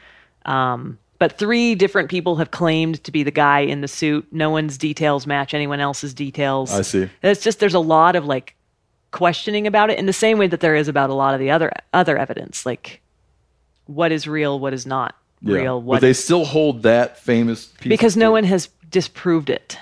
Um, 0.45 0.97
but 1.19 1.37
three 1.39 1.73
different 1.75 2.09
people 2.09 2.35
have 2.35 2.51
claimed 2.51 3.03
to 3.03 3.11
be 3.11 3.23
the 3.23 3.31
guy 3.31 3.61
in 3.61 3.81
the 3.81 3.87
suit. 3.87 4.27
No 4.31 4.49
one's 4.51 4.77
details 4.77 5.25
match 5.25 5.53
anyone 5.53 5.79
else's 5.79 6.13
details. 6.13 6.71
I 6.71 6.81
see. 6.83 7.09
It's 7.23 7.43
just 7.43 7.59
there's 7.59 7.73
a 7.73 7.79
lot 7.79 8.15
of 8.15 8.25
like 8.25 8.55
questioning 9.11 9.65
about 9.65 9.89
it 9.89 9.97
in 9.97 10.05
the 10.05 10.13
same 10.13 10.37
way 10.37 10.47
that 10.47 10.59
there 10.59 10.75
is 10.75 10.87
about 10.87 11.09
a 11.09 11.13
lot 11.13 11.33
of 11.33 11.39
the 11.39 11.49
other 11.49 11.71
other 11.93 12.17
evidence. 12.17 12.65
Like 12.65 13.01
what 13.85 14.11
is 14.11 14.27
real, 14.27 14.59
what 14.59 14.73
is 14.73 14.85
not 14.85 15.15
Yeah. 15.41 15.55
real, 15.57 15.79
but 15.81 15.85
what 15.87 16.01
they 16.01 16.13
still 16.13 16.45
hold 16.45 16.83
that 16.83 17.17
famous 17.19 17.65
piece 17.65 17.89
because 17.89 18.15
no 18.17 18.31
one 18.31 18.43
has 18.43 18.69
disproved 18.91 19.49
it. 19.49 19.77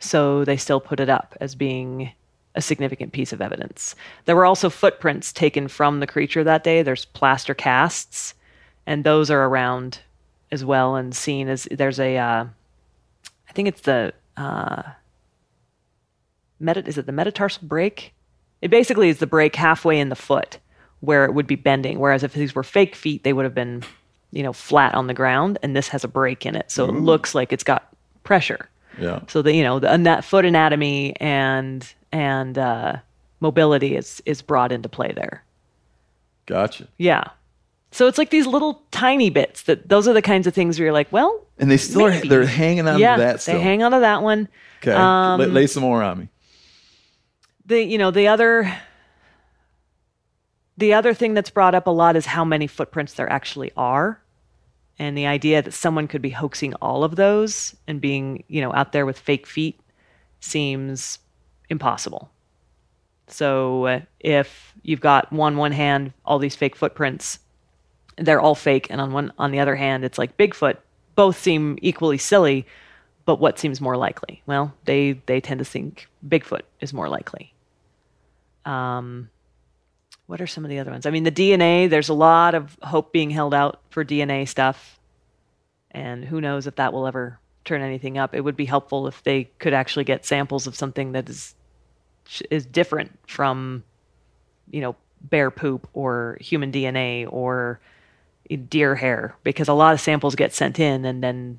So 0.00 0.44
they 0.44 0.56
still 0.56 0.80
put 0.80 0.98
it 0.98 1.08
up 1.08 1.36
as 1.40 1.54
being 1.54 2.12
a 2.54 2.62
significant 2.62 3.12
piece 3.12 3.32
of 3.32 3.40
evidence. 3.40 3.94
There 4.24 4.34
were 4.34 4.46
also 4.46 4.70
footprints 4.70 5.32
taken 5.32 5.68
from 5.68 6.00
the 6.00 6.06
creature 6.06 6.42
that 6.42 6.64
day. 6.64 6.82
There's 6.82 7.04
plaster 7.04 7.54
casts, 7.54 8.34
and 8.86 9.04
those 9.04 9.30
are 9.30 9.44
around 9.44 10.00
as 10.50 10.64
well 10.64 10.96
and 10.96 11.14
seen 11.14 11.48
as 11.48 11.68
there's 11.70 12.00
a, 12.00 12.16
uh, 12.16 12.46
I 13.48 13.52
think 13.52 13.68
it's 13.68 13.82
the, 13.82 14.12
uh, 14.36 14.82
meta, 16.58 16.84
is 16.86 16.98
it 16.98 17.06
the 17.06 17.12
metatarsal 17.12 17.68
break? 17.68 18.14
It 18.62 18.70
basically 18.70 19.10
is 19.10 19.18
the 19.18 19.26
break 19.26 19.54
halfway 19.54 20.00
in 20.00 20.08
the 20.08 20.16
foot 20.16 20.58
where 21.00 21.24
it 21.24 21.34
would 21.34 21.46
be 21.46 21.56
bending. 21.56 21.98
Whereas 21.98 22.22
if 22.22 22.32
these 22.32 22.54
were 22.54 22.62
fake 22.62 22.96
feet, 22.96 23.22
they 23.22 23.32
would 23.32 23.44
have 23.44 23.54
been, 23.54 23.84
you 24.32 24.42
know, 24.42 24.52
flat 24.52 24.94
on 24.94 25.06
the 25.06 25.14
ground, 25.14 25.58
and 25.62 25.76
this 25.76 25.88
has 25.88 26.04
a 26.04 26.08
break 26.08 26.46
in 26.46 26.56
it, 26.56 26.70
so 26.70 26.86
it 26.86 26.92
looks 26.92 27.34
like 27.34 27.52
it's 27.52 27.64
got 27.64 27.94
pressure. 28.22 28.68
Yeah. 28.98 29.20
So 29.28 29.42
the 29.42 29.54
you 29.54 29.62
know 29.62 29.78
the 29.78 29.90
ana- 29.90 30.22
foot 30.22 30.44
anatomy 30.44 31.14
and 31.20 31.86
and 32.12 32.56
uh, 32.58 32.96
mobility 33.40 33.96
is 33.96 34.22
is 34.26 34.42
brought 34.42 34.72
into 34.72 34.88
play 34.88 35.12
there. 35.12 35.44
Gotcha. 36.46 36.88
Yeah. 36.98 37.24
So 37.92 38.06
it's 38.06 38.18
like 38.18 38.30
these 38.30 38.46
little 38.46 38.82
tiny 38.92 39.30
bits 39.30 39.62
that 39.64 39.88
those 39.88 40.06
are 40.06 40.12
the 40.12 40.22
kinds 40.22 40.46
of 40.46 40.54
things 40.54 40.78
where 40.78 40.86
you're 40.86 40.92
like, 40.92 41.10
well, 41.12 41.44
And 41.58 41.70
they 41.70 41.76
still 41.76 42.06
are 42.06 42.20
they're 42.20 42.46
hanging 42.46 42.86
on 42.86 42.98
yeah, 43.00 43.16
to 43.16 43.22
that 43.22 43.40
still. 43.40 43.54
they 43.56 43.60
hang 43.62 43.82
on 43.82 43.90
to 43.92 44.00
that 44.00 44.22
one. 44.22 44.48
okay. 44.80 44.92
um, 44.92 45.40
lay, 45.40 45.46
lay 45.46 45.66
some 45.66 45.82
more 45.82 46.02
on 46.02 46.18
me. 46.20 46.28
the 47.66 47.82
you 47.82 47.98
know 47.98 48.10
the 48.12 48.28
other 48.28 48.72
the 50.76 50.94
other 50.94 51.14
thing 51.14 51.34
that's 51.34 51.50
brought 51.50 51.74
up 51.74 51.86
a 51.86 51.90
lot 51.90 52.16
is 52.16 52.26
how 52.26 52.44
many 52.44 52.66
footprints 52.66 53.14
there 53.14 53.30
actually 53.30 53.70
are 53.76 54.19
and 55.00 55.16
the 55.16 55.26
idea 55.26 55.62
that 55.62 55.72
someone 55.72 56.06
could 56.06 56.20
be 56.20 56.30
hoaxing 56.30 56.74
all 56.74 57.02
of 57.02 57.16
those 57.16 57.74
and 57.88 58.00
being 58.00 58.44
you 58.46 58.60
know 58.60 58.72
out 58.74 58.92
there 58.92 59.06
with 59.06 59.18
fake 59.18 59.46
feet 59.46 59.80
seems 60.38 61.18
impossible. 61.70 62.30
So 63.26 63.86
uh, 63.86 64.00
if 64.20 64.74
you've 64.82 65.00
got 65.00 65.32
one 65.32 65.56
one 65.56 65.72
hand 65.72 66.12
all 66.24 66.38
these 66.38 66.54
fake 66.54 66.76
footprints 66.76 67.40
they're 68.18 68.40
all 68.40 68.54
fake 68.54 68.88
and 68.90 69.00
on 69.00 69.12
one 69.12 69.32
on 69.38 69.50
the 69.50 69.60
other 69.60 69.74
hand 69.74 70.04
it's 70.04 70.18
like 70.18 70.36
bigfoot 70.36 70.76
both 71.14 71.38
seem 71.38 71.78
equally 71.80 72.18
silly 72.18 72.66
but 73.24 73.40
what 73.40 73.58
seems 73.58 73.80
more 73.80 73.96
likely? 73.96 74.42
Well 74.44 74.74
they 74.84 75.12
they 75.24 75.40
tend 75.40 75.60
to 75.60 75.64
think 75.64 76.08
bigfoot 76.28 76.62
is 76.80 76.92
more 76.92 77.08
likely. 77.08 77.54
Um 78.66 79.30
what 80.30 80.40
are 80.40 80.46
some 80.46 80.64
of 80.64 80.68
the 80.68 80.78
other 80.78 80.92
ones? 80.92 81.06
I 81.06 81.10
mean 81.10 81.24
the 81.24 81.32
dna 81.32 81.90
there's 81.90 82.08
a 82.08 82.14
lot 82.14 82.54
of 82.54 82.78
hope 82.82 83.12
being 83.12 83.30
held 83.30 83.52
out 83.52 83.80
for 83.90 84.04
dna 84.04 84.46
stuff. 84.46 85.00
And 85.90 86.24
who 86.24 86.40
knows 86.40 86.68
if 86.68 86.76
that 86.76 86.92
will 86.92 87.08
ever 87.08 87.40
turn 87.64 87.82
anything 87.82 88.16
up. 88.16 88.32
It 88.32 88.42
would 88.42 88.54
be 88.54 88.64
helpful 88.64 89.08
if 89.08 89.24
they 89.24 89.50
could 89.58 89.72
actually 89.72 90.04
get 90.04 90.24
samples 90.24 90.68
of 90.68 90.76
something 90.76 91.12
that 91.12 91.28
is 91.28 91.56
is 92.48 92.64
different 92.64 93.18
from 93.26 93.82
you 94.70 94.80
know 94.80 94.94
bear 95.20 95.50
poop 95.50 95.88
or 95.94 96.38
human 96.40 96.70
dna 96.70 97.26
or 97.28 97.80
deer 98.68 98.94
hair. 98.94 99.36
Because 99.42 99.66
a 99.66 99.72
lot 99.72 99.94
of 99.94 100.00
samples 100.00 100.36
get 100.36 100.54
sent 100.54 100.78
in 100.78 101.04
and 101.04 101.24
then 101.24 101.58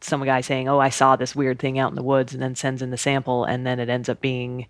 some 0.00 0.24
guy 0.24 0.40
saying 0.40 0.68
oh 0.68 0.80
i 0.80 0.88
saw 0.88 1.14
this 1.14 1.36
weird 1.36 1.60
thing 1.60 1.78
out 1.78 1.92
in 1.92 1.94
the 1.94 2.02
woods 2.02 2.32
and 2.32 2.42
then 2.42 2.56
sends 2.56 2.82
in 2.82 2.90
the 2.90 2.96
sample 2.96 3.44
and 3.44 3.64
then 3.64 3.78
it 3.78 3.88
ends 3.88 4.08
up 4.08 4.20
being 4.20 4.66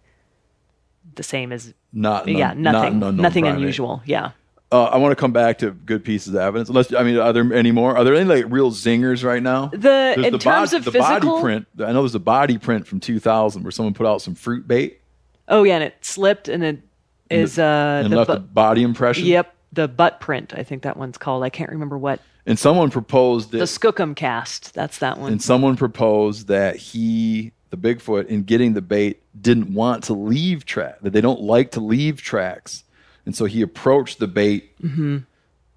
the 1.15 1.23
same 1.23 1.53
as 1.53 1.73
Not 1.93 2.27
yeah 2.29 2.55
not 2.55 2.73
nothing 2.73 2.93
unknown 2.95 3.17
nothing 3.17 3.45
primate. 3.45 3.61
unusual 3.61 4.03
yeah 4.07 4.31
Uh, 4.71 4.85
I 4.85 4.97
want 4.97 5.13
to 5.13 5.17
come 5.17 5.33
back 5.33 5.59
to 5.59 5.71
good 5.73 6.03
pieces 6.03 6.29
of 6.35 6.37
evidence. 6.41 6.71
Unless 6.71 6.95
I 6.95 7.03
mean, 7.03 7.19
are 7.19 7.33
there 7.35 7.53
any 7.53 7.73
more? 7.73 7.95
Are 7.95 8.05
there 8.05 8.15
any 8.15 8.25
like 8.25 8.47
real 8.49 8.71
zingers 8.71 9.23
right 9.23 9.43
now? 9.43 9.67
The- 9.67 9.79
There's 9.79 10.17
in 10.27 10.33
the 10.33 10.39
terms 10.39 10.71
bod- 10.71 10.79
of 10.79 10.85
the 10.87 10.93
physical- 10.93 11.31
body 11.33 11.43
print. 11.43 11.67
I 11.81 11.93
know 11.93 12.01
there's 12.01 12.15
a 12.15 12.19
body 12.19 12.57
print 12.57 12.87
from 12.87 12.99
2000 12.99 13.63
where 13.65 13.71
someone 13.71 13.93
put 13.93 14.07
out 14.07 14.23
some 14.23 14.35
fruit 14.35 14.67
bait 14.67 15.01
oh 15.49 15.63
yeah 15.65 15.75
and 15.75 15.85
it 15.85 15.97
slipped 16.01 16.49
and 16.49 16.65
it 16.65 16.81
is 17.29 17.59
uh 17.59 18.01
and 18.05 18.13
the 18.13 18.17
left 18.17 18.29
bu- 18.29 18.37
a 18.37 18.39
body 18.41 18.83
impression. 18.83 19.27
yep 19.27 19.55
the 19.75 19.89
butt 19.89 20.21
print 20.21 20.55
i 20.57 20.63
think 20.63 20.83
that 20.85 20.97
one's 20.97 21.19
called 21.19 21.43
i 21.45 21.51
can't 21.51 21.71
remember 21.71 21.99
what 21.99 22.21
And 22.47 22.59
someone 22.59 22.91
proposed 22.91 23.51
The 23.51 23.59
Skookum 23.67 24.15
cast. 24.17 24.73
That's 24.75 24.99
that 24.99 25.19
one. 25.19 25.33
and 25.33 25.43
someone 25.43 25.77
proposed 25.77 26.49
that 26.49 26.77
he, 26.77 27.53
the 27.73 27.77
Bigfoot, 27.77 28.27
in 28.27 28.45
getting 28.45 28.75
the 28.75 28.83
bait, 28.83 29.23
didn't 29.41 29.73
want 29.73 30.05
to 30.05 30.13
leave 30.13 30.65
track. 30.65 31.01
That 31.01 31.13
they 31.13 31.23
don't 31.23 31.41
like 31.41 31.73
to 31.73 31.81
leave 31.81 32.21
tracks, 32.23 32.85
and 33.27 33.35
so 33.35 33.47
he 33.47 33.63
approached 33.63 34.19
the 34.19 34.29
bait 34.29 34.77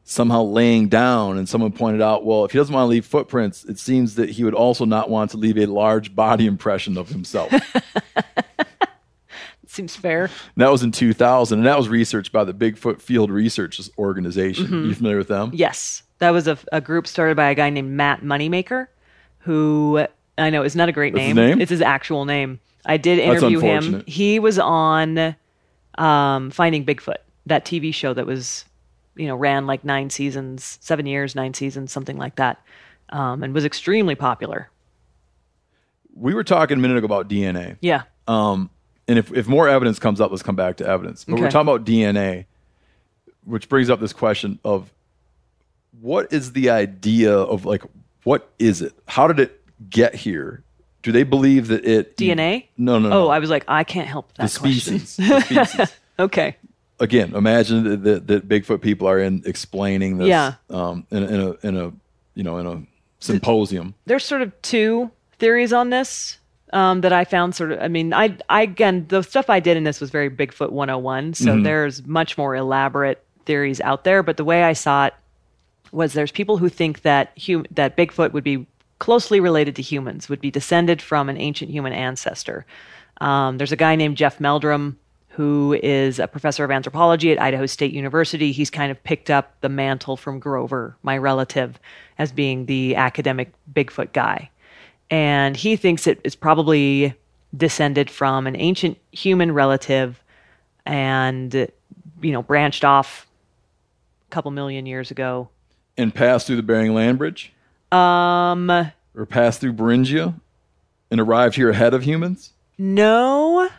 somehow 0.03 0.43
laying 0.43 0.89
down. 0.89 1.37
And 1.37 1.49
someone 1.49 1.71
pointed 1.71 2.01
out, 2.01 2.25
well, 2.25 2.45
if 2.45 2.51
he 2.51 2.57
doesn't 2.57 2.73
want 2.73 2.85
to 2.85 2.89
leave 2.89 3.05
footprints, 3.05 3.63
it 3.63 3.79
seems 3.79 4.15
that 4.15 4.29
he 4.29 4.43
would 4.43 4.53
also 4.53 4.85
not 4.85 5.09
want 5.09 5.31
to 5.31 5.37
leave 5.37 5.57
a 5.57 5.65
large 5.65 6.13
body 6.15 6.45
impression 6.45 6.97
of 6.97 7.09
himself. 7.09 7.51
Seems 9.67 9.95
fair. 9.95 10.25
And 10.25 10.31
that 10.57 10.71
was 10.71 10.83
in 10.83 10.91
2000, 10.91 11.59
and 11.59 11.67
that 11.67 11.77
was 11.77 11.89
researched 11.89 12.31
by 12.31 12.45
the 12.45 12.53
Bigfoot 12.53 13.01
Field 13.01 13.29
Research 13.29 13.81
Organization. 13.97 14.67
Mm-hmm. 14.67 14.85
You 14.85 14.95
familiar 14.95 15.17
with 15.17 15.27
them? 15.27 15.51
Yes, 15.53 16.03
that 16.19 16.29
was 16.29 16.47
a, 16.47 16.57
a 16.71 16.79
group 16.79 17.07
started 17.07 17.35
by 17.35 17.49
a 17.49 17.55
guy 17.55 17.69
named 17.69 17.91
Matt 17.91 18.21
Moneymaker, 18.21 18.87
who 19.39 20.05
I 20.37 20.49
know 20.49 20.63
it's 20.63 20.75
not 20.75 20.89
a 20.89 20.91
great 20.91 21.13
That's 21.13 21.25
his 21.27 21.35
name. 21.35 21.49
name? 21.51 21.61
It's 21.61 21.69
his 21.69 21.81
actual 21.81 22.25
name. 22.25 22.59
I 22.85 22.97
did 22.97 23.19
That's 23.19 23.41
interview 23.41 23.59
him. 23.59 23.77
unfortunate. 23.77 24.09
He 24.09 24.39
was 24.39 24.59
on 24.59 25.35
um, 25.97 26.51
Finding 26.51 26.85
Bigfoot, 26.85 27.17
that 27.45 27.65
TV 27.65 27.93
show 27.93 28.13
that 28.13 28.25
was, 28.25 28.65
you 29.15 29.27
know, 29.27 29.35
ran 29.35 29.65
like 29.65 29.83
nine 29.85 30.09
seasons, 30.09 30.77
seven 30.81 31.05
years, 31.05 31.35
nine 31.35 31.53
seasons, 31.53 31.91
something 31.91 32.17
like 32.17 32.35
that, 32.35 32.61
um, 33.09 33.43
and 33.43 33.53
was 33.53 33.65
extremely 33.65 34.15
popular. 34.15 34.69
We 36.15 36.33
were 36.33 36.43
talking 36.43 36.77
a 36.77 36.81
minute 36.81 36.97
ago 36.97 37.05
about 37.05 37.29
DNA. 37.29 37.77
Yeah. 37.81 38.03
Um, 38.27 38.69
and 39.07 39.19
if, 39.19 39.31
if 39.33 39.47
more 39.47 39.67
evidence 39.69 39.99
comes 39.99 40.19
up, 40.21 40.31
let's 40.31 40.43
come 40.43 40.55
back 40.55 40.77
to 40.77 40.87
evidence. 40.87 41.23
But 41.23 41.35
we're 41.35 41.45
Okay. 41.45 41.51
talking 41.51 41.69
about 41.73 41.85
DNA, 41.85 42.45
which 43.45 43.69
brings 43.69 43.89
up 43.89 43.99
this 43.99 44.13
question 44.13 44.59
of 44.63 44.91
what 46.01 46.31
is 46.33 46.53
the 46.53 46.69
idea 46.69 47.33
of 47.35 47.65
like, 47.65 47.83
what 48.23 48.49
is 48.59 48.81
it? 48.81 48.93
How 49.07 49.27
did 49.27 49.39
it 49.39 49.61
get 49.89 50.15
here? 50.15 50.63
Do 51.03 51.11
they 51.11 51.23
believe 51.23 51.67
that 51.67 51.85
it 51.85 52.17
DNA? 52.17 52.65
No, 52.77 52.97
no, 52.99 53.09
no. 53.09 53.25
Oh, 53.25 53.27
I 53.29 53.39
was 53.39 53.49
like, 53.49 53.63
I 53.67 53.83
can't 53.83 54.07
help 54.07 54.33
that 54.35 54.49
the 54.49 54.59
question. 54.59 54.99
species. 54.99 55.15
the 55.17 55.65
species. 55.65 55.93
Okay. 56.19 56.55
Again, 57.01 57.35
imagine 57.35 57.83
that, 57.83 58.03
that, 58.03 58.27
that 58.27 58.47
Bigfoot 58.47 58.81
people 58.81 59.05
are 59.09 59.19
in 59.19 59.43
explaining 59.45 60.17
this 60.17 60.29
Yeah. 60.29 60.53
um, 60.69 61.05
in, 61.11 61.23
in 61.23 61.39
a 61.41 61.51
in 61.67 61.77
a 61.77 61.91
you 62.35 62.43
know 62.43 62.57
in 62.57 62.65
a 62.65 62.81
symposium. 63.19 63.93
there's 64.05 64.23
sort 64.23 64.41
of 64.41 64.53
two 64.61 65.11
theories 65.37 65.73
on 65.73 65.89
this 65.89 66.37
um, 66.71 67.01
that 67.01 67.11
I 67.11 67.25
found 67.25 67.53
sort 67.53 67.73
of. 67.73 67.79
I 67.81 67.89
mean, 67.89 68.13
I, 68.13 68.37
I 68.49 68.61
again, 68.61 69.05
the 69.09 69.21
stuff 69.23 69.49
I 69.49 69.59
did 69.59 69.75
in 69.75 69.83
this 69.83 69.99
was 69.99 70.09
very 70.09 70.29
Bigfoot 70.29 70.71
101. 70.71 71.33
So 71.33 71.59
there's 71.61 72.05
much 72.07 72.37
more 72.37 72.55
elaborate 72.55 73.21
theories 73.45 73.81
out 73.81 74.05
there. 74.05 74.23
But 74.23 74.37
the 74.37 74.45
way 74.45 74.63
I 74.63 74.71
saw 74.73 75.07
it 75.07 75.13
was 75.91 76.13
there's 76.13 76.31
people 76.31 76.57
who 76.57 76.69
think 76.69 77.01
that 77.01 77.33
hum- 77.45 77.65
that 77.71 77.97
Bigfoot 77.97 78.31
would 78.31 78.43
be 78.45 78.65
closely 78.99 79.39
related 79.39 79.75
to 79.75 79.81
humans, 79.81 80.29
would 80.29 80.41
be 80.41 80.51
descended 80.51 81.01
from 81.01 81.29
an 81.29 81.37
ancient 81.37 81.71
human 81.71 81.93
ancestor. 81.93 82.65
Um, 83.21 83.57
there's 83.57 83.71
a 83.71 83.77
guy 83.77 83.95
named 83.95 84.17
Jeff 84.17 84.39
Meldrum 84.39 84.97
who 85.29 85.77
is 85.83 86.17
a 86.17 86.27
professor 86.27 86.63
of 86.63 86.71
anthropology 86.71 87.29
at 87.29 87.41
Idaho 87.41 87.65
State 87.65 87.91
University. 87.91 88.53
He's 88.53 88.69
kind 88.69 88.89
of 88.89 89.03
picked 89.03 89.29
up 89.29 89.59
the 89.59 89.67
mantle 89.67 90.15
from 90.15 90.39
Grover, 90.39 90.95
my 91.03 91.17
relative, 91.17 91.77
as 92.17 92.31
being 92.31 92.67
the 92.67 92.95
academic 92.95 93.51
Bigfoot 93.73 94.13
guy. 94.13 94.49
And 95.09 95.57
he 95.57 95.75
thinks 95.75 96.07
it 96.07 96.21
is 96.23 96.37
probably 96.37 97.13
descended 97.55 98.09
from 98.09 98.47
an 98.47 98.55
ancient 98.55 98.97
human 99.11 99.51
relative 99.51 100.23
and, 100.85 101.53
you 102.21 102.31
know, 102.31 102.41
branched 102.41 102.85
off 102.85 103.27
a 104.29 104.31
couple 104.31 104.51
million 104.51 104.85
years 104.85 105.11
ago. 105.11 105.49
and 105.97 106.13
passed 106.13 106.47
through 106.47 106.57
the 106.57 106.63
Bering 106.63 106.93
Land 106.93 107.17
Bridge? 107.17 107.51
Um, 107.95 108.91
Or 109.15 109.25
passed 109.25 109.61
through 109.61 109.73
Beringia 109.73 110.33
and 111.11 111.19
arrived 111.19 111.55
here 111.55 111.69
ahead 111.69 111.93
of 111.93 112.03
humans? 112.03 112.51
No. 112.77 113.69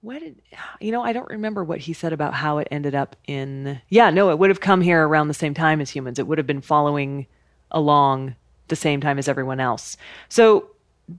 What 0.00 0.20
did 0.20 0.36
you 0.80 0.92
know? 0.92 1.02
I 1.02 1.12
don't 1.12 1.28
remember 1.28 1.64
what 1.64 1.80
he 1.80 1.92
said 1.92 2.12
about 2.12 2.32
how 2.34 2.58
it 2.58 2.68
ended 2.70 2.94
up 2.94 3.16
in. 3.26 3.80
Yeah, 3.88 4.10
no, 4.10 4.30
it 4.30 4.38
would 4.38 4.48
have 4.48 4.60
come 4.60 4.80
here 4.80 5.06
around 5.06 5.28
the 5.28 5.34
same 5.34 5.54
time 5.54 5.80
as 5.80 5.90
humans. 5.90 6.18
It 6.18 6.26
would 6.28 6.38
have 6.38 6.46
been 6.46 6.60
following 6.60 7.26
along 7.72 8.36
the 8.68 8.76
same 8.76 9.00
time 9.00 9.18
as 9.18 9.28
everyone 9.28 9.58
else. 9.60 9.96
So 10.28 10.70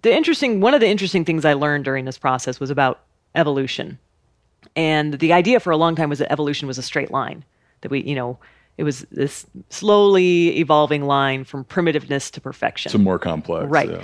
the 0.02 0.16
interesting 0.16 0.62
one 0.62 0.74
of 0.74 0.80
the 0.80 0.88
interesting 0.88 1.26
things 1.26 1.44
I 1.44 1.54
learned 1.54 1.84
during 1.84 2.06
this 2.06 2.18
process 2.18 2.60
was 2.60 2.70
about 2.70 3.02
evolution. 3.36 4.00
And 4.76 5.20
the 5.20 5.34
idea 5.34 5.60
for 5.60 5.72
a 5.72 5.78
long 5.78 5.96
time 5.96 6.10
was 6.10 6.20
that 6.20 6.32
evolution 6.32 6.68
was 6.68 6.78
a 6.78 6.84
straight 6.84 7.12
line. 7.12 7.44
That 7.82 7.92
we, 7.92 8.02
you 8.02 8.16
know, 8.16 8.40
it 8.80 8.84
was 8.84 9.02
this 9.12 9.46
slowly 9.68 10.58
evolving 10.58 11.04
line 11.04 11.44
from 11.44 11.66
primitiveness 11.66 12.32
to 12.32 12.40
perfection. 12.40 12.90
Some 12.90 13.04
more 13.04 13.20
complex. 13.20 13.70
Right. 13.70 13.90
yeah. 13.90 14.04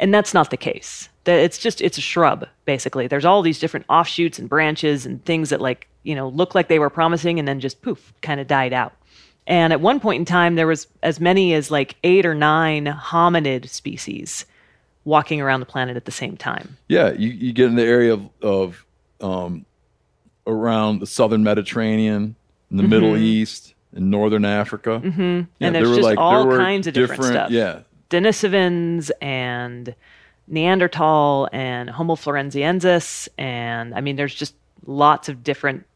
And 0.00 0.14
that's 0.14 0.32
not 0.32 0.48
the 0.48 0.56
case. 0.56 1.10
That 1.24 1.40
it's 1.40 1.58
just 1.58 1.82
it's 1.82 1.98
a 1.98 2.00
shrub 2.00 2.48
basically. 2.64 3.06
There's 3.06 3.26
all 3.26 3.42
these 3.42 3.58
different 3.58 3.84
offshoots 3.90 4.38
and 4.38 4.48
branches 4.48 5.04
and 5.04 5.22
things 5.26 5.50
that 5.50 5.60
like, 5.60 5.88
you 6.04 6.14
know, 6.14 6.28
look 6.30 6.54
like 6.54 6.68
they 6.68 6.78
were 6.78 6.88
promising 6.88 7.38
and 7.38 7.46
then 7.46 7.60
just 7.60 7.82
poof, 7.82 8.14
kind 8.22 8.40
of 8.40 8.46
died 8.46 8.72
out. 8.72 8.94
And 9.46 9.74
at 9.74 9.82
one 9.82 10.00
point 10.00 10.20
in 10.20 10.24
time 10.24 10.54
there 10.54 10.66
was 10.66 10.86
as 11.02 11.20
many 11.20 11.52
as 11.52 11.70
like 11.70 11.96
8 12.02 12.24
or 12.24 12.34
9 12.34 12.86
hominid 12.86 13.68
species 13.68 14.46
walking 15.04 15.42
around 15.42 15.60
the 15.60 15.66
planet 15.66 15.98
at 15.98 16.06
the 16.06 16.12
same 16.12 16.38
time. 16.38 16.78
Yeah, 16.88 17.12
you, 17.12 17.28
you 17.28 17.52
get 17.52 17.66
in 17.66 17.74
the 17.74 17.84
area 17.84 18.14
of, 18.14 18.30
of 18.40 18.86
um, 19.20 19.66
around 20.46 21.00
the 21.00 21.06
southern 21.06 21.44
Mediterranean, 21.44 22.36
in 22.70 22.78
the 22.78 22.88
Middle 22.88 23.16
East, 23.16 23.73
in 23.94 24.10
northern 24.10 24.44
Africa. 24.44 25.00
Mm-hmm. 25.02 25.20
Yeah, 25.20 25.34
And 25.34 25.46
there 25.60 25.72
there's 25.72 25.88
were, 25.88 25.94
just 25.96 26.04
like, 26.04 26.18
all 26.18 26.46
kinds 26.46 26.86
of 26.86 26.94
different 26.94 27.24
stuff. 27.24 27.50
Yeah, 27.50 27.80
Denisovans 28.10 29.10
and 29.22 29.94
Neanderthal 30.46 31.48
and 31.52 31.88
Homo 31.90 32.14
floresiensis. 32.16 33.28
And 33.38 33.94
I 33.94 34.00
mean, 34.00 34.16
there's 34.16 34.34
just 34.34 34.54
lots 34.86 35.28
of 35.28 35.42
different 35.42 35.86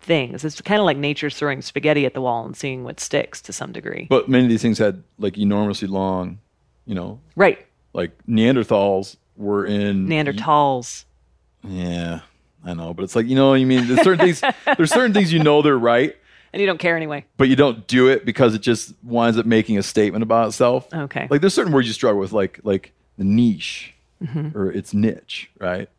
things. 0.00 0.44
It's 0.44 0.60
kind 0.60 0.78
of 0.78 0.84
like 0.84 0.96
nature's 0.96 1.36
throwing 1.36 1.62
spaghetti 1.62 2.06
at 2.06 2.14
the 2.14 2.20
wall 2.20 2.44
and 2.46 2.56
seeing 2.56 2.84
what 2.84 3.00
sticks 3.00 3.40
to 3.42 3.52
some 3.52 3.72
degree. 3.72 4.06
but 4.08 4.28
many 4.28 4.44
of 4.44 4.50
these 4.50 4.62
things 4.62 4.78
had 4.78 5.02
like 5.18 5.36
enormously 5.36 5.88
long, 5.88 6.38
you 6.86 6.94
know, 6.94 7.18
right. 7.34 7.66
like 7.92 8.12
Neanderthals 8.28 9.16
were 9.36 9.66
in 9.66 10.06
Neanderthals. 10.06 11.04
Yeah, 11.64 12.20
I 12.64 12.74
know, 12.74 12.94
but 12.94 13.02
it's 13.02 13.16
like 13.16 13.26
you 13.26 13.34
know, 13.34 13.48
what 13.48 13.54
you 13.60 13.66
mean 13.66 13.88
there's 13.88 14.02
certain 14.02 14.24
things. 14.24 14.42
There's 14.76 14.92
certain 14.92 15.12
things 15.12 15.32
you 15.32 15.42
know 15.42 15.62
they're 15.62 15.76
right, 15.76 16.16
And 16.56 16.60
you 16.62 16.66
don't 16.66 16.78
care 16.78 16.96
anyway. 16.96 17.26
but 17.36 17.48
you 17.50 17.56
don't 17.56 17.86
do 17.86 18.08
it 18.08 18.24
because 18.24 18.54
it 18.54 18.62
just 18.62 18.94
winds 19.02 19.36
up 19.36 19.44
making 19.44 19.76
a 19.76 19.82
statement 19.82 20.22
about 20.22 20.48
itself. 20.48 20.88
Okay. 20.90 21.26
Like 21.28 21.42
there's 21.42 21.52
certain 21.52 21.70
words 21.70 21.86
you 21.86 21.92
struggle 21.92 22.18
with, 22.18 22.32
like 22.32 22.60
like 22.64 22.92
the 23.18 23.24
niche 23.24 23.92
Mm-hmm. 24.24 24.56
or 24.56 24.72
its 24.72 24.94
niche, 24.94 25.50
right? 25.60 25.90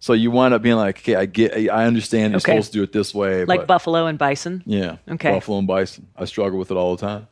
So 0.00 0.12
you 0.12 0.30
wind 0.30 0.52
up 0.52 0.60
being 0.60 0.76
like, 0.76 0.98
okay, 0.98 1.14
I 1.14 1.24
get, 1.24 1.54
I 1.70 1.86
understand 1.86 2.32
you're 2.32 2.36
Okay. 2.40 2.52
supposed 2.52 2.72
to 2.72 2.78
do 2.78 2.82
it 2.82 2.92
this 2.92 3.14
way, 3.14 3.46
like 3.46 3.66
buffalo 3.66 4.04
and 4.04 4.18
bison. 4.18 4.62
yeah, 4.66 4.96
Okay. 5.08 5.30
buffalo 5.30 5.56
and 5.56 5.66
bison. 5.66 6.08
I 6.14 6.26
struggle 6.26 6.58
with 6.58 6.70
it 6.70 6.76
all 6.76 6.94
the 6.94 7.00
time. 7.06 7.26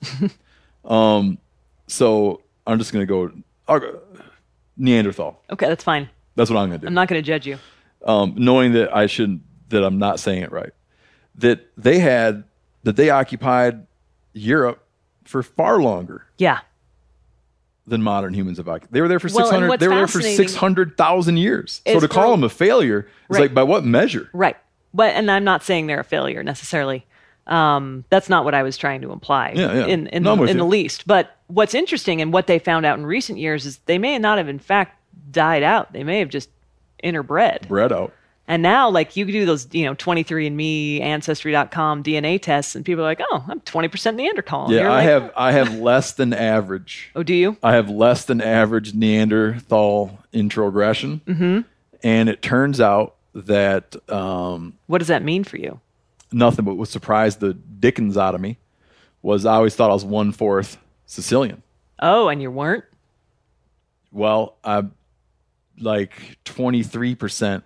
um, 0.90 1.36
so 1.86 2.40
I'm 2.66 2.78
just 2.78 2.93
gonna 2.94 3.05
go, 3.05 3.31
I'll 3.69 4.01
Neanderthal. 4.78 5.43
Okay, 5.51 5.69
that's 5.69 5.85
fine. 5.85 6.09
That's 6.36 6.48
what 6.48 6.59
I'm 6.59 6.69
gonna 6.70 6.78
do. 6.78 6.86
I'm 6.86 6.94
not 6.94 7.09
going 7.09 7.23
to 7.23 7.27
judge 7.27 7.47
you. 7.47 7.59
um, 8.07 8.35
knowing 8.39 8.73
that 8.73 8.97
I 8.97 9.07
shouldn't, 9.07 9.43
that 9.69 9.85
I'm 9.85 9.98
not 9.98 10.19
saying 10.20 10.43
it 10.43 10.51
right, 10.52 10.70
that 11.36 11.66
they 11.77 11.98
had, 11.98 12.44
that 12.82 12.97
they 12.97 13.11
occupied 13.11 13.86
Europe 14.32 14.85
for 15.24 15.43
far 15.43 15.81
longer 15.81 16.27
Yeah. 16.39 16.61
than 17.86 18.02
modern 18.02 18.35
humans 18.35 18.59
have 18.59 18.69
occupied. 18.69 18.93
They 18.93 19.01
were 19.01 19.09
there 19.09 19.19
for 19.20 19.28
Well, 19.32 19.47
600, 19.47 19.69
what's 19.69 19.81
they 19.81 19.89
were 19.89 19.94
there 19.97 20.07
for 20.07 20.20
600,000 20.20 21.36
years. 21.36 21.82
So 21.86 22.01
to 22.01 22.09
call 22.09 22.24
for- 22.24 22.31
them 22.36 22.44
a 22.44 22.48
failure 22.48 23.01
is 23.28 23.35
Right. 23.36 23.40
like, 23.43 23.55
by 23.55 23.62
what 23.62 23.85
measure? 23.85 24.28
Right. 24.32 24.57
But 24.94 25.15
and 25.15 25.31
I'm 25.31 25.44
not 25.44 25.62
saying 25.62 25.86
they're 25.86 26.01
a 26.01 26.05
failure 26.05 26.43
necessarily. 26.43 27.07
Um, 27.47 28.05
that's 28.11 28.28
not 28.28 28.44
what 28.44 28.55
I 28.55 28.62
was 28.62 28.77
trying 28.77 29.01
to 29.02 29.12
imply 29.12 29.52
Yeah, 29.57 29.73
yeah. 29.73 29.86
in 29.86 30.07
in, 30.09 30.23
No, 30.23 30.32
I'm 30.35 30.48
in 30.48 30.57
the 30.57 30.65
least. 30.65 31.07
But 31.07 31.36
what's 31.48 31.74
interesting 31.74 32.20
and 32.20 32.32
what 32.32 32.47
they 32.47 32.59
found 32.59 32.86
out 32.86 32.98
in 32.98 33.07
recent 33.07 33.39
years 33.39 33.66
is 33.66 33.78
they 33.86 33.98
may 33.98 34.19
not 34.19 34.39
have 34.39 34.48
in 34.48 34.59
fact 34.59 34.97
died 35.32 35.62
out. 35.62 35.93
They 35.93 36.05
may 36.05 36.19
have 36.20 36.28
just 36.28 36.48
interbred. 37.02 37.66
Bred 37.69 37.93
out. 37.93 38.12
And 38.51 38.64
now 38.64 38.90
like 38.90 39.16
you 39.16 39.24
do 39.27 39.47
those, 39.47 39.68
you 39.70 39.85
know, 39.85 39.94
23andme, 39.94 41.01
ancestry.com 41.02 42.02
DNA 42.02 42.43
tests 42.43 42.74
and 42.74 42.85
people 42.85 43.05
are 43.05 43.06
like, 43.06 43.20
"Oh, 43.31 43.44
I'm 43.47 43.60
20% 43.60 44.16
Neanderthal." 44.16 44.72
Yeah, 44.72 44.89
I 44.89 44.89
like, 44.89 45.05
have, 45.05 45.32
I 45.36 45.52
have 45.52 45.74
less 45.78 46.14
than 46.14 46.32
average. 46.32 47.12
Oh, 47.14 47.22
do 47.22 47.32
you? 47.32 47.56
I 47.62 47.74
have 47.74 47.89
less 47.89 48.24
than 48.24 48.40
average 48.40 48.93
Neanderthal 48.93 50.18
introgression. 50.32 51.20
Mm-hmm. 51.27 51.60
And 52.02 52.28
it 52.28 52.43
turns 52.43 52.81
out 52.81 53.14
that, 53.36 53.94
um, 54.10 54.77
What 54.89 54.98
does 54.98 55.09
that 55.09 55.22
mean 55.22 55.44
for 55.44 55.56
you? 55.56 55.81
nothing 56.32 56.64
but 56.64 56.74
what 56.74 56.89
surprised 56.89 57.39
the 57.39 57.55
Dickens 57.55 58.16
out 58.16 58.35
of 58.35 58.40
me 58.40 58.59
was 59.22 59.47
I 59.47 59.55
always 59.55 59.77
thought 59.77 59.90
I 59.90 59.94
was 59.94 60.05
one 60.05 60.32
fourth 60.32 60.77
Sicilian. 61.06 61.62
Oh, 62.01 62.27
and 62.27 62.43
you 62.43 62.51
weren't? 62.51 62.85
Well, 64.10 64.56
I'm 64.64 64.93
like 65.78 66.39
23% 66.44 67.62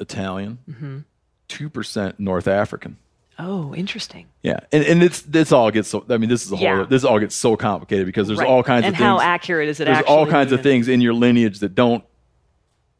Italian, 0.00 1.04
2% 1.48 2.18
North 2.18 2.48
African. 2.48 2.96
Oh, 3.40 3.72
interesting. 3.74 4.26
Yeah, 4.42 4.58
and 4.72 4.82
and 4.84 5.00
it's 5.00 5.22
this 5.22 5.52
all 5.52 5.70
gets 5.70 5.88
so. 5.88 6.04
I 6.10 6.18
mean, 6.18 6.28
this 6.28 6.44
is 6.44 6.50
a 6.50 6.56
whole. 6.56 6.64
Yeah. 6.64 6.86
This 6.88 7.04
all 7.04 7.20
gets 7.20 7.36
so 7.36 7.56
complicated 7.56 8.04
because 8.04 8.26
there's 8.26 8.40
Right. 8.40 8.48
all 8.48 8.64
kinds 8.64 8.84
and 8.84 8.94
of 8.94 8.98
things. 8.98 9.06
how 9.06 9.20
accurate 9.20 9.68
is 9.68 9.78
it 9.78 9.84
there's 9.84 9.98
actually? 9.98 10.12
all 10.16 10.26
kinds 10.26 10.50
of 10.50 10.60
things 10.60 10.88
in 10.88 11.00
your 11.00 11.14
lineage 11.14 11.60
that 11.60 11.76
don't 11.76 12.02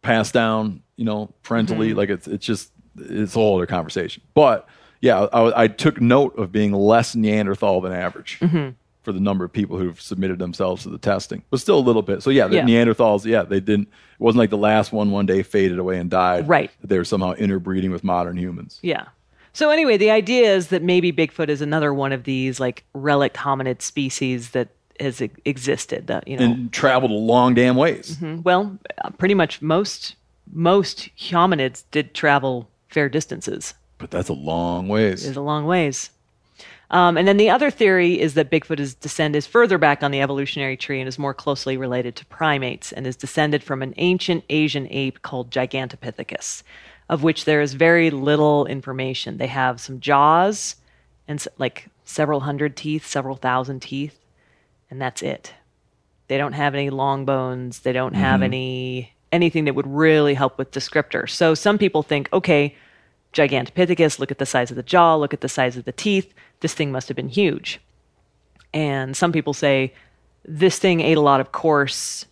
pass 0.00 0.30
down. 0.30 0.82
You 0.94 1.04
know, 1.06 1.34
parentally. 1.42 1.88
Mm-hmm. 1.88 1.98
Like 1.98 2.10
it's 2.10 2.28
it's 2.28 2.46
just 2.46 2.70
it's 2.96 3.34
a 3.34 3.38
whole 3.38 3.56
other 3.56 3.66
conversation. 3.66 4.22
But 4.34 4.68
yeah, 5.00 5.22
I, 5.32 5.64
I 5.64 5.66
took 5.68 6.00
note 6.00 6.38
of 6.38 6.52
being 6.52 6.72
less 6.72 7.16
Neanderthal 7.16 7.80
than 7.80 7.92
average. 7.92 8.38
Mm-hmm. 8.40 8.70
For 9.09 9.12
the 9.14 9.20
number 9.20 9.43
of 9.43 9.51
people 9.51 9.78
who've 9.78 9.98
submitted 9.98 10.39
themselves 10.39 10.82
to 10.82 10.90
the 10.90 10.98
testing, 10.98 11.43
but 11.48 11.60
still 11.60 11.78
a 11.78 11.80
little 11.80 12.02
bit. 12.02 12.22
So 12.22 12.28
yeah, 12.28 12.47
the 12.47 12.56
Yeah. 12.56 12.66
Neanderthals, 12.66 13.24
yeah, 13.24 13.43
they 13.43 13.59
didn't. 13.59 13.89
It 13.89 14.20
wasn't 14.20 14.40
like 14.40 14.51
the 14.51 14.59
last 14.59 14.93
one 14.93 15.10
one 15.10 15.24
day 15.24 15.43
faded 15.43 15.78
away 15.78 15.98
and 15.98 16.10
died. 16.10 16.47
Right. 16.47 16.70
They 16.85 16.98
were 16.98 17.06
somehow 17.06 17.32
interbreeding 17.32 17.90
with 17.90 18.05
modern 18.05 18.36
humans. 18.36 18.78
Yeah. 18.82 19.06
So 19.55 19.70
anyway, 19.70 19.97
the 19.97 20.10
idea 20.10 20.55
is 20.55 20.68
that 20.68 20.82
maybe 20.82 21.10
Bigfoot 21.10 21.48
is 21.48 21.62
another 21.62 21.94
one 21.94 22.12
of 22.12 22.24
these 22.24 22.60
like 22.60 22.85
relic 22.93 23.32
hominid 23.32 23.80
species 23.80 24.51
that 24.51 24.68
has 25.01 25.22
existed. 25.22 26.09
That 26.09 26.28
you 26.28 26.36
know, 26.36 26.44
and 26.44 26.70
traveled 26.70 27.10
a 27.10 27.14
long 27.14 27.55
damn 27.55 27.76
ways. 27.76 28.16
Mm-hmm. 28.16 28.43
well, 28.43 28.78
uh, 29.02 29.09
pretty 29.12 29.32
much 29.32 29.62
most 29.62 30.16
most 30.52 31.09
hominids 31.16 31.85
did 31.93 32.12
travel 32.12 32.68
fair 32.90 33.09
distances. 33.09 33.72
But 33.97 34.10
that's 34.10 34.28
a 34.28 34.35
long 34.35 34.86
ways. 34.86 35.24
is 35.24 35.39
a 35.39 35.40
long 35.40 35.64
ways. 35.64 36.10
Um, 36.90 37.19
and 37.19 37.28
then 37.28 37.36
the 37.36 37.51
other 37.51 37.70
theory 37.70 38.19
is 38.19 38.35
that 38.35 38.51
Bigfoot 38.51 38.81
is 38.81 38.94
descend 38.94 39.36
is 39.36 39.47
further 39.47 39.77
back 39.77 40.02
on 40.02 40.10
the 40.10 40.23
evolutionary 40.23 40.77
tree 40.77 41.01
and 41.01 41.09
is 41.09 41.19
more 41.19 41.35
closely 41.35 41.77
related 41.77 42.16
to 42.16 42.27
primates 42.27 42.93
and 42.93 43.06
is 43.06 43.16
descended 43.16 43.62
from 43.62 43.82
an 43.82 43.93
ancient 43.98 44.44
Asian 44.48 44.86
ape 44.90 45.20
called 45.20 45.51
Gigantopithecus, 45.51 46.62
of 47.09 47.23
which 47.23 47.44
there 47.44 47.60
is 47.60 47.74
very 47.74 48.10
little 48.10 48.65
information. 48.66 49.36
They 49.36 49.48
have 49.48 49.81
some 49.81 50.01
jaws 50.01 50.77
and 51.27 51.44
like 51.59 51.89
several 52.05 52.40
hundred 52.40 52.74
teeth, 52.74 53.06
several 53.06 53.36
thousand 53.36 53.81
teeth, 53.81 54.19
and 54.90 55.01
that's 55.01 55.23
it. 55.23 55.52
They 56.28 56.39
don't 56.39 56.55
have 56.55 56.74
any 56.74 56.89
long 56.89 57.27
bones. 57.27 57.81
They 57.81 57.93
don't 57.93 58.15
have 58.15 58.43
any 58.43 59.12
anything 59.31 59.66
that 59.66 59.74
would 59.74 59.86
really 59.86 60.32
help 60.35 60.56
with 60.56 60.70
descriptor. 60.70 61.28
So 61.28 61.55
some 61.55 61.77
people 61.77 62.02
think, 62.02 62.31
okay, 62.32 62.74
Gigantopithecus, 63.32 64.18
look 64.18 64.30
at 64.30 64.38
the 64.38 64.46
size 64.46 64.70
of 64.70 64.76
the 64.76 64.82
jaw, 64.82 65.14
look 65.16 65.34
at 65.34 65.40
the 65.40 65.48
size 65.48 65.76
of 65.76 65.84
the 65.84 65.92
teeth. 65.92 66.32
This 66.60 66.74
thing 66.74 66.90
must 66.90 67.09
have 67.09 67.16
been 67.16 67.28
huge. 67.28 67.80
And 68.72 69.16
some 69.16 69.32
people 69.32 69.55
say 69.55 69.94
this 70.44 70.78
thing 70.78 71.00
ate 71.00 71.16
a 71.16 71.22
lot 71.22 71.40
of 71.40 71.52
coarse 71.52 72.26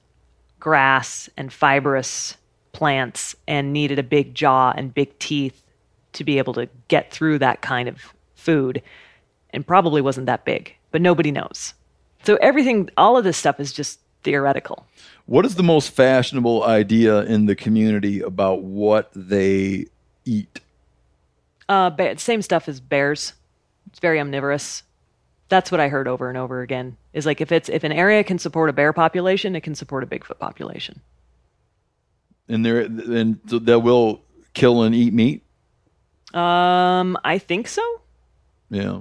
grass 0.58 1.28
and 1.36 1.52
fibrous 1.52 2.36
plants 2.72 3.36
and 3.46 3.72
needed 3.72 3.98
a 3.98 4.02
big 4.02 4.34
jaw 4.34 4.72
and 4.76 4.92
big 4.92 5.18
teeth 5.18 5.62
to 6.12 6.24
be 6.24 6.38
able 6.38 6.54
to 6.54 6.68
get 6.88 7.10
through 7.10 7.38
that 7.38 7.60
kind 7.60 7.88
of 7.88 8.14
food 8.34 8.82
and 9.50 9.66
probably 9.66 10.00
wasn't 10.00 10.26
that 10.26 10.44
big, 10.44 10.74
but 10.90 11.00
nobody 11.00 11.30
knows. 11.30 11.74
So 12.24 12.36
everything, 12.36 12.90
all 12.96 13.16
of 13.16 13.24
this 13.24 13.36
stuff 13.36 13.60
is 13.60 13.72
just 13.72 14.00
theoretical. 14.24 14.86
What 15.26 15.46
is 15.46 15.54
the 15.54 15.62
most 15.62 15.90
fashionable 15.90 16.64
idea 16.64 17.20
in 17.22 17.46
the 17.46 17.54
community 17.54 18.20
about 18.20 18.62
what 18.62 19.10
they 19.14 19.86
eat? 20.24 20.60
Uh, 21.68 21.90
ba- 21.90 22.18
same 22.18 22.42
stuff 22.42 22.68
as 22.68 22.80
bears. 22.80 23.32
It's 23.88 23.98
very 23.98 24.20
omnivorous. 24.20 24.82
That's 25.48 25.70
what 25.70 25.80
I 25.80 25.88
heard 25.88 26.08
over 26.08 26.28
and 26.28 26.38
over 26.38 26.62
again. 26.62 26.96
Is 27.12 27.26
like 27.26 27.40
if 27.40 27.52
it's 27.52 27.68
if 27.68 27.84
an 27.84 27.92
area 27.92 28.22
can 28.24 28.38
support 28.38 28.70
a 28.70 28.72
bear 28.72 28.92
population, 28.92 29.56
it 29.56 29.62
can 29.62 29.74
support 29.74 30.02
a 30.02 30.06
Bigfoot 30.06 30.38
population. 30.38 31.00
And 32.48 32.64
they're 32.64 32.80
and 32.80 33.40
so 33.46 33.58
they 33.58 33.76
will 33.76 34.22
kill 34.54 34.82
and 34.82 34.94
eat 34.94 35.12
meat. 35.12 35.42
Um, 36.34 37.16
I 37.24 37.38
think 37.38 37.68
so. 37.68 38.00
Yeah. 38.70 39.00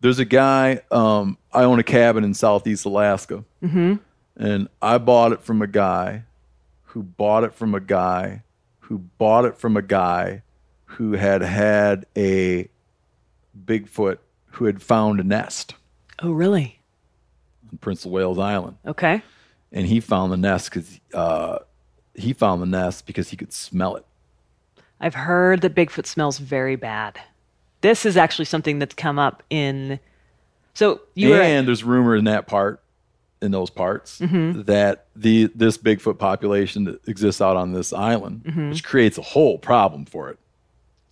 There's 0.00 0.18
a 0.18 0.24
guy. 0.24 0.82
Um, 0.90 1.38
I 1.52 1.64
own 1.64 1.78
a 1.78 1.82
cabin 1.82 2.24
in 2.24 2.34
Southeast 2.34 2.84
Alaska, 2.84 3.44
mm-hmm. 3.62 3.94
and 4.36 4.68
I 4.82 4.98
bought 4.98 5.32
it 5.32 5.42
from 5.42 5.62
a 5.62 5.66
guy 5.66 6.24
who 6.82 7.02
bought 7.02 7.42
it 7.44 7.54
from 7.54 7.74
a 7.74 7.80
guy 7.80 8.42
who 8.80 8.98
bought 8.98 9.46
it 9.46 9.56
from 9.56 9.76
a 9.76 9.82
guy 9.82 10.42
who 10.96 11.12
had 11.12 11.42
had 11.42 12.06
a 12.16 12.68
Bigfoot 13.64 14.18
who 14.52 14.64
had 14.66 14.82
found 14.82 15.20
a 15.20 15.24
nest 15.24 15.74
Oh, 16.22 16.30
really? 16.32 16.78
on 17.70 17.78
Prince 17.78 18.04
of 18.04 18.10
Wales 18.12 18.38
Island. 18.38 18.76
Okay. 18.86 19.22
and 19.72 19.86
he 19.86 20.00
found 20.00 20.32
the 20.32 20.36
nest 20.36 20.70
because 20.70 21.00
uh, 21.12 21.58
he 22.14 22.32
found 22.32 22.62
the 22.62 22.66
nest 22.66 23.06
because 23.06 23.30
he 23.30 23.36
could 23.36 23.52
smell 23.52 23.96
it. 23.96 24.04
I've 25.00 25.14
heard 25.16 25.60
that 25.62 25.74
Bigfoot 25.74 26.06
smells 26.06 26.38
very 26.38 26.76
bad. 26.76 27.18
This 27.80 28.06
is 28.06 28.16
actually 28.16 28.44
something 28.46 28.78
that's 28.78 28.94
come 28.94 29.18
up 29.18 29.42
in. 29.50 29.98
So 30.74 31.00
you 31.14 31.34
and 31.34 31.66
there's 31.68 31.84
rumor 31.84 32.14
in 32.16 32.24
that 32.24 32.46
part, 32.46 32.80
in 33.42 33.50
those 33.50 33.70
parts, 33.70 34.20
Mm-hmm. 34.20 34.62
that 34.62 35.06
the 35.16 35.50
this 35.54 35.76
Bigfoot 35.76 36.18
population 36.18 36.84
that 36.84 37.06
exists 37.08 37.40
out 37.42 37.56
on 37.56 37.72
this 37.72 37.92
island, 37.92 38.70
which 38.70 38.84
creates 38.84 39.18
a 39.18 39.22
whole 39.22 39.58
problem 39.58 40.04
for 40.06 40.30
it. 40.30 40.38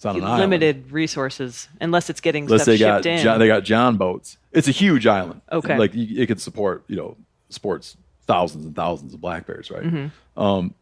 It's 0.03 0.07
on 0.07 0.17
an 0.17 0.25
island. 0.25 0.41
Limited 0.41 0.91
resources 0.91 1.69
unless 1.81 2.11
it's 2.11 2.21
getting 2.21 2.45
Unless 2.45 2.63
stuff 2.63 2.73
they 2.73 2.79
got 2.79 2.97
shipped 3.05 3.07
in. 3.07 3.23
John, 3.23 3.39
they 3.39 3.47
got 3.47 3.63
John 3.63 3.97
boats. 3.99 4.37
It's 4.51 4.67
a 4.67 4.73
huge 4.73 5.07
island. 5.07 5.43
Okay. 5.51 5.79
like 5.79 5.95
you- 5.95 6.21
it 6.21 6.27
could 6.27 6.41
support 6.41 6.83
you 6.89 6.97
know 6.97 7.17
sports 7.51 7.97
thousands 8.27 8.65
and 8.67 8.75
thousands 8.75 9.15
of 9.15 9.21
black 9.21 9.47
bears, 9.47 9.71
right? 9.71 9.85
Mm-hmm. 9.85 10.41
Um, 10.41 10.75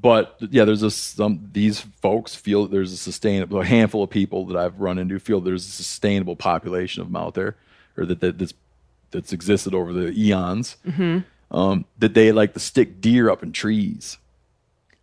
but 0.00 0.36
yeah, 0.50 0.64
there's 0.64 0.82
a 0.82 0.90
some 0.90 1.48
these 1.52 1.80
folks 1.80 2.34
feel 2.34 2.62
that 2.64 2.72
there's 2.72 2.92
a 2.92 2.96
sustainable 2.96 3.60
a 3.60 3.64
handful 3.64 4.02
of 4.02 4.10
people 4.10 4.46
that 4.46 4.56
I've 4.56 4.80
run 4.80 4.98
into 4.98 5.18
feel 5.20 5.40
there's 5.40 5.66
a 5.66 5.70
sustainable 5.70 6.34
population 6.36 7.00
of 7.00 7.08
them 7.08 7.16
out 7.16 7.34
there, 7.34 7.54
or 7.96 8.06
that, 8.06 8.20
that 8.20 8.38
that's 8.38 8.54
that's 9.12 9.32
existed 9.32 9.72
over 9.74 9.92
the 9.92 10.10
eons. 10.10 10.76
Mm-hmm. 10.86 11.18
Um, 11.56 11.86
that 11.98 12.12
they 12.12 12.30
like 12.32 12.52
to 12.54 12.60
stick 12.60 13.00
deer 13.00 13.30
up 13.30 13.42
in 13.42 13.52
trees. 13.52 14.18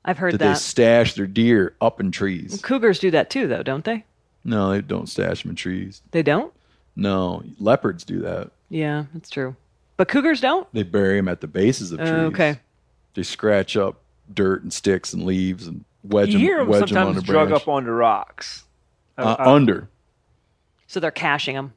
I've 0.05 0.19
heard 0.19 0.33
That 0.35 0.37
they 0.37 0.53
stash 0.53 1.15
their 1.15 1.25
deer 1.27 1.75
up 1.81 1.99
in 1.99 2.11
trees. 2.11 2.61
Cougars 2.61 2.99
do 2.99 3.09
that 3.11 3.29
too, 3.31 3.47
though, 3.47 3.63
don't 3.63 3.83
they? 3.83 4.05
No, 4.43 4.71
they 4.71 4.81
don't 4.81 5.09
stash 5.09 5.41
them 5.41 5.49
in 5.49 5.55
trees. 5.55 6.01
They 6.11 6.21
don't. 6.21 6.53
No, 6.95 7.43
leopards 7.59 8.03
do 8.03 8.19
that. 8.19 8.51
Yeah, 8.69 9.05
that's 9.13 9.29
true. 9.31 9.55
But 9.97 10.07
cougars 10.07 10.39
don't. 10.39 10.71
They 10.73 10.83
bury 10.83 11.17
them 11.17 11.27
at 11.27 11.41
the 11.41 11.47
bases 11.47 11.91
of 11.91 11.97
trees. 11.99 12.11
Oh, 12.11 12.25
okay. 12.27 12.59
They 13.15 13.23
scratch 13.23 13.75
up 13.75 13.99
dirt 14.31 14.61
and 14.61 14.71
sticks 14.71 15.11
and 15.13 15.23
leaves 15.23 15.65
and 15.65 15.83
wedge 16.03 16.27
You 16.27 16.33
them, 16.33 16.41
hear 16.41 16.57
them 16.59 16.67
wedge 16.67 16.79
them 16.81 16.87
sometimes 16.89 17.17
on 17.17 17.23
a 17.23 17.25
drug 17.25 17.51
up 17.51 17.67
onto 17.67 17.89
rocks. 17.91 18.63
uh, 19.17 19.35
under. 19.39 19.89
So 20.87 20.99
they're 20.99 21.11
caching 21.11 21.55
them. 21.55 21.73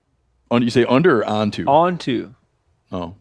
On, 0.51 0.63
you 0.63 0.71
say 0.71 0.85
under 0.85 1.21
or 1.21 1.25
onto? 1.27 1.65
Onto. 1.67 2.35
Oh, 2.93 3.15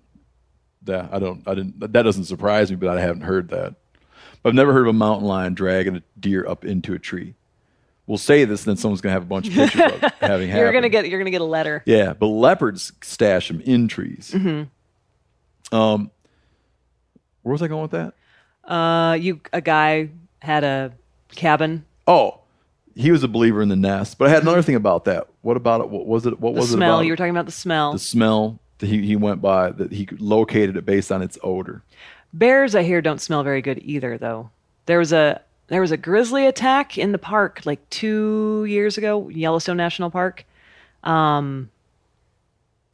that 0.84 1.10
I 1.14 1.20
don't. 1.20 1.48
I 1.48 1.56
didn't. 1.56 1.80
That 1.80 2.04
doesn't 2.04 2.26
surprise 2.26 2.70
me, 2.70 2.76
but 2.78 2.90
I 2.90 3.00
haven't 3.02 3.22
heard 3.22 3.50
that. 3.50 3.76
But 4.44 4.50
I've 4.50 4.56
never 4.56 4.74
heard 4.74 4.84
of 4.84 4.88
a 4.90 4.94
mountain 4.94 5.28
lion 5.28 5.54
dragging 5.54 5.96
a 5.98 6.04
deer 6.20 6.46
up 6.48 6.64
into 6.66 6.94
a 6.94 7.00
tree. 7.00 7.34
We'll 8.06 8.18
say 8.18 8.46
this, 8.46 8.66
and 8.66 8.72
then 8.72 8.78
someone's 8.82 9.02
gonna 9.02 9.14
have 9.14 9.24
a 9.24 9.26
bunch 9.26 9.48
of 9.50 9.54
pictures 9.54 9.82
of 9.82 10.04
it 10.04 10.14
having 10.22 10.48
happened. 10.48 10.64
You're 10.64 10.72
gonna 10.74 10.90
get. 10.90 11.10
You're 11.10 11.20
gonna 11.20 11.32
get 11.32 11.42
a 11.42 11.46
letter. 11.46 11.84
Yeah, 11.86 12.14
but 12.14 12.28
leopards 12.28 12.94
stash 13.02 13.50
them 13.50 13.60
in 13.62 13.88
trees. 13.90 14.32
Mm-hmm. 14.34 15.76
Um, 15.76 16.12
where 17.44 17.52
was 17.52 17.62
I 17.62 17.68
going 17.68 17.82
with 17.84 17.92
that? 17.92 18.14
Uh, 18.72 19.14
you 19.16 19.42
a 19.52 19.62
guy 19.62 20.10
had 20.42 20.64
a 20.64 20.94
cabin. 21.36 21.86
Oh, 22.06 22.40
he 22.96 23.12
was 23.12 23.24
a 23.24 23.28
believer 23.28 23.62
in 23.62 23.68
the 23.70 23.76
nest. 23.76 24.18
But 24.18 24.30
I 24.30 24.32
had 24.32 24.44
another 24.44 24.62
thing 24.64 24.76
about 24.76 25.06
that. 25.06 25.28
What 25.42 25.58
about 25.58 25.82
it? 25.82 25.90
What 25.90 26.06
was 26.06 26.26
it? 26.26 26.40
What 26.40 26.54
The 26.54 26.62
was 26.62 26.70
it 26.70 26.74
smell. 26.78 26.96
about? 27.00 27.06
You 27.06 27.12
were 27.12 27.18
talking 27.18 27.32
about 27.32 27.46
the 27.46 27.52
smell. 27.52 27.92
the 27.94 28.00
smell 28.00 28.60
that 28.78 28.88
he, 28.88 29.06
he 29.06 29.16
went 29.18 29.42
by 29.42 29.72
that 29.72 29.92
he 29.92 30.08
located 30.18 30.78
it 30.78 30.86
based 30.86 31.12
on 31.12 31.22
its 31.22 31.38
odor. 31.44 31.84
Bears, 32.34 32.76
I 32.76 32.84
hear, 32.84 33.02
don't 33.02 33.22
smell 33.22 33.44
very 33.44 33.62
good 33.62 33.80
either, 33.84 34.18
though. 34.18 34.50
There 34.86 35.00
was 35.00 35.12
a 35.12 35.42
there 35.68 35.82
was 35.82 35.92
a 35.92 35.98
grizzly 35.98 36.46
attack 36.46 36.98
in 36.98 37.12
the 37.12 37.18
park 37.18 37.62
like 37.66 37.90
two 37.90 38.66
years 38.66 38.98
ago, 38.98 39.28
Yellowstone 39.30 39.78
National 39.78 40.10
Park, 40.10 40.46
um, 41.04 41.70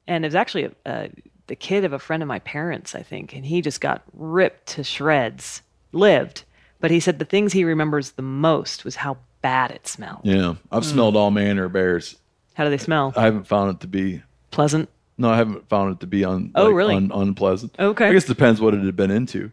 and 0.08 0.26
it 0.26 0.28
was 0.28 0.36
actually 0.36 0.66
a, 0.66 0.72
a, 0.86 1.10
the 1.48 1.56
kid 1.56 1.86
of 1.86 1.94
a 1.94 2.00
friend 2.00 2.24
of 2.24 2.28
my 2.28 2.40
parents, 2.40 2.96
I 2.96 3.04
think, 3.04 3.36
and 3.36 3.46
he 3.46 3.62
just 3.62 3.80
got 3.80 4.02
ripped 4.14 4.68
to 4.70 4.84
shreds. 4.84 5.62
Lived, 5.92 6.44
but 6.80 6.90
he 6.90 7.00
said 7.00 7.20
the 7.20 7.26
things 7.26 7.54
he 7.54 7.64
remembers 7.64 8.12
the 8.12 8.24
most 8.24 8.84
was 8.84 8.96
how 8.96 9.18
bad 9.44 9.70
it 9.70 9.88
smelled. 9.88 10.22
Yeah, 10.24 10.56
I've 10.72 10.86
smelled 10.86 11.16
all 11.16 11.30
manner 11.30 11.66
of 11.66 11.74
bears. 11.74 12.16
How 12.56 12.64
do 12.64 12.72
they 12.72 12.80
smell? 12.80 13.14
I 13.16 13.26
haven't 13.26 13.46
found 13.46 13.76
it 13.76 13.80
to 13.82 13.88
be. 13.88 14.24
Pleasant. 14.50 14.90
No, 15.18 15.30
I 15.30 15.38
haven't 15.38 15.70
found 15.70 15.94
it 15.96 16.00
to 16.00 16.08
be 16.08 16.26
un, 16.26 16.52
Oh, 16.56 16.66
like, 16.66 16.74
really? 16.76 16.96
un, 16.96 17.12
unpleasant. 17.14 17.76
Okay. 17.78 18.08
I 18.08 18.14
guess 18.14 18.24
it 18.26 18.28
depends 18.30 18.60
what 18.60 18.74
it 18.74 18.82
had 18.84 18.96
been 18.96 19.12
into. 19.12 19.52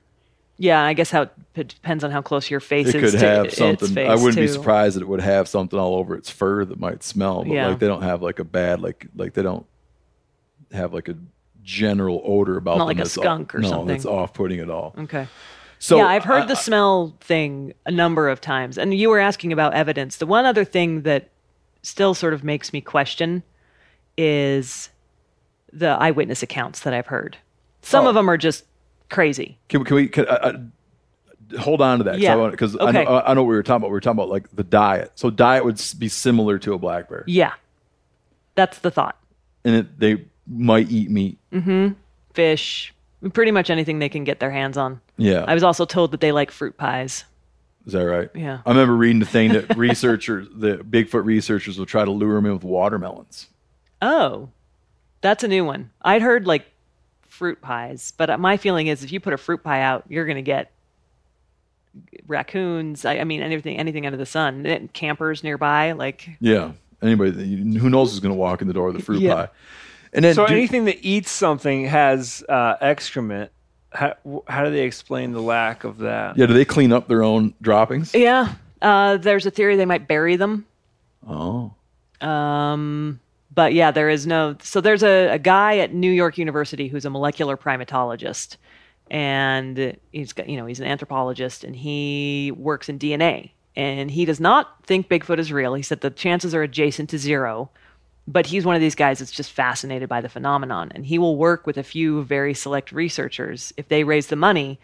Yeah, 0.57 0.83
I 0.83 0.93
guess 0.93 1.11
how 1.11 1.29
it 1.55 1.69
depends 1.69 2.05
on 2.05 2.11
how 2.11 2.21
close 2.23 2.51
your 2.51 2.61
face 2.61 2.89
It 2.89 2.95
is 2.97 3.13
could 3.13 3.21
to 3.21 3.27
have 3.27 3.45
its 3.47 3.57
something. 3.57 3.97
I 3.99 4.15
wouldn't 4.15 4.37
be 4.37 4.47
surprised 4.49 4.97
that 4.97 5.03
it 5.03 5.09
would 5.09 5.21
have 5.23 5.49
something 5.49 5.79
all 5.79 5.95
over 5.97 6.15
its 6.15 6.29
fur 6.31 6.65
that 6.67 6.79
might 6.79 7.03
smell. 7.03 7.45
But 7.45 7.53
Yeah. 7.53 7.69
like 7.69 7.79
they 7.79 7.87
don't 7.87 8.03
have 8.03 8.21
like 8.23 8.39
a 8.41 8.45
bad 8.45 8.81
like 8.83 9.07
like 9.17 9.33
they 9.35 9.43
don't 9.43 9.65
have 10.73 10.93
like 10.93 11.09
a 11.09 11.17
general 11.63 12.23
odor 12.25 12.57
about 12.59 12.73
Not 12.79 12.85
them 12.85 12.87
like 12.89 12.97
a 12.97 13.01
that's 13.01 13.17
off- 13.19 13.25
skunk 13.25 13.55
or 13.55 13.59
no, 13.61 13.69
something. 13.69 13.87
that's 13.89 14.05
off 14.07 14.35
putting 14.35 14.61
at 14.61 14.69
all. 14.71 14.95
Okay. 14.99 15.29
So 15.79 15.97
yeah, 15.97 16.07
I've 16.09 16.25
heard 16.25 16.43
I- 16.43 16.47
the 16.47 16.57
smell 16.57 17.15
thing 17.21 17.73
a 17.87 17.91
number 17.91 18.29
of 18.29 18.41
times. 18.43 18.77
And 18.77 18.93
you 18.95 19.09
were 19.09 19.19
asking 19.19 19.53
about 19.55 19.73
evidence. 19.73 20.17
The 20.17 20.27
one 20.27 20.45
other 20.45 20.65
thing 20.65 21.03
that 21.03 21.29
still 21.83 22.13
sort 22.13 22.35
of 22.35 22.45
makes 22.45 22.73
me 22.75 22.83
question 22.83 23.43
is 24.19 24.91
the 25.73 25.89
eyewitness 25.89 26.43
accounts 26.43 26.81
that 26.81 26.93
I've 26.95 27.07
heard. 27.07 27.37
Some 27.83 28.07
Oh. 28.07 28.09
of 28.11 28.15
them 28.15 28.29
are 28.29 28.37
just 28.37 28.65
crazy. 29.09 29.59
Can, 29.69 29.81
we- 29.81 29.85
can 29.87 29.95
we 29.97 30.09
can, 30.09 30.27
uh, 30.29 30.31
uh, 31.55 31.59
hold 31.59 31.81
on 31.81 31.99
to 31.99 32.05
that? 32.05 32.19
Yeah. 32.19 32.49
Because 32.51 32.77
I, 32.77 32.89
Okay. 32.91 33.05
know, 33.05 33.23
I 33.25 33.35
know 33.35 33.43
what 33.43 33.51
we 33.51 33.57
were 33.57 33.63
talking 33.63 33.79
about. 33.83 33.89
We 33.91 33.95
were 33.95 34.01
talking 34.01 34.19
about 34.19 34.29
like 34.29 34.49
the 34.55 34.65
diet. 34.65 35.13
So 35.15 35.31
diet 35.31 35.65
would 35.65 35.81
be 35.99 36.09
similar 36.09 36.59
to 36.61 36.75
a 36.75 36.79
black 36.79 37.09
bear, 37.09 37.25
Yeah. 37.27 37.53
That's 38.55 38.79
the 38.81 38.91
thought. 38.91 39.17
and 39.65 39.75
it, 39.77 39.99
they 39.99 40.25
might 40.47 40.91
eat 40.91 41.11
meat. 41.11 41.39
Fish, 42.35 42.95
pretty 43.33 43.51
much 43.51 43.71
anything 43.71 43.99
they 43.99 44.09
can 44.09 44.25
get 44.25 44.39
their 44.41 44.51
hands 44.51 44.77
on. 44.77 45.01
Yeah, 45.17 45.45
I 45.47 45.55
was 45.55 45.63
also 45.63 45.85
told 45.85 46.13
that 46.13 46.21
they 46.21 46.33
like 46.33 46.51
fruit 46.51 46.77
pies. 46.77 47.25
is 47.87 47.93
that 47.93 48.03
right? 48.05 48.29
Yeah. 48.35 48.61
I 48.65 48.71
remember 48.71 48.95
reading 48.97 49.19
the 49.21 49.27
thing 49.27 49.53
that 49.53 49.77
researchers, 49.77 50.47
the 50.55 50.79
Bigfoot 50.79 51.25
researchers, 51.25 51.79
will 51.79 51.87
try 51.87 52.05
to 52.05 52.11
lure 52.11 52.35
them 52.37 52.47
in 52.47 52.53
with 52.55 52.65
watermelons. 52.65 53.49
Oh, 54.03 54.49
that's 55.21 55.45
a 55.45 55.49
new 55.49 55.65
one. 55.65 55.91
I'd 56.03 56.23
heard 56.23 56.47
like 56.47 56.67
fruit 57.23 57.61
pies, 57.61 58.13
but 58.17 58.39
my 58.41 58.57
feeling 58.57 58.87
is 58.87 59.03
if 59.05 59.13
you 59.13 59.21
put 59.21 59.33
a 59.33 59.39
fruit 59.39 59.63
pie 59.63 59.81
out, 59.83 60.05
you're 60.09 60.25
going 60.27 60.37
to 60.37 60.43
get 60.43 60.71
raccoons. 62.27 63.05
I, 63.05 63.19
I 63.19 63.25
mean, 63.25 63.43
anything, 63.43 63.79
anything 63.79 64.07
under 64.07 64.17
the 64.17 64.27
sun. 64.27 64.67
And 64.67 64.93
Campers 64.93 65.43
nearby, 65.43 65.93
like 65.93 66.29
Yeah, 66.41 66.73
anybody 67.03 67.33
who 67.79 67.91
knows 67.91 68.13
is 68.13 68.21
going 68.21 68.35
to 68.35 68.39
walk 68.39 68.63
in 68.63 68.69
the 68.69 68.75
door 68.75 68.87
with 68.89 68.97
a 68.97 69.03
fruit 69.03 69.21
Yeah. 69.21 69.35
pie. 69.35 69.49
And 70.13 70.25
then 70.25 70.35
So 70.35 70.47
do- 70.47 70.55
anything 70.55 70.87
that 70.87 70.99
eats 71.03 71.31
something 71.31 71.85
has 71.87 72.43
uh, 72.49 72.75
excrement. 72.81 73.51
How, 73.93 74.15
how 74.47 74.65
do 74.65 74.71
they 74.71 74.83
explain 74.83 75.33
the 75.33 75.43
lack 75.43 75.83
of 75.85 75.99
that? 75.99 76.37
yeah, 76.39 76.47
do 76.47 76.55
they 76.55 76.65
clean 76.65 76.93
up 76.93 77.09
their 77.09 77.23
own 77.25 77.55
droppings? 77.61 78.15
yeah. 78.15 78.55
Uh, 78.83 79.17
there's 79.19 79.45
a 79.45 79.51
theory 79.51 79.77
they 79.77 79.85
might 79.85 80.09
bury 80.09 80.37
them. 80.37 80.65
Oh, 81.29 81.75
Um, 82.21 83.21
but 83.53 83.75
yeah, 83.75 83.91
there 83.91 84.09
is 84.09 84.27
no. 84.27 84.57
So 84.63 84.81
there's 84.81 85.03
a, 85.03 85.29
a 85.29 85.39
guy 85.39 85.79
at 85.79 85.93
New 85.93 86.11
York 86.11 86.39
University 86.39 86.89
who's 86.89 87.05
a 87.05 87.11
molecular 87.11 87.57
primatologist, 87.57 88.57
and 89.11 89.97
he's 90.13 90.33
got 90.33 90.49
you 90.49 90.57
know 90.57 90.67
he's 90.67 90.81
an 90.81 90.87
anthropologist 90.87 91.65
and 91.65 91.75
he 91.75 92.53
works 92.57 92.89
in 92.89 92.99
DNA. 92.99 93.51
And 93.77 94.11
he 94.11 94.25
does 94.25 94.41
not 94.41 94.85
think 94.85 95.09
Bigfoot 95.09 95.39
is 95.39 95.53
real. 95.53 95.75
He 95.75 95.83
said 95.83 96.01
the 96.01 96.11
chances 96.11 96.55
are 96.55 96.63
adjacent 96.63 97.09
to 97.11 97.19
zero, 97.19 97.71
but 98.27 98.47
he's 98.47 98.67
one 98.67 98.75
of 98.75 98.81
these 98.81 98.97
guys 98.97 99.21
that's 99.21 99.31
just 99.31 99.53
fascinated 99.53 100.09
by 100.09 100.21
the 100.21 100.29
phenomenon. 100.29 100.91
And 100.93 101.07
he 101.07 101.19
will 101.19 101.37
work 101.37 101.67
with 101.67 101.79
a 101.79 101.85
few 101.85 102.25
very 102.25 102.53
select 102.53 102.91
researchers 102.91 103.73
if 103.77 103.89
they 103.89 104.03
raise 104.03 104.27
the 104.27 104.37
money 104.37 104.81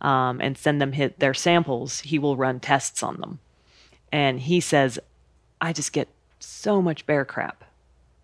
um, 0.00 0.40
and 0.40 0.56
send 0.56 0.80
them 0.80 0.92
hit 0.92 1.18
their 1.18 1.34
samples. 1.34 2.00
He 2.00 2.20
will 2.20 2.36
run 2.36 2.60
tests 2.60 3.02
on 3.02 3.20
them. 3.20 3.40
And 4.12 4.40
he 4.40 4.60
says, 4.60 4.98
I 5.60 5.72
just 5.72 5.92
get 5.92 6.08
so 6.38 6.80
much 6.80 7.06
bear 7.06 7.24
crap 7.24 7.64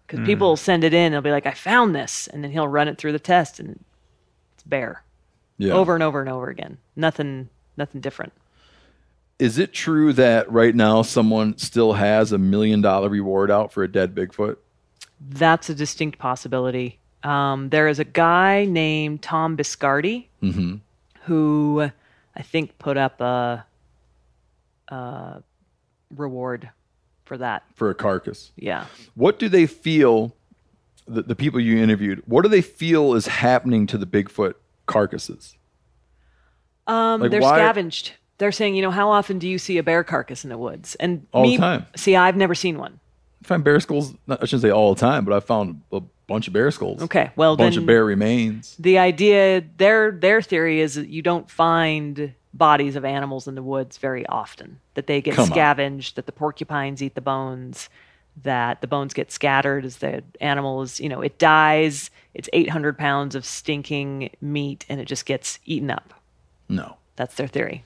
because 0.06 0.24
people 0.24 0.48
will 0.48 0.56
send 0.56 0.84
it 0.84 0.94
in. 0.94 1.12
They'll 1.12 1.20
be 1.20 1.30
like, 1.30 1.46
I 1.46 1.52
found 1.52 1.94
this. 1.94 2.28
And 2.28 2.44
then 2.44 2.50
he'll 2.50 2.68
run 2.68 2.88
it 2.88 2.98
through 2.98 3.12
the 3.12 3.18
test 3.18 3.58
and 3.58 3.84
it's 4.54 4.62
bear 4.64 5.02
yeah. 5.58 5.72
over 5.72 5.94
and 5.94 6.02
over 6.02 6.20
and 6.20 6.28
over 6.28 6.48
again. 6.48 6.78
Nothing, 6.94 7.48
nothing 7.76 8.00
different. 8.00 8.32
Is 9.38 9.58
it 9.58 9.72
true 9.72 10.12
that 10.14 10.50
right 10.50 10.74
now 10.74 11.02
someone 11.02 11.58
still 11.58 11.94
has 11.94 12.32
a 12.32 12.38
million 12.38 12.80
dollar 12.80 13.08
reward 13.08 13.50
out 13.50 13.72
for 13.72 13.82
a 13.82 13.88
dead 13.90 14.14
Bigfoot? 14.14 14.56
That's 15.20 15.68
a 15.68 15.74
distinct 15.74 16.18
possibility. 16.18 16.98
Um, 17.22 17.70
there 17.70 17.88
is 17.88 17.98
a 17.98 18.04
guy 18.04 18.64
named 18.64 19.22
Tom 19.22 19.56
Biscardi 19.56 20.26
who 21.22 21.90
I 22.36 22.42
think 22.42 22.78
put 22.78 22.96
up 22.96 23.20
a, 23.20 23.66
a 24.88 25.42
reward 26.14 26.70
for 27.26 27.36
that. 27.38 27.64
for 27.74 27.90
a 27.90 27.94
carcass. 27.94 28.52
Yeah. 28.56 28.86
What 29.14 29.38
do 29.38 29.48
they 29.50 29.66
feel? 29.66 30.34
The, 31.08 31.22
the 31.22 31.36
people 31.36 31.60
you 31.60 31.76
interviewed, 31.80 32.20
what 32.26 32.42
do 32.42 32.48
they 32.48 32.62
feel 32.62 33.14
is 33.14 33.26
happening 33.28 33.86
to 33.88 33.96
the 33.98 34.06
Bigfoot 34.06 34.54
carcasses? 34.86 35.56
Um, 36.86 37.20
Like, 37.20 37.30
they're 37.30 37.40
why- 37.40 37.58
scavenged. 37.58 38.12
They're 38.38 38.52
saying, 38.52 38.74
you 38.74 38.82
know, 38.82 38.90
how 38.90 39.08
often 39.10 39.38
do 39.38 39.48
you 39.48 39.56
see 39.58 39.78
a 39.78 39.82
bear 39.82 40.04
carcass 40.04 40.44
in 40.44 40.50
the 40.50 40.58
woods? 40.58 40.94
And 40.96 41.26
All 41.32 41.44
the 41.44 41.50
me, 41.50 41.56
time. 41.58 41.86
See, 41.96 42.16
I've 42.16 42.36
never 42.36 42.54
seen 42.54 42.76
one. 42.78 43.00
I 43.42 43.46
find 43.46 43.64
bear 43.64 43.80
skulls. 43.80 44.12
Not, 44.26 44.42
I 44.42 44.46
shouldn't 44.46 44.62
say 44.62 44.70
all 44.70 44.94
the 44.94 45.00
time, 45.00 45.24
but 45.24 45.32
I 45.32 45.40
found 45.40 45.80
a 45.92 46.00
bunch 46.26 46.46
of 46.46 46.52
bear 46.52 46.70
skulls. 46.70 47.00
Okay, 47.02 47.30
well 47.36 47.56
done. 47.56 47.64
a 47.64 47.66
bunch 47.68 47.76
of 47.78 47.86
bear 47.86 48.04
remains. 48.04 48.76
the 48.78 48.98
idea 48.98 49.62
their 49.78 50.10
their 50.10 50.42
theory 50.42 50.80
is 50.80 50.96
that 50.96 51.08
you 51.08 51.22
don't 51.22 51.48
find 51.50 52.34
bodies 52.56 52.96
of 52.96 53.04
animals 53.04 53.46
in 53.48 53.54
the 53.54 53.62
woods 53.62 53.98
very 53.98 54.26
often. 54.26 54.80
That 54.94 55.06
they 55.06 55.20
get 55.20 55.34
Come 55.34 55.44
on. 55.44 55.50
scavenged. 55.50 56.16
That 56.16 56.26
the 56.26 56.32
porcupines 56.32 57.02
eat 57.02 57.14
the 57.14 57.20
bones. 57.20 57.88
That 58.42 58.80
the 58.82 58.86
bones 58.86 59.14
get 59.14 59.32
scattered 59.32 59.84
as 59.84 59.96
the 59.98 60.22
animal 60.40 60.82
is, 60.82 61.00
you 61.00 61.08
know, 61.08 61.22
it 61.22 61.38
dies. 61.38 62.10
It's 62.34 62.48
800 62.52 62.98
pounds 62.98 63.34
of 63.34 63.46
stinking 63.46 64.30
meat, 64.42 64.84
and 64.90 65.00
it 65.00 65.06
just 65.06 65.24
gets 65.24 65.58
eaten 65.64 65.90
up. 65.90 66.12
No, 66.68 66.96
That's 67.16 67.34
their 67.36 67.46
theory. 67.46 67.84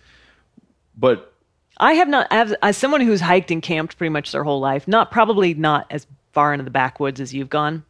but 0.96 1.32
I 1.76 1.92
have 1.94 2.08
not, 2.08 2.26
as, 2.30 2.52
as 2.62 2.76
someone 2.76 3.00
who's 3.00 3.20
hiked 3.20 3.50
and 3.50 3.62
camped 3.62 3.96
pretty 3.96 4.10
much 4.10 4.32
their 4.32 4.42
whole 4.44 4.58
life, 4.60 4.88
not 4.88 5.10
probably 5.10 5.54
not 5.54 5.86
as 5.90 6.06
far 6.32 6.52
into 6.52 6.64
the 6.64 6.70
backwoods 6.70 7.20
as 7.20 7.32
you've 7.32 7.48
gone. 7.48 7.84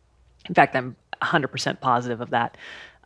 In 0.49 0.55
fact, 0.55 0.77
I'm 0.77 0.97
100% 1.23 1.81
positive 1.81 2.21
of 2.21 2.31
that. 2.31 2.57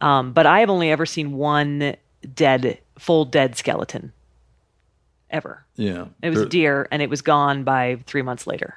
Um, 0.01 0.33
but 0.33 0.47
I 0.47 0.61
have 0.61 0.69
only 0.71 0.91
ever 0.91 1.07
seen 1.07 1.33
one 1.33 1.95
dead, 2.25 2.79
full 2.99 3.25
dead 3.25 3.57
skeleton 3.57 4.13
ever. 5.31 5.65
yeah, 5.77 6.07
It 6.23 6.31
was 6.31 6.41
a 6.41 6.49
deer, 6.49 6.89
and 6.91 7.03
it 7.03 7.11
was 7.11 7.23
gone 7.23 7.65
by 7.65 7.99
three 8.07 8.23
months 8.23 8.47
later. 8.47 8.77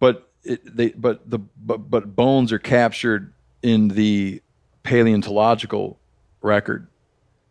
But 0.00 0.28
it, 0.44 0.76
they 0.76 0.90
but 0.90 1.28
the 1.28 1.38
but, 1.38 1.90
but 1.90 2.14
bones 2.14 2.52
are 2.52 2.58
captured 2.58 3.32
in 3.62 3.88
the 3.88 4.42
paleontological 4.82 5.98
record. 6.42 6.86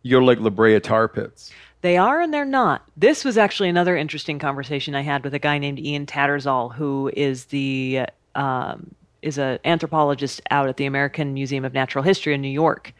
You're 0.02 0.22
like 0.22 0.40
La 0.40 0.50
Brea 0.50 0.80
tar 0.80 1.08
pits. 1.08 1.52
They 1.80 1.96
are 1.96 2.20
and 2.20 2.34
they're 2.34 2.44
not. 2.44 2.88
This 2.96 3.24
was 3.24 3.38
actually 3.38 3.68
another 3.68 3.96
interesting 3.96 4.38
conversation 4.38 4.94
I 4.94 5.02
had 5.02 5.22
with 5.22 5.34
a 5.34 5.38
guy 5.38 5.58
named 5.58 5.78
Ian 5.78 6.06
Tattersall, 6.06 6.74
who 6.74 7.10
is 7.14 7.46
the 7.46 8.06
um, 8.34 8.94
is 9.22 9.38
an 9.38 9.58
anthropologist 9.64 10.40
out 10.50 10.68
at 10.68 10.76
the 10.76 10.86
American 10.86 11.34
Museum 11.34 11.64
of 11.64 11.72
Natural 11.72 12.02
History 12.02 12.34
in 12.34 12.40
New 12.40 12.48
York, 12.48 12.92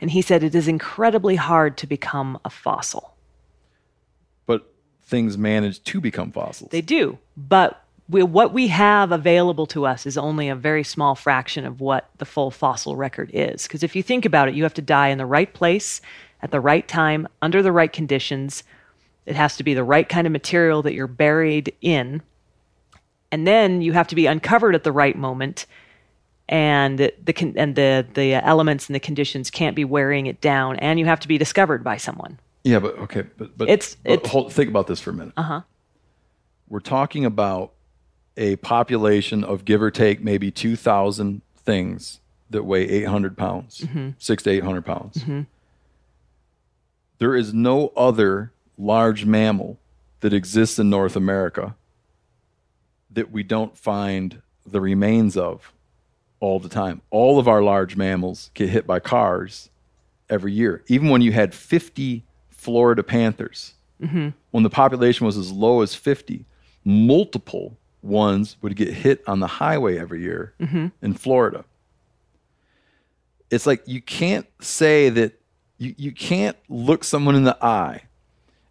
and 0.00 0.10
he 0.10 0.22
said 0.22 0.42
it 0.42 0.54
is 0.54 0.68
incredibly 0.68 1.36
hard 1.36 1.76
to 1.78 1.86
become 1.86 2.38
a 2.44 2.50
fossil. 2.50 3.14
but 4.46 4.72
things 5.04 5.38
manage 5.38 5.82
to 5.84 6.00
become 6.00 6.32
fossils. 6.32 6.70
They 6.70 6.80
do, 6.80 7.18
but 7.36 7.82
we, 8.08 8.22
what 8.22 8.52
we 8.52 8.68
have 8.68 9.10
available 9.12 9.66
to 9.66 9.86
us 9.86 10.06
is 10.06 10.16
only 10.16 10.48
a 10.48 10.54
very 10.54 10.84
small 10.84 11.14
fraction 11.14 11.64
of 11.66 11.80
what 11.80 12.08
the 12.18 12.24
full 12.24 12.50
fossil 12.50 12.96
record 12.96 13.30
is. 13.32 13.64
Because 13.64 13.82
if 13.82 13.96
you 13.96 14.02
think 14.02 14.24
about 14.24 14.48
it, 14.48 14.54
you 14.54 14.62
have 14.62 14.74
to 14.74 14.82
die 14.82 15.08
in 15.08 15.18
the 15.18 15.26
right 15.26 15.52
place 15.52 16.00
at 16.42 16.50
the 16.50 16.60
right 16.60 16.86
time 16.86 17.26
under 17.42 17.62
the 17.62 17.72
right 17.72 17.92
conditions. 17.92 18.62
It 19.24 19.34
has 19.34 19.56
to 19.56 19.64
be 19.64 19.74
the 19.74 19.82
right 19.82 20.08
kind 20.08 20.26
of 20.26 20.32
material 20.32 20.82
that 20.82 20.94
you're 20.94 21.08
buried 21.08 21.74
in. 21.80 22.22
And 23.32 23.46
then 23.46 23.82
you 23.82 23.92
have 23.92 24.06
to 24.08 24.14
be 24.14 24.26
uncovered 24.26 24.76
at 24.76 24.84
the 24.84 24.92
right 24.92 25.16
moment. 25.16 25.66
And 26.48 26.98
the 26.98 27.32
con- 27.32 27.54
and 27.56 27.74
the 27.74 28.06
the 28.14 28.34
elements 28.34 28.86
and 28.88 28.94
the 28.94 29.00
conditions 29.00 29.50
can't 29.50 29.74
be 29.74 29.84
wearing 29.84 30.26
it 30.26 30.40
down, 30.40 30.76
and 30.76 30.98
you 30.98 31.04
have 31.06 31.18
to 31.20 31.28
be 31.28 31.38
discovered 31.38 31.82
by 31.82 31.96
someone. 31.96 32.38
yeah, 32.62 32.78
but 32.78 32.96
okay, 33.00 33.22
but 33.36 33.56
but 33.58 33.68
It's- 33.68 33.96
but 34.04 34.12
it's- 34.12 34.30
hold, 34.30 34.52
think 34.52 34.70
about 34.70 34.86
this 34.86 35.00
for 35.00 35.10
a 35.10 35.12
minute. 35.14 35.34
Uh 35.36 35.42
huh. 35.42 35.60
We're 36.68 36.80
talking 36.80 37.24
about 37.24 37.72
a 38.36 38.56
population 38.56 39.42
of 39.42 39.64
give 39.64 39.82
or 39.82 39.90
take 39.90 40.22
maybe 40.22 40.50
two 40.52 40.76
thousand 40.76 41.42
things 41.56 42.20
that 42.50 42.62
weigh 42.62 42.88
eight 42.88 43.06
hundred 43.08 43.36
pounds, 43.36 43.80
Mm-hmm. 43.80 44.10
six 44.18 44.44
to 44.44 44.50
eight 44.50 44.62
hundred 44.62 44.84
pounds. 44.86 45.24
There 47.18 47.34
is 47.34 47.52
no 47.54 47.88
other 47.96 48.52
large 48.78 49.24
mammal 49.24 49.78
that 50.20 50.32
exists 50.32 50.78
in 50.78 50.90
North 50.90 51.16
America 51.16 51.74
that 53.10 53.30
we 53.32 53.42
don't 53.42 53.76
find 53.76 54.42
the 54.66 54.80
remains 54.80 55.36
of 55.36 55.72
all 56.40 56.60
the 56.60 56.68
time. 56.68 57.02
All 57.10 57.38
of 57.38 57.48
our 57.48 57.62
large 57.62 57.96
mammals 57.96 58.50
get 58.54 58.68
hit 58.68 58.86
by 58.86 59.00
cars 59.00 59.70
every 60.28 60.52
year. 60.52 60.82
Even 60.88 61.08
when 61.08 61.22
you 61.22 61.32
had 61.32 61.54
50 61.54 62.24
Florida 62.50 63.02
panthers, 63.02 63.74
mm-hmm. 64.00 64.30
when 64.50 64.62
the 64.62 64.70
population 64.70 65.26
was 65.26 65.36
as 65.36 65.52
low 65.52 65.82
as 65.82 65.94
50, 65.94 66.44
multiple 66.84 67.76
ones 68.02 68.56
would 68.62 68.76
get 68.76 68.92
hit 68.92 69.22
on 69.26 69.40
the 69.40 69.46
highway 69.46 69.98
every 69.98 70.22
year 70.22 70.54
mm-hmm. 70.60 70.88
in 71.02 71.14
Florida. 71.14 71.64
It's 73.50 73.66
like 73.66 73.82
you 73.86 74.00
can't 74.00 74.46
say 74.60 75.08
that 75.10 75.40
you, 75.78 75.94
you 75.96 76.12
can't 76.12 76.56
look 76.68 77.04
someone 77.04 77.34
in 77.34 77.44
the 77.44 77.56
eye 77.64 78.02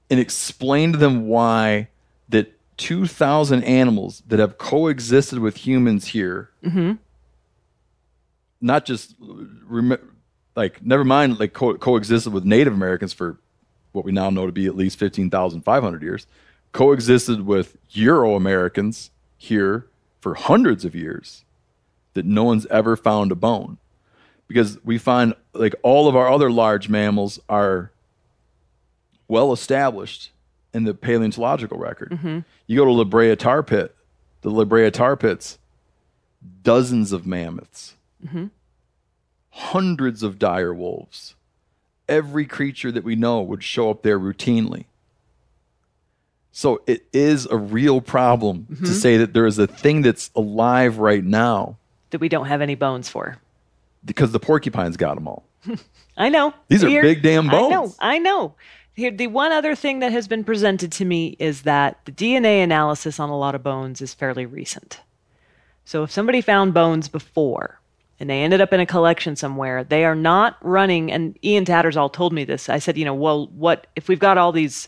and 0.09 0.19
explain 0.19 0.91
to 0.91 0.97
them 0.97 1.27
why 1.27 1.89
that 2.29 2.51
2,000 2.77 3.63
animals 3.63 4.23
that 4.27 4.39
have 4.39 4.57
coexisted 4.57 5.39
with 5.39 5.57
humans 5.57 6.07
here, 6.07 6.49
mm-hmm. 6.63 6.93
Not 8.61 8.85
just 8.85 9.15
rem- 9.19 10.13
like, 10.55 10.83
never 10.83 11.03
mind, 11.03 11.39
like 11.39 11.53
co- 11.53 11.77
coexisted 11.77 12.31
with 12.31 12.45
Native 12.45 12.73
Americans 12.73 13.13
for 13.13 13.37
what 13.91 14.05
we 14.05 14.11
now 14.11 14.29
know 14.29 14.45
to 14.45 14.51
be 14.51 14.65
at 14.65 14.75
least 14.75 14.99
15,500 14.99 16.01
years, 16.01 16.27
coexisted 16.71 17.45
with 17.45 17.77
Euro 17.91 18.35
Americans 18.35 19.11
here 19.37 19.87
for 20.19 20.33
hundreds 20.35 20.85
of 20.85 20.95
years 20.95 21.43
that 22.13 22.25
no 22.25 22.43
one's 22.43 22.65
ever 22.67 22.95
found 22.95 23.31
a 23.31 23.35
bone 23.35 23.77
because 24.47 24.83
we 24.83 24.97
find 24.97 25.33
like 25.53 25.75
all 25.83 26.07
of 26.07 26.15
our 26.15 26.31
other 26.31 26.51
large 26.51 26.89
mammals 26.89 27.39
are 27.47 27.91
well 29.27 29.51
established 29.51 30.31
in 30.73 30.83
the 30.83 30.93
paleontological 30.93 31.77
record. 31.77 32.11
Mm-hmm. 32.11 32.39
You 32.67 32.77
go 32.77 32.85
to 32.85 32.91
La 32.91 33.03
Brea 33.03 33.35
Tar 33.35 33.63
Pit, 33.63 33.95
the 34.41 34.49
La 34.51 34.65
Brea 34.65 34.91
Tar 34.91 35.15
Pits, 35.15 35.57
dozens 36.63 37.11
of 37.11 37.25
mammoths, 37.25 37.94
hundreds 39.49 40.23
of 40.23 40.37
dire 40.39 40.73
wolves. 40.73 41.35
Every 42.07 42.45
creature 42.45 42.91
that 42.91 43.03
we 43.03 43.15
know 43.15 43.41
would 43.41 43.63
show 43.63 43.89
up 43.89 44.03
there 44.03 44.19
routinely. 44.19 44.85
So 46.51 46.81
it 46.87 47.05
is 47.11 47.45
a 47.47 47.57
real 47.57 47.99
problem 47.99 48.67
to 48.67 48.73
mm-hmm. 48.75 48.85
say 48.85 49.17
that 49.17 49.33
there 49.33 49.45
is 49.45 49.59
a 49.59 49.67
thing 49.67 50.03
that's 50.03 50.31
alive 50.35 50.99
right 50.99 51.23
now 51.23 51.77
that 52.11 52.21
we 52.21 52.29
don't 52.29 52.45
have 52.45 52.61
any 52.61 52.75
bones 52.75 53.09
for. 53.09 53.37
because 54.05 54.31
the 54.31 54.39
porcupines 54.39 54.95
got 54.95 55.15
them 55.15 55.27
all. 55.27 55.43
I 56.17 56.29
know. 56.29 56.53
These 56.67 56.83
are 56.83 57.01
big 57.01 57.21
damn 57.21 57.49
bones. 57.49 57.73
I 57.73 57.75
know. 57.75 57.93
I 57.99 58.17
know. 58.19 58.55
Here, 58.93 59.11
the 59.11 59.27
one 59.27 59.51
other 59.51 59.75
thing 59.75 59.99
that 59.99 60.13
has 60.13 60.27
been 60.27 60.45
presented 60.45 60.91
to 60.93 61.05
me 61.05 61.35
is 61.39 61.63
that 61.63 61.99
the 62.05 62.13
DNA 62.13 62.63
analysis 62.63 63.19
on 63.19 63.29
a 63.29 63.37
lot 63.37 63.55
of 63.55 63.63
bones 63.63 64.01
is 64.01 64.13
fairly 64.13 64.45
recent. 64.45 65.01
So 65.83 66.03
if 66.03 66.11
somebody 66.11 66.39
found 66.39 66.73
bones 66.73 67.09
before 67.09 67.79
and 68.19 68.29
they 68.29 68.41
ended 68.43 68.61
up 68.61 68.71
in 68.73 68.79
a 68.79 68.85
collection 68.85 69.35
somewhere, 69.35 69.83
they 69.83 70.05
are 70.05 70.15
not 70.15 70.57
running. 70.61 71.11
And 71.11 71.37
Ian 71.43 71.65
Tattersall 71.65 72.11
told 72.11 72.33
me 72.33 72.43
this. 72.45 72.69
I 72.69 72.79
said, 72.79 72.97
you 72.97 73.05
know, 73.05 73.13
well, 73.13 73.47
what 73.47 73.87
if 73.95 74.07
we've 74.07 74.19
got 74.19 74.37
all 74.37 74.51
these, 74.51 74.87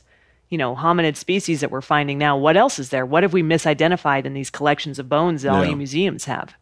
you 0.49 0.57
know, 0.57 0.75
hominid 0.75 1.17
species 1.17 1.59
that 1.61 1.71
we're 1.71 1.81
finding 1.81 2.17
now? 2.17 2.37
What 2.37 2.55
else 2.55 2.79
is 2.79 2.89
there? 2.89 3.05
What 3.05 3.23
have 3.23 3.33
we 3.33 3.43
misidentified 3.43 4.25
in 4.25 4.33
these 4.33 4.49
collections 4.49 4.97
of 4.99 5.09
bones 5.09 5.41
that 5.41 5.51
all 5.51 5.63
Yeah. 5.63 5.71
you 5.71 5.75
museums 5.75 6.25
have? 6.25 6.55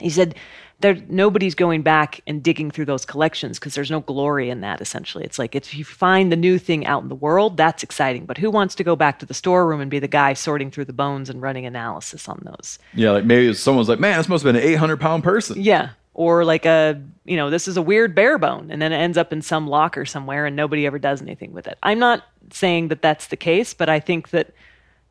He 0.00 0.10
said, 0.10 0.34
there 0.80 0.96
nobody's 1.08 1.54
going 1.54 1.82
back 1.82 2.22
and 2.26 2.42
digging 2.42 2.70
through 2.70 2.86
those 2.86 3.04
collections 3.04 3.58
because 3.58 3.74
there's 3.74 3.90
no 3.90 4.00
glory 4.00 4.48
in 4.48 4.62
that. 4.62 4.80
Essentially, 4.80 5.24
it's 5.24 5.38
like 5.38 5.54
if 5.54 5.74
you 5.74 5.84
find 5.84 6.32
the 6.32 6.36
new 6.36 6.58
thing 6.58 6.86
out 6.86 7.02
in 7.02 7.10
the 7.10 7.14
world, 7.14 7.58
that's 7.58 7.82
exciting. 7.82 8.24
But 8.24 8.38
who 8.38 8.50
wants 8.50 8.74
to 8.76 8.84
go 8.84 8.96
back 8.96 9.18
to 9.18 9.26
the 9.26 9.34
storeroom 9.34 9.80
and 9.82 9.90
be 9.90 9.98
the 9.98 10.08
guy 10.08 10.32
sorting 10.32 10.70
through 10.70 10.86
the 10.86 10.94
bones 10.94 11.28
and 11.28 11.42
running 11.42 11.66
analysis 11.66 12.28
on 12.30 12.40
those? 12.44 12.78
Yeah, 12.94 13.10
like 13.10 13.26
maybe 13.26 13.52
someone's 13.52 13.90
like, 13.90 14.00
man, 14.00 14.16
this 14.16 14.28
must 14.28 14.42
have 14.42 14.54
been 14.54 14.62
an 14.62 14.66
800 14.68 14.98
pound 14.98 15.22
person. 15.22 15.60
Yeah. 15.60 15.90
Or 16.12 16.44
like 16.44 16.66
a, 16.66 17.00
you 17.24 17.36
know, 17.36 17.50
this 17.50 17.68
is 17.68 17.76
a 17.76 17.82
weird 17.82 18.14
bare 18.14 18.36
bone, 18.36 18.70
and 18.70 18.82
then 18.82 18.92
it 18.92 18.96
ends 18.96 19.16
up 19.16 19.32
in 19.32 19.42
some 19.42 19.68
locker 19.68 20.04
somewhere, 20.04 20.44
and 20.44 20.56
nobody 20.56 20.84
ever 20.84 20.98
does 20.98 21.22
anything 21.22 21.52
with 21.52 21.66
it. 21.66 21.78
I'm 21.82 21.98
not 21.98 22.24
saying 22.52 22.88
that 22.88 23.00
that's 23.00 23.28
the 23.28 23.36
case, 23.36 23.74
but 23.74 23.88
I 23.88 24.00
think 24.00 24.30
that, 24.30 24.52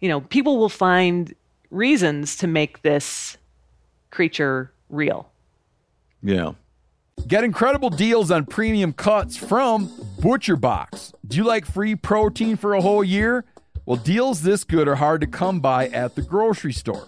you 0.02 0.10
know, 0.10 0.22
people 0.22 0.58
will 0.58 0.70
find 0.70 1.34
reasons 1.72 2.36
to 2.38 2.48
make 2.48 2.82
this 2.82 3.38
creature 4.12 4.72
real. 4.90 5.30
Yeah. 6.22 6.54
Get 7.28 7.44
incredible 7.44 7.90
deals 7.90 8.30
on 8.32 8.46
premium 8.46 8.94
cuts 8.94 9.38
from 9.38 9.92
Butcher 10.20 10.56
Box. 10.56 11.14
Do 11.28 11.38
you 11.38 11.44
like 11.44 11.66
free 11.66 11.96
protein 11.96 12.58
for 12.58 12.74
a 12.74 12.82
whole 12.82 13.04
year? 13.04 13.46
Well, 13.86 13.98
deals 13.98 14.42
this 14.42 14.64
good 14.64 14.88
are 14.88 14.96
hard 14.96 15.22
to 15.22 15.28
come 15.28 15.60
by 15.60 15.88
at 15.88 16.16
the 16.16 16.22
grocery 16.22 16.74
store. 16.74 17.08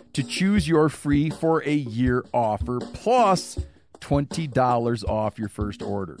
to 0.13 0.23
choose 0.23 0.67
your 0.67 0.89
free 0.89 1.29
for 1.29 1.63
a 1.63 1.73
year 1.73 2.25
offer 2.33 2.79
plus 2.79 3.59
$20 3.99 5.07
off 5.07 5.39
your 5.39 5.49
first 5.49 5.81
order. 5.81 6.17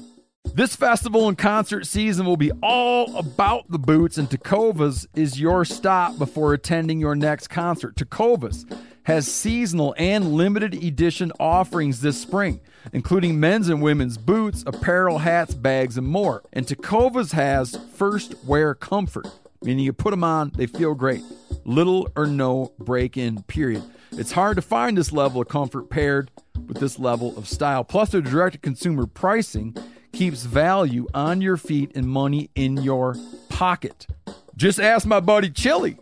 This 0.53 0.75
festival 0.75 1.27
and 1.29 1.37
concert 1.37 1.85
season 1.85 2.25
will 2.25 2.37
be 2.37 2.51
all 2.61 3.15
about 3.15 3.69
the 3.69 3.79
boots, 3.79 4.17
and 4.17 4.29
Tecovas 4.29 5.07
is 5.15 5.39
your 5.39 5.63
stop 5.63 6.17
before 6.17 6.53
attending 6.53 6.99
your 6.99 7.15
next 7.15 7.47
concert. 7.47 7.95
Tecovas 7.95 8.65
has 9.03 9.31
seasonal 9.31 9.95
and 9.97 10.33
limited 10.33 10.73
edition 10.73 11.31
offerings 11.39 12.01
this 12.01 12.19
spring, 12.19 12.59
including 12.91 13.39
men's 13.39 13.69
and 13.69 13.81
women's 13.81 14.17
boots, 14.17 14.63
apparel, 14.67 15.19
hats, 15.19 15.53
bags, 15.53 15.97
and 15.97 16.07
more. 16.07 16.43
And 16.51 16.65
Tecovas 16.65 17.31
has 17.31 17.77
first 17.93 18.35
wear 18.43 18.75
comfort, 18.75 19.27
meaning 19.63 19.85
you 19.85 19.93
put 19.93 20.11
them 20.11 20.23
on, 20.23 20.51
they 20.55 20.65
feel 20.65 20.93
great. 20.93 21.21
Little 21.65 22.09
or 22.15 22.25
no 22.25 22.73
break 22.79 23.17
in, 23.17 23.43
period. 23.43 23.83
It's 24.13 24.31
hard 24.31 24.55
to 24.57 24.61
find 24.61 24.97
this 24.97 25.11
level 25.13 25.41
of 25.41 25.47
comfort 25.47 25.89
paired 25.89 26.31
with 26.67 26.79
this 26.79 26.99
level 26.99 27.37
of 27.37 27.47
style. 27.47 27.83
Plus, 27.83 28.09
their 28.09 28.21
direct 28.21 28.53
to 28.53 28.59
consumer 28.59 29.05
pricing 29.05 29.75
keeps 30.11 30.43
value 30.43 31.07
on 31.13 31.41
your 31.41 31.57
feet 31.57 31.91
and 31.95 32.07
money 32.07 32.49
in 32.55 32.77
your 32.77 33.15
pocket. 33.49 34.07
Just 34.55 34.79
ask 34.79 35.07
my 35.07 35.19
buddy 35.19 35.49
Chili, 35.49 35.97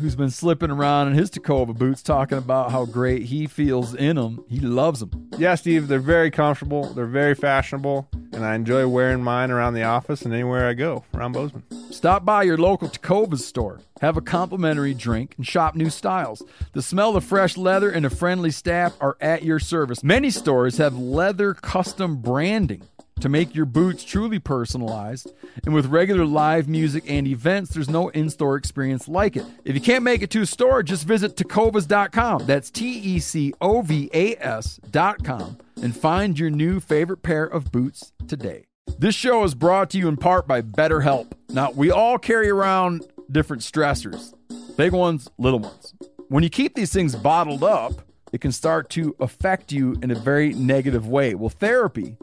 who's 0.00 0.16
been 0.16 0.30
slipping 0.30 0.70
around 0.70 1.08
in 1.08 1.14
his 1.14 1.30
Tecova 1.30 1.76
boots, 1.76 2.02
talking 2.02 2.38
about 2.38 2.72
how 2.72 2.84
great 2.84 3.24
he 3.24 3.46
feels 3.46 3.94
in 3.94 4.16
them. 4.16 4.44
He 4.48 4.60
loves 4.60 5.00
them. 5.00 5.28
Yeah, 5.38 5.54
Steve, 5.54 5.88
they're 5.88 5.98
very 5.98 6.30
comfortable. 6.30 6.92
They're 6.94 7.06
very 7.06 7.34
fashionable, 7.34 8.08
and 8.32 8.44
I 8.44 8.54
enjoy 8.54 8.86
wearing 8.88 9.22
mine 9.22 9.50
around 9.50 9.74
the 9.74 9.82
office 9.84 10.22
and 10.22 10.34
anywhere 10.34 10.68
I 10.68 10.74
go 10.74 11.04
around 11.14 11.32
Bozeman. 11.32 11.64
Stop 11.90 12.24
by 12.24 12.42
your 12.42 12.58
local 12.58 12.88
Tecova 12.88 13.38
store, 13.38 13.80
have 14.00 14.16
a 14.16 14.20
complimentary 14.20 14.94
drink, 14.94 15.34
and 15.36 15.46
shop 15.46 15.74
new 15.74 15.90
styles. 15.90 16.42
The 16.72 16.82
smell 16.82 17.16
of 17.16 17.24
fresh 17.24 17.56
leather 17.56 17.90
and 17.90 18.04
a 18.04 18.10
friendly 18.10 18.50
staff 18.50 18.96
are 19.00 19.16
at 19.20 19.44
your 19.44 19.58
service. 19.58 20.02
Many 20.02 20.30
stores 20.30 20.78
have 20.78 20.96
leather 20.96 21.54
custom 21.54 22.16
branding 22.16 22.82
to 23.24 23.30
make 23.30 23.54
your 23.54 23.64
boots 23.64 24.04
truly 24.04 24.38
personalized. 24.38 25.32
And 25.64 25.74
with 25.74 25.86
regular 25.86 26.26
live 26.26 26.68
music 26.68 27.04
and 27.08 27.26
events, 27.26 27.70
there's 27.70 27.88
no 27.88 28.10
in 28.10 28.28
store 28.28 28.56
experience 28.56 29.08
like 29.08 29.34
it. 29.34 29.46
If 29.64 29.74
you 29.74 29.80
can't 29.80 30.04
make 30.04 30.20
it 30.20 30.28
to 30.32 30.42
a 30.42 30.46
store, 30.46 30.82
just 30.82 31.06
visit 31.06 31.34
tecovas.com. 31.34 32.44
That's 32.44 32.70
T 32.70 32.86
E 32.86 33.18
C 33.18 33.54
O 33.62 33.80
V 33.80 34.10
A 34.12 34.36
S.com 34.36 35.56
and 35.80 35.96
find 35.96 36.38
your 36.38 36.50
new 36.50 36.80
favorite 36.80 37.22
pair 37.22 37.46
of 37.46 37.72
boots 37.72 38.12
today. 38.28 38.66
This 38.98 39.14
show 39.14 39.42
is 39.44 39.54
brought 39.54 39.88
to 39.90 39.98
you 39.98 40.06
in 40.08 40.18
part 40.18 40.46
by 40.46 40.60
BetterHelp. 40.60 41.32
Now, 41.48 41.70
we 41.70 41.90
all 41.90 42.18
carry 42.18 42.50
around 42.50 43.06
different 43.32 43.62
stressors 43.62 44.34
big 44.76 44.92
ones, 44.92 45.30
little 45.38 45.60
ones. 45.60 45.94
When 46.28 46.42
you 46.42 46.50
keep 46.50 46.74
these 46.74 46.92
things 46.92 47.16
bottled 47.16 47.64
up, 47.64 48.02
it 48.34 48.42
can 48.42 48.52
start 48.52 48.90
to 48.90 49.16
affect 49.18 49.72
you 49.72 49.96
in 50.02 50.10
a 50.10 50.14
very 50.14 50.52
negative 50.52 51.08
way. 51.08 51.34
Well, 51.34 51.48
therapy 51.48 52.18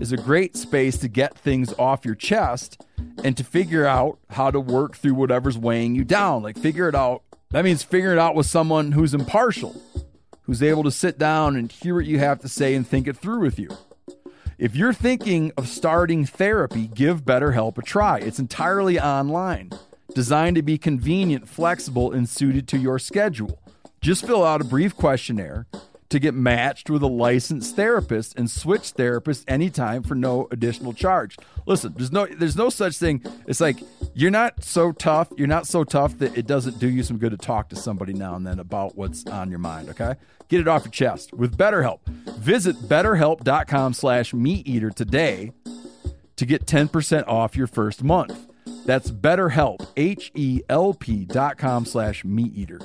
is 0.00 0.12
a 0.12 0.16
great 0.16 0.56
space 0.56 0.98
to 0.98 1.08
get 1.08 1.36
things 1.38 1.72
off 1.78 2.04
your 2.04 2.14
chest 2.14 2.82
and 3.24 3.36
to 3.36 3.42
figure 3.42 3.86
out 3.86 4.18
how 4.30 4.50
to 4.50 4.60
work 4.60 4.96
through 4.96 5.14
whatever's 5.14 5.56
weighing 5.56 5.94
you 5.94 6.04
down. 6.04 6.42
Like, 6.42 6.58
figure 6.58 6.88
it 6.88 6.94
out. 6.94 7.22
That 7.50 7.64
means 7.64 7.82
figure 7.82 8.12
it 8.12 8.18
out 8.18 8.34
with 8.34 8.46
someone 8.46 8.92
who's 8.92 9.14
impartial, 9.14 9.80
who's 10.42 10.62
able 10.62 10.82
to 10.82 10.90
sit 10.90 11.18
down 11.18 11.56
and 11.56 11.72
hear 11.72 11.94
what 11.94 12.04
you 12.04 12.18
have 12.18 12.40
to 12.40 12.48
say 12.48 12.74
and 12.74 12.86
think 12.86 13.08
it 13.08 13.16
through 13.16 13.40
with 13.40 13.58
you. 13.58 13.70
If 14.58 14.76
you're 14.76 14.92
thinking 14.92 15.52
of 15.56 15.68
starting 15.68 16.26
therapy, 16.26 16.88
give 16.88 17.24
BetterHelp 17.24 17.78
a 17.78 17.82
try. 17.82 18.18
It's 18.18 18.38
entirely 18.38 19.00
online, 19.00 19.70
designed 20.14 20.56
to 20.56 20.62
be 20.62 20.78
convenient, 20.78 21.48
flexible, 21.48 22.12
and 22.12 22.28
suited 22.28 22.68
to 22.68 22.78
your 22.78 22.98
schedule. 22.98 23.58
Just 24.00 24.26
fill 24.26 24.44
out 24.44 24.60
a 24.60 24.64
brief 24.64 24.94
questionnaire 24.96 25.66
to 26.08 26.18
get 26.18 26.34
matched 26.34 26.88
with 26.90 27.02
a 27.02 27.08
licensed 27.08 27.76
therapist 27.76 28.38
and 28.38 28.50
switch 28.50 28.94
therapists 28.94 29.44
anytime 29.48 30.02
for 30.02 30.14
no 30.14 30.48
additional 30.50 30.92
charge. 30.92 31.36
Listen, 31.66 31.94
there's 31.96 32.12
no 32.12 32.26
there's 32.26 32.56
no 32.56 32.68
such 32.68 32.96
thing. 32.96 33.22
It's 33.46 33.60
like 33.60 33.78
You're 34.14 34.30
not 34.30 34.64
so 34.64 34.92
tough. 34.92 35.28
You're 35.36 35.46
not 35.46 35.66
so 35.66 35.84
tough 35.84 36.18
that 36.18 36.36
it 36.38 36.46
doesn't 36.46 36.78
do 36.78 36.88
you 36.88 37.02
some 37.02 37.18
good 37.18 37.32
to 37.32 37.36
talk 37.36 37.68
to 37.70 37.76
somebody 37.76 38.12
now 38.12 38.34
and 38.34 38.46
then 38.46 38.58
about 38.58 38.96
what's 38.96 39.26
on 39.26 39.50
your 39.50 39.58
mind, 39.58 39.90
okay? 39.90 40.14
Get 40.48 40.60
it 40.60 40.68
off 40.68 40.84
your 40.84 40.92
chest 40.92 41.34
with 41.34 41.58
BetterHelp. 41.58 42.04
Visit 42.38 42.76
betterhelp.com 42.76 43.94
slash 43.94 44.32
meat 44.32 44.66
today 44.94 45.52
to 46.36 46.46
get 46.46 46.66
10% 46.66 47.26
off 47.26 47.56
your 47.56 47.66
first 47.66 48.04
month. 48.04 48.46
That's 48.84 49.10
betterhelp, 49.10 49.86
H-E-L-P 49.96 51.24
dot 51.26 51.58
com 51.58 51.84
slash 51.84 52.24
meat 52.24 52.52
eater. 52.54 52.80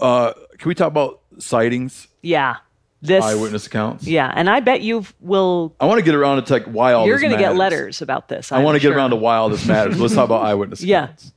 Uh, 0.00 0.32
can 0.58 0.68
we 0.68 0.74
talk 0.74 0.88
about 0.88 1.20
sightings, 1.38 2.08
Yeah. 2.22 2.56
This. 3.02 3.22
eyewitness 3.24 3.66
accounts? 3.66 4.06
Yeah, 4.06 4.32
and 4.34 4.48
I 4.50 4.60
bet 4.60 4.80
you 4.80 5.04
will. 5.20 5.74
I 5.78 5.86
want 5.86 5.98
to 5.98 6.04
get 6.04 6.14
around 6.14 6.42
to 6.44 6.52
like 6.52 6.64
why 6.64 6.92
all 6.94 7.04
this 7.04 7.08
You're 7.10 7.20
going 7.20 7.32
to 7.32 7.38
get 7.38 7.54
letters 7.54 8.00
about 8.02 8.28
this. 8.28 8.50
I 8.50 8.62
want 8.64 8.80
to 8.80 8.86
I'm 8.86 8.90
get 8.90 8.96
around 8.96 9.10
to 9.10 9.16
why 9.16 9.36
all 9.36 9.48
this 9.48 9.64
matters. 9.66 10.00
Let's 10.00 10.14
talk 10.14 10.24
about 10.24 10.44
eyewitness 10.44 10.82
Yeah. 10.82 11.04
accounts. 11.04 11.32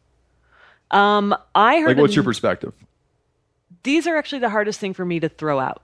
Um, 0.92 1.36
I 1.54 1.80
heard. 1.80 1.90
Like, 1.90 1.98
what's 1.98 2.14
an- 2.14 2.16
your 2.16 2.24
perspective? 2.24 2.74
these 3.84 4.06
are 4.08 4.18
actually 4.18 4.40
the 4.40 4.50
hardest 4.50 4.80
thing 4.80 4.94
for 4.94 5.06
me 5.06 5.20
to 5.22 5.30
throw 5.30 5.58
out 5.60 5.82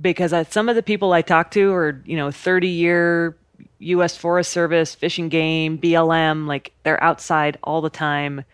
because 0.00 0.32
I, 0.32 0.42
some 0.42 0.68
of 0.68 0.74
the 0.74 0.82
people 0.82 1.12
I 1.12 1.22
talk 1.22 1.52
to 1.52 1.72
are, 1.72 2.02
you 2.04 2.16
know, 2.16 2.30
30 2.32 2.66
year 2.68 3.36
U.S. 3.80 4.16
Forest 4.16 4.50
Service, 4.50 4.94
fishing 4.94 5.28
game, 5.28 5.78
BLM, 5.78 6.46
like 6.46 6.72
they're 6.82 7.02
outside 7.02 7.56
all 7.62 7.80
the 7.80 7.90
time, 7.90 8.44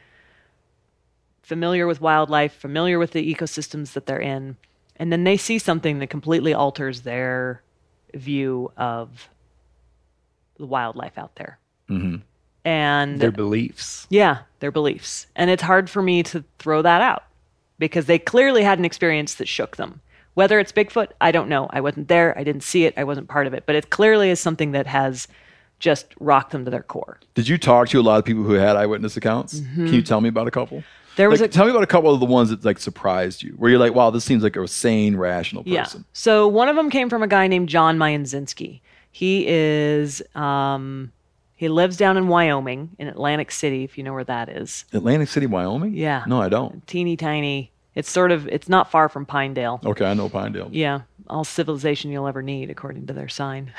familiar 1.44 1.86
with 1.86 2.00
wildlife, 2.00 2.54
familiar 2.54 2.98
with 2.98 3.12
the 3.12 3.34
ecosystems 3.34 3.92
that 3.92 4.06
they're 4.06 4.18
in. 4.18 4.56
And 4.96 5.12
then 5.12 5.24
they 5.24 5.36
see 5.36 5.58
something 5.58 5.98
that 5.98 6.08
completely 6.08 6.54
alters 6.54 7.02
their 7.02 7.62
view 8.14 8.72
of 8.76 9.28
the 10.58 10.66
wildlife 10.66 11.18
out 11.18 11.34
there. 11.36 11.58
Mhm. 11.90 12.22
And 12.64 13.20
Their 13.20 13.30
beliefs. 13.30 14.06
yeah, 14.08 14.38
their 14.60 14.70
beliefs. 14.70 15.26
And 15.36 15.50
it's 15.50 15.62
hard 15.62 15.90
for 15.90 16.00
me 16.00 16.22
to 16.24 16.44
throw 16.58 16.80
that 16.80 17.02
out 17.02 17.24
because 17.78 18.06
they 18.06 18.18
clearly 18.18 18.62
had 18.62 18.78
an 18.78 18.84
experience 18.86 19.34
that 19.34 19.48
shook 19.48 19.76
them. 19.76 20.00
Whether 20.32 20.58
it's 20.58 20.72
Bigfoot, 20.72 21.08
I 21.20 21.30
don't 21.30 21.48
know. 21.48 21.66
I 21.70 21.80
wasn't 21.80 22.08
there. 22.08 22.36
I 22.38 22.42
didn't 22.42 22.62
see 22.62 22.86
it. 22.86 22.94
I 22.96 23.04
wasn't 23.04 23.28
part 23.28 23.46
of 23.46 23.52
it. 23.54 23.64
But 23.66 23.74
it 23.76 23.90
clearly 23.90 24.30
is 24.30 24.40
something 24.40 24.72
that 24.72 24.86
has 24.86 25.28
just 25.78 26.06
rocked 26.18 26.52
them 26.52 26.64
to 26.64 26.70
their 26.70 26.82
core. 26.82 27.20
Did 27.34 27.48
you 27.48 27.58
talk 27.58 27.88
to 27.90 28.00
a 28.00 28.02
lot 28.02 28.18
of 28.18 28.24
people 28.24 28.44
who 28.44 28.54
had 28.54 28.76
eyewitness 28.76 29.16
accounts? 29.16 29.60
Can 29.74 29.92
you 29.92 30.02
tell 30.02 30.20
me 30.20 30.28
about 30.30 30.48
a 30.48 30.50
couple? 30.50 30.82
There 31.16 31.31
was 31.31 31.41
Like, 31.41 31.51
a 31.51 31.53
tell 31.53 31.65
me 31.65 31.70
about 31.70 31.82
a 31.82 31.89
couple 31.89 32.12
of 32.12 32.20
the 32.20 32.27
ones 32.27 32.51
that 32.51 32.65
like 32.65 32.78
surprised 32.78 33.43
you, 33.43 33.51
where 33.53 33.70
you're 33.70 33.78
like, 33.78 33.95
"Wow, 33.95 34.11
this 34.11 34.24
seems 34.24 34.43
like 34.43 34.57
a 34.57 34.66
sane, 34.66 35.16
rational 35.16 35.62
person." 35.62 35.73
yeah. 35.73 35.85
person." 35.85 36.05
So 36.12 36.49
one 36.49 36.69
of 36.69 36.77
them 36.77 36.91
came 36.91 37.09
from 37.09 37.23
a 37.23 37.28
guy 37.28 37.47
named 37.47 37.69
John 37.69 37.99
Mayanzinski. 37.99 38.81
He 39.11 39.47
is 39.47 40.23
um, 40.35 41.12
he 41.57 41.69
lives 41.69 41.97
down 41.97 42.16
in 42.16 42.27
Wyoming 42.28 42.91
in 42.99 43.07
Atlantic 43.07 43.51
City, 43.53 43.85
if 43.85 43.97
you 43.97 44.03
know 44.05 44.12
where 44.12 44.24
that 44.24 44.49
is. 44.49 44.85
Atlantic 44.93 45.28
City, 45.28 45.47
Wyoming. 45.47 45.95
Yeah. 45.95 46.24
No, 46.27 46.41
I 46.43 46.49
don't. 46.49 46.86
Teeny 46.86 47.16
tiny. 47.16 47.70
It's 47.95 48.11
sort 48.11 48.32
of 48.32 48.49
it's 48.49 48.69
not 48.69 48.91
far 48.91 49.09
from 49.09 49.24
Pinedale. 49.24 49.81
Okay, 49.85 50.05
I 50.05 50.15
know 50.15 50.28
Pinedale. 50.28 50.69
Yeah, 50.73 51.03
all 51.28 51.45
civilization 51.45 52.11
you'll 52.11 52.27
ever 52.27 52.43
need, 52.43 52.70
according 52.70 53.07
to 53.07 53.12
their 53.12 53.28
sign. 53.28 53.73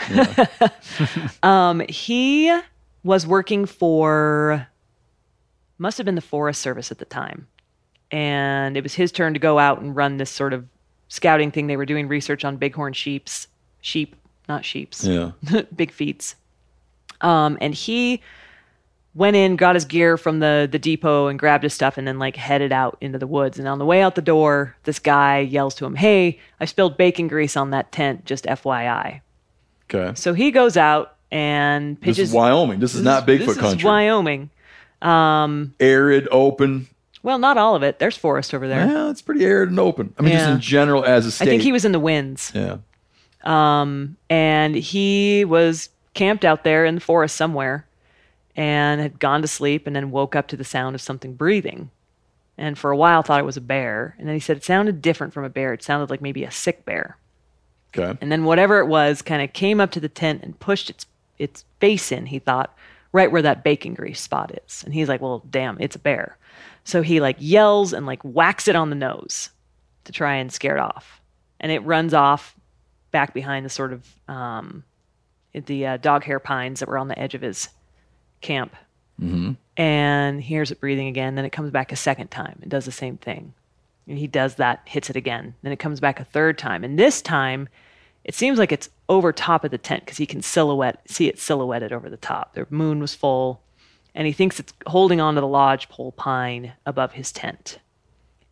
um, 1.44 1.82
he 1.90 2.58
was 3.04 3.28
working 3.28 3.66
for, 3.66 4.68
must 5.78 5.98
have 5.98 6.06
been 6.06 6.16
the 6.16 6.22
Forest 6.22 6.62
Service 6.62 6.92
at 6.92 6.98
the 7.00 7.06
time. 7.06 7.48
And 8.12 8.78
it 8.78 8.84
was 8.84 8.94
his 8.94 9.12
turn 9.12 9.34
to 9.34 9.40
go 9.40 9.60
out 9.60 9.82
and 9.82 9.96
run 9.96 10.18
this 10.18 10.30
sort 10.30 10.54
of 10.54 10.66
scouting 11.08 11.52
thing. 11.52 11.68
They 11.68 11.78
were 11.78 11.86
doing 11.86 12.08
research 12.08 12.46
on 12.46 12.58
bighorn 12.58 12.94
sheeps, 12.94 13.48
sheep, 13.82 14.16
not 14.48 14.64
sheeps, 14.64 15.04
Yeah. 15.04 15.32
big 15.76 15.92
feets. 15.92 16.36
Um, 17.22 17.58
and 17.62 17.74
he 17.74 18.22
went 19.16 19.36
in, 19.36 19.56
got 19.56 19.76
his 19.76 19.86
gear 19.86 20.18
from 20.18 20.40
the 20.40 20.68
the 20.72 20.78
depot, 20.78 21.28
and 21.28 21.40
grabbed 21.40 21.64
his 21.64 21.74
stuff, 21.74 21.98
and 21.98 22.08
then 22.08 22.20
like 22.20 22.36
headed 22.36 22.72
out 22.72 22.98
into 23.02 23.18
the 23.18 23.26
woods. 23.28 23.58
And 23.58 23.68
on 23.68 23.80
the 23.80 23.86
way 23.86 24.02
out 24.02 24.16
the 24.16 24.22
door, 24.22 24.76
this 24.84 25.00
guy 25.00 25.40
yells 25.40 25.74
to 25.76 25.86
him, 25.86 25.96
"Hey, 25.96 26.40
I 26.60 26.66
spilled 26.66 26.98
bacon 26.98 27.28
grease 27.28 27.56
on 27.58 27.72
that 27.72 27.92
tent. 27.92 28.26
Just 28.26 28.46
FYI." 28.46 29.22
Okay. 29.90 30.14
So 30.16 30.34
he 30.34 30.52
goes 30.52 30.78
out 30.78 31.16
and 31.32 31.96
This 31.98 32.04
pitches. 32.18 32.30
is 32.30 32.36
Wyoming. 32.36 32.80
This 32.80 32.94
is 32.96 33.02
not 33.02 33.26
Bigfoot 33.26 33.46
this 33.48 33.58
country. 33.58 33.80
is 33.80 33.84
Wyoming. 33.86 34.50
Um, 35.06 35.76
arid, 35.80 36.28
open. 36.32 36.88
well, 37.22 37.38
not 37.38 37.58
all 37.58 37.76
of 37.76 37.84
it. 37.84 38.00
There's 38.00 38.18
forest 38.18 38.54
over 38.54 38.68
there. 38.68 38.86
Yeah, 38.86 39.10
it's 39.10 39.22
pretty 39.22 39.46
arid 39.46 39.70
and 39.70 39.80
open. 39.80 40.14
I 40.18 40.22
mean, 40.22 40.34
just 40.34 40.50
in 40.50 40.60
general 40.60 41.04
as 41.06 41.26
a 41.26 41.28
I 41.28 41.32
state. 41.32 41.46
I 41.46 41.50
think 41.50 41.62
he 41.62 41.72
was 41.72 41.86
in 41.86 41.92
the 41.92 42.00
winds. 42.00 42.52
Yeah. 42.56 42.78
Um, 43.44 44.18
and 44.30 44.76
he 44.76 45.46
was 45.46 45.90
camped 46.16 46.44
out 46.44 46.64
there 46.64 46.86
in 46.86 46.96
the 46.96 47.02
forest 47.02 47.36
somewhere 47.36 47.86
and 48.56 49.02
had 49.02 49.20
gone 49.20 49.42
to 49.42 49.48
sleep 49.48 49.86
and 49.86 49.96
then 49.96 50.12
woke 50.12 50.36
up 50.36 50.48
to 50.48 50.58
the 50.58 50.64
sound 50.64 50.96
of 50.96 51.02
something 51.02 51.34
breathing. 51.36 51.92
And 52.58 52.78
for 52.78 52.90
a 52.90 52.98
while 52.98 53.22
thought 53.22 53.40
it 53.40 53.46
was 53.46 53.58
a 53.58 53.62
bear. 53.62 54.16
And 54.18 54.28
then 54.28 54.36
he 54.36 54.40
said 54.40 54.58
it 54.58 54.64
sounded 54.64 55.02
different 55.02 55.34
from 55.34 55.44
a 55.44 55.50
bear. 55.50 55.74
It 55.74 55.84
sounded 55.84 56.10
like 56.10 56.22
maybe 56.22 56.44
a 56.44 56.52
sick 56.52 56.86
bear. 56.86 57.18
Okay. 57.96 58.18
And 58.22 58.32
then 58.32 58.46
whatever 58.46 58.80
it 58.80 58.88
was 58.88 59.22
kind 59.22 59.42
of 59.42 59.54
came 59.54 59.80
up 59.80 59.92
to 59.92 60.00
the 60.00 60.10
tent 60.10 60.42
and 60.42 60.60
pushed 60.60 60.90
its 60.90 61.06
its 61.38 61.66
face 61.82 62.12
in, 62.14 62.28
he 62.28 62.40
thought, 62.40 62.74
right 63.16 63.32
where 63.32 63.42
that 63.42 63.64
bacon 63.64 63.94
grease 63.94 64.20
spot 64.20 64.52
is. 64.66 64.84
And 64.84 64.94
he's 64.94 65.08
like, 65.08 65.22
Well, 65.22 65.42
damn, 65.50 65.78
it's 65.80 65.96
a 65.96 66.00
bear. 66.00 66.38
So 66.84 67.02
he 67.02 67.22
like 67.22 67.38
yells 67.40 67.94
and 67.94 68.06
like 68.06 68.22
whacks 68.24 68.68
it 68.68 68.76
on 68.76 68.90
the 68.90 68.96
nose 68.96 69.50
to 70.04 70.12
try 70.12 70.36
and 70.36 70.52
scare 70.52 70.76
it 70.76 70.82
off. 70.82 71.22
And 71.62 71.72
it 71.72 71.80
runs 71.80 72.14
off 72.14 72.56
back 73.12 73.34
behind 73.34 73.66
the 73.66 73.70
sort 73.70 73.94
of 73.94 74.06
um, 74.28 74.84
the 75.54 75.88
uh, 75.88 75.98
dog 75.98 76.26
hair 76.26 76.40
pines 76.40 76.82
that 76.82 76.90
were 76.90 76.98
on 76.98 77.08
the 77.08 77.18
edge 77.18 77.34
of 77.34 77.42
his 77.42 77.70
camp. 78.42 78.76
Mm-hmm. 79.20 79.54
And 79.78 80.44
hears 80.44 80.72
it 80.72 80.82
breathing 80.82 81.08
again. 81.08 81.36
Then 81.36 81.46
it 81.46 81.52
comes 81.52 81.72
back 81.72 81.94
a 81.94 81.96
second 81.96 82.28
time 82.28 82.60
and 82.62 82.70
does 82.70 82.84
the 82.84 82.92
same 82.92 83.18
thing. 83.18 83.54
And 84.08 84.18
he 84.18 84.28
does 84.28 84.56
that, 84.56 84.82
hits 84.86 85.10
it 85.10 85.16
again. 85.16 85.56
Then 85.62 85.72
it 85.72 85.80
comes 85.80 86.02
back 86.02 86.20
a 86.20 86.26
third 86.26 86.58
time. 86.58 86.84
And 86.84 87.00
this 87.00 87.22
time, 87.22 87.70
it 88.26 88.34
seems 88.34 88.58
like 88.58 88.72
it's 88.72 88.90
over 89.08 89.32
top 89.32 89.64
of 89.64 89.70
the 89.70 89.78
tent 89.78 90.04
because 90.04 90.18
he 90.18 90.26
can 90.26 90.42
silhouette 90.42 91.00
see 91.08 91.28
it 91.28 91.38
silhouetted 91.40 91.94
over 91.94 92.10
the 92.10 92.18
top. 92.18 92.56
The 92.56 92.66
moon 92.72 93.00
was 93.00 93.14
full, 93.14 93.62
and 94.16 94.26
he 94.26 94.34
thinks 94.34 94.60
it's 94.60 94.74
holding 94.88 95.22
onto 95.22 95.42
the 95.42 95.48
lodgepole 95.48 96.12
pine 96.14 96.74
above 96.88 97.14
his 97.14 97.32
tent. 97.32 97.78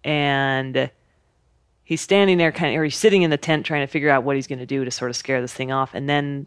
And 0.03 0.91
he's 1.83 2.01
standing 2.01 2.37
there, 2.37 2.51
kind 2.51 2.75
of, 2.75 2.79
or 2.79 2.83
he's 2.83 2.95
sitting 2.95 3.23
in 3.23 3.31
the 3.31 3.37
tent 3.37 3.65
trying 3.65 3.81
to 3.81 3.91
figure 3.91 4.11
out 4.11 4.23
what 4.23 4.35
he's 4.35 4.45
going 4.45 4.59
to 4.59 4.65
do 4.67 4.85
to 4.85 4.91
sort 4.91 5.09
of 5.09 5.17
scare 5.17 5.41
this 5.41 5.53
thing 5.53 5.71
off. 5.71 5.95
And 5.95 6.07
then 6.07 6.45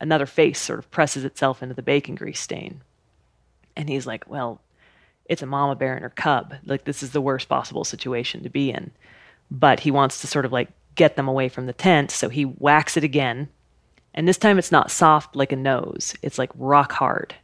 another 0.00 0.26
face 0.26 0.58
sort 0.58 0.80
of 0.80 0.90
presses 0.90 1.24
itself 1.24 1.62
into 1.62 1.76
the 1.76 1.82
bacon 1.82 2.16
grease 2.16 2.40
stain. 2.40 2.82
And 3.76 3.88
he's 3.88 4.08
like, 4.08 4.28
well, 4.28 4.60
it's 5.26 5.42
a 5.42 5.46
mama 5.46 5.76
bear 5.76 5.94
and 5.94 6.02
her 6.02 6.10
cub. 6.10 6.54
Like, 6.64 6.82
this 6.82 7.04
is 7.04 7.12
the 7.12 7.20
worst 7.20 7.48
possible 7.48 7.84
situation 7.84 8.42
to 8.42 8.50
be 8.50 8.72
in. 8.72 8.90
But 9.52 9.80
he 9.80 9.92
wants 9.92 10.20
to 10.22 10.26
sort 10.26 10.44
of 10.44 10.52
like 10.52 10.70
get 11.00 11.16
them 11.16 11.28
away 11.28 11.48
from 11.48 11.64
the 11.64 11.72
tent. 11.72 12.10
So 12.10 12.28
he 12.28 12.42
whacks 12.42 12.94
it 12.98 13.04
again. 13.04 13.48
And 14.12 14.28
this 14.28 14.36
time 14.36 14.58
it's 14.58 14.70
not 14.70 14.90
soft 14.90 15.34
like 15.34 15.50
a 15.50 15.56
nose, 15.56 16.14
it's 16.20 16.36
like 16.36 16.50
rock 16.54 16.92
hard. 16.92 17.34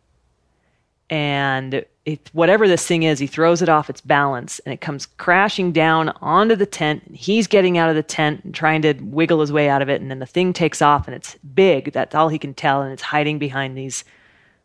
And 1.09 1.83
it, 2.05 2.31
whatever 2.35 2.69
this 2.69 2.87
thing 2.87 3.05
is, 3.05 3.19
he 3.19 3.27
throws 3.27 3.62
it 3.62 3.70
off 3.70 3.89
its 3.89 4.03
balance 4.03 4.59
and 4.59 4.74
it 4.74 4.83
comes 4.83 5.07
crashing 5.07 5.73
down 5.73 6.11
onto 6.20 6.55
the 6.55 6.66
tent. 6.66 7.03
He's 7.15 7.47
getting 7.47 7.78
out 7.78 7.89
of 7.89 7.97
the 7.97 8.03
tent 8.03 8.45
and 8.45 8.55
trying 8.55 8.83
to 8.83 8.93
wiggle 9.01 9.41
his 9.41 9.53
way 9.53 9.70
out 9.70 9.81
of 9.81 9.89
it. 9.89 10.03
And 10.03 10.11
then 10.11 10.19
the 10.19 10.27
thing 10.27 10.53
takes 10.53 10.83
off 10.83 11.07
and 11.07 11.16
it's 11.16 11.37
big. 11.55 11.93
That's 11.93 12.15
all 12.15 12.28
he 12.28 12.39
can 12.39 12.53
tell. 12.53 12.83
And 12.83 12.93
it's 12.93 13.03
hiding 13.03 13.39
behind 13.39 13.74
these 13.74 14.05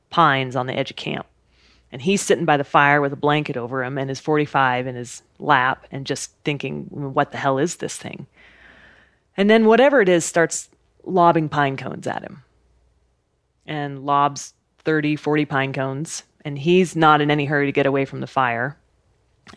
pines 0.10 0.58
on 0.58 0.68
the 0.68 0.78
edge 0.78 0.92
of 0.92 0.98
camp. 0.98 1.28
And 1.94 2.02
he's 2.02 2.22
sitting 2.22 2.46
by 2.46 2.58
the 2.58 2.66
fire 2.66 3.00
with 3.00 3.14
a 3.14 3.18
blanket 3.18 3.56
over 3.56 3.86
him 3.86 3.98
and 3.98 4.10
his 4.10 4.20
45 4.20 4.88
in 4.88 4.96
his 4.96 5.22
lap 5.40 5.88
and 5.92 6.06
just 6.06 6.32
thinking, 6.44 6.88
what 6.90 7.32
the 7.32 7.38
hell 7.38 7.58
is 7.58 7.78
this 7.78 7.96
thing? 7.96 8.28
And 9.42 9.50
then 9.50 9.66
whatever 9.66 10.02
it 10.02 10.08
is 10.08 10.24
starts 10.24 10.70
lobbing 11.04 11.50
pine 11.50 11.76
cones 11.76 12.06
at 12.06 12.22
him 12.22 12.44
and 13.66 14.06
lobs 14.06 14.54
30, 14.84 15.16
40 15.16 15.46
pine 15.46 15.74
cones. 15.74 16.22
And 16.46 16.60
he's 16.60 16.96
not 16.96 17.22
in 17.22 17.32
any 17.32 17.46
hurry 17.46 17.66
to 17.66 17.72
get 17.72 17.88
away 17.88 18.06
from 18.06 18.22
the 18.22 18.28
fire. 18.28 18.78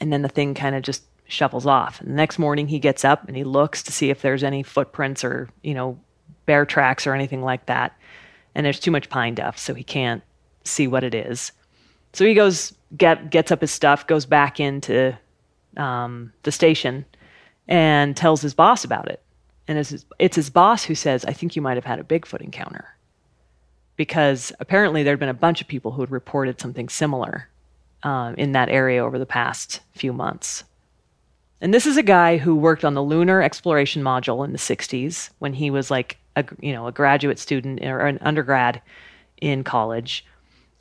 And 0.01 0.11
then 0.11 0.23
the 0.23 0.31
thing 0.31 0.55
kind 0.55 0.75
of 0.75 0.83
just 0.83 1.03
shuffles 1.29 1.67
off. 1.67 2.01
And 2.01 2.09
the 2.09 2.15
next 2.15 2.39
morning 2.39 2.67
he 2.67 2.79
gets 2.79 3.05
up 3.05 3.29
and 3.29 3.37
he 3.37 3.45
looks 3.45 3.83
to 3.83 3.93
see 3.93 4.09
if 4.09 4.23
there's 4.23 4.43
any 4.43 4.63
footprints 4.63 5.23
or, 5.23 5.51
you 5.63 5.75
know, 5.75 6.01
bear 6.47 6.65
tracks 6.65 7.07
or 7.07 7.13
anything 7.13 7.43
like 7.43 7.67
that. 7.67 7.95
And 8.55 8.65
there's 8.65 8.81
too 8.81 8.91
much 8.91 9.11
pine 9.11 9.35
duff, 9.35 9.59
so 9.59 9.75
he 9.75 9.85
can't 9.85 10.23
see 10.65 10.87
what 10.87 11.05
it 11.05 11.15
is. 11.15 11.53
So 12.15 12.25
he 12.25 12.33
goes, 12.33 12.73
get, 12.97 13.29
gets 13.29 13.53
up 13.53 13.61
his 13.61 13.71
stuff, 13.71 14.07
goes 14.07 14.25
back 14.25 14.61
into 14.61 15.15
um, 15.77 16.33
the 16.43 16.53
station, 16.53 17.05
and 17.69 18.17
tells 18.17 18.41
his 18.41 18.55
boss 18.55 18.83
about 18.83 19.11
it. 19.11 19.21
And 19.67 19.79
it's 19.79 19.91
his, 19.91 20.05
it's 20.19 20.37
his 20.37 20.51
boss 20.51 20.85
who 20.85 20.95
says, 20.95 21.25
I 21.25 21.33
think 21.33 21.57
you 21.57 21.63
might 21.63 21.77
have 21.77 21.85
had 21.85 21.99
a 21.99 22.05
Bigfoot 22.05 22.41
encounter. 22.41 22.97
Because 23.97 24.53
apparently 24.61 25.03
there'd 25.03 25.21
been 25.21 25.29
a 25.29 25.35
bunch 25.35 25.61
of 25.61 25.69
people 25.69 25.93
who 25.93 26.03
had 26.03 26.11
reported 26.11 26.61
something 26.61 26.89
similar 26.89 27.49
um, 28.03 28.35
in 28.35 28.53
that 28.53 28.69
area 28.69 29.05
over 29.05 29.19
the 29.19 29.27
past 29.27 29.81
few 29.93 30.13
months. 30.13 30.65
And 31.61 31.73
this 31.73 31.87
is 31.87 31.97
a 31.97 32.03
guy 32.03 32.37
who 32.37 32.57
worked 32.57 32.85
on 32.85 32.95
the 32.95 33.03
lunar 33.03 33.41
exploration 33.41 34.03
module 34.03 34.45
in 34.45 34.53
the 34.53 34.59
60s 34.59 35.31
when 35.39 35.55
he 35.55 35.71
was 35.71 35.91
like 35.91 36.19
a, 36.37 36.45
you 36.61 36.73
know, 36.73 36.87
a 36.87 36.93
graduate 36.93 37.39
student 37.39 37.83
or 37.83 38.01
an 38.01 38.19
undergrad 38.21 38.83
in 39.41 39.65
college 39.65 40.27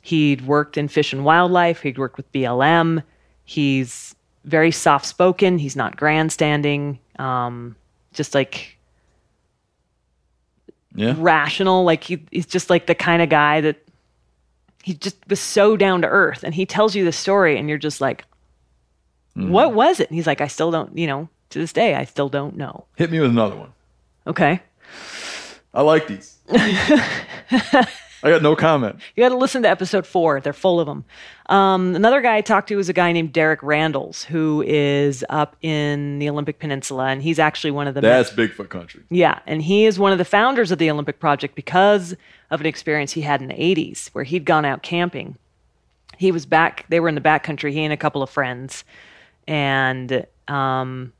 He'd 0.04 0.46
worked 0.46 0.76
in 0.76 0.88
fish 0.88 1.14
and 1.14 1.24
wildlife. 1.24 1.80
He'd 1.80 1.96
worked 1.96 2.18
with 2.18 2.30
BLM. 2.30 3.02
He's 3.42 4.14
very 4.44 4.70
soft 4.70 5.06
spoken. 5.06 5.56
He's 5.56 5.76
not 5.76 5.96
grandstanding. 5.96 6.98
Um, 7.18 7.74
just 8.14 8.34
like 8.34 8.78
Yeah. 10.94 11.14
rational. 11.18 11.84
Like 11.84 12.02
he, 12.04 12.24
he's 12.30 12.46
just 12.46 12.70
like 12.70 12.86
the 12.86 12.94
kind 12.94 13.20
of 13.22 13.28
guy 13.28 13.60
that 13.60 13.76
he 14.82 14.94
just 14.94 15.16
was 15.28 15.40
so 15.40 15.76
down 15.76 16.02
to 16.02 16.08
earth. 16.08 16.42
And 16.44 16.54
he 16.54 16.64
tells 16.66 16.94
you 16.94 17.04
the 17.04 17.12
story, 17.12 17.58
and 17.58 17.68
you're 17.68 17.78
just 17.78 18.00
like, 18.00 18.24
mm. 19.36 19.48
"What 19.50 19.74
was 19.74 20.00
it?" 20.00 20.08
And 20.08 20.16
he's 20.16 20.26
like, 20.26 20.40
"I 20.40 20.46
still 20.48 20.70
don't. 20.70 20.96
You 20.96 21.06
know, 21.06 21.28
to 21.50 21.58
this 21.58 21.72
day, 21.72 21.94
I 21.94 22.04
still 22.04 22.28
don't 22.28 22.56
know." 22.56 22.84
Hit 22.96 23.10
me 23.10 23.20
with 23.20 23.30
another 23.30 23.56
one. 23.56 23.72
Okay, 24.26 24.60
I 25.74 25.82
like 25.82 26.06
these. 26.06 26.38
I 28.24 28.30
got 28.30 28.40
no 28.40 28.56
comment. 28.56 28.96
you 29.14 29.22
got 29.22 29.28
to 29.28 29.36
listen 29.36 29.62
to 29.62 29.68
episode 29.68 30.06
four. 30.06 30.40
They're 30.40 30.54
full 30.54 30.80
of 30.80 30.86
them. 30.86 31.04
Um, 31.50 31.94
another 31.94 32.22
guy 32.22 32.36
I 32.36 32.40
talked 32.40 32.68
to 32.68 32.76
was 32.76 32.88
a 32.88 32.94
guy 32.94 33.12
named 33.12 33.34
Derek 33.34 33.60
Randles, 33.60 34.24
who 34.24 34.64
is 34.66 35.22
up 35.28 35.56
in 35.60 36.18
the 36.20 36.30
Olympic 36.30 36.58
Peninsula, 36.58 37.08
and 37.08 37.22
he's 37.22 37.38
actually 37.38 37.70
one 37.72 37.86
of 37.86 37.94
the 37.94 38.00
That's 38.00 38.30
Bigfoot 38.30 38.70
country. 38.70 39.02
Yeah, 39.10 39.40
and 39.46 39.60
he 39.60 39.84
is 39.84 39.98
one 39.98 40.10
of 40.10 40.16
the 40.16 40.24
founders 40.24 40.70
of 40.70 40.78
the 40.78 40.90
Olympic 40.90 41.20
Project 41.20 41.54
because 41.54 42.16
of 42.50 42.60
an 42.60 42.66
experience 42.66 43.12
he 43.12 43.20
had 43.20 43.42
in 43.42 43.48
the 43.48 43.54
80s 43.54 44.08
where 44.08 44.24
he'd 44.24 44.46
gone 44.46 44.64
out 44.64 44.82
camping. 44.82 45.36
He 46.16 46.32
was 46.32 46.46
back, 46.46 46.86
they 46.88 47.00
were 47.00 47.10
in 47.10 47.16
the 47.16 47.20
backcountry, 47.20 47.72
he 47.72 47.84
and 47.84 47.92
a 47.92 47.98
couple 47.98 48.22
of 48.22 48.30
friends, 48.30 48.84
and 49.46 50.26
um, 50.48 51.12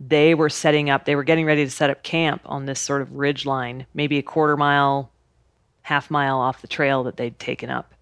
they 0.00 0.34
were 0.34 0.48
setting 0.48 0.90
up, 0.90 1.04
they 1.04 1.14
were 1.14 1.22
getting 1.22 1.46
ready 1.46 1.64
to 1.64 1.70
set 1.70 1.90
up 1.90 2.02
camp 2.02 2.42
on 2.46 2.66
this 2.66 2.80
sort 2.80 3.02
of 3.02 3.12
ridge 3.14 3.46
line, 3.46 3.86
maybe 3.94 4.18
a 4.18 4.22
quarter 4.22 4.56
mile, 4.56 5.12
half 5.88 6.10
mile 6.10 6.38
off 6.38 6.60
the 6.60 6.68
trail 6.68 7.02
that 7.04 7.16
they'd 7.16 7.38
taken 7.38 7.70
up. 7.70 7.94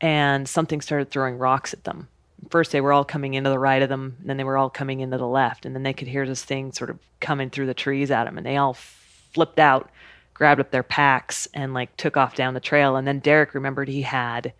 And 0.00 0.48
something 0.48 0.80
started 0.80 1.10
throwing 1.10 1.36
rocks 1.36 1.74
at 1.74 1.84
them. 1.84 2.08
First, 2.48 2.72
they 2.72 2.80
were 2.80 2.94
all 2.94 3.04
coming 3.04 3.34
into 3.34 3.50
the 3.50 3.58
right 3.58 3.82
of 3.82 3.90
them, 3.90 4.16
and 4.20 4.30
then 4.30 4.38
they 4.38 4.44
were 4.44 4.56
all 4.56 4.70
coming 4.70 5.00
into 5.00 5.18
the 5.18 5.26
left. 5.26 5.66
And 5.66 5.74
then 5.74 5.82
they 5.82 5.92
could 5.92 6.08
hear 6.08 6.26
this 6.26 6.42
thing 6.42 6.72
sort 6.72 6.88
of 6.88 6.98
coming 7.20 7.50
through 7.50 7.66
the 7.66 7.74
trees 7.74 8.10
at 8.10 8.24
them, 8.24 8.38
and 8.38 8.46
they 8.46 8.56
all 8.56 8.72
flipped 8.72 9.58
out, 9.58 9.90
grabbed 10.32 10.62
up 10.62 10.70
their 10.70 10.82
packs, 10.82 11.46
and 11.52 11.74
like 11.74 11.94
took 11.98 12.16
off 12.16 12.34
down 12.34 12.54
the 12.54 12.60
trail. 12.60 12.96
And 12.96 13.06
then 13.06 13.18
Derek 13.18 13.52
remembered 13.52 13.88
he 13.88 14.00
had 14.00 14.54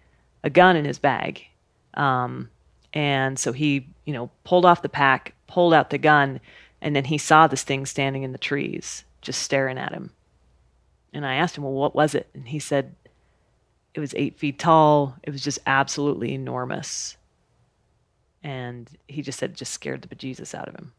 a 0.44 0.50
gun 0.50 0.76
in 0.76 0.84
his 0.84 0.98
bag. 0.98 1.46
Um, 1.94 2.50
and 2.92 3.38
so 3.38 3.52
he, 3.52 3.88
you 4.04 4.12
know, 4.12 4.30
pulled 4.44 4.66
off 4.66 4.82
the 4.82 4.90
pack, 4.90 5.32
pulled 5.46 5.72
out 5.72 5.88
the 5.88 5.96
gun, 5.96 6.40
and 6.82 6.94
then 6.94 7.06
he 7.06 7.16
saw 7.16 7.46
this 7.46 7.62
thing 7.62 7.86
standing 7.86 8.22
in 8.22 8.32
the 8.32 8.38
trees, 8.38 9.04
just 9.22 9.40
staring 9.40 9.78
at 9.78 9.92
him. 9.92 10.10
And 11.12 11.26
I 11.26 11.34
asked 11.34 11.56
him, 11.56 11.64
well, 11.64 11.72
what 11.72 11.94
was 11.94 12.14
it? 12.14 12.28
And 12.34 12.48
he 12.48 12.58
said, 12.58 12.94
it 13.94 14.00
was 14.00 14.14
eight 14.16 14.38
feet 14.38 14.58
tall. 14.58 15.16
It 15.22 15.30
was 15.30 15.42
just 15.42 15.58
absolutely 15.66 16.32
enormous. 16.34 17.16
And 18.42 18.88
he 19.08 19.22
just 19.22 19.38
said, 19.38 19.50
it 19.50 19.56
just 19.56 19.72
scared 19.72 20.02
the 20.02 20.14
bejesus 20.14 20.54
out 20.54 20.68
of 20.68 20.74
him. 20.74 20.92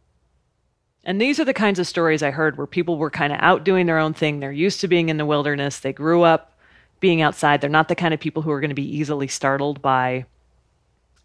And 1.04 1.20
these 1.20 1.40
are 1.40 1.46
the 1.46 1.54
kinds 1.54 1.80
of 1.80 1.88
stories 1.88 2.22
I 2.22 2.32
heard 2.32 2.58
where 2.58 2.68
people 2.68 2.98
were 2.98 3.10
kind 3.10 3.34
of 3.34 3.40
out 3.42 3.64
doing 3.64 3.88
their 3.88 3.98
own 3.98 4.14
thing. 4.14 4.40
They're 4.40 4.52
used 4.52 4.82
to 4.82 4.88
being 4.88 5.10
in 5.10 5.18
the 5.18 5.26
wilderness. 5.26 5.80
They 5.80 5.94
grew 5.94 6.22
up 6.22 6.60
being 7.00 7.22
outside. 7.22 7.62
They're 7.62 7.70
not 7.70 7.88
the 7.88 7.96
kind 7.96 8.14
of 8.14 8.20
people 8.20 8.44
who 8.44 8.52
are 8.52 8.60
going 8.60 8.70
to 8.70 8.76
be 8.76 8.98
easily 8.98 9.28
startled 9.28 9.82
by 9.82 10.26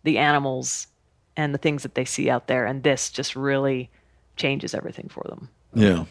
the 0.04 0.16
animals 0.16 0.86
and 1.36 1.52
the 1.52 1.58
things 1.58 1.82
that 1.82 1.94
they 1.94 2.06
see 2.06 2.30
out 2.30 2.46
there. 2.46 2.64
And 2.64 2.82
this 2.82 3.10
just 3.10 3.36
really 3.36 3.90
changes 4.36 4.74
everything 4.74 5.08
for 5.08 5.24
them. 5.28 5.50
Yeah. 5.74 6.04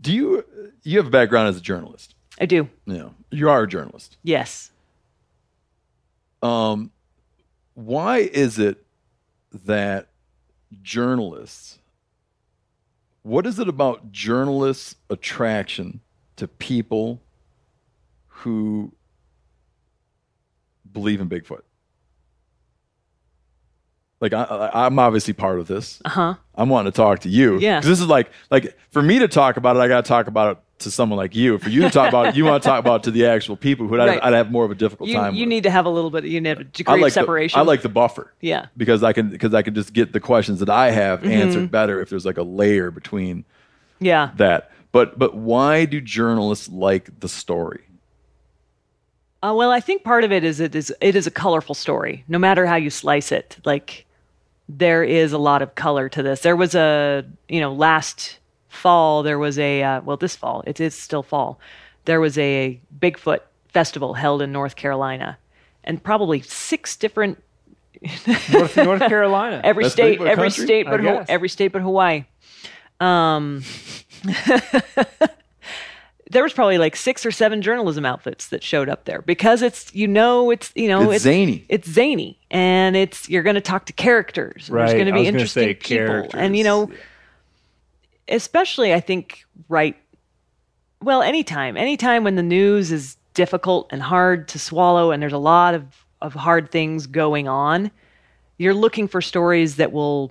Do 0.00 0.12
you 0.12 0.44
you 0.82 0.98
have 0.98 1.08
a 1.08 1.10
background 1.10 1.48
as 1.48 1.56
a 1.56 1.60
journalist? 1.60 2.14
I 2.40 2.46
do. 2.46 2.68
Yeah. 2.86 3.08
You 3.30 3.50
are 3.50 3.64
a 3.64 3.68
journalist. 3.68 4.16
Yes. 4.22 4.70
Um 6.42 6.90
why 7.74 8.18
is 8.18 8.58
it 8.58 8.84
that 9.64 10.08
journalists 10.82 11.78
what 13.22 13.46
is 13.46 13.58
it 13.58 13.68
about 13.68 14.10
journalists 14.12 14.94
attraction 15.10 16.00
to 16.36 16.46
people 16.48 17.20
who 18.26 18.92
believe 20.92 21.20
in 21.20 21.28
Bigfoot? 21.28 21.62
Like 24.20 24.32
I, 24.32 24.42
I, 24.42 24.86
I'm 24.86 24.98
obviously 24.98 25.32
part 25.34 25.58
of 25.60 25.68
this. 25.68 26.00
Uh 26.04 26.08
huh. 26.08 26.34
I'm 26.54 26.68
wanting 26.68 26.90
to 26.92 26.96
talk 26.96 27.20
to 27.20 27.28
you. 27.28 27.58
Yeah. 27.58 27.80
This 27.80 28.00
is 28.00 28.06
like 28.06 28.30
like 28.50 28.76
for 28.90 29.00
me 29.02 29.18
to 29.20 29.28
talk 29.28 29.56
about 29.56 29.76
it, 29.76 29.80
I 29.80 29.88
got 29.88 30.04
to 30.04 30.08
talk 30.08 30.26
about 30.26 30.56
it 30.56 30.62
to 30.80 30.90
someone 30.90 31.16
like 31.16 31.34
you. 31.36 31.58
For 31.58 31.70
you 31.70 31.82
to 31.82 31.90
talk 31.90 32.08
about 32.08 32.26
it, 32.28 32.36
you 32.36 32.44
want 32.44 32.62
to 32.62 32.68
talk 32.68 32.80
about 32.80 33.00
it 33.00 33.02
to 33.04 33.10
the 33.12 33.26
actual 33.26 33.56
people 33.56 33.86
who 33.86 34.00
I'd, 34.00 34.18
I'd 34.20 34.32
have 34.34 34.50
more 34.50 34.64
of 34.64 34.70
a 34.70 34.74
difficult 34.74 35.08
You, 35.08 35.16
time. 35.16 35.34
you 35.34 35.42
with. 35.42 35.48
need 35.50 35.62
to 35.64 35.70
have 35.70 35.86
a 35.86 35.88
little 35.88 36.10
bit, 36.10 36.24
you 36.24 36.40
need 36.40 36.58
a 36.60 36.64
degree 36.64 37.00
like 37.00 37.10
of 37.10 37.14
separation. 37.14 37.58
The, 37.58 37.62
I 37.62 37.66
like 37.66 37.82
the 37.82 37.88
buffer. 37.88 38.32
Yeah. 38.40 38.66
Because 38.76 39.02
I 39.04 39.12
can 39.12 39.28
because 39.30 39.54
I 39.54 39.62
can 39.62 39.74
just 39.74 39.92
get 39.92 40.12
the 40.12 40.20
questions 40.20 40.58
that 40.60 40.70
I 40.70 40.90
have 40.90 41.20
Mm-hmm. 41.20 41.30
answered 41.30 41.70
better 41.70 42.00
if 42.00 42.10
there's 42.10 42.26
like 42.26 42.38
a 42.38 42.42
layer 42.42 42.90
between 42.90 43.44
Yeah. 44.00 44.30
that. 44.36 44.72
But 44.90 45.16
but 45.18 45.34
why 45.36 45.84
do 45.84 46.00
journalists 46.00 46.68
like 46.68 47.20
the 47.20 47.28
story? 47.28 47.82
Uh, 49.42 49.54
well, 49.56 49.70
I 49.70 49.78
think 49.78 50.02
part 50.02 50.24
of 50.24 50.32
it 50.32 50.42
is 50.42 50.58
it 50.58 50.74
is 50.74 50.92
it 51.00 51.14
is 51.14 51.26
a 51.26 51.30
colorful 51.30 51.74
story, 51.76 52.24
no 52.26 52.38
matter 52.38 52.66
how 52.66 52.74
you 52.76 52.90
slice 52.90 53.30
it. 53.30 53.56
Like 53.64 54.04
there 54.68 55.02
is 55.02 55.32
a 55.32 55.38
lot 55.38 55.62
of 55.62 55.74
color 55.74 56.08
to 56.10 56.22
this. 56.22 56.40
There 56.40 56.56
was 56.56 56.74
a 56.74 57.24
you 57.48 57.60
know 57.60 57.72
last 57.72 58.38
fall 58.68 59.22
there 59.22 59.38
was 59.38 59.58
a 59.58 59.82
uh, 59.82 60.00
well 60.02 60.16
this 60.16 60.36
fall 60.36 60.62
it 60.66 60.80
is 60.80 60.94
still 60.94 61.22
fall. 61.22 61.58
There 62.04 62.20
was 62.20 62.38
a 62.38 62.80
Bigfoot 62.98 63.40
festival 63.68 64.14
held 64.14 64.42
in 64.42 64.52
North 64.52 64.76
Carolina, 64.76 65.38
and 65.84 66.02
probably 66.02 66.40
six 66.42 66.96
different 66.96 67.42
North, 68.52 68.76
North 68.76 69.00
Carolina. 69.00 69.60
every 69.64 69.84
That's 69.84 69.94
state 69.94 70.20
every 70.20 70.48
country? 70.50 70.64
state 70.64 70.86
but 70.86 71.00
Haw- 71.00 71.24
every 71.28 71.48
state 71.48 71.72
but 71.72 71.82
Hawaii. 71.82 72.24
Um, 73.00 73.62
there 76.30 76.42
was 76.42 76.52
probably 76.52 76.78
like 76.78 76.94
six 76.96 77.24
or 77.24 77.30
seven 77.30 77.62
journalism 77.62 78.04
outfits 78.04 78.48
that 78.48 78.62
showed 78.62 78.88
up 78.88 79.04
there 79.04 79.22
because 79.22 79.62
it's 79.62 79.94
you 79.94 80.06
know 80.08 80.50
it's 80.50 80.72
you 80.74 80.88
know 80.88 81.10
It's 81.10 81.24
zany. 81.24 81.64
it's 81.68 81.88
zany. 81.90 82.38
And 82.50 82.96
it's 82.96 83.28
you're 83.28 83.42
going 83.42 83.54
to 83.54 83.60
talk 83.60 83.86
to 83.86 83.92
characters. 83.92 84.68
And 84.68 84.78
there's 84.78 84.90
Right, 84.90 84.96
going 84.96 85.06
to 85.06 85.12
I 85.12 85.14
be 85.14 85.18
was 85.20 85.26
gonna 85.26 85.38
interesting 85.38 85.62
say 85.68 85.74
people. 85.74 86.30
And 86.34 86.56
you 86.56 86.64
know 86.64 86.86
characters. 86.86 87.06
especially 88.28 88.92
I 88.94 89.00
think 89.00 89.44
right 89.68 89.96
well 91.02 91.22
anytime 91.22 91.76
anytime 91.76 92.24
when 92.24 92.34
the 92.36 92.42
news 92.42 92.92
is 92.92 93.16
difficult 93.34 93.88
and 93.90 94.02
hard 94.02 94.48
to 94.48 94.58
swallow 94.58 95.10
and 95.12 95.22
there's 95.22 95.32
a 95.32 95.38
lot 95.38 95.74
of 95.74 95.84
of 96.20 96.34
hard 96.34 96.70
things 96.72 97.06
going 97.06 97.46
on 97.48 97.90
you're 98.58 98.74
looking 98.74 99.06
for 99.06 99.20
stories 99.22 99.76
that 99.76 99.92
will 99.92 100.30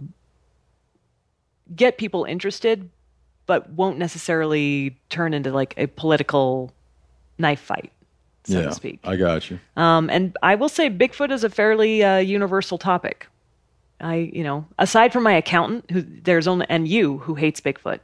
get 1.76 1.98
people 1.98 2.26
interested 2.26 2.90
but 3.48 3.70
won't 3.72 3.98
necessarily 3.98 4.96
turn 5.10 5.34
into 5.34 5.52
like 5.52 5.74
a 5.78 5.88
political 5.88 6.72
knife 7.40 7.60
fight 7.62 7.92
so 8.44 8.60
yeah, 8.60 8.66
to 8.68 8.74
speak 8.74 9.00
I 9.04 9.16
got 9.16 9.50
you. 9.50 9.60
um, 9.76 10.10
and 10.10 10.38
I 10.44 10.56
will 10.56 10.70
say 10.70 10.90
Bigfoot 10.90 11.32
is 11.32 11.44
a 11.44 11.50
fairly 11.50 12.04
uh, 12.04 12.18
universal 12.18 12.78
topic. 12.78 13.28
I, 14.00 14.16
you 14.32 14.44
know, 14.44 14.66
aside 14.78 15.12
from 15.12 15.24
my 15.24 15.34
accountant, 15.34 15.90
who 15.90 16.02
there's 16.04 16.48
only 16.48 16.68
and 16.70 16.88
you 16.88 17.18
who 17.18 17.34
hates 17.34 17.60
Bigfoot. 17.60 18.00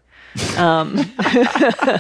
Um, 0.58 0.98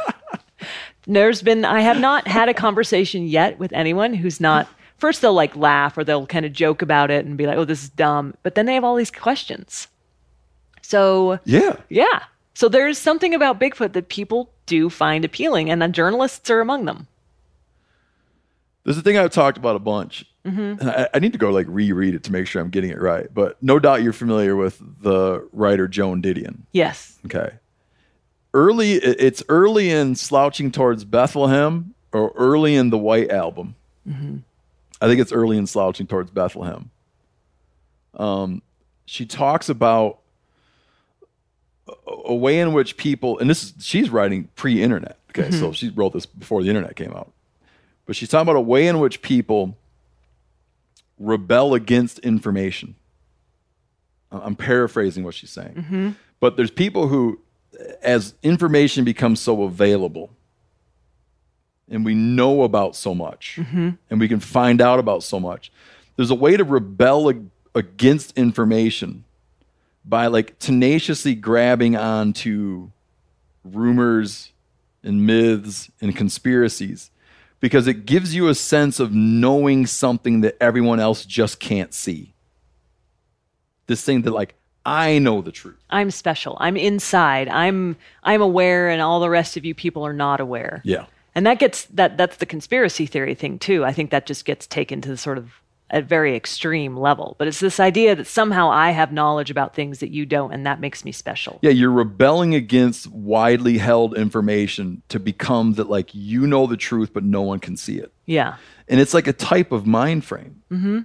there's 1.07 1.41
been 1.41 1.65
I 1.65 1.81
have 1.81 1.99
not 1.99 2.27
had 2.27 2.49
a 2.49 2.53
conversation 2.53 3.27
yet 3.27 3.59
with 3.59 3.71
anyone 3.73 4.13
who's 4.13 4.39
not. 4.39 4.67
First, 4.97 5.21
they'll 5.21 5.33
like 5.33 5.55
laugh 5.55 5.97
or 5.97 6.03
they'll 6.03 6.25
kind 6.25 6.45
of 6.45 6.53
joke 6.53 6.81
about 6.81 7.11
it 7.11 7.25
and 7.25 7.37
be 7.37 7.45
like, 7.45 7.57
"Oh, 7.57 7.65
this 7.65 7.83
is 7.83 7.89
dumb," 7.89 8.33
but 8.41 8.55
then 8.55 8.65
they 8.65 8.73
have 8.73 8.83
all 8.83 8.95
these 8.95 9.11
questions. 9.11 9.87
So 10.81 11.39
Yeah. 11.45 11.75
yeah, 11.89 12.23
so 12.53 12.69
there's 12.69 12.97
something 12.97 13.33
about 13.33 13.59
Bigfoot 13.59 13.93
that 13.93 14.09
people 14.09 14.51
do 14.65 14.89
find 14.89 15.25
appealing, 15.25 15.69
and 15.69 15.81
the 15.81 15.87
journalists 15.87 16.49
are 16.49 16.61
among 16.61 16.85
them. 16.85 17.07
There's 18.83 18.97
a 18.97 19.01
thing 19.01 19.17
I've 19.17 19.31
talked 19.31 19.57
about 19.57 19.75
a 19.75 19.79
bunch. 19.79 20.25
Mm-hmm. 20.45 20.81
And 20.81 20.89
I, 20.89 21.09
I 21.13 21.19
need 21.19 21.31
to 21.31 21.39
go 21.39 21.51
like 21.51 21.67
reread 21.69 22.15
it 22.15 22.23
to 22.23 22.31
make 22.31 22.47
sure 22.47 22.61
I'm 22.61 22.69
getting 22.69 22.89
it 22.89 22.99
right. 22.99 23.33
But 23.33 23.61
no 23.63 23.79
doubt 23.79 24.03
you're 24.03 24.11
familiar 24.11 24.55
with 24.55 24.81
the 25.01 25.47
writer 25.53 25.87
Joan 25.87 26.21
Didion. 26.21 26.63
Yes. 26.73 27.17
Okay. 27.25 27.51
Early, 28.53 28.93
it's 28.93 29.41
early 29.49 29.89
in 29.89 30.15
Slouching 30.15 30.71
Towards 30.71 31.05
Bethlehem 31.05 31.95
or 32.11 32.33
early 32.35 32.75
in 32.75 32.89
the 32.89 32.97
White 32.97 33.31
Album. 33.31 33.75
I 35.01 35.07
think 35.07 35.21
it's 35.21 35.31
early 35.31 35.57
in 35.57 35.65
Slouching 35.65 36.05
Towards 36.05 36.29
Bethlehem. 36.29 36.91
Um, 38.13 38.61
she 39.05 39.25
talks 39.25 39.69
about 39.69 40.19
a, 42.07 42.33
way 42.33 42.59
in 42.59 42.73
which 42.73 42.97
people, 42.97 43.39
and 43.39 43.49
this 43.49 43.63
is, 43.63 43.73
she's 43.79 44.09
writing 44.09 44.49
pre 44.55 44.81
internet. 44.81 45.17
Okay. 45.29 45.51
So 45.51 45.65
mm-hmm. 45.65 45.71
she 45.71 45.89
wrote 45.89 46.13
this 46.13 46.25
before 46.25 46.61
the 46.63 46.69
internet 46.69 46.95
came 46.95 47.11
out. 47.11 47.31
But 48.05 48.15
she's 48.15 48.29
talking 48.29 48.43
about 48.43 48.57
a 48.57 48.61
way 48.61 48.87
in 48.87 48.99
which 48.99 49.21
people 49.21 49.77
rebel 51.17 51.73
against 51.73 52.19
information. 52.19 52.95
I'm 54.31 54.55
paraphrasing 54.55 55.23
what 55.23 55.35
she's 55.35 55.51
saying. 55.51 55.75
Mm-hmm. 55.75 56.09
But 56.39 56.57
there's 56.57 56.71
people 56.71 57.07
who, 57.07 57.39
as 58.01 58.33
information 58.43 59.03
becomes 59.03 59.39
so 59.39 59.63
available, 59.63 60.31
and 61.89 62.03
we 62.05 62.15
know 62.15 62.63
about 62.63 62.95
so 62.95 63.13
much 63.13 63.57
mm-hmm. 63.59 63.91
and 64.09 64.19
we 64.19 64.27
can 64.27 64.39
find 64.39 64.81
out 64.81 64.99
about 64.99 65.23
so 65.23 65.39
much. 65.39 65.71
There's 66.15 66.31
a 66.31 66.35
way 66.35 66.57
to 66.57 66.63
rebel 66.63 67.29
ag- 67.29 67.49
against 67.75 68.37
information 68.37 69.25
by 70.05 70.27
like 70.27 70.59
tenaciously 70.59 71.35
grabbing 71.35 71.95
onto 71.95 72.89
rumors 73.63 74.51
and 75.03 75.25
myths 75.25 75.89
and 76.01 76.15
conspiracies 76.15 77.11
because 77.59 77.87
it 77.87 78.05
gives 78.05 78.35
you 78.35 78.47
a 78.49 78.55
sense 78.55 78.99
of 78.99 79.13
knowing 79.13 79.85
something 79.85 80.41
that 80.41 80.57
everyone 80.61 80.99
else 80.99 81.25
just 81.25 81.59
can't 81.59 81.93
see. 81.93 82.33
This 83.87 84.03
thing 84.03 84.23
that 84.23 84.31
like 84.31 84.55
I 84.85 85.19
know 85.19 85.41
the 85.41 85.51
truth. 85.51 85.81
I'm 85.89 86.11
special. 86.11 86.57
I'm 86.59 86.75
inside. 86.75 87.47
I'm 87.47 87.95
I'm 88.23 88.41
aware 88.41 88.89
and 88.89 89.01
all 89.01 89.19
the 89.19 89.29
rest 89.29 89.55
of 89.55 89.63
you 89.63 89.73
people 89.73 90.05
are 90.05 90.13
not 90.13 90.39
aware. 90.39 90.81
Yeah. 90.83 91.05
And 91.35 91.47
that 91.47 91.59
gets 91.59 91.85
that 91.85 92.17
that's 92.17 92.37
the 92.37 92.45
conspiracy 92.45 93.05
theory 93.05 93.35
thing 93.35 93.59
too. 93.59 93.85
I 93.85 93.93
think 93.93 94.11
that 94.11 94.25
just 94.25 94.45
gets 94.45 94.67
taken 94.67 95.01
to 95.01 95.09
the 95.09 95.17
sort 95.17 95.37
of 95.37 95.53
a 95.93 96.01
very 96.01 96.35
extreme 96.35 96.97
level. 96.97 97.35
But 97.37 97.47
it's 97.47 97.59
this 97.59 97.79
idea 97.79 98.15
that 98.15 98.27
somehow 98.27 98.69
I 98.69 98.91
have 98.91 99.13
knowledge 99.13 99.49
about 99.49 99.75
things 99.75 99.99
that 99.99 100.09
you 100.09 100.25
don't 100.25 100.51
and 100.51 100.65
that 100.65 100.79
makes 100.81 101.05
me 101.05 101.11
special. 101.11 101.59
Yeah, 101.61 101.71
you're 101.71 101.91
rebelling 101.91 102.55
against 102.55 103.07
widely 103.07 103.77
held 103.77 104.17
information 104.17 105.03
to 105.09 105.19
become 105.19 105.73
that 105.73 105.89
like 105.89 106.09
you 106.13 106.47
know 106.47 106.67
the 106.67 106.75
truth 106.75 107.13
but 107.13 107.23
no 107.23 107.43
one 107.43 107.59
can 107.59 107.77
see 107.77 107.99
it. 107.99 108.11
Yeah. 108.25 108.57
And 108.87 108.99
it's 108.99 109.13
like 109.13 109.27
a 109.27 109.33
type 109.33 109.71
of 109.71 109.85
mind 109.85 110.25
frame. 110.25 110.63
Mm-hmm. 110.71 110.99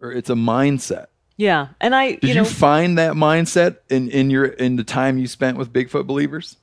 Or 0.00 0.12
it's 0.12 0.30
a 0.30 0.34
mindset. 0.34 1.06
Yeah. 1.36 1.68
And 1.80 1.94
I 1.94 2.12
Did 2.12 2.22
you 2.22 2.28
you, 2.30 2.34
know 2.36 2.44
find 2.44 2.96
that 2.98 3.14
mindset 3.14 3.78
in, 3.90 4.08
in 4.08 4.30
your 4.30 4.44
in 4.44 4.76
the 4.76 4.84
time 4.84 5.18
you 5.18 5.26
spent 5.26 5.58
with 5.58 5.72
Bigfoot 5.72 6.06
believers? 6.06 6.56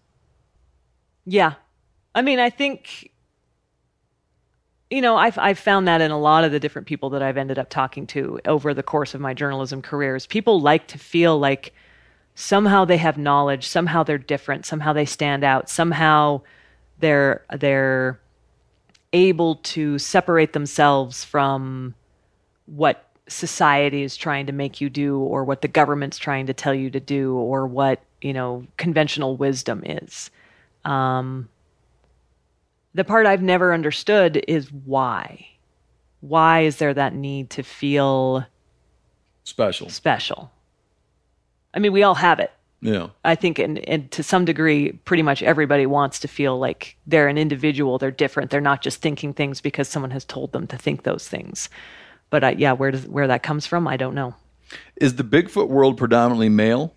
Yeah. 1.25 1.53
I 2.15 2.21
mean, 2.21 2.39
I 2.39 2.49
think, 2.49 3.11
you 4.89 5.01
know, 5.01 5.17
I've, 5.17 5.37
I've 5.37 5.59
found 5.59 5.87
that 5.87 6.01
in 6.01 6.09
a 6.11 6.19
lot 6.19 6.43
of 6.43 6.51
the 6.51 6.59
different 6.59 6.87
people 6.87 7.11
that 7.11 7.21
I've 7.21 7.37
ended 7.37 7.59
up 7.59 7.69
talking 7.69 8.07
to 8.07 8.39
over 8.45 8.73
the 8.73 8.83
course 8.83 9.13
of 9.13 9.21
my 9.21 9.33
journalism 9.33 9.81
careers. 9.81 10.25
People 10.25 10.59
like 10.61 10.87
to 10.87 10.97
feel 10.97 11.37
like 11.37 11.73
somehow 12.33 12.85
they 12.85 12.97
have 12.97 13.17
knowledge, 13.17 13.67
somehow 13.67 14.01
they're 14.03 14.17
different, 14.17 14.65
somehow 14.65 14.93
they 14.93 15.05
stand 15.05 15.43
out, 15.43 15.69
somehow 15.69 16.41
they're, 16.99 17.45
they're 17.57 18.19
able 19.13 19.55
to 19.55 19.99
separate 19.99 20.53
themselves 20.53 21.23
from 21.23 21.93
what 22.65 23.05
society 23.27 24.01
is 24.01 24.17
trying 24.17 24.47
to 24.47 24.51
make 24.51 24.81
you 24.81 24.89
do 24.89 25.19
or 25.19 25.43
what 25.43 25.61
the 25.61 25.67
government's 25.67 26.17
trying 26.17 26.47
to 26.47 26.53
tell 26.53 26.73
you 26.73 26.89
to 26.89 26.99
do 26.99 27.35
or 27.35 27.67
what, 27.67 28.01
you 28.21 28.33
know, 28.33 28.65
conventional 28.77 29.37
wisdom 29.37 29.83
is. 29.85 30.31
Um, 30.83 31.47
the 32.93 33.03
part 33.03 33.25
I've 33.25 33.41
never 33.41 33.73
understood 33.73 34.43
is 34.47 34.71
why. 34.71 35.47
Why 36.21 36.61
is 36.61 36.77
there 36.77 36.93
that 36.93 37.13
need 37.13 37.49
to 37.51 37.63
feel 37.63 38.45
Special. 39.43 39.89
special? 39.89 40.51
I 41.73 41.79
mean, 41.79 41.93
we 41.93 42.03
all 42.03 42.15
have 42.15 42.39
it. 42.39 42.51
Yeah. 42.81 43.09
I 43.25 43.35
think, 43.35 43.59
and, 43.59 43.79
and 43.79 44.09
to 44.11 44.23
some 44.23 44.45
degree, 44.45 44.93
pretty 44.93 45.23
much 45.23 45.43
everybody 45.43 45.85
wants 45.85 46.19
to 46.19 46.27
feel 46.27 46.57
like 46.57 46.95
they're 47.07 47.27
an 47.27 47.37
individual, 47.37 47.97
they're 47.97 48.11
different, 48.11 48.51
they're 48.51 48.61
not 48.61 48.81
just 48.81 49.01
thinking 49.01 49.33
things 49.33 49.59
because 49.59 49.87
someone 49.87 50.11
has 50.11 50.23
told 50.23 50.53
them 50.53 50.65
to 50.67 50.77
think 50.77 51.03
those 51.03 51.27
things. 51.27 51.69
But 52.29 52.43
I, 52.43 52.51
yeah, 52.51 52.71
where 52.73 52.91
does 52.91 53.05
where 53.07 53.27
that 53.27 53.43
comes 53.43 53.65
from, 53.65 53.87
I 53.87 53.97
don't 53.97 54.15
know. 54.15 54.35
Is 54.95 55.15
the 55.15 55.23
Bigfoot 55.23 55.67
world 55.67 55.97
predominantly 55.97 56.49
male? 56.49 56.93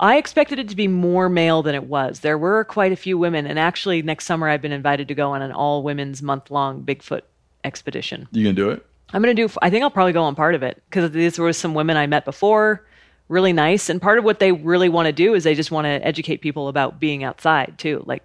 I 0.00 0.16
expected 0.16 0.58
it 0.58 0.68
to 0.70 0.76
be 0.76 0.88
more 0.88 1.28
male 1.28 1.62
than 1.62 1.74
it 1.74 1.84
was. 1.84 2.20
There 2.20 2.38
were 2.38 2.64
quite 2.64 2.90
a 2.90 2.96
few 2.96 3.18
women, 3.18 3.46
and 3.46 3.58
actually, 3.58 4.00
next 4.00 4.24
summer 4.24 4.48
I've 4.48 4.62
been 4.62 4.72
invited 4.72 5.08
to 5.08 5.14
go 5.14 5.32
on 5.32 5.42
an 5.42 5.52
all 5.52 5.82
women's 5.82 6.22
month 6.22 6.50
long 6.50 6.82
Bigfoot 6.82 7.20
expedition. 7.64 8.26
You 8.32 8.42
gonna 8.42 8.54
do 8.54 8.70
it? 8.70 8.84
I'm 9.12 9.22
to 9.22 9.34
do, 9.34 9.50
I 9.60 9.68
think 9.68 9.82
I'll 9.82 9.90
probably 9.90 10.14
go 10.14 10.22
on 10.22 10.34
part 10.34 10.54
of 10.54 10.62
it 10.62 10.82
because 10.88 11.10
these 11.10 11.38
were 11.38 11.52
some 11.52 11.74
women 11.74 11.98
I 11.98 12.06
met 12.06 12.24
before, 12.24 12.86
really 13.28 13.52
nice. 13.52 13.90
And 13.90 14.00
part 14.00 14.18
of 14.18 14.24
what 14.24 14.38
they 14.38 14.52
really 14.52 14.88
want 14.88 15.06
to 15.06 15.12
do 15.12 15.34
is 15.34 15.44
they 15.44 15.54
just 15.54 15.70
want 15.70 15.84
to 15.84 16.06
educate 16.06 16.38
people 16.38 16.68
about 16.68 16.98
being 17.00 17.22
outside 17.22 17.74
too. 17.76 18.02
Like, 18.06 18.22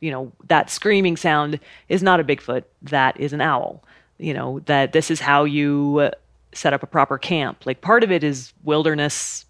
you 0.00 0.10
know, 0.10 0.32
that 0.48 0.70
screaming 0.70 1.16
sound 1.16 1.58
is 1.88 2.02
not 2.02 2.20
a 2.20 2.24
Bigfoot, 2.24 2.64
that 2.82 3.18
is 3.18 3.32
an 3.32 3.40
owl. 3.40 3.82
You 4.18 4.34
know, 4.34 4.60
that 4.66 4.92
this 4.92 5.10
is 5.10 5.20
how 5.20 5.44
you 5.44 6.10
set 6.52 6.72
up 6.72 6.82
a 6.82 6.86
proper 6.86 7.16
camp. 7.16 7.64
Like, 7.64 7.80
part 7.80 8.04
of 8.04 8.12
it 8.12 8.22
is 8.22 8.52
wilderness 8.64 9.44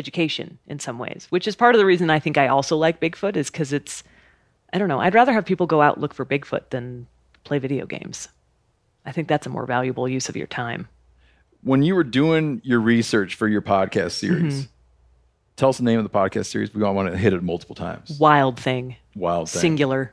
education 0.00 0.58
in 0.66 0.80
some 0.80 0.98
ways, 0.98 1.28
which 1.30 1.46
is 1.46 1.54
part 1.54 1.76
of 1.76 1.78
the 1.78 1.86
reason 1.86 2.10
I 2.10 2.18
think 2.18 2.36
I 2.36 2.48
also 2.48 2.76
like 2.76 2.98
Bigfoot 3.00 3.36
is 3.36 3.48
because 3.50 3.72
it's, 3.72 4.02
I 4.72 4.78
don't 4.78 4.88
know, 4.88 4.98
I'd 5.00 5.14
rather 5.14 5.32
have 5.32 5.44
people 5.46 5.66
go 5.68 5.80
out 5.80 6.00
look 6.00 6.12
for 6.12 6.26
Bigfoot 6.26 6.70
than 6.70 7.06
play 7.44 7.58
video 7.60 7.86
games. 7.86 8.26
I 9.06 9.12
think 9.12 9.28
that's 9.28 9.46
a 9.46 9.50
more 9.50 9.64
valuable 9.66 10.08
use 10.08 10.28
of 10.28 10.36
your 10.36 10.48
time. 10.48 10.88
When 11.62 11.82
you 11.82 11.94
were 11.94 12.04
doing 12.04 12.60
your 12.64 12.80
research 12.80 13.34
for 13.36 13.46
your 13.46 13.62
podcast 13.62 14.12
series, 14.12 14.54
Mm-hmm. 14.62 14.70
tell 15.56 15.68
us 15.68 15.78
the 15.78 15.84
name 15.84 15.98
of 15.98 16.04
the 16.10 16.18
podcast 16.18 16.46
series. 16.46 16.74
We 16.74 16.82
all 16.82 16.94
want 16.94 17.10
to 17.12 17.16
hit 17.16 17.32
it 17.32 17.42
multiple 17.42 17.74
times. 17.76 18.18
Wild 18.18 18.58
thing, 18.58 18.96
Wild 19.14 19.48
thing. 19.48 19.60
singular, 19.60 20.12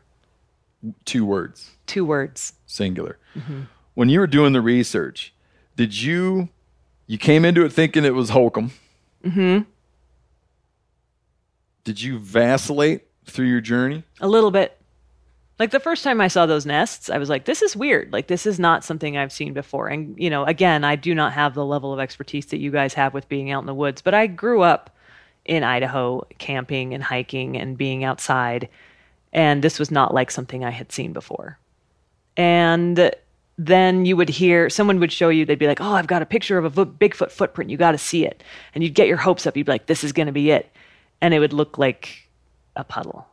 Two 1.05 1.26
words. 1.26 1.72
two 1.88 2.05
words. 2.05 2.53
Singular. 2.65 3.18
Mm-hmm. 3.35 3.61
When 3.95 4.09
you 4.09 4.19
were 4.19 4.27
doing 4.27 4.53
the 4.53 4.61
research, 4.61 5.34
did 5.76 5.99
you 6.01 6.49
you 7.07 7.18
came 7.18 7.45
into 7.45 7.64
it 7.65 7.72
thinking 7.73 8.03
it 8.05 8.14
was 8.14 8.30
hokum? 8.30 8.72
Mm-hmm. 9.23 9.69
Did 11.88 12.01
you 12.01 12.19
vacillate 12.19 13.07
through 13.27 13.45
your 13.45 13.61
journey? 13.61 14.03
A 14.19 14.27
little 14.27 14.51
bit. 14.51 14.77
Like 15.57 15.72
the 15.72 15.80
first 15.80 16.03
time 16.03 16.19
I 16.19 16.27
saw 16.27 16.45
those 16.45 16.65
nests, 16.65 17.09
I 17.09 17.18
was 17.18 17.30
like, 17.30 17.45
this 17.45 17.61
is 17.61 17.77
weird. 17.77 18.11
Like, 18.11 18.27
this 18.27 18.45
is 18.45 18.59
not 18.59 18.84
something 18.84 19.15
I've 19.15 19.31
seen 19.31 19.53
before. 19.53 19.88
And, 19.88 20.14
you 20.22 20.30
know, 20.30 20.43
again, 20.43 20.84
I 20.84 20.97
do 20.97 21.15
not 21.15 21.31
have 21.31 21.53
the 21.53 21.64
level 21.64 21.93
of 21.93 22.01
expertise 22.01 22.47
that 22.47 22.57
you 22.57 22.72
guys 22.72 22.93
have 22.95 23.14
with 23.14 23.30
being 23.30 23.51
out 23.51 23.61
in 23.61 23.68
the 23.68 23.73
woods, 23.73 24.01
but 24.01 24.14
I 24.14 24.27
grew 24.27 24.64
up 24.64 24.89
in 25.45 25.64
Idaho 25.64 26.27
camping 26.39 26.93
and 26.93 27.01
hiking 27.01 27.55
and 27.55 27.77
being 27.77 28.03
outside. 28.03 28.68
And 29.31 29.64
this 29.64 29.80
was 29.80 29.89
not 29.89 30.14
like 30.14 30.30
something 30.30 30.65
I 30.65 30.72
had 30.72 30.91
seen 30.91 31.14
before. 31.14 31.57
And 32.35 33.15
then 33.57 34.05
you 34.05 34.18
would 34.18 34.27
hear 34.27 34.69
someone 34.69 34.99
would 34.99 35.14
show 35.14 35.30
you, 35.30 35.45
they'd 35.45 35.57
be 35.57 35.68
like, 35.68 35.80
oh, 35.80 35.93
I've 35.93 36.07
got 36.07 36.22
a 36.22 36.26
picture 36.26 36.57
of 36.57 36.77
a 36.77 36.85
Bigfoot 36.85 37.31
footprint. 37.31 37.72
You 37.72 37.77
got 37.77 37.91
to 37.93 37.97
see 37.97 38.26
it. 38.26 38.43
And 38.76 38.84
you'd 38.84 38.93
get 38.93 39.07
your 39.07 39.15
hopes 39.15 39.47
up. 39.47 39.55
You'd 39.55 39.68
be 39.68 39.72
like, 39.72 39.85
this 39.85 40.03
is 40.03 40.11
going 40.11 40.27
to 40.27 40.34
be 40.34 40.51
it. 40.51 40.69
And 41.22 41.34
it 41.34 41.39
would 41.39 41.53
look 41.53 41.77
like 41.77 42.30
a 42.76 42.84
puddle. 42.84 43.27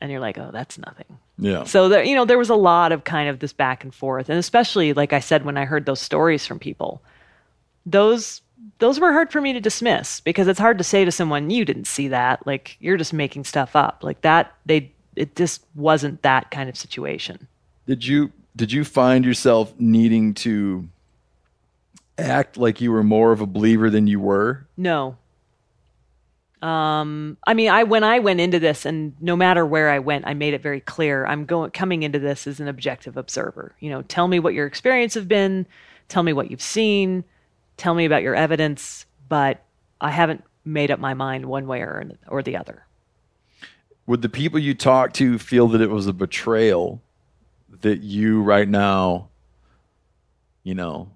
And 0.00 0.10
you're 0.10 0.20
like, 0.20 0.38
oh, 0.38 0.50
that's 0.52 0.78
nothing. 0.78 1.18
Yeah. 1.38 1.64
So 1.64 1.88
there, 1.88 2.02
you 2.02 2.14
know, 2.14 2.24
there 2.24 2.38
was 2.38 2.50
a 2.50 2.54
lot 2.54 2.92
of 2.92 3.04
kind 3.04 3.28
of 3.28 3.38
this 3.38 3.52
back 3.52 3.82
and 3.82 3.94
forth, 3.94 4.28
and 4.28 4.38
especially 4.38 4.92
like 4.92 5.12
I 5.12 5.20
said 5.20 5.44
when 5.44 5.56
I 5.56 5.64
heard 5.64 5.86
those 5.86 6.00
stories 6.00 6.46
from 6.46 6.58
people, 6.58 7.02
those 7.86 8.42
those 8.78 9.00
were 9.00 9.12
hard 9.12 9.32
for 9.32 9.40
me 9.40 9.52
to 9.54 9.60
dismiss 9.60 10.20
because 10.20 10.48
it's 10.48 10.58
hard 10.58 10.78
to 10.78 10.84
say 10.84 11.04
to 11.04 11.12
someone 11.12 11.50
you 11.50 11.64
didn't 11.64 11.86
see 11.86 12.08
that, 12.08 12.46
like 12.46 12.76
you're 12.80 12.98
just 12.98 13.12
making 13.12 13.44
stuff 13.44 13.74
up, 13.74 14.02
like 14.02 14.20
that. 14.20 14.54
They 14.66 14.92
it 15.16 15.34
just 15.34 15.64
wasn't 15.74 16.22
that 16.22 16.50
kind 16.50 16.68
of 16.68 16.76
situation. 16.76 17.48
Did 17.86 18.06
you 18.06 18.32
did 18.56 18.72
you 18.72 18.84
find 18.84 19.24
yourself 19.24 19.72
needing 19.78 20.34
to 20.34 20.88
act 22.18 22.56
like 22.56 22.80
you 22.80 22.92
were 22.92 23.02
more 23.02 23.32
of 23.32 23.40
a 23.40 23.46
believer 23.46 23.88
than 23.90 24.06
you 24.06 24.20
were? 24.20 24.66
No. 24.76 25.16
Um, 26.62 27.38
I 27.46 27.54
mean, 27.54 27.70
I 27.70 27.84
when 27.84 28.04
I 28.04 28.18
went 28.18 28.40
into 28.40 28.58
this, 28.58 28.84
and 28.84 29.14
no 29.20 29.34
matter 29.34 29.64
where 29.64 29.88
I 29.88 29.98
went, 29.98 30.26
I 30.26 30.34
made 30.34 30.52
it 30.52 30.62
very 30.62 30.80
clear 30.80 31.24
I'm 31.24 31.46
going 31.46 31.70
coming 31.70 32.02
into 32.02 32.18
this 32.18 32.46
as 32.46 32.60
an 32.60 32.68
objective 32.68 33.16
observer. 33.16 33.74
You 33.80 33.90
know, 33.90 34.02
tell 34.02 34.28
me 34.28 34.38
what 34.40 34.52
your 34.52 34.66
experience 34.66 35.14
have 35.14 35.26
been, 35.26 35.66
tell 36.08 36.22
me 36.22 36.32
what 36.32 36.50
you've 36.50 36.60
seen, 36.60 37.24
tell 37.78 37.94
me 37.94 38.04
about 38.04 38.22
your 38.22 38.34
evidence, 38.34 39.06
but 39.28 39.64
I 40.00 40.10
haven't 40.10 40.44
made 40.64 40.90
up 40.90 41.00
my 41.00 41.14
mind 41.14 41.46
one 41.46 41.66
way 41.66 41.80
or 41.80 42.10
or 42.28 42.42
the 42.42 42.56
other. 42.56 42.84
Would 44.06 44.22
the 44.22 44.28
people 44.28 44.58
you 44.58 44.74
talked 44.74 45.16
to 45.16 45.38
feel 45.38 45.68
that 45.68 45.80
it 45.80 45.90
was 45.90 46.06
a 46.06 46.12
betrayal 46.12 47.00
that 47.80 48.02
you 48.02 48.42
right 48.42 48.68
now, 48.68 49.28
you 50.62 50.74
know, 50.74 51.10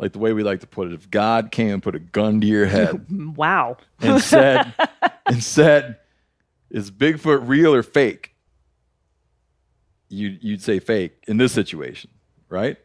like 0.00 0.12
the 0.12 0.18
way 0.18 0.32
we 0.32 0.42
like 0.42 0.60
to 0.60 0.66
put 0.66 0.88
it, 0.88 0.94
if 0.94 1.10
God 1.10 1.50
came 1.52 1.74
and 1.74 1.82
put 1.82 1.94
a 1.94 1.98
gun 1.98 2.40
to 2.40 2.46
your 2.46 2.66
head 2.66 3.06
Wow. 3.36 3.76
and 4.00 4.20
said 4.22 4.72
and 5.26 5.44
said, 5.44 5.98
is 6.70 6.90
Bigfoot 6.90 7.46
real 7.46 7.74
or 7.74 7.82
fake? 7.82 8.34
You 10.08 10.36
you'd 10.40 10.62
say 10.62 10.80
fake 10.80 11.22
in 11.28 11.36
this 11.36 11.52
situation, 11.52 12.10
right? 12.48 12.76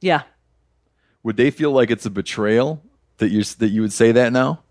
Yeah. 0.00 0.22
Would 1.22 1.36
they 1.36 1.50
feel 1.50 1.72
like 1.72 1.90
it's 1.90 2.06
a 2.06 2.10
betrayal 2.10 2.82
that 3.18 3.30
you 3.30 3.42
that 3.44 3.68
you 3.68 3.82
would 3.82 3.92
say 3.92 4.12
that 4.12 4.32
now? 4.32 4.62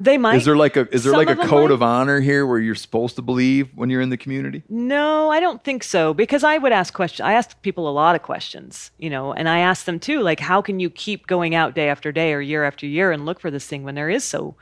They 0.00 0.16
might. 0.16 0.36
Is 0.36 0.44
there 0.44 0.56
like 0.56 0.76
a 0.76 0.88
is 0.94 1.02
there 1.02 1.12
Some 1.12 1.18
like 1.18 1.28
a 1.28 1.32
of 1.40 1.48
code 1.48 1.70
might. 1.70 1.74
of 1.74 1.82
honor 1.82 2.20
here 2.20 2.46
where 2.46 2.60
you're 2.60 2.76
supposed 2.76 3.16
to 3.16 3.22
believe 3.22 3.68
when 3.74 3.90
you're 3.90 4.00
in 4.00 4.10
the 4.10 4.16
community? 4.16 4.62
No, 4.68 5.30
I 5.32 5.40
don't 5.40 5.62
think 5.64 5.82
so 5.82 6.14
because 6.14 6.44
I 6.44 6.56
would 6.56 6.70
ask 6.70 6.94
questions. 6.94 7.24
I 7.26 7.32
asked 7.32 7.60
people 7.62 7.88
a 7.88 7.90
lot 7.90 8.14
of 8.14 8.22
questions, 8.22 8.92
you 8.98 9.10
know, 9.10 9.32
and 9.32 9.48
I 9.48 9.58
asked 9.58 9.86
them 9.86 9.98
too, 9.98 10.20
like, 10.20 10.38
how 10.38 10.62
can 10.62 10.78
you 10.78 10.88
keep 10.88 11.26
going 11.26 11.56
out 11.56 11.74
day 11.74 11.88
after 11.88 12.12
day 12.12 12.32
or 12.32 12.40
year 12.40 12.62
after 12.64 12.86
year 12.86 13.10
and 13.10 13.26
look 13.26 13.40
for 13.40 13.50
this 13.50 13.66
thing 13.66 13.82
when 13.82 13.96
there 13.96 14.08
is 14.08 14.22
so 14.22 14.54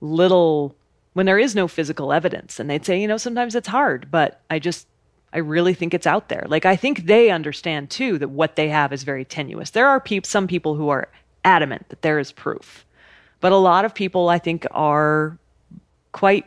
little, 0.00 0.76
when 1.14 1.26
there 1.26 1.38
is 1.38 1.56
no 1.56 1.66
physical 1.66 2.12
evidence? 2.12 2.60
And 2.60 2.70
they'd 2.70 2.84
say, 2.86 3.00
you 3.00 3.08
know, 3.08 3.16
sometimes 3.16 3.56
it's 3.56 3.68
hard, 3.68 4.08
but 4.10 4.40
I 4.50 4.60
just, 4.60 4.86
I 5.32 5.38
really 5.38 5.74
think 5.74 5.94
it's 5.94 6.06
out 6.06 6.28
there. 6.28 6.46
Like 6.48 6.64
I 6.64 6.76
think 6.76 7.06
they 7.06 7.30
understand 7.30 7.90
too 7.90 8.18
that 8.18 8.28
what 8.28 8.54
they 8.54 8.68
have 8.68 8.92
is 8.92 9.02
very 9.02 9.24
tenuous. 9.24 9.70
There 9.70 9.88
are 9.88 9.98
peop- 9.98 10.26
some 10.26 10.46
people 10.46 10.76
who 10.76 10.90
are 10.90 11.08
adamant 11.44 11.88
that 11.88 12.02
there 12.02 12.20
is 12.20 12.30
proof. 12.30 12.85
But 13.40 13.52
a 13.52 13.56
lot 13.56 13.84
of 13.84 13.94
people 13.94 14.28
I 14.28 14.38
think 14.38 14.66
are 14.70 15.38
quite 16.12 16.46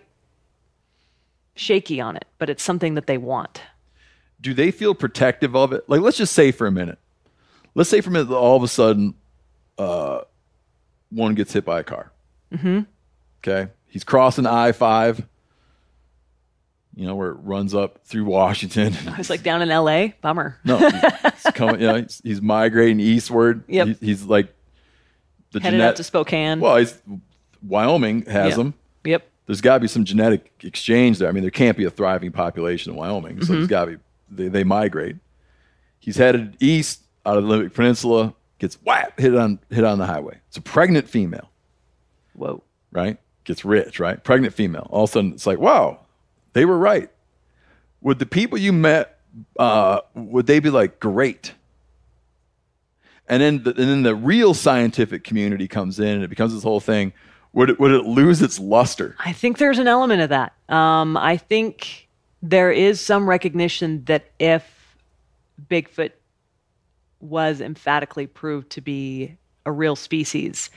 shaky 1.55 1.99
on 2.01 2.15
it, 2.15 2.25
but 2.37 2.49
it's 2.49 2.63
something 2.63 2.95
that 2.95 3.07
they 3.07 3.17
want. 3.17 3.61
do 4.41 4.53
they 4.53 4.71
feel 4.71 4.95
protective 4.95 5.55
of 5.55 5.73
it? 5.73 5.83
Like, 5.89 6.01
let's 6.01 6.17
just 6.17 6.33
say 6.33 6.51
for 6.51 6.65
a 6.67 6.71
minute, 6.71 6.97
let's 7.75 7.89
say 7.89 7.99
for 8.01 8.09
a 8.09 8.13
minute 8.13 8.29
that 8.29 8.37
all 8.37 8.55
of 8.55 8.63
a 8.63 8.67
sudden, 8.67 9.13
uh, 9.77 10.21
one 11.09 11.35
gets 11.35 11.51
hit 11.53 11.65
by 11.65 11.79
a 11.81 11.83
car. 11.83 12.11
Mm-hmm. 12.53 12.81
Okay, 13.43 13.71
he's 13.87 14.03
crossing 14.03 14.45
I 14.45 14.71
five. 14.71 15.25
You 16.95 17.05
know 17.05 17.15
where 17.15 17.29
it 17.31 17.37
runs 17.41 17.73
up 17.75 17.99
through 18.05 18.25
Washington. 18.25 18.93
It's 19.19 19.29
like 19.29 19.43
down 19.43 19.61
in 19.61 19.69
LA, 19.69 20.07
bummer. 20.21 20.57
No, 20.65 20.77
he's 20.77 21.53
coming. 21.53 21.79
You 21.81 21.87
know, 21.87 21.95
he's, 22.01 22.21
he's 22.23 22.41
migrating 22.41 22.99
eastward. 22.99 23.63
Yep. 23.67 23.87
He- 23.87 24.05
he's 24.07 24.23
like 24.23 24.53
the 25.51 25.59
Headed 25.59 25.77
genet- 25.79 25.89
up 25.89 25.95
to 25.95 26.03
Spokane. 26.03 26.59
Well, 26.59 26.85
Wyoming 27.61 28.23
has 28.25 28.55
him. 28.57 28.73
Yep. 29.03 29.27
There's 29.45 29.61
got 29.61 29.75
to 29.75 29.79
be 29.79 29.87
some 29.87 30.05
genetic 30.05 30.51
exchange 30.63 31.17
there. 31.17 31.27
I 31.27 31.31
mean, 31.31 31.41
there 31.41 31.51
can't 31.51 31.75
be 31.77 31.85
a 31.85 31.89
thriving 31.89 32.31
population 32.31 32.91
in 32.93 32.97
Wyoming, 32.97 33.41
so 33.41 33.53
Mhm. 33.53 33.55
there's 33.57 33.67
got 33.67 33.85
to 33.85 33.91
be 33.91 33.97
they, 34.31 34.47
they 34.47 34.63
migrate. 34.63 35.15
He's 35.99 36.17
headed 36.17 36.55
east 36.59 37.01
out 37.25 37.37
of 37.37 37.43
the 37.43 37.49
Olympic 37.49 37.73
Peninsula, 37.73 38.35
gets 38.59 38.75
whap 38.85 39.19
hit 39.19 39.35
on 39.35 39.57
hit 39.71 39.83
on 39.83 39.97
the 39.97 40.05
highway. 40.05 40.37
It's 40.49 40.57
a 40.57 40.61
pregnant 40.61 41.09
female, 41.09 41.49
Whoa. 42.33 42.61
right? 42.91 43.17
Gets 43.43 43.65
rich, 43.65 43.99
right? 43.99 44.23
Pregnant 44.23 44.53
female. 44.53 44.87
All 44.91 45.05
of 45.05 45.09
a 45.09 45.13
sudden, 45.13 45.33
it's 45.33 45.47
like, 45.47 45.57
wow, 45.57 46.01
they 46.53 46.63
were 46.65 46.77
right. 46.77 47.09
Would 48.01 48.19
the 48.19 48.25
people 48.27 48.57
you 48.59 48.71
met, 48.71 49.19
uh, 49.57 50.01
would 50.13 50.45
they 50.45 50.59
be 50.59 50.69
like, 50.69 50.99
great? 50.99 51.53
And 53.29 53.41
then, 53.41 53.63
the, 53.63 53.69
and 53.69 53.89
then 53.89 54.01
the 54.03 54.15
real 54.15 54.53
scientific 54.53 55.23
community 55.23 55.67
comes 55.67 55.99
in, 55.99 56.07
and 56.07 56.23
it 56.23 56.29
becomes 56.29 56.53
this 56.53 56.63
whole 56.63 56.79
thing. 56.79 57.13
Would 57.53 57.69
it, 57.69 57.79
would 57.79 57.91
it 57.91 58.05
lose 58.05 58.41
its 58.41 58.59
luster? 58.59 59.15
I 59.19 59.33
think 59.33 59.57
there's 59.57 59.79
an 59.79 59.87
element 59.87 60.21
of 60.21 60.29
that. 60.29 60.53
Um, 60.67 61.15
I 61.15 61.37
think 61.37 62.07
there 62.41 62.71
is 62.71 62.99
some 63.01 63.29
recognition 63.29 64.03
that 64.05 64.31
if 64.39 64.95
Bigfoot 65.69 66.11
was 67.19 67.61
emphatically 67.61 68.27
proved 68.27 68.69
to 68.71 68.81
be 68.81 69.37
a 69.65 69.71
real 69.71 69.95
species, 69.95 70.69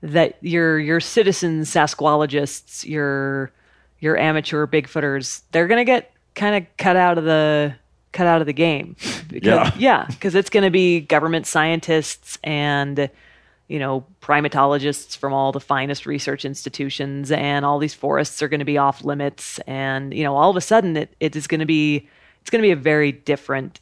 that 0.00 0.36
your 0.40 0.78
your 0.78 1.00
citizen 1.00 1.62
Sasquologists, 1.62 2.86
your 2.86 3.52
your 4.00 4.16
amateur 4.16 4.66
Bigfooters, 4.66 5.42
they're 5.52 5.66
gonna 5.66 5.84
get 5.84 6.12
kind 6.34 6.56
of 6.56 6.76
cut 6.76 6.96
out 6.96 7.18
of 7.18 7.24
the 7.24 7.74
cut 8.18 8.26
out 8.26 8.40
of 8.40 8.46
the 8.46 8.52
game. 8.52 8.96
Because, 9.28 9.46
Yeah. 9.46 9.72
yeah, 9.76 10.06
because 10.08 10.34
it's 10.34 10.48
going 10.48 10.64
to 10.64 10.70
be 10.70 11.00
government 11.00 11.46
scientists 11.46 12.38
and 12.42 13.10
you 13.68 13.78
know 13.78 14.06
primatologists 14.22 15.14
from 15.18 15.34
all 15.34 15.52
the 15.52 15.60
finest 15.60 16.06
research 16.06 16.46
institutions, 16.46 17.30
and 17.30 17.64
all 17.66 17.78
these 17.78 17.92
forests 17.94 18.42
are 18.42 18.48
going 18.48 18.60
to 18.60 18.64
be 18.74 18.78
off 18.78 19.04
limits, 19.04 19.58
and 19.66 20.14
you 20.14 20.24
know 20.24 20.34
all 20.34 20.48
of 20.50 20.56
a 20.56 20.62
sudden 20.62 20.96
it, 20.96 21.14
it 21.20 21.36
is 21.36 21.46
going 21.46 21.60
to 21.60 21.66
be 21.66 22.08
it's 22.40 22.48
going 22.50 22.62
to 22.62 22.66
be 22.66 22.72
a 22.72 22.76
very 22.92 23.12
different 23.12 23.80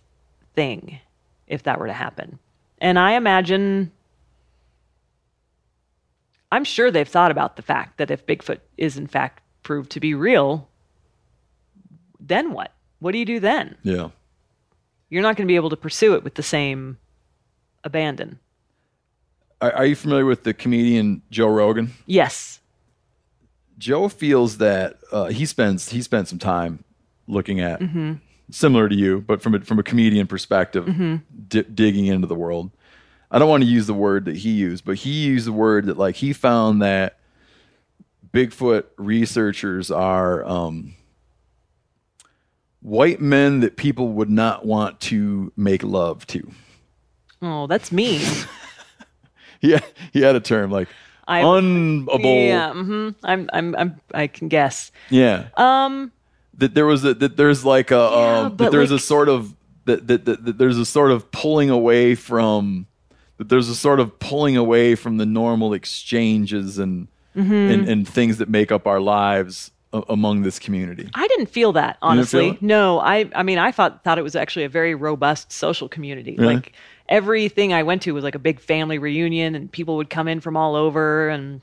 thing 0.55 0.99
if 1.47 1.63
that 1.63 1.79
were 1.79 1.87
to 1.87 1.93
happen. 1.93 2.39
And 2.81 2.99
I 2.99 3.13
imagine 3.13 3.93
I'm 6.51 6.65
sure 6.65 6.91
they've 6.91 7.09
thought 7.09 7.31
about 7.31 7.55
the 7.55 7.63
fact 7.63 7.99
that 7.99 8.11
if 8.11 8.27
Bigfoot 8.27 8.59
is 8.77 8.97
in 8.99 9.07
fact 9.07 9.43
proved 9.63 9.91
to 9.93 10.01
be 10.01 10.13
real, 10.13 10.69
then 12.19 12.53
what? 12.53 12.73
What 12.99 13.13
do 13.13 13.19
you 13.19 13.25
do 13.25 13.39
then? 13.39 13.77
Yeah. 13.85 14.09
You're 15.09 15.23
not 15.23 15.37
going 15.37 15.47
to 15.47 15.51
be 15.51 15.57
able 15.57 15.71
to 15.71 15.77
pursue 15.77 16.15
it 16.15 16.25
with 16.25 16.35
the 16.35 16.43
same 16.43 16.99
abandon. 17.85 18.39
Are, 19.61 19.73
are 19.73 19.87
you 19.87 19.97
familiar 19.97 20.27
with 20.27 20.43
the 20.45 20.53
comedian 20.53 21.23
Joe 21.31 21.49
Rogan? 21.49 21.93
Yes. 22.07 22.61
Joe 23.79 24.09
feels 24.09 24.59
that 24.59 24.99
uh, 25.13 25.27
he 25.27 25.45
spends 25.47 25.91
he 25.91 26.01
spent 26.03 26.29
some 26.29 26.39
time 26.39 26.83
looking 27.29 27.61
at 27.61 27.81
Mhm. 27.81 28.21
similar 28.51 28.89
to 28.89 28.95
you, 28.95 29.21
but 29.21 29.43
from 29.43 29.55
a, 29.55 29.61
from 29.61 29.79
a 29.79 29.83
comedian 29.83 30.27
perspective, 30.27 30.87
Mhm. 30.87 31.23
di- 31.49 31.63
digging 31.63 32.07
into 32.07 32.27
the 32.27 32.35
world. 32.35 32.71
I 33.31 33.39
don't 33.39 33.49
want 33.49 33.63
to 33.65 33.69
use 33.69 33.87
the 33.87 33.95
word 33.95 34.25
that 34.27 34.37
he 34.37 34.51
used, 34.51 34.85
but 34.85 34.97
he 34.99 35.25
used 35.25 35.47
the 35.47 35.53
word 35.53 35.87
that 35.87 35.99
like 35.99 36.17
he 36.17 36.33
found 36.33 36.81
that 36.83 37.19
Bigfoot 38.33 38.85
researchers 38.99 39.91
are 39.91 40.45
um, 40.45 40.95
white 42.87 43.21
men 43.21 43.59
that 43.61 43.77
people 43.77 44.09
would 44.11 44.31
not 44.31 44.65
want 44.65 45.01
to 45.01 45.53
make 45.57 45.83
love 45.83 46.25
to. 46.29 46.49
Oh, 47.43 47.67
that's 47.67 47.91
mean. 47.91 48.21
Yeah, 49.63 49.81
he 50.13 50.21
had 50.21 50.37
a 50.37 50.41
term 50.41 50.71
like 50.71 50.87
I 51.27 51.41
unable. 51.41 52.21
Yeah, 52.31 52.73
hmm 52.73 53.09
I'm, 53.25 53.49
I'm, 53.53 53.75
I'm, 53.75 54.01
I 54.13 54.27
can 54.27 54.49
guess. 54.49 54.93
Yeah. 55.11 55.47
Um, 55.57 56.13
that 56.59 56.75
there 56.75 56.85
was 56.87 57.05
a 57.05 57.15
that 57.15 57.37
there's 57.39 57.65
like 57.65 57.91
a 57.91 57.99
um, 58.01 58.57
but 58.57 58.65
that 58.67 58.73
there's 58.73 58.91
like- 58.93 59.01
a 59.01 59.03
sort 59.03 59.29
of 59.31 59.55
that, 59.87 60.07
that, 60.09 60.25
that, 60.27 60.45
that 60.45 60.59
there's 60.59 60.79
a 60.79 60.85
sort 60.85 61.11
of 61.11 61.31
pulling 61.33 61.71
away 61.71 62.15
from 62.15 62.87
that 63.39 63.49
there's 63.49 63.69
a 63.71 63.75
sort 63.75 63.99
of 63.99 64.19
pulling 64.21 64.57
away 64.59 64.95
from 64.95 65.17
the 65.17 65.27
normal 65.27 65.73
exchanges 65.73 66.79
and 66.79 67.09
Mhm. 67.35 67.71
and, 67.73 67.89
and 67.89 68.09
things 68.09 68.39
that 68.39 68.49
make 68.51 68.71
up 68.73 68.87
our 68.87 69.01
lives 69.01 69.71
a- 69.97 70.13
among 70.13 70.43
this 70.43 70.59
community. 70.59 71.09
I 71.15 71.27
didn't 71.29 71.47
feel 71.47 71.73
that 71.75 71.99
didn't 72.01 72.27
feel 72.27 72.41
honestly. 72.41 72.59
No, 72.61 72.99
I, 73.01 73.31
I 73.35 73.43
mean, 73.43 73.59
I 73.59 73.73
thought 73.73 74.03
thought 74.05 74.19
it 74.19 74.23
was 74.23 74.37
actually 74.37 74.65
a 74.65 74.69
very 74.69 74.95
robust 74.95 75.53
social 75.53 75.89
community. 75.89 76.37
Really? 76.39 76.55
Like 76.57 76.73
everything 77.09 77.73
I 77.73 77.83
went 77.83 78.03
to 78.03 78.13
was 78.13 78.25
like 78.25 78.35
a 78.35 78.39
big 78.41 78.61
family 78.61 78.99
reunion, 78.99 79.55
and 79.55 79.71
people 79.71 79.97
would 79.97 80.11
come 80.11 80.29
in 80.29 80.41
from 80.41 80.57
all 80.57 80.75
over, 80.75 81.29
and 81.29 81.61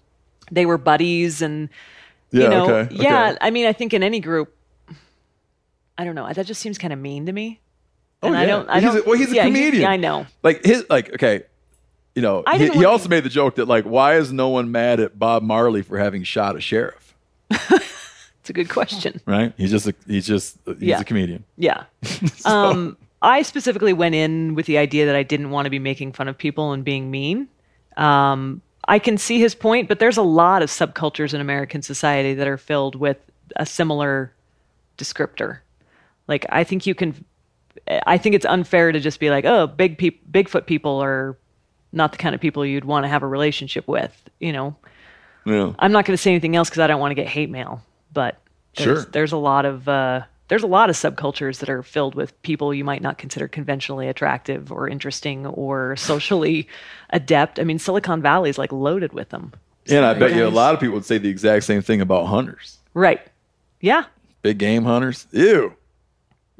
they 0.51 0.65
were 0.65 0.77
buddies, 0.77 1.41
and 1.41 1.69
Yeah, 2.31 2.43
you 2.43 2.49
know, 2.49 2.69
okay, 2.75 2.95
yeah. 2.95 3.29
okay. 3.31 3.37
I 3.41 3.49
mean, 3.51 3.65
I 3.65 3.73
think 3.73 3.93
in 3.93 4.03
any 4.03 4.19
group, 4.19 4.55
I 5.97 6.03
don't 6.05 6.15
know. 6.15 6.31
That 6.31 6.45
just 6.45 6.61
seems 6.61 6.77
kind 6.77 6.91
of 6.93 6.99
mean 6.99 7.25
to 7.27 7.31
me. 7.33 7.59
Oh, 8.21 8.27
and 8.27 8.37
I 8.37 8.45
don't. 8.45 8.69
I 8.69 8.79
He's 8.79 8.89
a- 8.89 8.93
don't. 8.95 9.07
well, 9.07 9.17
he's 9.17 9.31
a 9.31 9.35
yeah, 9.35 9.43
comedian. 9.45 9.81
yeah, 9.83 9.89
I 9.91 9.97
know. 9.97 10.25
Like 10.43 10.63
his 10.63 10.85
like 10.89 11.13
okay, 11.15 11.43
you 12.15 12.21
know, 12.21 12.43
he, 12.55 12.69
he 12.69 12.85
also 12.85 13.09
made 13.09 13.23
the 13.25 13.29
joke 13.29 13.55
that 13.55 13.67
like 13.67 13.83
why 13.85 14.15
is 14.15 14.31
no 14.31 14.47
one 14.49 14.71
mad 14.71 14.99
at 15.01 15.19
Bob 15.19 15.43
Marley 15.43 15.81
for 15.81 15.97
having 15.97 16.23
shot 16.23 16.55
a 16.55 16.61
sheriff? 16.61 17.13
It's 18.43 18.49
a 18.49 18.53
good 18.53 18.69
question. 18.69 19.21
Right? 19.25 19.53
He's 19.55 19.71
just 19.71 19.87
a 19.87 19.95
he's 20.05 20.27
just 20.27 20.57
he's 20.65 20.75
Yeah. 20.81 20.99
a 20.99 21.03
comedian. 21.05 21.45
Yeah. 21.57 21.85
Um, 22.45 22.97
I 23.21 23.41
specifically 23.41 23.93
went 23.93 24.15
in 24.15 24.53
with 24.53 24.65
the 24.65 24.77
idea 24.77 25.05
that 25.05 25.15
I 25.15 25.23
didn't 25.23 25.49
want 25.49 25.65
to 25.65 25.69
be 25.69 25.79
making 25.79 26.11
fun 26.11 26.27
of 26.27 26.37
people 26.37 26.73
and 26.73 26.83
being 26.83 27.09
mean. 27.09 27.47
Um, 27.95 28.61
I 28.85 28.99
can 28.99 29.17
see 29.17 29.39
his 29.39 29.55
point, 29.55 29.87
but 29.87 29.99
there's 29.99 30.17
a 30.17 30.21
lot 30.23 30.61
of 30.61 30.69
subcultures 30.69 31.33
in 31.33 31.39
American 31.39 31.81
society 31.81 32.33
that 32.33 32.47
are 32.49 32.57
filled 32.57 32.95
with 32.95 33.15
a 33.55 33.65
similar 33.65 34.33
descriptor. 34.97 35.59
Like, 36.27 36.45
I 36.49 36.65
think 36.65 36.85
you 36.85 36.93
can. 36.93 37.23
I 38.05 38.17
think 38.17 38.35
it's 38.35 38.45
unfair 38.45 38.91
to 38.91 38.99
just 38.99 39.21
be 39.21 39.29
like, 39.29 39.45
"Oh, 39.45 39.67
big 39.67 39.97
peop- 39.97 40.29
Bigfoot 40.29 40.65
people 40.65 40.99
are 41.01 41.37
not 41.93 42.11
the 42.11 42.17
kind 42.17 42.35
of 42.35 42.41
people 42.41 42.65
you'd 42.65 42.83
want 42.85 43.05
to 43.05 43.07
have 43.07 43.23
a 43.23 43.27
relationship 43.27 43.87
with." 43.87 44.11
You 44.41 44.51
know, 44.51 44.75
Yeah. 45.45 45.71
I'm 45.79 45.93
not 45.93 46.03
going 46.03 46.15
to 46.17 46.21
say 46.21 46.31
anything 46.31 46.57
else 46.57 46.69
because 46.69 46.79
I 46.81 46.87
don't 46.87 46.99
want 46.99 47.11
to 47.11 47.15
get 47.15 47.27
hate 47.27 47.49
mail. 47.49 47.81
But 48.13 48.39
there's, 48.77 49.01
Sure. 49.03 49.11
there's 49.11 49.31
a 49.31 49.37
lot 49.37 49.65
of 49.65 49.87
uh, 49.87 50.21
there's 50.49 50.63
a 50.63 50.67
lot 50.67 50.89
of 50.89 50.95
subcultures 50.95 51.59
that 51.59 51.69
are 51.69 51.81
filled 51.81 52.15
with 52.15 52.39
people 52.43 52.73
you 52.73 52.83
might 52.83 53.01
not 53.01 53.17
consider 53.17 53.47
conventionally 53.47 54.07
attractive 54.07 54.71
or 54.71 54.87
interesting 54.87 55.45
or 55.47 55.95
socially 55.95 56.67
adept. 57.09 57.59
I 57.59 57.63
mean, 57.63 57.79
Silicon 57.79 58.21
Valley 58.21 58.49
is 58.49 58.57
like 58.57 58.71
loaded 58.71 59.13
with 59.13 59.29
them. 59.29 59.53
And 59.89 60.05
I 60.05 60.13
bet 60.13 60.33
you 60.35 60.45
a 60.45 60.49
lot 60.49 60.73
of 60.73 60.79
people 60.79 60.93
would 60.95 61.05
say 61.05 61.17
the 61.17 61.29
exact 61.29 61.65
same 61.65 61.81
thing 61.81 61.99
about 62.01 62.25
hunters. 62.27 62.77
Right? 62.93 63.19
Yeah. 63.81 64.05
Big 64.41 64.57
game 64.57 64.85
hunters. 64.85 65.27
Ew. 65.31 65.75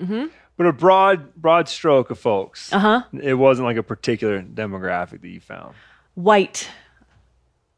Mm-hmm. 0.02 0.26
But 0.58 0.66
a 0.68 0.74
broad 0.74 1.34
broad 1.36 1.68
stroke 1.70 2.10
of 2.10 2.20
folks. 2.20 2.72
Uh 2.74 2.80
huh. 2.80 3.04
It 3.22 3.36
wasn't 3.36 3.66
like 3.66 3.78
a 3.78 3.84
particular 3.84 4.42
demographic 4.42 5.22
that 5.22 5.30
you 5.30 5.40
found. 5.40 5.74
White. 6.16 6.70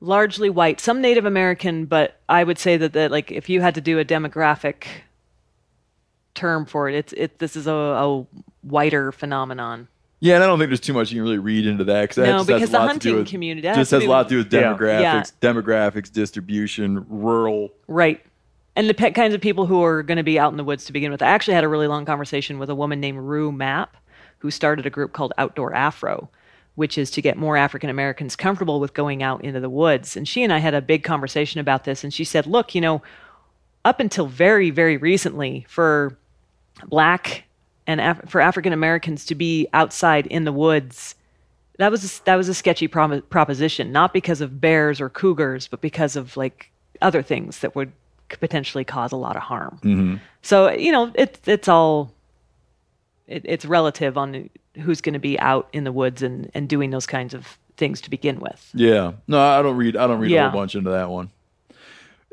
Largely 0.06 0.52
white, 0.52 0.80
some 0.80 1.02
Native 1.02 1.26
American, 1.26 1.86
but 1.86 2.20
I 2.30 2.44
would 2.44 2.60
say 2.60 2.78
that, 2.78 2.94
that 2.94 3.10
like 3.10 3.32
if 3.32 3.50
you 3.50 3.62
had 3.62 3.74
to 3.76 3.82
do 3.82 3.98
a 3.98 4.06
demographic 4.06 4.86
term 6.36 6.66
for 6.66 6.88
it, 6.88 6.96
it's 6.96 7.14
it. 7.14 7.40
This 7.40 7.56
is 7.56 7.66
a, 7.66 7.72
a 7.74 8.28
whiter 8.62 9.12
phenomenon. 9.12 9.88
Yeah, 10.20 10.36
and 10.36 10.44
I 10.44 10.48
don't 10.48 10.60
think 10.60 10.70
there's 10.70 10.80
too 10.80 10.94
much 10.94 11.12
you 11.12 11.18
can 11.18 11.24
really 11.24 11.40
read 11.40 11.66
into 11.66 11.84
that 11.86 12.02
because 12.04 12.16
that 12.18 12.26
No, 12.28 12.44
because 12.44 12.70
the 12.70 12.80
hunting 12.80 13.16
with, 13.16 13.28
community, 13.28 13.68
that 13.68 13.76
just 13.76 13.90
has 13.90 13.90
to 13.90 13.96
has 13.96 14.04
do 14.04 14.10
a 14.10 14.12
lot 14.12 14.24
to 14.24 14.30
do 14.30 14.38
with 14.38 14.54
Yeah. 14.54 14.74
demographics, 14.74 15.34
demographics, 15.42 16.12
distribution, 16.12 17.06
rural. 17.10 17.70
Right. 17.88 18.24
And 18.76 18.90
the 18.90 18.94
pe- 18.94 19.12
kinds 19.12 19.34
of 19.34 19.42
people 19.42 19.66
who 19.66 19.84
are 19.84 20.04
going 20.04 20.18
to 20.18 20.24
be 20.24 20.38
out 20.38 20.52
in 20.52 20.58
the 20.58 20.64
woods 20.64 20.86
to 20.86 20.94
begin 20.94 21.12
with. 21.12 21.22
I 21.22 21.28
actually 21.28 21.56
had 21.56 21.64
a 21.64 21.68
really 21.68 21.88
long 21.88 22.06
conversation 22.06 22.60
with 22.60 22.70
a 22.70 22.76
woman 22.76 23.00
named 23.00 23.20
Rue 23.20 23.52
Mapp, 23.52 23.98
who 24.40 24.52
started 24.52 24.86
a 24.86 24.90
group 24.90 25.14
called 25.14 25.34
Outdoor 25.38 25.74
Afro, 25.74 26.30
which 26.76 26.98
is 26.98 27.10
to 27.12 27.22
get 27.22 27.38
more 27.38 27.58
African 27.58 27.90
Americans 27.90 28.36
comfortable 28.36 28.80
with 28.80 28.94
going 28.94 29.24
out 29.24 29.44
into 29.44 29.60
the 29.60 29.70
woods. 29.70 30.16
And 30.16 30.28
she 30.28 30.44
and 30.44 30.52
I 30.54 30.60
had 30.60 30.74
a 30.74 30.82
big 30.82 31.04
conversation 31.04 31.60
about 31.60 31.86
this. 31.86 32.04
And 32.04 32.14
she 32.14 32.24
said, 32.24 32.46
look, 32.46 32.76
you 32.76 32.82
know, 32.82 33.02
up 33.84 34.00
until 34.00 34.28
very, 34.28 34.70
very 34.72 34.98
recently, 34.98 35.66
for 35.70 36.18
black 36.88 37.44
and 37.88 38.02
Af- 38.02 38.22
for 38.28 38.42
African 38.42 38.74
Americans 38.74 39.26
to 39.28 39.36
be 39.36 39.68
outside 39.74 40.26
in 40.28 40.44
the 40.44 40.52
woods, 40.52 41.16
that 41.78 41.92
was 41.92 42.20
a, 42.20 42.24
that 42.26 42.36
was 42.36 42.50
a 42.50 42.54
sketchy 42.54 42.88
prom- 42.88 43.22
proposition. 43.30 43.92
Not 43.92 44.12
because 44.14 44.42
of 44.42 44.60
bears 44.60 45.00
or 45.00 45.10
cougars, 45.10 45.68
but 45.68 45.82
because 45.82 46.16
of 46.16 46.36
like 46.36 46.72
other 47.02 47.22
things 47.22 47.60
that 47.60 47.76
would 47.76 47.92
potentially 48.30 48.84
cause 48.84 49.12
a 49.12 49.18
lot 49.18 49.36
of 49.36 49.44
harm. 49.44 49.80
Mhm. 49.84 50.20
So 50.42 50.72
you 50.72 50.92
know, 50.92 51.12
it's 51.16 51.40
it's 51.48 51.68
all 51.68 52.12
it, 53.28 53.44
it's 53.46 53.66
relative 53.66 54.18
on 54.18 54.50
who's 54.82 55.02
going 55.02 55.14
to 55.14 55.20
be 55.20 55.40
out 55.40 55.68
in 55.74 55.84
the 55.84 55.92
woods 55.92 56.22
and 56.22 56.50
and 56.54 56.68
doing 56.70 56.90
those 56.92 57.06
kinds 57.08 57.34
of 57.34 57.58
things 57.78 58.02
to 58.02 58.10
begin 58.10 58.40
with. 58.40 58.70
Yeah. 58.74 59.14
No, 59.28 59.40
I 59.42 59.62
don't 59.62 59.76
read. 59.78 59.96
I 59.98 60.08
don't 60.08 60.20
read 60.20 60.32
a 60.32 60.50
whole 60.50 60.60
bunch 60.62 60.76
into 60.76 60.90
that 60.92 61.10
one. 61.10 61.30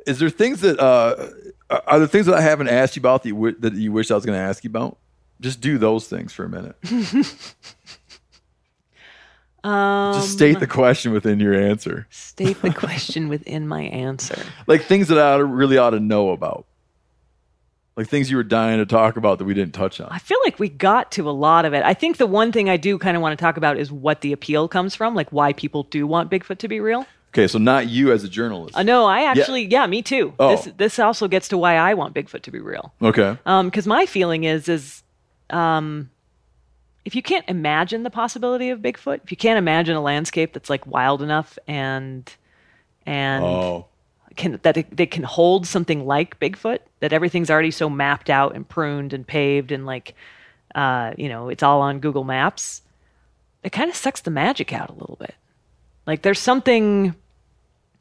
Is 0.06 0.18
there 0.18 0.30
things 0.30 0.60
that 0.62 0.80
uh, 0.80 1.28
are- 1.86 1.98
there 1.98 2.08
things 2.08 2.26
that 2.26 2.34
I 2.34 2.40
haven't 2.40 2.68
asked 2.68 2.96
you 2.96 3.00
about 3.00 3.22
that 3.22 3.28
you, 3.28 3.34
wi- 3.34 3.56
that 3.60 3.74
you 3.74 3.92
wish 3.92 4.10
I 4.10 4.14
was 4.14 4.26
going 4.26 4.36
to 4.36 4.42
ask 4.44 4.64
you 4.64 4.68
about? 4.70 4.98
Just 5.40 5.60
do 5.60 5.78
those 5.78 6.06
things 6.08 6.32
for 6.32 6.44
a 6.44 6.48
minute. 6.48 6.76
Um, 9.64 10.14
Just 10.14 10.32
state 10.32 10.58
the 10.60 10.66
question 10.66 11.12
within 11.12 11.38
your 11.40 11.54
answer. 11.54 12.06
state 12.10 12.60
the 12.62 12.70
question 12.74 13.28
within 13.28 13.68
my 13.68 13.82
answer. 13.82 14.40
Like 14.66 14.82
things 14.82 15.08
that 15.08 15.18
I 15.18 15.36
really 15.36 15.78
ought 15.78 15.90
to 15.90 16.00
know 16.00 16.30
about. 16.30 16.66
Like 17.96 18.08
things 18.08 18.30
you 18.30 18.38
were 18.38 18.42
dying 18.42 18.78
to 18.78 18.86
talk 18.86 19.16
about 19.16 19.38
that 19.38 19.44
we 19.44 19.52
didn't 19.52 19.74
touch 19.74 20.00
on. 20.00 20.08
I 20.10 20.18
feel 20.18 20.38
like 20.44 20.58
we 20.58 20.70
got 20.70 21.12
to 21.12 21.28
a 21.28 21.32
lot 21.32 21.66
of 21.66 21.74
it. 21.74 21.82
I 21.84 21.92
think 21.92 22.16
the 22.16 22.26
one 22.26 22.50
thing 22.50 22.70
I 22.70 22.78
do 22.78 22.96
kind 22.98 23.16
of 23.16 23.22
want 23.22 23.38
to 23.38 23.42
talk 23.42 23.58
about 23.58 23.76
is 23.78 23.92
what 23.92 24.22
the 24.22 24.32
appeal 24.32 24.66
comes 24.66 24.94
from, 24.94 25.14
like 25.14 25.30
why 25.30 25.52
people 25.52 25.82
do 25.84 26.06
want 26.06 26.30
Bigfoot 26.30 26.58
to 26.58 26.68
be 26.68 26.80
real. 26.80 27.06
Okay, 27.34 27.46
so 27.46 27.58
not 27.58 27.88
you 27.88 28.12
as 28.12 28.24
a 28.24 28.28
journalist. 28.28 28.76
Uh, 28.76 28.82
no, 28.82 29.06
I 29.06 29.24
actually, 29.24 29.64
yeah, 29.64 29.86
me 29.86 30.02
too. 30.02 30.34
Oh. 30.38 30.50
This 30.50 30.68
this 30.76 30.98
also 30.98 31.28
gets 31.28 31.48
to 31.48 31.58
why 31.58 31.76
I 31.76 31.94
want 31.94 32.14
Bigfoot 32.14 32.42
to 32.42 32.50
be 32.50 32.60
real. 32.60 32.92
Okay. 33.02 33.36
because 33.44 33.86
my 33.86 34.06
feeling 34.06 34.44
is 34.44 34.68
is 34.68 35.02
um, 35.50 36.10
if 37.04 37.14
you 37.14 37.22
can't 37.22 37.44
imagine 37.48 38.02
the 38.02 38.10
possibility 38.10 38.70
of 38.70 38.80
Bigfoot, 38.80 39.20
if 39.24 39.30
you 39.30 39.36
can't 39.36 39.58
imagine 39.58 39.96
a 39.96 40.00
landscape 40.00 40.52
that's 40.52 40.70
like 40.70 40.86
wild 40.86 41.22
enough 41.22 41.58
and 41.66 42.30
and 43.06 43.44
Oh. 43.44 43.86
Can 44.36 44.58
that 44.62 44.76
it, 44.76 44.96
they 44.96 45.06
can 45.06 45.22
hold 45.22 45.66
something 45.66 46.06
like 46.06 46.38
Bigfoot, 46.40 46.80
that 47.00 47.12
everything's 47.12 47.50
already 47.50 47.70
so 47.70 47.88
mapped 47.90 48.30
out 48.30 48.54
and 48.54 48.68
pruned 48.68 49.12
and 49.12 49.26
paved 49.26 49.72
and 49.72 49.86
like 49.86 50.14
uh, 50.74 51.12
you 51.16 51.28
know 51.28 51.48
it's 51.48 51.62
all 51.62 51.80
on 51.80 52.00
Google 52.00 52.24
Maps, 52.24 52.82
it 53.62 53.70
kind 53.70 53.90
of 53.90 53.96
sucks 53.96 54.20
the 54.20 54.30
magic 54.30 54.72
out 54.72 54.90
a 54.90 54.94
little 54.94 55.16
bit. 55.18 55.34
Like 56.06 56.22
there's 56.22 56.38
something. 56.38 57.14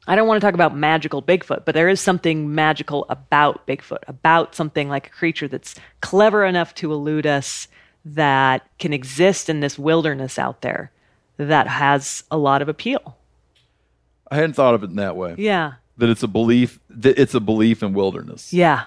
I 0.04 0.16
don't 0.16 0.26
want 0.26 0.40
to 0.40 0.44
talk 0.44 0.54
about 0.54 0.76
magical 0.76 1.22
Bigfoot, 1.22 1.64
but 1.64 1.74
there 1.74 1.88
is 1.88 2.00
something 2.00 2.52
magical 2.52 3.06
about 3.08 3.68
Bigfoot, 3.68 4.02
about 4.08 4.56
something 4.56 4.88
like 4.88 5.06
a 5.06 5.10
creature 5.10 5.46
that's 5.46 5.76
clever 6.00 6.44
enough 6.44 6.74
to 6.76 6.92
elude 6.92 7.24
us, 7.24 7.68
that 8.04 8.66
can 8.78 8.92
exist 8.92 9.48
in 9.48 9.60
this 9.60 9.78
wilderness 9.78 10.38
out 10.38 10.62
there, 10.62 10.90
that 11.36 11.68
has 11.68 12.24
a 12.30 12.36
lot 12.36 12.62
of 12.62 12.68
appeal. 12.68 13.16
I 14.30 14.36
hadn't 14.36 14.54
thought 14.54 14.74
of 14.74 14.82
it 14.82 14.90
in 14.90 14.96
that 14.96 15.14
way. 15.14 15.34
Yeah. 15.38 15.74
That 16.02 16.10
it's 16.10 16.24
a 16.24 16.26
belief 16.28 16.80
that 16.90 17.16
it's 17.16 17.32
a 17.32 17.38
belief 17.38 17.80
in 17.80 17.92
wilderness. 17.94 18.52
Yeah. 18.52 18.86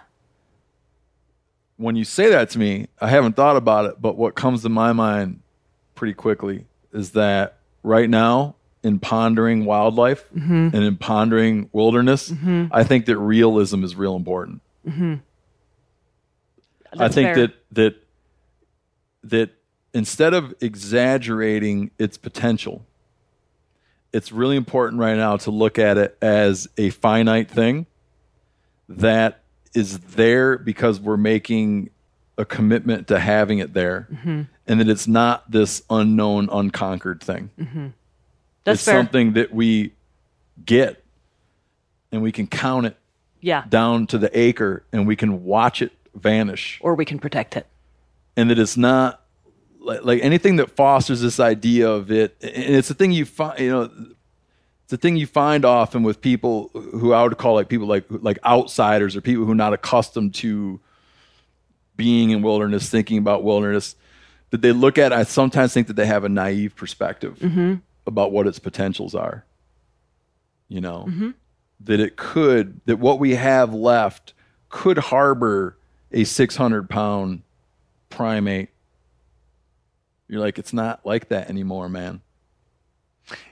When 1.77 1.95
you 1.95 2.03
say 2.03 2.29
that 2.29 2.49
to 2.49 2.59
me, 2.59 2.87
I 2.99 3.07
haven't 3.07 3.37
thought 3.37 3.55
about 3.55 3.85
it, 3.85 4.01
but 4.01 4.17
what 4.17 4.35
comes 4.35 4.63
to 4.63 4.69
my 4.69 4.91
mind 4.91 5.39
pretty 5.95 6.13
quickly 6.13 6.65
is 6.91 7.11
that 7.11 7.55
right 7.83 8.09
now 8.09 8.55
in 8.83 8.99
pondering 8.99 9.63
wildlife 9.63 10.25
Mhm. 10.35 10.73
and 10.73 10.83
in 10.83 10.97
pondering 10.97 11.69
wilderness, 11.71 12.31
Mhm. 12.31 12.67
I 12.73 12.83
think 12.83 13.05
that 13.05 13.17
realism 13.17 13.85
is 13.85 13.95
real 13.95 14.17
important. 14.17 14.61
hmm 14.85 15.13
I 16.99 17.07
think 17.07 17.33
that 17.35 17.53
that 17.71 17.95
that 19.23 19.51
instead 19.93 20.33
of 20.33 20.53
exaggerating 20.59 21.91
its 21.97 22.17
potential, 22.17 22.85
it's 24.15 24.31
really 24.31 24.55
important 24.55 24.99
right 24.99 25.17
now 25.17 25.35
to 25.35 25.51
look 25.51 25.77
at 25.77 25.97
it 25.97 26.17
as 26.21 26.67
a 26.77 26.89
finite 26.91 27.49
thing 27.51 27.85
that 28.87 29.41
is 29.73 29.99
there 29.99 30.57
because 30.57 30.99
we're 31.01 31.17
making 31.17 31.89
a 32.37 32.45
commitment 32.45 33.07
to 33.09 33.19
having 33.19 33.59
it 33.59 33.73
there, 33.73 34.07
Mhm. 34.11 34.47
and 34.67 34.79
that 34.79 34.87
it's 34.87 35.07
not 35.07 35.49
this 35.51 35.83
unknown, 35.89 36.47
unconquered 36.51 37.21
thing. 37.21 37.49
hmm 37.57 37.87
That's 38.63 38.79
it's 38.79 38.85
fair. 38.85 38.99
something 38.99 39.33
that 39.33 39.53
we 39.53 39.91
get, 40.65 41.03
and 42.11 42.21
we 42.21 42.31
can 42.31 42.47
count 42.47 42.85
it 42.85 42.97
Yeah. 43.41 43.65
down 43.67 44.07
to 44.07 44.17
the 44.17 44.37
acre, 44.37 44.83
and 44.93 45.05
we 45.05 45.15
can 45.15 45.43
watch 45.43 45.81
it 45.81 45.91
vanish 46.13 46.79
Or 46.81 46.95
we 46.95 47.03
can 47.05 47.19
protect 47.19 47.57
it. 47.57 47.67
and 48.37 48.49
that 48.49 48.59
it's 48.59 48.77
not 48.77 49.21
like, 49.85 50.03
like 50.03 50.21
anything 50.23 50.55
that 50.57 50.71
fosters 50.71 51.21
this 51.21 51.39
idea 51.39 51.89
of 51.89 52.11
it 52.11 52.35
and 52.41 52.75
it's 52.75 52.89
a 52.89 52.93
thing 52.93 53.11
you 53.11 53.25
find 53.25 53.59
you 53.59 53.69
know 53.69 53.89
it's 54.83 54.93
a 54.93 54.97
thing 54.97 55.15
you 55.15 55.25
find 55.27 55.63
often 55.65 56.03
with 56.03 56.21
people 56.21 56.69
who 56.73 57.13
I 57.13 57.23
would 57.23 57.37
call 57.37 57.55
like 57.55 57.69
people 57.69 57.87
like 57.87 58.05
like 58.09 58.39
outsiders 58.45 59.15
or 59.15 59.21
people 59.21 59.45
who 59.45 59.51
are 59.51 59.55
not 59.55 59.73
accustomed 59.73 60.33
to 60.35 60.79
being 61.95 62.31
in 62.31 62.41
wilderness 62.41 62.89
thinking 62.89 63.17
about 63.17 63.43
wilderness 63.43 63.95
that 64.51 64.61
they 64.61 64.71
look 64.71 64.97
at 64.97 65.13
I 65.13 65.23
sometimes 65.23 65.73
think 65.73 65.87
that 65.87 65.95
they 65.95 66.05
have 66.05 66.23
a 66.23 66.29
naive 66.29 66.75
perspective 66.75 67.37
Mhm. 67.39 67.81
about 68.07 68.31
what 68.31 68.47
its 68.47 68.59
potentials 68.59 69.15
are 69.15 69.45
you 70.67 70.81
know 70.81 71.05
Mhm. 71.07 71.33
that 71.81 71.99
it 71.99 72.15
could 72.17 72.81
that 72.85 72.97
what 72.99 73.19
we 73.19 73.35
have 73.35 73.73
left 73.73 74.33
could 74.69 74.97
harbor 74.97 75.77
a 76.11 76.23
600 76.23 76.89
pound 76.89 77.41
primate 78.09 78.69
you're 80.27 80.41
like 80.41 80.57
it's 80.59 80.73
not 80.73 81.05
like 81.05 81.29
that 81.29 81.49
anymore 81.49 81.87
man 81.89 82.21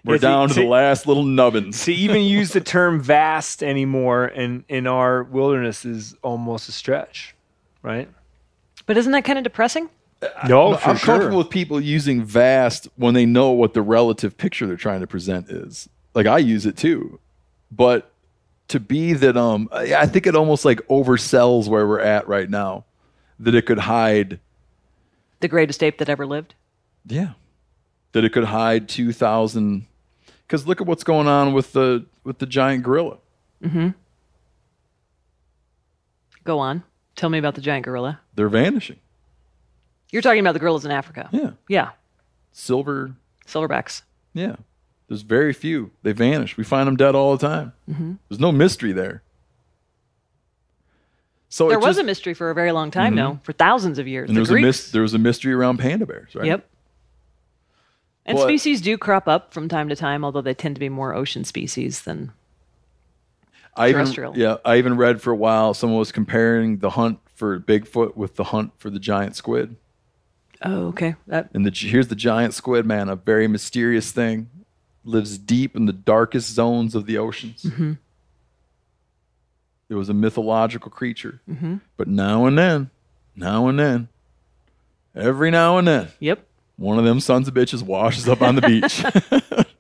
we're 0.06 0.16
Yeah, 0.16 0.20
see- 0.20 0.22
down 0.22 0.48
to 0.50 0.54
the 0.56 0.66
last 0.66 1.08
little 1.08 1.24
nubbins 1.24 1.84
to 1.86 1.94
even 1.94 2.22
use 2.24 2.52
the 2.52 2.62
term 2.62 3.02
vast 3.02 3.64
anymore 3.64 4.28
in 4.28 4.64
in 4.70 4.86
our 4.88 5.24
wilderness 5.24 5.84
is 5.86 6.16
almost 6.22 6.70
a 6.70 6.72
stretch, 6.72 7.34
right? 7.82 8.08
But 8.86 8.98
isn't 8.98 9.12
that 9.14 9.26
kind 9.26 9.40
of 9.40 9.44
depressing? 9.44 9.90
No, 10.48 10.76
I'm 10.76 10.98
for 10.98 11.06
comfortable 11.06 11.40
with 11.40 11.50
people 11.50 11.82
using 11.82 12.24
vast 12.24 12.88
when 12.98 13.14
they 13.16 13.26
know 13.26 13.50
what 13.52 13.74
the 13.74 13.82
relative 13.82 14.38
picture 14.38 14.68
they're 14.68 14.76
trying 14.78 15.02
to 15.02 15.08
present 15.08 15.50
is. 15.50 15.90
Like 16.14 16.28
I 16.28 16.38
use 16.38 16.66
it 16.68 16.78
too, 16.78 17.20
but 17.72 18.12
to 18.68 18.80
be 18.80 19.14
that, 19.14 19.36
um, 19.36 19.70
I 19.72 19.95
I 19.95 20.06
think 20.06 20.28
it 20.28 20.36
almost 20.36 20.66
like 20.66 20.82
oversells 20.88 21.68
where 21.68 21.88
we're 21.88 22.00
at 22.00 22.28
right 22.28 22.50
now. 22.50 22.86
That 23.40 23.56
it 23.56 23.66
could 23.66 23.80
hide, 23.80 24.40
The 25.40 25.48
greatest 25.48 25.82
ape 25.84 25.98
that 25.98 26.08
ever 26.10 26.28
lived. 26.28 26.54
Yeah, 27.06 27.32
that 28.14 28.24
it 28.24 28.32
could 28.34 28.46
hide 28.46 28.88
two 28.90 29.12
thousand. 29.12 29.86
Because 30.48 30.68
look 30.68 30.82
at 30.82 30.88
what's 30.88 31.04
going 31.04 31.28
on 31.28 31.54
with 31.54 31.74
the 31.74 32.06
with 32.24 32.40
the 32.40 32.46
giant 32.46 32.84
gorilla. 32.84 33.18
hmm 33.62 33.90
Go 36.44 36.60
on. 36.60 36.84
Tell 37.16 37.30
me 37.30 37.38
about 37.38 37.56
the 37.56 37.62
giant 37.62 37.86
gorilla. 37.86 38.20
They're 38.36 38.50
vanishing. 38.50 39.00
You're 40.12 40.22
talking 40.22 40.40
about 40.42 40.54
the 40.54 40.60
gorillas 40.60 40.86
in 40.86 40.92
Africa. 40.92 41.30
Yeah, 41.32 41.52
Yeah. 41.68 41.92
silver. 42.52 43.16
Silverbacks. 43.48 44.02
Yeah, 44.34 44.56
there's 45.08 45.22
very 45.22 45.54
few. 45.54 45.92
They 46.04 46.12
vanish. 46.12 46.58
We 46.58 46.64
find 46.64 46.88
them 46.88 46.96
dead 46.96 47.16
all 47.16 47.36
the 47.38 47.48
time. 47.48 47.74
Mhm. 47.90 48.18
There's 48.30 48.40
no 48.40 48.52
mystery 48.52 48.92
there. 48.94 49.22
So 51.50 51.68
there 51.70 51.78
it 51.78 51.82
was 51.82 51.98
just- 51.98 52.00
a 52.00 52.04
mystery 52.04 52.34
for 52.34 52.50
a 52.50 52.56
very 52.56 52.72
long 52.72 52.90
time, 52.90 53.14
Mhm. 53.14 53.18
though, 53.18 53.40
for 53.44 53.54
thousands 53.54 54.00
of 54.00 54.08
years. 54.08 54.30
and 54.30 54.36
the 54.36 54.40
there 54.40 54.42
was 54.42 54.50
a 54.50 54.54
Greeks. 54.54 54.66
mys- 54.66 54.92
there 54.92 55.02
was 55.04 55.14
a 55.14 55.20
mystery 55.20 55.54
around 55.54 55.78
panda 55.78 56.06
bears, 56.06 56.34
right? 56.36 56.46
Yep. 56.48 56.70
And 58.26 58.38
But- 58.38 58.44
species 58.44 58.82
do 58.82 58.98
crop 58.98 59.28
up 59.28 59.54
from 59.54 59.68
time 59.68 59.90
to 59.90 59.95
time, 59.95 60.24
although 60.24 60.41
they 60.41 60.54
tend 60.54 60.76
to 60.76 60.80
be 60.80 60.90
more 60.90 61.14
ocean 61.14 61.44
species 61.44 62.04
than. 62.04 62.32
I 63.76 63.90
even 63.90 64.02
Terrestrial. 64.06 64.38
yeah, 64.38 64.58
I 64.64 64.78
even 64.78 64.95
read 64.98 65.22
for 65.22 65.32
a 65.32 65.36
while 65.36 65.74
someone 65.74 65.98
was 66.00 66.12
comparing 66.12 66.78
the 66.78 66.91
hunt 66.91 67.20
for 67.34 67.60
Bigfoot 67.60 68.16
with 68.16 68.36
the 68.36 68.45
hunt 68.45 68.72
for 68.78 68.90
the 68.91 69.00
giant 69.00 69.36
squid. 69.36 69.76
Oh, 70.62 70.88
okay. 70.90 71.16
That 71.28 71.50
And 71.54 71.66
the 71.66 71.72
here's 71.76 72.08
the 72.08 72.16
giant 72.16 72.54
squid, 72.54 72.86
man, 72.86 73.10
a 73.10 73.16
very 73.16 73.48
mysterious 73.48 74.12
thing, 74.12 74.50
lives 75.04 75.38
deep 75.38 75.76
in 75.76 75.86
the 75.88 75.91
darkest 75.94 76.52
zones 76.54 76.94
of 76.95 77.08
the 77.08 77.18
oceans. 77.18 77.64
Mhm. 77.64 77.98
It 79.90 79.95
was 79.95 80.08
a 80.08 80.14
mythological 80.14 80.90
creature, 80.90 81.41
Mhm. 81.50 81.82
but 81.98 82.08
now 82.08 82.45
and 82.45 82.58
then, 82.58 82.90
now 83.36 83.68
and 83.68 83.78
then, 83.78 84.08
every 85.16 85.52
now 85.52 85.78
and 85.78 85.88
then, 85.88 86.08
Yep. 86.20 86.48
One 86.78 86.98
of 86.98 87.06
them 87.06 87.20
sons 87.20 87.48
of 87.48 87.54
bitches 87.54 87.84
washes 87.84 88.28
up 88.28 88.41
on 88.41 88.56
the 88.56 88.62
beach, 88.62 89.04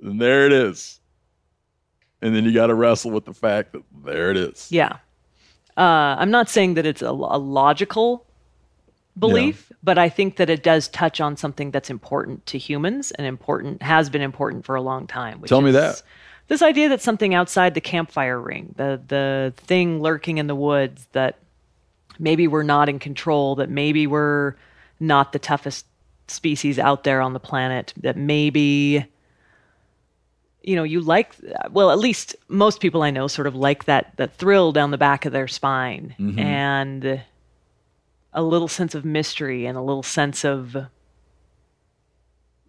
and 0.02 0.20
there 0.20 0.46
it 0.46 0.52
is. 0.52 1.00
And 2.22 2.36
then 2.36 2.44
you 2.44 2.52
got 2.52 2.66
to 2.66 2.74
wrestle 2.74 3.10
with 3.10 3.24
the 3.24 3.32
fact 3.32 3.72
that 3.72 3.82
there 4.04 4.30
it 4.30 4.36
is. 4.36 4.70
Yeah. 4.70 4.98
Uh, 5.76 6.16
I'm 6.18 6.30
not 6.30 6.50
saying 6.50 6.74
that 6.74 6.84
it's 6.84 7.00
a, 7.00 7.08
a 7.08 7.38
logical 7.38 8.26
belief, 9.18 9.72
but 9.82 9.98
I 9.98 10.08
think 10.08 10.36
that 10.36 10.50
it 10.50 10.62
does 10.62 10.88
touch 10.88 11.20
on 11.20 11.36
something 11.36 11.70
that's 11.70 11.90
important 11.90 12.46
to 12.46 12.58
humans 12.58 13.10
and 13.12 13.26
important 13.26 13.82
has 13.82 14.10
been 14.10 14.22
important 14.22 14.64
for 14.64 14.74
a 14.74 14.82
long 14.82 15.06
time. 15.06 15.42
Tell 15.46 15.62
me 15.62 15.70
that. 15.72 16.02
This 16.48 16.62
idea 16.62 16.88
that 16.88 17.00
something 17.00 17.34
outside 17.34 17.74
the 17.74 17.80
campfire 17.80 18.40
ring, 18.40 18.74
the 18.76 19.00
the 19.06 19.54
thing 19.56 20.02
lurking 20.02 20.38
in 20.38 20.48
the 20.48 20.54
woods 20.54 21.06
that 21.12 21.38
maybe 22.18 22.48
we're 22.48 22.64
not 22.64 22.88
in 22.88 22.98
control, 22.98 23.54
that 23.56 23.70
maybe 23.70 24.06
we're 24.06 24.56
not 25.00 25.32
the 25.32 25.38
toughest 25.38 25.86
species 26.28 26.78
out 26.78 27.04
there 27.04 27.20
on 27.20 27.32
the 27.32 27.40
planet, 27.40 27.92
that 27.96 28.16
maybe 28.16 29.06
you 30.62 30.76
know 30.76 30.82
you 30.82 31.00
like 31.00 31.34
well 31.70 31.90
at 31.90 31.98
least 31.98 32.36
most 32.48 32.80
people 32.80 33.02
i 33.02 33.10
know 33.10 33.26
sort 33.26 33.46
of 33.46 33.54
like 33.54 33.86
that 33.86 34.14
that 34.18 34.34
thrill 34.34 34.72
down 34.72 34.90
the 34.90 34.98
back 34.98 35.24
of 35.24 35.32
their 35.32 35.48
spine 35.48 36.14
mm-hmm. 36.18 36.38
and 36.38 37.22
a 38.34 38.42
little 38.42 38.68
sense 38.68 38.94
of 38.94 39.02
mystery 39.02 39.64
and 39.64 39.78
a 39.78 39.80
little 39.80 40.02
sense 40.02 40.44
of 40.44 40.76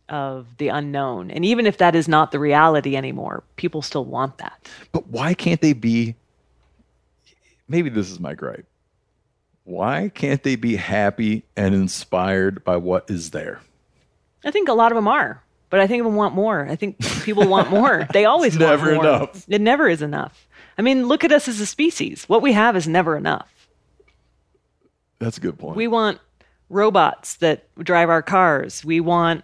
of 0.07 0.47
the 0.57 0.69
unknown 0.69 1.29
and 1.31 1.43
even 1.43 1.67
if 1.67 1.79
that 1.79 1.93
is 1.93 2.07
not 2.07 2.31
the 2.31 2.39
reality 2.39 2.95
anymore 2.95 3.43
people 3.57 3.81
still 3.81 4.05
want 4.05 4.37
that 4.37 4.69
But 4.93 5.07
why 5.07 5.33
can't 5.33 5.59
they 5.59 5.73
be? 5.73 6.15
Maybe 7.67 7.89
this 7.89 8.11
is 8.11 8.19
my 8.19 8.33
gripe. 8.33 8.65
Why 9.63 10.09
can't 10.13 10.41
they 10.43 10.55
be 10.55 10.75
happy 10.75 11.43
and 11.55 11.73
inspired 11.75 12.63
by 12.63 12.77
what 12.77 13.09
is 13.09 13.31
there? 13.31 13.61
i 14.43 14.49
think 14.49 14.67
a 14.69 14.73
lot 14.73 14.91
of 14.91 14.95
them 14.95 15.07
are 15.07 15.43
but 15.69 15.79
i 15.79 15.85
think 15.85 15.99
of 16.01 16.05
them 16.05 16.15
want 16.15 16.33
more 16.33 16.65
i 16.67 16.75
think 16.75 16.97
people 17.23 17.47
want 17.47 17.69
more 17.69 18.07
they 18.13 18.25
always 18.25 18.57
never 18.57 18.95
more. 18.95 19.05
enough. 19.05 19.45
it 19.47 19.61
never 19.61 19.87
is 19.87 20.01
enough 20.01 20.47
i 20.79 20.81
mean 20.81 21.07
look 21.07 21.23
at 21.23 21.31
us 21.31 21.47
as 21.47 21.59
a 21.59 21.65
species 21.67 22.23
what 22.27 22.41
we 22.41 22.53
have 22.53 22.75
is 22.75 22.87
never 22.87 23.15
enough 23.15 23.69
That's 25.19 25.37
a 25.37 25.41
good 25.41 25.59
point. 25.59 25.77
We 25.77 25.87
want 25.87 26.17
robots 26.69 27.35
that 27.35 27.65
drive 27.77 28.09
our 28.09 28.23
cars. 28.23 28.83
We 28.83 28.99
want 28.99 29.43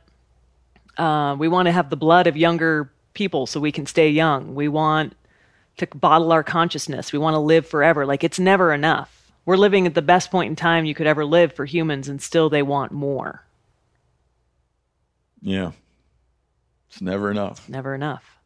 uh, 0.98 1.35
we 1.38 1.48
want 1.48 1.68
to 1.68 1.72
have 1.72 1.91
the 1.91 1.98
blood 1.98 2.26
of 2.26 2.35
younger 2.35 2.89
people 3.14 3.45
so 3.45 3.60
we 3.60 3.72
can 3.72 3.85
stay 3.85 4.10
young. 4.10 4.56
We 4.56 4.68
want 4.68 5.14
to 5.77 5.85
bottle 5.94 6.31
our 6.31 6.41
consciousness. 6.44 7.14
We 7.14 7.19
want 7.19 7.35
to 7.35 7.39
live 7.39 7.68
forever. 7.68 8.07
Like 8.07 8.23
it's 8.23 8.39
never 8.39 8.73
enough. 8.73 9.16
We're 9.48 9.56
living 9.56 9.88
at 9.88 9.95
the 9.95 10.02
best 10.02 10.30
point 10.30 10.49
in 10.49 10.57
time 10.57 10.84
you 10.84 10.94
could 10.94 11.07
ever 11.07 11.24
live 11.24 11.53
for 11.53 11.64
humans, 11.64 12.10
and 12.10 12.22
still 12.22 12.49
they 12.49 12.61
want 12.61 12.91
more. 12.91 13.45
yeah. 15.41 15.72
It's 16.90 17.02
never 17.02 17.32
enough. 17.32 17.68
Never 17.69 17.95
enough. 17.95 18.38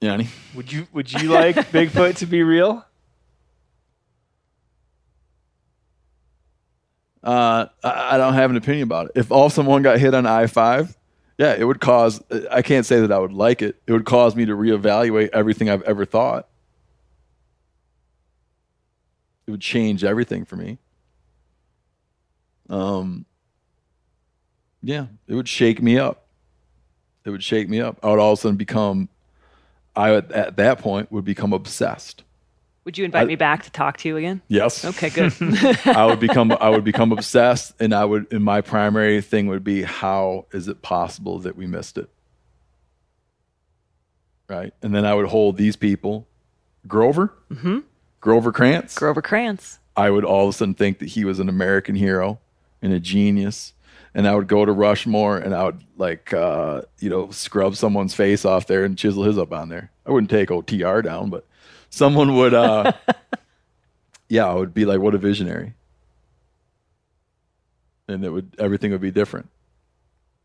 Yanni? 0.00 0.28
Would 0.54 0.72
you 0.72 0.86
Would 0.92 1.12
you 1.12 1.30
like 1.30 1.56
Bigfoot 1.72 2.16
to 2.16 2.26
be 2.26 2.42
real? 2.42 2.84
Uh, 7.22 7.66
I, 7.82 8.14
I 8.14 8.18
don't 8.18 8.34
have 8.34 8.50
an 8.50 8.56
opinion 8.56 8.84
about 8.84 9.06
it. 9.06 9.12
If 9.14 9.32
all 9.32 9.50
someone 9.50 9.82
got 9.82 9.98
hit 9.98 10.14
on 10.14 10.26
I 10.26 10.46
five, 10.46 10.96
yeah, 11.38 11.54
it 11.54 11.64
would 11.64 11.80
cause. 11.80 12.22
I 12.50 12.62
can't 12.62 12.86
say 12.86 13.00
that 13.00 13.12
I 13.12 13.18
would 13.18 13.32
like 13.32 13.60
it. 13.62 13.76
It 13.86 13.92
would 13.92 14.04
cause 14.06 14.36
me 14.36 14.46
to 14.46 14.56
reevaluate 14.56 15.30
everything 15.32 15.68
I've 15.68 15.82
ever 15.82 16.04
thought. 16.04 16.48
It 19.46 19.50
would 19.50 19.60
change 19.60 20.04
everything 20.04 20.44
for 20.44 20.56
me. 20.56 20.78
Um. 22.68 23.26
Yeah, 24.82 25.06
it 25.26 25.34
would 25.34 25.48
shake 25.48 25.82
me 25.82 25.98
up. 25.98 26.26
It 27.24 27.30
would 27.30 27.42
shake 27.42 27.68
me 27.68 27.80
up. 27.80 27.98
I 28.02 28.10
would 28.10 28.18
all 28.20 28.32
of 28.32 28.38
a 28.38 28.42
sudden 28.42 28.56
become. 28.56 29.08
I 29.96 30.12
would, 30.12 30.30
at 30.32 30.56
that 30.58 30.78
point 30.78 31.10
would 31.10 31.24
become 31.24 31.52
obsessed. 31.52 32.22
Would 32.84 32.98
you 32.98 33.04
invite 33.04 33.22
I- 33.22 33.26
me 33.26 33.34
back 33.36 33.64
to 33.64 33.70
talk 33.70 33.96
to 33.98 34.08
you 34.08 34.16
again? 34.16 34.42
Yes. 34.46 34.84
Okay, 34.84 35.10
good. 35.10 35.32
I 35.86 36.04
would 36.06 36.20
become 36.20 36.52
I 36.52 36.68
would 36.68 36.84
become 36.84 37.10
obsessed 37.18 37.74
and 37.80 37.92
I 37.92 38.04
would 38.04 38.32
and 38.32 38.44
my 38.44 38.60
primary 38.60 39.20
thing 39.22 39.48
would 39.48 39.64
be 39.64 39.82
how 39.82 40.46
is 40.52 40.68
it 40.68 40.82
possible 40.82 41.40
that 41.40 41.56
we 41.56 41.66
missed 41.66 41.98
it? 41.98 42.08
Right? 44.48 44.72
And 44.82 44.94
then 44.94 45.04
I 45.04 45.14
would 45.14 45.26
hold 45.26 45.56
these 45.56 45.74
people 45.74 46.28
Grover? 46.86 47.32
Mm-hmm. 47.50 47.78
Grover 48.20 48.52
Krantz. 48.52 48.94
Grover 48.94 49.22
Krantz. 49.22 49.78
I 49.96 50.10
would 50.10 50.24
all 50.24 50.48
of 50.48 50.54
a 50.54 50.58
sudden 50.58 50.74
think 50.74 50.98
that 50.98 51.10
he 51.10 51.24
was 51.24 51.38
an 51.38 51.48
American 51.48 51.94
hero 51.94 52.38
and 52.82 52.92
a 52.92 53.00
genius. 53.00 53.72
And 54.14 54.26
I 54.26 54.34
would 54.34 54.48
go 54.48 54.64
to 54.64 54.72
Rushmore 54.72 55.38
and 55.38 55.54
I 55.54 55.64
would 55.64 55.82
like 55.96 56.32
uh, 56.32 56.82
you 56.98 57.10
know, 57.10 57.30
scrub 57.30 57.76
someone's 57.76 58.14
face 58.14 58.44
off 58.44 58.66
there 58.66 58.84
and 58.84 58.96
chisel 58.96 59.24
his 59.24 59.38
up 59.38 59.52
on 59.52 59.68
there. 59.68 59.90
I 60.06 60.10
wouldn't 60.10 60.30
take 60.30 60.48
OTR 60.48 61.02
down, 61.02 61.30
but 61.30 61.46
someone 61.90 62.36
would 62.36 62.54
uh 62.54 62.92
yeah, 64.28 64.46
I 64.46 64.54
would 64.54 64.74
be 64.74 64.84
like, 64.84 65.00
what 65.00 65.14
a 65.14 65.18
visionary. 65.18 65.74
And 68.08 68.24
it 68.24 68.30
would 68.30 68.54
everything 68.58 68.92
would 68.92 69.00
be 69.00 69.10
different. 69.10 69.48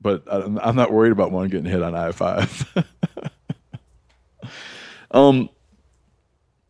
But 0.02 0.24
I'm, 0.28 0.58
I'm 0.60 0.76
not 0.76 0.92
worried 0.92 1.12
about 1.12 1.32
one 1.32 1.50
getting 1.50 1.70
hit 1.72 1.84
on 1.84 1.96
I 1.96 2.12
five. 2.12 2.74
um, 5.12 5.50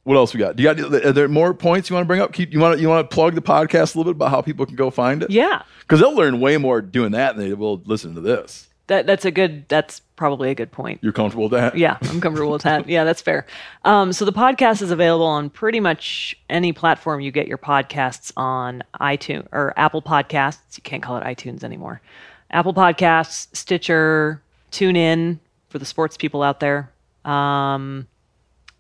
what 0.04 0.16
else 0.16 0.34
we 0.34 0.40
got? 0.40 0.56
Do 0.56 0.64
you 0.64 0.74
got? 0.74 1.06
Are 1.06 1.12
there 1.12 1.28
more 1.28 1.54
points 1.54 1.90
you 1.90 1.94
want 1.96 2.06
to 2.06 2.08
bring 2.08 2.22
up? 2.22 2.34
Keep, 2.34 2.54
you 2.54 2.60
want 2.60 2.78
to, 2.78 2.82
you 2.82 2.90
want 2.90 3.10
to 3.10 3.14
plug 3.14 3.36
the 3.36 3.42
podcast 3.42 3.96
a 3.96 4.00
little 4.00 4.06
bit 4.14 4.18
about 4.18 4.32
how 4.32 4.42
people 4.42 4.66
can 4.66 4.76
go 4.76 4.90
find 4.90 5.22
it? 5.24 5.30
Yeah. 5.30 5.62
because 5.82 6.00
they'll 6.00 6.16
learn 6.16 6.40
way 6.40 6.58
more 6.58 6.82
doing 6.82 7.12
that 7.12 7.36
than 7.36 7.48
they 7.48 7.54
will 7.54 7.82
listen 7.86 8.16
to 8.16 8.22
this. 8.22 8.68
That 8.88 9.06
that's 9.06 9.24
a 9.26 9.32
good 9.32 9.70
that's 9.70 10.02
probably 10.18 10.50
a 10.50 10.56
good 10.56 10.72
point. 10.72 11.00
You're 11.02 11.14
comfortable 11.14 11.44
with 11.44 11.54
that? 11.54 11.78
Yeah, 11.78 11.98
I'm 12.02 12.20
comfortable 12.20 12.52
with 12.52 12.64
that. 12.64 12.90
Yeah, 12.90 13.04
that's 13.06 13.22
fair. 13.22 13.46
Um, 13.86 14.12
so 14.12 14.26
the 14.26 14.34
podcast 14.34 14.82
is 14.82 14.92
available 14.92 15.26
on 15.26 15.50
pretty 15.50 15.80
much 15.80 16.36
any 16.50 16.74
platform 16.74 17.22
you 17.22 17.32
get 17.32 17.48
your 17.48 17.58
podcasts 17.60 18.34
on 18.36 18.84
iTunes 19.00 19.48
or 19.54 19.74
Apple 19.78 20.02
Podcasts. 20.02 20.78
You 20.78 20.82
can't 20.84 21.02
call 21.02 21.16
it 21.18 21.24
iTunes 21.24 21.64
anymore. 21.64 22.02
Apple 22.50 22.74
Podcasts, 22.74 23.48
Stitcher, 23.56 24.42
TuneIn 24.72 25.40
for 25.70 25.80
the 25.80 25.86
sports 25.86 26.18
people 26.18 26.44
out 26.44 26.60
there. 26.60 26.92
Um, 27.24 28.08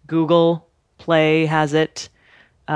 Google 0.07 0.67
Play 1.01 1.45
has 1.47 1.73
it. 1.73 2.09
Uh, 2.69 2.71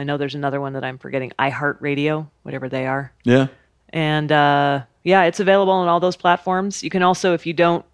I 0.00 0.04
know 0.04 0.16
there's 0.16 0.34
another 0.34 0.60
one 0.60 0.72
that 0.72 0.84
I'm 0.84 0.98
forgetting. 0.98 1.32
iHeartRadio, 1.38 2.28
whatever 2.42 2.68
they 2.68 2.86
are. 2.86 3.12
Yeah. 3.24 3.46
And 3.90 4.30
uh, 4.30 4.82
yeah, 5.04 5.22
it's 5.22 5.40
available 5.40 5.72
on 5.72 5.88
all 5.88 6.00
those 6.00 6.16
platforms. 6.16 6.82
You 6.82 6.90
can 6.90 7.02
also, 7.02 7.34
if 7.34 7.46
you 7.46 7.52
don't 7.52 7.84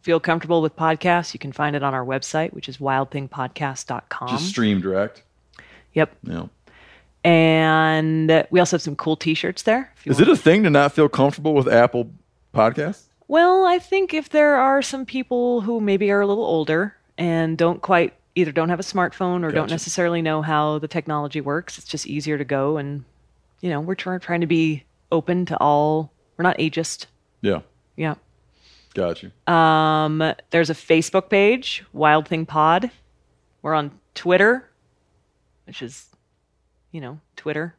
feel 0.00 0.18
comfortable 0.18 0.62
with 0.62 0.74
podcasts, 0.76 1.34
you 1.34 1.38
can 1.38 1.52
find 1.52 1.76
it 1.76 1.82
on 1.82 1.94
our 1.94 2.04
website, 2.04 2.52
which 2.52 2.68
is 2.68 2.78
wildthingpodcast.com. 2.78 4.28
Just 4.28 4.48
stream 4.48 4.80
direct. 4.80 5.22
Yep. 5.92 6.16
Yeah. 6.22 6.46
And 7.22 8.46
we 8.50 8.60
also 8.60 8.76
have 8.76 8.82
some 8.82 8.96
cool 8.96 9.16
t 9.16 9.34
shirts 9.34 9.62
there. 9.62 9.92
Is 10.04 10.20
it 10.20 10.28
a 10.28 10.36
thing 10.36 10.62
to 10.64 10.70
not 10.70 10.92
feel 10.92 11.08
comfortable 11.08 11.54
with 11.54 11.68
Apple 11.68 12.10
Podcasts? 12.54 13.04
Well, 13.28 13.64
I 13.64 13.78
think 13.78 14.12
if 14.12 14.28
there 14.28 14.56
are 14.56 14.82
some 14.82 15.06
people 15.06 15.60
who 15.62 15.80
maybe 15.80 16.10
are 16.10 16.20
a 16.20 16.26
little 16.26 16.44
older 16.44 16.96
and 17.16 17.56
don't 17.56 17.80
quite 17.80 18.14
either 18.34 18.52
don't 18.52 18.68
have 18.68 18.80
a 18.80 18.84
smartphone 18.84 19.44
or 19.44 19.50
don't 19.50 19.70
necessarily 19.70 20.22
know 20.22 20.42
how 20.42 20.78
the 20.78 20.88
technology 20.88 21.40
works, 21.40 21.78
it's 21.78 21.86
just 21.86 22.06
easier 22.06 22.36
to 22.38 22.44
go 22.44 22.76
and 22.76 23.04
you 23.60 23.70
know, 23.70 23.80
we're 23.80 23.94
trying 23.94 24.20
trying 24.20 24.42
to 24.42 24.46
be 24.46 24.84
open 25.10 25.46
to 25.46 25.56
all. 25.58 26.12
We're 26.36 26.42
not 26.42 26.58
ageist. 26.58 27.06
Yeah. 27.40 27.60
Yeah. 27.96 28.16
Got 28.92 29.22
you. 29.22 29.30
Um, 29.52 30.34
there's 30.50 30.68
a 30.70 30.74
Facebook 30.74 31.30
page, 31.30 31.82
Wild 31.92 32.28
Thing 32.28 32.44
Pod. 32.46 32.90
We're 33.62 33.74
on 33.74 33.92
Twitter, 34.14 34.68
which 35.66 35.80
is, 35.80 36.06
you 36.92 37.00
know, 37.00 37.20
Twitter, 37.36 37.74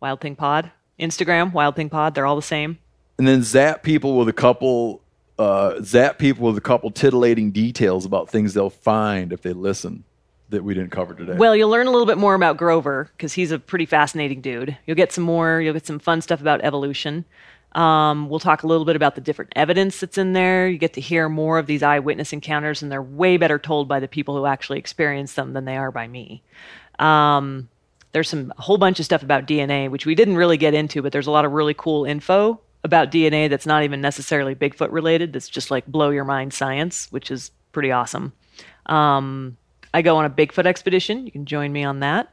Wild 0.00 0.20
Thing 0.20 0.34
Pod. 0.34 0.72
Instagram, 0.98 1.52
Wild 1.52 1.76
Thing 1.76 1.88
Pod. 1.88 2.14
They're 2.14 2.26
all 2.26 2.36
the 2.36 2.42
same. 2.42 2.78
and 3.18 3.26
then 3.28 3.42
zap 3.42 3.82
people 3.82 4.16
with 4.18 4.28
a 4.28 4.32
couple 4.32 5.00
uh, 5.38 5.80
zap 5.82 6.18
people 6.18 6.46
with 6.46 6.56
a 6.56 6.62
couple 6.62 6.90
titillating 6.90 7.52
details 7.52 8.04
about 8.04 8.28
things 8.28 8.54
they'll 8.54 8.70
find 8.70 9.32
if 9.32 9.42
they 9.42 9.52
listen 9.52 10.04
that 10.50 10.64
we 10.64 10.74
didn't 10.74 10.90
cover 10.90 11.14
today. 11.14 11.34
Well, 11.34 11.54
you'll 11.54 11.68
learn 11.68 11.86
a 11.86 11.90
little 11.90 12.06
bit 12.06 12.18
more 12.18 12.34
about 12.34 12.56
Grover 12.56 13.10
because 13.16 13.34
he's 13.34 13.50
a 13.50 13.58
pretty 13.58 13.86
fascinating 13.86 14.40
dude. 14.40 14.76
You'll 14.86 14.96
get 14.96 15.12
some 15.12 15.24
more. 15.24 15.60
You'll 15.60 15.74
get 15.74 15.86
some 15.86 15.98
fun 15.98 16.22
stuff 16.22 16.40
about 16.40 16.62
evolution. 16.62 17.24
Um, 17.72 18.30
we'll 18.30 18.40
talk 18.40 18.62
a 18.62 18.66
little 18.66 18.86
bit 18.86 18.96
about 18.96 19.14
the 19.14 19.20
different 19.20 19.52
evidence 19.54 20.00
that's 20.00 20.16
in 20.16 20.32
there. 20.32 20.68
You 20.68 20.78
get 20.78 20.94
to 20.94 21.02
hear 21.02 21.28
more 21.28 21.58
of 21.58 21.66
these 21.66 21.82
eyewitness 21.82 22.32
encounters, 22.32 22.82
and 22.82 22.90
they're 22.90 23.02
way 23.02 23.36
better 23.36 23.58
told 23.58 23.88
by 23.88 24.00
the 24.00 24.08
people 24.08 24.36
who 24.36 24.46
actually 24.46 24.78
experience 24.78 25.34
them 25.34 25.52
than 25.52 25.66
they 25.66 25.76
are 25.76 25.92
by 25.92 26.08
me. 26.08 26.42
Um, 26.98 27.68
there's 28.12 28.30
some 28.30 28.54
a 28.56 28.62
whole 28.62 28.78
bunch 28.78 28.98
of 29.00 29.04
stuff 29.04 29.22
about 29.22 29.46
DNA, 29.46 29.90
which 29.90 30.06
we 30.06 30.14
didn't 30.14 30.36
really 30.36 30.56
get 30.56 30.72
into, 30.72 31.02
but 31.02 31.12
there's 31.12 31.26
a 31.26 31.30
lot 31.30 31.44
of 31.44 31.52
really 31.52 31.74
cool 31.74 32.06
info 32.06 32.58
about 32.84 33.10
DNA 33.10 33.50
that's 33.50 33.66
not 33.66 33.82
even 33.82 34.00
necessarily 34.00 34.54
Bigfoot 34.54 34.92
related. 34.92 35.32
That's 35.32 35.48
just 35.48 35.70
like 35.70 35.86
blow 35.86 36.10
your 36.10 36.24
mind 36.24 36.52
science, 36.54 37.10
which 37.10 37.30
is 37.30 37.50
pretty 37.72 37.90
awesome. 37.90 38.32
Um, 38.86 39.56
I 39.92 40.02
go 40.02 40.16
on 40.16 40.24
a 40.24 40.30
Bigfoot 40.30 40.66
expedition. 40.66 41.26
You 41.26 41.32
can 41.32 41.44
join 41.44 41.72
me 41.72 41.84
on 41.84 42.00
that. 42.00 42.32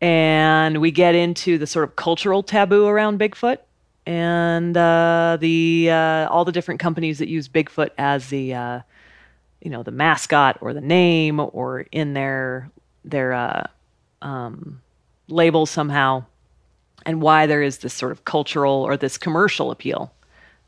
And 0.00 0.80
we 0.80 0.90
get 0.90 1.14
into 1.14 1.58
the 1.58 1.66
sort 1.66 1.84
of 1.84 1.96
cultural 1.96 2.42
taboo 2.42 2.86
around 2.86 3.20
Bigfoot 3.20 3.58
and 4.06 4.76
uh, 4.76 5.36
the 5.40 5.90
uh, 5.90 6.28
all 6.28 6.44
the 6.44 6.52
different 6.52 6.80
companies 6.80 7.18
that 7.18 7.28
use 7.28 7.48
Bigfoot 7.48 7.90
as 7.98 8.28
the 8.28 8.54
uh, 8.54 8.80
you 9.60 9.70
know 9.70 9.82
the 9.82 9.90
mascot 9.90 10.58
or 10.60 10.72
the 10.72 10.80
name 10.80 11.38
or 11.38 11.80
in 11.92 12.14
their 12.14 12.70
their 13.04 13.32
uh, 13.32 13.66
um, 14.22 14.80
label 15.28 15.66
somehow, 15.66 16.24
and 17.06 17.20
why 17.22 17.46
there 17.46 17.62
is 17.62 17.78
this 17.78 17.94
sort 17.94 18.12
of 18.12 18.24
cultural 18.24 18.82
or 18.82 18.96
this 18.96 19.18
commercial 19.18 19.70
appeal 19.70 20.12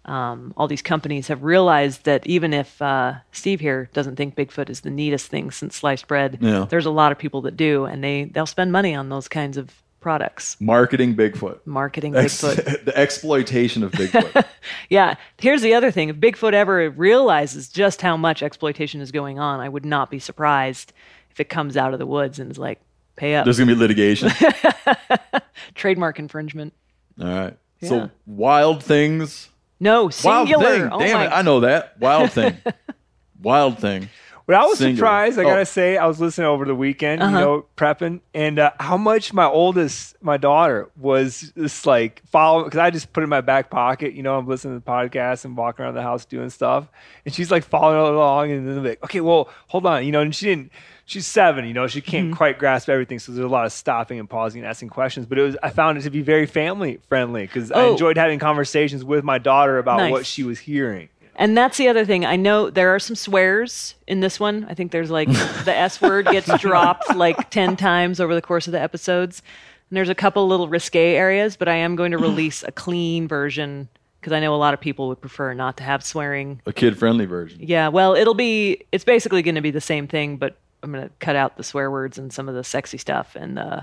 um, 0.04 0.52
all 0.56 0.66
these 0.66 0.82
companies 0.82 1.28
have 1.28 1.44
realized 1.44 2.04
that 2.06 2.26
even 2.26 2.52
if 2.52 2.82
uh, 2.82 3.14
Steve 3.30 3.60
here 3.60 3.88
doesn't 3.92 4.16
think 4.16 4.34
Bigfoot 4.34 4.68
is 4.68 4.80
the 4.80 4.90
neatest 4.90 5.28
thing 5.28 5.52
since 5.52 5.76
sliced 5.76 6.08
bread, 6.08 6.38
Yeah. 6.40 6.66
there's 6.68 6.86
a 6.86 6.90
lot 6.90 7.12
of 7.12 7.18
people 7.18 7.40
that 7.42 7.56
do, 7.56 7.84
and 7.84 8.02
they 8.02 8.24
they'll 8.24 8.44
spend 8.46 8.72
money 8.72 8.96
on 8.96 9.10
those 9.10 9.28
kinds 9.28 9.56
of 9.56 9.70
products. 10.00 10.56
Marketing 10.60 11.14
Bigfoot. 11.14 11.60
Marketing 11.66 12.16
Ex- 12.16 12.42
Bigfoot. 12.42 12.84
the 12.84 12.98
exploitation 12.98 13.84
of 13.84 13.92
Bigfoot. 13.92 14.44
Yeah. 14.88 15.14
Here's 15.38 15.62
the 15.62 15.74
other 15.74 15.92
thing: 15.92 16.08
if 16.08 16.16
Bigfoot 16.16 16.52
ever 16.52 16.90
realizes 16.90 17.68
just 17.68 18.02
how 18.02 18.16
much 18.16 18.42
exploitation 18.42 19.00
is 19.00 19.12
going 19.12 19.38
on, 19.38 19.60
I 19.60 19.68
would 19.68 19.84
not 19.84 20.10
be 20.10 20.18
surprised 20.18 20.92
if 21.30 21.38
it 21.38 21.48
comes 21.48 21.76
out 21.76 21.92
of 21.92 22.00
the 22.00 22.06
woods 22.06 22.40
and 22.40 22.50
is 22.50 22.58
like, 22.58 22.80
"Pay 23.16 23.34
up." 23.36 23.44
There's 23.44 23.58
gonna 23.58 23.72
be 23.74 23.78
litigation. 23.78 24.30
Trademark 25.74 26.18
infringement. 26.18 26.72
All 27.20 27.26
right. 27.26 27.56
Yeah. 27.80 27.88
So 27.88 28.10
wild 28.26 28.82
things. 28.82 29.48
No, 29.80 30.02
Wild 30.04 30.14
singular. 30.14 30.64
thing. 30.64 30.88
Oh 30.92 30.98
Damn 31.00 31.14
my 31.14 31.26
it! 31.26 31.32
I 31.32 31.42
know 31.42 31.60
that. 31.60 31.98
Wild 31.98 32.30
thing. 32.30 32.56
wild 33.42 33.78
thing. 33.78 34.08
But 34.44 34.56
I 34.56 34.66
was 34.66 34.78
Singular. 34.78 34.96
surprised. 34.96 35.38
I 35.38 35.42
Oh. 35.42 35.46
gotta 35.46 35.64
say, 35.66 35.96
I 35.96 36.06
was 36.06 36.20
listening 36.20 36.48
over 36.48 36.64
the 36.64 36.74
weekend, 36.74 37.22
Uh-huh. 37.22 37.32
you 37.38 37.44
know, 37.44 37.66
prepping, 37.76 38.20
and 38.34 38.58
uh, 38.58 38.72
how 38.80 38.96
much 38.96 39.32
my 39.32 39.44
oldest, 39.46 40.16
my 40.20 40.36
daughter, 40.36 40.90
was 40.96 41.52
just 41.56 41.86
like 41.86 42.22
following 42.26 42.64
because 42.64 42.78
I 42.78 42.90
just 42.90 43.12
put 43.12 43.22
it 43.22 43.24
in 43.24 43.30
my 43.30 43.40
back 43.40 43.70
pocket. 43.70 44.14
You 44.14 44.22
know, 44.24 44.36
I'm 44.36 44.46
listening 44.48 44.78
to 44.78 44.84
the 44.84 44.90
podcast 44.90 45.44
and 45.44 45.56
walking 45.56 45.84
around 45.84 45.94
the 45.94 46.02
house 46.02 46.24
doing 46.24 46.50
stuff, 46.50 46.88
and 47.24 47.32
she's 47.32 47.50
like 47.52 47.64
following 47.64 48.14
along, 48.14 48.50
and 48.50 48.68
then 48.68 48.82
like, 48.84 49.02
okay, 49.04 49.20
well, 49.20 49.48
hold 49.68 49.86
on, 49.86 50.04
you 50.04 50.12
know, 50.12 50.20
and 50.20 50.34
she 50.34 50.46
didn't. 50.46 50.72
She's 51.04 51.26
seven, 51.26 51.64
you 51.66 51.74
know, 51.74 51.86
she 51.88 52.00
can't 52.00 52.26
Mm-hmm. 52.28 52.36
quite 52.36 52.58
grasp 52.58 52.88
everything, 52.88 53.18
so 53.18 53.32
there's 53.32 53.44
a 53.44 53.48
lot 53.48 53.66
of 53.66 53.72
stopping 53.72 54.18
and 54.20 54.30
pausing 54.30 54.60
and 54.62 54.68
asking 54.68 54.88
questions. 54.90 55.26
But 55.26 55.38
it 55.38 55.42
was, 55.42 55.56
I 55.62 55.70
found 55.70 55.98
it 55.98 56.02
to 56.02 56.10
be 56.10 56.22
very 56.22 56.46
family 56.46 57.00
friendly 57.08 57.42
because 57.42 57.72
I 57.72 57.82
Oh. 57.82 57.92
enjoyed 57.92 58.16
having 58.16 58.38
conversations 58.38 59.04
with 59.04 59.24
my 59.24 59.38
daughter 59.38 59.78
about 59.78 59.98
Nice. 59.98 60.10
what 60.12 60.26
she 60.26 60.42
was 60.44 60.60
hearing. 60.60 61.08
And 61.34 61.56
that's 61.56 61.78
the 61.78 61.88
other 61.88 62.04
thing. 62.04 62.24
I 62.26 62.36
know 62.36 62.70
there 62.70 62.94
are 62.94 62.98
some 62.98 63.16
swears 63.16 63.94
in 64.06 64.20
this 64.20 64.38
one. 64.38 64.66
I 64.68 64.74
think 64.74 64.92
there's 64.92 65.10
like 65.10 65.28
the 65.64 65.74
S 65.76 66.00
word 66.00 66.26
gets 66.26 66.46
dropped 66.60 67.14
like 67.16 67.50
10 67.50 67.76
times 67.76 68.20
over 68.20 68.34
the 68.34 68.42
course 68.42 68.66
of 68.68 68.72
the 68.72 68.80
episodes. 68.80 69.42
And 69.90 69.96
there's 69.96 70.08
a 70.10 70.14
couple 70.14 70.46
little 70.46 70.68
risque 70.68 71.14
areas, 71.16 71.56
but 71.56 71.68
I 71.68 71.74
am 71.76 71.96
going 71.96 72.12
to 72.12 72.18
release 72.28 72.62
a 72.62 72.70
clean 72.70 73.26
version 73.28 73.88
because 74.20 74.32
I 74.32 74.40
know 74.40 74.54
a 74.54 74.56
lot 74.56 74.72
of 74.72 74.80
people 74.80 75.08
would 75.08 75.20
prefer 75.20 75.52
not 75.52 75.78
to 75.78 75.82
have 75.82 76.04
swearing. 76.04 76.60
A 76.66 76.72
kid 76.72 76.96
friendly 76.96 77.24
version. 77.24 77.58
Yeah, 77.60 77.88
well, 77.88 78.14
it'll 78.14 78.34
be, 78.34 78.84
it's 78.92 79.02
basically 79.04 79.42
going 79.42 79.56
to 79.56 79.60
be 79.62 79.72
the 79.72 79.80
same 79.80 80.06
thing, 80.06 80.36
but 80.36 80.56
I'm 80.82 80.92
going 80.92 81.04
to 81.08 81.14
cut 81.20 81.36
out 81.36 81.56
the 81.56 81.62
swear 81.64 81.90
words 81.90 82.18
and 82.18 82.32
some 82.32 82.48
of 82.48 82.54
the 82.54 82.64
sexy 82.64 82.98
stuff 82.98 83.36
and 83.36 83.58
uh, 83.58 83.80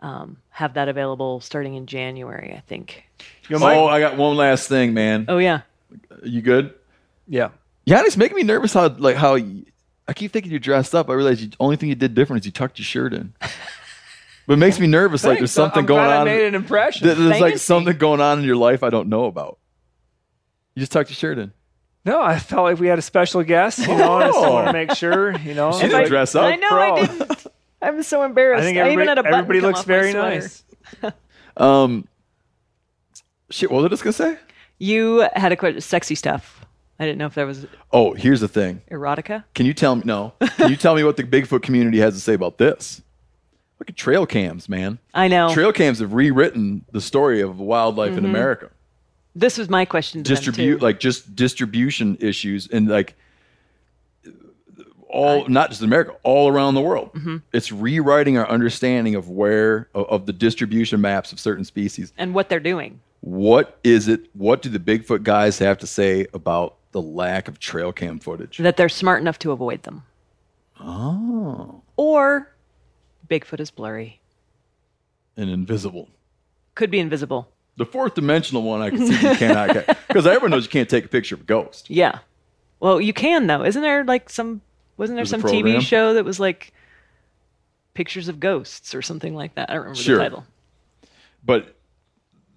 um, 0.00 0.36
have 0.50 0.74
that 0.74 0.88
available 0.88 1.40
starting 1.40 1.74
in 1.74 1.86
January, 1.86 2.54
I 2.56 2.60
think. 2.60 3.04
You 3.48 3.58
know, 3.58 3.66
Oh, 3.66 3.86
I 3.86 4.00
got 4.00 4.16
one 4.16 4.36
last 4.36 4.68
thing, 4.68 4.94
man. 4.94 5.24
Oh, 5.28 5.38
yeah. 5.38 5.62
You 6.22 6.40
good? 6.42 6.74
yeah. 7.26 7.50
Janis 7.86 8.16
making 8.18 8.36
me 8.36 8.42
nervous. 8.42 8.74
How 8.74 8.88
like 8.88 9.16
how 9.16 9.36
y- 9.38 9.62
I 10.06 10.12
keep 10.12 10.30
thinking 10.30 10.50
you're 10.50 10.60
dressed 10.60 10.94
up. 10.94 11.08
I 11.08 11.14
realize 11.14 11.40
the 11.40 11.50
only 11.58 11.76
thing 11.76 11.88
you 11.88 11.94
did 11.94 12.14
different 12.14 12.42
is 12.42 12.46
you 12.46 12.52
tucked 12.52 12.78
your 12.78 12.84
shirt 12.84 13.14
in. 13.14 13.32
But 14.46 14.54
it 14.54 14.56
makes 14.60 14.80
me 14.80 14.86
nervous. 14.86 15.24
like 15.24 15.36
there's 15.40 15.50
Thanks. 15.50 15.74
something 15.74 15.80
I'm 15.80 15.86
going 15.86 16.04
glad 16.06 16.20
on. 16.20 16.28
I 16.28 16.30
made 16.30 16.46
an 16.46 16.54
impression. 16.54 17.06
Th- 17.06 17.18
There's 17.18 17.28
like 17.38 17.52
Fancy. 17.52 17.58
something 17.58 17.98
going 17.98 18.22
on 18.22 18.38
in 18.38 18.46
your 18.46 18.56
life 18.56 18.82
I 18.82 18.88
don't 18.88 19.10
know 19.10 19.26
about. 19.26 19.58
You 20.74 20.80
just 20.80 20.90
tucked 20.90 21.10
your 21.10 21.16
shirt 21.16 21.36
in. 21.38 21.52
No, 22.08 22.22
I 22.22 22.38
felt 22.38 22.64
like 22.64 22.78
we 22.78 22.86
had 22.88 22.98
a 22.98 23.02
special 23.02 23.42
guest. 23.42 23.78
You 23.80 23.88
know, 23.96 24.16
I 24.18 24.26
just 24.28 24.40
want 24.40 24.66
to 24.68 24.72
make 24.72 24.92
sure. 24.94 25.36
You 25.38 25.54
know, 25.54 25.72
She 25.72 25.88
didn't 25.88 26.08
dress 26.08 26.34
up. 26.34 26.44
I 26.44 26.56
know 26.56 26.68
I 26.70 27.06
didn't. 27.06 27.46
I'm 27.82 28.02
so 28.02 28.22
embarrassed. 28.22 28.62
I 28.62 28.64
think 28.64 28.78
I 28.78 28.90
even 28.92 29.06
everybody, 29.06 29.08
had 29.08 29.18
a 29.18 29.22
button 29.22 29.38
everybody 29.38 29.60
come 29.60 29.66
looks 29.68 29.80
off 29.80 29.86
very 29.86 30.10
sweater. 30.12 30.28
nice. 30.40 30.64
Um, 31.56 32.06
shit. 33.50 33.70
What 33.70 33.78
was 33.82 33.86
I 33.86 33.88
just 33.88 34.02
gonna 34.04 34.12
say? 34.12 34.38
You 34.78 35.28
had 35.34 35.50
a 35.52 35.56
question, 35.56 35.80
sexy 35.80 36.14
stuff. 36.14 36.64
I 37.00 37.04
didn't 37.04 37.18
know 37.18 37.26
if 37.26 37.34
that 37.34 37.44
was 37.46 37.66
Oh, 37.92 38.12
here's 38.14 38.40
the 38.40 38.48
thing. 38.48 38.80
erotica. 38.90 39.44
Can 39.54 39.66
you 39.66 39.74
tell 39.74 39.96
me? 39.96 40.02
No. 40.04 40.34
Can 40.56 40.70
you 40.70 40.76
tell 40.76 40.94
me 40.94 41.04
what 41.04 41.16
the 41.16 41.24
Bigfoot 41.24 41.62
community 41.62 41.98
has 41.98 42.14
to 42.14 42.20
say 42.20 42.34
about 42.34 42.58
this? 42.58 43.02
Look 43.78 43.90
at 43.90 43.96
trail 43.96 44.26
cams, 44.26 44.68
man. 44.68 44.98
I 45.14 45.28
know. 45.28 45.52
Trail 45.52 45.72
cams 45.72 45.98
have 46.00 46.12
rewritten 46.12 46.84
the 46.92 47.00
story 47.00 47.40
of 47.40 47.58
wildlife 47.60 48.10
Mm-hmm. 48.10 48.18
in 48.18 48.24
America. 48.24 48.70
This 49.38 49.56
was 49.58 49.68
my 49.68 49.84
question 49.84 50.22
to 50.24 50.28
Distribute 50.28 50.82
like 50.82 51.00
just 51.00 51.34
distribution 51.36 52.16
issues 52.20 52.66
and 52.68 52.88
like 52.88 53.14
all 55.08 55.48
not 55.48 55.70
just 55.70 55.80
in 55.80 55.86
America, 55.86 56.14
all 56.22 56.48
around 56.48 56.74
the 56.74 56.80
world. 56.80 57.12
Mm-hmm. 57.14 57.36
It's 57.52 57.72
rewriting 57.72 58.36
our 58.36 58.48
understanding 58.48 59.14
of 59.14 59.28
where 59.30 59.88
of, 59.94 60.06
of 60.08 60.26
the 60.26 60.32
distribution 60.32 61.00
maps 61.00 61.32
of 61.32 61.40
certain 61.40 61.64
species. 61.64 62.12
and 62.18 62.34
what 62.34 62.48
they're 62.48 62.60
doing. 62.60 63.00
What 63.20 63.78
is 63.82 64.06
it? 64.08 64.26
What 64.34 64.62
do 64.62 64.68
the 64.68 64.78
Bigfoot 64.78 65.22
guys 65.22 65.58
have 65.58 65.78
to 65.78 65.86
say 65.86 66.26
about 66.34 66.76
the 66.92 67.00
lack 67.02 67.48
of 67.48 67.58
trail 67.58 67.92
cam 67.92 68.18
footage? 68.18 68.58
That 68.58 68.76
they're 68.76 68.88
smart 68.88 69.20
enough 69.20 69.38
to 69.40 69.50
avoid 69.52 69.82
them. 69.84 70.02
Oh, 70.80 71.82
Or 71.96 72.52
Bigfoot 73.28 73.60
is 73.60 73.70
blurry. 73.70 74.20
and 75.36 75.50
invisible. 75.50 76.08
Could 76.74 76.90
be 76.90 77.00
invisible. 77.00 77.48
The 77.78 77.86
fourth 77.86 78.14
dimensional 78.14 78.62
one, 78.62 78.82
I 78.82 78.90
can 78.90 79.06
see 79.06 79.14
you 79.14 79.34
cannot 79.36 79.74
because 80.08 80.26
everyone 80.26 80.50
knows 80.50 80.64
you 80.64 80.70
can't 80.70 80.88
take 80.90 81.04
a 81.06 81.08
picture 81.08 81.34
of 81.36 81.40
a 81.42 81.44
ghost. 81.44 81.88
Yeah. 81.88 82.18
Well, 82.80 83.00
you 83.00 83.12
can 83.12 83.46
though. 83.46 83.64
Isn't 83.64 83.80
there 83.82 84.04
like 84.04 84.28
some 84.30 84.60
wasn't 84.96 85.16
there 85.16 85.24
There's 85.24 85.32
a 85.32 85.40
some 85.40 85.50
TV 85.50 85.62
program? 85.62 85.80
show 85.80 86.14
that 86.14 86.24
was 86.24 86.38
like 86.40 86.72
pictures 87.94 88.28
of 88.28 88.40
ghosts 88.40 88.94
or 88.94 89.02
something 89.02 89.34
like 89.34 89.54
that? 89.54 89.70
I 89.70 89.74
don't 89.74 89.82
remember 89.82 90.00
Sure. 90.00 90.16
the 90.18 90.22
title. 90.24 90.46
But 91.44 91.66
You 91.66 91.72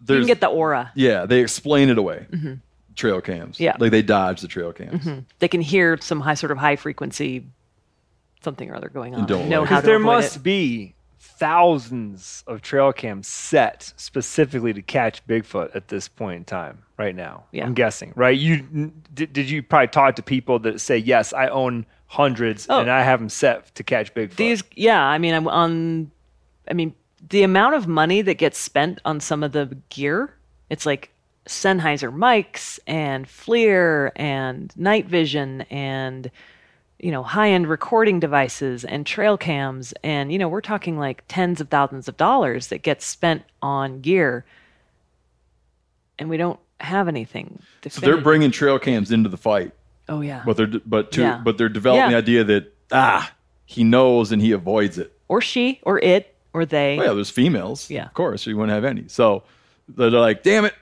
there's 0.01 0.19
can 0.21 0.27
get 0.27 0.41
the 0.41 0.47
aura. 0.47 0.91
yeah, 0.95 1.25
they 1.25 1.39
explain 1.41 1.89
it 1.89 1.97
away. 1.97 2.25
Mm-hmm. 2.31 2.53
Trail 2.95 3.21
cams, 3.21 3.59
Yeah. 3.59 3.75
like 3.79 3.91
they 3.91 4.01
dodge 4.01 4.41
the 4.41 4.47
trail 4.47 4.73
cams. 4.73 5.03
Mm-hmm. 5.05 5.19
They 5.39 5.47
can 5.47 5.61
hear 5.61 5.97
some 6.01 6.19
high 6.19 6.33
sort 6.33 6.51
of 6.51 6.57
high 6.57 6.75
frequency 6.75 7.45
something 8.43 8.69
or 8.69 8.75
other 8.75 8.89
going 8.89 9.15
on. 9.15 9.25
don't 9.27 9.49
know 9.49 9.61
like 9.61 9.69
how 9.69 9.75
Because 9.75 9.83
to 9.83 9.87
there 9.87 9.95
avoid 9.97 10.05
must 10.15 10.35
it. 10.37 10.43
be 10.43 10.95
thousands 11.21 12.43
of 12.47 12.61
trail 12.61 12.91
cams 12.91 13.27
set 13.27 13.93
specifically 13.95 14.73
to 14.73 14.81
catch 14.81 15.25
Bigfoot 15.27 15.75
at 15.75 15.87
this 15.87 16.07
point 16.07 16.37
in 16.37 16.45
time, 16.45 16.83
right 16.97 17.15
now. 17.15 17.43
Yeah. 17.51 17.65
I'm 17.65 17.73
guessing, 17.73 18.11
right? 18.15 18.37
You 18.37 18.91
did, 19.13 19.31
did 19.33 19.49
you 19.49 19.61
probably 19.61 19.87
talk 19.87 20.15
to 20.15 20.23
people 20.23 20.59
that 20.59 20.81
say, 20.81 20.97
yes, 20.97 21.31
I 21.33 21.47
own 21.47 21.85
hundreds 22.07 22.65
Oh. 22.69 22.79
and 22.79 22.89
I 22.91 23.03
have 23.03 23.19
them 23.19 23.29
set 23.29 23.73
to 23.75 23.83
catch 23.83 24.13
Bigfoot? 24.13 24.35
These, 24.35 24.63
yeah, 24.75 25.01
I 25.03 25.17
mean, 25.17 25.33
I'm 25.33 25.47
on. 25.47 26.11
I 26.69 26.73
mean, 26.73 26.93
the 27.29 27.43
amount 27.43 27.75
of 27.75 27.87
money 27.87 28.21
that 28.23 28.35
gets 28.35 28.57
spent 28.57 28.99
on 29.05 29.19
some 29.19 29.43
of 29.43 29.51
the 29.51 29.77
gear, 29.89 30.33
it's 30.69 30.85
like 30.85 31.11
Sennheiser 31.47 32.13
mics 32.15 32.79
and 32.87 33.27
FLIR 33.27 34.11
and 34.15 34.75
night 34.77 35.05
vision 35.07 35.61
and 35.69 36.29
you 37.01 37.11
know 37.11 37.23
high-end 37.23 37.67
recording 37.67 38.19
devices 38.19 38.85
and 38.85 39.05
trail 39.05 39.37
cams 39.37 39.93
and 40.03 40.31
you 40.31 40.37
know 40.37 40.47
we're 40.47 40.61
talking 40.61 40.97
like 40.99 41.23
tens 41.27 41.59
of 41.59 41.67
thousands 41.69 42.07
of 42.07 42.15
dollars 42.17 42.67
that 42.67 42.83
gets 42.83 43.05
spent 43.05 43.43
on 43.61 44.01
gear 44.01 44.45
and 46.19 46.29
we 46.29 46.37
don't 46.37 46.59
have 46.79 47.07
anything 47.07 47.59
So 47.89 48.01
they're 48.01 48.17
bringing 48.17 48.51
trail 48.51 48.79
cams 48.79 49.11
into 49.11 49.29
the 49.29 49.37
fight, 49.37 49.71
oh 50.09 50.21
yeah 50.21 50.43
but 50.45 50.57
they're 50.57 50.67
but 50.85 51.11
to 51.13 51.21
Yeah. 51.21 51.41
but 51.43 51.57
they're 51.57 51.69
developing 51.69 52.11
the 52.11 52.17
idea 52.17 52.43
that 52.43 52.73
ah 52.91 53.31
he 53.65 53.83
knows 53.83 54.31
and 54.31 54.41
he 54.41 54.51
avoids 54.51 54.97
it. 54.97 55.11
or 55.27 55.41
she 55.41 55.79
or 55.83 55.99
it 55.99 56.35
or 56.53 56.65
they 56.65 56.99
Oh 56.99 57.03
yeah, 57.03 57.13
there's 57.13 57.29
females. 57.29 57.89
Yeah. 57.89 58.05
of 58.05 58.13
course 58.13 58.45
you 58.45 58.57
wouldn't 58.57 58.73
have 58.75 58.83
any. 58.83 59.07
So 59.07 59.43
they're 59.87 60.09
like, 60.09 60.43
damn 60.43 60.65
it, 60.65 60.73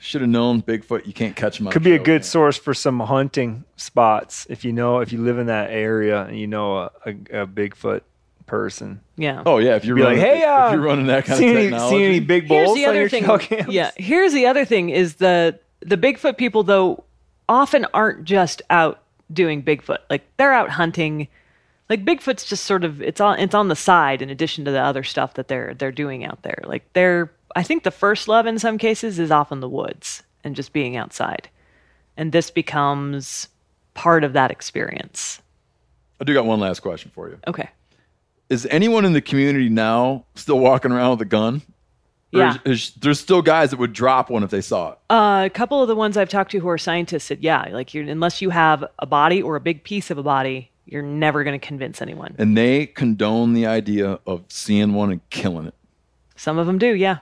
should 0.00 0.22
have 0.22 0.30
known 0.30 0.62
Bigfoot. 0.62 1.06
You 1.06 1.12
can't 1.12 1.36
catch 1.36 1.58
them. 1.58 1.66
on 1.66 1.72
Could 1.72 1.82
be 1.84 1.92
a 1.92 1.98
good 1.98 2.22
cam." 2.22 2.26
source 2.26 2.56
for 2.56 2.74
some 2.74 2.98
hunting 3.00 3.64
spots 3.76 4.46
if 4.50 4.64
you 4.64 4.72
know 4.72 5.00
if 5.00 5.12
you 5.12 5.20
live 5.20 5.38
in 5.38 5.46
that 5.46 5.70
area 5.70 6.22
and 6.24 6.38
you 6.38 6.46
know 6.46 6.76
a, 6.78 6.90
a, 7.06 7.10
a 7.42 7.46
Bigfoot 7.46 8.00
person. 8.46 9.00
yeah 9.16 9.42
Oh 9.46 9.58
yeah, 9.58 9.76
if 9.76 9.84
you're 9.84 9.94
Be 9.96 10.02
like, 10.02 10.18
hey, 10.18 10.42
uh, 10.42 10.66
if 10.68 10.72
you're 10.72 10.82
running 10.82 11.06
that 11.06 11.24
kind 11.26 11.38
see 11.38 11.50
of 11.50 11.56
any, 11.56 11.62
technology, 11.70 11.96
see 11.96 12.04
any 12.04 12.20
big 12.20 12.46
here's 12.48 12.66
bulls 12.66 12.76
the 12.76 12.84
on 12.84 12.90
other 12.90 13.00
your 13.00 13.08
thing. 13.08 13.24
trail 13.24 13.38
cams? 13.38 13.68
Yeah, 13.68 13.90
here's 13.96 14.32
the 14.32 14.46
other 14.46 14.64
thing 14.64 14.90
is 14.90 15.16
the 15.16 15.58
the 15.80 15.96
Bigfoot 15.96 16.36
people 16.36 16.62
though 16.64 17.04
often 17.48 17.86
aren't 17.94 18.24
just 18.24 18.62
out 18.70 19.02
doing 19.32 19.62
Bigfoot. 19.62 19.98
Like 20.08 20.22
they're 20.36 20.52
out 20.52 20.70
hunting. 20.70 21.28
Like 21.88 22.04
Bigfoot's 22.04 22.44
just 22.44 22.64
sort 22.64 22.84
of 22.84 23.00
it's 23.02 23.20
on 23.20 23.38
it's 23.38 23.54
on 23.54 23.68
the 23.68 23.76
side 23.76 24.22
in 24.22 24.30
addition 24.30 24.64
to 24.64 24.70
the 24.70 24.80
other 24.80 25.04
stuff 25.04 25.34
that 25.34 25.48
they're 25.48 25.74
they're 25.74 25.92
doing 25.92 26.24
out 26.24 26.42
there. 26.42 26.60
Like 26.64 26.84
they're 26.92 27.30
I 27.56 27.62
think 27.62 27.82
the 27.82 27.90
first 27.90 28.28
love 28.28 28.46
in 28.46 28.58
some 28.58 28.78
cases 28.78 29.18
is 29.18 29.30
off 29.30 29.50
in 29.52 29.60
the 29.60 29.68
woods 29.68 30.22
and 30.44 30.54
just 30.56 30.72
being 30.72 30.96
outside. 30.96 31.48
And 32.16 32.32
this 32.32 32.50
becomes 32.50 33.48
part 33.94 34.24
of 34.24 34.32
that 34.34 34.50
experience. 34.50 35.40
I 36.20 36.24
do 36.24 36.34
got 36.34 36.44
one 36.46 36.60
last 36.60 36.80
question 36.80 37.10
for 37.14 37.28
you. 37.28 37.38
Okay. 37.46 37.68
Is 38.48 38.66
anyone 38.70 39.04
in 39.04 39.12
the 39.12 39.20
community 39.20 39.68
now 39.68 40.24
still 40.34 40.58
walking 40.58 40.92
around 40.92 41.10
with 41.12 41.22
a 41.22 41.24
gun? 41.26 41.62
Or 42.32 42.38
Yeah. 42.40 42.54
is- 42.64 42.90
is- 42.90 42.94
there's 43.00 43.18
still 43.20 43.42
guys 43.42 43.70
that 43.70 43.78
would 43.78 43.92
drop 43.92 44.30
one 44.30 44.42
if 44.42 44.50
they 44.50 44.60
saw 44.60 44.92
it. 44.92 44.98
Uh, 45.08 45.42
a 45.46 45.50
couple 45.50 45.82
of 45.82 45.88
the 45.88 45.96
ones 45.96 46.16
I've 46.16 46.28
talked 46.28 46.52
to 46.52 46.58
who 46.60 46.68
are 46.68 46.78
scientists 46.78 47.24
said, 47.24 47.38
yeah, 47.40 47.68
like 47.72 47.94
you're, 47.94 48.04
unless 48.08 48.40
you 48.42 48.50
have 48.50 48.84
a 48.98 49.06
body 49.06 49.40
or 49.42 49.56
a 49.56 49.60
big 49.60 49.82
piece 49.82 50.10
of 50.10 50.18
a 50.18 50.22
body, 50.22 50.70
you're 50.86 51.02
never 51.02 51.42
going 51.44 51.58
to 51.58 51.64
convince 51.66 52.00
anyone. 52.02 52.34
and 52.38 52.56
they 52.56 52.86
condone 52.86 53.52
the 53.54 53.66
idea 53.66 54.18
of 54.26 54.44
seeing 54.48 54.92
one 54.94 55.10
and 55.12 55.20
killing 55.30 55.66
it. 55.66 55.74
Some 56.36 56.58
of 56.58 56.66
them 56.66 56.78
do, 56.78 56.94
yeah. 56.94 57.18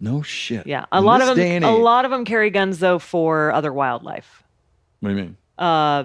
No 0.00 0.22
shit. 0.22 0.66
Yeah, 0.66 0.84
a 0.92 0.98
In 0.98 1.04
lot 1.04 1.20
of 1.22 1.36
them. 1.36 1.64
A 1.64 1.74
age- 1.76 1.80
lot 1.82 2.04
of 2.04 2.10
them 2.10 2.24
carry 2.24 2.50
guns 2.50 2.78
though 2.80 2.98
for 2.98 3.52
other 3.52 3.72
wildlife. 3.72 4.42
What 5.00 5.10
do 5.10 5.16
you 5.16 5.22
mean? 5.22 5.36
Uh, 5.58 6.04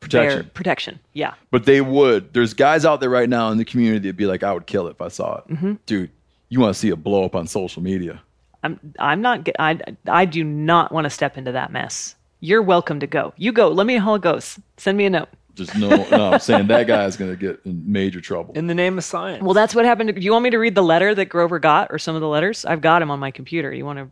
Protection. 0.00 0.50
protection. 0.54 1.00
Yeah. 1.12 1.34
But 1.52 1.64
they 1.64 1.80
would. 1.80 2.32
There's 2.34 2.54
guys 2.54 2.84
out 2.84 3.00
there 3.00 3.08
right 3.10 3.28
now 3.28 3.50
in 3.50 3.58
the 3.58 3.64
community 3.64 4.00
that'd 4.00 4.16
be 4.16 4.26
like, 4.26 4.42
I 4.42 4.52
would 4.52 4.66
kill 4.66 4.88
it 4.88 4.92
if 4.92 5.00
I 5.00 5.08
saw 5.08 5.38
it. 5.38 5.48
Mhm. 5.48 5.78
Dude, 5.86 6.10
you 6.48 6.58
want 6.58 6.74
to 6.74 6.78
see 6.78 6.90
a 6.90 6.96
blow 6.96 7.24
up 7.24 7.36
on 7.36 7.46
social 7.46 7.82
media. 7.82 8.20
I'm. 8.64 8.78
I'm 8.98 9.20
not. 9.22 9.48
I. 9.58 9.78
I 10.08 10.24
do 10.24 10.42
not 10.44 10.90
want 10.92 11.04
to 11.04 11.10
step 11.10 11.36
into 11.38 11.52
that 11.52 11.70
mess. 11.72 12.14
You're 12.40 12.62
welcome 12.62 12.98
to 13.00 13.06
go. 13.06 13.32
You 13.36 13.52
go. 13.52 13.68
Let 13.68 13.86
me 13.86 13.96
it 13.96 14.22
goes. 14.22 14.58
Send 14.76 14.98
me 14.98 15.04
a 15.06 15.10
note. 15.10 15.28
Just 15.54 15.76
no, 15.76 15.88
no, 16.10 16.32
I'm 16.32 16.38
saying 16.40 16.66
that 16.68 16.86
guy's 16.86 17.16
going 17.16 17.30
to 17.30 17.36
get 17.36 17.60
in 17.66 17.82
major 17.92 18.20
trouble. 18.22 18.54
In 18.54 18.66
the 18.68 18.74
name 18.74 18.96
of 18.96 19.04
science. 19.04 19.42
Well, 19.42 19.52
that's 19.52 19.74
what 19.74 19.84
happened. 19.84 20.08
To, 20.08 20.12
do 20.14 20.20
you 20.22 20.32
want 20.32 20.44
me 20.44 20.50
to 20.50 20.58
read 20.58 20.74
the 20.74 20.82
letter 20.82 21.14
that 21.14 21.26
Grover 21.26 21.58
got, 21.58 21.88
or 21.90 21.98
some 21.98 22.14
of 22.14 22.20
the 22.22 22.28
letters? 22.28 22.64
I've 22.64 22.80
got 22.80 23.00
them 23.00 23.10
on 23.10 23.18
my 23.18 23.30
computer. 23.30 23.72
You 23.72 23.84
want 23.84 23.98
to? 23.98 24.10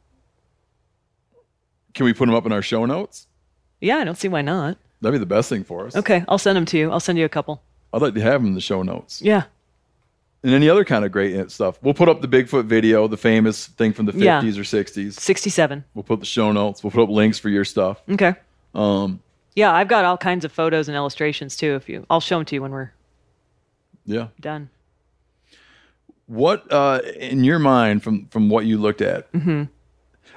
Can 1.94 2.04
we 2.04 2.12
put 2.12 2.26
them 2.26 2.34
up 2.34 2.46
in 2.46 2.52
our 2.52 2.62
show 2.62 2.84
notes? 2.86 3.26
Yeah, 3.80 3.96
I 3.96 4.04
don't 4.04 4.16
see 4.18 4.28
why 4.28 4.42
not. 4.42 4.76
That'd 5.00 5.14
be 5.14 5.18
the 5.18 5.26
best 5.26 5.48
thing 5.48 5.64
for 5.64 5.86
us. 5.86 5.96
Okay, 5.96 6.24
I'll 6.28 6.38
send 6.38 6.56
them 6.56 6.66
to 6.66 6.78
you. 6.78 6.90
I'll 6.90 7.00
send 7.00 7.18
you 7.18 7.24
a 7.24 7.28
couple. 7.30 7.62
I'd 7.92 8.02
like 8.02 8.14
to 8.14 8.20
have 8.20 8.40
them 8.42 8.48
in 8.48 8.54
the 8.54 8.60
show 8.60 8.82
notes. 8.82 9.22
Yeah. 9.22 9.44
And 10.42 10.52
any 10.54 10.68
other 10.68 10.84
kind 10.84 11.04
of 11.04 11.12
great 11.12 11.50
stuff. 11.50 11.78
We'll 11.82 11.94
put 11.94 12.08
up 12.08 12.20
the 12.22 12.28
Bigfoot 12.28 12.64
video, 12.66 13.08
the 13.08 13.16
famous 13.16 13.66
thing 13.66 13.92
from 13.92 14.06
the 14.06 14.12
50s 14.12 14.22
Yeah. 14.22 14.40
or 14.40 14.64
60s. 14.64 15.14
67. 15.14 15.84
We'll 15.94 16.02
put 16.02 16.20
the 16.20 16.26
show 16.26 16.52
notes. 16.52 16.82
We'll 16.84 16.90
put 16.90 17.02
up 17.02 17.08
links 17.10 17.38
for 17.38 17.48
your 17.48 17.64
stuff. 17.64 18.00
Okay. 18.10 18.34
Um, 18.74 19.20
Yeah, 19.54 19.72
I've 19.72 19.88
got 19.88 20.04
all 20.04 20.16
kinds 20.16 20.44
of 20.44 20.52
photos 20.52 20.88
and 20.88 20.96
illustrations 20.96 21.56
too. 21.56 21.74
If 21.74 21.88
you, 21.88 22.06
I'll 22.08 22.20
show 22.20 22.36
them 22.38 22.44
to 22.46 22.54
you 22.54 22.62
when 22.62 22.70
we're 22.70 22.92
yeah. 24.06 24.28
done. 24.40 24.70
What 26.26 26.70
uh, 26.72 27.00
in 27.18 27.42
your 27.42 27.58
mind 27.58 28.02
from 28.02 28.26
from 28.26 28.48
what 28.48 28.64
you 28.64 28.78
looked 28.78 29.00
at? 29.00 29.26
hmm 29.32 29.64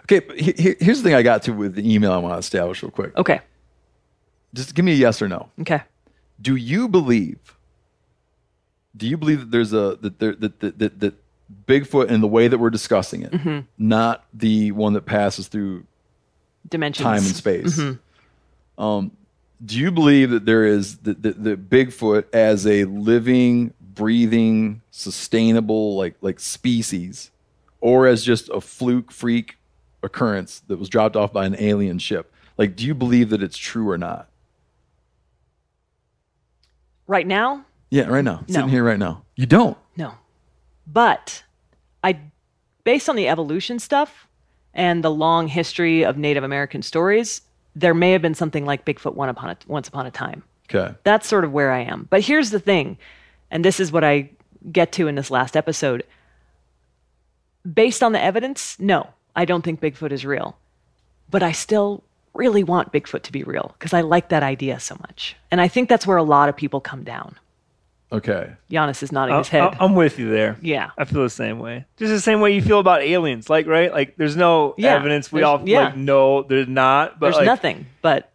Okay, 0.03 0.19
but 0.19 0.37
he- 0.39 0.53
he- 0.57 0.75
here's 0.81 0.97
the 0.97 1.03
thing 1.03 1.13
I 1.13 1.21
got 1.21 1.43
to 1.43 1.53
with 1.53 1.75
the 1.75 1.93
email 1.93 2.11
I 2.11 2.17
want 2.17 2.33
to 2.33 2.39
establish 2.39 2.81
real 2.83 2.91
quick. 2.91 3.15
Okay. 3.15 3.39
Just 4.53 4.75
give 4.75 4.83
me 4.83 4.91
a 4.91 4.95
yes 4.95 5.21
or 5.21 5.27
no. 5.29 5.49
Okay. 5.61 5.81
Do 6.41 6.55
you 6.55 6.87
believe? 6.89 7.39
Do 8.97 9.07
you 9.07 9.15
believe 9.17 9.39
that 9.39 9.51
there's 9.51 9.71
a 9.73 9.97
that 10.01 10.19
there 10.19 10.35
that 10.35 10.59
that, 10.59 10.79
that, 10.79 10.99
that 10.99 11.13
Bigfoot 11.67 12.07
in 12.09 12.21
the 12.21 12.27
way 12.27 12.47
that 12.47 12.57
we're 12.57 12.69
discussing 12.71 13.21
it, 13.21 13.31
Mhm. 13.31 13.65
not 13.77 14.25
the 14.33 14.71
one 14.71 14.93
that 14.93 15.05
passes 15.05 15.47
through 15.47 15.85
Dimensions. 16.67 17.03
time 17.03 17.17
and 17.17 17.35
space? 17.35 17.77
Mhm. 17.79 17.99
Um, 18.77 19.11
do 19.63 19.77
you 19.77 19.91
believe 19.91 20.29
that 20.31 20.45
there 20.45 20.65
is 20.65 20.97
that, 20.99 21.21
that, 21.23 21.43
that 21.43 21.69
Bigfoot 21.69 22.25
as 22.33 22.65
a 22.67 22.83
living, 22.85 23.73
breathing, 23.81 24.81
sustainable 24.91 25.95
like 25.95 26.15
like 26.21 26.39
species, 26.39 27.31
or 27.81 28.07
as 28.07 28.23
just 28.23 28.49
a 28.49 28.59
fluke 28.59 29.11
freak 29.11 29.57
occurrence 30.01 30.61
that 30.67 30.77
was 30.79 30.89
dropped 30.89 31.15
off 31.15 31.31
by 31.31 31.45
an 31.45 31.55
alien 31.59 31.99
ship? 31.99 32.31
Like, 32.57 32.75
do 32.75 32.85
you 32.85 32.93
believe 32.93 33.29
that 33.29 33.41
it's 33.41 33.57
true 33.57 33.89
or 33.89 33.97
not? 33.97 34.27
Right 37.07 37.27
now, 37.27 37.65
Yeah, 37.89 38.07
right 38.07 38.23
now, 38.23 38.43
No. 38.47 38.53
sitting 38.53 38.69
here 38.69 38.83
right 38.83 38.97
now, 38.99 39.23
you 39.35 39.45
don't. 39.45 39.77
no. 39.95 40.13
But 40.87 41.43
I, 42.03 42.19
based 42.83 43.07
on 43.07 43.15
the 43.15 43.27
evolution 43.27 43.79
stuff 43.79 44.27
and 44.73 45.03
the 45.03 45.11
long 45.11 45.47
history 45.47 46.03
of 46.03 46.17
Native 46.17 46.43
American 46.43 46.81
stories, 46.81 47.41
there 47.75 47.93
may 47.93 48.11
have 48.11 48.21
been 48.21 48.35
something 48.35 48.65
like 48.65 48.85
Bigfoot 48.85 49.15
one 49.15 49.29
upon 49.29 49.51
a, 49.51 49.57
once 49.67 49.87
upon 49.87 50.05
a 50.05 50.11
time. 50.11 50.43
Okay. 50.73 50.93
That's 51.03 51.27
sort 51.27 51.43
of 51.43 51.51
where 51.51 51.71
I 51.71 51.81
am. 51.81 52.07
But 52.09 52.21
here's 52.21 52.49
the 52.49 52.59
thing, 52.59 52.97
and 53.51 53.63
this 53.63 53.79
is 53.79 53.91
what 53.91 54.03
I 54.03 54.29
get 54.71 54.91
to 54.93 55.07
in 55.07 55.15
this 55.15 55.31
last 55.31 55.57
episode. 55.57 56.03
Based 57.71 58.03
on 58.03 58.11
the 58.11 58.21
evidence, 58.21 58.79
no, 58.79 59.09
I 59.35 59.45
don't 59.45 59.61
think 59.61 59.81
Bigfoot 59.81 60.11
is 60.11 60.25
real. 60.25 60.57
But 61.29 61.43
I 61.43 61.51
still 61.51 62.03
really 62.33 62.63
want 62.63 62.91
Bigfoot 62.91 63.23
to 63.23 63.31
be 63.31 63.43
real 63.43 63.75
because 63.77 63.93
I 63.93 64.01
like 64.01 64.29
that 64.29 64.43
idea 64.43 64.79
so 64.79 64.95
much. 65.01 65.35
And 65.51 65.61
I 65.61 65.67
think 65.67 65.89
that's 65.89 66.07
where 66.07 66.17
a 66.17 66.23
lot 66.23 66.49
of 66.49 66.55
people 66.55 66.81
come 66.81 67.03
down. 67.03 67.35
Okay. 68.13 68.51
Janis 68.69 69.01
is 69.03 69.11
nodding 69.11 69.33
I- 69.35 69.39
his 69.39 69.47
head. 69.49 69.63
I- 69.63 69.77
I'm 69.83 69.95
with 69.95 70.19
you 70.19 70.29
there. 70.29 70.57
Yeah. 70.61 70.91
I 70.97 71.05
feel 71.05 71.23
the 71.23 71.29
same 71.29 71.57
way. 71.59 71.85
Just 71.97 72.11
the 72.11 72.21
same 72.21 72.39
way 72.41 72.53
you 72.53 72.61
feel 72.61 72.79
about 72.79 73.01
aliens, 73.01 73.49
like 73.49 73.65
right? 73.67 73.91
Like 73.91 74.15
there's 74.17 74.35
no 74.35 74.75
Yeah, 74.77 74.95
evidence. 74.95 75.31
We 75.31 75.39
there's- 75.41 75.59
all 75.59 75.67
yeah. 75.67 75.85
like 75.85 75.97
know 75.97 76.43
there's 76.43 76.67
not. 76.67 77.19
But 77.19 77.27
There's 77.27 77.35
like, 77.37 77.45
nothing, 77.45 77.87
but 78.03 78.29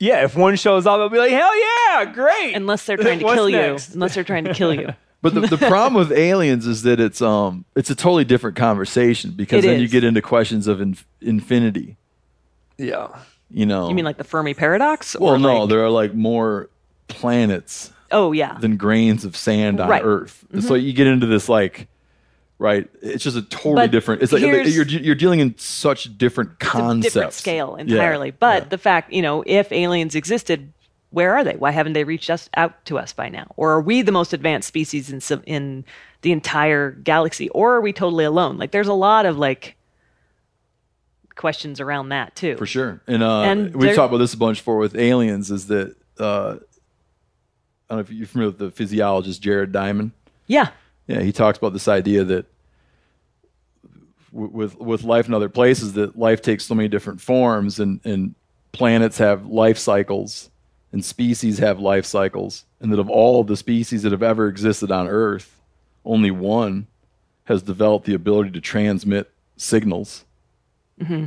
Yeah, 0.00 0.24
if 0.24 0.34
one 0.36 0.56
shows 0.56 0.86
up, 0.86 0.98
I'll 1.00 1.08
be 1.10 1.18
like, 1.18 1.32
hell 1.32 1.60
yeah, 1.60 2.04
great. 2.12 2.54
unless 2.54 2.86
they're 2.86 2.96
trying 3.06 3.18
to 3.18 3.24
What's 3.26 3.34
kill 3.36 3.50
next? 3.50 3.88
you, 3.90 3.94
unless 3.94 4.14
they're 4.14 4.24
trying 4.24 4.44
to 4.44 4.54
kill 4.54 4.72
you. 4.74 4.94
But 5.20 5.34
the, 5.34 5.40
the 5.40 5.56
problem 5.68 5.94
with 5.94 6.16
aliens 6.16 6.64
is 6.64 6.82
that 6.84 7.00
it's 7.00 7.20
um 7.20 7.64
it's 7.74 7.90
a 7.90 7.96
totally 7.96 8.24
different 8.24 8.56
conversation 8.56 9.32
because 9.32 9.64
It 9.64 9.68
then 9.68 9.80
you 9.80 9.88
get 9.88 10.04
into 10.04 10.22
questions 10.22 10.68
of 10.68 10.80
inf- 10.80 11.04
infinity. 11.20 11.96
Yeah. 12.78 13.08
You 13.50 13.66
know. 13.66 13.88
You 13.88 13.96
mean 13.96 14.04
like 14.04 14.16
the 14.18 14.22
Fermi 14.22 14.54
paradox? 14.54 15.16
Well, 15.18 15.34
or 15.34 15.38
no, 15.40 15.60
like- 15.62 15.70
there 15.70 15.84
are 15.84 15.90
like 15.90 16.14
more 16.14 16.70
planets 17.08 17.92
oh 18.10 18.32
yeah, 18.32 18.58
than 18.58 18.76
grains 18.76 19.24
of 19.24 19.36
sand 19.36 19.80
on 19.80 19.88
Right. 19.88 20.02
Earth. 20.04 20.44
Mhm. 20.52 20.62
So 20.62 20.74
you 20.74 20.92
get 20.92 21.06
into 21.06 21.26
this 21.26 21.48
like, 21.48 21.88
right? 22.58 22.88
It's 23.02 23.22
just 23.24 23.36
a 23.36 23.42
totally 23.42 23.74
But 23.86 23.90
different. 23.90 24.22
It's 24.22 24.32
like 24.32 24.42
you're 24.42 24.62
you're 24.86 25.14
dealing 25.14 25.40
in 25.40 25.56
such 25.58 26.16
different 26.18 26.58
concepts, 26.58 27.14
different 27.14 27.32
scale 27.34 27.74
Yeah. 27.78 27.82
entirely. 27.84 28.30
But 28.30 28.70
the 28.70 28.78
fact, 28.78 29.12
you 29.12 29.22
know, 29.22 29.42
if 29.46 29.70
aliens 29.72 30.14
existed, 30.14 30.72
where 31.10 31.34
are 31.34 31.42
they? 31.44 31.54
Why 31.54 31.70
haven't 31.70 31.94
they 31.94 32.04
reached 32.04 32.28
us 32.30 32.50
out 32.54 32.84
to 32.86 32.98
us 32.98 33.12
by 33.12 33.28
now? 33.28 33.46
Or 33.56 33.72
are 33.72 33.80
we 33.80 34.02
the 34.02 34.12
most 34.12 34.32
advanced 34.32 34.68
species 34.68 35.10
in 35.10 35.20
in 35.46 35.84
the 36.22 36.32
entire 36.32 36.90
galaxy? 36.90 37.48
Or 37.50 37.74
are 37.76 37.80
we 37.80 37.92
totally 37.92 38.24
alone? 38.24 38.56
Like, 38.58 38.72
there's 38.72 38.88
a 38.88 38.92
lot 38.94 39.24
of 39.24 39.38
like 39.38 39.76
questions 41.36 41.80
around 41.80 42.08
that 42.08 42.34
too. 42.34 42.56
for 42.56 42.66
sure. 42.66 43.00
And, 43.06 43.22
uh, 43.22 43.42
And 43.42 43.76
we've 43.76 43.94
talked 43.94 44.10
about 44.10 44.18
this 44.18 44.34
a 44.34 44.36
bunch 44.36 44.58
before 44.58 44.78
with 44.78 44.96
aliens. 44.96 45.50
Is 45.52 45.68
that 45.68 45.94
uh, 46.18 46.56
I 47.88 47.94
don't 47.94 47.98
know 47.98 48.00
if 48.00 48.10
you're 48.10 48.26
familiar 48.26 48.50
with 48.50 48.58
the 48.58 48.70
physiologist 48.70 49.40
Jared 49.42 49.72
Diamond. 49.72 50.12
Yeah. 50.46 50.70
Yeah, 51.06 51.20
he 51.22 51.32
talks 51.32 51.56
about 51.58 51.72
this 51.72 51.88
idea 51.88 52.22
that 52.24 52.46
w- 54.32 54.50
with 54.52 54.78
with 54.78 55.04
life 55.04 55.26
in 55.26 55.34
other 55.34 55.48
places, 55.48 55.94
that 55.94 56.18
life 56.18 56.42
takes 56.42 56.64
so 56.66 56.74
many 56.74 56.88
different 56.88 57.20
forms, 57.20 57.80
and 57.80 58.00
and 58.04 58.34
planets 58.72 59.16
have 59.18 59.46
life 59.46 59.78
cycles, 59.78 60.50
and 60.92 61.02
species 61.02 61.58
have 61.58 61.78
life 61.80 62.04
cycles, 62.04 62.66
and 62.80 62.92
that 62.92 62.98
of 62.98 63.08
all 63.08 63.42
the 63.42 63.56
species 63.56 64.02
that 64.02 64.12
have 64.12 64.22
ever 64.22 64.48
existed 64.48 64.90
on 64.90 65.08
Earth, 65.08 65.58
only 66.04 66.30
one 66.30 66.86
has 67.44 67.62
developed 67.62 68.04
the 68.04 68.12
ability 68.14 68.50
to 68.50 68.60
transmit 68.60 69.30
signals, 69.56 70.24
hmm 71.02 71.26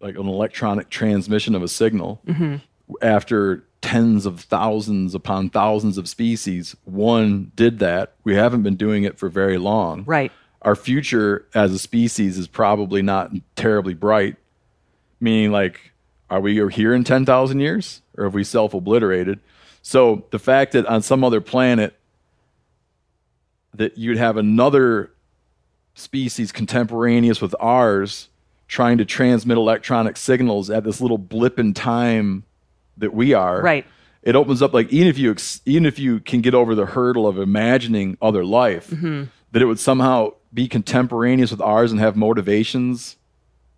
like 0.00 0.16
an 0.18 0.26
electronic 0.28 0.90
transmission 0.90 1.54
of 1.54 1.62
a 1.62 1.68
signal. 1.68 2.20
hmm 2.26 2.56
after 3.00 3.64
tens 3.84 4.24
of 4.24 4.40
thousands 4.40 5.14
upon 5.14 5.50
thousands 5.50 5.98
of 5.98 6.08
species, 6.08 6.74
one 6.84 7.52
did 7.54 7.80
that. 7.80 8.14
We 8.24 8.34
haven't 8.34 8.62
been 8.62 8.76
doing 8.76 9.04
it 9.04 9.18
for 9.18 9.28
very 9.28 9.58
long. 9.58 10.04
Right. 10.04 10.32
Our 10.62 10.74
future 10.74 11.46
as 11.54 11.70
a 11.70 11.78
species 11.78 12.38
is 12.38 12.48
probably 12.48 13.02
not 13.02 13.32
terribly 13.56 13.92
bright. 13.92 14.36
Meaning, 15.20 15.52
like, 15.52 15.92
are 16.30 16.40
we 16.40 16.66
here 16.72 16.94
in 16.94 17.04
10,000 17.04 17.60
years 17.60 18.00
or 18.16 18.24
have 18.24 18.32
we 18.32 18.42
self 18.42 18.72
obliterated? 18.72 19.38
So 19.82 20.24
the 20.30 20.38
fact 20.38 20.72
that 20.72 20.86
on 20.86 21.02
some 21.02 21.22
other 21.22 21.42
planet 21.42 21.94
that 23.74 23.98
you'd 23.98 24.16
have 24.16 24.38
another 24.38 25.10
species 25.92 26.52
contemporaneous 26.52 27.42
with 27.42 27.54
ours 27.60 28.30
trying 28.66 28.96
to 28.96 29.04
transmit 29.04 29.58
electronic 29.58 30.16
signals 30.16 30.70
at 30.70 30.84
this 30.84 31.02
little 31.02 31.18
blip 31.18 31.58
in 31.58 31.74
time 31.74 32.44
that 32.98 33.12
we 33.14 33.32
are 33.34 33.60
Right. 33.60 33.84
it 34.22 34.36
opens 34.36 34.62
up 34.62 34.72
like 34.74 34.92
even 34.92 35.08
if 35.08 35.18
you 35.18 35.30
ex- 35.30 35.60
even 35.66 35.86
if 35.86 35.98
you 35.98 36.20
can 36.20 36.40
get 36.40 36.54
over 36.54 36.74
the 36.74 36.86
hurdle 36.86 37.26
of 37.26 37.38
imagining 37.38 38.16
other 38.22 38.44
life 38.44 38.88
Mhm. 38.90 39.28
that 39.52 39.62
it 39.62 39.66
would 39.66 39.78
somehow 39.80 40.32
be 40.52 40.68
contemporaneous 40.68 41.50
with 41.50 41.60
ours 41.60 41.90
and 41.90 42.00
have 42.00 42.16
motivations 42.16 43.16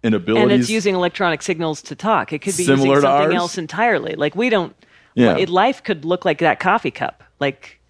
and 0.03 0.15
abilities 0.15 0.43
And 0.53 0.61
it's 0.61 0.71
using 0.71 0.95
electronic 0.95 1.43
signals 1.43 1.81
to 1.83 1.95
talk. 1.95 2.33
It 2.33 2.41
could 2.41 2.57
be 2.57 2.63
using 2.65 2.77
something 2.77 3.05
ours? 3.05 3.35
else 3.35 3.59
entirely. 3.59 4.15
Like 4.15 4.37
we 4.37 4.51
don't. 4.51 4.75
Yeah. 5.15 5.37
It, 5.39 5.49
life 5.49 5.83
could 5.83 6.05
look 6.05 6.25
like 6.27 6.39
that 6.39 6.61
coffee 6.61 6.91
cup. 6.91 7.25
Like 7.41 7.81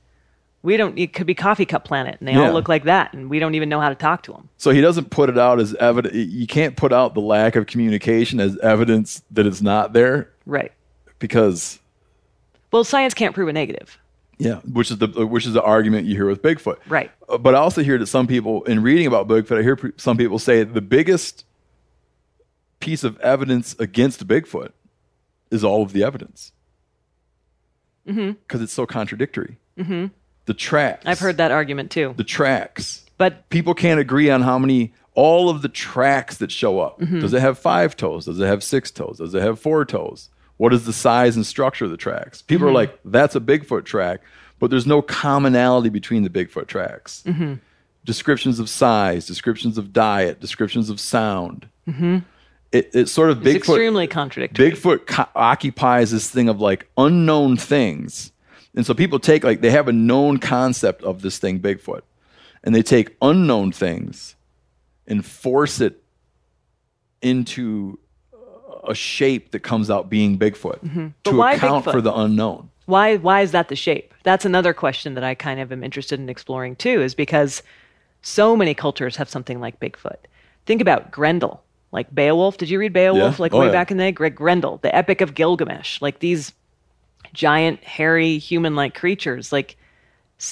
we 0.63 0.77
don't. 0.77 0.97
It 0.99 1.13
could 1.13 1.27
be 1.27 1.35
coffee 1.35 1.67
cup 1.67 1.85
planet, 1.85 2.17
and 2.21 2.29
they 2.29 2.33
Yeah. 2.33 2.47
all 2.49 2.53
look 2.53 2.69
like 2.69 2.85
that, 2.85 3.13
and 3.13 3.29
we 3.29 3.39
don't 3.41 3.55
even 3.57 3.69
know 3.69 3.81
how 3.81 3.89
to 3.89 3.95
talk 3.97 4.23
to 4.25 4.33
them. 4.33 4.49
so 4.57 4.71
he 4.71 4.81
doesn't 4.81 5.11
put 5.11 5.29
it 5.29 5.37
out 5.39 5.61
as 5.61 5.75
evidence 5.75 6.15
you 6.15 6.47
can't 6.47 6.77
put 6.77 6.93
out 6.93 7.15
the 7.15 7.21
lack 7.21 7.55
of 7.57 7.67
communication 7.67 8.39
as 8.41 8.57
evidence 8.61 9.23
that 9.33 9.47
it's 9.47 9.61
not 9.61 9.93
there 9.93 10.31
Right. 10.47 10.73
Because 11.19 11.79
Well, 12.73 12.85
science 12.85 13.15
can't 13.15 13.35
prove 13.35 13.49
a 13.49 13.53
negative. 13.53 13.99
Yeah, 14.39 14.57
which 14.71 14.91
is 14.91 14.99
the 14.99 15.07
which 15.27 15.47
is 15.47 15.55
the 15.55 15.63
argument 15.63 16.07
you 16.07 16.15
hear 16.15 16.27
with 16.27 16.43
Bigfoot. 16.43 16.77
Right. 16.89 17.11
Uh, 17.29 17.39
But 17.39 17.55
I 17.55 17.59
also 17.59 17.83
hear 17.83 17.97
that 17.99 18.07
some 18.07 18.27
people, 18.27 18.65
in 18.65 18.83
reading 18.83 19.07
about 19.07 19.29
Bigfoot, 19.29 19.59
I 19.59 19.63
hear 19.63 19.79
some 19.97 20.19
people 20.19 20.39
say 20.39 20.63
the 20.63 20.83
biggest 20.83 21.47
piece 22.81 23.03
of 23.03 23.19
evidence 23.21 23.75
against 23.79 24.27
Bigfoot 24.29 24.73
is 25.51 25.65
all 25.65 25.83
of 25.83 25.93
the 25.93 26.03
evidence 26.05 26.53
because 28.05 28.61
it's 28.63 28.73
so 28.73 28.87
contradictory. 28.87 29.59
hmm 29.77 30.07
The 30.45 30.55
tracks, 30.55 31.05
I've 31.07 31.19
heard 31.19 31.39
that 31.39 31.51
argument 31.51 31.91
too. 31.91 32.15
the 32.17 32.25
tracks. 32.25 33.05
But 33.19 33.49
people 33.49 33.73
can't 33.75 33.99
agree 33.99 34.29
on 34.31 34.43
how 34.43 34.59
many 34.59 34.93
all 35.15 35.49
of 35.49 35.63
the 35.63 35.69
tracks 35.71 36.37
that 36.37 36.53
show 36.53 36.79
up. 36.81 37.01
Mm-hmm. 37.01 37.21
Does 37.21 37.33
it 37.33 37.41
have 37.41 37.59
five 37.59 37.97
toes? 37.97 38.27
Does 38.27 38.39
it 38.39 38.45
have 38.47 38.63
six 38.63 38.91
toes? 38.91 39.17
Does 39.19 39.35
it 39.35 39.41
have 39.43 39.59
four 39.59 39.85
toes? 39.87 40.29
What 40.59 40.73
is 40.73 40.87
the 40.87 40.93
size 40.93 41.37
and 41.37 41.45
structure 41.45 41.85
of 41.85 41.91
the 41.91 41.97
tracks? 41.97 42.43
People 42.43 42.67
are 42.67 42.69
Mm-hmm. 42.71 42.77
like, 42.77 42.99
that's 43.05 43.37
a 43.37 43.41
Bigfoot 43.41 43.85
track, 43.85 44.21
but 44.59 44.71
there's 44.71 44.87
no 44.87 45.03
commonality 45.03 45.89
between 45.91 46.23
the 46.23 46.31
Bigfoot 46.31 46.67
tracks. 46.67 47.23
Mm-hmm. 47.27 47.55
Descriptions 48.05 48.59
of 48.61 48.69
size, 48.69 49.27
descriptions 49.27 49.77
of 49.79 49.93
diet, 49.93 50.41
descriptions 50.41 50.89
of 50.91 50.99
sound. 51.01 51.69
It, 52.73 52.91
it's 52.95 53.13
sort 53.13 53.31
of 53.31 53.39
Mm-hmm. 53.39 53.47
It's 53.49 53.55
Bigfoot. 53.57 53.59
extremely 53.75 54.07
contradictory. 54.07 54.71
Bigfoot 54.73 55.07
co- 55.07 55.27
occupies 55.35 56.11
this 56.11 56.31
thing 56.31 56.49
of 56.49 56.61
like 56.61 56.89
unknown 56.97 57.57
things. 57.57 58.33
And 58.75 58.85
so 58.87 58.95
people 58.95 59.19
take 59.19 59.45
like 59.45 59.61
they 59.61 59.71
have 59.71 59.89
a 59.89 59.93
known 59.93 60.39
concept 60.39 61.03
of 61.03 61.23
this 61.23 61.39
thing 61.39 61.61
Bigfoot 61.61 62.03
and 62.65 62.75
they 62.75 62.83
take 62.83 63.17
unknown 63.23 63.73
things 63.73 64.37
and 65.07 65.25
force 65.25 65.81
it 65.81 66.03
into 67.23 67.99
a 68.91 68.95
shape 68.95 69.51
that 69.53 69.61
comes 69.61 69.91
out 69.91 70.09
being 70.11 70.39
Bigfoot 70.39 70.81
Mm-hmm. 70.81 71.07
To 71.25 71.43
account 71.43 71.85
Bigfoot? 71.85 71.93
for 71.93 72.01
the 72.01 72.15
unknown. 72.15 72.71
Why 72.87 73.17
why 73.17 73.41
is 73.41 73.51
that 73.53 73.69
the 73.69 73.77
shape? 73.77 74.15
That's 74.23 74.45
another 74.45 74.73
question 74.73 75.15
that 75.15 75.25
I 75.25 75.35
kind 75.35 75.59
of 75.61 75.73
am 75.73 75.83
interested 75.83 76.21
in 76.21 76.29
exploring 76.29 76.77
too, 76.77 77.03
is 77.03 77.15
because 77.15 77.63
so 78.23 78.57
many 78.57 78.75
cultures 78.75 79.17
have 79.17 79.29
something 79.29 79.61
like 79.61 79.81
Bigfoot. 79.81 80.17
Think 80.67 80.81
about 80.81 81.11
Grendel, 81.11 81.63
like 81.93 82.13
Beowulf. 82.15 82.57
Did 82.59 82.71
you 82.71 82.79
read 82.79 82.93
Beowulf 82.93 83.39
Yeah. 83.39 83.43
like 83.43 83.55
Oh, 83.55 83.61
way 83.61 83.67
yeah. 83.67 83.73
back 83.73 83.91
in 83.91 83.97
the 83.97 84.05
day? 84.05 84.13
Greg 84.13 84.35
Grendel, 84.37 84.79
the 84.83 84.95
Epic 84.95 85.21
of 85.21 85.35
Gilgamesh, 85.35 86.01
like 86.01 86.21
these 86.21 86.53
giant, 87.33 87.83
hairy, 87.85 88.39
human-like 88.39 88.95
creatures. 88.95 89.53
Like 89.53 89.77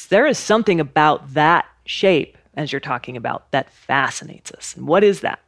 there 0.08 0.26
is 0.26 0.38
something 0.38 0.80
about 0.80 1.34
that 1.34 1.66
shape, 1.86 2.36
as 2.54 2.72
you're 2.72 2.80
talking 2.80 3.16
about, 3.16 3.50
that 3.52 3.70
fascinates 3.70 4.50
us. 4.52 4.74
And 4.76 4.86
what 4.86 5.04
is 5.04 5.20
that? 5.20 5.40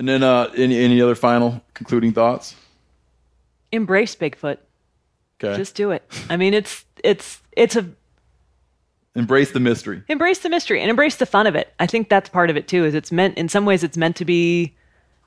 And 0.00 0.08
then 0.08 0.22
uh 0.22 0.50
any 0.56 0.78
any 0.82 1.02
other 1.02 1.14
final 1.14 1.60
concluding 1.74 2.14
thoughts? 2.14 2.56
Embrace 3.70 4.16
Bigfoot. 4.16 4.56
Okay. 5.38 5.54
Just 5.58 5.74
do 5.74 5.90
it. 5.90 6.02
I 6.30 6.38
mean, 6.38 6.54
it's 6.54 6.86
it's 7.04 7.42
it's 7.52 7.76
a 7.76 7.86
Embrace 9.14 9.50
the 9.50 9.60
mystery. 9.60 10.02
embrace 10.08 10.38
the 10.38 10.48
mystery 10.48 10.80
and 10.80 10.88
embrace 10.88 11.16
the 11.16 11.26
fun 11.26 11.46
of 11.46 11.54
it. 11.54 11.74
I 11.78 11.86
think 11.86 12.08
that's 12.08 12.30
part 12.30 12.48
of 12.48 12.56
it 12.56 12.66
too. 12.66 12.86
Is 12.86 12.94
it's 12.94 13.12
meant 13.12 13.36
in 13.36 13.50
some 13.50 13.66
ways 13.66 13.84
it's 13.84 13.98
meant 13.98 14.16
to 14.16 14.24
be. 14.24 14.74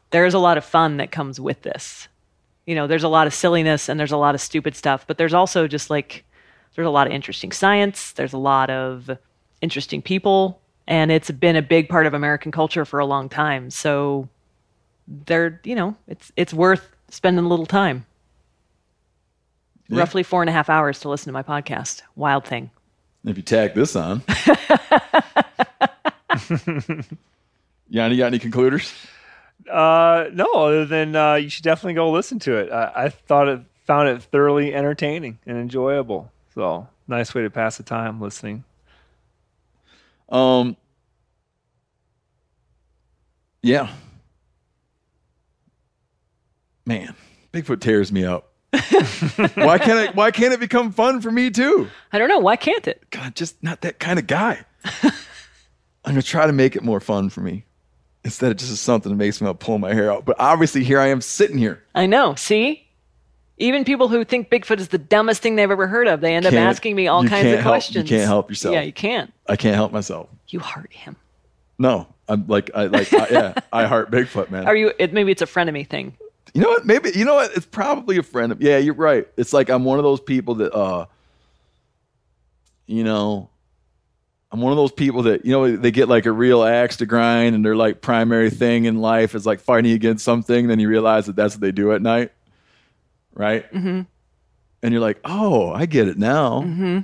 There's 0.09 0.33
a 0.33 0.39
lot 0.39 0.57
of 0.57 0.65
fun 0.65 0.97
that 0.97 1.11
comes 1.11 1.39
with 1.39 1.61
this. 1.61 2.07
You 2.65 2.73
know, 2.73 2.87
there's 2.87 3.03
a 3.03 3.09
lot 3.09 3.27
of 3.27 3.33
silliness 3.35 3.89
and 3.89 3.99
there's 3.99 4.11
a 4.11 4.17
lot 4.17 4.33
of 4.33 4.41
stupid 4.41 4.75
stuff, 4.75 5.05
but 5.05 5.19
there's 5.19 5.35
also 5.35 5.67
just 5.67 5.91
like 5.91 6.25
there's 6.73 6.87
a 6.87 6.89
lot 6.89 7.05
of 7.05 7.13
interesting 7.13 7.51
science. 7.51 8.11
There's 8.13 8.33
a 8.33 8.39
lot 8.39 8.71
of 8.71 9.07
interesting 9.61 10.01
people, 10.01 10.59
and 10.87 11.11
it's 11.11 11.29
been 11.29 11.55
a 11.55 11.61
big 11.61 11.89
part 11.89 12.07
of 12.07 12.15
American 12.15 12.51
culture 12.51 12.85
for 12.85 12.97
a 12.97 13.05
long 13.05 13.29
time. 13.29 13.69
So 13.69 14.29
they're 15.07 15.59
you 15.63 15.75
know 15.75 15.95
it's 16.07 16.31
it's 16.35 16.53
worth 16.53 16.89
spending 17.09 17.45
a 17.45 17.47
little 17.47 17.65
time. 17.65 18.05
Roughly 19.89 20.23
four 20.23 20.41
and 20.41 20.49
a 20.49 20.53
half 20.53 20.69
hours 20.69 20.99
to 21.01 21.09
listen 21.09 21.25
to 21.27 21.33
my 21.33 21.43
podcast. 21.43 22.01
Wild 22.15 22.45
thing. 22.47 22.71
If 23.25 23.37
you 23.37 23.43
tack 23.43 23.75
this 23.75 23.95
on. 23.95 24.23
Janis, 27.91 28.17
got 28.17 28.27
any 28.27 28.39
concluders? 28.39 28.91
Uh, 29.69 30.29
no, 30.33 30.45
other 30.53 30.85
than 30.85 31.15
uh, 31.15 31.35
you 31.35 31.49
should 31.49 31.63
definitely 31.63 31.93
go 31.93 32.11
listen 32.11 32.39
to 32.39 32.57
it. 32.57 32.71
I, 32.71 32.91
I 32.95 33.09
thought 33.09 33.47
it 33.47 33.61
found 33.85 34.09
it 34.09 34.23
thoroughly 34.23 34.73
entertaining 34.73 35.37
and 35.45 35.57
enjoyable. 35.57 36.31
So 36.53 36.87
nice 37.07 37.35
way 37.35 37.43
to 37.43 37.49
pass 37.49 37.77
the 37.77 37.83
time 37.83 38.19
listening. 38.19 38.63
Um. 40.29 40.75
Yeah. 43.61 43.89
Man, 46.85 47.15
Bigfoot 47.51 47.79
tears 47.81 48.11
me 48.11 48.25
up. 48.25 48.49
why 48.71 49.77
can't 49.77 49.99
it? 50.09 50.15
Why 50.15 50.31
can't 50.31 50.53
it 50.53 50.59
become 50.59 50.91
fun 50.91 51.21
for 51.21 51.31
me 51.31 51.51
too? 51.51 51.87
I 52.11 52.17
don't 52.17 52.27
know. 52.27 52.39
Why 52.39 52.55
can't 52.55 52.87
it? 52.87 53.03
God, 53.11 53.35
just 53.35 53.61
not 53.61 53.81
that 53.81 53.99
kind 53.99 54.17
of 54.17 54.25
guy. 54.25 54.65
I'm 55.03 55.11
gonna 56.05 56.21
try 56.23 56.47
to 56.47 56.53
make 56.53 56.75
it 56.75 56.83
more 56.83 56.99
fun 56.99 57.29
for 57.29 57.41
me 57.41 57.65
instead 58.25 58.51
of 58.51 58.57
just 58.57 58.83
something 58.83 59.11
that 59.11 59.15
makes 59.15 59.39
me 59.39 59.45
want 59.45 59.59
to 59.59 59.65
pull 59.65 59.77
my 59.77 59.93
hair 59.93 60.11
out. 60.11 60.25
But 60.25 60.37
obviously, 60.39 60.83
here 60.83 60.99
I 60.99 61.07
am 61.07 61.21
sitting 61.21 61.57
here. 61.57 61.83
I 61.93 62.05
know. 62.07 62.35
See? 62.35 62.87
Even 63.59 63.85
people 63.85 64.07
who 64.07 64.25
think 64.25 64.49
Bigfoot 64.49 64.79
is 64.79 64.87
the 64.87 64.97
dumbest 64.97 65.43
thing 65.43 65.55
they've 65.55 65.69
ever 65.69 65.87
heard 65.87 66.07
of, 66.07 66.21
they 66.21 66.33
end 66.33 66.45
up 66.45 66.51
Can't- 66.53 66.69
asking 66.69 66.95
me 66.95 67.07
all 67.07 67.23
kinds 67.23 67.51
of 67.51 67.59
help- 67.59 67.93
you 67.93 68.03
can't 68.03 68.25
help 68.25 68.49
yourself. 68.49 68.73
Yeah, 68.73 68.81
you 68.81 68.91
can't. 68.91 69.31
I 69.47 69.55
can't 69.55 69.75
help 69.75 69.91
myself. 69.91 70.27
You 70.47 70.59
heart 70.59 70.91
him. 70.91 71.15
No, 71.77 72.07
I'm 72.27 72.47
like, 72.47 72.71
I 72.73 72.85
like, 72.85 73.13
I, 73.13 73.27
yeah, 73.29 73.53
I 73.71 73.85
heart 73.85 74.09
Bigfoot, 74.09 74.49
man. 74.49 74.65
Are 74.67 74.75
you? 74.75 74.91
It, 74.97 75.13
maybe 75.13 75.31
it's 75.31 75.41
a 75.41 75.45
frenemy 75.45 75.87
thing. 75.87 76.17
You 76.53 76.61
know 76.61 76.69
what? 76.69 76.85
Maybe 76.85 77.11
you 77.15 77.25
know 77.25 77.35
what? 77.35 77.55
It's 77.55 77.65
probably 77.65 78.17
a 78.17 78.23
friend 78.23 78.51
of. 78.51 78.61
Yeah, 78.61 78.77
you're 78.77 78.93
right. 78.93 79.27
It's 79.37 79.53
like 79.53 79.69
I'm 79.69 79.83
one 79.83 79.97
of 79.97 80.03
those 80.03 80.19
people 80.21 80.55
that, 80.55 80.73
uh, 80.73 81.07
you 82.85 83.03
know, 83.03 83.49
I'm 84.51 84.61
one 84.61 84.71
of 84.71 84.77
those 84.77 84.91
people 84.91 85.23
that 85.23 85.45
you 85.45 85.51
know 85.51 85.75
they 85.75 85.89
get 85.89 86.07
like 86.07 86.27
a 86.27 86.31
real 86.31 86.63
axe 86.63 86.97
to 86.97 87.07
grind, 87.07 87.55
and 87.55 87.65
their 87.65 87.75
like 87.75 88.01
primary 88.01 88.51
thing 88.51 88.85
in 88.85 89.01
life 89.01 89.33
is 89.33 89.47
like 89.47 89.61
fighting 89.61 89.93
against 89.93 90.23
something. 90.23 90.67
Then 90.67 90.79
you 90.79 90.87
realize 90.87 91.25
that 91.25 91.35
that's 91.35 91.55
what 91.55 91.61
they 91.61 91.71
do 91.71 91.91
at 91.91 92.03
night, 92.03 92.31
right? 93.33 93.71
Mm-hmm. 93.73 94.01
And 94.83 94.91
you're 94.91 95.01
like, 95.01 95.19
oh, 95.25 95.71
I 95.71 95.87
get 95.87 96.07
it 96.07 96.19
now. 96.19 96.61
Mm-hmm. 96.61 96.99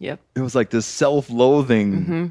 Yep. 0.00 0.20
It 0.34 0.40
was 0.40 0.54
like 0.54 0.68
this 0.68 0.84
self-loathing. 0.84 1.92
Mm-hmm. 1.92 2.26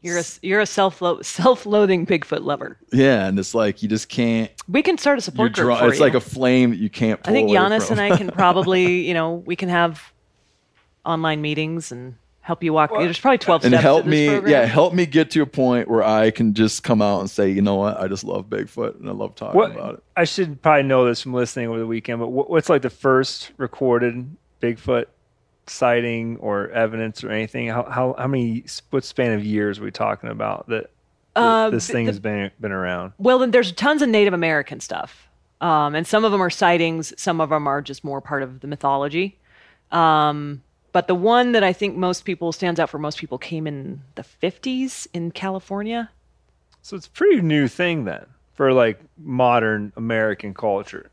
You're 0.00 0.18
a 0.18 0.22
you're 0.42 0.60
a 0.60 0.66
self 0.66 1.02
self 1.22 1.66
loathing 1.66 2.06
Bigfoot 2.06 2.42
lover. 2.42 2.78
Yeah, 2.92 3.26
and 3.26 3.38
it's 3.38 3.54
like 3.54 3.82
you 3.82 3.88
just 3.88 4.08
can't. 4.08 4.50
We 4.68 4.82
can 4.82 4.96
start 4.96 5.14
a 5.14 5.16
You're 5.18 5.22
support 5.22 5.52
group 5.54 5.66
draw, 5.66 5.78
for 5.80 5.88
it's 5.88 5.98
you. 5.98 6.04
like 6.04 6.14
a 6.14 6.20
flame 6.20 6.70
that 6.70 6.78
you 6.78 6.88
can't. 6.88 7.22
Pull 7.22 7.30
I 7.30 7.34
think 7.34 7.48
away 7.48 7.56
Janis 7.58 7.90
and 7.90 8.00
I 8.00 8.16
can 8.16 8.30
probably, 8.30 9.02
you 9.08 9.14
know, 9.14 9.34
we 9.34 9.56
can 9.56 9.68
have 9.68 10.12
online 11.04 11.40
meetings 11.40 11.90
and 11.90 12.14
help 12.40 12.62
you 12.62 12.72
walk. 12.72 12.90
There's 12.90 13.18
probably 13.18 13.38
12 13.38 13.64
and 13.64 13.72
steps 13.72 13.82
help 13.82 14.04
this 14.04 14.10
me 14.10 14.28
program. 14.28 14.50
yeah 14.52 14.64
help 14.64 14.94
me 14.94 15.04
get 15.04 15.30
to 15.32 15.42
a 15.42 15.46
point 15.46 15.86
where 15.88 16.02
i 16.02 16.30
can 16.30 16.54
just 16.54 16.82
come 16.82 17.02
out 17.02 17.20
and 17.20 17.28
say 17.28 17.50
you 17.50 17.60
know 17.60 17.74
what 17.74 18.00
i 18.00 18.08
just 18.08 18.24
love 18.24 18.46
bigfoot 18.46 18.98
and 18.98 19.06
i 19.06 19.12
love 19.12 19.34
talking 19.34 19.58
What 19.58 19.72
about 19.72 19.94
it 19.96 20.02
I 20.16 20.24
should 20.24 20.62
probably 20.62 20.84
know 20.84 21.04
this 21.06 21.20
from 21.20 21.34
listening 21.34 21.68
over 21.68 21.78
the 21.78 21.86
weekend, 21.86 22.20
but 22.20 22.28
what, 22.28 22.48
what's 22.48 22.68
like 22.70 22.80
the 22.82 22.88
first 22.90 23.52
recorded 23.58 24.34
Bigfoot 24.62 25.04
sighting 25.70 26.36
or 26.38 26.68
evidence 26.70 27.22
or 27.24 27.30
anything? 27.30 27.68
How 27.68 27.84
how 27.84 28.14
how 28.18 28.26
many 28.26 28.64
what 28.90 29.04
span 29.04 29.32
of 29.32 29.44
years 29.44 29.78
are 29.78 29.84
we 29.84 29.90
talking 29.90 30.30
about 30.30 30.68
that, 30.68 30.90
that 31.34 31.40
Uh, 31.40 31.70
this 31.70 31.88
thing 31.88 32.06
the- 32.06 32.12
has 32.12 32.20
been 32.20 32.50
been 32.60 32.72
around? 32.72 33.12
Well, 33.18 33.38
then 33.38 33.50
there's 33.50 33.72
tons 33.72 34.02
of 34.02 34.08
Native 34.08 34.34
American 34.34 34.80
stuff, 34.80 35.28
um, 35.60 35.94
and 35.94 36.06
some 36.06 36.24
of 36.24 36.32
them 36.32 36.42
are 36.42 36.50
sightings. 36.50 37.12
Some 37.20 37.40
of 37.40 37.50
them 37.50 37.66
are 37.66 37.80
just 37.82 38.02
more 38.04 38.20
part 38.20 38.42
of 38.42 38.60
the 38.60 38.66
mythology. 38.66 39.38
Um, 39.92 40.62
but 40.92 41.06
the 41.06 41.14
one 41.14 41.52
that 41.52 41.62
I 41.62 41.72
think 41.72 41.96
most 41.96 42.24
people 42.24 42.52
stands 42.52 42.78
out 42.80 42.90
for 42.90 42.98
most 42.98 43.18
people 43.18 43.38
came 43.38 43.66
in 43.66 44.00
the 44.14 44.22
50s 44.24 45.06
in 45.14 45.30
California. 45.30 46.10
So 46.82 46.96
it's 46.96 47.06
a 47.06 47.10
pretty 47.10 47.40
new 47.42 47.68
thing 47.68 48.04
then 48.04 48.26
for 48.54 48.72
like 48.72 49.00
modern 49.18 49.92
American 49.96 50.54
culture. 50.54 51.10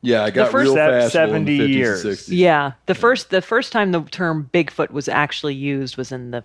Yeah 0.00 0.24
i 0.24 0.30
got 0.30 0.50
first 0.50 0.64
real 0.64 0.74
fast 0.74 1.12
70 1.12 1.52
years. 1.52 2.04
60s. 2.04 2.28
Yeah, 2.28 2.72
the 2.86 2.94
first 2.94 3.30
the 3.30 3.42
first 3.42 3.72
time 3.72 3.92
the 3.92 4.02
term 4.02 4.48
Bigfoot 4.52 4.90
was 4.90 5.08
actually 5.08 5.54
used 5.54 5.96
was 5.96 6.12
in 6.12 6.30
the 6.30 6.44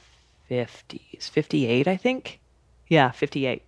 50s, 0.50 1.30
58, 1.30 1.88
I 1.88 1.98
think. 1.98 2.40
Yeah, 2.88 3.12
58. 3.12 3.64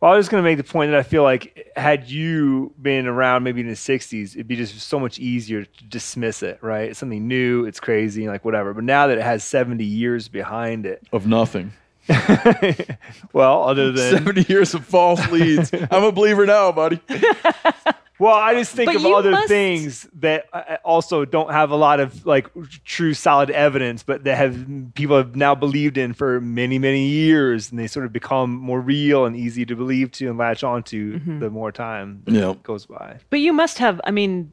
Well, 0.00 0.12
I 0.12 0.16
was 0.16 0.28
going 0.28 0.42
to 0.42 0.48
make 0.48 0.58
the 0.58 0.64
point 0.64 0.90
that 0.90 0.98
I 0.98 1.02
feel 1.02 1.22
like 1.22 1.72
had 1.76 2.10
you 2.10 2.74
been 2.80 3.06
around 3.06 3.44
maybe 3.44 3.62
in 3.62 3.68
the 3.68 3.72
60s, 3.72 4.34
it'd 4.34 4.46
be 4.46 4.56
just 4.56 4.78
so 4.80 5.00
much 5.00 5.18
easier 5.18 5.64
to 5.64 5.84
dismiss 5.84 6.42
it, 6.42 6.58
right? 6.60 6.90
It's 6.90 6.98
something 6.98 7.26
new, 7.26 7.64
it's 7.64 7.80
crazy, 7.80 8.28
like 8.28 8.44
whatever. 8.44 8.74
But 8.74 8.84
now 8.84 9.06
that 9.06 9.16
it 9.16 9.24
has 9.24 9.42
70 9.42 9.82
years 9.82 10.28
behind 10.28 10.84
it, 10.84 11.02
of 11.12 11.26
nothing 11.26 11.72
well, 13.32 13.64
other 13.64 13.90
than 13.90 14.12
70 14.18 14.44
years 14.48 14.74
of 14.74 14.84
false 14.84 15.26
leads 15.30 15.72
i'm 15.72 16.04
a 16.04 16.12
believer 16.12 16.44
now 16.44 16.70
buddy 16.70 17.00
Well, 18.18 18.34
I 18.34 18.54
just 18.54 18.72
think 18.72 18.86
But 18.92 18.96
of 18.96 19.06
other 19.06 19.32
must- 19.32 19.48
things 19.48 20.08
that 20.20 20.46
uh, 20.52 20.76
also 20.84 21.24
don't 21.24 21.50
have 21.50 21.70
a 21.72 21.76
lot 21.76 21.98
of 21.98 22.24
like 22.24 22.48
true 22.84 23.12
solid 23.12 23.50
evidence, 23.50 24.04
but 24.04 24.22
that 24.24 24.36
have 24.38 24.66
people 24.94 25.16
have 25.16 25.34
now 25.34 25.54
believed 25.56 25.98
in 25.98 26.12
for 26.14 26.40
many, 26.40 26.78
many 26.78 27.08
years, 27.08 27.70
and 27.70 27.78
they 27.78 27.88
sort 27.88 28.06
of 28.06 28.12
become 28.12 28.50
more 28.54 28.80
real 28.80 29.24
and 29.26 29.36
easy 29.36 29.66
to 29.66 29.74
believe 29.74 30.12
to 30.12 30.28
and 30.28 30.38
latch 30.38 30.62
onto 30.62 31.18
Mm-hmm. 31.18 31.40
the 31.40 31.50
more 31.50 31.72
time 31.72 32.22
that 32.26 32.34
Yeah. 32.34 32.54
goes 32.62 32.86
by. 32.86 33.18
But 33.30 33.40
you 33.40 33.52
must 33.52 33.78
have, 33.78 34.00
I 34.04 34.12
mean, 34.12 34.52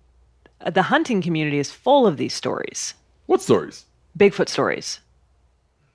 uh, 0.61 0.71
the 0.71 0.83
hunting 0.83 1.21
community 1.21 1.59
is 1.59 1.71
full 1.71 2.07
of 2.07 2.17
these 2.17 2.33
stories. 2.33 2.95
what 3.27 3.41
stories 3.41 3.85
Bigfoot 4.17 4.49
stories. 4.49 4.99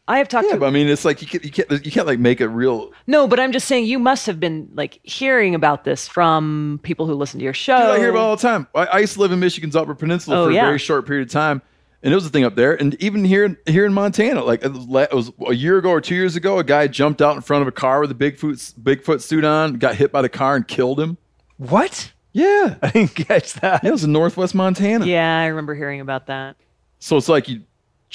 I 0.08 0.18
have 0.18 0.28
talked 0.28 0.46
yeah 0.46 0.54
to 0.54 0.60
but 0.60 0.66
i 0.66 0.70
mean 0.70 0.86
it's 0.88 1.04
like 1.04 1.20
you 1.20 1.26
can't, 1.28 1.44
you 1.44 1.50
can't 1.50 1.84
you 1.84 1.90
can't 1.90 2.06
like 2.06 2.18
make 2.20 2.40
it 2.40 2.46
real 2.48 2.92
No, 3.08 3.26
but 3.26 3.40
I'm 3.40 3.50
just 3.52 3.66
saying 3.66 3.86
you 3.86 3.98
must 3.98 4.26
have 4.26 4.38
been 4.38 4.68
like 4.74 5.00
hearing 5.02 5.54
about 5.54 5.82
this 5.84 6.06
from 6.06 6.78
people 6.84 7.06
who 7.06 7.14
listen 7.14 7.38
to 7.40 7.44
your 7.44 7.54
show. 7.54 7.76
Dude, 7.76 7.86
I 7.86 7.98
hear 7.98 8.10
about 8.10 8.18
it 8.18 8.22
all 8.22 8.36
the 8.36 8.42
time. 8.42 8.68
I, 8.74 8.86
I 8.86 8.98
used 9.00 9.14
to 9.14 9.20
live 9.20 9.32
in 9.32 9.40
Michigan's 9.40 9.74
Upper 9.74 9.94
Peninsula 9.94 10.36
Oh, 10.42 10.44
for 10.46 10.52
yeah. 10.52 10.62
a 10.62 10.66
very 10.66 10.78
short 10.78 11.06
period 11.06 11.26
of 11.28 11.32
time, 11.32 11.60
And 12.02 12.12
it 12.12 12.14
was 12.14 12.24
a 12.24 12.30
thing 12.30 12.44
up 12.44 12.54
there, 12.54 12.74
and 12.80 12.94
even 13.02 13.24
here 13.24 13.58
here 13.66 13.84
in 13.84 13.92
Montana, 13.92 14.44
like 14.44 14.64
it 14.64 14.72
was 14.72 14.84
it 15.10 15.12
was 15.14 15.32
a 15.48 15.54
year 15.54 15.78
ago 15.78 15.90
or 15.90 16.00
two 16.00 16.14
years 16.14 16.36
ago, 16.36 16.58
a 16.60 16.64
guy 16.64 16.86
jumped 16.86 17.20
out 17.20 17.34
in 17.34 17.42
front 17.42 17.62
of 17.62 17.68
a 17.68 17.72
car 17.72 18.00
with 18.00 18.10
a 18.12 18.14
Bigfoot 18.14 18.74
Bigfoot 18.80 19.20
suit 19.22 19.44
on, 19.44 19.74
got 19.74 19.96
hit 19.96 20.12
by 20.12 20.22
the 20.22 20.28
car 20.28 20.54
and 20.56 20.68
killed 20.68 21.00
him. 21.00 21.18
What? 21.56 22.12
Yeah, 22.32 22.76
I 22.82 22.90
didn't 22.90 23.14
catch 23.16 23.54
that. 23.54 23.82
it 23.82 23.90
was 23.90 24.04
in 24.04 24.12
Northwest 24.12 24.54
Montana. 24.54 25.04
Yeah, 25.06 25.38
I 25.40 25.46
remember 25.46 25.74
hearing 25.74 26.00
about 26.00 26.26
that. 26.26 26.56
So 27.00 27.16
it's 27.16 27.28
like 27.28 27.48
you, 27.48 27.62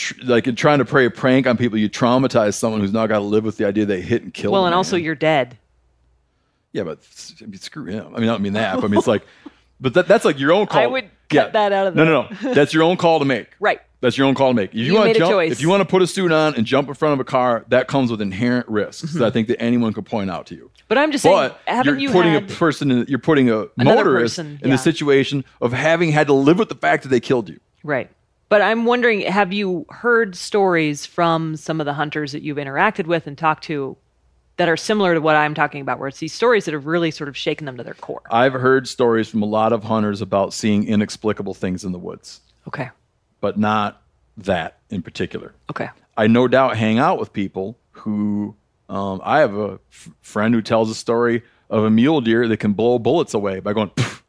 tr- 0.01 0.13
like 0.23 0.47
in 0.47 0.55
trying 0.55 0.79
to 0.79 0.85
play 0.85 1.05
a 1.05 1.09
prank 1.11 1.47
on 1.47 1.57
people, 1.57 1.77
you 1.77 1.89
traumatize 1.89 2.55
someone 2.55 2.81
who's 2.81 2.91
now 2.93 3.07
got 3.07 3.19
to 3.19 3.25
live 3.25 3.43
with 3.43 3.57
the 3.57 3.65
idea 3.65 3.85
they 3.85 4.01
hit 4.01 4.23
and 4.23 4.33
killed. 4.33 4.53
Well, 4.53 4.65
and 4.65 4.71
man. 4.71 4.77
also 4.77 4.95
you're 4.97 5.15
dead. 5.15 5.57
yeah, 6.73 6.83
but 6.83 6.99
I 7.41 7.45
mean, 7.45 7.59
screw 7.59 7.85
him. 7.85 8.07
I 8.15 8.19
mean, 8.19 8.29
I 8.29 8.33
don't 8.33 8.41
mean 8.41 8.53
that, 8.53 8.75
but 8.75 8.85
I 8.85 8.87
mean 8.87 8.97
it's 8.97 9.07
like, 9.07 9.23
but 9.81 9.93
that, 9.93 10.07
that's 10.07 10.25
like 10.25 10.39
your 10.39 10.51
own 10.53 10.65
call. 10.67 10.81
I 10.81 10.87
would 10.87 11.09
cut 11.29 11.53
that 11.53 11.71
out 11.71 11.87
of 11.87 11.95
No, 11.95 12.03
no, 12.05 12.27
no. 12.41 12.53
That's 12.53 12.73
your 12.73 12.83
own 12.83 12.97
call 12.97 13.19
to 13.19 13.25
make. 13.25 13.47
Right. 13.59 13.79
That's 14.01 14.17
your 14.17 14.27
own 14.27 14.35
call 14.35 14.49
to 14.49 14.53
make. 14.53 14.71
If 14.71 14.75
you, 14.75 14.83
You 14.85 14.93
want 14.95 15.05
made 15.05 15.13
to 15.13 15.19
a 15.19 15.21
jump, 15.21 15.31
choice. 15.31 15.51
if 15.53 15.61
you 15.61 15.69
want 15.69 15.81
to 15.81 15.85
put 15.85 16.01
a 16.01 16.07
suit 16.07 16.31
on 16.31 16.55
and 16.55 16.65
jump 16.65 16.87
in 16.89 16.93
front 16.95 17.13
of 17.13 17.19
a 17.19 17.23
car, 17.23 17.63
that 17.69 17.87
comes 17.87 18.09
with 18.11 18.21
inherent 18.21 18.67
risks 18.67 19.03
Mm-hmm. 19.11 19.19
that 19.19 19.25
I 19.27 19.29
think 19.31 19.47
that 19.47 19.61
anyone 19.61 19.93
could 19.93 20.05
point 20.05 20.29
out 20.29 20.47
to 20.47 20.55
you. 20.55 20.69
But 20.89 20.97
I'm 20.97 21.11
just 21.11 21.21
saying, 21.23 21.35
But 21.35 21.61
haven't 21.67 21.99
you're 21.99 22.09
you 22.09 22.11
putting 22.11 22.35
a 22.35 22.41
person, 22.41 22.91
in, 22.91 23.05
you're 23.07 23.19
putting 23.19 23.49
a 23.49 23.67
motorist 23.77 24.35
person, 24.37 24.59
in 24.61 24.71
the 24.71 24.77
situation 24.77 25.45
of 25.61 25.71
having 25.71 26.11
had 26.11 26.27
to 26.27 26.33
live 26.33 26.57
with 26.59 26.67
the 26.69 26.75
fact 26.75 27.03
that 27.03 27.09
they 27.09 27.19
killed 27.21 27.47
you. 27.47 27.59
Right. 27.83 28.09
But 28.51 28.61
I'm 28.61 28.83
wondering, 28.83 29.21
have 29.21 29.53
you 29.53 29.85
heard 29.91 30.35
stories 30.35 31.05
from 31.05 31.55
some 31.55 31.79
of 31.79 31.85
the 31.85 31.93
hunters 31.93 32.33
that 32.33 32.41
you've 32.41 32.57
interacted 32.57 33.05
with 33.07 33.25
and 33.25 33.37
talked 33.37 33.63
to 33.63 33.95
that 34.57 34.67
are 34.67 34.75
similar 34.75 35.13
to 35.13 35.21
what 35.21 35.37
I'm 35.37 35.53
talking 35.53 35.79
about, 35.79 35.99
where 35.99 36.09
it's 36.09 36.19
these 36.19 36.33
stories 36.33 36.65
that 36.65 36.73
have 36.73 36.85
really 36.85 37.11
sort 37.11 37.29
of 37.29 37.37
shaken 37.37 37.65
them 37.65 37.77
to 37.77 37.83
their 37.83 37.93
core? 37.93 38.21
I've 38.29 38.51
heard 38.51 38.89
stories 38.89 39.29
from 39.29 39.41
a 39.41 39.45
lot 39.45 39.71
of 39.71 39.85
hunters 39.85 40.19
about 40.19 40.51
seeing 40.53 40.85
inexplicable 40.85 41.53
things 41.53 41.85
in 41.85 41.93
the 41.93 41.97
woods, 41.97 42.41
Okay. 42.67 42.89
but 43.39 43.57
not 43.57 44.01
that 44.35 44.79
in 44.89 45.01
particular. 45.01 45.53
Okay. 45.69 45.87
I 46.17 46.27
no 46.27 46.49
doubt 46.49 46.75
hang 46.75 46.99
out 46.99 47.19
with 47.21 47.31
people 47.31 47.77
who 47.91 48.53
um, 48.89 49.21
I 49.23 49.39
have 49.39 49.55
a 49.55 49.79
f- 49.93 50.09
friend 50.21 50.53
who 50.53 50.61
tells 50.61 50.89
a 50.89 50.95
story 50.95 51.43
of 51.69 51.85
a 51.85 51.89
mule 51.89 52.19
deer 52.19 52.49
that 52.49 52.57
can 52.57 52.73
blow 52.73 52.99
bullets 52.99 53.33
away 53.33 53.61
by 53.61 53.71
going. 53.71 53.91
"Pff." 53.91 54.21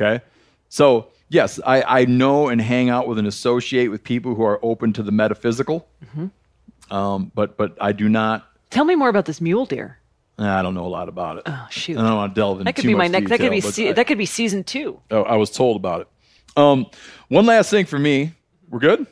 Okay, 0.00 0.24
so 0.70 1.08
yes, 1.30 1.58
I, 1.64 1.82
I 2.00 2.04
know 2.04 2.48
and 2.48 2.60
hang 2.60 2.90
out 2.90 3.08
with 3.08 3.18
and 3.18 3.26
associate 3.26 3.88
with 3.88 4.04
people 4.04 4.34
who 4.34 4.42
are 4.42 4.58
open 4.62 4.92
to 4.94 5.02
the 5.02 5.12
metaphysical, 5.12 5.88
Mm-hmm. 6.04 6.94
um, 6.94 7.32
but 7.34 7.56
but 7.56 7.76
I 7.80 7.92
do 7.92 8.08
not. 8.08 8.46
Tell 8.70 8.84
me 8.84 8.94
more 8.94 9.08
about 9.08 9.24
this 9.24 9.40
mule 9.40 9.64
deer. 9.66 9.96
I 10.38 10.62
don't 10.62 10.74
know 10.74 10.86
a 10.86 10.88
lot 10.88 11.08
about 11.08 11.36
it. 11.38 11.42
Oh 11.46 11.66
shoot. 11.70 11.98
I 11.98 12.02
don't 12.02 12.16
want 12.16 12.34
to 12.34 12.40
delve 12.40 12.60
into 12.60 12.64
That 12.64 12.74
could 12.76 12.82
too 12.82 12.88
be 12.88 12.94
my 12.94 13.04
much 13.04 13.12
next. 13.12 13.30
That 13.30 13.40
could 13.40 13.50
be 13.50 13.56
detail, 13.56 13.68
but 13.70 13.74
se- 13.74 13.88
I- 13.88 13.92
that 13.92 14.06
could 14.06 14.18
be 14.18 14.26
season 14.26 14.64
two. 14.64 15.00
oh, 15.10 15.22
I 15.22 15.36
was 15.36 15.50
told 15.50 15.76
about 15.76 16.02
it. 16.02 16.08
Um, 16.56 16.86
one 17.28 17.46
last 17.46 17.70
thing 17.70 17.84
for 17.86 17.98
me. 17.98 18.32
We're 18.70 18.78
good. 18.78 19.06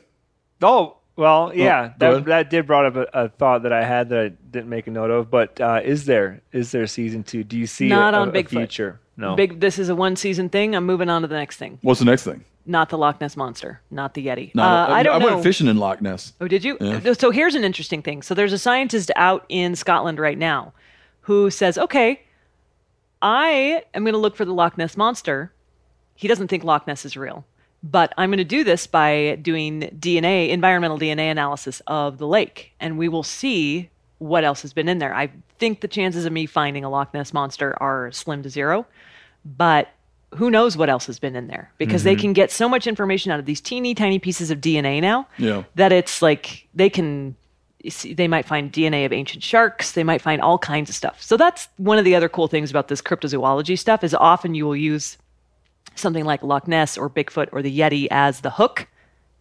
Oh 0.61 0.97
well, 1.15 1.51
yeah, 1.53 1.91
go 1.99 2.11
ahead. 2.11 2.23
that 2.23 2.25
that 2.25 2.49
did 2.49 2.65
brought 2.65 2.85
up 2.85 2.95
a, 2.95 3.25
a 3.25 3.29
thought 3.29 3.63
that 3.63 3.73
I 3.73 3.83
had 3.83 4.09
that 4.09 4.19
I 4.19 4.29
didn't 4.29 4.69
make 4.69 4.87
a 4.87 4.91
note 4.91 5.11
of. 5.11 5.29
But 5.29 5.59
uh, 5.61 5.81
is 5.83 6.05
there 6.05 6.41
is 6.51 6.71
there 6.71 6.87
season 6.87 7.23
two? 7.23 7.43
Do 7.43 7.57
you 7.59 7.67
see 7.67 7.89
Not 7.89 8.13
a, 8.13 8.17
on 8.17 8.29
a, 8.29 8.31
a 8.31 8.33
Bigfoot. 8.43 8.49
future? 8.49 8.99
No. 9.19 9.35
Big. 9.35 9.59
This 9.59 9.77
is 9.77 9.89
a 9.89 9.95
one 9.95 10.15
season 10.15 10.47
thing. 10.47 10.73
I'm 10.73 10.85
moving 10.85 11.09
on 11.09 11.23
to 11.23 11.27
the 11.27 11.35
next 11.35 11.57
thing. 11.57 11.77
What's 11.81 11.99
the 11.99 12.05
next 12.05 12.23
thing? 12.23 12.45
Not 12.65 12.87
the 12.89 12.97
Loch 12.97 13.19
Ness 13.19 13.35
monster. 13.35 13.81
Not 13.91 14.13
the 14.13 14.25
Yeti. 14.25 14.55
No, 14.55 14.63
uh, 14.63 14.87
I 14.89 15.03
don't 15.03 15.15
I 15.15 15.19
know. 15.19 15.25
went 15.31 15.43
fishing 15.43 15.67
in 15.67 15.77
Loch 15.77 16.01
Ness. 16.01 16.31
Oh, 16.39 16.47
did 16.47 16.63
you? 16.63 16.77
Yeah. 16.79 17.13
So 17.13 17.29
here's 17.29 17.53
an 17.53 17.65
interesting 17.65 18.01
thing. 18.01 18.21
So 18.21 18.33
there's 18.33 18.53
a 18.53 18.57
scientist 18.57 19.11
out 19.17 19.45
in 19.49 19.75
Scotland 19.75 20.19
right 20.19 20.37
now 20.37 20.71
who 21.21 21.49
says, 21.49 21.77
okay, 21.77 22.21
I 23.21 23.83
am 23.93 24.03
going 24.03 24.13
to 24.13 24.19
look 24.19 24.37
for 24.37 24.45
the 24.45 24.53
Loch 24.53 24.77
Ness 24.77 24.95
monster. 24.95 25.51
He 26.15 26.29
doesn't 26.29 26.47
think 26.47 26.63
Loch 26.63 26.87
Ness 26.87 27.03
is 27.03 27.17
real, 27.17 27.43
but 27.83 28.13
I'm 28.17 28.29
going 28.29 28.37
to 28.37 28.45
do 28.45 28.63
this 28.63 28.87
by 28.87 29.37
doing 29.41 29.81
DNA, 29.99 30.49
environmental 30.49 30.97
DNA 30.97 31.29
analysis 31.29 31.81
of 31.87 32.17
the 32.19 32.27
lake, 32.27 32.71
and 32.79 32.97
we 32.97 33.09
will 33.09 33.23
see 33.23 33.89
what 34.19 34.43
else 34.43 34.61
has 34.61 34.71
been 34.73 34.87
in 34.87 34.99
there. 34.99 35.13
I 35.13 35.29
think 35.59 35.81
the 35.81 35.87
chances 35.87 36.25
of 36.25 36.31
me 36.31 36.45
finding 36.45 36.85
a 36.85 36.89
Loch 36.89 37.13
Ness 37.13 37.33
monster 37.33 37.75
are 37.81 38.11
slim 38.11 38.43
to 38.43 38.49
zero, 38.49 38.85
but 39.57 39.89
who 40.35 40.51
knows 40.51 40.77
what 40.77 40.89
else 40.89 41.07
has 41.07 41.17
been 41.19 41.35
in 41.35 41.47
there 41.47 41.71
because 41.77 42.03
they 42.03 42.13
mm-hmm. 42.13 42.21
can 42.21 42.33
get 42.33 42.51
so 42.51 42.69
much 42.69 42.85
information 42.85 43.31
out 43.31 43.39
of 43.39 43.45
these 43.45 43.59
teeny 43.61 43.95
tiny 43.95 44.19
pieces 44.19 44.51
of 44.51 44.59
DNA 44.61 45.01
now 45.01 45.27
Yeah. 45.37 45.63
that 45.75 45.91
it's 45.91 46.21
like 46.21 46.67
they 46.73 46.89
can 46.89 47.35
see- 47.89 48.13
they 48.13 48.27
might 48.27 48.45
find 48.45 48.71
DNA 48.71 49.05
of 49.05 49.13
ancient 49.13 49.43
sharks 49.43 49.93
they 49.93 50.03
might 50.03 50.21
find 50.21 50.41
all 50.41 50.59
kinds 50.59 50.89
of 50.89 50.95
stuff 50.95 51.21
so 51.21 51.35
that's 51.35 51.67
one 51.77 51.97
of 51.97 52.05
the 52.05 52.15
other 52.15 52.29
cool 52.29 52.47
things 52.47 52.69
about 52.69 52.89
this 52.89 53.01
cryptozoology 53.01 53.77
stuff 53.77 54.03
is 54.03 54.13
often 54.13 54.53
you 54.53 54.65
will 54.65 54.75
use 54.75 55.17
something 55.95 56.25
like 56.25 56.43
Loch 56.43 56.67
Ness 56.67 56.97
or 56.97 57.09
Bigfoot 57.09 57.49
or 57.51 57.61
the 57.63 57.79
Yeti 57.79 58.07
as 58.11 58.41
the 58.41 58.51
hook 58.51 58.87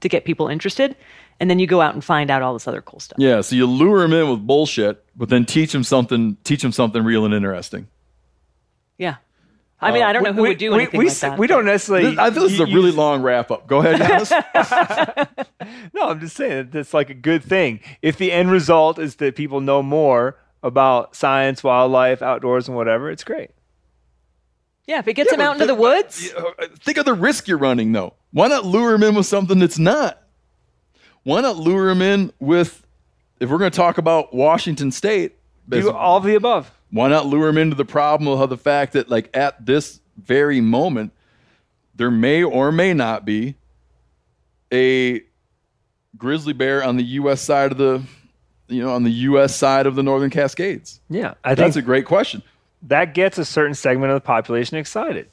to 0.01 0.09
get 0.09 0.25
people 0.25 0.49
interested 0.49 0.97
and 1.41 1.51
then 1.51 1.59
you 1.59 1.67
go 1.67 1.81
out 1.81 1.95
and 1.95 2.03
find 2.03 2.31
out 2.31 2.41
all 2.43 2.55
this 2.55 2.67
other 2.67 2.81
cool 2.81 2.99
stuff 3.01 3.19
Yeah, 3.19 3.43
so 3.43 3.55
you 3.57 3.67
lure 3.67 4.01
them 4.01 4.13
in 4.13 4.31
with 4.31 4.47
bullshit, 4.47 5.05
but 5.15 5.29
then 5.29 5.45
teach 5.45 5.73
them 5.73 5.85
something. 5.85 6.37
Teach 6.45 6.63
them 6.63 6.73
something 6.73 7.05
real 7.05 7.25
and 7.27 7.35
interesting. 7.35 7.89
yeah 8.97 9.17
I 9.81 9.93
mean 9.93 10.03
I 10.03 10.13
don't 10.13 10.25
know 10.25 10.33
who 10.33 10.43
we, 10.43 10.49
would 10.51 10.59
do 10.59 10.71
we, 10.73 10.77
anything 10.83 10.99
we, 10.99 11.07
like 11.09 11.19
that 11.19 11.39
we 11.39 11.47
don't 11.47 11.65
necessarily. 11.65 12.11
This- 12.11 12.19
I 12.19 12.31
feel 12.31 12.43
this 12.45 12.53
is 12.55 12.61
a 12.61 12.67
really 12.67 12.91
you- 12.91 12.97
long 12.97 13.23
wrap 13.23 13.51
up. 13.51 13.67
Go 13.67 13.79
ahead, 13.79 13.99
guys. 13.99 14.33
No, 15.93 16.09
I'm 16.11 16.21
just 16.21 16.37
saying 16.37 16.51
that 16.57 16.73
that's 16.73 16.95
like 16.95 17.11
a 17.11 17.15
good 17.15 17.43
thing. 17.45 17.81
If 18.01 18.17
the 18.17 18.33
end 18.33 18.51
result 18.51 18.99
is 18.99 19.17
that 19.17 19.37
people 19.37 19.61
know 19.61 19.83
more 19.83 20.37
about 20.63 21.15
science, 21.15 21.63
wildlife, 21.63 22.23
outdoors, 22.23 22.69
and 22.69 22.77
whatever, 22.77 23.11
it's 23.11 23.25
great. 23.25 23.51
yeah 24.87 24.99
if 24.99 25.09
it 25.09 25.15
gets 25.15 25.31
them 25.31 25.41
out 25.41 25.55
into 25.55 25.67
the- 25.67 25.75
the 25.75 25.81
woods 25.81 26.33
Uh, 26.37 26.43
Think 26.81 26.97
of 26.99 27.05
the 27.05 27.15
risk 27.15 27.49
you're 27.49 27.59
running, 27.59 27.93
though. 27.93 28.15
Why 28.33 28.49
not 28.49 28.65
lure 28.65 28.95
him 28.95 29.03
in 29.03 29.15
with 29.15 29.27
something 29.27 29.59
that's 29.59 29.79
not? 29.79 30.23
Why 31.25 31.41
not 31.41 31.57
lure 31.57 31.91
him 31.91 32.01
in 32.03 32.33
with? 32.41 32.85
If 33.41 33.51
we're 33.51 33.59
going 33.59 33.71
to 33.71 33.77
talk 33.77 33.99
about 33.99 34.35
Washington 34.35 34.91
State, 34.91 35.37
Do 35.69 35.91
all 35.93 36.17
of 36.17 36.25
the 36.25 36.35
above. 36.35 36.71
Why 36.91 37.09
not 37.09 37.27
lure 37.27 37.49
him 37.49 37.59
into 37.59 37.77
the 37.77 37.85
problem 37.85 38.29
of 38.29 38.49
the 38.51 38.57
fact 38.57 38.95
that, 38.95 39.09
like, 39.09 39.31
at 39.37 39.65
this 39.65 40.01
very 40.17 40.61
moment, 40.61 41.13
there 41.95 42.11
may 42.11 42.43
or 42.43 42.73
may 42.73 42.95
not 42.95 43.25
be 43.25 43.57
a 44.73 45.23
grizzly 46.17 46.53
bear 46.53 46.83
on 46.83 46.97
the 46.97 47.05
U.S. 47.05 47.41
side 47.41 47.73
of 47.73 47.79
the, 47.79 48.03
you 48.69 48.83
know, 48.83 48.95
on 48.95 49.03
the 49.05 49.11
U.S. 49.11 49.55
side 49.55 49.87
of 49.87 49.95
the 49.95 50.03
Northern 50.03 50.31
Cascades. 50.31 51.01
Yeah, 51.11 51.35
I 51.45 51.55
That's 51.55 51.75
think 51.75 51.85
a 51.85 51.87
great 51.87 52.07
question. 52.07 52.43
that 52.83 53.15
gets 53.15 53.39
a 53.39 53.45
certain 53.45 53.75
segment 53.75 54.11
of 54.13 54.17
the 54.17 54.27
population 54.27 54.77
excited. 54.77 55.29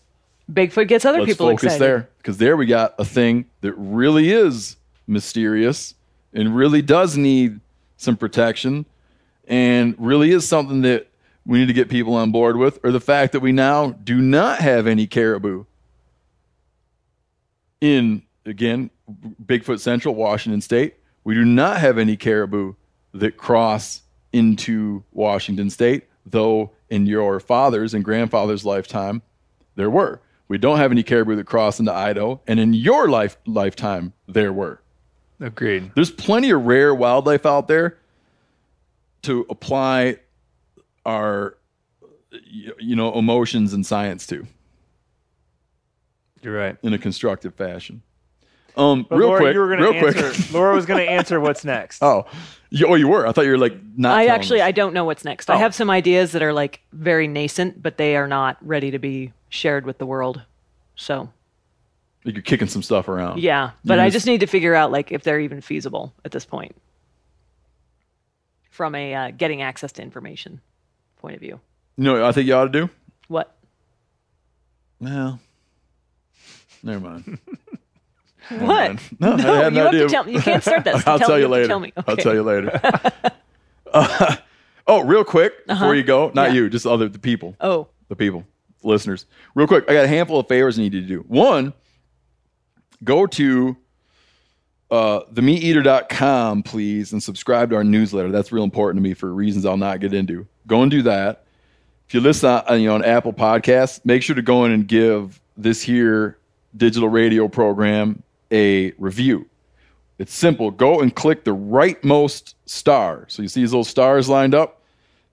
Bigfoot 0.52 0.88
gets 0.88 1.06
other 1.06 1.20
Let's 1.20 1.32
people 1.32 1.48
focus 1.48 1.64
excited 1.64 1.82
there 1.82 2.10
because 2.18 2.38
there 2.38 2.56
we 2.56 2.66
got 2.68 2.94
a 3.00 3.06
thing 3.06 3.46
that 3.62 3.74
really 3.74 4.32
is 4.32 4.78
mysterious 5.08 5.96
and 6.34 6.56
really 6.56 6.82
does 6.84 7.18
need 7.18 7.60
some 7.98 8.16
protection 8.16 8.86
and 9.48 9.96
really 9.98 10.32
is 10.32 10.48
something 10.48 10.82
that 10.82 11.08
we 11.46 11.60
need 11.60 11.68
to 11.68 11.74
get 11.74 11.90
people 11.90 12.16
on 12.16 12.32
board 12.32 12.58
with 12.58 12.80
or 12.84 12.92
the 12.92 13.00
fact 13.00 13.34
that 13.34 13.40
we 13.40 13.52
now 13.52 13.92
do 13.92 14.22
not 14.22 14.60
have 14.60 14.88
any 14.88 15.08
caribou 15.08 15.66
in 17.82 18.24
again 18.46 18.90
Bigfoot 19.44 19.80
Central 19.80 20.16
Washington 20.16 20.62
state 20.62 20.96
we 21.24 21.34
do 21.34 21.46
not 21.46 21.78
have 21.78 21.98
any 21.98 22.18
caribou 22.18 22.74
that 23.14 23.38
cross 23.38 24.02
into 24.34 25.04
Washington 25.12 25.70
state 25.70 26.06
though 26.26 26.72
in 26.90 27.06
your 27.06 27.40
father's 27.40 27.94
and 27.94 28.04
grandfather's 28.04 28.66
lifetime 28.66 29.22
there 29.76 29.90
were. 29.90 30.22
We 30.48 30.58
don't 30.58 30.78
have 30.78 30.92
any 30.92 31.04
caribou 31.04 31.36
that 31.36 31.46
cross 31.46 31.80
into 31.80 31.94
Idaho, 31.94 32.42
and 32.48 32.60
in 32.60 32.74
your 32.74 33.10
life 33.10 33.38
lifetime, 33.46 34.14
there 34.28 34.54
were. 34.54 34.82
Agreed. 35.40 35.92
There's 35.96 36.12
plenty 36.12 36.50
of 36.52 36.66
rare 36.66 36.94
wildlife 36.94 37.46
out 37.46 37.68
there 37.68 37.98
to 39.24 39.46
apply 39.50 40.20
our, 41.06 41.58
y- 42.32 42.72
you 42.80 42.96
know, 42.96 43.14
emotions 43.14 43.74
and 43.74 43.86
science 43.86 44.26
too. 44.28 44.46
You're 46.42 46.58
right. 46.58 46.78
in 46.84 46.94
a 46.94 46.98
constructive 46.98 47.56
fashion. 47.56 48.02
Um, 48.78 49.06
But 49.10 49.18
real 49.18 49.28
Laura, 49.30 49.40
quick, 49.42 49.54
you 49.54 49.60
were 49.62 49.70
gonna 49.70 49.82
real 49.92 50.06
answer, 50.06 50.32
quick. 50.32 50.52
Laura 50.54 50.76
was 50.76 50.86
going 50.86 51.04
to 51.04 51.10
answer 51.10 51.40
what's 51.40 51.64
next. 51.64 52.04
oh, 52.04 52.26
you, 52.70 52.86
oh, 52.88 52.96
you 52.96 53.08
were. 53.08 53.26
I 53.26 53.32
thought 53.32 53.46
you 53.46 53.52
were 53.52 53.58
like 53.58 53.74
not. 53.96 54.18
I 54.18 54.26
actually 54.28 54.60
us. 54.62 54.66
I 54.68 54.72
don't 54.74 54.94
know 54.94 55.06
what's 55.06 55.24
next. 55.24 55.50
I 55.50 55.56
Oh. 55.56 55.58
have 55.60 55.74
some 55.74 55.90
ideas 55.90 56.34
that 56.34 56.44
are 56.44 56.52
like 56.52 56.82
very 56.92 57.28
nascent, 57.28 57.82
but 57.82 57.98
they 57.98 58.18
are 58.18 58.28
not 58.28 58.58
ready 58.62 58.92
to 58.92 59.00
be 59.00 59.32
shared 59.48 59.86
with 59.86 59.98
the 59.98 60.06
world. 60.06 60.42
So 60.98 61.30
Like 62.26 62.36
you're 62.36 62.42
kicking 62.42 62.68
some 62.68 62.84
stuff 62.84 63.08
around. 63.08 63.40
yeah, 63.42 63.72
but 63.86 63.94
You're 63.96 64.04
I 64.04 64.08
just- 64.08 64.16
just 64.16 64.26
need 64.28 64.42
to 64.42 64.48
figure 64.48 64.76
out 64.76 64.92
like 64.92 65.12
if 65.14 65.24
they're 65.24 65.40
even 65.40 65.62
feasible 65.62 66.14
at 66.26 66.32
this 66.32 66.44
point 66.46 66.76
from 68.70 68.94
a 68.94 69.14
uh, 69.16 69.32
getting 69.32 69.62
access 69.62 69.94
to 69.94 70.02
information 70.02 70.60
point 71.26 71.36
of 71.36 71.42
view. 71.42 71.60
You 71.98 72.04
know, 72.04 72.14
what 72.14 72.22
I 72.24 72.32
think 72.34 72.46
you 72.48 72.54
ought 72.54 72.66
to 72.66 72.70
do. 72.82 72.90
What? 73.30 73.56
Well, 75.00 75.40
never 76.84 77.00
mind. 77.00 77.40
What? 78.50 79.00
No, 79.20 79.32
I 79.32 79.36
No, 79.38 79.54
had 79.56 79.74
you 79.74 79.80
have 79.80 79.92
to 79.92 79.98
idea. 79.98 80.08
tell 80.08 80.24
me. 80.24 80.34
You 80.34 80.40
can't 80.40 80.62
start 80.62 80.84
that. 80.84 81.08
I'll 81.08 81.18
Tell- 81.18 81.40
you 81.40 81.48
later. 81.48 81.66
Tell 81.68 81.80
me. 81.80 81.92
I'll 81.98 82.14
Okay. 82.14 82.22
tell 82.22 82.36
you 82.36 82.44
later. 82.44 82.80
Uh, 83.92 84.36
oh, 84.88 85.02
real 85.04 85.24
quick 85.24 85.66
before 85.66 85.96
you 85.96 86.04
go, 86.04 86.30
not 86.36 86.50
Yeah. 86.50 86.56
you, 86.58 86.70
just 86.70 86.86
other 86.86 87.08
the 87.10 87.18
people, 87.18 87.56
Oh, 87.62 87.88
the 88.10 88.16
people, 88.16 88.44
listeners. 88.84 89.26
Real 89.56 89.68
quick, 89.68 89.86
I 89.90 89.94
got 89.94 90.04
a 90.06 90.08
handful 90.08 90.38
of 90.40 90.48
favors 90.50 90.78
I 90.78 90.82
need 90.84 90.94
you 90.94 91.02
to 91.02 91.08
do. 91.08 91.20
One, 91.28 91.74
go 93.04 93.26
to 93.26 93.78
uh, 94.92 95.22
themeateater.com, 95.34 96.64
please, 96.64 97.12
and 97.12 97.22
subscribe 97.22 97.72
to 97.72 97.76
our 97.76 97.84
newsletter. 97.84 98.32
That's 98.32 98.52
real 98.52 98.64
important 98.64 99.04
to 99.04 99.08
me 99.08 99.14
for 99.14 99.34
reasons 99.34 99.66
I'll 99.66 99.78
not 99.78 100.00
get 100.00 100.14
into. 100.14 100.48
Go 100.68 100.82
and 100.82 100.92
do 100.92 101.02
that. 101.04 101.44
If 102.08 102.14
you 102.14 102.22
listen 102.22 102.50
on, 102.50 102.80
you 102.80 102.88
know, 102.88 102.96
on 102.96 103.04
Apple 103.04 103.34
Podcasts, 103.34 104.04
make 104.06 104.22
sure 104.22 104.36
to 104.36 104.42
go 104.42 104.66
in 104.66 104.72
and 104.72 104.88
give 104.88 105.42
this 105.58 105.82
here 105.82 106.38
digital 106.78 107.10
radio 107.10 107.48
program 107.48 108.22
a 108.52 108.92
review. 108.98 109.48
It's 110.20 110.34
simple. 110.34 110.72
Go 110.72 111.02
and 111.02 111.14
click 111.14 111.44
the 111.44 111.56
rightmost 111.56 112.54
star. 112.66 113.26
So 113.28 113.42
you 113.42 113.48
see 113.48 113.62
these 113.62 113.72
little 113.72 113.84
stars 113.84 114.30
lined 114.30 114.54
up? 114.54 114.82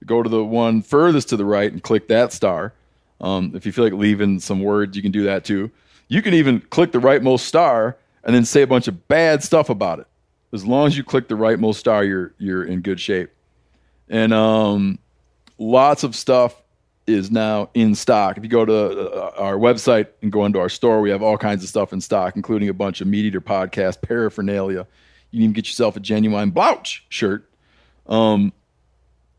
Go 0.07 0.23
to 0.23 0.29
the 0.29 0.45
one 0.45 0.83
furthest 0.83 1.29
to 1.29 1.37
the 1.37 1.45
right 1.45 1.71
and 1.71 1.83
click 1.83 2.09
that 2.09 2.33
star. 2.33 2.73
Um, 3.21 3.53
if 3.55 3.65
you 3.65 3.71
feel 3.71 3.85
like 3.85 3.93
leaving 3.93 4.41
some 4.41 4.61
words, 4.61 4.97
you 4.97 5.03
can 5.03 5.13
do 5.13 5.23
that 5.25 5.45
too. 5.45 5.71
You 6.09 6.23
can 6.23 6.35
even 6.35 6.61
click 6.61 6.91
the 6.91 6.99
rightmost 6.99 7.41
star 7.41 7.97
and 8.25 8.35
then 8.35 8.45
say 8.45 8.63
a 8.63 8.67
bunch 8.67 8.89
of 8.89 9.09
bad 9.09 9.43
stuff 9.43 9.71
about 9.71 10.01
it. 10.01 10.07
As 10.53 10.67
long 10.67 10.87
as 10.87 10.97
you 10.97 11.05
click 11.05 11.29
the 11.29 11.35
rightmost 11.35 11.77
star, 11.77 12.05
you're 12.05 12.35
you're 12.39 12.65
in 12.65 12.81
good 12.81 13.01
shape. 13.01 13.31
And 14.09 14.33
um, 14.35 14.99
lots 15.59 16.05
of 16.05 16.15
stuff 16.15 16.61
is 17.07 17.31
now 17.31 17.71
in 17.75 17.95
stock. 17.95 18.37
If 18.37 18.45
you 18.45 18.51
go 18.51 18.65
to 18.65 19.11
uh, 19.11 19.33
our 19.37 19.55
website 19.55 20.09
and 20.21 20.31
go 20.31 20.45
into 20.45 20.59
our 20.61 20.69
store, 20.69 21.01
we 21.01 21.11
have 21.11 21.23
all 21.23 21.39
kinds 21.39 21.63
of 21.63 21.69
stuff 21.69 21.93
in 21.93 22.01
stock, 22.01 22.37
including 22.37 22.69
a 22.69 22.75
bunch 22.75 23.01
of 23.01 23.09
MeatEater 23.09 23.41
podcast 23.41 24.03
paraphernalia. 24.03 24.87
You 25.31 25.39
can 25.39 25.45
even 25.45 25.53
get 25.55 25.67
yourself 25.67 25.97
a 25.97 26.01
genuine 26.01 26.53
blouch 26.53 27.01
shirt. 27.09 27.49
Um, 28.07 28.53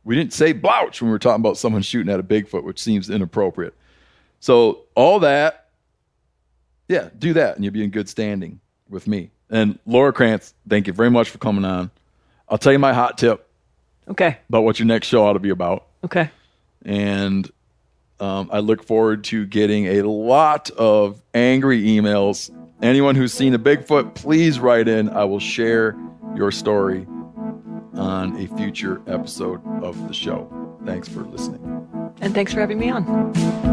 we 0.04 0.16
didn't 0.16 0.34
say 0.34 0.54
blouch 0.54 1.00
when 1.00 1.10
we 1.10 1.12
were 1.12 1.20
talking 1.20 1.42
about 1.42 1.58
someone 1.58 1.84
shooting 1.84 2.12
at 2.12 2.20
a 2.20 2.24
Bigfoot, 2.24 2.64
which 2.64 2.82
seems 2.82 3.10
inappropriate. 3.10 3.76
So 4.40 4.82
all 4.96 5.20
that, 5.20 5.70
yeah, 6.90 7.10
do 7.18 7.34
that, 7.34 7.56
and 7.56 7.64
you'll 7.64 7.74
be 7.74 7.84
in 7.84 7.92
good 7.92 8.10
standing 8.10 8.60
with 8.90 9.08
me. 9.08 9.32
And 9.50 9.78
Laura 9.86 10.12
Krantz, 10.14 10.54
thank 10.68 10.88
you 10.88 10.94
very 10.94 11.10
much 11.12 11.30
for 11.30 11.38
coming 11.38 11.66
on. 11.66 11.92
I'll 12.50 12.58
tell 12.58 12.72
you 12.74 12.80
my 12.80 12.94
hot 12.94 13.18
tip 13.18 13.48
Okay. 14.08 14.38
about 14.50 14.64
what 14.64 14.80
your 14.80 14.86
next 14.86 15.08
show 15.08 15.26
ought 15.26 15.34
to 15.34 15.40
be 15.40 15.50
about 15.50 15.86
Okay. 16.04 16.30
and 16.86 17.50
um, 18.20 18.50
I 18.54 18.60
look 18.60 18.84
forward 18.84 19.24
to 19.26 19.46
getting 19.46 19.86
a 19.88 20.02
lot 20.04 20.70
of 20.72 21.22
angry 21.34 21.82
emails. 21.84 22.50
Anyone 22.82 23.16
who's 23.16 23.34
seen 23.34 23.54
a 23.54 23.60
Bigfoot, 23.60 24.16
please 24.16 24.60
write 24.60 24.88
in. 24.88 25.10
I 25.10 25.24
will 25.26 25.40
share 25.40 25.96
your 26.36 26.52
story 26.52 27.06
on 27.96 28.36
a 28.42 28.48
future 28.58 29.02
episode 29.08 29.62
of 29.84 30.08
the 30.08 30.14
show. 30.14 30.50
Thanks 30.86 31.08
for 31.10 31.22
listening. 31.22 31.62
And 32.22 32.34
thanks 32.34 32.54
for 32.54 32.60
having 32.62 32.80
me 32.80 32.90
on. 32.92 33.73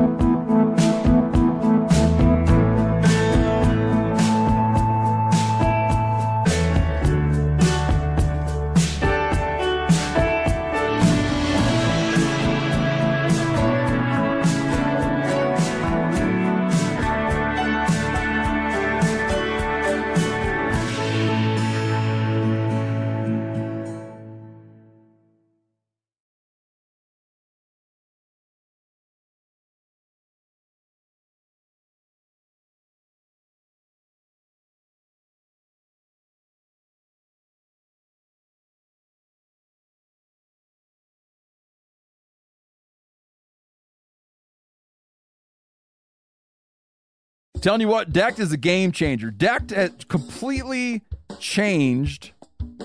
Telling 47.61 47.83
you 47.83 47.89
what, 47.89 48.11
Decked 48.11 48.39
is 48.39 48.53
a 48.53 48.57
game 48.57 48.91
changer. 48.91 49.31
Decked 49.31 49.71
has 49.71 49.91
completely 50.09 51.03
changed 51.39 52.33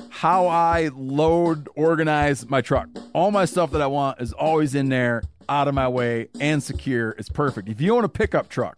how 0.10 0.48
I 0.48 0.90
load, 0.94 1.70
organize 1.78 2.50
my 2.50 2.60
truck. 2.60 2.90
All 3.14 3.32
my 3.32 3.46
stuff 3.46 3.72
that 3.72 3.82
I 3.82 3.88
want 3.88 4.20
is 4.20 4.34
always 4.34 4.76
in 4.76 4.90
there, 4.90 5.24
out 5.48 5.70
of 5.70 5.76
my 5.76 5.88
way, 5.88 6.28
and 6.42 6.62
secure. 6.62 7.12
It's 7.12 7.30
perfect. 7.30 7.70
If 7.70 7.80
you 7.80 7.96
own 7.96 8.04
a 8.04 8.10
pickup 8.10 8.50
truck 8.50 8.76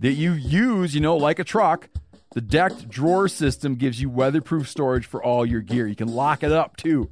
that 0.00 0.14
you 0.14 0.32
use, 0.32 0.96
you 0.96 1.00
know, 1.00 1.16
like 1.16 1.38
a 1.38 1.44
truck, 1.44 1.90
the 2.34 2.40
Decked 2.40 2.88
drawer 2.88 3.28
system 3.28 3.76
gives 3.76 4.00
you 4.00 4.10
weatherproof 4.10 4.68
storage 4.68 5.06
for 5.06 5.22
all 5.22 5.46
your 5.46 5.60
gear. 5.60 5.86
You 5.86 5.94
can 5.96 6.08
lock 6.08 6.42
it 6.42 6.50
up 6.50 6.76
too. 6.76 7.08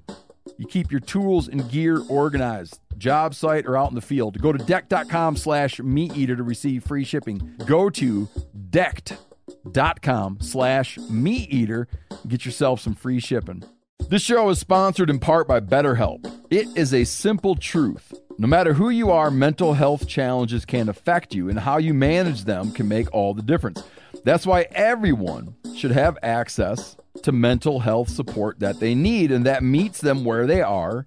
You 0.58 0.66
keep 0.66 0.90
your 0.90 1.00
tools 1.00 1.46
and 1.46 1.70
gear 1.70 2.02
organized, 2.08 2.80
job 2.98 3.34
site 3.34 3.66
or 3.66 3.76
out 3.76 3.90
in 3.90 3.94
the 3.94 4.00
field. 4.00 4.40
Go 4.40 4.52
to 4.52 4.64
decked.com 4.64 5.36
slash 5.36 5.80
meat 5.80 6.16
eater 6.16 6.36
to 6.36 6.42
receive 6.42 6.84
free 6.84 7.04
shipping. 7.04 7.54
Go 7.66 7.90
to 7.90 8.28
decked.com 8.70 10.38
slash 10.40 10.98
meat 11.10 11.52
eater. 11.52 11.88
Get 12.26 12.44
yourself 12.44 12.80
some 12.80 12.94
free 12.94 13.20
shipping. 13.20 13.64
This 14.08 14.22
show 14.22 14.48
is 14.50 14.58
sponsored 14.58 15.08
in 15.08 15.18
part 15.18 15.48
by 15.48 15.60
BetterHelp. 15.60 16.30
It 16.50 16.68
is 16.76 16.92
a 16.92 17.04
simple 17.04 17.54
truth. 17.54 18.12
No 18.36 18.46
matter 18.46 18.74
who 18.74 18.90
you 18.90 19.10
are, 19.10 19.30
mental 19.30 19.74
health 19.74 20.08
challenges 20.08 20.64
can 20.64 20.88
affect 20.88 21.34
you, 21.34 21.48
and 21.48 21.58
how 21.58 21.78
you 21.78 21.94
manage 21.94 22.44
them 22.44 22.72
can 22.72 22.88
make 22.88 23.12
all 23.14 23.32
the 23.32 23.42
difference. 23.42 23.82
That's 24.24 24.46
why 24.46 24.62
everyone 24.72 25.54
should 25.74 25.92
have 25.92 26.18
access 26.22 26.96
to 27.22 27.32
mental 27.32 27.80
health 27.80 28.08
support 28.08 28.58
that 28.60 28.80
they 28.80 28.94
need 28.94 29.30
and 29.30 29.46
that 29.46 29.62
meets 29.62 30.00
them 30.00 30.24
where 30.24 30.46
they 30.46 30.62
are 30.62 31.06